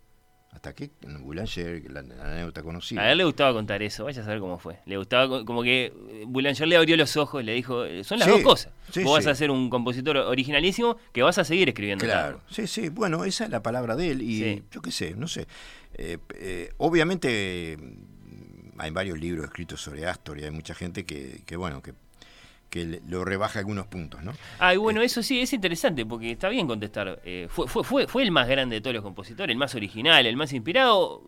Hasta 0.55 0.73
que 0.73 0.89
Boulanger, 1.19 1.83
la, 1.91 2.01
la 2.01 2.31
anécdota 2.31 2.63
conocida. 2.63 3.01
A 3.01 3.11
él 3.11 3.17
le 3.17 3.25
gustaba 3.25 3.51
contar 3.53 3.83
eso, 3.83 4.05
vaya 4.05 4.21
a 4.21 4.25
saber 4.25 4.39
cómo 4.39 4.57
fue. 4.57 4.79
Le 4.85 4.95
gustaba 4.97 5.27
co- 5.27 5.45
como 5.45 5.61
que 5.63 5.85
eh, 5.87 6.23
Boulanger 6.25 6.65
le 6.67 6.77
abrió 6.77 6.95
los 6.95 7.17
ojos 7.17 7.43
y 7.43 7.45
le 7.45 7.53
dijo, 7.53 7.83
eh, 7.83 8.03
son 8.05 8.19
las 8.19 8.27
Sí, 8.27 8.31
dos 8.33 8.41
cosas. 8.41 8.71
sí, 8.91 9.03
Vos 9.03 9.13
vas 9.17 9.27
a 9.27 9.35
ser 9.35 9.51
un 9.51 9.69
compositor 9.69 10.15
originalísimo 10.17 10.97
que 11.11 11.21
vas 11.23 11.37
a 11.37 11.43
seguir 11.43 11.67
escribiendo 11.67 12.05
Claro, 12.05 12.39
sí, 12.49 12.67
sí, 12.67 12.87
bueno, 12.89 13.25
esa 13.25 13.43
es 13.43 13.49
la 13.51 13.61
palabra 13.61 13.95
de 13.97 14.11
él 14.11 14.21
y 14.21 14.63
yo 14.71 14.81
qué 14.81 14.91
sé, 14.91 15.13
no 15.15 15.27
sé. 15.27 15.45
Eh, 15.93 16.17
eh, 16.35 16.71
obviamente 16.77 17.77
hay 18.77 18.91
varios 18.91 19.19
libros 19.19 19.45
escritos 19.45 19.81
sobre 19.81 20.05
Astor 20.07 20.39
y 20.39 20.43
hay 20.45 20.51
mucha 20.51 20.73
gente 20.73 21.05
que, 21.05 21.41
que 21.45 21.57
bueno, 21.57 21.81
que, 21.81 21.93
que 22.69 23.01
lo 23.07 23.23
rebaja 23.23 23.59
algunos 23.59 23.87
puntos, 23.87 24.23
¿no? 24.23 24.33
Ah, 24.59 24.73
y 24.73 24.77
bueno, 24.77 25.01
eso 25.01 25.23
sí, 25.23 25.39
es 25.39 25.53
interesante 25.53 26.05
porque 26.05 26.31
está 26.31 26.49
bien 26.49 26.67
contestar. 26.67 27.21
Eh, 27.23 27.47
fue, 27.49 27.67
fue, 27.67 27.83
fue, 27.83 28.07
fue 28.07 28.23
el 28.23 28.31
más 28.31 28.47
grande 28.47 28.75
de 28.75 28.81
todos 28.81 28.93
los 28.93 29.03
compositores, 29.03 29.53
el 29.53 29.57
más 29.57 29.75
original, 29.75 30.25
el 30.25 30.35
más 30.35 30.51
inspirado. 30.53 31.23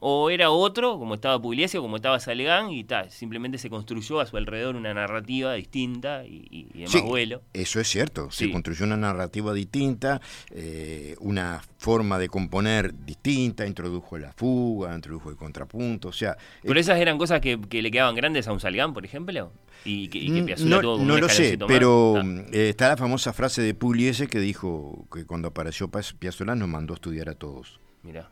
O 0.00 0.30
era 0.30 0.50
otro, 0.50 0.98
como 0.98 1.14
estaba 1.14 1.40
Pugliese 1.40 1.78
o 1.78 1.82
como 1.82 1.96
estaba 1.96 2.20
Salgán, 2.20 2.70
y 2.70 2.84
tal, 2.84 3.10
simplemente 3.10 3.58
se 3.58 3.68
construyó 3.70 4.20
a 4.20 4.26
su 4.26 4.36
alrededor 4.36 4.76
una 4.76 4.94
narrativa 4.94 5.54
distinta 5.54 6.24
y, 6.24 6.46
y- 6.74 6.82
más 6.84 7.02
vuelo. 7.02 7.42
Eso 7.52 7.80
es 7.80 7.88
cierto, 7.88 8.30
se 8.30 8.50
construyó 8.50 8.84
una 8.84 8.96
narrativa 8.96 9.52
distinta, 9.52 10.20
eh, 10.50 11.16
una 11.20 11.62
forma 11.78 12.18
de 12.18 12.28
componer 12.28 12.94
distinta, 13.04 13.66
introdujo 13.66 14.18
la 14.18 14.32
fuga, 14.32 14.94
introdujo 14.94 15.30
el 15.30 15.36
contrapunto, 15.36 16.08
o 16.08 16.12
sea... 16.12 16.36
Pero 16.62 16.74
eh, 16.76 16.80
esas 16.80 16.98
eran 17.00 17.18
cosas 17.18 17.40
que, 17.40 17.60
que 17.60 17.82
le 17.82 17.90
quedaban 17.90 18.14
grandes 18.14 18.46
a 18.48 18.52
un 18.52 18.60
Salgán, 18.60 18.92
por 18.94 19.04
ejemplo, 19.04 19.52
y 19.84 20.08
que, 20.08 20.18
y 20.18 20.44
que 20.44 20.56
Mm, 20.56 20.68
no, 20.68 20.82
como 20.82 21.04
no 21.04 21.18
lo 21.18 21.28
sé, 21.28 21.58
pero 21.68 22.16
Ah. 22.16 22.22
mm, 22.22 22.38
eh, 22.52 22.68
está 22.70 22.88
la 22.88 22.96
famosa 22.96 23.32
frase 23.32 23.62
de 23.62 23.74
Pugliese 23.74 24.26
que 24.26 24.40
dijo 24.40 25.06
que 25.12 25.24
cuando 25.24 25.48
apareció 25.48 25.88
Piazzolla 26.18 26.54
nos 26.54 26.68
mandó 26.68 26.94
a 26.94 26.96
estudiar 26.96 27.28
a 27.28 27.34
todos. 27.34 27.78
Mirá. 28.02 28.28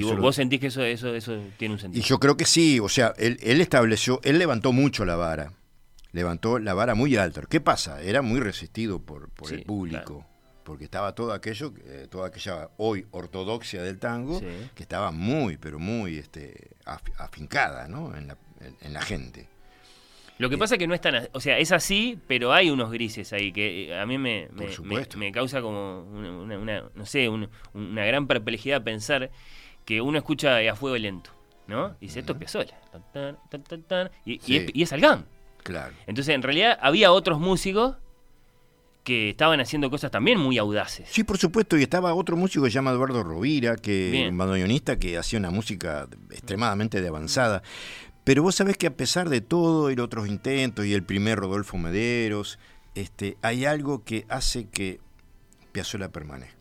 ¿Y 0.00 0.04
vos, 0.04 0.18
vos 0.18 0.36
sentís 0.36 0.60
que 0.60 0.68
eso, 0.68 0.82
eso, 0.84 1.14
eso 1.14 1.38
tiene 1.56 1.74
un 1.74 1.80
sentido? 1.80 2.02
Y 2.04 2.06
yo 2.08 2.18
creo 2.18 2.36
que 2.36 2.44
sí, 2.44 2.78
o 2.80 2.88
sea, 2.88 3.12
él, 3.18 3.38
él 3.42 3.60
estableció, 3.60 4.20
él 4.24 4.38
levantó 4.38 4.72
mucho 4.72 5.04
la 5.04 5.16
vara, 5.16 5.52
levantó 6.12 6.58
la 6.58 6.74
vara 6.74 6.94
muy 6.94 7.16
alta. 7.16 7.42
¿Qué 7.48 7.60
pasa? 7.60 8.00
Era 8.02 8.22
muy 8.22 8.40
resistido 8.40 9.00
por, 9.00 9.28
por 9.30 9.48
Sí, 9.48 9.56
el 9.56 9.62
público, 9.64 10.26
porque 10.64 10.84
estaba 10.84 11.14
todo 11.14 11.32
aquello, 11.32 11.72
eh, 11.84 12.06
toda 12.10 12.28
aquella 12.28 12.70
hoy 12.76 13.06
ortodoxia 13.10 13.82
del 13.82 13.98
tango, 13.98 14.38
Sí. 14.40 14.46
que 14.74 14.82
estaba 14.82 15.10
muy, 15.10 15.56
pero 15.56 15.78
muy 15.78 16.16
este, 16.18 16.70
af- 16.84 17.12
afincada 17.18 17.88
¿no? 17.88 18.14
en, 18.16 18.28
la, 18.28 18.36
en- 18.60 18.76
en 18.80 18.92
la 18.92 19.02
gente. 19.02 19.48
Lo 20.38 20.48
que 20.48 20.56
pasa 20.56 20.76
es 20.76 20.78
que 20.78 20.86
no 20.86 20.94
es 20.94 21.00
tan... 21.00 21.28
O 21.32 21.40
sea, 21.40 21.58
es 21.58 21.72
así, 21.72 22.16
pero 22.28 22.52
hay 22.52 22.70
unos 22.70 22.92
grises 22.92 23.32
ahí 23.32 23.50
que 23.50 23.88
eh, 23.88 23.98
a 23.98 24.06
mí 24.06 24.18
me, 24.18 24.48
me, 24.52 24.66
me- 24.66 24.72
supuesto. 24.72 25.18
me 25.18 25.32
causa 25.32 25.60
como 25.60 26.02
una, 26.04 26.30
una- 26.30 26.58
una- 26.58 26.84
no 26.94 27.06
sé, 27.06 27.28
un- 27.28 27.48
una 27.74 28.04
gran 28.06 28.28
perplejidad 28.28 28.84
pensar 28.84 29.30
que 29.88 30.02
uno 30.02 30.18
escucha 30.18 30.58
a 30.58 30.76
fuego 30.76 30.98
lento, 30.98 31.30
¿no? 31.66 31.96
Y 31.98 32.08
dice, 32.08 32.20
esto 32.20 32.32
es 32.32 32.38
Piazzolla. 32.38 32.78
Tan, 32.92 33.02
tan, 33.10 33.38
tan, 33.48 33.62
tan, 33.62 33.82
tan, 33.84 34.10
y, 34.26 34.34
es, 34.34 34.66
y 34.74 34.82
es 34.82 34.90
Salgán. 34.90 35.24
Claro. 35.62 35.94
Entonces, 36.06 36.34
en 36.34 36.42
realidad, 36.42 36.78
había 36.82 37.10
otros 37.10 37.40
músicos 37.40 37.96
que 39.02 39.30
estaban 39.30 39.60
haciendo 39.60 39.88
cosas 39.88 40.10
también 40.10 40.38
muy 40.38 40.58
audaces. 40.58 41.08
Sí, 41.10 41.24
por 41.24 41.38
supuesto, 41.38 41.78
y 41.78 41.84
estaba 41.84 42.12
otro 42.12 42.36
músico 42.36 42.64
que 42.64 42.70
se 42.70 42.74
llama 42.74 42.90
Eduardo 42.90 43.22
Rovira, 43.22 43.76
que 43.76 44.10
Bien. 44.10 44.32
un 44.32 44.36
bandoneonista 44.36 44.98
que 44.98 45.16
hacía 45.16 45.38
una 45.38 45.50
música 45.50 46.06
extremadamente 46.32 47.00
de 47.00 47.08
avanzada. 47.08 47.62
Pero 48.24 48.42
vos 48.42 48.56
sabés 48.56 48.76
que 48.76 48.88
a 48.88 48.94
pesar 48.94 49.30
de 49.30 49.40
todo 49.40 49.90
y 49.90 49.96
los 49.96 50.04
otros 50.04 50.28
intentos 50.28 50.84
y 50.84 50.92
el 50.92 51.02
primer 51.02 51.38
Rodolfo 51.38 51.78
Mederos, 51.78 52.58
este, 52.94 53.38
hay 53.40 53.64
algo 53.64 54.04
que 54.04 54.26
hace 54.28 54.68
que 54.68 55.00
Piazzolla 55.72 56.10
permanezca. 56.10 56.57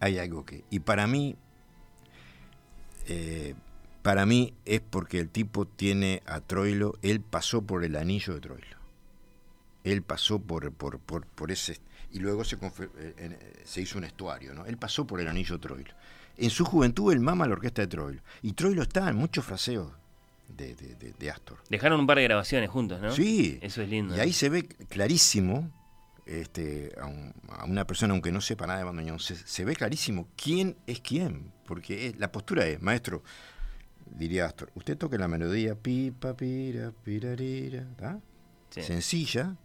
Hay 0.00 0.18
algo 0.18 0.44
que. 0.44 0.64
Y 0.70 0.80
para 0.80 1.06
mí, 1.06 1.36
eh, 3.06 3.54
para 4.02 4.26
mí 4.26 4.54
es 4.64 4.80
porque 4.80 5.18
el 5.18 5.28
tipo 5.28 5.66
tiene 5.66 6.22
a 6.26 6.40
Troilo, 6.40 6.94
él 7.02 7.20
pasó 7.20 7.62
por 7.62 7.84
el 7.84 7.96
anillo 7.96 8.34
de 8.34 8.40
Troilo. 8.40 8.76
Él 9.84 10.02
pasó 10.02 10.38
por, 10.40 10.70
por, 10.72 10.98
por, 11.00 11.26
por 11.26 11.50
ese. 11.50 11.78
Y 12.12 12.20
luego 12.20 12.44
se, 12.44 12.56
eh, 12.56 12.60
eh, 12.98 13.62
se 13.64 13.80
hizo 13.82 13.98
un 13.98 14.04
estuario, 14.04 14.54
¿no? 14.54 14.66
Él 14.66 14.76
pasó 14.76 15.06
por 15.06 15.20
el 15.20 15.28
anillo 15.28 15.56
de 15.56 15.60
Troilo. 15.62 15.94
En 16.36 16.50
su 16.50 16.64
juventud, 16.64 17.12
él 17.12 17.20
mama 17.20 17.46
la 17.46 17.54
orquesta 17.54 17.82
de 17.82 17.88
Troilo. 17.88 18.22
Y 18.42 18.52
Troilo 18.52 18.82
está 18.82 19.08
en 19.08 19.16
muchos 19.16 19.44
fraseos 19.44 19.90
de, 20.48 20.74
de, 20.74 20.94
de- 20.94 21.12
de 21.12 21.30
Astor. 21.30 21.58
Dejaron 21.68 22.00
un 22.00 22.06
par 22.06 22.18
de 22.18 22.24
grabaciones 22.24 22.70
juntos, 22.70 23.00
¿no? 23.00 23.10
Sí. 23.12 23.58
Eso 23.60 23.82
es 23.82 23.88
lindo. 23.88 24.16
Y 24.16 24.20
ahí 24.20 24.32
se 24.32 24.48
ve 24.48 24.64
clarísimo, 24.64 25.70
este, 26.28 26.92
a, 27.00 27.06
un- 27.06 27.32
a 27.48 27.64
una 27.64 27.86
persona, 27.86 28.12
aunque 28.12 28.30
no 28.32 28.40
sepa 28.40 28.66
nada 28.66 28.78
de 28.78 28.84
bandoneón, 28.84 29.18
se, 29.18 29.34
se 29.34 29.64
ve 29.64 29.74
clarísimo 29.74 30.28
quién 30.36 30.76
es 30.86 31.00
quién. 31.00 31.52
Porque 31.66 32.14
la 32.18 32.30
postura 32.32 32.66
es, 32.66 32.80
maestro, 32.80 33.22
diría 34.06 34.46
Astor, 34.46 34.70
usted 34.74 34.96
toque 34.96 35.18
la 35.18 35.28
melodía, 35.28 35.74
pipa, 35.74 36.34
pira, 36.36 36.92
pirarira. 37.04 37.86
Sí. 38.70 38.82
sencilla, 38.82 39.56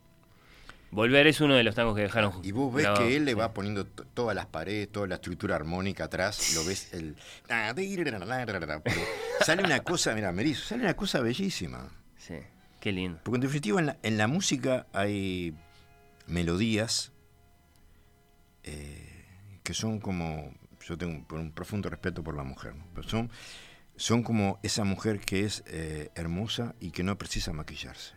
Volver 0.92 1.26
es 1.26 1.42
uno 1.42 1.56
de 1.56 1.64
los 1.64 1.74
tangos 1.74 1.96
que 1.96 2.04
dejaron 2.04 2.34
y 2.44 2.52
vos 2.52 2.72
ves 2.72 2.88
que 2.98 3.16
él 3.18 3.26
le 3.26 3.32
sí. 3.32 3.36
va 3.38 3.52
poniendo 3.52 3.86
todas 3.88 4.36
las 4.36 4.46
paredes, 4.46 4.92
toda 4.92 5.08
la 5.08 5.16
estructura 5.16 5.56
armónica 5.56 6.04
atrás, 6.04 6.54
lo 6.54 6.64
ves 6.64 6.94
el... 6.94 7.16
sale 9.44 9.64
una 9.64 9.80
cosa, 9.82 10.14
mira, 10.14 10.32
Merizo, 10.32 10.66
sale 10.66 10.84
una 10.84 10.94
cosa 10.96 11.20
bellísima. 11.22 11.90
Sí, 12.18 12.36
qué 12.80 12.92
lindo. 12.92 13.20
Porque 13.24 13.38
en 13.38 13.42
definitiva 13.42 13.80
en 13.80 13.86
la, 13.88 13.98
en 14.04 14.18
la 14.20 14.28
música 14.28 14.86
hay 14.94 15.56
melodías 16.28 17.12
eh, 18.64 19.26
que 19.64 19.74
son 19.74 20.00
como, 20.00 20.54
yo 20.86 20.98
tengo 20.98 21.26
un, 21.30 21.40
un 21.40 21.52
profundo 21.52 21.90
respeto 21.90 22.24
por 22.24 22.36
la 22.36 22.44
mujer, 22.44 22.74
son, 23.08 23.30
son 23.96 24.24
como 24.24 24.60
esa 24.64 24.84
mujer 24.84 25.20
que 25.20 25.46
es 25.46 25.64
eh, 25.68 26.10
hermosa 26.16 26.76
y 26.80 26.92
que 26.92 27.04
no 27.04 27.18
precisa 27.18 27.54
maquillarse. 27.54 28.14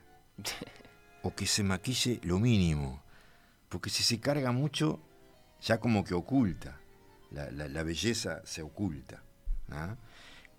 o 1.23 1.35
que 1.35 1.47
se 1.47 1.63
maquille 1.65 2.21
lo 2.23 2.39
mínimo, 2.39 3.03
porque 3.69 3.91
si 3.91 4.03
se 4.05 4.21
carga 4.21 4.53
mucho, 4.53 5.01
ya 5.61 5.81
como 5.81 6.05
que 6.05 6.15
oculta, 6.15 6.79
la, 7.31 7.51
la- 7.51 7.83
belleza 7.83 8.43
se 8.45 8.63
oculta. 8.63 9.25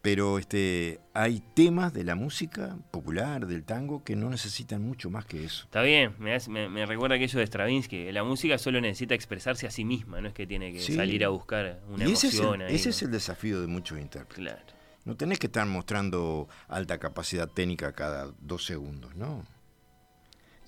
Pero 0.07 0.39
este, 0.39 1.01
hay 1.13 1.43
temas 1.53 1.91
de 1.93 2.05
la 2.05 2.15
música 2.15 2.77
popular, 2.91 3.45
del 3.45 3.65
tango, 3.65 4.05
que 4.05 4.15
no 4.15 4.29
necesitan 4.29 4.81
mucho 4.81 5.09
más 5.09 5.25
que 5.25 5.43
eso. 5.43 5.65
Está 5.65 5.81
bien, 5.81 6.13
me, 6.17 6.33
hace- 6.33 6.49
me- 6.49 6.69
me 6.69 6.85
recuerda 6.85 7.17
aquello 7.17 7.39
de 7.39 7.45
Stravinsky, 7.45 8.05
que 8.05 8.13
la 8.13 8.23
música 8.23 8.57
solo 8.57 8.79
necesita 8.79 9.15
expresarse 9.15 9.67
a 9.67 9.69
sí 9.69 9.83
misma, 9.83 10.21
no 10.21 10.29
es 10.29 10.33
que 10.33 10.47
tiene 10.47 10.71
que 10.71 10.79
Sí. 10.79 10.95
salir 10.95 11.25
a 11.25 11.27
buscar 11.27 11.81
una 11.89 12.07
y 12.07 12.13
ese 12.13 12.27
es, 12.27 12.39
el, 12.39 12.61
ahí, 12.61 12.73
ese 12.75 12.85
¿no? 12.87 12.89
es 12.91 13.01
el 13.01 13.11
desafío 13.11 13.59
de 13.59 13.67
muchos 13.67 13.99
intérpretes. 13.99 14.37
Claro. 14.37 14.61
No 15.03 15.17
tenés 15.17 15.39
que 15.39 15.47
estar 15.47 15.65
mostrando 15.65 16.47
alta 16.69 16.99
capacidad 16.99 17.49
técnica 17.49 17.91
cada 17.91 18.31
dos 18.39 18.63
segundos, 18.65 19.13
¿no? 19.17 19.43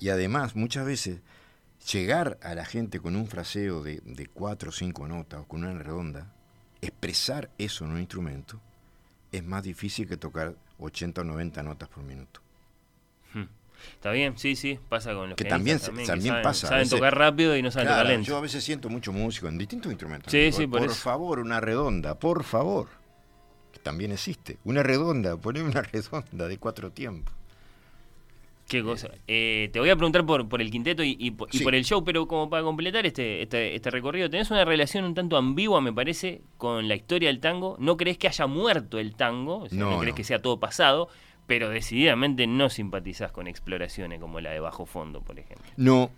Y 0.01 0.09
además, 0.09 0.57
muchas 0.57 0.85
veces, 0.85 1.21
llegar 1.93 2.37
a 2.43 2.55
la 2.55 2.65
gente 2.65 2.99
con 2.99 3.15
un 3.15 3.25
fraseo 3.27 3.83
de, 3.83 4.01
de 4.03 4.25
cuatro 4.27 4.67
o 4.67 4.73
cinco 4.73 5.07
notas 5.07 5.39
o 5.39 5.47
con 5.47 5.63
una 5.63 5.81
redonda, 5.81 6.33
expresar 6.81 7.49
eso 7.57 7.85
en 7.85 7.91
un 7.91 7.99
instrumento, 7.99 8.59
es 9.31 9.43
más 9.43 9.63
difícil 9.63 10.07
que 10.07 10.17
tocar 10.17 10.55
80 10.79 11.21
o 11.21 11.23
90 11.23 11.63
notas 11.63 11.89
por 11.89 12.03
minuto. 12.03 12.41
Hmm. 13.33 13.43
Está 13.93 14.11
bien, 14.11 14.37
sí, 14.37 14.55
sí, 14.55 14.79
pasa 14.89 15.13
con 15.13 15.29
los 15.29 15.35
Que 15.37 15.45
también, 15.45 15.79
que 15.79 15.85
también 15.85 16.07
saben, 16.33 16.43
pasa. 16.43 16.67
a 16.67 16.69
Saben 16.69 16.83
veces- 16.83 16.97
tocar 16.97 17.17
rápido 17.17 17.55
y 17.55 17.61
no 17.61 17.71
saben 17.71 17.87
Claro, 17.87 18.01
tocar 18.03 18.11
lento. 18.13 18.27
Yo 18.27 18.37
a 18.37 18.41
veces 18.41 18.63
siento 18.63 18.89
mucho 18.89 19.13
músico 19.13 19.47
en 19.47 19.57
distintos 19.57 19.91
instrumentos. 19.91 20.31
Sí, 20.31 20.51
sí, 20.51 20.67
por 20.67 20.81
por 20.81 20.91
favor, 20.91 21.39
una 21.39 21.59
redonda, 21.61 22.17
por 22.19 22.43
favor. 22.43 22.87
Que 23.71 23.79
también 23.79 24.11
existe. 24.11 24.57
Una 24.65 24.83
redonda, 24.83 25.37
poneme 25.37 25.69
una 25.69 25.81
redonda 25.93 26.47
de 26.47 26.57
cuatro 26.57 26.91
tiempos. 26.91 27.33
Qué 28.69 28.83
cosa. 28.83 29.09
Eh, 29.27 29.69
te 29.73 29.79
voy 29.79 29.89
a 29.89 29.95
preguntar 29.95 30.25
por, 30.25 30.47
por 30.47 30.61
el 30.61 30.69
quinteto 30.71 31.03
y, 31.03 31.17
y 31.19 31.31
por- 31.31 31.49
y 31.53 31.57
Sí. 31.57 31.63
por 31.63 31.73
el 31.75 31.83
show, 31.83 32.03
pero 32.05 32.27
como 32.27 32.49
para 32.49 32.63
completar 32.63 33.05
este, 33.05 33.41
este, 33.41 33.73
este 33.75 33.89
recorrido, 33.91 34.29
tenés 34.29 34.51
una 34.51 34.63
relación 34.63 35.03
un 35.05 35.15
tanto 35.15 35.35
ambigua, 35.37 35.81
me 35.81 35.91
parece, 35.91 36.41
con 36.57 36.87
la 36.87 36.95
historia 36.95 37.29
del 37.29 37.39
tango. 37.39 37.75
No 37.79 37.97
crees 37.97 38.17
que 38.19 38.27
haya 38.27 38.45
muerto 38.45 38.99
el 38.99 39.15
tango, 39.15 39.63
o 39.63 39.69
sea, 39.69 39.77
no, 39.79 39.89
No, 39.91 39.97
crees 39.99 40.13
no. 40.13 40.15
que 40.17 40.23
sea 40.23 40.39
todo 40.41 40.59
pasado, 40.59 41.09
pero 41.47 41.67
decididamente 41.69 42.45
no 42.45 42.69
simpatizás 42.69 43.31
con 43.31 43.47
exploraciones 43.47 44.19
como 44.19 44.39
la 44.39 44.51
de 44.51 44.59
Bajo 44.59 44.85
Fondo, 44.85 45.21
por 45.21 45.39
ejemplo. 45.39 45.65
No, 45.75 46.11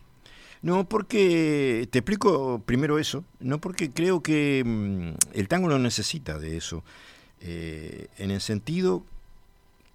no, 0.62 0.84
porque 0.90 1.88
te 1.90 2.00
explico 2.00 2.62
primero 2.66 3.00
eso. 3.00 3.24
No 3.40 3.60
porque 3.62 3.92
creo 3.92 4.22
que 4.22 4.62
mm, 4.66 5.38
el 5.40 5.48
tango 5.48 5.70
no 5.70 5.80
necesita 5.80 6.38
de 6.38 6.58
eso. 6.58 6.84
Eh, 7.40 8.08
en 8.18 8.30
el 8.30 8.42
sentido 8.42 9.06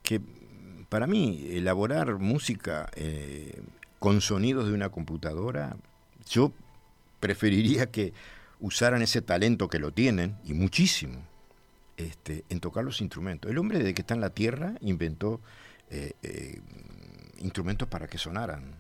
que 0.03 0.21
para 0.89 1.07
mí 1.07 1.47
elaborar 1.51 2.19
música 2.19 2.89
eh, 2.95 3.61
con 3.99 4.21
sonidos 4.21 4.67
de 4.69 4.75
una 4.75 4.91
computadora, 4.91 5.77
yo 6.29 6.53
preferiría 7.21 7.91
que 7.91 8.13
usaran 8.61 9.03
ese 9.03 9.23
talento 9.23 9.69
que 9.69 9.79
lo 9.79 9.93
tienen, 9.93 10.37
y 10.45 10.55
muchísimo, 10.55 11.23
este, 11.97 12.45
en 12.49 12.61
tocar 12.61 12.85
los 12.85 13.01
instrumentos. 13.01 13.51
El 13.51 13.59
hombre 13.59 13.79
desde 13.79 13.95
que 13.95 14.03
está 14.03 14.15
en 14.15 14.21
la 14.21 14.31
Tierra 14.31 14.75
inventó 14.81 15.41
eh, 15.91 16.13
eh, 16.23 16.61
instrumentos 17.39 17.89
para 17.89 18.07
que 18.07 18.19
sonaran. 18.19 18.75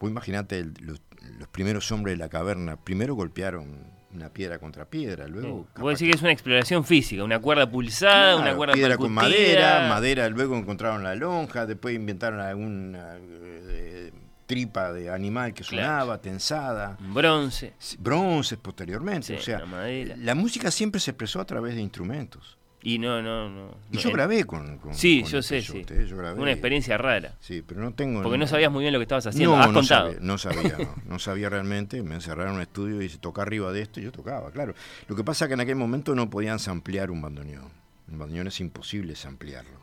Vos 0.00 0.10
imaginate 0.10 0.58
el- 0.58 0.74
los, 0.80 1.00
los 1.38 1.48
primeros 1.48 1.90
hombres 1.92 2.14
de 2.14 2.18
la 2.18 2.28
caverna, 2.28 2.76
primero 2.76 3.14
golpearon 3.14 3.84
una 4.14 4.28
piedra 4.28 4.58
contra 4.58 4.84
piedra, 4.84 5.26
luego... 5.26 5.66
Vos 5.76 5.92
decís 5.98 6.10
que 6.10 6.16
es 6.16 6.22
una 6.22 6.32
exploración 6.32 6.84
física, 6.84 7.24
una 7.24 7.38
cuerda 7.38 7.70
pulsada, 7.70 8.36
una 8.36 8.54
cuerda 8.54 8.74
piedra 8.74 8.96
con 8.96 9.12
madera, 9.12 9.88
madera, 9.88 10.28
luego 10.28 10.56
encontraron 10.56 11.02
la 11.02 11.14
lonja, 11.14 11.66
después 11.66 11.94
inventaron 11.94 12.40
alguna 12.40 13.16
eh, 13.18 14.12
tripa 14.46 14.92
de 14.92 15.10
animal 15.10 15.54
que 15.54 15.64
Claro. 15.64 15.88
sonaba, 15.88 16.20
tensada. 16.20 16.96
Bronce. 17.00 17.72
Bronces 17.98 18.58
posteriormente. 18.58 19.26
Sí, 19.28 19.34
o 19.34 19.40
sea, 19.40 19.60
la 19.60 20.16
la 20.16 20.34
música 20.34 20.70
siempre 20.70 21.00
se 21.00 21.12
expresó 21.12 21.40
a 21.40 21.44
través 21.46 21.74
de 21.74 21.80
instrumentos. 21.80 22.58
Y 22.84 22.98
no, 22.98 23.22
no, 23.22 23.48
no. 23.48 23.76
Y 23.92 23.98
yo 23.98 24.10
grabé 24.10 24.44
con, 24.44 24.78
con- 24.78 24.92
Sí, 24.94 25.22
con 25.22 25.30
yo 25.30 25.42
sé, 25.42 25.62
sí. 25.62 25.84
¿eh? 25.88 26.06
Yo 26.08 26.16
grabé. 26.16 26.40
Una 26.40 26.50
experiencia 26.50 26.98
rara. 26.98 27.36
Sí, 27.40 27.62
pero 27.64 27.80
no 27.80 27.94
tengo. 27.94 28.22
Porque 28.22 28.38
no 28.38 28.46
sabías 28.48 28.72
muy 28.72 28.82
bien 28.82 28.92
lo 28.92 28.98
que 28.98 29.04
estabas 29.04 29.26
haciendo. 29.28 29.56
No, 29.56 29.62
Has 29.62 29.68
no 29.68 29.74
contado. 29.74 30.06
sabía, 30.08 30.20
no 30.20 30.36
sabía, 30.38 30.76
no, 30.78 30.94
no 31.06 31.18
sabía 31.20 31.48
realmente. 31.48 32.02
Me 32.02 32.16
encerraron 32.16 32.50
en 32.50 32.56
un 32.56 32.62
estudio 32.62 33.00
y 33.00 33.08
se 33.08 33.18
toca 33.18 33.42
arriba 33.42 33.70
de 33.72 33.82
esto 33.82 34.00
y 34.00 34.02
yo 34.02 34.10
tocaba, 34.10 34.50
claro. 34.50 34.74
Lo 35.06 35.14
que 35.14 35.22
pasa 35.22 35.44
es 35.44 35.48
que 35.48 35.54
en 35.54 35.60
aquel 35.60 35.76
momento 35.76 36.14
no 36.16 36.28
podían 36.28 36.58
ampliar 36.66 37.10
un 37.12 37.22
bandoneón. 37.22 37.68
Un 38.10 38.18
bandoneón 38.18 38.48
es 38.48 38.58
imposible 38.60 39.14
ampliarlo 39.24 39.80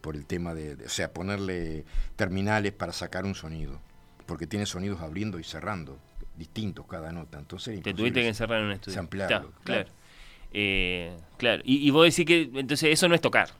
por 0.00 0.14
el 0.14 0.24
tema 0.24 0.54
de, 0.54 0.76
de- 0.76 0.86
o 0.86 0.88
sea, 0.88 1.12
ponerle 1.12 1.84
terminales 2.14 2.70
para 2.72 2.92
sacar 2.92 3.24
un 3.24 3.34
sonido, 3.34 3.80
porque 4.24 4.46
tiene 4.46 4.66
sonidos 4.66 5.00
abriendo 5.00 5.40
y 5.40 5.42
cerrando, 5.44 5.98
distintos 6.36 6.86
cada 6.86 7.10
nota. 7.10 7.40
Entonces 7.40 7.82
Te 7.82 7.92
tuviste 7.92 8.20
que 8.20 8.28
encerrar 8.28 8.60
en 8.60 8.66
un 8.66 8.72
estudio. 8.72 8.94
Samplearlo, 8.94 9.48
Está, 9.48 9.62
claro. 9.64 9.88
Eh, 10.58 11.14
claro. 11.36 11.62
Y, 11.66 11.86
y 11.86 11.90
vos 11.90 12.04
decís 12.06 12.24
que 12.24 12.50
entonces 12.58 12.84
eso 12.90 13.08
no 13.08 13.14
es 13.14 13.20
tocar. 13.20 13.50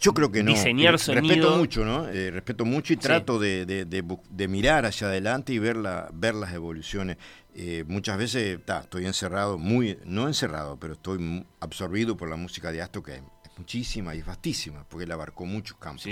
Yo 0.00 0.14
creo 0.14 0.30
que 0.30 0.42
no. 0.42 0.52
Diseñar 0.52 0.98
sonido. 0.98 1.26
Respeto 1.34 1.56
mucho, 1.58 1.84
¿no? 1.84 2.08
Eh, 2.08 2.30
respeto 2.30 2.64
mucho 2.64 2.92
y 2.92 2.96
Sí. 2.96 3.02
trato 3.02 3.38
de, 3.38 3.66
de- 3.66 3.84
de 3.84 4.04
bu- 4.04 4.22
de 4.30 4.46
mirar 4.48 4.86
hacia 4.86 5.08
adelante 5.08 5.52
y 5.52 5.58
ver, 5.58 5.76
la, 5.76 6.08
ver 6.14 6.34
las 6.36 6.52
evoluciones. 6.54 7.16
Eh, 7.54 7.84
muchas 7.88 8.16
veces 8.16 8.64
ta, 8.64 8.80
estoy 8.80 9.04
encerrado, 9.06 9.58
muy 9.58 9.98
no 10.04 10.28
encerrado, 10.28 10.78
pero 10.78 10.92
estoy 10.94 11.44
absorbido 11.60 12.16
por 12.16 12.30
la 12.30 12.36
música 12.36 12.70
de 12.70 12.80
Astor, 12.80 13.02
que 13.02 13.14
es 13.16 13.22
muchísima 13.58 14.14
y 14.14 14.20
es 14.20 14.24
vastísima, 14.26 14.84
porque 14.88 15.04
él 15.04 15.10
abarcó 15.10 15.44
muchos 15.44 15.76
campos. 15.78 16.06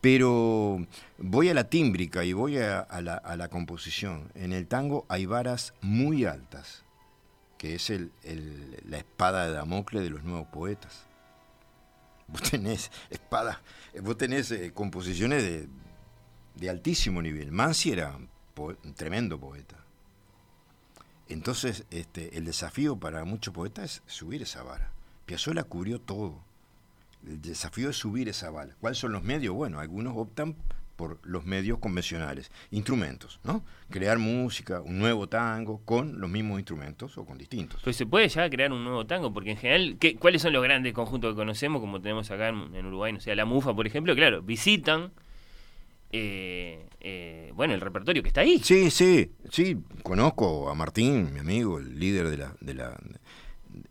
Pero 0.00 0.86
voy 1.18 1.50
a 1.50 1.54
la 1.54 1.64
tímbrica 1.68 2.24
y 2.24 2.32
voy 2.32 2.56
a, 2.56 2.80
a 2.80 3.00
la, 3.02 3.14
a 3.16 3.36
la 3.36 3.48
composición. 3.48 4.32
En 4.34 4.52
el 4.54 4.66
tango 4.66 5.04
hay 5.10 5.26
varas 5.26 5.74
muy 5.82 6.24
altas, 6.24 6.84
que 7.58 7.74
es 7.74 7.90
el, 7.90 8.12
la 8.88 8.98
espada 8.98 9.46
de 9.46 9.52
Damocles 9.52 10.02
de 10.02 10.10
los 10.10 10.22
nuevos 10.22 10.46
poetas. 10.48 11.04
Vos 12.28 12.42
tenés 12.42 12.90
espada, 13.10 13.60
vos 14.02 14.16
tenés 14.16 14.50
eh, 14.50 14.72
composiciones 14.72 15.42
de, 15.42 15.68
de 16.54 16.70
altísimo 16.70 17.20
nivel. 17.20 17.52
Mansi 17.52 17.92
era 17.92 18.16
un 18.16 18.94
tremendo 18.94 19.38
poeta. 19.38 19.76
Entonces, 21.28 21.84
este, 21.90 22.38
el 22.38 22.44
desafío 22.44 22.96
para 22.96 23.24
muchos 23.24 23.52
poetas 23.52 24.02
es 24.06 24.12
subir 24.12 24.42
esa 24.42 24.62
vara. 24.62 24.90
Piazzolla 25.26 25.64
cubrió 25.64 26.00
todo. 26.00 26.40
El 27.26 27.42
desafío 27.42 27.90
es 27.90 27.96
subir 27.96 28.28
esa 28.28 28.50
vara. 28.50 28.74
¿Cuáles 28.80 28.98
son 28.98 29.12
los 29.12 29.22
medios? 29.22 29.54
Bueno, 29.54 29.80
algunos 29.80 30.14
optan 30.16 30.56
por 30.98 31.20
los 31.22 31.46
medios 31.46 31.78
convencionales, 31.78 32.50
instrumentos, 32.72 33.38
¿no? 33.44 33.64
Crear 33.88 34.18
música, 34.18 34.80
un 34.80 34.98
nuevo 34.98 35.28
tango 35.28 35.80
con 35.84 36.20
los 36.20 36.28
mismos 36.28 36.58
instrumentos 36.58 37.16
o 37.18 37.24
con 37.24 37.38
distintos. 37.38 37.80
Pues 37.84 37.94
se 37.94 38.04
puede 38.04 38.28
ya 38.28 38.50
crear 38.50 38.72
un 38.72 38.82
nuevo 38.82 39.06
tango, 39.06 39.32
porque 39.32 39.52
en 39.52 39.58
general, 39.58 39.96
¿qué, 40.00 40.16
¿cuáles 40.16 40.42
son 40.42 40.52
los 40.52 40.62
grandes 40.64 40.92
conjuntos 40.92 41.32
que 41.32 41.36
conocemos, 41.36 41.80
como 41.80 42.00
tenemos 42.02 42.28
acá 42.32 42.48
en, 42.48 42.74
en 42.74 42.84
Uruguay? 42.86 43.12
No 43.12 43.20
sé, 43.20 43.36
la 43.36 43.44
MUFA, 43.44 43.76
por 43.76 43.86
ejemplo, 43.86 44.16
claro, 44.16 44.42
visitan, 44.42 45.12
eh, 46.10 46.84
eh, 47.00 47.52
bueno, 47.54 47.74
el 47.74 47.80
repertorio 47.80 48.20
que 48.22 48.28
está 48.28 48.40
ahí. 48.40 48.58
Sí, 48.58 48.90
sí, 48.90 49.30
sí, 49.52 49.76
conozco 50.02 50.68
a 50.68 50.74
Martín, 50.74 51.32
mi 51.32 51.38
amigo, 51.38 51.78
el 51.78 51.98
líder 51.98 52.28
de 52.28 52.36
la... 52.38 52.54
De 52.60 52.74
la 52.74 52.98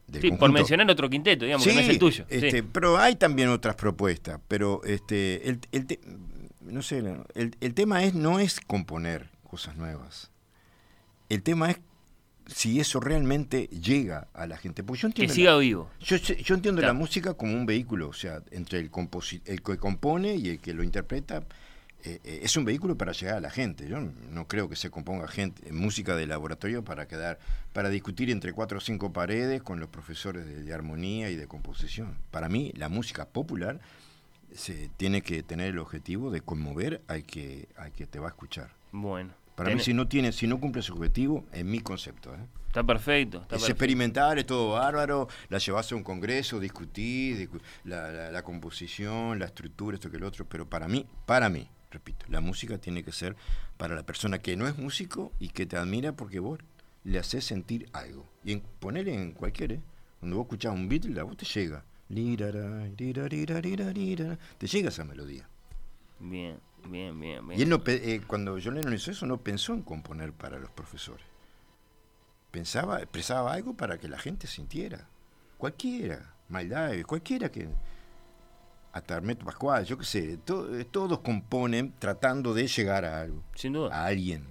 del 0.08 0.22
Sí, 0.22 0.32
por 0.32 0.52
mencionar 0.52 0.90
otro 0.90 1.10
quinteto, 1.10 1.46
digamos, 1.46 1.66
que 1.66 1.74
no 1.74 1.80
es 1.80 1.90
el 1.90 2.00
tuyo. 2.00 2.26
sí. 2.30 2.36
Este, 2.38 2.64
Pero 2.64 2.98
hay 2.98 3.16
también 3.16 3.50
otras 3.50 3.76
propuestas. 3.76 4.40
Pero 4.48 4.82
este, 4.84 5.48
el, 5.50 5.60
el 5.72 5.86
te- 5.86 6.00
no 6.72 6.82
sé, 6.82 7.00
el, 7.36 7.56
el 7.60 7.74
tema 7.74 8.04
es 8.04 8.14
no 8.14 8.40
es 8.40 8.60
componer 8.60 9.30
cosas 9.44 9.76
nuevas. 9.78 10.32
El 11.30 11.44
tema 11.44 11.72
es 11.72 11.80
si 12.48 12.80
eso 12.80 13.00
realmente 13.02 13.68
llega 13.68 14.28
a 14.34 14.48
la 14.48 14.58
gente. 14.58 14.82
Porque 14.84 15.02
yo 15.02 15.08
entiendo 15.10 15.34
siga 15.34 15.52
la- 15.52 15.58
vivo. 15.58 15.90
Yo, 16.00 16.16
yo 16.16 16.56
entiendo 16.56 16.80
Claro. 16.80 16.94
la 16.94 17.00
música 17.00 17.34
como 17.34 17.54
un 17.54 17.66
vehículo, 17.66 18.08
o 18.10 18.14
sea, 18.14 18.42
entre 18.52 18.80
el, 18.80 18.90
composi- 18.90 19.42
el 19.46 19.62
que 19.62 19.78
compone 19.78 20.36
y 20.36 20.50
el 20.50 20.60
que 20.60 20.74
lo 20.74 20.84
interpreta. 20.84 21.44
eh, 22.04 22.20
eh, 22.24 22.40
es 22.44 22.56
un 22.56 22.64
vehículo 22.64 22.96
para 22.96 23.12
llegar 23.12 23.36
a 23.36 23.40
la 23.42 23.50
gente. 23.50 23.88
Yo 23.90 24.00
no 24.00 24.48
creo 24.48 24.70
que 24.70 24.76
se 24.78 24.90
componga 24.92 25.28
gente, 25.28 25.72
música 25.74 26.16
de 26.16 26.28
laboratorio 26.28 26.84
para 26.86 27.08
quedar, 27.08 27.40
para 27.74 27.90
discutir 27.90 28.30
entre 28.30 28.54
cuatro 28.54 28.78
o 28.78 28.82
cinco 28.82 29.12
paredes 29.12 29.62
con 29.64 29.80
los 29.80 29.90
profesores 29.90 30.46
de, 30.46 30.62
de 30.64 30.74
armonía 30.74 31.30
y 31.32 31.36
de 31.36 31.48
composición. 31.48 32.16
Para 32.32 32.48
mí, 32.50 32.72
la 32.78 32.88
música 32.88 33.26
popular 33.28 33.82
se 34.58 34.90
tiene 34.98 35.22
que 35.22 35.44
tener 35.44 35.68
el 35.70 35.80
objetivo 35.80 36.32
de 36.32 36.42
conmover 36.42 37.02
al 37.08 37.24
que, 37.24 37.68
al 37.78 37.92
que 37.94 38.06
te 38.08 38.20
va 38.20 38.28
a 38.28 38.30
escuchar. 38.32 38.72
Bueno. 38.92 39.34
Para 39.56 39.74
mí, 39.74 39.80
si 39.82 39.94
no 39.94 40.08
tiene, 40.08 40.32
si 40.34 40.46
no 40.46 40.60
cumple 40.60 40.82
su 40.84 40.94
objetivo, 40.94 41.46
en 41.52 41.70
mi 41.72 41.80
concepto, 41.80 42.34
¿eh? 42.36 42.40
Está 42.68 42.84
perfecto. 42.84 43.38
Está 43.38 43.56
es 43.56 43.62
perfecto. 43.62 43.72
experimental, 43.72 44.38
es 44.38 44.46
todo 44.46 44.74
bárbaro, 44.74 45.28
la 45.50 45.58
llevas 45.58 45.92
a 45.92 45.96
un 45.96 46.04
congreso, 46.04 46.60
discutís, 46.60 47.40
discu- 47.40 47.62
la, 47.86 48.12
la- 48.12 48.32
la 48.32 48.44
composición, 48.44 49.40
la 49.40 49.46
estructura, 49.46 49.96
esto 49.96 50.12
que 50.12 50.18
el 50.18 50.24
otro, 50.24 50.46
pero 50.46 50.68
para 50.70 50.88
mí, 50.88 51.08
para 51.26 51.50
mí, 51.50 51.68
repito, 51.90 52.26
la 52.30 52.40
música 52.40 52.78
tiene 52.78 53.04
que 53.04 53.12
ser 53.12 53.36
para 53.78 53.96
la 53.96 54.04
persona 54.04 54.38
que 54.40 54.56
no 54.56 54.68
es 54.68 54.78
músico 54.78 55.32
y 55.40 55.50
que 55.50 55.66
te 55.66 55.76
admira 55.78 56.12
porque 56.12 56.40
vos 56.40 56.60
le 57.04 57.18
haces 57.18 57.44
sentir 57.46 57.90
algo. 57.94 58.28
Y 58.44 58.52
en, 58.52 58.62
ponele 58.80 59.14
en 59.16 59.32
cualquiera, 59.32 59.74
¿eh? 59.76 59.82
cuando 60.20 60.38
vos 60.38 60.46
escuchás 60.46 60.74
un 60.76 60.88
Beatle, 60.88 61.20
a 61.20 61.24
vos 61.24 61.36
te 61.38 61.46
llega. 61.46 61.84
Te 64.58 64.68
llega 64.68 64.90
esa 64.90 65.04
melodía. 65.04 65.48
Bien, 66.20 66.60
bien, 66.90 67.20
bien, 67.20 67.48
bien. 67.48 67.60
Y 67.60 67.64
él 67.64 67.70
no, 67.70 67.84
pe- 67.84 68.14
eh, 68.16 68.22
cuando 68.26 68.58
yo 68.58 68.72
Lennon 68.72 68.94
hizo 68.94 69.12
eso, 69.12 69.26
no 69.26 69.38
pensó 69.38 69.74
en 69.74 69.82
componer 69.84 70.32
para 70.34 70.58
los 70.60 70.72
profesores. 70.72 71.26
Pensaba, 72.52 73.00
expresaba 73.02 73.54
algo 73.54 73.74
para 73.76 73.98
que 73.98 74.08
la 74.08 74.18
gente 74.18 74.48
sintiera. 74.48 75.08
Cualquiera, 75.58 76.34
Miles 76.50 76.70
Davis, 76.70 77.06
cualquiera 77.06 77.52
que. 77.52 77.68
Hasta 78.94 79.18
Armeto 79.18 79.46
Pascual, 79.46 79.86
yo 79.86 79.98
qué 79.98 80.06
sé, 80.06 80.38
to- 80.38 80.84
todos 80.88 81.20
componen 81.20 81.94
tratando 82.00 82.54
de 82.54 82.68
llegar 82.68 83.06
a 83.06 83.22
algo. 83.22 83.44
Sin 83.54 83.74
duda. 83.74 83.94
A 83.96 84.06
alguien. 84.08 84.46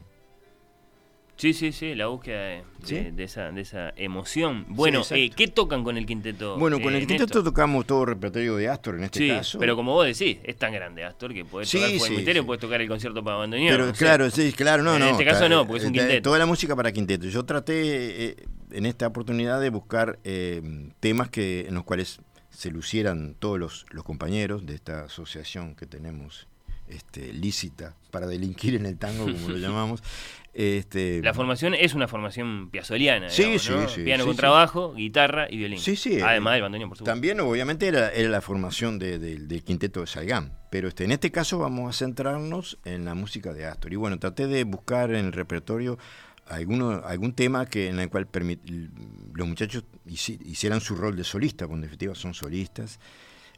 Sí, 1.36 1.52
sí, 1.52 1.70
sí, 1.72 1.94
la 1.94 2.06
búsqueda 2.06 2.40
de, 2.44 2.62
¿Sí? 2.82 2.94
de- 2.94 3.12
de 3.12 3.24
esa, 3.24 3.52
de 3.52 3.60
esa 3.60 3.92
emoción. 3.96 4.64
Bueno, 4.68 5.02
eh, 5.10 5.28
¿qué 5.36 5.48
tocan 5.48 5.84
con 5.84 5.98
el 5.98 6.06
quinteto? 6.06 6.56
Bueno, 6.58 6.80
con 6.80 6.94
eh, 6.94 6.98
el 6.98 7.06
quinteto 7.06 7.24
Néstor? 7.24 7.44
tocamos 7.44 7.86
todo 7.86 8.02
el 8.04 8.08
repertorio 8.08 8.56
de 8.56 8.68
Astor 8.70 8.94
en 8.96 9.04
este 9.04 9.18
sí, 9.18 9.28
caso. 9.28 9.58
pero 9.58 9.76
como 9.76 9.92
vos 9.92 10.06
decís, 10.06 10.38
es 10.44 10.56
tan 10.56 10.72
grande 10.72 11.04
Astor 11.04 11.34
que 11.34 11.44
Sí, 11.64 11.78
tocar 11.78 11.90
del 12.00 12.10
Misterio, 12.12 12.46
podés 12.46 12.60
tocar 12.62 12.80
el 12.80 12.88
concierto 12.88 13.22
para 13.22 13.36
abandonar. 13.36 13.68
Pero 13.70 13.92
claro, 13.92 14.30
sí, 14.30 14.50
claro, 14.54 14.82
no, 14.82 14.94
en 14.94 15.00
no. 15.00 15.10
este 15.10 15.26
caso 15.26 15.46
no, 15.48 15.66
porque 15.66 15.82
es 15.82 15.88
un 15.90 15.94
eh, 15.94 15.98
quinteto. 15.98 16.22
Toda 16.22 16.38
la 16.38 16.46
música 16.46 16.74
para 16.74 16.90
quinteto. 16.90 17.26
Yo 17.26 17.44
traté 17.44 18.30
eh, 18.30 18.36
en 18.70 18.86
esta 18.86 19.06
oportunidad 19.06 19.60
de 19.60 19.68
buscar 19.68 20.18
eh, 20.24 20.62
temas 21.00 21.28
que 21.28 21.66
en 21.68 21.74
los 21.74 21.84
cuales 21.84 22.20
se 22.48 22.70
lucieran 22.70 23.34
todos 23.38 23.58
los, 23.58 23.84
los 23.90 24.04
compañeros 24.04 24.64
de 24.64 24.74
esta 24.74 25.04
asociación 25.04 25.74
que 25.74 25.84
tenemos 25.84 26.46
este, 26.88 27.32
lícita 27.34 27.94
para 28.10 28.26
delinquir 28.26 28.74
en 28.76 28.86
el 28.86 28.96
tango, 28.96 29.24
como 29.24 29.48
lo 29.50 29.58
llamamos. 29.58 30.02
Este, 30.58 31.20
La 31.22 31.34
formación 31.34 31.74
es 31.74 31.92
una 31.92 32.08
formación 32.08 32.70
piazoliana, 32.70 33.28
Sí, 33.28 33.42
digamos, 33.42 33.62
sí, 33.62 33.72
¿no? 33.72 33.88
sí, 33.90 34.04
Piano 34.04 34.24
con 34.24 34.36
trabajo, 34.36 34.94
guitarra 34.94 35.48
y 35.50 35.58
violín. 35.58 35.78
Sí, 35.78 35.96
sí. 35.96 36.18
Además 36.22 36.52
eh, 36.52 36.54
del 36.54 36.62
bandoneón, 36.62 36.88
por 36.88 36.96
supuesto. 36.96 37.12
También, 37.12 37.40
obviamente, 37.40 37.86
era, 37.86 38.10
era 38.10 38.30
la 38.30 38.40
formación 38.40 38.98
de- 38.98 39.18
de- 39.18 39.36
del 39.36 39.62
quinteto 39.62 40.00
de 40.00 40.06
Salgán. 40.06 40.52
Pero 40.70 40.88
este, 40.88 41.04
en 41.04 41.12
este 41.12 41.30
caso 41.30 41.58
vamos 41.58 41.94
a 41.94 41.98
centrarnos 41.98 42.78
en 42.86 43.04
la 43.04 43.14
música 43.14 43.52
de 43.52 43.66
Astor. 43.66 43.92
Y 43.92 43.96
bueno, 43.96 44.18
traté 44.18 44.46
de 44.46 44.64
buscar 44.64 45.10
en 45.10 45.26
el 45.26 45.32
repertorio 45.34 45.98
alguno, 46.46 47.02
algún 47.04 47.34
tema 47.34 47.66
que 47.66 47.88
en 47.88 47.98
el 47.98 48.08
cual 48.08 48.26
permit- 48.30 48.60
los 49.34 49.46
muchachos 49.46 49.84
hici- 50.06 50.40
hicieran 50.46 50.80
su 50.80 50.94
rol 50.96 51.16
de 51.16 51.24
solista, 51.24 51.66
porque 51.66 51.74
en 51.76 51.82
definitiva 51.82 52.14
son 52.14 52.32
solistas. 52.32 52.98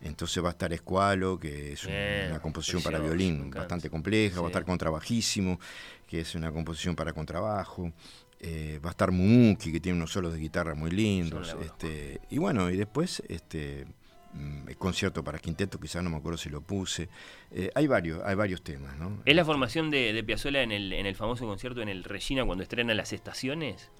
Entonces 0.02 0.42
va 0.42 0.48
a 0.48 0.52
estar 0.52 0.72
Escualo, 0.72 1.38
que 1.38 1.72
es 1.72 1.86
Bien, 1.86 2.30
una 2.30 2.40
composición 2.40 2.82
para 2.82 2.98
precioso, 2.98 3.16
violín 3.16 3.50
bastante 3.50 3.90
compleja, 3.90 4.40
va 4.40 4.46
a 4.46 4.50
estar 4.50 4.64
Contrabajísimo, 4.64 5.58
que 6.06 6.20
es 6.20 6.34
una 6.34 6.52
composición 6.52 6.94
para 6.96 7.12
contrabajo. 7.12 7.92
eh, 8.40 8.78
va 8.84 8.90
a 8.90 8.92
estar 8.92 9.10
Mumuki, 9.10 9.72
que 9.72 9.80
tiene 9.80 9.96
unos 9.98 10.12
solos 10.12 10.32
de 10.32 10.38
guitarra 10.38 10.74
muy 10.74 10.90
lindos. 10.90 11.56
Este, 11.60 12.20
y 12.30 12.38
bueno, 12.38 12.70
y 12.70 12.76
después 12.76 13.20
este 13.28 13.86
mm, 14.32 14.68
el 14.68 14.76
concierto 14.76 15.24
para 15.24 15.38
quinteto, 15.40 15.80
quizás 15.80 16.02
no 16.04 16.10
me 16.10 16.16
acuerdo 16.18 16.38
si 16.38 16.48
lo 16.48 16.60
puse. 16.60 17.08
Eh, 17.50 17.70
hay 17.74 17.88
varios, 17.88 18.22
hay 18.24 18.36
varios 18.36 18.62
temas, 18.62 18.96
¿no? 18.96 19.20
¿Es 19.24 19.34
la 19.34 19.44
formación 19.44 19.90
de, 19.90 20.12
de 20.12 20.22
Piazzolla 20.22 20.62
en 20.62 20.70
el, 20.70 20.92
en 20.92 21.06
el 21.06 21.16
famoso 21.16 21.46
concierto 21.46 21.82
en 21.82 21.88
el 21.88 22.04
Regina 22.04 22.44
cuando 22.44 22.62
estrena 22.62 22.94
las 22.94 23.12
estaciones? 23.12 23.90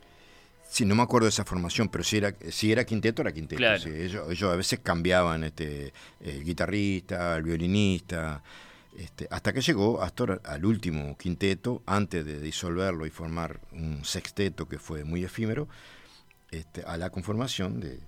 Sí, 0.69 0.85
no 0.85 0.95
me 0.95 1.03
acuerdo 1.03 1.25
de 1.25 1.31
esa 1.31 1.45
formación, 1.45 1.89
pero 1.89 2.05
si 2.05 2.19
era, 2.19 2.35
si 2.51 2.71
era 2.71 2.85
quinteto, 2.85 3.23
era 3.23 3.33
quinteto. 3.33 3.59
Claro. 3.59 3.79
sí. 3.79 3.91
ellos, 3.91 4.31
ellos 4.31 4.53
a 4.53 4.57
veces 4.57 4.81
cambiaban 4.81 5.45
este, 5.45 5.93
el 6.21 6.45
guitarrista, 6.45 7.37
el 7.37 7.43
violinista, 7.43 8.43
este, 8.97 9.29
hasta 9.31 9.53
que 9.53 9.61
llegó 9.61 10.03
Astor 10.03 10.43
al 10.45 10.65
último 10.65 11.17
quinteto, 11.17 11.83
antes 11.87 12.25
de 12.25 12.41
disolverlo 12.41 13.07
y 13.07 13.11
formar 13.11 13.61
un 13.73 14.05
sexteto 14.05 14.69
que 14.69 14.79
fue 14.79 15.05
muy 15.05 15.25
efímero, 15.25 15.69
este, 16.51 16.83
a 16.83 16.97
la 16.97 17.11
conformación 17.11 17.81
de, 17.81 18.01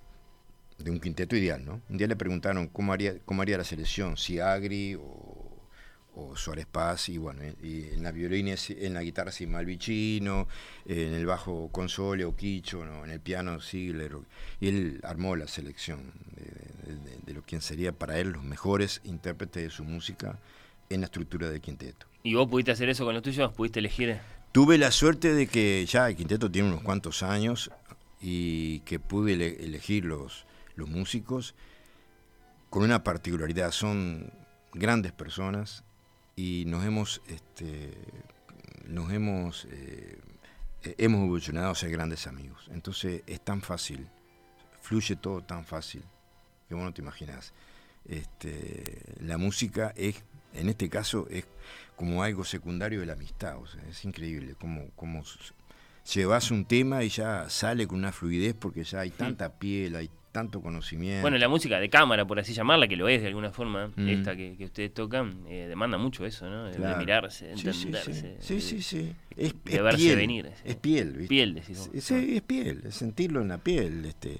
de 0.77 0.91
un 0.91 0.99
quinteto 0.99 1.35
ideal. 1.35 1.63
¿no? 1.63 1.81
Un 1.89 1.97
día 1.97 2.07
le 2.07 2.15
preguntaron 2.15 2.67
cómo 2.67 2.93
haría, 2.93 3.17
cómo 3.25 3.41
haría 3.41 3.57
la 3.57 3.63
selección, 3.63 4.17
si 4.17 4.39
Agri 4.39 4.95
o, 4.95 5.30
o 6.13 6.35
Suárez 6.35 6.65
Paz, 6.65 7.07
y 7.09 7.17
bueno, 7.17 7.41
y 7.63 7.85
en 7.93 8.03
la 8.03 8.11
violina, 8.11 8.55
en 8.69 8.93
la 8.93 9.01
guitarra 9.01 9.31
si 9.31 9.47
Malvicino, 9.47 10.47
en 10.85 11.13
el 11.13 11.25
bajo 11.25 11.69
Console 11.71 12.25
o 12.25 12.35
Quicho, 12.35 12.83
¿no? 12.85 13.05
en 13.05 13.11
el 13.11 13.21
piano 13.21 13.61
Ziegler, 13.61 14.11
y 14.59 14.67
él 14.67 14.99
armó 15.03 15.35
la 15.37 15.47
selección 15.47 16.11
de, 16.35 16.93
de 16.93 16.99
de, 16.99 17.17
de 17.25 17.33
lo 17.33 17.41
quien 17.43 17.61
sería 17.61 17.93
para 17.93 18.19
él 18.19 18.31
los 18.31 18.43
mejores 18.43 18.99
intérpretes 19.05 19.63
de 19.63 19.69
su 19.69 19.85
música 19.85 20.37
en 20.89 20.99
la 20.99 21.05
estructura 21.05 21.49
del 21.49 21.61
quinteto. 21.61 22.07
¿Y 22.23 22.33
vos 22.33 22.49
pudiste 22.49 22.71
hacer 22.71 22.89
eso 22.89 23.05
con 23.05 23.13
los 23.13 23.23
tuyos? 23.23 23.53
¿Pudiste 23.53 23.79
elegir? 23.79 24.19
Tuve 24.51 24.77
la 24.77 24.91
suerte 24.91 25.33
de 25.33 25.47
que 25.47 25.85
ya 25.85 26.09
el 26.09 26.17
quinteto 26.17 26.51
tiene 26.51 26.67
unos 26.67 26.83
cuantos 26.83 27.23
años 27.23 27.71
y 28.19 28.81
que 28.81 28.99
pude 28.99 29.33
ele- 29.33 29.63
elegir 29.63 30.03
los, 30.03 30.45
los 30.75 30.89
músicos 30.89 31.55
con 32.69 32.83
una 32.83 33.03
particularidad. 33.05 33.71
Son 33.71 34.33
grandes 34.73 35.13
personas 35.13 35.85
y 36.41 36.65
nos 36.65 36.83
hemos, 36.83 37.21
este, 37.27 37.93
nos 38.87 39.11
hemos, 39.11 39.65
eh, 39.65 40.17
eh, 40.81 40.95
hemos 40.97 41.21
evolucionado 41.21 41.69
a 41.69 41.75
ser 41.75 41.91
grandes 41.91 42.25
amigos. 42.25 42.67
Entonces 42.71 43.21
es 43.27 43.41
tan 43.41 43.61
fácil, 43.61 44.07
fluye 44.81 45.15
todo 45.15 45.41
tan 45.41 45.65
fácil 45.65 46.03
que 46.67 46.73
vos 46.73 46.83
no 46.83 46.93
te 46.93 47.03
imaginas. 47.03 47.53
Este, 48.05 49.03
la 49.19 49.37
música 49.37 49.93
es, 49.95 50.23
en 50.53 50.69
este 50.69 50.89
caso, 50.89 51.27
es 51.29 51.45
como 51.95 52.23
algo 52.23 52.43
secundario 52.43 53.01
de 53.01 53.05
la 53.05 53.13
amistad. 53.13 53.57
o 53.57 53.67
sea, 53.67 53.83
es 53.87 54.03
increíble 54.03 54.55
cómo, 54.59 54.89
cómo 54.95 55.23
llevas 56.11 56.49
un 56.49 56.65
tema 56.65 57.03
y 57.03 57.09
ya 57.09 57.51
sale 57.51 57.85
con 57.85 57.99
una 57.99 58.11
fluidez 58.11 58.55
porque 58.55 58.83
ya 58.83 59.01
hay 59.01 59.11
tanta 59.11 59.59
piel, 59.59 59.95
hay 59.95 60.09
tanto 60.31 60.61
conocimiento. 60.61 61.21
Bueno, 61.21 61.37
la 61.37 61.49
música 61.49 61.79
de 61.79 61.89
cámara, 61.89 62.25
por 62.25 62.39
así 62.39 62.53
llamarla, 62.53 62.87
que 62.87 62.95
lo 62.95 63.07
es 63.09 63.21
de 63.21 63.27
alguna 63.27 63.51
forma, 63.51 63.91
Mm. 63.95 64.07
esta 64.09 64.35
que, 64.35 64.55
que 64.57 64.65
ustedes 64.65 64.93
tocan, 64.93 65.43
eh, 65.47 65.67
demanda 65.67 65.97
mucho 65.97 66.25
eso, 66.25 66.49
¿no? 66.49 66.65
De- 66.65 66.95
mirarse, 66.95 67.47
de 67.47 67.57
Sí, 67.57 67.63
sí, 67.63 67.73
sí. 67.73 67.87
entenderse. 67.87 68.37
Sí, 68.39 68.61
sí, 68.61 68.81
sí. 68.81 68.97
de- 69.35 69.45
Es, 69.47 69.53
de 69.63 69.75
es 69.75 69.83
verse 69.83 69.97
piel, 69.97 70.15
venir. 70.15 70.51
Es 70.63 70.75
piel, 70.75 71.11
¿viste? 71.13 71.27
Piel, 71.27 71.55
decís 71.55 71.89
sí, 71.99 72.35
es 72.35 72.41
piel, 72.41 72.81
es 72.85 72.95
sentirlo 72.95 73.41
en 73.41 73.47
la 73.49 73.57
piel. 73.57 74.05
Este. 74.05 74.39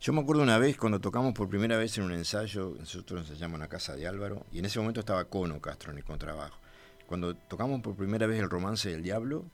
Yo 0.00 0.12
me 0.12 0.20
acuerdo 0.20 0.42
una 0.42 0.58
vez 0.58 0.76
cuando 0.76 1.00
tocamos 1.00 1.32
por 1.32 1.48
primera 1.48 1.76
vez 1.78 1.96
en 1.98 2.04
un 2.04 2.12
ensayo, 2.12 2.74
nosotros 2.78 3.20
ensayamos 3.28 3.54
en 3.56 3.60
la 3.60 3.68
casa 3.68 3.96
de 3.96 4.06
Álvaro, 4.06 4.44
y 4.52 4.58
en 4.58 4.66
ese 4.66 4.78
momento 4.78 5.00
estaba 5.00 5.24
Cono 5.24 5.60
Castro 5.60 5.90
en 5.92 5.98
el 5.98 6.04
contrabajo. 6.04 6.58
Cuando 7.06 7.34
tocamos 7.34 7.80
por 7.80 7.94
primera 7.96 8.26
vez 8.26 8.38
el 8.40 8.50
romance 8.50 8.90
del 8.90 9.02
diablo, 9.02 9.46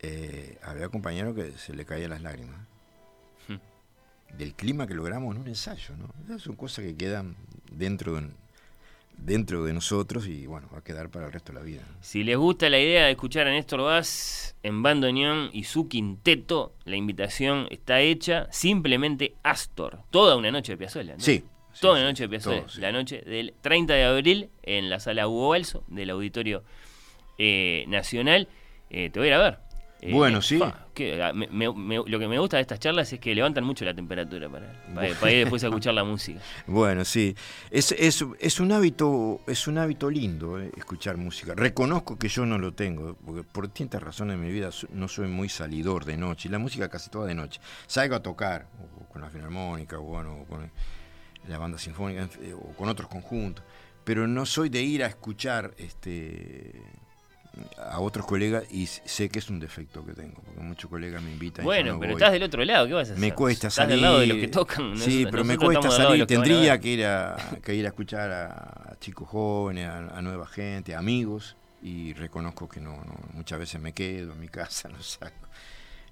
eh, 0.00 0.58
había 0.62 0.88
compañero 0.88 1.34
que 1.34 1.52
se 1.52 1.74
le 1.74 1.84
caían 1.84 2.10
las 2.10 2.22
lágrimas. 2.22 2.60
Del 4.36 4.54
clima 4.54 4.86
que 4.86 4.94
logramos 4.94 5.34
en 5.34 5.42
un 5.42 5.48
ensayo, 5.48 5.96
¿no? 5.96 6.12
Esas 6.24 6.42
son 6.42 6.54
cosas 6.56 6.84
que 6.84 6.96
quedan 6.96 7.34
dentro 7.72 8.14
de, 8.14 8.28
dentro 9.18 9.64
de 9.64 9.72
nosotros 9.72 10.26
y 10.26 10.46
bueno, 10.46 10.68
va 10.72 10.78
a 10.78 10.84
quedar 10.84 11.08
para 11.10 11.26
el 11.26 11.32
resto 11.32 11.52
de 11.52 11.58
la 11.58 11.64
vida. 11.64 11.82
¿no? 11.86 11.96
Si 12.00 12.22
les 12.24 12.36
gusta 12.36 12.68
la 12.68 12.78
idea 12.78 13.04
de 13.04 13.12
escuchar 13.12 13.46
a 13.46 13.50
Néstor 13.50 13.82
Vaz 13.82 14.54
en 14.62 14.82
bandoneón 14.82 15.50
y 15.52 15.64
su 15.64 15.88
quinteto, 15.88 16.72
la 16.84 16.96
invitación 16.96 17.66
está 17.70 18.00
hecha. 18.00 18.46
Simplemente 18.50 19.34
Astor. 19.42 20.00
Toda 20.10 20.36
una 20.36 20.50
noche 20.50 20.72
de 20.72 20.78
Piazzolla. 20.78 21.14
¿no? 21.14 21.20
Sí, 21.20 21.44
Toda 21.80 21.94
una 21.94 22.04
noche 22.04 22.24
de 22.24 22.28
Piazzolla. 22.28 22.60
todo, 22.60 22.68
sí. 22.68 22.80
La 22.80 22.92
noche 22.92 23.22
del 23.22 23.54
30 23.60 23.94
de 23.94 24.04
abril 24.04 24.50
en 24.62 24.90
la 24.90 25.00
sala 25.00 25.28
Hugo 25.28 25.50
Balso 25.50 25.84
del 25.88 26.10
Auditorio 26.10 26.64
eh, 27.38 27.84
Nacional. 27.88 28.48
Eh, 28.90 29.10
te 29.10 29.18
voy 29.18 29.28
a 29.28 29.30
ir 29.30 29.34
a 29.34 29.38
ver. 29.38 29.58
Eh, 30.00 30.12
Bueno, 30.12 30.40
sí. 30.42 30.60
que, 30.94 31.20
ah, 31.20 31.32
me- 31.32 31.48
me- 31.48 31.72
me- 31.72 31.96
lo 32.06 32.18
que 32.20 32.28
me 32.28 32.38
gusta 32.38 32.56
de 32.56 32.60
estas 32.60 32.78
charlas 32.78 33.12
es 33.12 33.18
que 33.18 33.34
levantan 33.34 33.64
mucho 33.64 33.84
la 33.84 33.92
temperatura 33.94 34.48
para, 34.48 34.72
para, 34.94 35.12
para 35.14 35.32
ir 35.32 35.38
después 35.40 35.64
a 35.64 35.66
escuchar 35.70 35.92
la 35.94 36.04
música. 36.04 36.40
Bueno, 36.68 37.04
sí. 37.04 37.34
Es, 37.70 37.90
es, 37.92 38.24
es 38.38 38.60
un 38.60 38.70
hábito, 38.70 39.40
es 39.48 39.66
un 39.66 39.76
hábito 39.78 40.08
lindo 40.08 40.60
eh, 40.60 40.70
escuchar 40.76 41.16
música. 41.16 41.54
Reconozco 41.56 42.16
que 42.16 42.28
yo 42.28 42.46
no 42.46 42.58
lo 42.58 42.74
tengo, 42.74 43.16
porque 43.26 43.42
por 43.42 43.64
distintas 43.66 44.00
razones 44.00 44.34
en 44.34 44.40
mi 44.44 44.52
vida 44.52 44.70
no 44.92 45.08
soy 45.08 45.26
muy 45.26 45.48
salidor 45.48 46.04
de 46.04 46.16
noche. 46.16 46.48
La 46.48 46.60
música 46.60 46.88
casi 46.88 47.10
toda 47.10 47.26
de 47.26 47.34
noche. 47.34 47.60
Salgo 47.88 48.14
a 48.14 48.22
tocar, 48.22 48.68
o 49.02 49.08
con 49.12 49.20
la 49.22 49.30
filarmónica, 49.30 49.98
o 49.98 50.02
bueno, 50.02 50.42
o 50.42 50.44
con 50.44 50.70
la 51.48 51.58
banda 51.58 51.76
sinfónica, 51.76 52.28
o 52.54 52.72
con 52.76 52.88
otros 52.88 53.08
conjuntos. 53.08 53.64
Pero 54.04 54.28
no 54.28 54.46
soy 54.46 54.68
de 54.68 54.80
ir 54.80 55.02
a 55.02 55.06
escuchar 55.08 55.72
este 55.76 56.72
a 57.78 58.00
otros 58.00 58.24
colegas 58.26 58.64
y 58.70 58.86
sé 58.86 59.28
que 59.28 59.38
es 59.40 59.48
un 59.50 59.58
defecto 59.60 60.04
que 60.06 60.12
tengo, 60.12 60.40
porque 60.44 60.60
muchos 60.60 60.88
colegas 60.88 61.22
me 61.22 61.32
invitan. 61.32 61.64
y 61.64 61.66
Bueno, 61.66 61.94
no 61.94 62.00
pero 62.00 62.12
voy. 62.12 62.18
estás 62.20 62.32
del 62.32 62.42
otro 62.44 62.64
lado, 62.64 62.86
¿qué 62.86 62.92
vas 62.94 63.08
a 63.08 63.12
hacer? 63.12 63.20
Me 63.20 63.34
cuesta 63.34 63.66
Estás 63.68 63.74
salir. 63.74 63.90
del 63.96 64.02
lado 64.02 64.18
de 64.20 64.26
los 64.28 64.36
que 64.38 64.48
tocan. 64.48 64.96
Sí, 64.96 65.24
nosotros- 65.24 65.30
pero 65.30 65.44
me 65.44 65.58
cuesta 65.58 65.90
salir. 65.90 66.26
Tendría 66.26 66.78
que 66.78 66.88
ir, 66.88 67.04
a, 67.06 67.36
que 67.62 67.74
ir 67.74 67.84
a 67.84 67.88
escuchar 67.88 68.30
a 68.30 68.96
chicos 69.00 69.28
jóvenes, 69.28 69.88
a, 69.88 70.18
a 70.18 70.22
nueva 70.22 70.46
gente, 70.46 70.94
a 70.94 70.98
amigos, 71.00 71.56
y 71.82 72.12
reconozco 72.14 72.68
que 72.68 72.80
no, 72.80 72.96
no, 73.04 73.14
muchas 73.34 73.58
veces 73.58 73.80
me 73.80 73.92
quedo 73.92 74.32
en 74.32 74.40
mi 74.40 74.48
casa, 74.48 74.88
no 74.88 75.02
saco. 75.02 75.48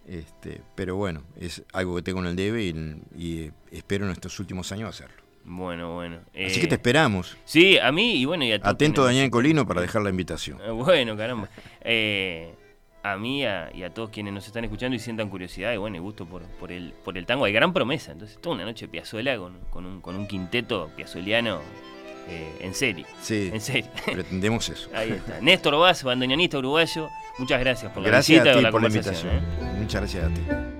Este, 0.06 0.60
pero 0.76 0.94
bueno, 0.96 1.22
es 1.38 1.62
algo 1.72 1.96
que 1.96 2.02
tengo 2.02 2.20
en 2.20 2.26
el 2.26 2.36
debe 2.36 2.62
y, 2.64 3.02
y, 3.16 3.40
eh, 3.42 3.52
espero 3.72 4.04
en 4.06 4.12
estos 4.12 4.38
últimos 4.38 4.70
años 4.72 4.88
hacerlo. 4.90 5.25
Bueno, 5.48 5.94
bueno. 5.94 6.16
Así 6.30 6.58
eh, 6.58 6.60
que 6.60 6.66
te 6.66 6.74
esperamos. 6.74 7.36
Sí, 7.44 7.78
a 7.78 7.92
mí 7.92 8.16
y 8.16 8.24
bueno, 8.24 8.44
y 8.44 8.50
a 8.52 8.58
todos 8.58 8.74
Atento 8.74 9.02
quienes- 9.02 9.14
Daniel 9.16 9.30
Colino 9.30 9.66
para 9.66 9.80
dejar 9.80 10.02
la 10.02 10.10
invitación. 10.10 10.58
Eh, 10.60 10.70
Bueno, 10.70 11.16
caramba. 11.16 11.48
Eh, 11.82 12.52
a 13.04 13.16
mí 13.16 13.44
a- 13.46 13.70
y 13.72 13.84
a 13.84 13.90
todos 13.94 14.10
quienes 14.10 14.32
nos 14.34 14.44
están 14.46 14.64
escuchando 14.64 14.96
y 14.96 14.98
sientan 14.98 15.28
curiosidad 15.28 15.72
y 15.72 15.76
bueno, 15.76 15.96
y 15.96 16.00
gusto 16.00 16.26
por, 16.26 16.42
por, 16.42 16.72
el, 16.72 16.92
por 17.04 17.16
el 17.16 17.26
tango. 17.26 17.44
Hay 17.44 17.52
gran 17.52 17.72
promesa. 17.72 18.10
Entonces, 18.10 18.38
toda 18.40 18.56
una 18.56 18.64
noche 18.64 18.88
Piazzola 18.88 19.36
con, 19.38 19.56
con, 19.70 19.86
un, 19.86 20.00
con 20.00 20.16
un 20.16 20.26
quinteto 20.26 20.90
piazzoliano 20.96 21.60
eh, 22.28 22.52
en 22.60 22.74
serio. 22.74 23.06
Sí, 23.22 23.50
En 23.52 23.60
serio. 23.60 23.88
pretendemos 24.04 24.68
eso. 24.68 24.90
Ahí 24.92 25.12
está. 25.12 25.40
Néstor 25.40 25.78
Vaz, 25.78 26.02
bandoneonista 26.02 26.58
uruguayo. 26.58 27.08
Muchas 27.38 27.60
gracias 27.60 27.92
por 27.92 28.02
la 28.02 28.08
Gracias 28.08 28.42
visita 28.42 28.50
a 28.50 28.52
y 28.52 28.56
ti 28.56 28.56
por 28.56 28.62
la 28.64 28.70
por 28.72 28.82
la 28.82 28.88
conversación. 28.88 29.32
invitación. 29.36 29.68
¿eh? 29.76 29.78
Muchas 29.80 30.00
gracias 30.00 30.24
a 30.24 30.28
ti. 30.34 30.75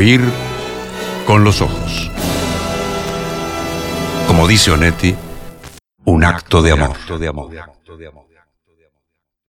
Oír 0.00 0.22
con 1.26 1.44
los 1.44 1.60
ojos. 1.60 2.10
Como 4.26 4.48
dice 4.48 4.70
Onetti, 4.70 5.14
un 6.06 6.24
acto 6.24 6.62
de 6.62 6.72
amor. 6.72 6.96